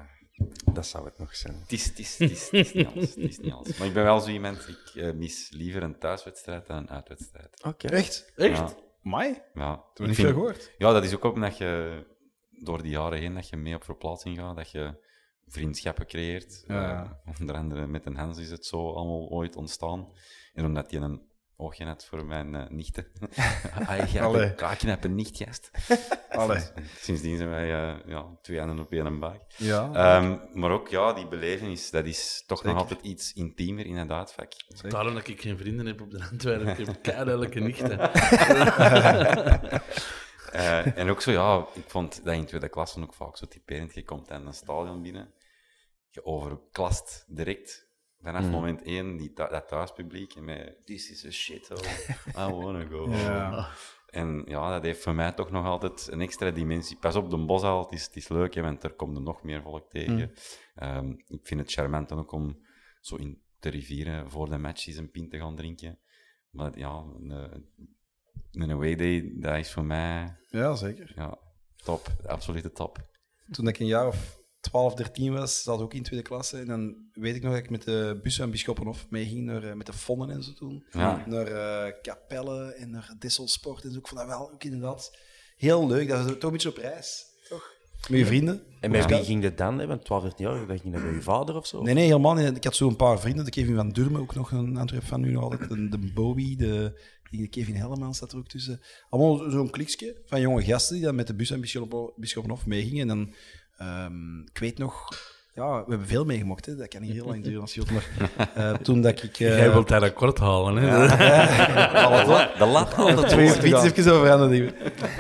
Dat 0.73 0.87
zou 0.87 1.05
het 1.05 1.19
nog 1.19 1.37
zijn. 1.37 1.61
het, 1.61 1.73
is, 1.73 1.85
het, 1.85 1.99
is, 1.99 2.19
het, 2.19 2.31
is, 2.31 2.51
het 2.51 2.66
is 2.66 2.73
niet 2.73 2.87
alles. 2.87 3.15
Het 3.15 3.16
is 3.16 3.39
niet 3.39 3.53
alles. 3.53 3.77
Maar 3.79 3.87
ik 3.87 3.95
ben 3.95 4.05
wel 4.05 4.20
zo 4.20 4.31
iemand, 4.31 4.69
ik 4.69 5.03
eh, 5.03 5.12
mis 5.12 5.51
liever 5.51 5.83
een 5.83 5.99
thuiswedstrijd 5.99 6.66
dan 6.66 6.77
een 6.77 6.91
uitwedstrijd. 6.91 7.62
Oké. 7.65 7.87
Echt? 7.89 8.33
Echt? 8.37 8.57
Ja, 8.59 8.74
Mai? 9.03 9.43
ja. 9.55 9.74
Toen 9.77 9.85
we 9.95 10.07
niet 10.07 10.15
vind- 10.15 10.29
veel 10.29 10.37
gehoord. 10.37 10.73
Ja, 10.79 10.93
dat 10.93 11.05
is 11.05 11.15
ook 11.15 11.24
omdat 11.35 11.59
je 11.59 12.03
door 12.51 12.83
die 12.83 12.91
jaren 12.91 13.19
heen 13.19 13.35
dat 13.35 13.49
je 13.49 13.57
mee 13.57 13.74
op 13.74 13.85
verplaatsing 13.85 14.39
gaat, 14.39 14.57
dat 14.57 14.70
je 14.70 15.01
vriendschappen 15.47 16.07
creëert. 16.07 16.65
Ja. 16.66 17.03
Eh, 17.24 17.41
onder 17.41 17.55
andere 17.57 17.87
met 17.87 18.07
een 18.07 18.16
Hans 18.16 18.39
is 18.39 18.51
het 18.51 18.66
zo 18.66 18.93
allemaal 18.93 19.29
ooit 19.29 19.57
ontstaan. 19.57 20.12
En 20.55 20.65
omdat 20.65 20.91
hij 20.91 21.01
een 21.01 21.23
oogje 21.63 21.85
had 21.85 22.05
voor 22.05 22.25
mijn 22.25 22.55
eh, 22.55 22.69
nichten. 22.69 23.07
ah, 23.89 23.99
hebt 23.99 24.61
een 24.61 24.77
knappen 24.77 25.15
nicht, 25.15 25.37
gast. 25.37 25.71
Allee. 26.31 26.63
Sindsdien 26.97 27.37
zijn 27.37 27.49
wij 27.49 27.73
eh, 27.73 27.97
ja, 28.07 28.27
twee 28.43 28.59
handen 28.59 28.79
op 28.79 28.93
één 28.93 29.19
buik. 29.19 29.43
Ja. 29.57 29.93
Ehm, 29.93 30.39
maar 30.53 30.71
ook, 30.71 30.89
ja, 30.89 31.13
die 31.13 31.29
belevenis, 31.29 31.91
dat 31.91 32.07
is 32.07 32.45
toch 32.47 32.65
nog 32.65 32.77
altijd 32.77 33.03
iets 33.03 33.33
intiemer 33.33 33.87
in 33.87 33.97
het 33.97 34.11
uitvak. 34.11 34.53
Daarom 34.89 35.15
dat 35.15 35.29
ik 35.29 35.41
geen 35.41 35.59
vrienden 35.59 35.87
heb 35.87 36.01
op 36.01 36.11
de 36.11 36.29
Antwerpen. 36.31 36.79
Ik 36.79 36.87
heb 36.87 37.03
keihardelijke 37.03 37.61
nichten. 37.61 37.99
Eh, 40.53 40.99
en 40.99 41.11
ook 41.11 41.21
zo, 41.21 41.31
ja, 41.31 41.67
ik 41.75 41.91
vond 41.91 42.25
dat 42.25 42.35
in 42.35 42.47
tweede 42.47 42.69
klasse 42.69 43.01
ook 43.01 43.15
vaak 43.15 43.37
zo 43.37 43.47
typerend. 43.47 43.95
Je 43.95 44.05
komt 44.05 44.31
aan 44.31 44.47
een 44.47 44.55
stadion 44.55 45.03
binnen, 45.03 45.35
je 46.09 46.25
overklast 46.25 47.25
direct 47.29 47.91
vanaf 48.23 48.51
moment 48.51 48.82
één 48.82 49.16
die 49.16 49.32
dat 49.32 49.69
thuispubliek 49.69 50.35
en 50.35 50.44
met 50.44 50.86
this 50.86 51.11
is 51.11 51.24
a 51.27 51.31
shithole, 51.31 51.82
I 52.39 52.53
wanna 52.53 52.85
go. 52.85 53.11
Ja. 53.11 53.69
En 54.07 54.43
ja, 54.47 54.73
dat 54.73 54.82
heeft 54.82 55.03
voor 55.03 55.15
mij 55.15 55.32
toch 55.32 55.51
nog 55.51 55.66
altijd 55.66 56.09
een 56.11 56.20
extra 56.20 56.51
dimensie. 56.51 56.97
Pas 56.97 57.16
op, 57.16 57.31
de 57.31 57.44
boshal, 57.44 57.82
het 57.82 57.93
is, 57.93 58.05
het 58.05 58.16
is 58.16 58.28
leuk, 58.28 58.55
hè, 58.55 58.62
want 58.62 58.82
er 58.82 58.93
komt 58.93 59.16
er 59.16 59.23
nog 59.23 59.43
meer 59.43 59.62
volk 59.62 59.90
tegen. 59.90 60.32
Ehm, 60.74 61.11
ik 61.11 61.40
vind 61.47 61.61
het 61.61 61.73
charmant 61.73 62.09
dan 62.09 62.19
ook 62.19 62.32
om 62.32 62.59
zo 63.01 63.16
in 63.16 63.43
te 63.59 63.69
rivieren 63.69 64.31
voor 64.31 64.51
de 64.51 64.59
match 64.59 64.86
eens 64.86 64.97
een 64.97 65.11
pint 65.11 65.31
te 65.31 65.39
gaan 65.39 65.57
drinken. 65.57 65.99
Maar 66.51 66.78
ja, 66.78 67.05
een, 67.19 67.31
een 68.53 68.70
away 68.70 68.94
day, 68.94 69.32
dat 69.35 69.57
is 69.57 69.73
voor 69.73 69.85
mij 69.85 70.36
ja, 70.49 70.74
zeker. 70.74 71.12
ja, 71.16 71.39
top. 71.85 72.07
Absolute 72.27 72.73
top. 72.73 72.99
Toen 73.51 73.69
ik 73.69 73.78
een 73.78 73.86
jaar 73.86 74.07
of 74.07 74.41
12, 74.63 74.95
13 74.95 75.33
was, 75.33 75.63
zat 75.63 75.81
ook 75.81 75.95
in 75.95 76.03
tweede 76.03 76.27
klasse. 76.27 76.59
En 76.59 76.67
dan 76.67 76.95
weet 77.13 77.35
ik 77.37 77.43
nog 77.43 77.53
dat 77.53 77.63
ik 77.63 77.71
met 77.71 77.83
de 77.85 78.21
bus 78.23 78.37
van 78.37 78.51
Bisschoppenhof 78.51 79.07
meeging 79.11 79.45
naar, 79.45 79.65
eh, 79.65 79.75
met 79.75 79.87
de 79.87 79.93
Vonnen 79.93 80.31
en 80.31 80.43
zo 80.43 80.53
toen. 80.53 80.85
Ja. 80.91 81.25
Naar 81.27 81.47
eh 81.47 81.93
Capelle 82.03 82.73
en 82.75 82.91
naar 82.91 83.15
Disselsport 83.19 83.85
en 83.85 83.93
zo. 83.93 83.99
Ik 83.99 84.07
vond 84.09 84.21
dat 84.21 84.29
wel 84.29 84.53
ook 84.53 84.65
inderdaad 84.65 85.19
heel 85.57 85.87
leuk. 85.87 86.09
Dat 86.09 86.19
is 86.19 86.33
toch 86.33 86.43
een 86.43 86.51
beetje 86.51 86.69
op 86.69 86.77
reis, 86.77 87.25
toch? 87.49 87.71
Met 88.09 88.19
je 88.19 88.27
vrienden. 88.27 88.63
En 88.81 88.91
met 88.91 89.07
wie 89.07 89.25
ging 89.25 89.43
dit 89.43 89.59
dan? 89.59 89.79
Hè? 89.79 89.87
Want 89.87 90.05
12, 90.05 90.23
13 90.23 90.47
jaar, 90.47 90.67
dat 90.67 90.81
ging 90.81 90.93
dat 90.95 91.03
bij 91.03 91.13
je 91.13 91.23
vader 91.23 91.57
of 91.57 91.67
zo? 91.67 91.83
Nee, 91.83 91.95
nee, 91.95 92.05
helemaal 92.07 92.35
niet. 92.35 92.57
Ik 92.57 92.65
had 92.65 92.77
zo 92.77 92.89
een 92.89 92.97
paar 92.97 93.21
vrienden. 93.21 93.45
De 93.45 93.51
Kevin 93.51 93.75
van 93.75 93.89
Durmen, 93.89 94.21
ook 94.21 94.35
nog 94.35 94.51
een 94.51 94.77
Antwerp 94.77 95.05
van 95.05 95.21
nu 95.21 95.37
altijd. 95.37 95.69
De, 95.69 95.89
de 95.89 96.11
Bowie, 96.15 96.57
de, 96.57 97.01
de 97.31 97.49
Kevin 97.49 97.75
Hellemans 97.75 98.19
zat 98.19 98.33
er 98.33 98.39
ook 98.39 98.49
tussen. 98.49 98.81
Allemaal 99.09 99.37
zo- 99.37 99.51
zo'n 99.51 99.71
kliksje 99.71 100.21
van 100.27 100.41
jonge 100.41 100.63
gasten 100.65 100.95
die 100.97 101.05
dan 101.05 101.15
met 101.15 101.27
de 101.27 101.35
bus 101.35 101.53
aan 101.53 101.61
Bisschop- 101.61 102.13
Bisschoppenhof 102.17 102.67
meegingen. 102.67 103.01
En 103.01 103.09
dan, 103.17 103.35
ehm, 103.87 104.41
ik 104.41 104.59
weet 104.59 104.79
nog... 104.79 105.09
Ja, 105.55 105.85
we 105.85 105.91
hebben 105.91 106.07
veel 106.07 106.25
meegemaakt. 106.25 106.67
Hè. 106.67 106.77
Dat 106.77 106.89
kan 106.89 107.01
niet 107.03 107.13
heel 107.13 107.27
lang 107.27 107.45
duren 107.45 107.61
als. 107.61 107.77
Maar 107.77 108.09
eh, 108.55 108.75
toen 108.75 109.01
dat 109.01 109.23
ik... 109.23 109.41
eh, 109.41 109.57
Jij 109.59 109.73
wilt 109.73 109.89
dat 109.89 110.03
record 110.03 110.39
halen, 110.39 110.77
hè? 110.77 110.91
De 111.07 112.25
lat, 112.27 112.59
de 112.59 112.67
lat 112.67 112.95
altijd 112.95 113.29
Twee 113.29 113.49
fiets 113.51 113.83
even 113.85 114.13
over 114.13 114.31
aan 114.31 114.49
Nee, 114.49 114.73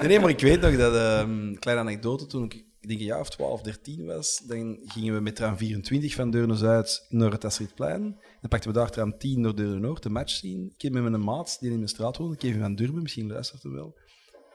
nee, 0.06 0.20
maar 0.20 0.30
ik 0.30 0.40
weet 0.40 0.60
nog 0.60 0.76
dat, 0.76 0.94
ehm 0.94 1.54
kleine 1.54 1.82
anekdote, 1.82 2.26
toen 2.26 2.44
ik, 2.44 2.64
denk 2.80 3.00
een 3.00 3.06
jaar 3.06 3.20
of 3.20 3.30
12, 3.30 3.62
13 3.62 4.06
was, 4.06 4.42
dan 4.46 4.78
gingen 4.84 5.14
we 5.14 5.20
met 5.20 5.36
tram 5.36 5.56
24 5.56 6.14
van 6.14 6.30
Deurne-Zuid 6.30 7.06
naar 7.08 7.30
het 7.30 7.44
Astridplein. 7.44 8.00
Dan 8.40 8.48
pakten 8.48 8.72
we 8.72 8.78
daar 8.78 8.90
tram 8.90 9.18
10 9.18 9.40
naar 9.40 9.54
Deurne-Noord, 9.54 10.02
de 10.02 10.10
match 10.10 10.32
zien. 10.34 10.72
Ik 10.74 10.82
heb 10.82 10.92
met 10.92 11.02
mijn 11.02 11.24
maat, 11.24 11.56
die 11.60 11.70
in 11.70 11.80
de 11.80 11.88
straat 11.88 12.16
woonde, 12.16 12.36
Kevin 12.36 12.60
van 12.60 12.74
Durmen, 12.74 13.02
misschien 13.02 13.32
luistert 13.32 13.62
hij 13.62 13.72
wel. 13.72 13.94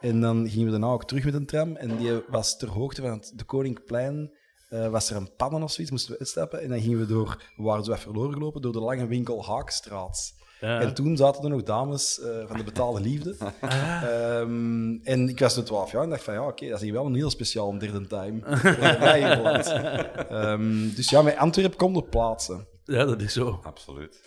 En 0.01 0.21
dan 0.21 0.49
gingen 0.49 0.65
we 0.65 0.71
daarna 0.71 0.87
ook 0.87 1.05
terug 1.05 1.23
met 1.23 1.33
een 1.33 1.45
tram. 1.45 1.75
En 1.75 1.97
die 1.97 2.11
was 2.29 2.57
ter 2.57 2.69
hoogte 2.69 3.01
van 3.01 3.11
het 3.11 3.31
de 3.35 3.43
Koningplein. 3.43 4.31
eh, 4.69 4.87
was 4.87 5.09
er 5.09 5.15
een 5.15 5.35
pannen 5.35 5.63
of 5.63 5.71
zoiets, 5.71 5.91
moesten 5.91 6.11
we 6.11 6.19
uitstappen. 6.19 6.61
En 6.61 6.69
dan 6.69 6.81
gingen 6.81 6.99
we 6.99 7.05
door, 7.05 7.43
we 7.55 7.63
waren 7.63 7.83
zo 7.83 7.91
even 7.91 8.03
verloren 8.03 8.33
gelopen, 8.33 8.61
door 8.61 8.71
de 8.73 8.79
lange 8.79 9.07
winkel 9.07 9.45
Haakstraat. 9.45 10.33
Ja. 10.61 10.79
En 10.81 10.93
toen 10.93 11.17
zaten 11.17 11.43
er 11.43 11.49
nog 11.49 11.63
dames 11.63 12.19
eh, 12.19 12.47
van 12.47 12.57
de 12.57 12.63
betaalde 12.63 13.01
liefde. 13.01 13.35
Ehm, 13.61 14.95
en 15.03 15.29
ik 15.29 15.39
was 15.39 15.53
toen 15.53 15.63
12 15.63 15.91
jaar 15.91 16.03
en 16.03 16.09
dacht 16.09 16.23
van 16.23 16.33
ja, 16.33 16.47
oké, 16.47 16.67
dat 16.67 16.77
is 16.77 16.83
hier 16.83 16.93
wel 16.93 17.05
een 17.05 17.15
heel 17.15 17.29
speciaal 17.29 17.77
derde 17.79 18.07
time. 18.07 18.39
Ehm, 20.29 20.95
dus 20.95 21.09
ja, 21.09 21.21
met 21.21 21.37
Antwerpen 21.37 21.77
komt 21.77 21.95
op 21.95 22.09
plaatsen. 22.09 22.67
Ja, 22.83 23.05
dat 23.05 23.21
is 23.21 23.33
zo. 23.33 23.59
Absoluut. 23.63 24.26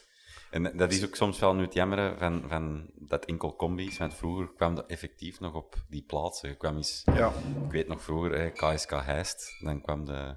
En 0.50 0.76
dat 0.76 0.92
is 0.92 1.04
ook 1.04 1.16
soms 1.16 1.38
wel 1.38 1.54
nu 1.54 1.62
het 1.62 1.74
jammeren 1.74 2.18
van, 2.18 2.44
van 2.48 2.90
dat 2.94 3.24
enkel 3.24 3.56
combi's. 3.56 3.98
Want 3.98 4.14
vroeger 4.14 4.52
kwam 4.54 4.74
dat 4.74 4.86
effectief 4.86 5.40
nog 5.40 5.54
op 5.54 5.74
die 5.88 6.04
plaatsen. 6.06 6.48
Je 6.48 6.56
kwam 6.56 6.76
eens, 6.76 7.02
Ja. 7.14 7.32
ik 7.64 7.70
weet 7.70 7.88
nog 7.88 8.02
vroeger, 8.02 8.32
eh, 8.34 8.52
KSK 8.52 8.90
Heist. 8.90 9.56
Dan 9.60 9.80
kwam 9.80 10.04
de, 10.04 10.36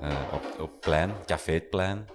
eh, 0.00 0.32
op, 0.32 0.60
op 0.60 0.80
plein, 0.80 1.12
Café 1.26 1.52
het 1.52 1.70
Plein. 1.70 2.06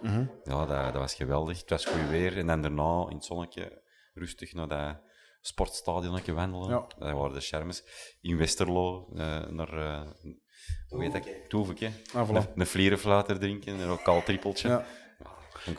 Ja, 0.43 0.65
dat, 0.65 0.67
dat 0.67 0.93
was 0.93 1.13
geweldig. 1.15 1.59
Het 1.59 1.69
was 1.69 1.85
goed 1.85 2.09
weer. 2.09 2.37
En 2.37 2.47
dan 2.47 2.61
daarna 2.61 3.05
in 3.09 3.15
het 3.15 3.25
zonnetje 3.25 3.81
rustig 4.13 4.53
naar 4.53 4.67
dat 4.67 4.97
sportstadion 5.41 6.19
wandelen. 6.33 6.69
Ja. 6.69 6.85
Dat 6.97 7.17
waren 7.17 7.33
de 7.33 7.39
schermes. 7.39 7.83
In 8.21 8.37
Westerlo, 8.37 9.09
eh, 9.15 9.47
naar, 9.47 9.77
eh, 9.77 10.01
hoe 10.87 11.03
heet 11.03 11.11
dat, 11.11 11.27
Toeveke. 11.49 11.91
Ah, 12.13 12.29
voilà. 12.29 12.53
Een, 12.55 12.65
vlierenfluiter 12.67 13.39
drinken, 13.39 13.79
een 13.79 13.87
lokaal 13.87 14.23
trippeltje. 14.23 14.67
Ja. 14.67 14.85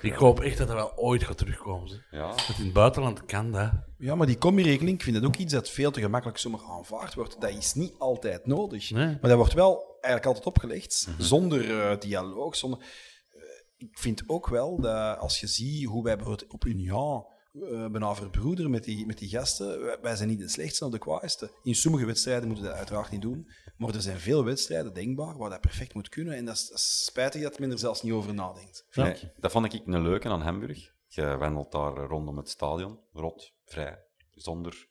Ik 0.00 0.14
hoop 0.14 0.40
echt 0.40 0.58
dat 0.58 0.66
dat 0.66 0.76
wel 0.76 0.96
ooit 0.96 1.24
gaat 1.24 1.38
terugkomen. 1.38 2.04
Ja, 2.10 2.28
Dat 2.28 2.54
in 2.58 2.64
het 2.64 2.72
buitenland 2.72 3.24
kan 3.24 3.52
dat. 3.52 3.70
Ja, 3.98 4.14
maar 4.14 4.26
die 4.26 4.38
combi-regeling, 4.38 4.96
ik 4.96 5.02
vind 5.02 5.16
dat 5.16 5.24
ook 5.24 5.36
iets 5.36 5.52
dat 5.52 5.70
veel 5.70 5.90
te 5.90 6.00
gemakkelijk 6.00 6.38
zomaar 6.38 6.62
aanvaard 6.62 7.14
wordt. 7.14 7.40
Dat 7.40 7.50
is 7.50 7.74
niet 7.74 7.94
altijd 7.98 8.46
nodig. 8.46 8.90
Nee. 8.90 9.06
Maar 9.06 9.30
dat 9.30 9.36
wordt 9.36 9.52
wel 9.52 9.98
eigenlijk 10.00 10.26
altijd 10.26 10.46
opgelegd, 10.46 11.08
zonder 11.18 11.80
eh, 11.80 11.98
dialoog. 11.98 12.56
Zonder... 12.56 12.78
Eh, 12.78 13.40
ik 13.76 13.98
vind 13.98 14.22
ook 14.26 14.48
wel 14.48 14.80
dat 14.80 15.18
als 15.18 15.40
je 15.40 15.46
ziet 15.46 15.86
hoe 15.86 16.04
wij 16.04 16.16
bijvoorbeeld 16.16 16.52
op 16.52 16.64
Union 16.64 17.24
eh 17.54 17.86
bijna 17.90 18.14
verbroederen 18.14 18.70
met 18.70 18.84
die, 18.84 19.06
met 19.06 19.18
die 19.18 19.28
gasten, 19.28 19.98
wij, 20.02 20.16
zijn 20.16 20.28
niet 20.28 20.38
de 20.38 20.48
slechtste 20.48 20.84
of 20.84 20.90
de 20.90 20.98
kwaaiste. 20.98 21.50
In 21.62 21.74
sommige 21.74 22.06
wedstrijden 22.06 22.46
moeten 22.46 22.64
we 22.64 22.70
dat 22.70 22.78
uiteraard 22.78 23.10
niet 23.10 23.22
doen. 23.22 23.48
Maar 23.76 23.94
er 23.94 24.00
zijn 24.02 24.18
veel 24.18 24.44
wedstrijden, 24.44 24.94
denkbaar, 24.94 25.36
waar 25.36 25.50
dat 25.50 25.60
perfect 25.60 25.94
moet 25.94 26.08
kunnen. 26.08 26.36
En 26.36 26.44
dat 26.44 26.54
is, 26.54 26.68
dat 26.68 26.78
is 26.78 27.04
spijtig 27.04 27.42
dat 27.42 27.58
men 27.58 27.70
er 27.70 27.78
zelfs 27.78 28.02
niet 28.02 28.12
over 28.12 28.34
nadenkt. 28.34 28.86
Nee, 28.94 29.16
dat 29.36 29.50
vond 29.50 29.72
ik 29.72 29.86
een 29.86 30.02
leuke 30.02 30.28
aan 30.28 30.40
Hamburg. 30.40 30.92
Je 31.06 31.36
wandelt 31.36 31.72
daar 31.72 31.94
rondom 31.94 32.36
het 32.36 32.48
stadion, 32.48 32.98
rot, 33.12 33.52
vrij, 33.64 34.04
zonder 34.30 34.88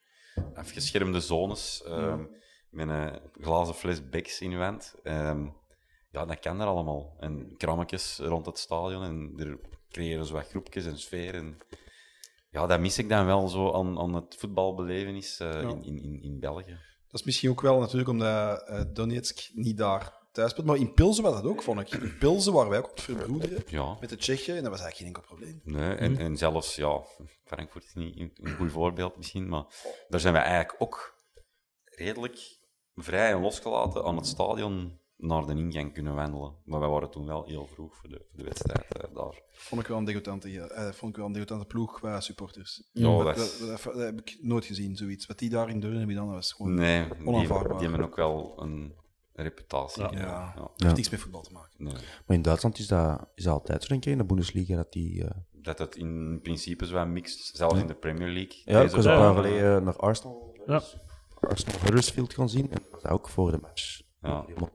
afgeschermde 0.53 1.19
zones, 1.19 1.83
ehm, 1.85 2.25
met 2.69 2.89
een 2.89 3.19
glazen 3.31 3.75
fles 3.75 4.09
Becks 4.09 4.41
in 4.41 4.51
je 4.51 4.57
wand. 4.57 4.95
Ehm, 5.03 5.47
ja, 6.11 6.25
dat 6.25 6.39
kan 6.39 6.61
er 6.61 6.67
allemaal. 6.67 7.15
En 7.19 7.57
krammetjes 7.57 8.17
rond 8.17 8.45
het 8.45 8.57
stadion 8.57 9.03
en 9.03 9.33
er 9.37 9.59
creëren 9.89 10.25
zo 10.25 10.33
wat 10.33 10.47
groepjes 10.47 10.85
en 10.85 10.99
sfeer. 10.99 11.33
En 11.33 11.57
ja, 12.53 12.67
dat 12.67 12.79
mis 12.79 12.97
ik 12.97 13.09
dan 13.09 13.25
wel 13.25 13.47
zo 13.47 13.71
aan, 13.73 13.99
aan 13.99 14.13
het 14.13 14.35
voetbalbelevenis 14.39 15.39
eh, 15.39 15.61
in, 15.61 15.83
in, 15.83 16.03
in, 16.03 16.21
in 16.21 16.39
België. 16.39 16.77
Dat 17.07 17.19
is 17.21 17.23
misschien 17.23 17.49
ook 17.49 17.61
wel 17.61 17.79
natuurlijk 17.79 18.09
omdat 18.09 18.67
eh, 18.67 18.81
Donetsk 18.93 19.49
niet 19.53 19.77
daar 19.77 20.21
thuis 20.31 20.51
speelt. 20.51 20.65
Maar 20.67 20.75
in 20.77 20.93
Pilsen 20.93 21.23
was 21.23 21.33
dat 21.33 21.43
ook, 21.45 21.61
vond 21.63 21.79
ik. 21.79 21.89
In 21.89 22.17
Pilsen 22.17 22.53
waren 22.53 22.69
wij 22.69 22.79
ook 22.79 22.85
aan 22.85 22.91
het 22.93 23.01
verbroederen 23.01 23.63
Ja. 23.67 23.97
met 23.99 24.09
de 24.09 24.15
Tsjechen. 24.15 24.55
En 24.55 24.61
dat 24.63 24.71
was 24.71 24.81
eigenlijk 24.81 24.95
geen 24.97 25.07
enkel 25.07 25.21
probleem. 25.35 25.61
Nee, 25.63 25.95
en, 25.95 26.17
en 26.17 26.37
zelfs, 26.37 26.75
ja, 26.75 27.01
Frankfurt 27.45 27.83
is 27.83 27.93
niet 27.93 28.19
een- 28.19 28.31
een 28.41 28.55
goed 28.55 28.71
voorbeeld 28.71 29.17
misschien, 29.17 29.49
maar 29.49 29.65
daar 30.07 30.19
zijn 30.19 30.33
we 30.33 30.39
eigenlijk 30.39 30.81
ook 30.81 31.13
redelijk 31.83 32.61
vrij 32.95 33.31
en 33.31 33.41
losgelaten 33.41 34.03
aan 34.03 34.15
het 34.15 34.27
stadion 34.27 34.99
naar 35.17 35.45
de 35.45 35.53
ingang 35.55 35.93
kunnen 35.93 36.15
wandelen. 36.15 36.53
Maar 36.65 36.79
wij 36.79 36.89
waren 36.89 37.09
toen 37.09 37.25
wel 37.25 37.45
heel 37.45 37.67
vroeg 37.67 37.95
voor 37.97 38.09
de, 38.09 38.21
voor 38.29 38.37
de 38.37 38.43
wedstrijd 38.43 38.85
eh, 38.97 39.15
daar. 39.15 39.41
Vond 39.51 39.81
ik 39.81 39.87
wel 39.87 39.97
een 39.97 40.05
degoutante, 40.05 40.59
eh, 40.59 40.91
vond 40.91 41.11
ik 41.11 41.17
wel 41.17 41.25
een 41.25 41.31
degoutante 41.31 41.65
ploeg 41.65 41.93
qua 41.99 42.19
supporters. 42.19 42.89
Ja, 42.93 43.17
dat, 43.23 43.35
dat 43.35 43.37
is- 43.37 43.59
dat, 43.59 43.67
dat- 43.69 43.83
dat 43.83 43.95
heb 44.03 44.19
ik 44.19 44.37
nooit 44.41 44.65
gezien, 44.65 44.95
zoiets. 44.95 45.25
Wat 45.25 45.39
die 45.39 45.49
daar 45.49 45.69
in 45.69 45.79
Deurne 45.79 45.97
hebben 45.97 46.15
gedaan, 46.15 46.29
dat 46.31 46.39
was 46.39 46.53
gewoon 46.53 46.73
Nee, 46.73 47.07
die, 47.17 47.27
onaanvaardbaar. 47.27 47.77
die 47.79 47.87
hebben 47.87 48.05
ook 48.07 48.15
wel 48.15 48.53
een 48.61 48.93
reputatie. 49.33 50.03
ja. 50.03 50.11
Ja. 50.11 50.53
Dat 50.55 50.71
heeft 50.77 50.95
niks 50.95 51.09
met 51.09 51.19
voetbal 51.19 51.41
te 51.41 51.51
maken. 51.51 51.83
Nee. 51.83 51.93
Maar 51.93 52.35
in 52.37 52.41
Duitsland 52.41 52.77
is 52.79 52.87
dat, 52.87 53.27
is 53.35 53.43
dat 53.43 53.53
altijd 53.53 53.81
zo, 53.83 53.87
denk 53.87 54.05
ik, 54.05 54.11
in 54.11 54.17
de 54.17 54.23
Bundesliga, 54.25 54.75
dat 54.75 54.91
die... 54.91 55.23
eh, 55.23 55.29
Dat 55.51 55.79
het 55.79 55.95
in 55.95 56.39
principe 56.41 56.85
zo 56.85 57.05
mixt, 57.05 57.55
zelfs 57.55 57.79
in 57.79 57.87
de 57.87 57.93
Premier 57.95 58.29
League. 58.29 58.61
Ja, 58.65 58.81
ik 58.81 58.89
was 58.91 59.05
een 59.05 59.17
paar 59.17 59.33
geleden 59.35 59.83
naar 59.83 59.95
Arsenal, 59.97 60.57
Ja. 60.65 60.81
Arsenal 61.39 61.79
Huddersfield 61.79 62.33
gaan 62.33 62.49
zien. 62.49 62.71
En 62.71 62.81
dat 62.91 63.01
was 63.01 63.11
ook 63.11 63.29
voor 63.29 63.51
de 63.51 63.57
match. 63.61 64.01
Ja. 64.21 64.43
Helemaal- 64.47 64.69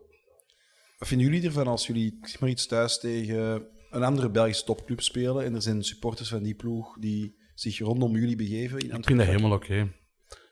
Wat 0.98 1.08
vinden 1.08 1.26
jullie 1.26 1.46
ervan 1.46 1.66
als 1.66 1.86
jullie 1.86 2.18
zeg 2.22 2.40
maar 2.40 2.50
iets 2.50 2.66
thuis 2.66 2.98
tegen 2.98 3.66
een 3.90 4.02
andere 4.02 4.30
Belgische 4.30 4.64
topclub 4.64 5.00
spelen 5.00 5.44
en 5.44 5.54
er 5.54 5.62
zijn 5.62 5.82
supporters 5.82 6.28
van 6.28 6.42
die 6.42 6.54
ploeg 6.54 6.98
die 6.98 7.36
zich 7.54 7.78
rondom 7.78 8.16
jullie 8.16 8.36
begeven? 8.36 8.78
In 8.78 8.96
Ik 8.96 9.04
vind 9.04 9.18
dat 9.18 9.26
helemaal 9.26 9.52
oké. 9.52 9.92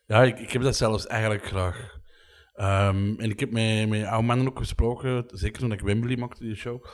Ja, 0.06 0.22
ik, 0.22 0.38
ik 0.38 0.50
heb 0.50 0.62
dat 0.62 0.76
zelfs 0.76 1.06
eigenlijk 1.06 1.46
graag. 1.46 1.98
Ehm, 2.54 3.14
en 3.18 3.30
ik 3.30 3.40
heb 3.40 3.50
met, 3.50 3.88
met 3.88 4.04
oude 4.04 4.26
mannen 4.26 4.48
ook 4.48 4.58
gesproken, 4.58 5.24
zeker 5.26 5.60
toen 5.60 5.72
ik 5.72 5.80
Wembley 5.80 6.16
maakte, 6.16 6.44
die 6.44 6.54
show, 6.54 6.84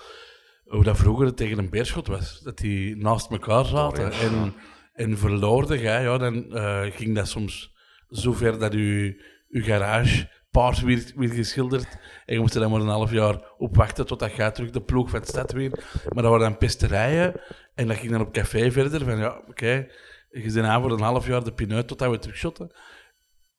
hoe 0.64 0.84
dat 0.84 0.96
vroeger 0.96 1.34
tegen 1.34 1.58
een 1.58 1.70
beerschot 1.70 2.06
was. 2.06 2.40
Dat 2.40 2.58
die 2.58 2.96
naast 2.96 3.30
elkaar 3.30 3.64
zaten 3.64 4.12
en, 4.12 4.54
en 4.92 5.18
verloorden 5.18 5.80
jij, 5.80 6.02
ja, 6.02 6.18
dan 6.18 6.54
eh, 6.54 6.82
ging 6.90 7.14
dat 7.14 7.28
soms 7.28 7.74
zo 8.08 8.32
ver 8.32 8.58
dat 8.58 8.72
je 8.72 9.24
garage 9.48 10.41
paars 10.52 10.82
werd, 10.82 11.14
werd 11.14 11.32
geschilderd 11.32 11.98
en 12.24 12.34
je 12.34 12.40
moest 12.40 12.54
er 12.54 12.60
dan 12.60 12.70
maar 12.70 12.80
een 12.80 12.86
half 12.86 13.10
jaar 13.10 13.52
op 13.58 13.76
wachten 13.76 14.06
totdat 14.06 14.36
jij 14.36 14.50
terug 14.50 14.70
de 14.70 14.82
ploeg 14.82 15.10
van 15.10 15.20
de 15.20 15.26
stad 15.26 15.52
weer. 15.52 15.70
Maar 16.08 16.22
dat 16.22 16.32
waren 16.32 16.48
dan 16.48 16.58
pesterijen 16.58 17.40
en 17.74 17.86
dat 17.86 17.96
ging 17.96 18.12
dan 18.12 18.20
op 18.20 18.32
café 18.32 18.70
verder 18.70 19.04
van 19.04 19.18
ja, 19.18 19.42
oké, 19.48 19.86
je 20.30 20.52
bent 20.52 20.66
aan 20.66 20.82
voor 20.82 20.92
een 20.92 21.00
half 21.00 21.26
jaar 21.26 21.44
de 21.44 21.52
pineut 21.52 21.88
totdat 21.88 22.10
we 22.10 22.18
terugshotten. 22.18 22.72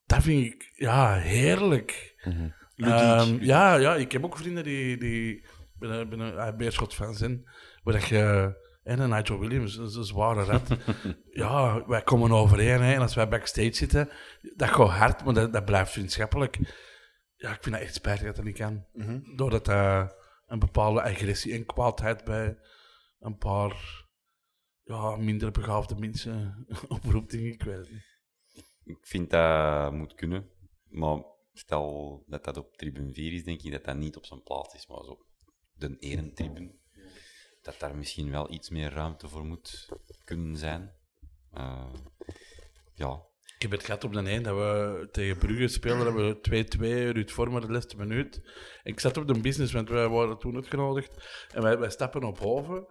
Dat 0.06 0.24
vind 0.24 0.46
ik, 0.46 0.72
ja, 0.76 1.14
heerlijk. 1.16 2.16
Ehm, 2.76 3.38
ja, 3.40 3.76
ja, 3.76 3.96
ik 3.96 4.12
heb 4.12 4.26
ook 4.26 4.38
vrienden 4.38 4.64
die, 4.64 4.98
die 4.98 5.46
binnen, 5.80 6.10
binnen 6.10 6.34
uh, 6.34 6.56
Beerschot 6.58 6.94
fan 6.94 7.16
zijn. 7.16 7.50
Waar 7.84 7.94
dat 7.94 8.08
je, 8.08 8.56
en 8.84 9.00
een 9.00 9.10
Nigel 9.10 9.40
Williams, 9.40 9.76
dat 9.76 9.90
is 9.90 9.96
een 9.96 10.04
zware 10.04 10.44
rat. 10.44 10.78
ja, 11.44 11.86
wij 11.88 12.02
komen 12.02 12.32
overeen. 12.32 12.82
Hè, 12.82 12.94
en 12.94 13.02
als 13.02 13.16
wij 13.16 13.28
backstage 13.28 13.74
zitten, 13.74 14.10
dat 14.56 14.70
gaat 14.70 14.90
hard, 14.90 15.24
maar 15.24 15.34
dat, 15.34 15.54
dat 15.54 15.66
blijft 15.66 15.92
vriendschappelijk. 15.92 16.60
Ja, 17.36 17.52
ik 17.52 17.64
vind 17.64 17.76
dat 17.76 17.84
echt 17.84 17.94
spijtig 17.94 18.26
dat 18.26 18.36
dat 18.36 18.46
niet 18.46 18.58
kan. 18.58 18.86
Doordat 19.36 19.68
uh, 19.68 20.08
een 20.48 20.60
bepaalde 20.60 21.02
agressie 21.02 21.54
en 21.54 21.66
kwaadheid 21.66 22.24
bij 22.24 22.58
een 23.20 23.38
paar 23.38 24.06
ja, 24.84 25.16
minder 25.16 25.52
begaafde 25.52 25.96
mensen 25.96 26.66
oproept, 26.88 27.32
denk 27.32 27.54
ik. 27.54 27.64
Weet 27.64 27.92
niet. 27.92 28.12
Ik 28.84 28.98
vind 29.02 29.30
dat 29.30 29.92
moet 29.92 30.14
kunnen, 30.14 30.50
maar 30.90 31.24
stel 31.54 32.24
dat 32.28 32.44
dat 32.44 32.58
op 32.58 32.78
tribune 32.78 33.14
4 33.14 33.34
is, 33.34 33.44
denk 33.44 33.62
ik 33.62 33.72
dat 33.72 33.84
dat 33.86 33.96
niet 33.96 34.18
op 34.18 34.26
zijn 34.26 34.44
plaats 34.44 34.74
is, 34.74 34.88
maar 34.88 35.04
zo 35.04 35.26
de 35.74 35.98
erentribune, 36.00 36.76
dat 37.64 37.80
daar 37.80 37.96
misschien 37.96 38.32
wel 38.32 38.52
iets 38.52 38.70
meer 38.70 38.94
ruimte 38.94 39.28
voor 39.28 39.46
moet 39.46 39.90
kunnen 40.24 40.58
zijn. 40.58 40.92
Uh, 41.58 41.94
ja. 42.94 43.22
Ik 43.56 43.70
heb 43.70 43.72
het 43.72 43.84
gehad 43.84 44.04
op 44.04 44.14
de 44.14 44.22
1 44.22 44.44
dat 44.44 44.56
we 44.56 45.08
tegen 45.12 45.38
Brugge 45.38 45.68
speelden, 45.68 46.06
dat 46.06 46.48
we 46.48 46.66
2-2, 46.78 46.80
Ruud 47.14 47.30
Vormer 47.30 47.62
de 47.62 47.72
laatste 47.72 47.98
minuut. 47.98 48.42
Ik 48.84 49.00
zat 49.00 49.18
op 49.18 49.28
de 49.28 49.40
business, 49.40 49.74
want 49.74 49.90
wij 49.90 50.08
waren 50.08 50.38
toen 50.38 50.56
uitgenodigd. 50.56 51.46
En 51.54 51.62
wij, 51.62 51.78
wij 51.78 51.90
stappen 51.90 52.24
op 52.24 52.38
boven. 52.38 52.88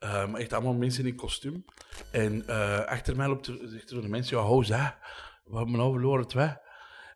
Um, 0.00 0.36
echt 0.36 0.52
allemaal 0.52 0.74
mensen 0.74 1.06
in 1.06 1.16
kostuum. 1.16 1.64
En 2.10 2.42
uh, 2.46 2.84
achter 2.84 3.16
mij 3.16 3.28
loopt 3.28 3.46
er, 3.46 3.58
zegt 3.62 3.90
er 3.90 4.04
een 4.04 4.10
mens, 4.10 4.28
ja, 4.28 4.62
ze, 4.62 4.92
we 5.44 5.56
hebben 5.56 5.76
nou 5.76 5.92
verloren 5.92 6.26
twee. 6.26 6.50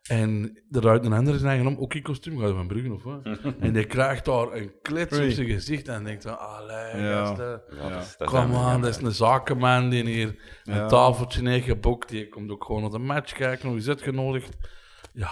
En 0.07 0.61
eruit 0.71 1.05
een 1.05 1.13
ander 1.13 1.35
is 1.35 1.41
eigenlijk 1.43 1.77
om, 1.77 1.83
ook 1.83 1.93
in 1.93 2.01
kostuum, 2.01 2.39
gaat 2.39 2.51
van 2.51 2.67
Brugge 2.67 2.93
of 2.93 3.03
wat? 3.03 3.25
en 3.59 3.73
die 3.73 3.85
krijgt 3.85 4.25
daar 4.25 4.51
een 4.53 4.71
klets 4.81 5.19
op 5.19 5.29
zijn 5.29 5.47
gezicht 5.47 5.87
en 5.87 6.03
denkt 6.03 6.23
van, 6.23 6.39
allee, 6.39 7.01
Ja. 7.01 7.33
dat 7.33 7.61
is- 8.19 8.27
Kom 8.27 8.55
aan, 8.55 8.81
dat 8.81 8.89
is 8.95 9.01
een 9.01 9.11
zakenman 9.11 9.89
die 9.89 10.03
hier 10.05 10.35
Ja. 10.63 10.81
een 10.81 10.87
tafeltje 10.87 11.49
heeft 11.49 11.65
geboekt. 11.65 12.09
Die 12.09 12.29
komt 12.29 12.51
ook 12.51 12.63
gewoon 12.63 12.81
naar 12.81 12.89
de 12.91 12.97
match 12.99 13.33
kijken, 13.33 13.65
nog 13.67 13.75
eens 13.75 13.87
uitgenodigd. 13.87 14.57
Ja, 15.13 15.29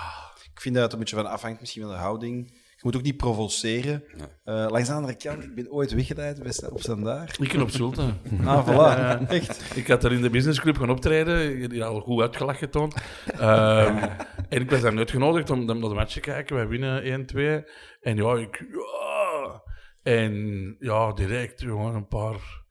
Ik 0.53 0.61
vind 0.65 0.75
dat 0.75 0.83
het 0.83 0.93
een 0.93 0.99
beetje 0.99 1.15
van 1.15 1.25
afhangt 1.25 1.59
misschien 1.59 1.81
van 1.81 1.91
de 1.91 1.97
houding. 1.97 2.58
Je 2.79 2.85
moet 2.85 2.95
ook 2.95 3.01
niet 3.03 3.17
provoceren. 3.17 4.03
Eh, 4.43 4.65
langs 4.69 4.87
de 4.87 4.93
andere 4.93 5.15
kant, 5.15 5.43
ik 5.43 5.55
ben 5.55 5.71
ooit 5.71 5.95
bij 5.95 6.51
Sta- 6.51 6.67
op 6.67 6.81
standaard. 6.81 7.39
ik 7.39 7.47
ken 7.49 7.61
op 7.61 7.69
Zulte. 7.69 8.01
Ah, 8.45 8.67
voilà. 8.67 9.27
Echt. 9.27 9.75
Ik 9.75 9.87
had 9.87 10.03
er 10.03 10.11
in 10.11 10.21
de 10.21 10.29
businessclub 10.29 10.77
gaan 10.77 10.89
optreden. 10.89 11.69
Die 11.69 11.81
had 11.81 11.93
al 11.93 11.99
goed 12.01 12.21
uitgelachen 12.21 12.69
toen. 12.69 12.91
Ehm, 13.25 13.97
en 14.49 14.61
ik 14.61 14.69
was 14.69 14.81
dan 14.81 14.97
uitgenodigd 14.97 15.49
om, 15.49 15.59
om 15.59 15.65
naar 15.79 15.89
de 15.89 15.95
match 15.95 16.13
te 16.13 16.19
kijken. 16.19 16.55
Wij 16.55 16.67
winnen 16.67 17.27
1-2. 17.63 17.65
En 18.01 18.15
ja, 18.15 18.35
ik... 18.35 18.65
Ja. 18.71 19.61
En 20.01 20.75
ja, 20.79 21.13
direct 21.13 21.61
jongen, 21.61 21.95
een 21.95 22.07
paar 22.07 22.63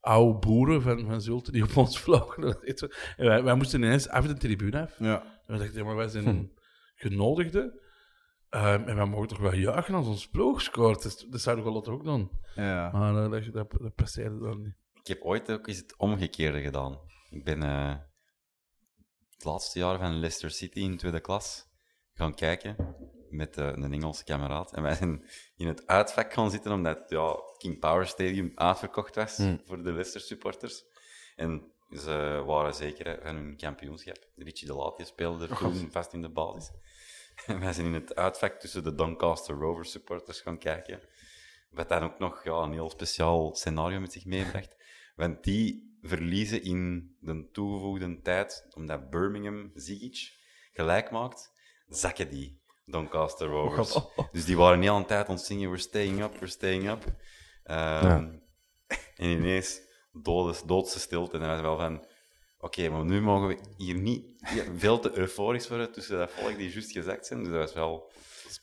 oude 0.00 0.38
boeren 0.38 0.82
van, 0.82 1.04
van 1.06 1.20
Zulte 1.20 1.52
die 1.52 1.62
op 1.62 1.76
ons 1.76 1.98
vlogen. 2.00 2.56
En 3.16 3.26
wij, 3.26 3.42
wij 3.42 3.54
moesten 3.54 3.82
ineens 3.82 4.08
af 4.08 4.26
de 4.26 4.34
tribune 4.34 4.80
af. 4.82 4.94
Ja. 4.98 5.22
En 5.22 5.54
we 5.54 5.58
dachten, 5.58 5.78
ja, 5.78 5.84
maar 5.84 5.96
wij 5.96 6.08
zijn 6.08 6.52
genodigden. 6.94 7.80
Ehm, 8.52 8.88
en 8.88 8.96
wij 8.96 9.06
mogen 9.06 9.28
toch 9.28 9.38
wel 9.38 9.54
juichen 9.54 9.94
als 9.94 10.06
ons 10.06 10.28
ploeg 10.28 10.62
scoort. 10.62 11.02
Dus, 11.02 11.16
dat 11.16 11.40
zouden 11.40 11.64
we 11.64 11.70
later 11.70 11.92
ook 11.92 12.04
doen. 12.04 12.30
ja. 12.54 12.90
Maar 12.90 13.24
eh, 13.24 13.30
dat, 13.30 13.52
dat, 13.52 13.80
dat 13.80 13.94
passeerde 13.94 14.38
dan 14.38 14.62
niet. 14.62 14.74
Ik 14.94 15.06
heb 15.06 15.22
ooit 15.22 15.50
ook 15.50 15.66
eens 15.66 15.76
het 15.76 15.96
omgekeerde 15.96 16.60
gedaan. 16.60 16.98
Ik 17.30 17.44
ben 17.44 17.62
eh, 17.62 17.94
het 19.30 19.44
laatste 19.44 19.78
jaar 19.78 19.98
van 19.98 20.18
Leicester 20.18 20.50
City 20.50 20.80
in 20.80 20.96
tweede 20.96 21.20
klas 21.20 21.66
gaan 22.12 22.34
kijken 22.34 22.96
met 23.30 23.56
eh, 23.56 23.66
een 23.66 23.92
Engelse 23.92 24.24
kameraad. 24.24 24.72
En 24.72 24.82
wij 24.82 24.94
zijn 24.94 25.24
in 25.56 25.66
het 25.66 25.86
uitvak 25.86 26.32
gaan 26.32 26.50
zitten 26.50 26.72
omdat 26.72 27.04
ja, 27.08 27.36
King 27.56 27.78
Power 27.78 28.06
Stadium 28.06 28.52
uitverkocht 28.54 29.14
was 29.14 29.34
voor 29.64 29.82
de 29.82 29.92
Leicester 29.92 30.20
supporters. 30.20 30.84
En 31.36 31.72
ze 31.90 32.42
waren 32.46 32.74
zeker 32.74 33.18
van 33.22 33.34
hun 33.34 33.56
kampioenschap. 33.56 34.28
Richie 34.36 34.66
de 34.66 34.74
Laat 34.74 34.96
die 34.96 35.06
speelde 35.06 35.48
er 35.48 35.56
toen 35.56 35.90
vast 35.90 36.12
in 36.12 36.22
de 36.22 36.30
basis. 36.30 36.70
En 37.46 37.60
wij 37.60 37.72
zijn 37.72 37.86
in 37.86 37.94
het 37.94 38.14
uitvak 38.14 38.60
tussen 38.60 38.84
de 38.84 38.94
Doncaster 38.94 39.54
Rovers 39.54 39.90
supporters 39.90 40.40
gaan 40.40 40.58
kijken. 40.58 41.00
Wat 41.70 41.88
dan 41.88 42.02
ook 42.02 42.18
nog 42.18 42.44
ja, 42.44 42.52
een 42.52 42.72
heel 42.72 42.90
speciaal 42.90 43.54
scenario 43.54 44.00
met 44.00 44.12
zich 44.12 44.24
meebracht. 44.24 44.76
Want 45.16 45.44
die 45.44 45.96
verliezen 46.02 46.62
in 46.62 47.14
de 47.20 47.48
toegevoegde 47.52 48.20
tijd, 48.20 48.66
omdat 48.74 49.10
Birmingham 49.10 49.70
Zigic 49.74 50.32
gelijk 50.72 51.10
maakt, 51.10 51.52
zakken 51.88 52.30
die 52.30 52.60
Doncaster 52.84 53.48
Rovers. 53.48 53.98
Dus 54.32 54.44
die 54.44 54.56
waren 54.56 54.82
heel 54.82 54.96
een 54.96 55.06
tijd 55.06 55.28
aan 55.28 55.34
het 55.34 55.44
zingen, 55.44 55.68
we're 55.68 55.82
staying 55.82 56.22
up, 56.22 56.32
we're 56.32 56.46
staying 56.46 56.90
up. 56.90 57.04
Ehm, 57.62 58.40
En 59.16 59.28
ineens 59.28 59.80
doodse 60.66 61.00
stilte. 61.00 61.36
En 61.36 61.40
dan 61.40 61.50
was 61.50 61.60
wel 61.60 61.76
van, 61.76 62.06
oké, 62.62 62.88
maar 62.88 63.04
nu 63.04 63.20
mogen 63.20 63.48
we 63.48 63.58
hier 63.76 63.94
niet 63.94 64.24
ja, 64.54 64.64
veel 64.76 64.98
te 64.98 65.16
euforisch 65.18 65.68
worden 65.68 65.92
tussen 65.92 66.18
dat 66.18 66.30
volk 66.30 66.56
die 66.56 66.72
juist 66.72 66.92
gezakt 66.92 67.26
zijn. 67.26 67.42
Dus 67.42 67.52
dat 67.52 67.60
was 67.60 67.72
wel 67.74 68.12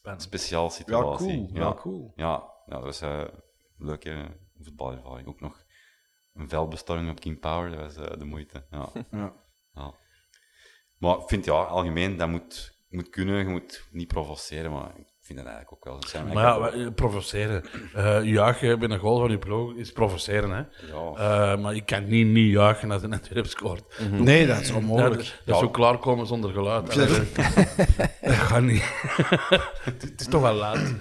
een 0.04 0.20
speciaal 0.22 0.64
Ja, 0.64 0.70
situatie. 0.70 1.28
cool. 1.28 1.50
Ja, 1.54 1.74
cool. 1.74 2.12
Ja, 2.16 2.54
ja, 2.66 2.76
dat 2.76 2.84
was 2.84 3.02
eh, 3.02 3.20
een 3.20 3.86
leuke 3.86 4.38
voetbalervaring. 4.62 5.28
Ook 5.28 5.42
nog 5.42 5.66
een 6.34 6.50
veldbestorming 6.50 7.10
op 7.10 7.20
King 7.20 7.40
Power, 7.40 7.70
dat 7.72 7.80
was 7.96 8.08
eh, 8.08 8.18
de 8.18 8.26
moeite. 8.26 8.66
Ja. 8.72 8.90
Ja. 9.12 9.34
Ja. 9.74 9.94
Maar 10.98 11.18
ik 11.18 11.28
vind 11.28 11.46
ja, 11.46 11.54
algemeen, 11.64 12.18
dat 12.18 12.30
moet, 12.30 12.80
moet 12.90 13.10
kunnen. 13.10 13.38
Je 13.38 13.46
moet 13.48 13.88
niet 13.92 14.08
provoceren, 14.08 14.72
maar 14.72 14.98
ik 15.00 15.08
vind 15.36 15.46
dat 15.46 15.48
eigenlijk 15.48 15.72
ook 15.72 15.84
wel. 15.94 16.04
zijn 16.10 16.28
Maar 16.34 16.44
ja, 16.44 16.60
wij- 16.60 16.92
provoceren. 16.92 17.64
Eh 17.94 18.24
juichen 18.24 18.80
bij 18.80 18.90
een 18.90 19.00
goal 19.00 19.20
van 19.20 19.30
je 19.30 19.38
ploeg 19.38 19.76
is 19.76 19.92
provoceren. 19.92 20.50
Hè? 20.52 20.58
Ja. 20.58 21.52
Eh, 21.54 21.62
maar 21.62 21.76
ik 21.76 21.86
kan 21.86 22.08
niet 22.08 22.28
niet 22.28 22.52
juichen 22.52 22.92
als 22.92 23.04
een 23.04 23.14
Antwerp 23.14 23.46
scoort. 23.46 23.84
Nee, 24.12 24.48
dat 24.48 24.60
is 24.60 24.68
Ja, 24.70 24.76
onmogelijk. 24.76 25.14
dat 25.16 25.34
dat 25.46 25.56
is 25.56 25.62
zo 25.62 25.70
klaarkomen 25.70 26.28
zonder 26.28 26.52
geluid. 26.52 26.96
dat 28.22 28.34
gaat 28.36 28.62
niet. 28.62 28.84
het 29.84 30.14
is 30.20 30.28
toch 30.28 30.42
wel 30.42 30.54
laat. 30.54 30.94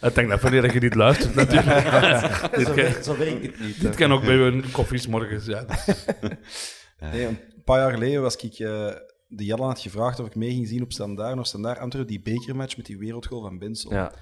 Ik 0.00 0.14
denk 0.14 0.28
dat 0.28 0.40
wanneer 0.40 0.72
je 0.74 0.80
niet 0.80 0.94
luistert, 0.94 1.34
natuurlijk. 1.34 1.90
dit, 2.56 2.66
Zo 2.66 2.74
kan, 2.74 3.02
Zo 3.02 3.16
werkt 3.16 3.42
het 3.46 3.60
niet. 3.60 3.80
dit 3.80 3.94
kan 3.94 4.12
ook 4.12 4.22
bij 4.24 4.34
een 4.36 4.64
koffies 4.72 5.06
morgens. 5.06 5.46
Ja. 5.46 5.64
Dus- 5.64 6.04
Nee, 7.12 7.26
een 7.26 7.38
paar 7.64 7.78
jaar 7.78 7.92
geleden 7.92 8.22
was 8.22 8.36
ik 8.36 8.58
eh, 8.58 8.86
de 9.34 9.44
Jan 9.44 9.60
had 9.60 9.80
gevraagd 9.80 10.20
of 10.20 10.26
ik 10.26 10.34
mee 10.34 10.50
ging 10.50 10.68
zien 10.68 10.82
op 10.82 10.92
Standaard, 10.92 11.38
of 11.38 11.46
Standaard 11.46 11.78
Antwerpen, 11.78 12.10
die 12.12 12.22
bekermatch 12.22 12.76
met 12.76 12.86
die 12.86 12.98
wereldgoal 12.98 13.40
van 13.40 13.58
Benson. 13.58 13.94
Ja. 13.94 14.14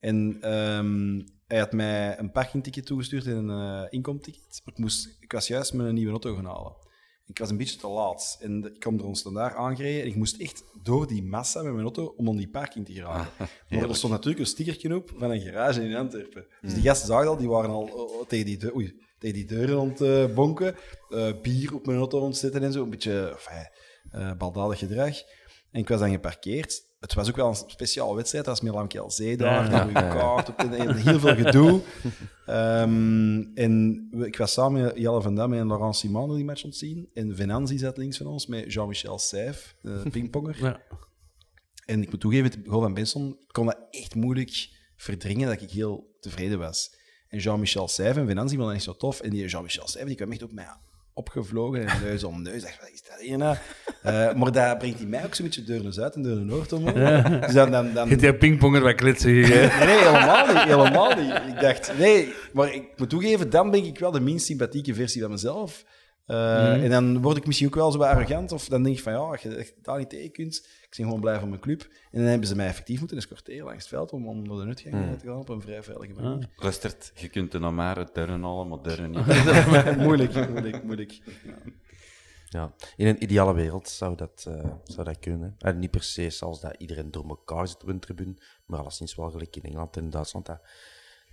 En 0.00 0.36
ehm, 0.40 1.20
hij 1.46 1.58
had 1.58 1.72
mij 1.72 2.18
een 2.18 2.30
parkingticket 2.32 2.86
toegestuurd 2.86 3.26
en 3.26 3.48
een 3.48 3.82
eh, 3.84 3.86
inkomticket. 3.90 4.62
Ik, 4.64 4.78
moest, 4.78 5.16
ik 5.20 5.32
was 5.32 5.46
juist 5.46 5.72
met 5.72 5.86
een 5.86 5.94
nieuwe 5.94 6.10
auto 6.10 6.34
gaan 6.34 6.44
halen. 6.44 6.72
Ik 7.26 7.38
was 7.38 7.50
een 7.50 7.56
beetje 7.56 7.78
te 7.78 7.88
laat. 7.88 8.38
En 8.40 8.60
de- 8.60 8.72
ik 8.72 8.80
kwam 8.80 8.98
er 8.98 9.04
ons 9.04 9.20
standaard 9.20 9.54
aangereden 9.54 10.02
en 10.02 10.06
ik 10.08 10.16
moest 10.16 10.40
echt 10.40 10.64
door 10.82 11.06
die 11.06 11.22
massa 11.22 11.62
met 11.62 11.72
mijn 11.72 11.84
auto 11.84 12.14
om 12.16 12.28
aan 12.28 12.36
die 12.36 12.50
parking 12.50 12.86
te 12.86 12.92
geraken. 12.92 13.30
maar 13.70 13.88
er 13.88 13.96
stond 13.96 14.12
natuurlijk 14.12 14.40
een 14.40 14.46
stickertje 14.46 14.94
op 14.94 15.12
van 15.16 15.30
een 15.30 15.40
garage 15.40 15.82
in 15.84 15.94
Antwerpen. 15.94 16.46
Dus 16.60 16.74
die 16.74 16.82
gasten 16.82 17.06
zagen 17.06 17.28
al, 17.28 17.36
die 17.36 17.48
waren 17.48 17.70
al 17.70 17.82
oh, 17.82 18.18
oh, 18.20 18.26
tegen, 18.26 18.46
die 18.46 18.58
deur, 18.58 18.74
oei, 18.74 19.00
tegen 19.18 19.36
die 19.36 19.46
deuren 19.46 19.80
aan 19.80 19.88
het 19.88 20.00
eh, 20.00 20.34
bonken. 20.34 20.76
Eh, 21.08 21.32
bier 21.42 21.74
op 21.74 21.86
mijn 21.86 21.98
auto 21.98 22.20
ontzetten 22.20 22.62
en 22.62 22.72
zo. 22.72 22.82
Een 22.82 22.90
beetje 22.90 23.28
enfin, 23.30 23.68
eh, 24.14 24.32
baldadig 24.38 24.78
gedrag. 24.78 25.16
En 25.70 25.80
ik 25.80 25.88
was 25.88 26.00
dan 26.00 26.10
geparkeerd. 26.10 26.82
Het 27.00 27.14
was 27.14 27.28
ook 27.28 27.36
wel 27.36 27.48
een 27.48 27.54
speciale 27.66 28.14
wedstrijd. 28.14 28.44
Dat 28.44 28.60
was 28.60 28.70
Milan 28.70 29.10
Zee 29.10 29.36
daar. 29.36 29.86
Je 29.86 29.92
kaart 29.92 30.48
op 30.48 30.58
heel 30.94 31.18
veel 31.18 31.34
gedoe. 31.34 31.80
Ehm, 32.46 33.40
en 33.54 34.06
we- 34.10 34.26
ik 34.26 34.36
was 34.36 34.52
samen 34.52 34.82
met 34.82 34.96
Jelle 34.96 35.22
van 35.22 35.34
Damme 35.34 35.56
en 35.58 35.66
Laurent 35.66 35.96
Simon 35.96 36.34
die 36.34 36.44
match 36.44 36.64
ontzien. 36.64 37.08
En 37.14 37.36
Venanzi 37.36 37.78
zat 37.78 37.96
links 37.96 38.16
van 38.16 38.26
ons 38.26 38.46
met 38.46 38.72
Jean-Michel 38.72 39.18
Seyf, 39.18 39.76
de 39.82 40.02
pingponger. 40.12 40.56
Ja. 40.60 40.80
En 41.86 42.02
ik 42.02 42.10
moet 42.10 42.20
toegeven, 42.20 42.44
het 42.50 42.58
goal 42.68 42.80
van 42.82 42.94
Benson 42.94 43.38
kon 43.52 43.66
dat 43.66 43.78
echt 43.90 44.14
moeilijk 44.14 44.68
verdringen 44.96 45.48
dat 45.48 45.60
ik 45.62 45.70
heel 45.70 46.16
tevreden 46.20 46.58
was. 46.58 46.96
En 47.28 47.38
Jean-Michel 47.38 47.88
Seyf 47.88 48.16
en 48.16 48.26
Venanzi 48.26 48.56
vonden 48.56 48.74
dat 48.74 48.74
echt 48.74 48.84
zo 48.84 48.96
tof. 48.96 49.20
En 49.20 49.30
die 49.30 49.46
Jean-Michel 49.46 49.88
Seyf 49.88 50.06
die 50.06 50.16
kwam 50.16 50.32
echt 50.32 50.42
op 50.42 50.52
mij 50.52 50.66
opgevlogen 51.14 51.86
en 51.86 52.02
neus 52.02 52.24
om 52.24 52.42
neus. 52.42 52.54
Ik 52.54 52.62
dacht, 52.62 52.80
wat 52.80 52.90
is 52.92 53.02
dat 53.02 53.20
hier 53.20 53.38
nou? 53.38 53.56
Eh, 54.02 54.34
maar 54.34 54.52
dat 54.52 54.78
brengt 54.78 54.98
hij 54.98 55.06
mij 55.06 55.24
ook 55.24 55.34
zo'n 55.34 55.44
beetje 55.44 55.64
deur 55.64 55.82
naar 55.82 55.92
zuid 55.92 56.14
en 56.14 56.22
deur 56.22 56.36
naar 56.36 56.44
noord 56.44 56.72
om. 56.72 56.84
Dus 56.84 57.52
dan, 57.52 57.70
dan, 57.70 57.92
dan, 57.92 58.08
Heeft 58.08 58.20
die 58.20 58.34
pingponger 58.34 58.80
wat 58.80 58.94
klitsen 58.94 59.30
gegeven? 59.30 59.78
Nee, 59.78 59.86
nee, 59.86 60.04
helemaal 60.04 60.46
niet. 60.46 60.62
Helemaal 60.62 61.14
niet. 61.14 61.54
Ik 61.54 61.60
dacht, 61.60 61.98
nee, 61.98 62.32
maar 62.52 62.74
ik 62.74 62.88
moet 62.96 63.10
toegeven, 63.10 63.50
dan 63.50 63.70
ben 63.70 63.84
ik 63.84 63.98
wel 63.98 64.10
de 64.10 64.20
minst 64.20 64.46
sympathieke 64.46 64.94
versie 64.94 65.20
van 65.20 65.30
mezelf. 65.30 65.84
Uh, 66.26 66.82
En 66.84 66.90
dan 66.90 67.22
word 67.22 67.36
ik 67.36 67.46
misschien 67.46 67.68
ook 67.68 67.74
wel 67.74 67.92
zo 67.92 67.98
arrogant, 67.98 68.52
of 68.52 68.68
dan 68.68 68.82
denk 68.82 68.96
ik 68.96 69.02
van 69.02 69.12
ja, 69.12 69.18
als 69.18 69.42
je 69.42 69.54
echt 69.54 69.74
daar 69.82 69.98
niet 69.98 70.10
tegen 70.10 70.32
kunt, 70.32 70.66
ik 70.94 71.00
ben 71.00 71.08
gewoon 71.08 71.20
blij 71.20 71.40
van 71.40 71.48
mijn 71.48 71.60
club. 71.60 71.82
En 72.10 72.20
dan 72.20 72.28
hebben 72.28 72.48
ze 72.48 72.56
mij 72.56 72.66
effectief 72.66 72.98
moeten 72.98 73.16
escorteren 73.16 73.64
langs 73.64 73.78
het 73.78 73.88
veld 73.88 74.12
om, 74.12 74.28
om 74.28 74.42
naar 74.42 74.56
de 74.56 74.66
uitgang 74.66 74.94
mm. 74.94 75.18
te 75.18 75.26
gaan 75.26 75.36
op 75.36 75.48
een 75.48 75.60
vrij 75.60 75.82
veilige 75.82 76.12
manier. 76.12 76.48
Lustert, 76.56 77.12
je 77.14 77.28
kunt 77.28 77.54
er 77.54 77.98
het 77.98 78.14
derde 78.14 78.32
halen, 78.32 78.68
maar 78.68 78.82
derde 78.82 79.08
niet. 79.08 79.96
moeilijk, 80.06 80.48
moeilijk, 80.48 80.82
moeilijk. 80.84 81.20
Ja. 81.44 81.72
Ja, 82.54 82.74
in 82.96 83.06
een 83.06 83.22
ideale 83.22 83.54
wereld 83.54 83.88
zou 83.88 84.16
dat, 84.16 84.44
uh, 84.48 84.72
zou 84.84 85.04
dat 85.04 85.18
kunnen. 85.18 85.54
En 85.58 85.78
niet 85.78 85.90
per 85.90 86.02
se 86.02 86.30
zoals 86.30 86.60
dat 86.60 86.74
iedereen 86.78 87.10
door 87.10 87.28
elkaar 87.28 87.68
zit 87.68 87.82
op 87.82 87.88
een 87.88 88.00
tribune, 88.00 88.34
maar 88.66 88.80
alleszins 88.80 89.14
wel 89.14 89.30
gelijk 89.30 89.56
in 89.56 89.62
Engeland 89.62 89.96
en 89.96 90.10
Duitsland. 90.10 90.46
Dat, 90.46 90.60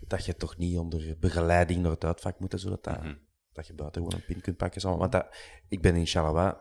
dat 0.08 0.26
je 0.26 0.36
toch 0.36 0.58
niet 0.58 0.78
onder 0.78 1.16
begeleiding 1.20 1.82
naar 1.82 1.92
het 1.92 2.06
uitvak 2.06 2.40
moet, 2.40 2.54
zodat 2.56 2.84
dat, 2.84 2.98
mm-hmm. 2.98 3.20
dat 3.54 3.68
je 3.68 3.74
buiten 3.74 4.02
gewoon 4.02 4.20
een 4.20 4.26
pin 4.26 4.42
kunt 4.42 4.58
pakken. 4.58 4.98
Want 4.98 5.12
dat, 5.12 5.28
ik 5.68 5.82
ben 5.82 5.96
in 5.96 6.06
Charleroi, 6.06 6.54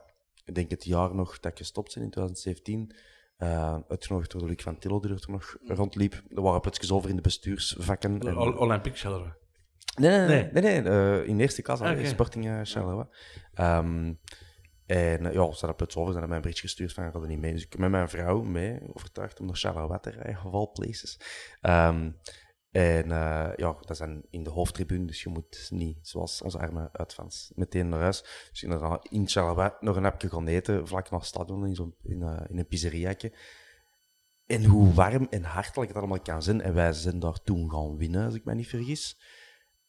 ik 0.50 0.56
denk 0.56 0.70
het 0.70 0.84
jaar 0.84 1.14
nog 1.14 1.40
dat 1.40 1.52
ik 1.52 1.58
gestopt 1.58 1.94
ben 1.94 2.02
in 2.02 2.10
2017, 2.10 2.94
uh, 3.38 3.76
uitgenodigd 3.88 4.30
door 4.30 4.40
de 4.40 4.46
Luc 4.46 4.62
van 4.62 4.78
Tillo, 4.78 5.00
die 5.00 5.10
er 5.10 5.20
toen 5.20 5.34
nog 5.34 5.56
rondliep. 5.64 6.22
Er 6.34 6.42
waren 6.42 6.60
plotjes 6.60 6.92
over 6.92 7.10
in 7.10 7.16
de 7.16 7.22
bestuursvakken. 7.22 8.18
De 8.18 8.58
Olympic 8.58 8.98
Charleroi. 8.98 9.32
Nee, 9.94 10.18
nee, 10.18 10.26
nee. 10.28 10.62
nee, 10.62 10.80
nee 10.80 10.92
uh, 10.92 11.28
in 11.28 11.40
eerste 11.40 11.62
klas, 11.62 11.80
okay. 11.80 12.04
Sporting 12.04 12.46
uh, 12.46 12.60
Charleroi. 12.62 13.06
Um, 13.60 14.18
en 14.86 15.22
ja, 15.22 15.32
ze 15.32 15.38
hadden 15.40 15.74
plots 15.76 15.96
over, 15.96 16.12
ze 16.12 16.18
hadden 16.18 16.28
mij 16.28 16.36
een 16.36 16.42
berichtje 16.42 16.66
gestuurd 16.66 16.92
van, 16.92 17.06
ik 17.06 17.12
had 17.12 17.22
er 17.22 17.28
niet 17.28 17.40
mee. 17.40 17.52
Dus 17.52 17.64
ik 17.64 17.72
heb 17.72 17.80
met 17.80 17.90
mijn 17.90 18.08
vrouw 18.08 18.42
mee, 18.42 18.80
overtuigd 18.92 19.40
om 19.40 19.46
naar 19.46 19.56
Charleroi 19.56 20.00
te 20.00 20.10
rijden, 20.10 20.44
of 20.44 20.52
all 20.52 20.68
places. 20.72 21.20
Um, 21.62 22.16
en 22.70 23.06
uh, 23.06 23.50
ja, 23.56 23.76
dat 23.80 23.96
dan 23.96 24.22
in 24.30 24.42
de 24.42 24.50
hoofdtribune, 24.50 25.04
dus 25.06 25.22
je 25.22 25.28
moet 25.28 25.68
niet, 25.70 25.98
zoals 26.02 26.42
onze 26.42 26.58
arme 26.58 26.88
uitfans, 26.92 27.52
meteen 27.54 27.88
naar 27.88 28.00
huis. 28.00 28.22
Dus 28.50 28.62
in 29.02 29.28
Charleroi 29.28 29.70
nog 29.80 29.96
een 29.96 30.02
hapje 30.02 30.28
gaan 30.28 30.46
eten, 30.46 30.88
vlak 30.88 31.10
naast 31.10 31.24
het 31.24 31.34
stadion, 31.34 31.66
in, 31.66 31.74
zo, 31.74 31.94
in, 32.02 32.20
uh, 32.20 32.40
in 32.48 32.58
een 32.58 32.66
pizzeriaatje. 32.66 33.32
En 34.46 34.64
hoe 34.64 34.94
warm 34.94 35.26
en 35.30 35.42
hartelijk 35.42 35.88
het 35.88 35.98
allemaal 35.98 36.20
kan 36.20 36.42
zijn. 36.42 36.60
En 36.60 36.74
wij 36.74 36.92
zijn 36.92 37.18
daar 37.18 37.42
toen 37.42 37.70
gaan 37.70 37.96
winnen, 37.96 38.24
als 38.24 38.34
ik 38.34 38.44
me 38.44 38.54
niet 38.54 38.68
vergis. 38.68 39.20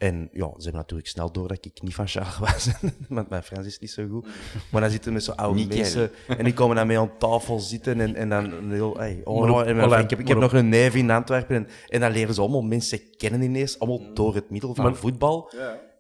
En 0.02 0.30
ja, 0.32 0.45
ze 0.45 0.64
hebben 0.64 0.73
natuurlijk 0.82 1.10
snel 1.10 1.32
door 1.32 1.48
dat 1.48 1.65
ik 1.65 1.82
niet 1.82 1.95
van 1.95 2.07
Charleroi 2.07 2.52
ben, 2.82 2.94
want 3.18 3.30
mijn 3.30 3.44
Frans 3.44 3.65
is 3.68 3.80
niet 3.80 3.91
zo 3.91 4.07
goed. 4.07 4.28
Maar 4.72 4.82
dan 4.82 4.90
zitten 4.90 5.14
met 5.14 5.23
zo'n 5.23 5.36
oude 5.36 5.60
Niet 5.60 5.76
mensen 5.76 6.11
en 6.28 6.44
die 6.44 6.53
komen 6.53 6.76
dan 6.76 6.88
mee 6.88 6.99
aan 6.99 7.18
tafel 7.18 7.60
zitten 7.60 7.99
en, 7.99 8.15
en 8.15 8.30
dan 8.30 8.52
een 8.52 8.72
heel... 8.72 8.98
Hey, 8.98 9.22
oh, 9.23 9.40
Maar 9.41 9.49
op- 9.52 9.61
en 9.65 9.76
mijn 9.76 10.03
ik 10.03 10.10
heb, 10.10 10.19
ik 10.19 10.28
heb 10.28 10.38
nog 10.38 10.53
een 10.53 10.69
neef 10.69 10.95
in 10.95 11.10
Antwerpen 11.11 11.56
en, 11.56 11.68
en 11.88 11.99
dan 11.99 12.11
leren 12.11 12.34
ze 12.34 12.41
allemaal 12.41 12.61
mensen 12.61 12.99
kennen 13.18 13.41
ineens, 13.41 13.80
allemaal 13.80 14.14
door 14.14 14.36
het 14.36 14.49
middel 14.49 14.76
van 14.76 14.84
Maar- 14.86 14.95
voetbal. 14.95 15.52
En 15.52 15.60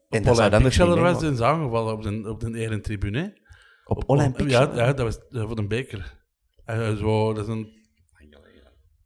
En 0.09 0.23
dat 0.23 0.35
zou 0.37 0.49
dan 0.49 0.61
meevallen. 0.63 1.19
zijn 1.19 1.35
ze 1.35 1.43
aangevallen 1.43 1.93
op 1.93 2.01
de, 2.03 2.29
op 2.29 2.39
de 2.39 2.57
eretribune. 2.59 3.19
hè. 3.19 3.27
Op 3.83 4.03
Olympic 4.09 4.49
Ja, 4.49 4.71
ja, 4.75 4.93
dat 4.93 4.99
was 5.05 5.19
eh, 5.29 5.45
voor 5.47 5.55
de 5.55 5.67
beker. 5.67 6.17
Eh, 6.65 6.95
zo, 6.95 7.33
dat 7.33 7.47
is 7.47 7.53
een... 7.53 7.79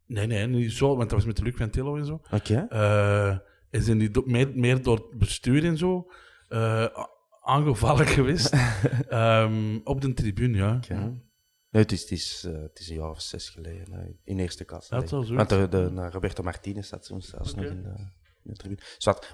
Nee, 0.06 0.26
nee, 0.26 0.46
niet 0.46 0.72
zo, 0.72 0.86
want 0.88 1.00
dat 1.10 1.18
was 1.18 1.24
met 1.24 1.40
Luc 1.40 1.54
van 1.56 1.70
Tillo 1.70 1.96
en 1.96 2.06
zo. 2.06 2.20
Oké. 2.30 2.66
Eh, 2.68 3.36
en 3.76 3.82
zijn 3.82 3.98
die 3.98 4.10
meer, 4.24 4.50
meer 4.54 4.82
door 4.82 4.96
het 4.96 5.18
bestuur 5.18 5.64
en 5.64 5.76
zo 5.78 6.10
a- 6.52 7.08
aangevallen 7.42 8.06
geweest. 8.16 8.54
Ehm, 9.08 9.78
op 9.84 10.00
de 10.00 10.14
tribune, 10.14 10.56
ja. 10.56 10.80
Nee, 11.70 11.82
het 11.82 11.92
is, 11.92 12.00
het, 12.00 12.10
is, 12.10 12.44
eh, 12.46 12.52
het 12.62 12.78
is 12.78 12.88
een 12.88 12.96
jaar 12.96 13.10
of 13.10 13.20
zes 13.20 13.48
geleden, 13.48 13.92
eh, 13.92 14.08
in 14.24 14.38
eerste 14.38 14.64
klas. 14.64 14.86
Zoiets 14.86 15.30
Want 15.36 15.48
de, 15.48 15.68
de, 15.68 15.94
de 15.94 16.10
Roberto 16.10 16.42
Martinez 16.42 16.88
zat 16.88 17.06
toen 17.06 17.22
zelfs 17.22 17.54
nog 17.54 17.64
in 17.64 17.82
de, 17.82 17.88
in 18.44 18.50
de 18.50 18.56
tribune. 18.56 18.80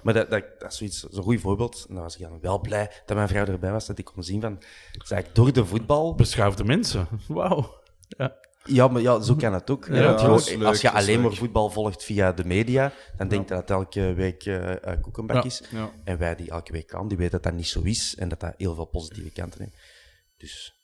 Maar 0.03 0.13
dat, 0.13 0.29
dat, 0.29 0.43
dat 0.59 0.71
is 0.71 0.77
zoiets, 0.77 0.99
zo'n 0.99 1.23
goed 1.23 1.39
voorbeeld. 1.39 1.85
En 1.89 1.93
dan 1.93 2.03
was 2.03 2.15
ik 2.15 2.21
dan 2.21 2.39
wel 2.39 2.59
blij 2.59 2.91
dat 3.05 3.15
mijn 3.15 3.27
vrouw 3.27 3.45
erbij 3.45 3.71
was, 3.71 3.85
dat 3.85 3.97
ik 3.97 4.05
kon 4.05 4.23
zien 4.23 4.41
van... 4.41 4.61
Zeg 4.91 5.19
ik, 5.19 5.35
door 5.35 5.53
de 5.53 5.65
voetbal... 5.65 6.15
Beschaafde 6.15 6.63
mensen. 6.63 7.07
Wauw. 7.27 7.81
Ja. 8.07 8.35
Ja, 8.63 8.87
maar 8.87 9.01
ja, 9.01 9.21
zo 9.21 9.35
kan 9.35 9.53
het 9.53 9.69
ook. 9.69 9.85
Ja, 9.87 10.17
gewoon, 10.17 10.41
leuk, 10.45 10.63
als 10.63 10.81
je 10.81 10.91
alleen 10.91 11.21
maar 11.21 11.33
voetbal 11.33 11.69
volgt 11.69 12.03
via 12.03 12.31
de 12.31 12.45
media, 12.45 12.93
dan 13.17 13.27
denk 13.27 13.41
je 13.41 13.53
dat 13.53 13.61
het 13.61 13.69
elke 13.69 14.13
week 14.13 14.45
eh, 14.45 15.01
koekenbak 15.01 15.43
is. 15.43 15.63
En 16.03 16.17
wij 16.17 16.35
die 16.35 16.49
elke 16.49 16.71
week 16.71 16.87
kan, 16.87 17.07
die 17.07 17.17
weten 17.17 17.31
dat 17.31 17.43
dat 17.43 17.53
niet 17.53 17.67
zo 17.67 17.81
is 17.81 18.15
en 18.15 18.29
dat 18.29 18.39
dat 18.39 18.53
heel 18.57 18.75
veel 18.75 18.85
positieve 18.85 19.31
kanten 19.31 19.61
heeft. 19.61 19.77
Dus 20.37 20.81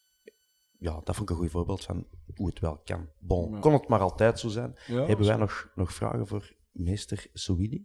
ja, 0.78 1.00
dat 1.04 1.16
vond 1.16 1.30
ik 1.30 1.36
een 1.36 1.42
goed 1.42 1.50
voorbeeld 1.50 1.84
van 1.84 2.06
hoe 2.34 2.46
het 2.48 2.58
wel 2.58 2.80
kan. 2.84 3.08
Bon, 3.18 3.60
kon 3.60 3.72
het 3.72 3.88
maar 3.88 4.00
altijd 4.00 4.38
zo 4.38 4.48
zijn. 4.48 4.78
Hebben 4.86 5.26
wij 5.26 5.36
nog, 5.36 5.70
nog 5.74 5.92
vragen 5.92 6.26
voor 6.26 6.52
meester 6.70 7.26
Souidi? 7.32 7.84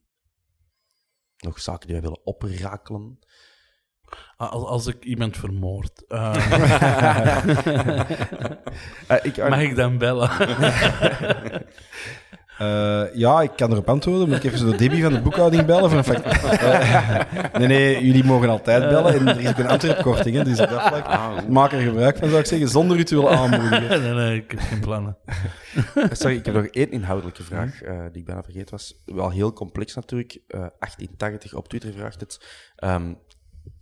Nog 1.38 1.60
zaken 1.60 1.88
die 1.88 1.96
wij 1.96 2.02
willen 2.10 2.26
oprakelen? 2.26 3.20
Als, 4.38 4.64
als 4.64 4.88
ik 4.88 5.04
iemand 5.04 5.38
vermoord, 5.38 6.04
eh, 6.08 6.36
Eh, 9.08 9.18
ik, 9.24 9.50
mag 9.50 9.60
ik 9.62 9.76
dan 9.76 9.98
bellen? 9.98 10.30
Eh, 12.58 13.04
ja, 13.16 13.42
ik 13.42 13.52
kan 13.56 13.72
erop 13.72 13.90
antwoorden. 13.90 14.28
Moet 14.28 14.38
ik 14.38 14.44
even 14.44 14.58
zo 14.58 14.70
de 14.72 14.76
Debbie 14.78 15.04
van 15.04 15.14
de 15.14 15.22
boekhouding 15.22 15.66
bellen? 15.66 15.90
Van, 15.90 16.04
fact- 16.04 17.58
nee, 17.60 17.68
nee, 17.68 18.06
jullie 18.06 18.24
mogen 18.24 18.50
altijd 18.50 18.90
bellen. 18.90 19.14
En 19.14 19.28
er 19.28 19.40
is 19.40 19.50
ook 19.50 19.58
een 19.58 19.68
Antwerp-korting, 19.68 20.36
hè, 20.36 20.44
dus 20.44 20.60
op 20.60 20.70
dat 20.70 20.82
vlak 20.82 21.48
maak 21.50 21.72
er 21.72 21.80
gebruik 21.82 22.18
van, 22.18 22.28
zou 22.28 22.40
ik 22.40 22.46
zeggen, 22.48 22.68
zonder 22.70 22.98
u 22.98 23.04
te 23.04 23.16
willen 23.16 23.38
aanmoedigen. 23.38 24.02
Nee, 24.02 24.14
nee, 24.14 24.36
ik 24.38 24.52
heb 24.52 24.60
geen 24.60 24.80
plannen. 24.80 25.18
Sorry, 26.12 26.36
ik 26.36 26.46
heb 26.46 26.56
nog 26.56 26.66
één 26.66 26.92
inhoudelijke 26.92 27.44
vraag 27.44 27.82
eh, 27.82 28.00
die 28.12 28.20
ik 28.22 28.26
bijna 28.26 28.44
vergeten 28.44 28.72
was. 28.72 29.02
Wel 29.06 29.30
heel 29.30 29.54
complex 29.54 29.96
natuurlijk. 29.96 30.32
Eh 30.48 30.60
1880 30.60 31.54
op 31.54 31.68
Twitter 31.68 31.94
vraagt 31.94 32.20
het. 32.20 32.46
Ehm, 32.76 33.14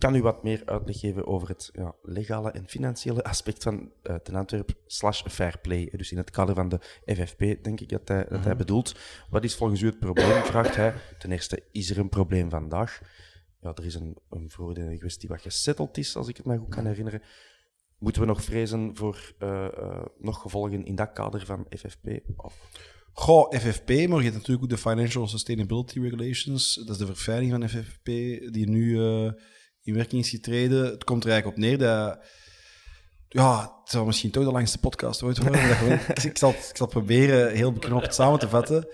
kan 0.03 0.15
u 0.15 0.21
wat 0.21 0.43
meer 0.43 0.61
uitleg 0.65 0.99
geven 0.99 1.27
over 1.27 1.47
het 1.47 1.69
ja, 1.73 1.95
legale 2.01 2.51
en 2.51 2.67
financiële 2.67 3.23
aspect 3.23 3.63
van 3.63 3.91
eh 4.01 4.15
Ten 4.15 4.35
Antwerp 4.35 4.73
slash 4.85 5.23
fair 5.29 5.59
play? 5.61 5.89
Dus 5.95 6.11
in 6.11 6.17
het 6.17 6.29
kader 6.29 6.55
van 6.55 6.69
de 6.69 6.79
FFP, 7.05 7.39
denk 7.63 7.79
ik 7.79 7.89
dat 7.89 8.07
hij, 8.07 8.25
dat 8.29 8.43
hij 8.43 8.55
bedoelt. 8.55 8.95
Wat 9.29 9.43
is 9.43 9.55
volgens 9.55 9.81
u 9.81 9.85
het 9.85 9.99
probleem, 9.99 10.43
vraagt 10.43 10.75
hij. 10.75 10.93
Ten 11.19 11.31
eerste, 11.31 11.63
is 11.71 11.89
er 11.89 11.97
een 11.97 12.09
probleem 12.09 12.49
vandaag? 12.49 13.01
Ja, 13.61 13.73
er 13.73 13.85
is 13.85 13.95
een, 13.95 14.17
een 14.29 14.51
geweest 14.51 15.19
die 15.19 15.29
wat 15.29 15.41
gesetteld 15.41 15.97
is, 15.97 16.15
als 16.15 16.27
ik 16.27 16.37
het 16.37 16.45
mij 16.45 16.57
goed 16.57 16.69
kan 16.69 16.85
herinneren. 16.85 17.21
Moeten 17.97 18.21
we 18.21 18.27
nog 18.27 18.43
vrezen 18.43 18.95
voor 18.95 19.33
eh, 19.39 19.65
eh, 19.65 20.05
nog 20.19 20.41
gevolgen 20.41 20.85
in 20.85 20.95
dat 20.95 21.13
kader 21.13 21.45
van 21.45 21.65
FFP? 21.69 22.07
Of... 22.35 22.55
Goh, 23.13 23.53
FFP, 23.53 23.89
maar 23.89 24.17
je 24.17 24.23
hebt 24.23 24.35
natuurlijk 24.35 24.63
ook 24.63 24.69
de 24.69 24.77
Financial 24.77 25.27
Sustainability 25.27 25.99
Regulations. 25.99 26.73
Dat 26.75 26.89
is 26.89 26.97
de 26.97 27.05
verfijning 27.05 27.51
van 27.51 27.69
FFP, 27.69 28.05
die 28.53 28.69
nu 28.69 28.99
eh, 28.99 29.31
in 29.83 29.93
werking 29.93 30.21
is 30.21 30.29
getreden. 30.29 30.85
Het 30.85 31.03
komt 31.03 31.23
er 31.23 31.29
eigenlijk 31.31 31.57
op 31.59 31.63
neer 31.65 31.77
dat... 31.77 32.19
Ja, 33.29 33.61
het 33.81 33.89
zal 33.91 34.05
misschien 34.05 34.31
toch 34.31 34.43
de 34.43 34.51
langste 34.51 34.79
podcast 34.79 35.23
ooit 35.23 35.37
worden. 35.37 35.61
ik, 36.23 36.37
zal, 36.37 36.51
het- 36.51 36.69
ik 36.69 36.77
zal 36.77 36.85
het 36.85 36.89
proberen 36.95 37.51
heel 37.55 37.71
beknopt 37.71 38.13
samen 38.13 38.39
te 38.39 38.49
vatten. 38.49 38.87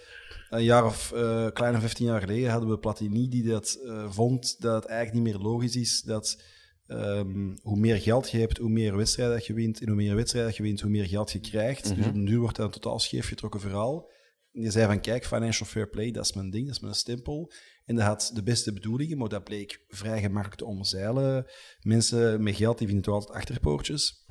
Een 0.50 0.64
jaar 0.64 0.86
of 0.86 1.12
eh 1.12 1.48
kleine 1.54 1.80
15 1.80 2.06
jaar 2.06 2.20
geleden 2.20 2.50
hadden 2.50 2.70
we 2.70 2.78
Platini 2.80 3.30
die 3.30 3.44
dat 3.44 3.80
eh, 3.86 4.12
vond 4.12 4.56
dat 4.62 4.76
het 4.84 4.86
eigenlijk 4.92 5.26
niet 5.26 5.34
meer 5.36 5.44
logisch 5.44 5.76
is 5.76 6.02
dat 6.02 6.42
ehm, 6.88 7.56
hoe 7.62 7.78
meer 7.78 7.96
geld 8.02 8.32
je 8.32 8.38
hebt, 8.40 8.58
hoe 8.58 8.70
meer 8.70 8.96
wedstrijden 8.98 9.36
dat 9.36 9.46
je 9.46 9.54
wint. 9.54 9.82
En 9.82 9.88
hoe 9.88 9.96
meer 9.96 10.16
wedstrijden 10.16 10.50
dat 10.50 10.58
je 10.60 10.64
wint, 10.66 10.82
hoe 10.82 10.90
meer 10.90 11.06
geld 11.08 11.32
je 11.32 11.40
krijgt. 11.40 11.96
Dus 11.96 12.06
op 12.08 12.14
duur 12.14 12.40
wordt 12.40 12.56
dat 12.56 12.66
een 12.66 12.72
totaal 12.82 13.00
scheef 13.00 13.28
getrokken 13.28 13.60
verhaal. 13.60 14.10
En 14.54 14.62
je 14.62 14.72
zei 14.72 14.86
van, 14.86 15.02
kijk, 15.02 15.26
financial 15.26 15.68
fair 15.68 15.90
play, 15.90 16.12
dat 16.12 16.26
is 16.26 16.34
mijn 16.34 16.50
ding, 16.50 16.66
dat 16.66 16.76
is 16.76 16.82
mijn 16.82 16.94
stempel. 16.94 17.52
En 17.90 17.96
dat 17.96 18.06
had 18.06 18.32
de 18.34 18.44
beste 18.44 18.74
bedoelingen, 18.74 19.18
maar 19.18 19.30
dat 19.30 19.44
bleek 19.44 19.84
vrij 19.88 20.22
gemakkelijk 20.22 20.58
te 20.58 20.66
omzeilen. 20.66 21.46
Mensen 21.82 22.44
met 22.44 22.56
geld 22.56 22.78
die 22.78 22.88
vinden 22.88 23.06
toch 23.06 23.14
altijd 23.14 23.38
achterpoortjes. 23.38 24.24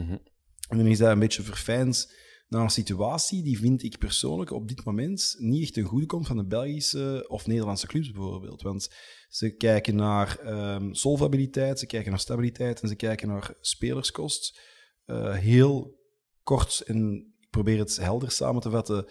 En 0.69 0.77
dan 0.77 0.87
is 0.87 0.99
dat 0.99 1.11
een 1.11 1.19
beetje 1.19 1.43
verfijnd 1.43 2.15
naar 2.49 2.63
een 2.63 2.71
situatie 2.71 3.43
die 3.43 3.59
vind 3.59 3.83
ik 3.83 3.99
persoonlijk 3.99 4.51
op 4.51 4.69
dit 4.69 4.85
moment 4.85 5.35
niet 5.39 5.63
echt 5.63 5.73
ten 5.73 5.85
goede 5.85 6.07
komt 6.07 6.27
van 6.27 6.37
de 6.37 6.47
Belgische 6.47 7.25
of 7.29 7.47
Nederlandse 7.47 7.87
clubs 7.87 8.11
bijvoorbeeld. 8.11 8.63
Want 8.63 8.95
ze 9.29 9.51
kijken 9.51 9.97
naar 9.97 10.39
ehm, 10.39 10.93
solvabiliteit, 10.93 11.79
ze 11.79 11.87
kijken 11.87 12.11
naar 12.11 12.21
stabiliteit 12.21 12.81
en 12.81 12.89
ze 12.89 12.97
kijken 12.97 13.29
naar 13.29 13.55
spelerskost. 13.61 14.61
Eh, 15.05 15.35
heel 15.35 15.99
kort 16.43 16.83
en 16.87 17.33
ik 17.41 17.51
probeer 17.51 17.79
het 17.79 17.97
helder 17.97 18.31
samen 18.31 18.61
te 18.61 18.71
vatten. 18.71 19.09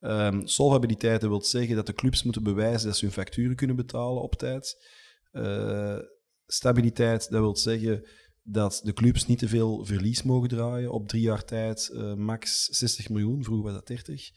Ehm, 0.00 0.46
solvabiliteit 0.46 1.20
dat 1.20 1.30
wil 1.30 1.42
zeggen 1.42 1.76
dat 1.76 1.86
de 1.86 1.92
clubs 1.92 2.22
moeten 2.22 2.42
bewijzen 2.42 2.88
dat 2.88 2.96
ze 2.96 3.04
hun 3.04 3.14
facturen 3.14 3.56
kunnen 3.56 3.76
betalen 3.76 4.22
op 4.22 4.34
tijd. 4.34 4.86
Eh, 5.32 5.98
stabiliteit, 6.46 7.30
dat 7.30 7.40
wil 7.40 7.56
zeggen 7.56 8.04
dat 8.42 8.80
de 8.84 8.92
clubs 8.92 9.26
niet 9.26 9.38
te 9.38 9.48
veel 9.48 9.84
verlies 9.84 10.22
mogen 10.22 10.48
draaien 10.48 10.92
op 10.92 11.08
drie 11.08 11.22
jaar 11.22 11.44
tijd. 11.44 11.88
eh, 11.88 12.14
max 12.14 12.64
60 12.64 13.08
miljoen, 13.08 13.44
vroeger 13.44 13.64
was 13.64 13.74
dat 13.74 13.86
30. 13.86 14.30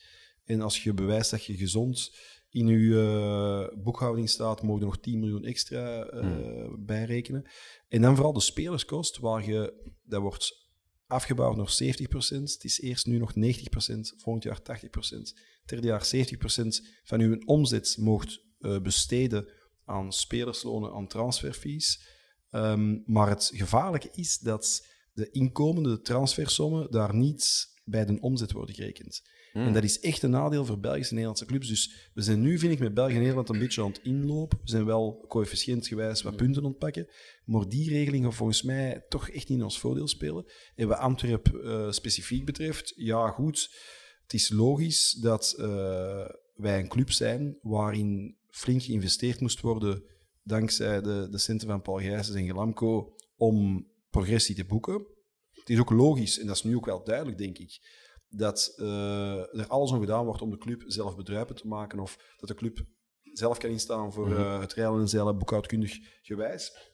En 0.44 0.62
als 0.62 0.84
je 0.84 0.94
bewijst 0.94 1.32
dat 1.32 1.46
je 1.46 1.58
gezond 1.58 2.16
in 2.50 2.68
je 2.68 3.70
eh, 3.74 3.84
boekhouding 3.84 4.30
staat, 4.30 4.62
mogen 4.62 4.82
er 4.82 4.88
nog 4.88 5.00
10 5.00 5.20
miljoen 5.20 5.44
extra 5.44 6.04
eh, 6.04 6.74
bijrekenen. 6.80 7.50
En 7.88 8.02
dan 8.02 8.16
vooral 8.16 8.34
de 8.34 8.40
spelerskost, 8.40 9.20
waar 9.20 9.46
je, 9.46 9.92
dat 10.04 10.22
wordt 10.22 10.70
afgebouwd 11.08 11.56
naar 11.56 11.74
70%. 11.84 12.54
Het 12.54 12.64
is 12.64 12.82
eerst 12.82 13.06
nu 13.06 13.18
nog 13.18 13.34
90%, 13.36 13.40
volgend 14.18 14.44
jaar 14.44 14.60
80%. 14.62 15.40
Derde 15.66 15.88
jaar 15.88 16.12
70% 16.16 16.20
van 17.04 17.20
uw 17.20 17.42
omzet 17.46 17.98
moogt 18.00 18.42
eh, 18.60 18.82
besteden 18.82 19.48
aan 19.86 20.14
spelerslonen, 20.14 20.94
aan 20.94 21.08
transferfees. 21.08 22.08
Ehm, 22.50 22.98
maar 23.06 23.30
het 23.30 23.52
gevaarlijke 23.54 24.10
is 24.12 24.40
dat 24.40 24.88
de 25.14 25.30
inkomende 25.30 26.02
transfersommen 26.02 26.92
daar 26.92 27.16
niet 27.16 27.72
bij 27.84 28.06
de 28.06 28.20
omzet 28.20 28.52
worden 28.52 28.76
gerekend. 28.76 29.22
En 29.54 29.74
dat 29.74 29.84
is 29.84 30.00
echt 30.00 30.24
een 30.24 30.30
nadeel 30.30 30.66
voor 30.66 30.80
Belgische 30.80 31.10
en 31.10 31.16
Nederlandse 31.16 31.46
clubs. 31.46 31.68
Dus 31.68 32.10
we 32.14 32.22
zijn 32.22 32.42
nu, 32.42 32.60
vind 32.60 32.72
ik, 32.72 32.80
met 32.80 32.94
België 32.94 33.14
en 33.14 33.20
Nederland 33.20 33.50
een 33.50 33.60
beetje 33.60 33.82
aan 33.82 33.92
het 33.92 34.00
inlopen. 34.04 34.60
We 34.64 34.70
zijn 34.70 34.86
wel 34.86 35.26
coëfficiëntgewijs 35.28 36.22
wat 36.22 36.36
punten 36.36 36.64
ontpakken. 36.64 37.08
Maar 37.46 37.70
die 37.70 37.90
regeling 37.90 38.26
gaat 38.26 38.36
volgens 38.36 38.62
mij 38.62 39.06
toch 39.10 39.30
echt 39.30 39.50
niet 39.50 39.58
in 39.58 39.64
ons 39.64 39.80
voordeel 39.80 40.08
spelen. 40.08 40.46
En 40.76 40.88
wat 40.88 40.98
Antwerp 40.98 41.48
eh, 41.48 41.92
specifiek 41.92 42.46
betreft, 42.46 42.94
ja 42.96 43.28
goed, 43.28 43.76
het 44.24 44.34
is 44.34 44.50
logisch 44.50 45.12
dat 45.12 45.56
eh, 45.58 46.26
wij 46.56 46.80
een 46.80 46.88
club 46.88 47.12
zijn 47.12 47.58
waarin 47.62 48.38
flink 48.50 48.82
geïnvesteerd 48.82 49.40
moest 49.40 49.62
worden 49.62 50.04
dankzij 50.44 51.02
de, 51.02 51.28
de 51.32 51.38
centen 51.38 51.68
van 51.68 51.82
Paul 51.82 51.98
Gijsens 51.98 52.38
en 52.38 52.46
Gelamco 52.46 53.16
om 53.36 53.88
progressie 54.10 54.56
te 54.56 54.66
boeken. 54.66 55.06
Het 55.52 55.70
is 55.70 55.80
ook 55.80 55.90
logisch, 55.90 56.40
en 56.40 56.48
dat 56.48 56.56
is 56.56 56.64
nu 56.64 56.76
ook 56.76 56.86
wel 56.86 57.04
duidelijk, 57.04 57.38
denk 57.38 57.58
ik, 57.58 57.80
dat 58.30 58.74
eh, 58.78 59.60
er 59.60 59.68
alles 59.68 59.92
om 59.92 60.00
gedaan 60.00 60.26
wordt 60.26 60.42
om 60.42 60.50
de 60.50 60.58
club 60.58 60.84
zelf 60.86 61.16
bedruipend 61.16 61.60
te 61.60 61.68
maken 61.68 62.00
of 62.00 62.36
dat 62.38 62.50
de 62.50 62.56
club 62.56 62.86
zelf 63.22 63.58
kan 63.58 63.70
instaan 63.70 64.14
voor 64.14 64.36
eh, 64.36 64.60
het 64.60 64.74
rijden 64.74 65.00
en 65.00 65.10
zeilen 65.10 65.38
boekhoudkundig 65.38 66.00
gewijs. 66.22 66.92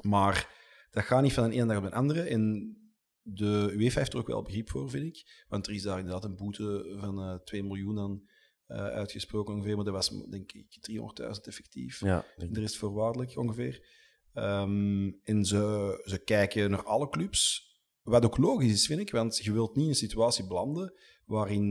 Maar 0.00 0.58
dat 0.90 1.04
gaat 1.04 1.22
niet 1.22 1.32
van 1.32 1.50
de 1.50 1.56
ene 1.56 1.66
dag 1.66 1.76
op 1.76 1.82
de 1.82 1.92
andere. 1.92 2.22
En 2.22 2.74
de 3.22 3.72
UEFA 3.72 3.98
heeft 3.98 4.12
er 4.12 4.18
ook 4.18 4.26
wel 4.26 4.42
begrip 4.42 4.70
voor, 4.70 4.90
vind 4.90 5.04
ik. 5.04 5.44
Want 5.48 5.66
er 5.66 5.72
is 5.72 5.82
daar 5.82 5.98
inderdaad 5.98 6.24
een 6.24 6.36
boete 6.36 6.96
van 6.98 7.22
eh 7.22 7.34
2 7.34 7.62
miljoen 7.62 7.98
aan 7.98 8.22
eh, 8.66 8.76
uitgesproken 8.76 9.54
ongeveer. 9.54 9.76
Maar 9.76 9.84
dat 9.84 9.94
was, 9.94 10.08
denk 10.30 10.52
ik, 10.52 10.78
300.000 10.90 11.30
effectief. 11.42 12.00
Ja, 12.00 12.24
denk 12.36 12.54
De 12.54 12.60
rest 12.60 12.76
voorwaardelijk 12.76 13.36
ongeveer. 13.36 13.86
Eem, 14.32 15.20
en 15.22 15.44
ze, 15.44 16.02
ze 16.04 16.18
kijken 16.24 16.70
naar 16.70 16.84
alle 16.84 17.08
clubs. 17.08 17.68
Wat 18.02 18.24
ook 18.24 18.36
logisch 18.36 18.72
is, 18.72 18.86
vind 18.86 19.00
ik, 19.00 19.10
want 19.10 19.36
je 19.36 19.52
wilt 19.52 19.74
niet 19.74 19.84
in 19.84 19.90
een 19.90 19.96
situatie 19.96 20.46
belanden 20.46 20.94
waarin 21.24 21.64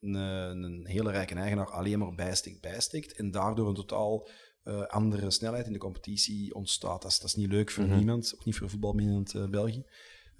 een, 0.00 0.14
een 0.62 0.86
hele 0.86 1.10
rijke 1.10 1.34
eigenaar 1.34 1.70
alleen 1.70 1.98
maar 1.98 2.14
bijstikt, 2.14 2.60
bijstikt 2.60 3.12
en 3.12 3.30
daardoor 3.30 3.68
een 3.68 3.74
totaal 3.74 4.28
eh, 4.62 4.86
andere 4.86 5.30
snelheid 5.30 5.66
in 5.66 5.72
de 5.72 5.78
competitie 5.78 6.54
ontstaat. 6.54 7.02
Dat 7.02 7.10
is, 7.10 7.18
dat 7.18 7.28
is 7.28 7.34
niet 7.34 7.50
leuk 7.50 7.70
voor 7.70 7.84
niemand, 7.84 8.32
ook 8.34 8.44
niet 8.44 8.56
voor 8.56 8.70
voetbalminnend 8.70 9.34
eh 9.34 9.48
België. 9.48 9.84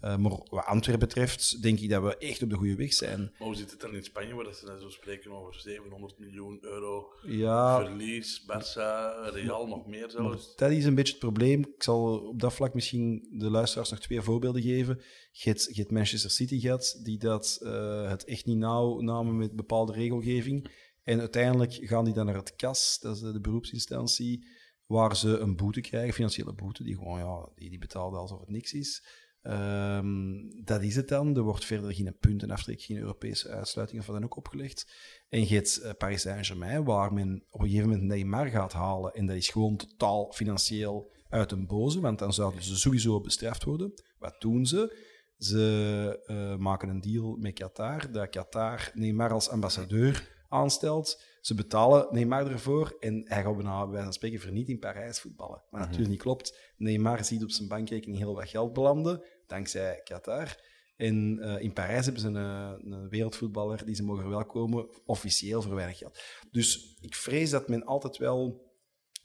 Eh, 0.01 0.17
maar 0.17 0.31
wat 0.31 0.65
Antwerpen 0.65 1.09
betreft, 1.09 1.63
denk 1.63 1.81
ik 1.81 1.91
dat 1.91 2.03
we 2.03 2.17
echt 2.17 2.43
op 2.43 2.51
de 2.51 2.57
goede 2.57 2.77
weg 2.77 2.93
zijn. 2.93 3.21
Maar 3.21 3.47
hoe 3.47 3.57
zit 3.57 3.71
het 3.71 3.81
dan 3.81 3.95
in 3.95 4.03
Spanje, 4.03 4.35
waar 4.35 4.55
ze 4.55 4.67
dan 4.67 4.81
zo 4.81 4.89
spreken 4.89 5.31
over 5.31 5.61
700 5.61 6.19
miljoen 6.19 6.59
euro 6.61 7.13
Ja, 7.23 7.85
verlies? 7.85 8.43
Barça, 8.43 9.31
Real 9.33 9.67
nog 9.67 9.87
meer 9.87 10.11
zelfs. 10.11 10.57
dat 10.57 10.71
is 10.71 10.85
een 10.85 10.95
beetje 10.95 11.13
het 11.13 11.21
probleem. 11.23 11.61
Ik 11.61 11.83
zal 11.83 12.19
op 12.19 12.41
dat 12.41 12.55
vlak 12.55 12.75
misschien 12.75 13.29
de 13.31 13.51
luisteraars 13.51 13.91
nog 13.91 14.01
twee 14.01 14.21
voorbeelden 14.21 14.63
geven. 14.63 15.01
Je 15.33 15.49
hebt, 15.49 15.69
je 15.73 15.81
hebt 15.81 15.91
Manchester 15.93 16.31
City 16.31 16.61
gehad, 16.61 17.01
die 17.03 17.19
dat, 17.19 17.59
eh, 17.63 18.09
het 18.09 18.25
echt 18.25 18.47
niet 18.47 18.59
nauw 18.59 19.01
namen 19.01 19.37
met 19.37 19.57
bepaalde 19.57 19.93
regelgeving. 19.93 20.71
En 21.05 21.21
uiteindelijk 21.21 21.73
gaan 21.73 22.05
die 22.05 22.15
dan 22.15 22.27
naar 22.27 22.35
het 22.35 22.57
KAS, 22.57 22.99
dat 23.01 23.17
is 23.17 23.23
de, 23.23 23.41
beroepsinstantie, 23.41 24.47
waar 24.87 25.17
ze 25.17 25.39
een 25.39 25.57
boete 25.57 25.81
krijgen, 25.81 26.15
financiële 26.15 26.53
boete, 26.53 26.85
die 26.85 26.97
gewoon, 26.97 27.19
ja, 27.19 27.49
die, 27.55 27.71
die 27.71 27.79
betaalden 27.79 28.21
alsof 28.21 28.41
het 28.41 28.49
niks 28.49 28.73
is. 28.73 29.03
Ehm, 29.43 30.65
dat 30.65 30.83
is 30.83 30.97
het 30.97 31.09
dan. 31.09 31.37
Er 31.37 31.43
wordt 31.43 31.65
verder 31.65 31.95
geen 31.95 32.17
puntenaftrek, 32.21 32.83
geen 32.83 32.99
Europese 32.99 33.49
uitsluiting 33.49 34.01
of 34.01 34.07
wat 34.07 34.17
dan 34.17 34.25
ook 34.25 34.37
opgelegd. 34.37 34.93
En 35.29 35.41
je 35.41 35.55
hebt 35.55 35.81
eh, 35.81 35.91
Paris 35.99 36.21
Saint-Germain, 36.21 36.85
waar 36.85 37.13
men 37.13 37.45
op 37.51 37.61
een 37.61 37.67
gegeven 37.67 37.89
moment 37.89 38.09
Neymar 38.09 38.47
gaat 38.47 38.73
halen. 38.73 39.13
En 39.13 39.27
dat 39.27 39.37
is 39.37 39.49
gewoon 39.49 39.77
totaal 39.77 40.33
financieel 40.33 41.11
uit 41.29 41.53
een 41.53 41.67
boze, 41.67 42.01
want 42.01 42.19
dan 42.19 42.33
zouden 42.33 42.63
ze 42.63 42.77
sowieso 42.77 43.21
bestraft 43.21 43.65
worden. 43.65 43.93
Wat 44.19 44.41
doen 44.41 44.67
ze? 44.67 44.97
Ze 45.39 46.23
eh, 46.27 46.57
maken 46.57 46.89
een 46.89 47.01
deal 47.01 47.37
met 47.37 47.53
Qatar, 47.53 48.13
dat 48.13 48.31
Qatar 48.31 48.91
Neymar 48.95 49.33
als 49.33 49.49
ambassadeur 49.49 50.37
aanstelt. 50.49 51.23
Ze 51.41 51.55
betalen 51.55 52.07
Neymar 52.11 52.51
ervoor 52.51 52.97
en 53.01 53.23
hij 53.25 53.43
gaat 53.43 53.57
bijna 53.57 53.81
bij 53.81 53.89
wijze 53.89 54.05
van 54.05 54.13
spreken 54.13 54.41
verniet 54.41 54.69
in 54.69 54.79
Parijs 54.79 55.21
voetballen. 55.21 55.63
Maar 55.71 55.81
natuurlijk 55.81 56.11
niet 56.11 56.21
klopt. 56.21 56.68
Neymar 56.79 57.25
ziet 57.25 57.43
op 57.43 57.51
zijn 57.51 57.69
bankrekening 57.69 58.19
heel 58.19 58.35
wat 58.35 58.49
geld 58.49 58.73
belanden, 58.73 59.23
dankzij 59.47 60.01
Qatar. 60.05 60.67
En 60.97 61.39
eh, 61.41 61.63
in 61.63 61.73
Parijs 61.73 62.05
hebben 62.05 62.23
ze 62.23 62.29
een, 62.29 62.37
eh, 62.37 62.73
een 62.79 63.09
wereldvoetballer 63.09 63.85
die 63.85 63.95
ze 63.95 64.05
mogen 64.05 64.23
verwelkomen, 64.23 64.89
officieel 65.07 65.63
voor 65.63 65.75
weinig 65.75 65.99
geld. 65.99 66.19
Dus 66.51 66.97
ik 67.01 67.15
vrees 67.15 67.51
dat 67.51 67.69
men 67.69 67.85
altijd 67.85 68.17
wel 68.17 68.67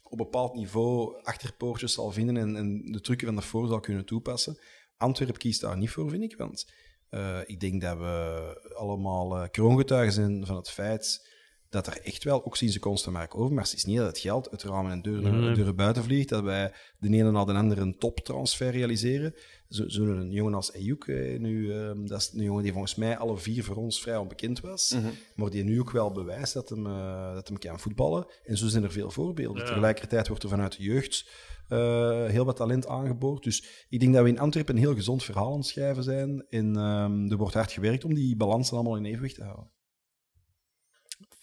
op 0.04 0.18
bepaald 0.18 0.54
niveau 0.54 1.24
achterpoortjes 1.24 1.94
zal 1.94 2.12
vinden 2.12 2.38
en, 2.38 2.56
en 2.56 2.92
de 2.92 3.02
trucken 3.02 3.26
van 3.26 3.36
daarvoor 3.36 3.68
zal 3.68 3.80
kunnen 3.80 4.06
toepassen. 4.06 4.58
Antwerpen 4.98 5.38
kiest 5.38 5.62
daar 5.62 5.78
niet 5.78 5.90
voor, 5.90 6.10
vind 6.10 6.24
ik, 6.24 6.38
want 6.38 6.72
eh, 7.10 7.40
ik 7.46 7.60
denk 7.60 7.82
dat 7.82 7.98
we 7.98 8.74
allemaal 8.74 9.50
kroongetuigen 9.50 10.14
zijn 10.14 10.46
van 10.46 10.56
het 10.56 10.70
feit 10.70 11.33
dat 11.74 11.88
er 11.88 12.02
echt 12.04 12.24
wel, 12.24 12.46
ook 12.46 12.58
zien 12.58 12.70
ze 12.72 12.80
constant 12.80 13.16
maar 13.16 13.30
over, 13.36 13.54
maar 13.54 13.64
het 13.64 13.74
is 13.74 13.86
niet 13.86 13.98
dat 13.98 14.08
het 14.08 14.18
geld 14.20 14.52
uit 14.52 14.64
ramen 14.64 14.92
en 14.92 15.02
deuren, 15.02 15.32
deuren 15.56 15.76
buiten 15.76 16.04
vliegt, 16.04 16.30
dat 16.30 16.44
wij 16.44 16.74
de 17.00 17.08
ene 17.08 17.32
na 17.32 17.46
de 17.46 17.54
andere 17.54 17.82
een 17.82 17.98
toptransfer 17.98 18.70
realiseren. 18.72 19.34
Zo- 19.70 19.88
Zo'n 19.90 20.32
jongen 20.32 20.54
als 20.54 20.74
Ayuk, 20.74 21.04
eh, 21.04 21.40
nu, 21.40 21.72
ehm, 21.74 22.06
dat 22.06 22.20
is 22.20 22.32
een 22.36 22.44
jongen 22.44 22.64
die 22.64 22.72
volgens 22.72 22.96
mij 22.96 23.18
alle 23.18 23.38
vier 23.38 23.64
voor 23.64 23.76
ons 23.76 24.02
vrij 24.02 24.18
onbekend 24.18 24.60
was, 24.60 24.96
maar 25.36 25.50
die 25.50 25.64
nu 25.64 25.80
ook 25.80 25.92
wel 25.92 26.12
bewijst 26.12 26.54
dat 26.54 26.70
hem, 26.70 26.86
eh, 26.88 27.34
dat 27.34 27.48
hem 27.48 27.58
kan 27.58 27.80
voetballen. 27.80 28.26
En 28.44 28.58
zo 28.58 28.68
zijn 28.68 28.84
er 28.84 28.92
veel 28.92 29.12
voorbeelden. 29.12 29.62
Tegelijkertijd 29.68 30.28
wordt 30.28 30.44
er 30.44 30.50
vanuit 30.50 30.78
de 30.78 30.84
jeugd 30.84 31.30
eh, 31.70 32.26
heel 32.26 32.46
wat 32.46 32.56
talent 32.56 32.88
aangeboord. 32.88 33.44
Dus 33.44 33.86
ik 33.90 34.00
denk 34.00 34.14
dat 34.14 34.24
we 34.24 34.30
in 34.30 34.40
Antwerpen 34.40 34.76
een 34.76 34.82
heel 34.82 34.94
gezond 34.96 35.24
verhaal 35.24 35.52
aan 35.52 35.58
het 35.58 35.66
schrijven 35.68 36.04
zijn. 36.04 36.46
En 36.50 36.76
ehm, 36.78 37.32
er 37.32 37.38
wordt 37.38 37.54
hard 37.54 37.72
gewerkt 37.72 38.04
om 38.06 38.14
die 38.14 38.36
balansen 38.36 38.76
allemaal 38.76 38.98
in 38.98 39.06
evenwicht 39.06 39.36
te 39.36 39.44
houden. 39.44 39.72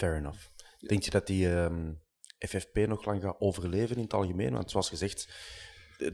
Fair 0.00 0.16
enough. 0.16 0.38
Denk 0.78 1.02
je 1.02 1.10
dat 1.10 1.26
die 1.26 1.54
ehm, 1.54 1.92
FFP 2.38 2.76
nog 2.76 3.04
lang 3.04 3.22
gaat 3.22 3.36
overleven 3.38 3.96
in 3.96 4.02
het 4.02 4.14
algemeen? 4.14 4.52
Want 4.52 4.70
zoals 4.70 4.88
gezegd, 4.88 5.28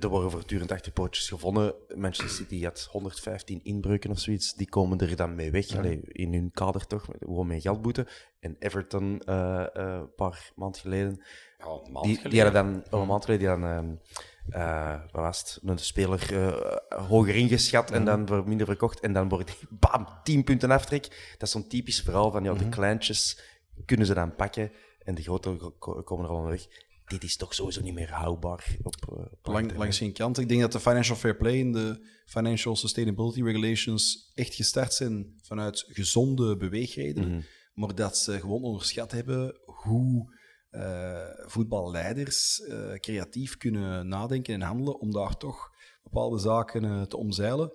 er 0.01 0.09
worden 0.09 0.31
voortdurend 0.31 0.73
achterpootjes 0.73 1.29
gevonden. 1.29 1.75
Manchester 1.95 2.37
City 2.37 2.65
had 2.65 2.89
115 2.91 3.61
inbreuken 3.63 4.11
of 4.11 4.19
zoiets. 4.19 4.55
Die 4.55 4.69
komen 4.69 4.99
er 4.99 5.17
dan 5.17 5.35
mee 5.35 5.51
weg. 5.51 5.77
Allee, 5.77 6.01
in 6.03 6.33
hun 6.33 6.51
kader 6.51 6.87
toch, 6.87 7.05
gewoon 7.19 7.47
met 7.47 7.63
geldboete. 7.63 8.07
En 8.41 8.57
Everton, 8.59 9.21
eh, 9.21 9.61
eh, 9.61 9.69
een 9.75 10.15
paar 10.15 10.53
maanden 10.55 10.81
geleden, 10.81 11.23
Ja, 11.59 11.67
een 11.67 11.93
maand 11.93 12.05
die, 12.05 12.15
die 12.15 12.23
geleden. 12.23 12.55
hadden 12.55 12.73
dan, 12.73 12.85
oh, 12.91 13.01
een 13.01 13.07
maand 13.07 13.25
geleden, 13.25 13.59
die 13.59 13.67
hadden, 13.67 14.01
ehm, 14.49 14.61
eh, 14.61 15.01
wat 15.13 15.23
was 15.23 15.39
het, 15.39 15.61
een 15.65 15.79
speler 15.79 16.35
eh, 16.35 17.07
hoger 17.09 17.35
ingeschat 17.35 17.91
en 17.91 18.05
dan 18.05 18.27
voor 18.27 18.49
minder 18.49 18.67
verkocht. 18.67 19.01
En 19.01 19.13
dan 19.13 19.29
wordt 19.29 19.47
die, 19.47 19.69
bam, 19.71 20.09
10 20.23 20.45
punten 20.45 20.71
aftrek. 20.71 21.03
Dat 21.33 21.43
is 21.43 21.51
zo'n 21.51 21.69
typisch 21.69 22.01
verhaal 22.01 22.31
van, 22.31 22.45
ja, 22.45 22.55
de 22.55 22.69
kleintjes 22.69 23.41
kunnen 23.85 24.07
ze 24.07 24.15
dan 24.15 24.35
pakken 24.35 24.73
en 24.98 25.15
de 25.15 25.23
grote 25.23 25.73
ko- 25.78 26.03
komen 26.03 26.24
er 26.24 26.31
allemaal 26.31 26.51
weg. 26.51 26.66
Dit 27.07 27.23
is 27.23 27.36
toch 27.36 27.55
sowieso 27.55 27.81
niet 27.82 27.94
meer 27.94 28.11
houdbaar 28.12 28.77
op, 28.82 28.94
eh, 29.09 29.19
op 29.19 29.39
Lang, 29.43 29.77
langs 29.77 29.98
geen 29.98 30.12
kant. 30.12 30.39
Ik 30.39 30.48
denk 30.48 30.61
dat 30.61 30.73
de 30.73 30.81
Financial 30.81 31.16
Fair 31.16 31.36
Play 31.36 31.61
en 31.61 31.73
de 31.73 32.07
Financial 32.27 32.77
Sustainability 32.77 33.43
Regulations 33.43 34.31
echt 34.35 34.55
gestart 34.55 34.94
zijn 34.94 35.35
vanuit 35.43 35.85
gezonde 35.89 36.57
beweegredenen. 36.57 37.44
Maar 37.74 37.94
dat 37.94 38.19
ze 38.19 38.40
gewoon 38.40 38.62
onderschat 38.62 39.11
hebben 39.12 39.61
hoe 39.65 40.35
eh, 40.70 41.28
voetballeiders 41.47 42.61
eh, 42.61 42.93
creatief 42.94 43.57
kunnen 43.57 44.09
nadenken 44.09 44.55
en 44.55 44.61
handelen 44.62 45.01
om 45.01 45.12
daar 45.12 45.36
toch 45.36 45.70
bepaalde 46.03 46.39
zaken 46.39 47.09
te 47.09 47.16
omzeilen. 47.16 47.73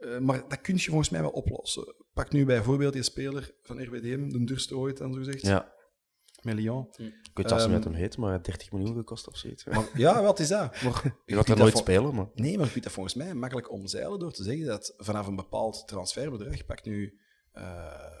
Eh, 0.00 0.18
maar 0.18 0.48
dat 0.48 0.60
kun 0.60 0.74
je 0.74 0.80
volgens 0.88 1.10
mij 1.10 1.20
wel 1.20 1.30
oplossen. 1.30 1.94
Pak 2.12 2.32
nu 2.32 2.44
bijvoorbeeld 2.44 2.92
die 2.92 3.02
speler 3.02 3.54
van 3.62 3.82
RWDM, 3.82 4.28
de 4.28 4.44
Durste 4.44 4.76
ooit, 4.76 4.96
dan 4.96 5.12
zo 5.12 5.18
gezegd, 5.18 5.42
Ja, 5.42 5.72
met 6.42 6.54
Lyon. 6.54 6.86
ik 6.90 6.96
weet 6.98 7.12
niet 7.36 7.50
Ehm, 7.50 7.70
wat 7.72 7.84
hem 7.84 7.92
heet, 7.94 8.16
maar 8.16 8.26
hij 8.26 8.34
heeft 8.34 8.44
30 8.44 8.72
miljoen 8.72 8.96
gekost 8.96 9.28
of 9.28 9.36
zoiets. 9.36 9.64
Maar, 9.64 9.88
ja, 9.94 10.22
wat 10.22 10.38
is 10.38 10.48
dat? 10.48 10.82
Maar, 10.82 11.02
Je 11.26 11.34
gaat 11.34 11.48
er 11.48 11.56
nooit 11.56 11.76
spelen, 11.76 12.14
maar... 12.14 12.26
Nee, 12.34 12.56
maar 12.56 12.66
je 12.66 12.72
kunt 12.72 12.84
dat 12.84 12.92
volgens 12.92 13.14
mij 13.14 13.34
makkelijk 13.34 13.70
omzeilen 13.70 14.18
door 14.18 14.32
te 14.32 14.42
zeggen 14.42 14.66
dat 14.66 14.94
vanaf 14.96 15.26
een 15.26 15.36
bepaald 15.36 15.88
transferbedrag, 15.88 16.66
pak 16.66 16.84
nu 16.84 17.18
eh 17.52 18.18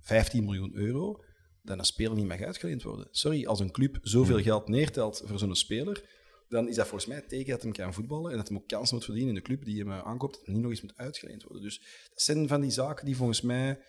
15 0.00 0.44
miljoen 0.44 0.74
euro, 0.74 1.22
dan 1.62 1.78
een 1.78 1.84
speler 1.84 2.16
niet 2.16 2.26
mag 2.26 2.40
uitgeleend 2.40 2.82
worden. 2.82 3.08
Sorry, 3.10 3.46
als 3.46 3.60
een 3.60 3.70
club 3.70 3.98
zoveel 4.02 4.42
geld 4.42 4.68
neertelt 4.68 5.22
voor 5.24 5.38
zo'n 5.38 5.54
speler, 5.54 6.04
dan 6.48 6.68
is 6.68 6.74
dat 6.76 6.86
volgens 6.86 7.06
mij 7.06 7.16
het 7.16 7.28
teken 7.28 7.50
dat 7.52 7.62
hij 7.62 7.72
kan 7.72 7.94
voetballen 7.94 8.30
en 8.30 8.36
dat 8.36 8.48
hij 8.48 8.56
ook 8.56 8.68
kansen 8.68 8.94
moet 8.96 9.04
verdienen 9.04 9.34
in 9.34 9.40
de 9.40 9.46
club 9.46 9.64
die 9.64 9.78
hem 9.78 9.90
eh, 9.92 10.02
aankoopt, 10.06 10.34
dat 10.36 10.44
hij 10.44 10.54
niet 10.54 10.62
nog 10.62 10.70
eens 10.72 10.82
moet 10.82 10.96
uitgeleend 10.96 11.42
worden. 11.42 11.62
Dus 11.62 11.78
dat 12.10 12.22
zijn 12.22 12.48
van 12.48 12.60
die 12.60 12.70
zaken 12.70 13.04
die 13.04 13.16
volgens 13.16 13.40
mij 13.40 13.80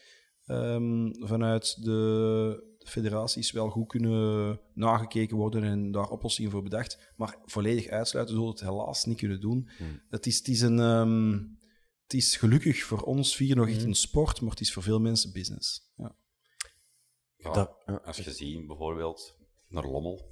ehm, 0.45 1.11
vanuit 1.14 1.84
de 1.84 2.68
federaties 2.86 3.52
wel 3.52 3.69
goed 3.69 3.88
kunnen 3.88 4.60
nagekeken 4.73 5.38
worden 5.38 5.64
en 5.64 5.91
daar 5.91 6.10
oplossingen 6.10 6.52
voor 6.52 6.64
bedacht. 6.64 7.14
Maar 7.15 7.38
volledig 7.45 7.88
uitsluiten 7.88 8.36
zullen 8.36 8.52
we 8.52 8.60
het 8.60 8.69
helaas 8.69 9.06
niet 9.06 9.18
kunnen 9.18 9.41
doen. 9.41 9.69
Het, 10.10 10.26
is, 10.26 10.38
het, 10.38 10.48
is 10.48 10.61
een, 10.61 10.80
ehm, 10.80 11.31
het 12.03 12.14
is 12.14 12.36
gelukkig 12.36 12.84
voor 12.84 13.02
ons 13.02 13.36
vier 13.36 13.56
nog 13.56 13.68
echt 13.68 13.84
een 13.84 13.94
sport, 13.95 14.41
maar 14.41 14.49
het 14.49 14.60
is 14.60 14.73
voor 14.73 14.84
veel 14.84 14.99
mensen 14.99 15.31
business. 15.34 15.91
Ja. 15.95 16.15
Ja, 17.36 17.52
Dat- 17.53 17.86
als 18.03 18.18
je 18.18 18.31
ziet 18.31 18.68
bijvoorbeeld 18.68 19.36
naar 19.68 19.86
Lommel, 19.86 20.31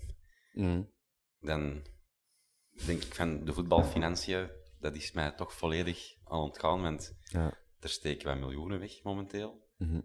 Mm. 0.54 0.92
dan 1.40 1.82
denk 2.86 3.04
ik 3.04 3.16
van 3.16 3.46
de 3.46 3.54
voetbalfinanciën, 3.54 4.50
dat 4.80 4.96
is 4.96 5.12
mij 5.12 5.32
toch 5.32 5.54
volledig 5.54 6.16
aan 6.24 6.40
ontgaan, 6.40 6.82
want 6.82 7.16
Ja. 7.24 7.58
er 7.80 7.90
steken 7.90 8.26
wij 8.28 8.36
miljoenen 8.36 8.80
weg 8.80 9.04
momenteel. 9.04 9.66
Mhm. 9.78 10.02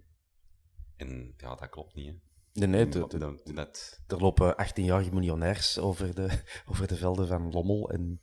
En 0.96 1.34
ja, 1.36 1.54
dat 1.54 1.68
klopt 1.68 1.94
niet. 1.94 2.06
Hè. 2.08 2.18
Nee, 2.52 2.68
nee, 2.68 2.88
de- 2.88 3.06
de- 3.06 3.18
dat, 3.18 3.46
dat, 3.54 4.00
er 4.06 4.18
lopen 4.18 4.54
18-jarige 4.66 5.12
miljonairs 5.12 5.78
over 5.78 6.14
de, 6.14 6.42
over 6.70 6.86
de 6.86 6.96
velden 6.96 7.26
van 7.28 7.50
Lommel. 7.50 7.90
En 7.90 8.22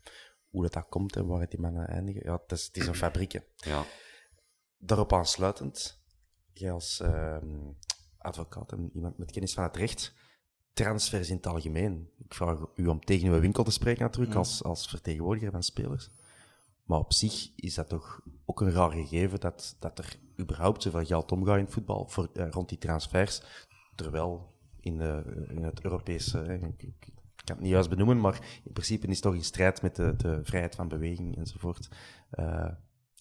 hoe 0.50 0.62
dat, 0.64 0.74
dat 0.74 0.88
komt 0.90 1.16
en 1.16 1.26
waar 1.28 1.40
het 1.42 1.52
die 1.52 1.60
mannen 1.60 1.88
eindigen, 1.88 2.22
ja, 2.26 2.40
het 2.42 2.52
is, 2.52 2.66
het 2.66 2.78
is 2.78 2.88
een 2.88 2.96
fabriek. 2.96 3.32
hè. 3.32 3.40
ja. 3.56 3.86
Daarop 4.78 5.14
aansluitend, 5.14 6.02
jij 6.54 6.72
als 6.72 7.00
ehm, 7.00 7.58
advocaat 8.18 8.72
en 8.72 8.90
iemand 8.94 9.18
met 9.18 9.32
kennis 9.32 9.54
van 9.54 9.64
het 9.64 9.76
recht, 9.76 10.14
transfers 10.84 11.30
in 11.30 11.36
het 11.36 11.48
algemeen. 11.48 12.10
Ik 12.18 12.34
vraag 12.34 12.58
u 12.76 12.88
om 12.88 13.00
tegen 13.00 13.30
uw 13.30 13.40
winkel 13.40 13.64
te 13.64 13.72
spreken 13.72 14.04
natuurlijk, 14.04 14.36
als, 14.36 14.64
als 14.64 14.88
vertegenwoordiger 14.88 15.52
van 15.52 15.64
spelers. 15.64 16.10
Maar 16.86 17.00
op 17.00 17.14
zich 17.14 17.50
is 17.56 17.74
dat 17.74 17.90
toch 17.90 18.22
ook 18.46 18.62
een 18.62 18.72
raar 18.72 18.92
gegeven 18.92 19.40
dat, 19.40 19.76
dat 19.80 19.98
er 20.00 20.16
überhaupt 20.40 20.82
zoveel 20.84 21.06
geld 21.06 21.32
omgaat 21.32 21.58
in 21.58 21.68
voetbal 21.70 22.08
voor, 22.08 22.30
eh, 22.34 22.50
rond 22.50 22.70
die 22.70 22.78
transfers. 22.78 23.42
Terwijl 23.96 24.54
in, 24.80 24.98
de, 24.98 25.46
in 25.50 25.64
het 25.64 25.84
Europese, 25.84 26.40
eh, 26.42 26.54
ik, 26.64 26.84
ik- 26.84 27.14
kan 27.44 27.56
het 27.58 27.60
niet 27.66 27.74
juist 27.74 27.90
benoemen, 27.90 28.20
maar 28.20 28.40
in 28.64 28.72
principe 28.74 29.08
is 29.08 29.14
het 29.14 29.22
toch 29.24 29.36
in 29.36 29.44
strijd 29.44 29.82
met 29.82 29.96
de, 29.96 30.14
de 30.18 30.40
vrijheid 30.44 30.76
van 30.76 30.88
beweging 30.88 31.38
enzovoort. 31.38 31.90
Eh, 32.30 32.70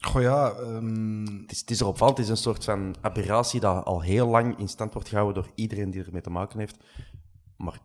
Goh 0.00 0.22
ja, 0.22 0.50
ehm, 0.52 1.24
het 1.42 1.52
is, 1.52 1.60
het 1.60 1.70
is 1.70 1.80
eropvallend, 1.80 2.16
het 2.18 2.26
is 2.26 2.32
een 2.32 2.36
soort 2.42 2.64
van 2.64 2.94
aberratie 3.00 3.60
dat 3.60 3.84
al 3.84 4.00
heel 4.02 4.26
lang 4.28 4.58
in 4.58 4.68
stand 4.68 4.92
wordt 4.92 5.08
gehouden 5.08 5.42
door 5.42 5.52
iedereen 5.54 5.90
die 5.90 6.04
ermee 6.04 6.20
te 6.20 6.30
maken 6.30 6.58
heeft. 6.58 6.76
Maar 7.58 7.80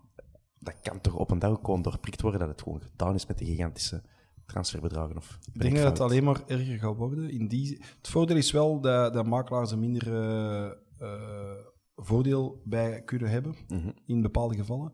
dat 0.60 0.76
kan 0.82 1.02
toch 1.02 1.16
op 1.16 1.32
een 1.32 1.40
dag 1.40 1.52
ook 1.52 1.66
gewoon 1.66 1.82
doorprikt 1.82 2.22
worden 2.22 2.40
dat 2.40 2.50
het 2.50 2.62
gewoon 2.62 2.82
gedaan 2.82 3.16
is 3.16 3.26
met 3.26 3.38
de 3.38 3.45
gigantische 3.45 4.04
transferbedragen? 4.45 5.18
Of 5.18 5.40
Ik 5.54 5.62
denk 5.62 5.76
dat 5.76 5.86
het 5.86 6.00
alleen 6.00 6.24
maar 6.24 6.41
erger 6.48 6.80
gaat 6.80 6.95
worden. 6.95 7.30
In 7.30 7.48
die... 7.48 7.84
Het 7.98 8.08
voordeel 8.08 8.38
is 8.38 8.52
wel 8.52 8.82
dat, 8.82 9.14
dat 9.14 9.26
makelaars 9.26 9.72
er 9.72 9.78
minder 9.80 10.14
eh, 10.14 10.72
eh, 10.98 11.52
voordeel 11.95 12.62
bij 12.66 13.02
kunnen 13.04 13.30
hebben 13.30 13.56
Mhm. 13.68 13.91
in 14.06 14.22
bepaalde 14.22 14.56
gevallen. 14.56 14.94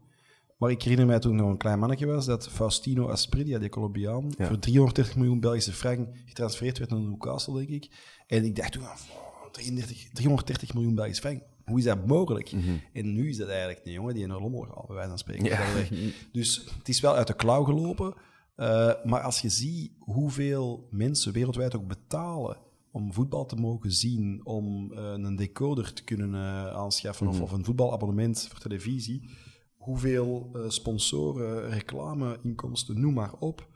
Maar 0.57 0.69
ik 0.71 0.81
herinner 0.81 1.05
mij 1.07 1.19
toen 1.19 1.35
nog 1.35 1.49
een 1.49 1.57
klein 1.57 1.79
mannetje 1.79 2.05
was, 2.05 2.25
dat 2.25 2.49
Faustino 2.49 3.07
Asprilla, 3.07 3.59
die 3.59 3.69
Colombiaan, 3.69 4.33
Ja. 4.37 4.47
voor 4.47 4.59
330 4.59 5.15
miljoen 5.15 5.39
Belgische 5.39 5.73
frank 5.73 6.07
getransfereerd 6.25 6.77
werd 6.77 6.89
naar 6.89 6.99
Newcastle, 6.99 7.53
denk 7.57 7.69
ik. 7.69 7.91
En 8.27 8.43
ik 8.45 8.55
dacht 8.55 8.71
toen, 8.71 8.81
van, 8.83 8.91
oh, 9.15 9.51
33, 9.51 10.09
330 10.13 10.73
miljoen 10.73 10.95
Belgische 10.95 11.21
frank. 11.21 11.41
Hoe 11.69 11.77
is 11.77 11.83
dat 11.83 12.05
mogelijk? 12.05 12.51
En 12.93 13.13
nu 13.13 13.29
is 13.29 13.37
dat 13.37 13.47
eigenlijk 13.47 13.85
een 13.85 13.91
jongen 13.91 14.13
die 14.13 14.27
naar 14.27 14.41
Lommel 14.41 14.61
gaat, 14.61 14.87
bij 14.87 14.95
wijze 14.95 15.09
van 15.09 15.17
spreken. 15.17 15.43
Mhm. 15.43 15.95
Ja. 15.95 16.11
Dus 16.31 16.65
het 16.77 16.89
is 16.89 16.99
wel 16.99 17.15
uit 17.15 17.27
de 17.27 17.35
klauw 17.35 17.63
gelopen. 17.63 18.13
Eh, 18.59 18.91
maar 19.03 19.21
als 19.21 19.41
je 19.41 19.49
ziet 19.49 19.91
hoeveel 19.99 20.87
mensen 20.91 21.33
wereldwijd 21.33 21.75
ook 21.75 21.87
betalen 21.87 22.57
om 22.91 23.13
voetbal 23.13 23.45
te 23.45 23.55
mogen 23.55 23.91
zien, 23.91 24.41
om 24.43 24.93
eh, 24.93 25.11
een 25.11 25.35
decoder 25.35 25.93
te 25.93 26.03
kunnen 26.03 26.33
eh, 26.33 26.67
aanschaffen 26.67 27.27
of, 27.27 27.41
of 27.41 27.51
een 27.51 27.65
voetbalabonnement 27.65 28.47
voor 28.49 28.59
televisie, 28.59 29.29
hoeveel 29.77 30.57
sponsoren, 30.67 31.69
reclameinkomsten, 31.69 32.99
noem 32.99 33.13
maar 33.13 33.33
op, 33.39 33.67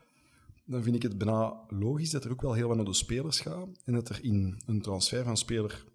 dan 0.65 0.83
vind 0.83 0.95
ik 0.95 1.01
het 1.01 1.17
bijna 1.17 1.59
logisch 1.67 2.11
dat 2.11 2.23
er 2.23 2.31
ook 2.31 2.41
wel 2.41 2.53
heel 2.53 2.67
wat 2.67 2.75
naar 2.75 2.85
de 2.85 2.93
spelers 2.93 3.39
gaat 3.39 3.67
en 3.85 3.93
dat 3.93 4.09
er 4.09 4.19
in 4.23 4.61
een 4.65 4.81
transfer 4.81 5.23
van 5.23 5.37
speler 5.37 5.85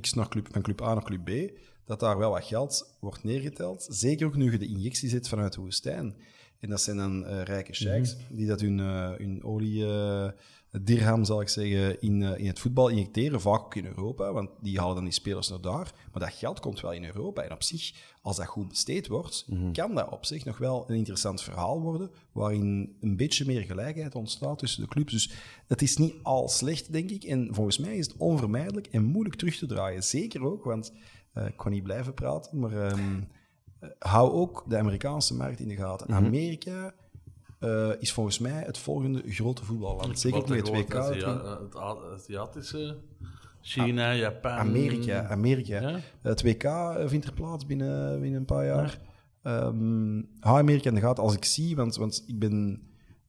X 0.00 0.12
naar 0.12 0.28
club, 0.28 0.48
van 0.52 0.62
club 0.62 0.82
A 0.82 0.94
naar 0.94 1.04
club 1.04 1.24
B, 1.24 1.58
dat 1.84 2.00
daar 2.00 2.18
wel 2.18 2.30
wat 2.30 2.44
geld 2.44 2.96
wordt 3.00 3.24
neergeteld. 3.24 3.86
Zeker 3.90 4.26
ook 4.26 4.36
nu 4.36 4.50
je 4.50 4.58
de 4.58 4.66
injectie 4.66 5.08
zet 5.08 5.28
vanuit 5.28 5.52
de 5.52 5.60
woestijn. 5.60 6.16
En 6.60 6.68
dat 6.68 6.80
zijn 6.80 6.96
dan 6.96 7.26
eh, 7.26 7.42
rijke 7.42 7.74
sheiks 7.74 8.16
die 8.30 8.46
dat 8.46 8.60
hun, 8.60 8.80
eh, 8.80 9.10
hun 9.16 9.44
olie 9.44 9.86
eh, 10.70 10.80
dirham, 10.82 11.24
zal 11.24 11.40
ik 11.40 11.48
zeggen, 11.48 12.00
in, 12.00 12.22
eh, 12.22 12.38
in 12.38 12.46
het 12.46 12.58
voetbal 12.58 12.88
injecteren. 12.88 13.40
Vaak 13.40 13.60
ook 13.60 13.74
in 13.74 13.86
Europa, 13.86 14.32
want 14.32 14.50
die 14.60 14.78
halen 14.78 14.94
dan 14.94 15.04
die 15.04 15.12
spelers 15.12 15.48
naar 15.48 15.60
daar. 15.60 15.92
Maar 16.12 16.22
dat 16.22 16.32
geld 16.32 16.60
komt 16.60 16.80
wel 16.80 16.92
in 16.92 17.04
Europa. 17.04 17.42
En 17.42 17.52
op 17.52 17.62
zich, 17.62 17.92
als 18.28 18.36
dat 18.36 18.46
goed 18.46 18.68
besteed 18.68 19.06
wordt, 19.06 19.46
kan 19.72 19.94
dat 19.94 20.10
op 20.10 20.24
zich 20.24 20.44
nog 20.44 20.58
wel 20.58 20.84
een 20.88 20.96
interessant 20.96 21.42
verhaal 21.42 21.80
worden, 21.80 22.10
waarin 22.32 22.96
een 23.00 23.16
beetje 23.16 23.46
meer 23.46 23.62
gelijkheid 23.62 24.14
ontstaat 24.14 24.58
tussen 24.58 24.82
de 24.82 24.88
clubs. 24.88 25.12
Dus 25.12 25.30
het 25.66 25.82
is 25.82 25.96
niet 25.96 26.14
al 26.22 26.48
slecht, 26.48 26.92
denk 26.92 27.10
ik. 27.10 27.24
En 27.24 27.48
volgens 27.54 27.78
mij 27.78 27.96
is 27.96 28.06
het 28.06 28.16
onvermijdelijk 28.16 28.86
en 28.86 29.04
moeilijk 29.04 29.36
terug 29.36 29.56
te 29.56 29.66
draaien. 29.66 30.02
Zeker 30.02 30.44
ook, 30.44 30.64
want 30.64 30.92
eh, 31.32 31.46
ik 31.46 31.56
kan 31.56 31.72
niet 31.72 31.82
blijven 31.82 32.14
praten, 32.14 32.58
maar 32.58 32.72
ehm, 32.72 33.20
eh, 33.80 33.88
hou 33.98 34.32
ook 34.32 34.64
de 34.68 34.76
Amerikaanse 34.76 35.34
markt 35.34 35.60
in 35.60 35.68
de 35.68 35.76
gaten. 35.76 36.14
Amerika 36.14 36.94
eh, 37.58 37.90
is 37.98 38.12
volgens 38.12 38.38
mij 38.38 38.62
het 38.62 38.78
volgende 38.78 39.22
grote 39.26 39.64
voetballand. 39.64 40.18
Zeker 40.18 40.38
ook 40.38 40.48
met 40.48 40.58
het 40.58 40.68
WK. 40.68 40.92
Het 40.92 41.76
Aziatische 41.76 42.98
China, 43.68 44.14
Japan. 44.14 44.58
Amerika. 44.58 45.28
Amerika. 45.28 45.80
Ja? 45.80 46.00
Het 46.22 46.42
WK 46.42 46.62
eh, 46.62 47.08
vindt 47.08 47.26
er 47.26 47.32
plaats 47.32 47.66
binnen, 47.66 48.20
binnen 48.20 48.40
een 48.40 48.46
paar 48.46 48.66
jaar. 48.66 48.98
Ehm 49.42 50.22
hou 50.40 50.58
Amerika 50.58 50.88
in 50.88 50.94
de 50.94 51.00
gaten 51.00 51.22
als 51.22 51.34
ik 51.34 51.44
zie, 51.44 51.76
want, 51.76 51.96
want 51.96 52.24
ik, 52.26 52.38
ben, 52.38 52.82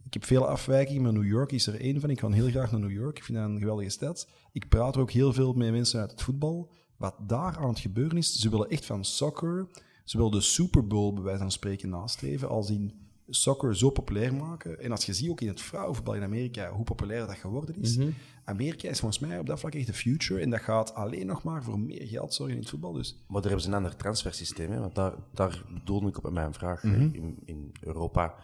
ik 0.03 0.13
heb 0.13 0.25
veel 0.25 0.47
afwijkingen, 0.47 1.01
maar 1.01 1.13
New 1.13 1.25
York 1.25 1.51
is 1.51 1.67
er 1.67 1.81
één 1.81 1.99
van. 1.99 2.09
Ik 2.09 2.19
ga 2.19 2.29
heel 2.29 2.49
graag 2.49 2.71
naar 2.71 2.79
New 2.79 2.91
York. 2.91 3.17
Ik 3.17 3.23
vind 3.23 3.37
dat 3.37 3.49
een 3.49 3.59
geweldige 3.59 3.89
stad. 3.89 4.29
Ik 4.51 4.69
praat 4.69 4.95
er 4.95 5.01
ook 5.01 5.11
heel 5.11 5.33
veel 5.33 5.53
met 5.53 5.71
mensen 5.71 5.99
uit 5.99 6.11
het 6.11 6.21
voetbal. 6.21 6.71
Wat 6.97 7.15
daar 7.27 7.57
aan 7.57 7.69
het 7.69 7.79
gebeuren 7.79 8.17
is, 8.17 8.33
ze 8.33 8.49
willen 8.49 8.69
echt 8.69 8.85
van 8.85 9.05
soccer, 9.05 9.67
ze 10.03 10.17
willen 10.17 10.31
de 10.31 10.41
Super 10.41 10.87
Bowl 10.87 11.13
bij 11.13 11.23
wijze 11.23 11.39
van 11.39 11.51
spreken 11.51 11.89
nastreven, 11.89 12.49
als 12.49 12.69
in 12.69 13.08
soccer 13.29 13.77
zo 13.77 13.89
populair 13.89 14.33
maken. 14.33 14.79
En 14.79 14.91
als 14.91 15.05
je 15.05 15.13
ziet 15.13 15.29
ook 15.29 15.41
in 15.41 15.47
het 15.47 15.61
vrouwenvoetbal 15.61 16.13
in 16.15 16.23
Amerika 16.23 16.69
hoe 16.71 16.83
populair 16.83 17.27
dat 17.27 17.35
geworden 17.37 17.75
is. 17.81 17.97
Amerika 18.43 18.89
is 18.89 18.99
volgens 18.99 19.19
mij 19.19 19.39
op 19.39 19.45
dat 19.45 19.59
vlak 19.59 19.73
echt 19.73 19.87
de 19.87 19.93
future. 19.93 20.41
En 20.41 20.49
dat 20.49 20.61
gaat 20.61 20.93
alleen 20.93 21.25
nog 21.25 21.43
maar 21.43 21.63
voor 21.63 21.79
meer 21.79 22.07
geld 22.07 22.33
zorgen 22.33 22.55
in 22.55 22.61
het 22.61 22.69
voetbal. 22.69 22.91
Dus 22.93 23.13
Maar 23.27 23.41
daar 23.41 23.51
hebben 23.51 23.61
ze 23.61 23.67
een 23.67 23.75
ander 23.75 23.95
transfersysteem, 23.95 24.71
hè? 24.71 24.79
want 24.79 24.95
daar, 24.95 25.13
daar 25.33 25.63
bedoelde 25.73 26.07
ik 26.07 26.17
op 26.17 26.23
met 26.23 26.33
mijn 26.33 26.53
vraag. 26.53 26.83
Mhm. 26.83 27.01
in, 27.01 27.37
in 27.45 27.71
Europa. 27.81 28.35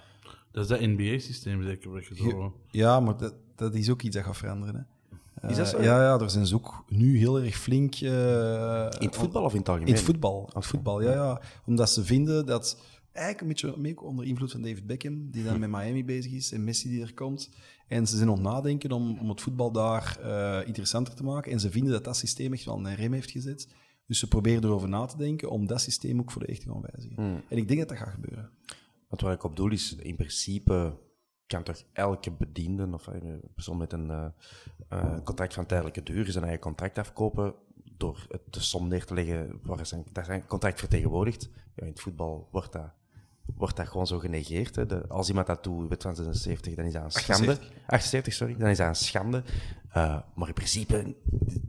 Dat 0.51 0.63
is 0.63 0.69
dat 0.69 0.79
NBA-systeem 0.79 1.63
zeker. 1.63 1.91
wat 1.91 2.05
je 2.05 2.15
zo... 2.15 2.55
Ja, 2.71 2.99
maar 2.99 3.17
dat, 3.17 3.33
dat 3.55 3.73
is 3.75 3.89
ook 3.89 4.01
iets 4.01 4.15
dat 4.15 4.25
gaat 4.25 4.37
veranderen. 4.37 4.75
Hè. 4.75 5.49
Is 5.49 5.57
dat 5.57 5.65
Eh, 5.65 5.71
zo? 5.73 5.81
Ja, 5.81 6.01
ja, 6.03 6.19
er 6.19 6.29
zijn 6.29 6.45
ze 6.45 6.55
ook 6.55 6.83
nu 6.87 7.17
heel 7.17 7.39
erg 7.41 7.55
flink... 7.55 7.93
eh, 7.95 8.87
In 8.99 9.05
het 9.07 9.15
voetbal 9.15 9.43
of 9.43 9.51
in 9.53 9.59
het 9.59 9.67
algemeen? 9.69 9.87
In 9.89 9.93
het 9.93 10.03
voetbal. 10.03 10.39
In 10.45 10.51
het 10.59 10.65
voetbal, 10.65 11.01
ja, 11.01 11.11
ja. 11.11 11.41
Omdat 11.65 11.89
ze 11.89 12.03
vinden 12.03 12.45
dat... 12.45 12.77
Eigenlijk 13.15 13.41
een 13.41 13.47
beetje 13.47 13.81
mee 13.81 14.01
onder 14.01 14.25
invloed 14.25 14.51
van 14.51 14.61
David 14.61 14.85
Beckham, 14.85 15.31
die 15.31 15.43
dan 15.43 15.59
met 15.59 15.69
Miami 15.69 16.05
bezig 16.05 16.31
is, 16.31 16.51
en 16.51 16.63
Messi 16.63 16.89
die 16.89 17.01
er 17.01 17.13
komt. 17.13 17.49
En 17.87 18.07
ze 18.07 18.15
zijn 18.15 18.29
aan 18.29 18.35
het 18.35 18.43
nadenken 18.43 18.91
om, 18.91 19.19
om 19.19 19.29
het 19.29 19.41
voetbal 19.41 19.71
daar 19.71 20.19
eh, 20.21 20.67
interessanter 20.67 21.15
te 21.15 21.23
maken. 21.23 21.51
En 21.51 21.59
ze 21.59 21.71
vinden 21.71 21.91
dat 21.91 22.03
dat 22.03 22.17
systeem 22.17 22.53
echt 22.53 22.65
wel 22.65 22.77
een 22.77 22.95
rem 22.95 23.13
heeft 23.13 23.31
gezet. 23.31 23.67
Dus 24.05 24.19
ze 24.19 24.27
proberen 24.27 24.63
erover 24.63 24.89
na 24.89 25.05
te 25.05 25.17
denken 25.17 25.49
om 25.49 25.67
dat 25.67 25.81
systeem 25.81 26.19
ook 26.19 26.31
voor 26.31 26.41
de 26.41 26.47
echt 26.47 26.61
te 26.61 26.69
gaan 26.69 26.85
wijzigen. 26.91 27.23
Hmm. 27.23 27.41
En 27.49 27.57
ik 27.57 27.67
denk 27.67 27.79
dat 27.79 27.89
dat 27.89 27.97
gaat 27.97 28.13
gebeuren. 28.13 28.49
Want 29.07 29.21
waar 29.21 29.33
ik 29.33 29.43
op 29.43 29.55
doel 29.55 29.71
is, 29.71 29.95
in 29.95 30.15
principe 30.15 30.97
kan 31.47 31.63
toch 31.63 31.83
elke 31.93 32.31
bediende 32.31 32.89
of 32.91 33.07
eh, 33.07 33.21
een 33.21 33.41
persoon 33.53 33.77
met 33.77 33.93
een 33.93 34.33
eh, 34.89 35.19
contract 35.23 35.53
van 35.53 35.65
tijdelijke 35.65 36.03
duur 36.03 36.31
zijn 36.31 36.43
eigen 36.43 36.61
contract 36.61 36.97
afkopen 36.97 37.53
door 37.97 38.25
het 38.29 38.41
de 38.49 38.59
som 38.59 38.87
neer 38.87 39.05
te 39.05 39.13
leggen 39.13 39.59
waar 39.63 39.85
zijn, 39.85 40.03
zijn 40.23 40.45
contract 40.45 40.79
vertegenwoordigt. 40.79 41.49
Ja, 41.75 41.83
in 41.83 41.89
het 41.89 41.99
voetbal 41.99 42.47
wordt 42.51 42.71
dat, 42.71 42.93
wordt 43.57 43.75
dat 43.75 43.87
gewoon 43.87 44.07
zo 44.07 44.19
genegeerd. 44.19 44.75
Hè. 44.75 44.85
De, 44.85 45.07
als 45.07 45.27
iemand 45.27 45.47
dat 45.47 45.63
doet, 45.63 45.89
wet 45.89 46.01
van 46.01 46.15
76, 46.15 46.75
dan 46.75 46.85
is 46.85 46.93
dat 46.93 47.03
een 47.03 47.11
schande. 47.11 47.51
78. 47.51 47.83
78, 47.87 48.33
sorry. 48.33 48.55
Dan 48.57 48.69
is 48.69 48.77
dat 48.77 48.87
een 48.87 48.95
schande. 48.95 49.43
Eh, 49.91 50.17
maar 50.35 50.47
in 50.47 50.53
principe, 50.53 51.15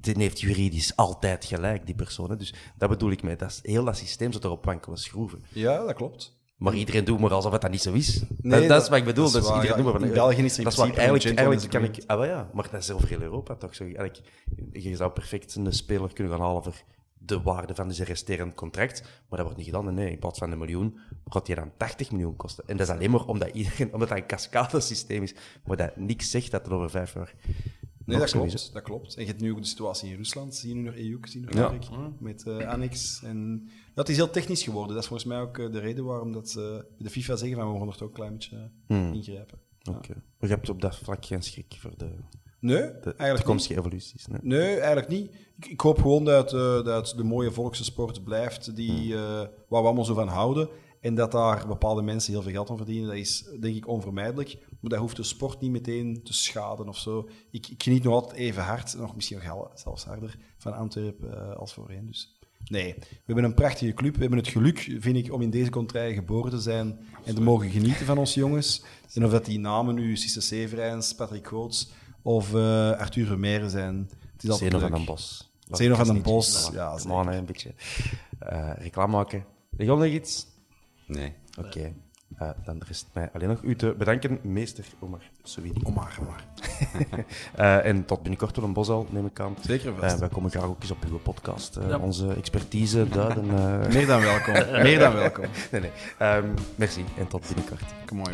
die 0.01 0.15
heeft 0.19 0.41
juridisch 0.41 0.97
altijd 0.97 1.45
gelijk, 1.45 1.87
die 1.87 1.95
persoon. 1.95 2.31
hè. 2.31 2.37
Dus 2.37 2.55
dat 2.79 2.89
bedoel 2.89 3.11
ik 3.11 3.23
mee. 3.23 3.37
Dat 3.37 3.51
is, 3.51 3.59
heel 3.63 3.85
dat 3.85 3.97
systeem 3.97 4.33
zit 4.33 4.45
erop 4.45 4.65
wankele 4.65 4.97
schroeven. 4.97 5.45
Ja, 5.53 5.85
dat 5.85 5.95
klopt. 5.95 6.35
Maar 6.57 6.75
iedereen 6.75 7.05
doet 7.05 7.21
maar 7.21 7.33
alsof 7.33 7.53
het 7.53 7.61
dat 7.61 7.71
niet 7.71 7.83
zo 7.83 7.93
is. 7.93 8.19
dat, 8.19 8.29
Nee, 8.39 8.69
dat 8.69 8.83
is 8.83 8.89
wat 8.89 8.99
ik 8.99 9.05
bedoel. 9.05 9.31
dat 9.31 9.43
is 9.43 9.49
waar. 9.49 9.55
iedereen 9.63 9.77
Ja, 9.77 9.83
doet 9.91 9.93
maar 10.01 10.01
van- 10.09 10.11
België 10.13 10.45
is 10.45 10.59
in 10.59 10.65
dat 10.65 10.73
is 10.73 10.79
waar 10.79 10.89
eigenlijk, 10.95 11.25
eigenlijk 11.25 11.71
kan 11.71 11.85
ik... 11.85 12.03
Ah, 12.07 12.27
ja, 12.27 12.51
maar 12.53 12.69
dat 12.71 12.81
is 12.83 12.91
over 12.91 13.09
heel 13.09 13.21
Europa 13.21 13.55
toch 13.55 13.75
zo. 13.75 13.85
Eigenlijk, 13.85 14.21
je 14.73 14.97
zou 14.97 15.11
perfect 15.11 15.55
een 15.55 15.73
speler 15.73 16.13
kunnen 16.13 16.33
gaan 16.33 16.43
halen 16.43 16.63
voor 16.63 16.75
de 17.27 17.43
waarde 17.43 17.75
van 17.75 17.93
zijn 17.93 18.09
resterend 18.09 18.55
contract. 18.55 19.01
Maar 19.03 19.11
dat 19.39 19.41
wordt 19.41 19.57
niet 19.57 19.67
gedaan. 19.67 19.95
Nee, 19.95 20.11
in 20.11 20.19
plaats 20.19 20.39
van 20.39 20.51
een 20.53 20.59
miljoen 20.59 20.99
gaat 21.27 21.47
hij 21.47 21.57
dan 21.57 21.71
80 21.77 22.11
miljoen 22.11 22.37
kosten. 22.37 22.65
En 22.67 22.77
dat 22.77 22.89
is 22.89 22.95
alleen 22.95 23.11
maar 23.11 23.25
omdat, 23.27 23.49
iedereen, 23.55 23.93
omdat 23.95 24.09
dat 24.09 24.19
een 24.19 24.27
cascadesysteem 24.27 25.23
is. 25.23 25.35
Maar 25.65 25.77
dat 25.77 25.97
niks 25.97 26.31
zegt 26.31 26.51
dat 26.51 26.65
het 26.65 26.73
over 26.73 26.91
vijf 26.91 27.15
jaar 27.15 27.35
Nee, 28.05 28.19
dat 28.19 28.27
is, 28.27 28.33
klopt, 28.33 28.73
dat 28.73 28.83
klopt. 28.83 29.15
En 29.15 29.23
je 29.23 29.29
hebt 29.29 29.41
nu 29.41 29.51
ook 29.51 29.61
de 29.61 29.67
situatie 29.67 30.11
in 30.11 30.17
Rusland, 30.17 30.55
zie 30.55 30.69
je 30.69 30.75
nu 30.75 30.81
nog 30.83 30.95
EU, 30.95 31.19
zie 31.23 31.41
je 31.41 31.47
nog 31.47 31.89
Ja. 31.91 32.13
met 32.19 32.47
eh, 32.47 32.69
Annex. 32.69 33.23
En 33.23 33.69
het 33.95 34.09
is 34.09 34.17
heel 34.17 34.31
technisch 34.31 34.63
geworden. 34.63 34.95
Dat 34.95 35.03
is 35.03 35.09
volgens 35.09 35.29
mij 35.29 35.41
ook 35.41 35.59
eh, 35.59 35.73
de 35.73 35.79
reden 35.79 36.05
waarom 36.05 36.33
dat, 36.33 36.51
ze 36.51 36.85
de 36.99 37.11
FIFA 37.11 37.37
zeggen 37.37 37.59
van 37.59 37.73
we 37.73 37.79
gaan 37.79 37.89
er 37.89 37.97
toch 37.97 38.09
een 38.09 38.15
klein 38.15 38.33
beetje 38.33 38.71
Hmm. 38.87 39.13
ingrijpen. 39.13 39.59
Oké. 39.91 40.13
Maar 40.15 40.49
je 40.49 40.55
hebt 40.55 40.69
op 40.69 40.81
dat 40.81 40.97
vlak 40.97 41.25
geen 41.25 41.43
schrik 41.43 41.77
voor 41.79 41.93
de, 41.97 42.11
Nee, 42.61 42.77
de 42.77 43.03
eigenlijk 43.05 43.37
toekomstige 43.37 43.79
evoluties. 43.81 44.27
Nee. 44.27 44.39
Nee, 44.43 44.75
eigenlijk 44.77 45.09
niet. 45.09 45.31
Ik, 45.59 45.67
ik 45.67 45.81
hoop 45.81 46.01
gewoon 46.01 46.25
dat, 46.25 46.53
eh, 46.53 46.85
dat 46.85 47.13
de 47.17 47.25
mooie 47.25 47.51
volkse 47.53 47.85
sport 47.85 48.25
blijft 48.25 48.77
die, 48.77 48.91
Hmm. 48.93 49.13
eh, 49.13 49.19
waar 49.69 49.81
we 49.81 49.87
allemaal 49.87 50.05
zo 50.05 50.15
van 50.15 50.29
houden. 50.29 50.69
En 51.01 51.15
dat 51.15 51.33
daar 51.33 51.67
bepaalde 51.67 52.03
mensen 52.03 52.33
heel 52.33 52.43
veel 52.43 52.53
geld 52.53 52.71
aan 52.71 52.77
verdienen, 52.77 53.07
dat 53.09 53.17
is 53.17 53.45
denk 53.61 53.77
ik 53.77 53.89
onvermijdelijk. 53.89 54.59
Maar 54.81 54.91
dat 54.91 54.99
hoeft 55.01 55.17
de 55.17 55.23
sport 55.23 55.61
niet 55.61 55.71
meteen 55.71 56.21
te 56.25 56.33
schaden 56.33 56.89
of 56.89 56.99
zo. 56.99 57.29
Ik, 57.51 57.69
ik 57.69 57.83
geniet 57.83 58.03
nog 58.03 58.13
altijd 58.15 58.37
even 58.37 58.63
hard, 58.63 58.97
nog 58.99 59.15
misschien 59.15 59.37
nog 59.37 59.47
hel- 59.47 59.71
zelfs 59.75 60.05
harder, 60.05 60.39
van 60.59 60.73
Antwerpen 60.75 61.51
eh, 61.51 61.57
als 61.57 61.73
voorheen. 61.75 62.07
Dus 62.07 62.39
nee, 62.65 62.95
we 62.99 63.05
hebben 63.27 63.45
een 63.45 63.55
prachtige 63.55 63.95
club. 63.95 64.15
We 64.15 64.21
hebben 64.21 64.39
het 64.39 64.49
geluk, 64.49 64.79
vind 64.99 65.17
ik, 65.17 65.33
om 65.33 65.43
in 65.43 65.51
deze 65.51 65.71
contraille 65.71 66.15
geboren 66.15 66.51
te 66.51 66.61
zijn 66.61 66.99
en 67.25 67.35
te 67.35 67.43
mogen 67.43 67.71
genieten 67.71 68.07
van 68.07 68.19
onze 68.19 68.39
jongens. 68.41 68.83
En 69.15 69.25
of 69.25 69.31
dat 69.31 69.45
die 69.45 69.59
namen 69.59 69.95
nu 69.95 70.17
Cisse 70.17 70.41
Severijns, 70.41 71.15
Patrick 71.15 71.47
Goots 71.47 71.91
of 72.23 72.55
eh, 72.55 72.91
Arthur 72.91 73.27
Vermeeren 73.27 73.71
zijn. 73.71 74.11
Het 74.37 74.45
is 74.45 74.51
altijd 74.51 74.71
Zeno 74.73 74.83
leuk. 74.83 74.91
van 74.91 74.99
den 74.99 75.07
Bos. 75.15 75.51
Zeno 75.71 75.95
van 75.95 76.05
den 76.05 76.15
Niet- 76.15 76.23
Bos, 76.23 76.71
ja, 76.73 76.97
hè, 77.27 77.37
een 77.37 77.45
beetje 77.45 77.75
eh, 78.39 78.71
reclame 78.79 79.13
maken. 79.13 79.39
Heb 79.71 79.81
je 79.81 79.87
nog 79.87 80.05
iets? 80.05 80.47
Nee. 81.07 81.33
Oké. 81.59 81.93
Eh, 82.37 82.51
dan 82.65 82.83
rest 82.87 83.07
mij 83.13 83.31
alleen 83.33 83.49
nog 83.49 83.63
u 83.63 83.77
te 83.77 83.95
bedanken, 83.99 84.39
meester 84.43 84.85
Omar 84.99 85.21
Souidi. 85.43 85.81
Omar, 85.83 86.19
Omar. 86.21 86.45
Eh, 87.55 87.85
en 87.85 88.05
tot 88.05 88.21
binnenkort 88.21 88.59
op 88.59 88.65
een 88.65 88.73
bos 88.73 88.89
al, 88.89 89.07
neem 89.11 89.27
ik 89.27 89.41
aan. 89.41 89.57
Zeker 89.67 89.95
vast. 89.97 90.15
Eh, 90.15 90.21
wij 90.21 90.29
komen 90.29 90.51
graag 90.51 90.65
ook 90.65 90.83
eens 90.83 90.91
op 90.91 91.05
uw 91.11 91.19
podcast. 91.19 91.77
eh, 91.77 91.89
Ja. 91.89 91.99
Onze 91.99 92.33
expertise 92.33 93.09
duiden. 93.09 93.51
eh. 93.51 93.89
Meer 93.93 94.07
dan 94.07 94.21
welkom. 94.21 94.53
Meer 94.83 94.99
dan 94.99 95.13
welkom. 95.15 95.45
nee, 95.73 95.81
nee. 95.81 95.91
Ehm, 96.19 96.49
merci 96.75 97.05
en 97.19 97.27
tot 97.29 97.47
binnenkort. 97.47 97.83
Come 98.07 98.23
on, 98.23 98.31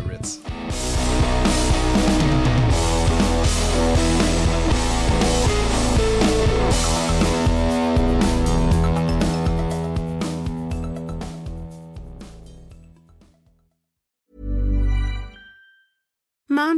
Reds. 16.62 16.71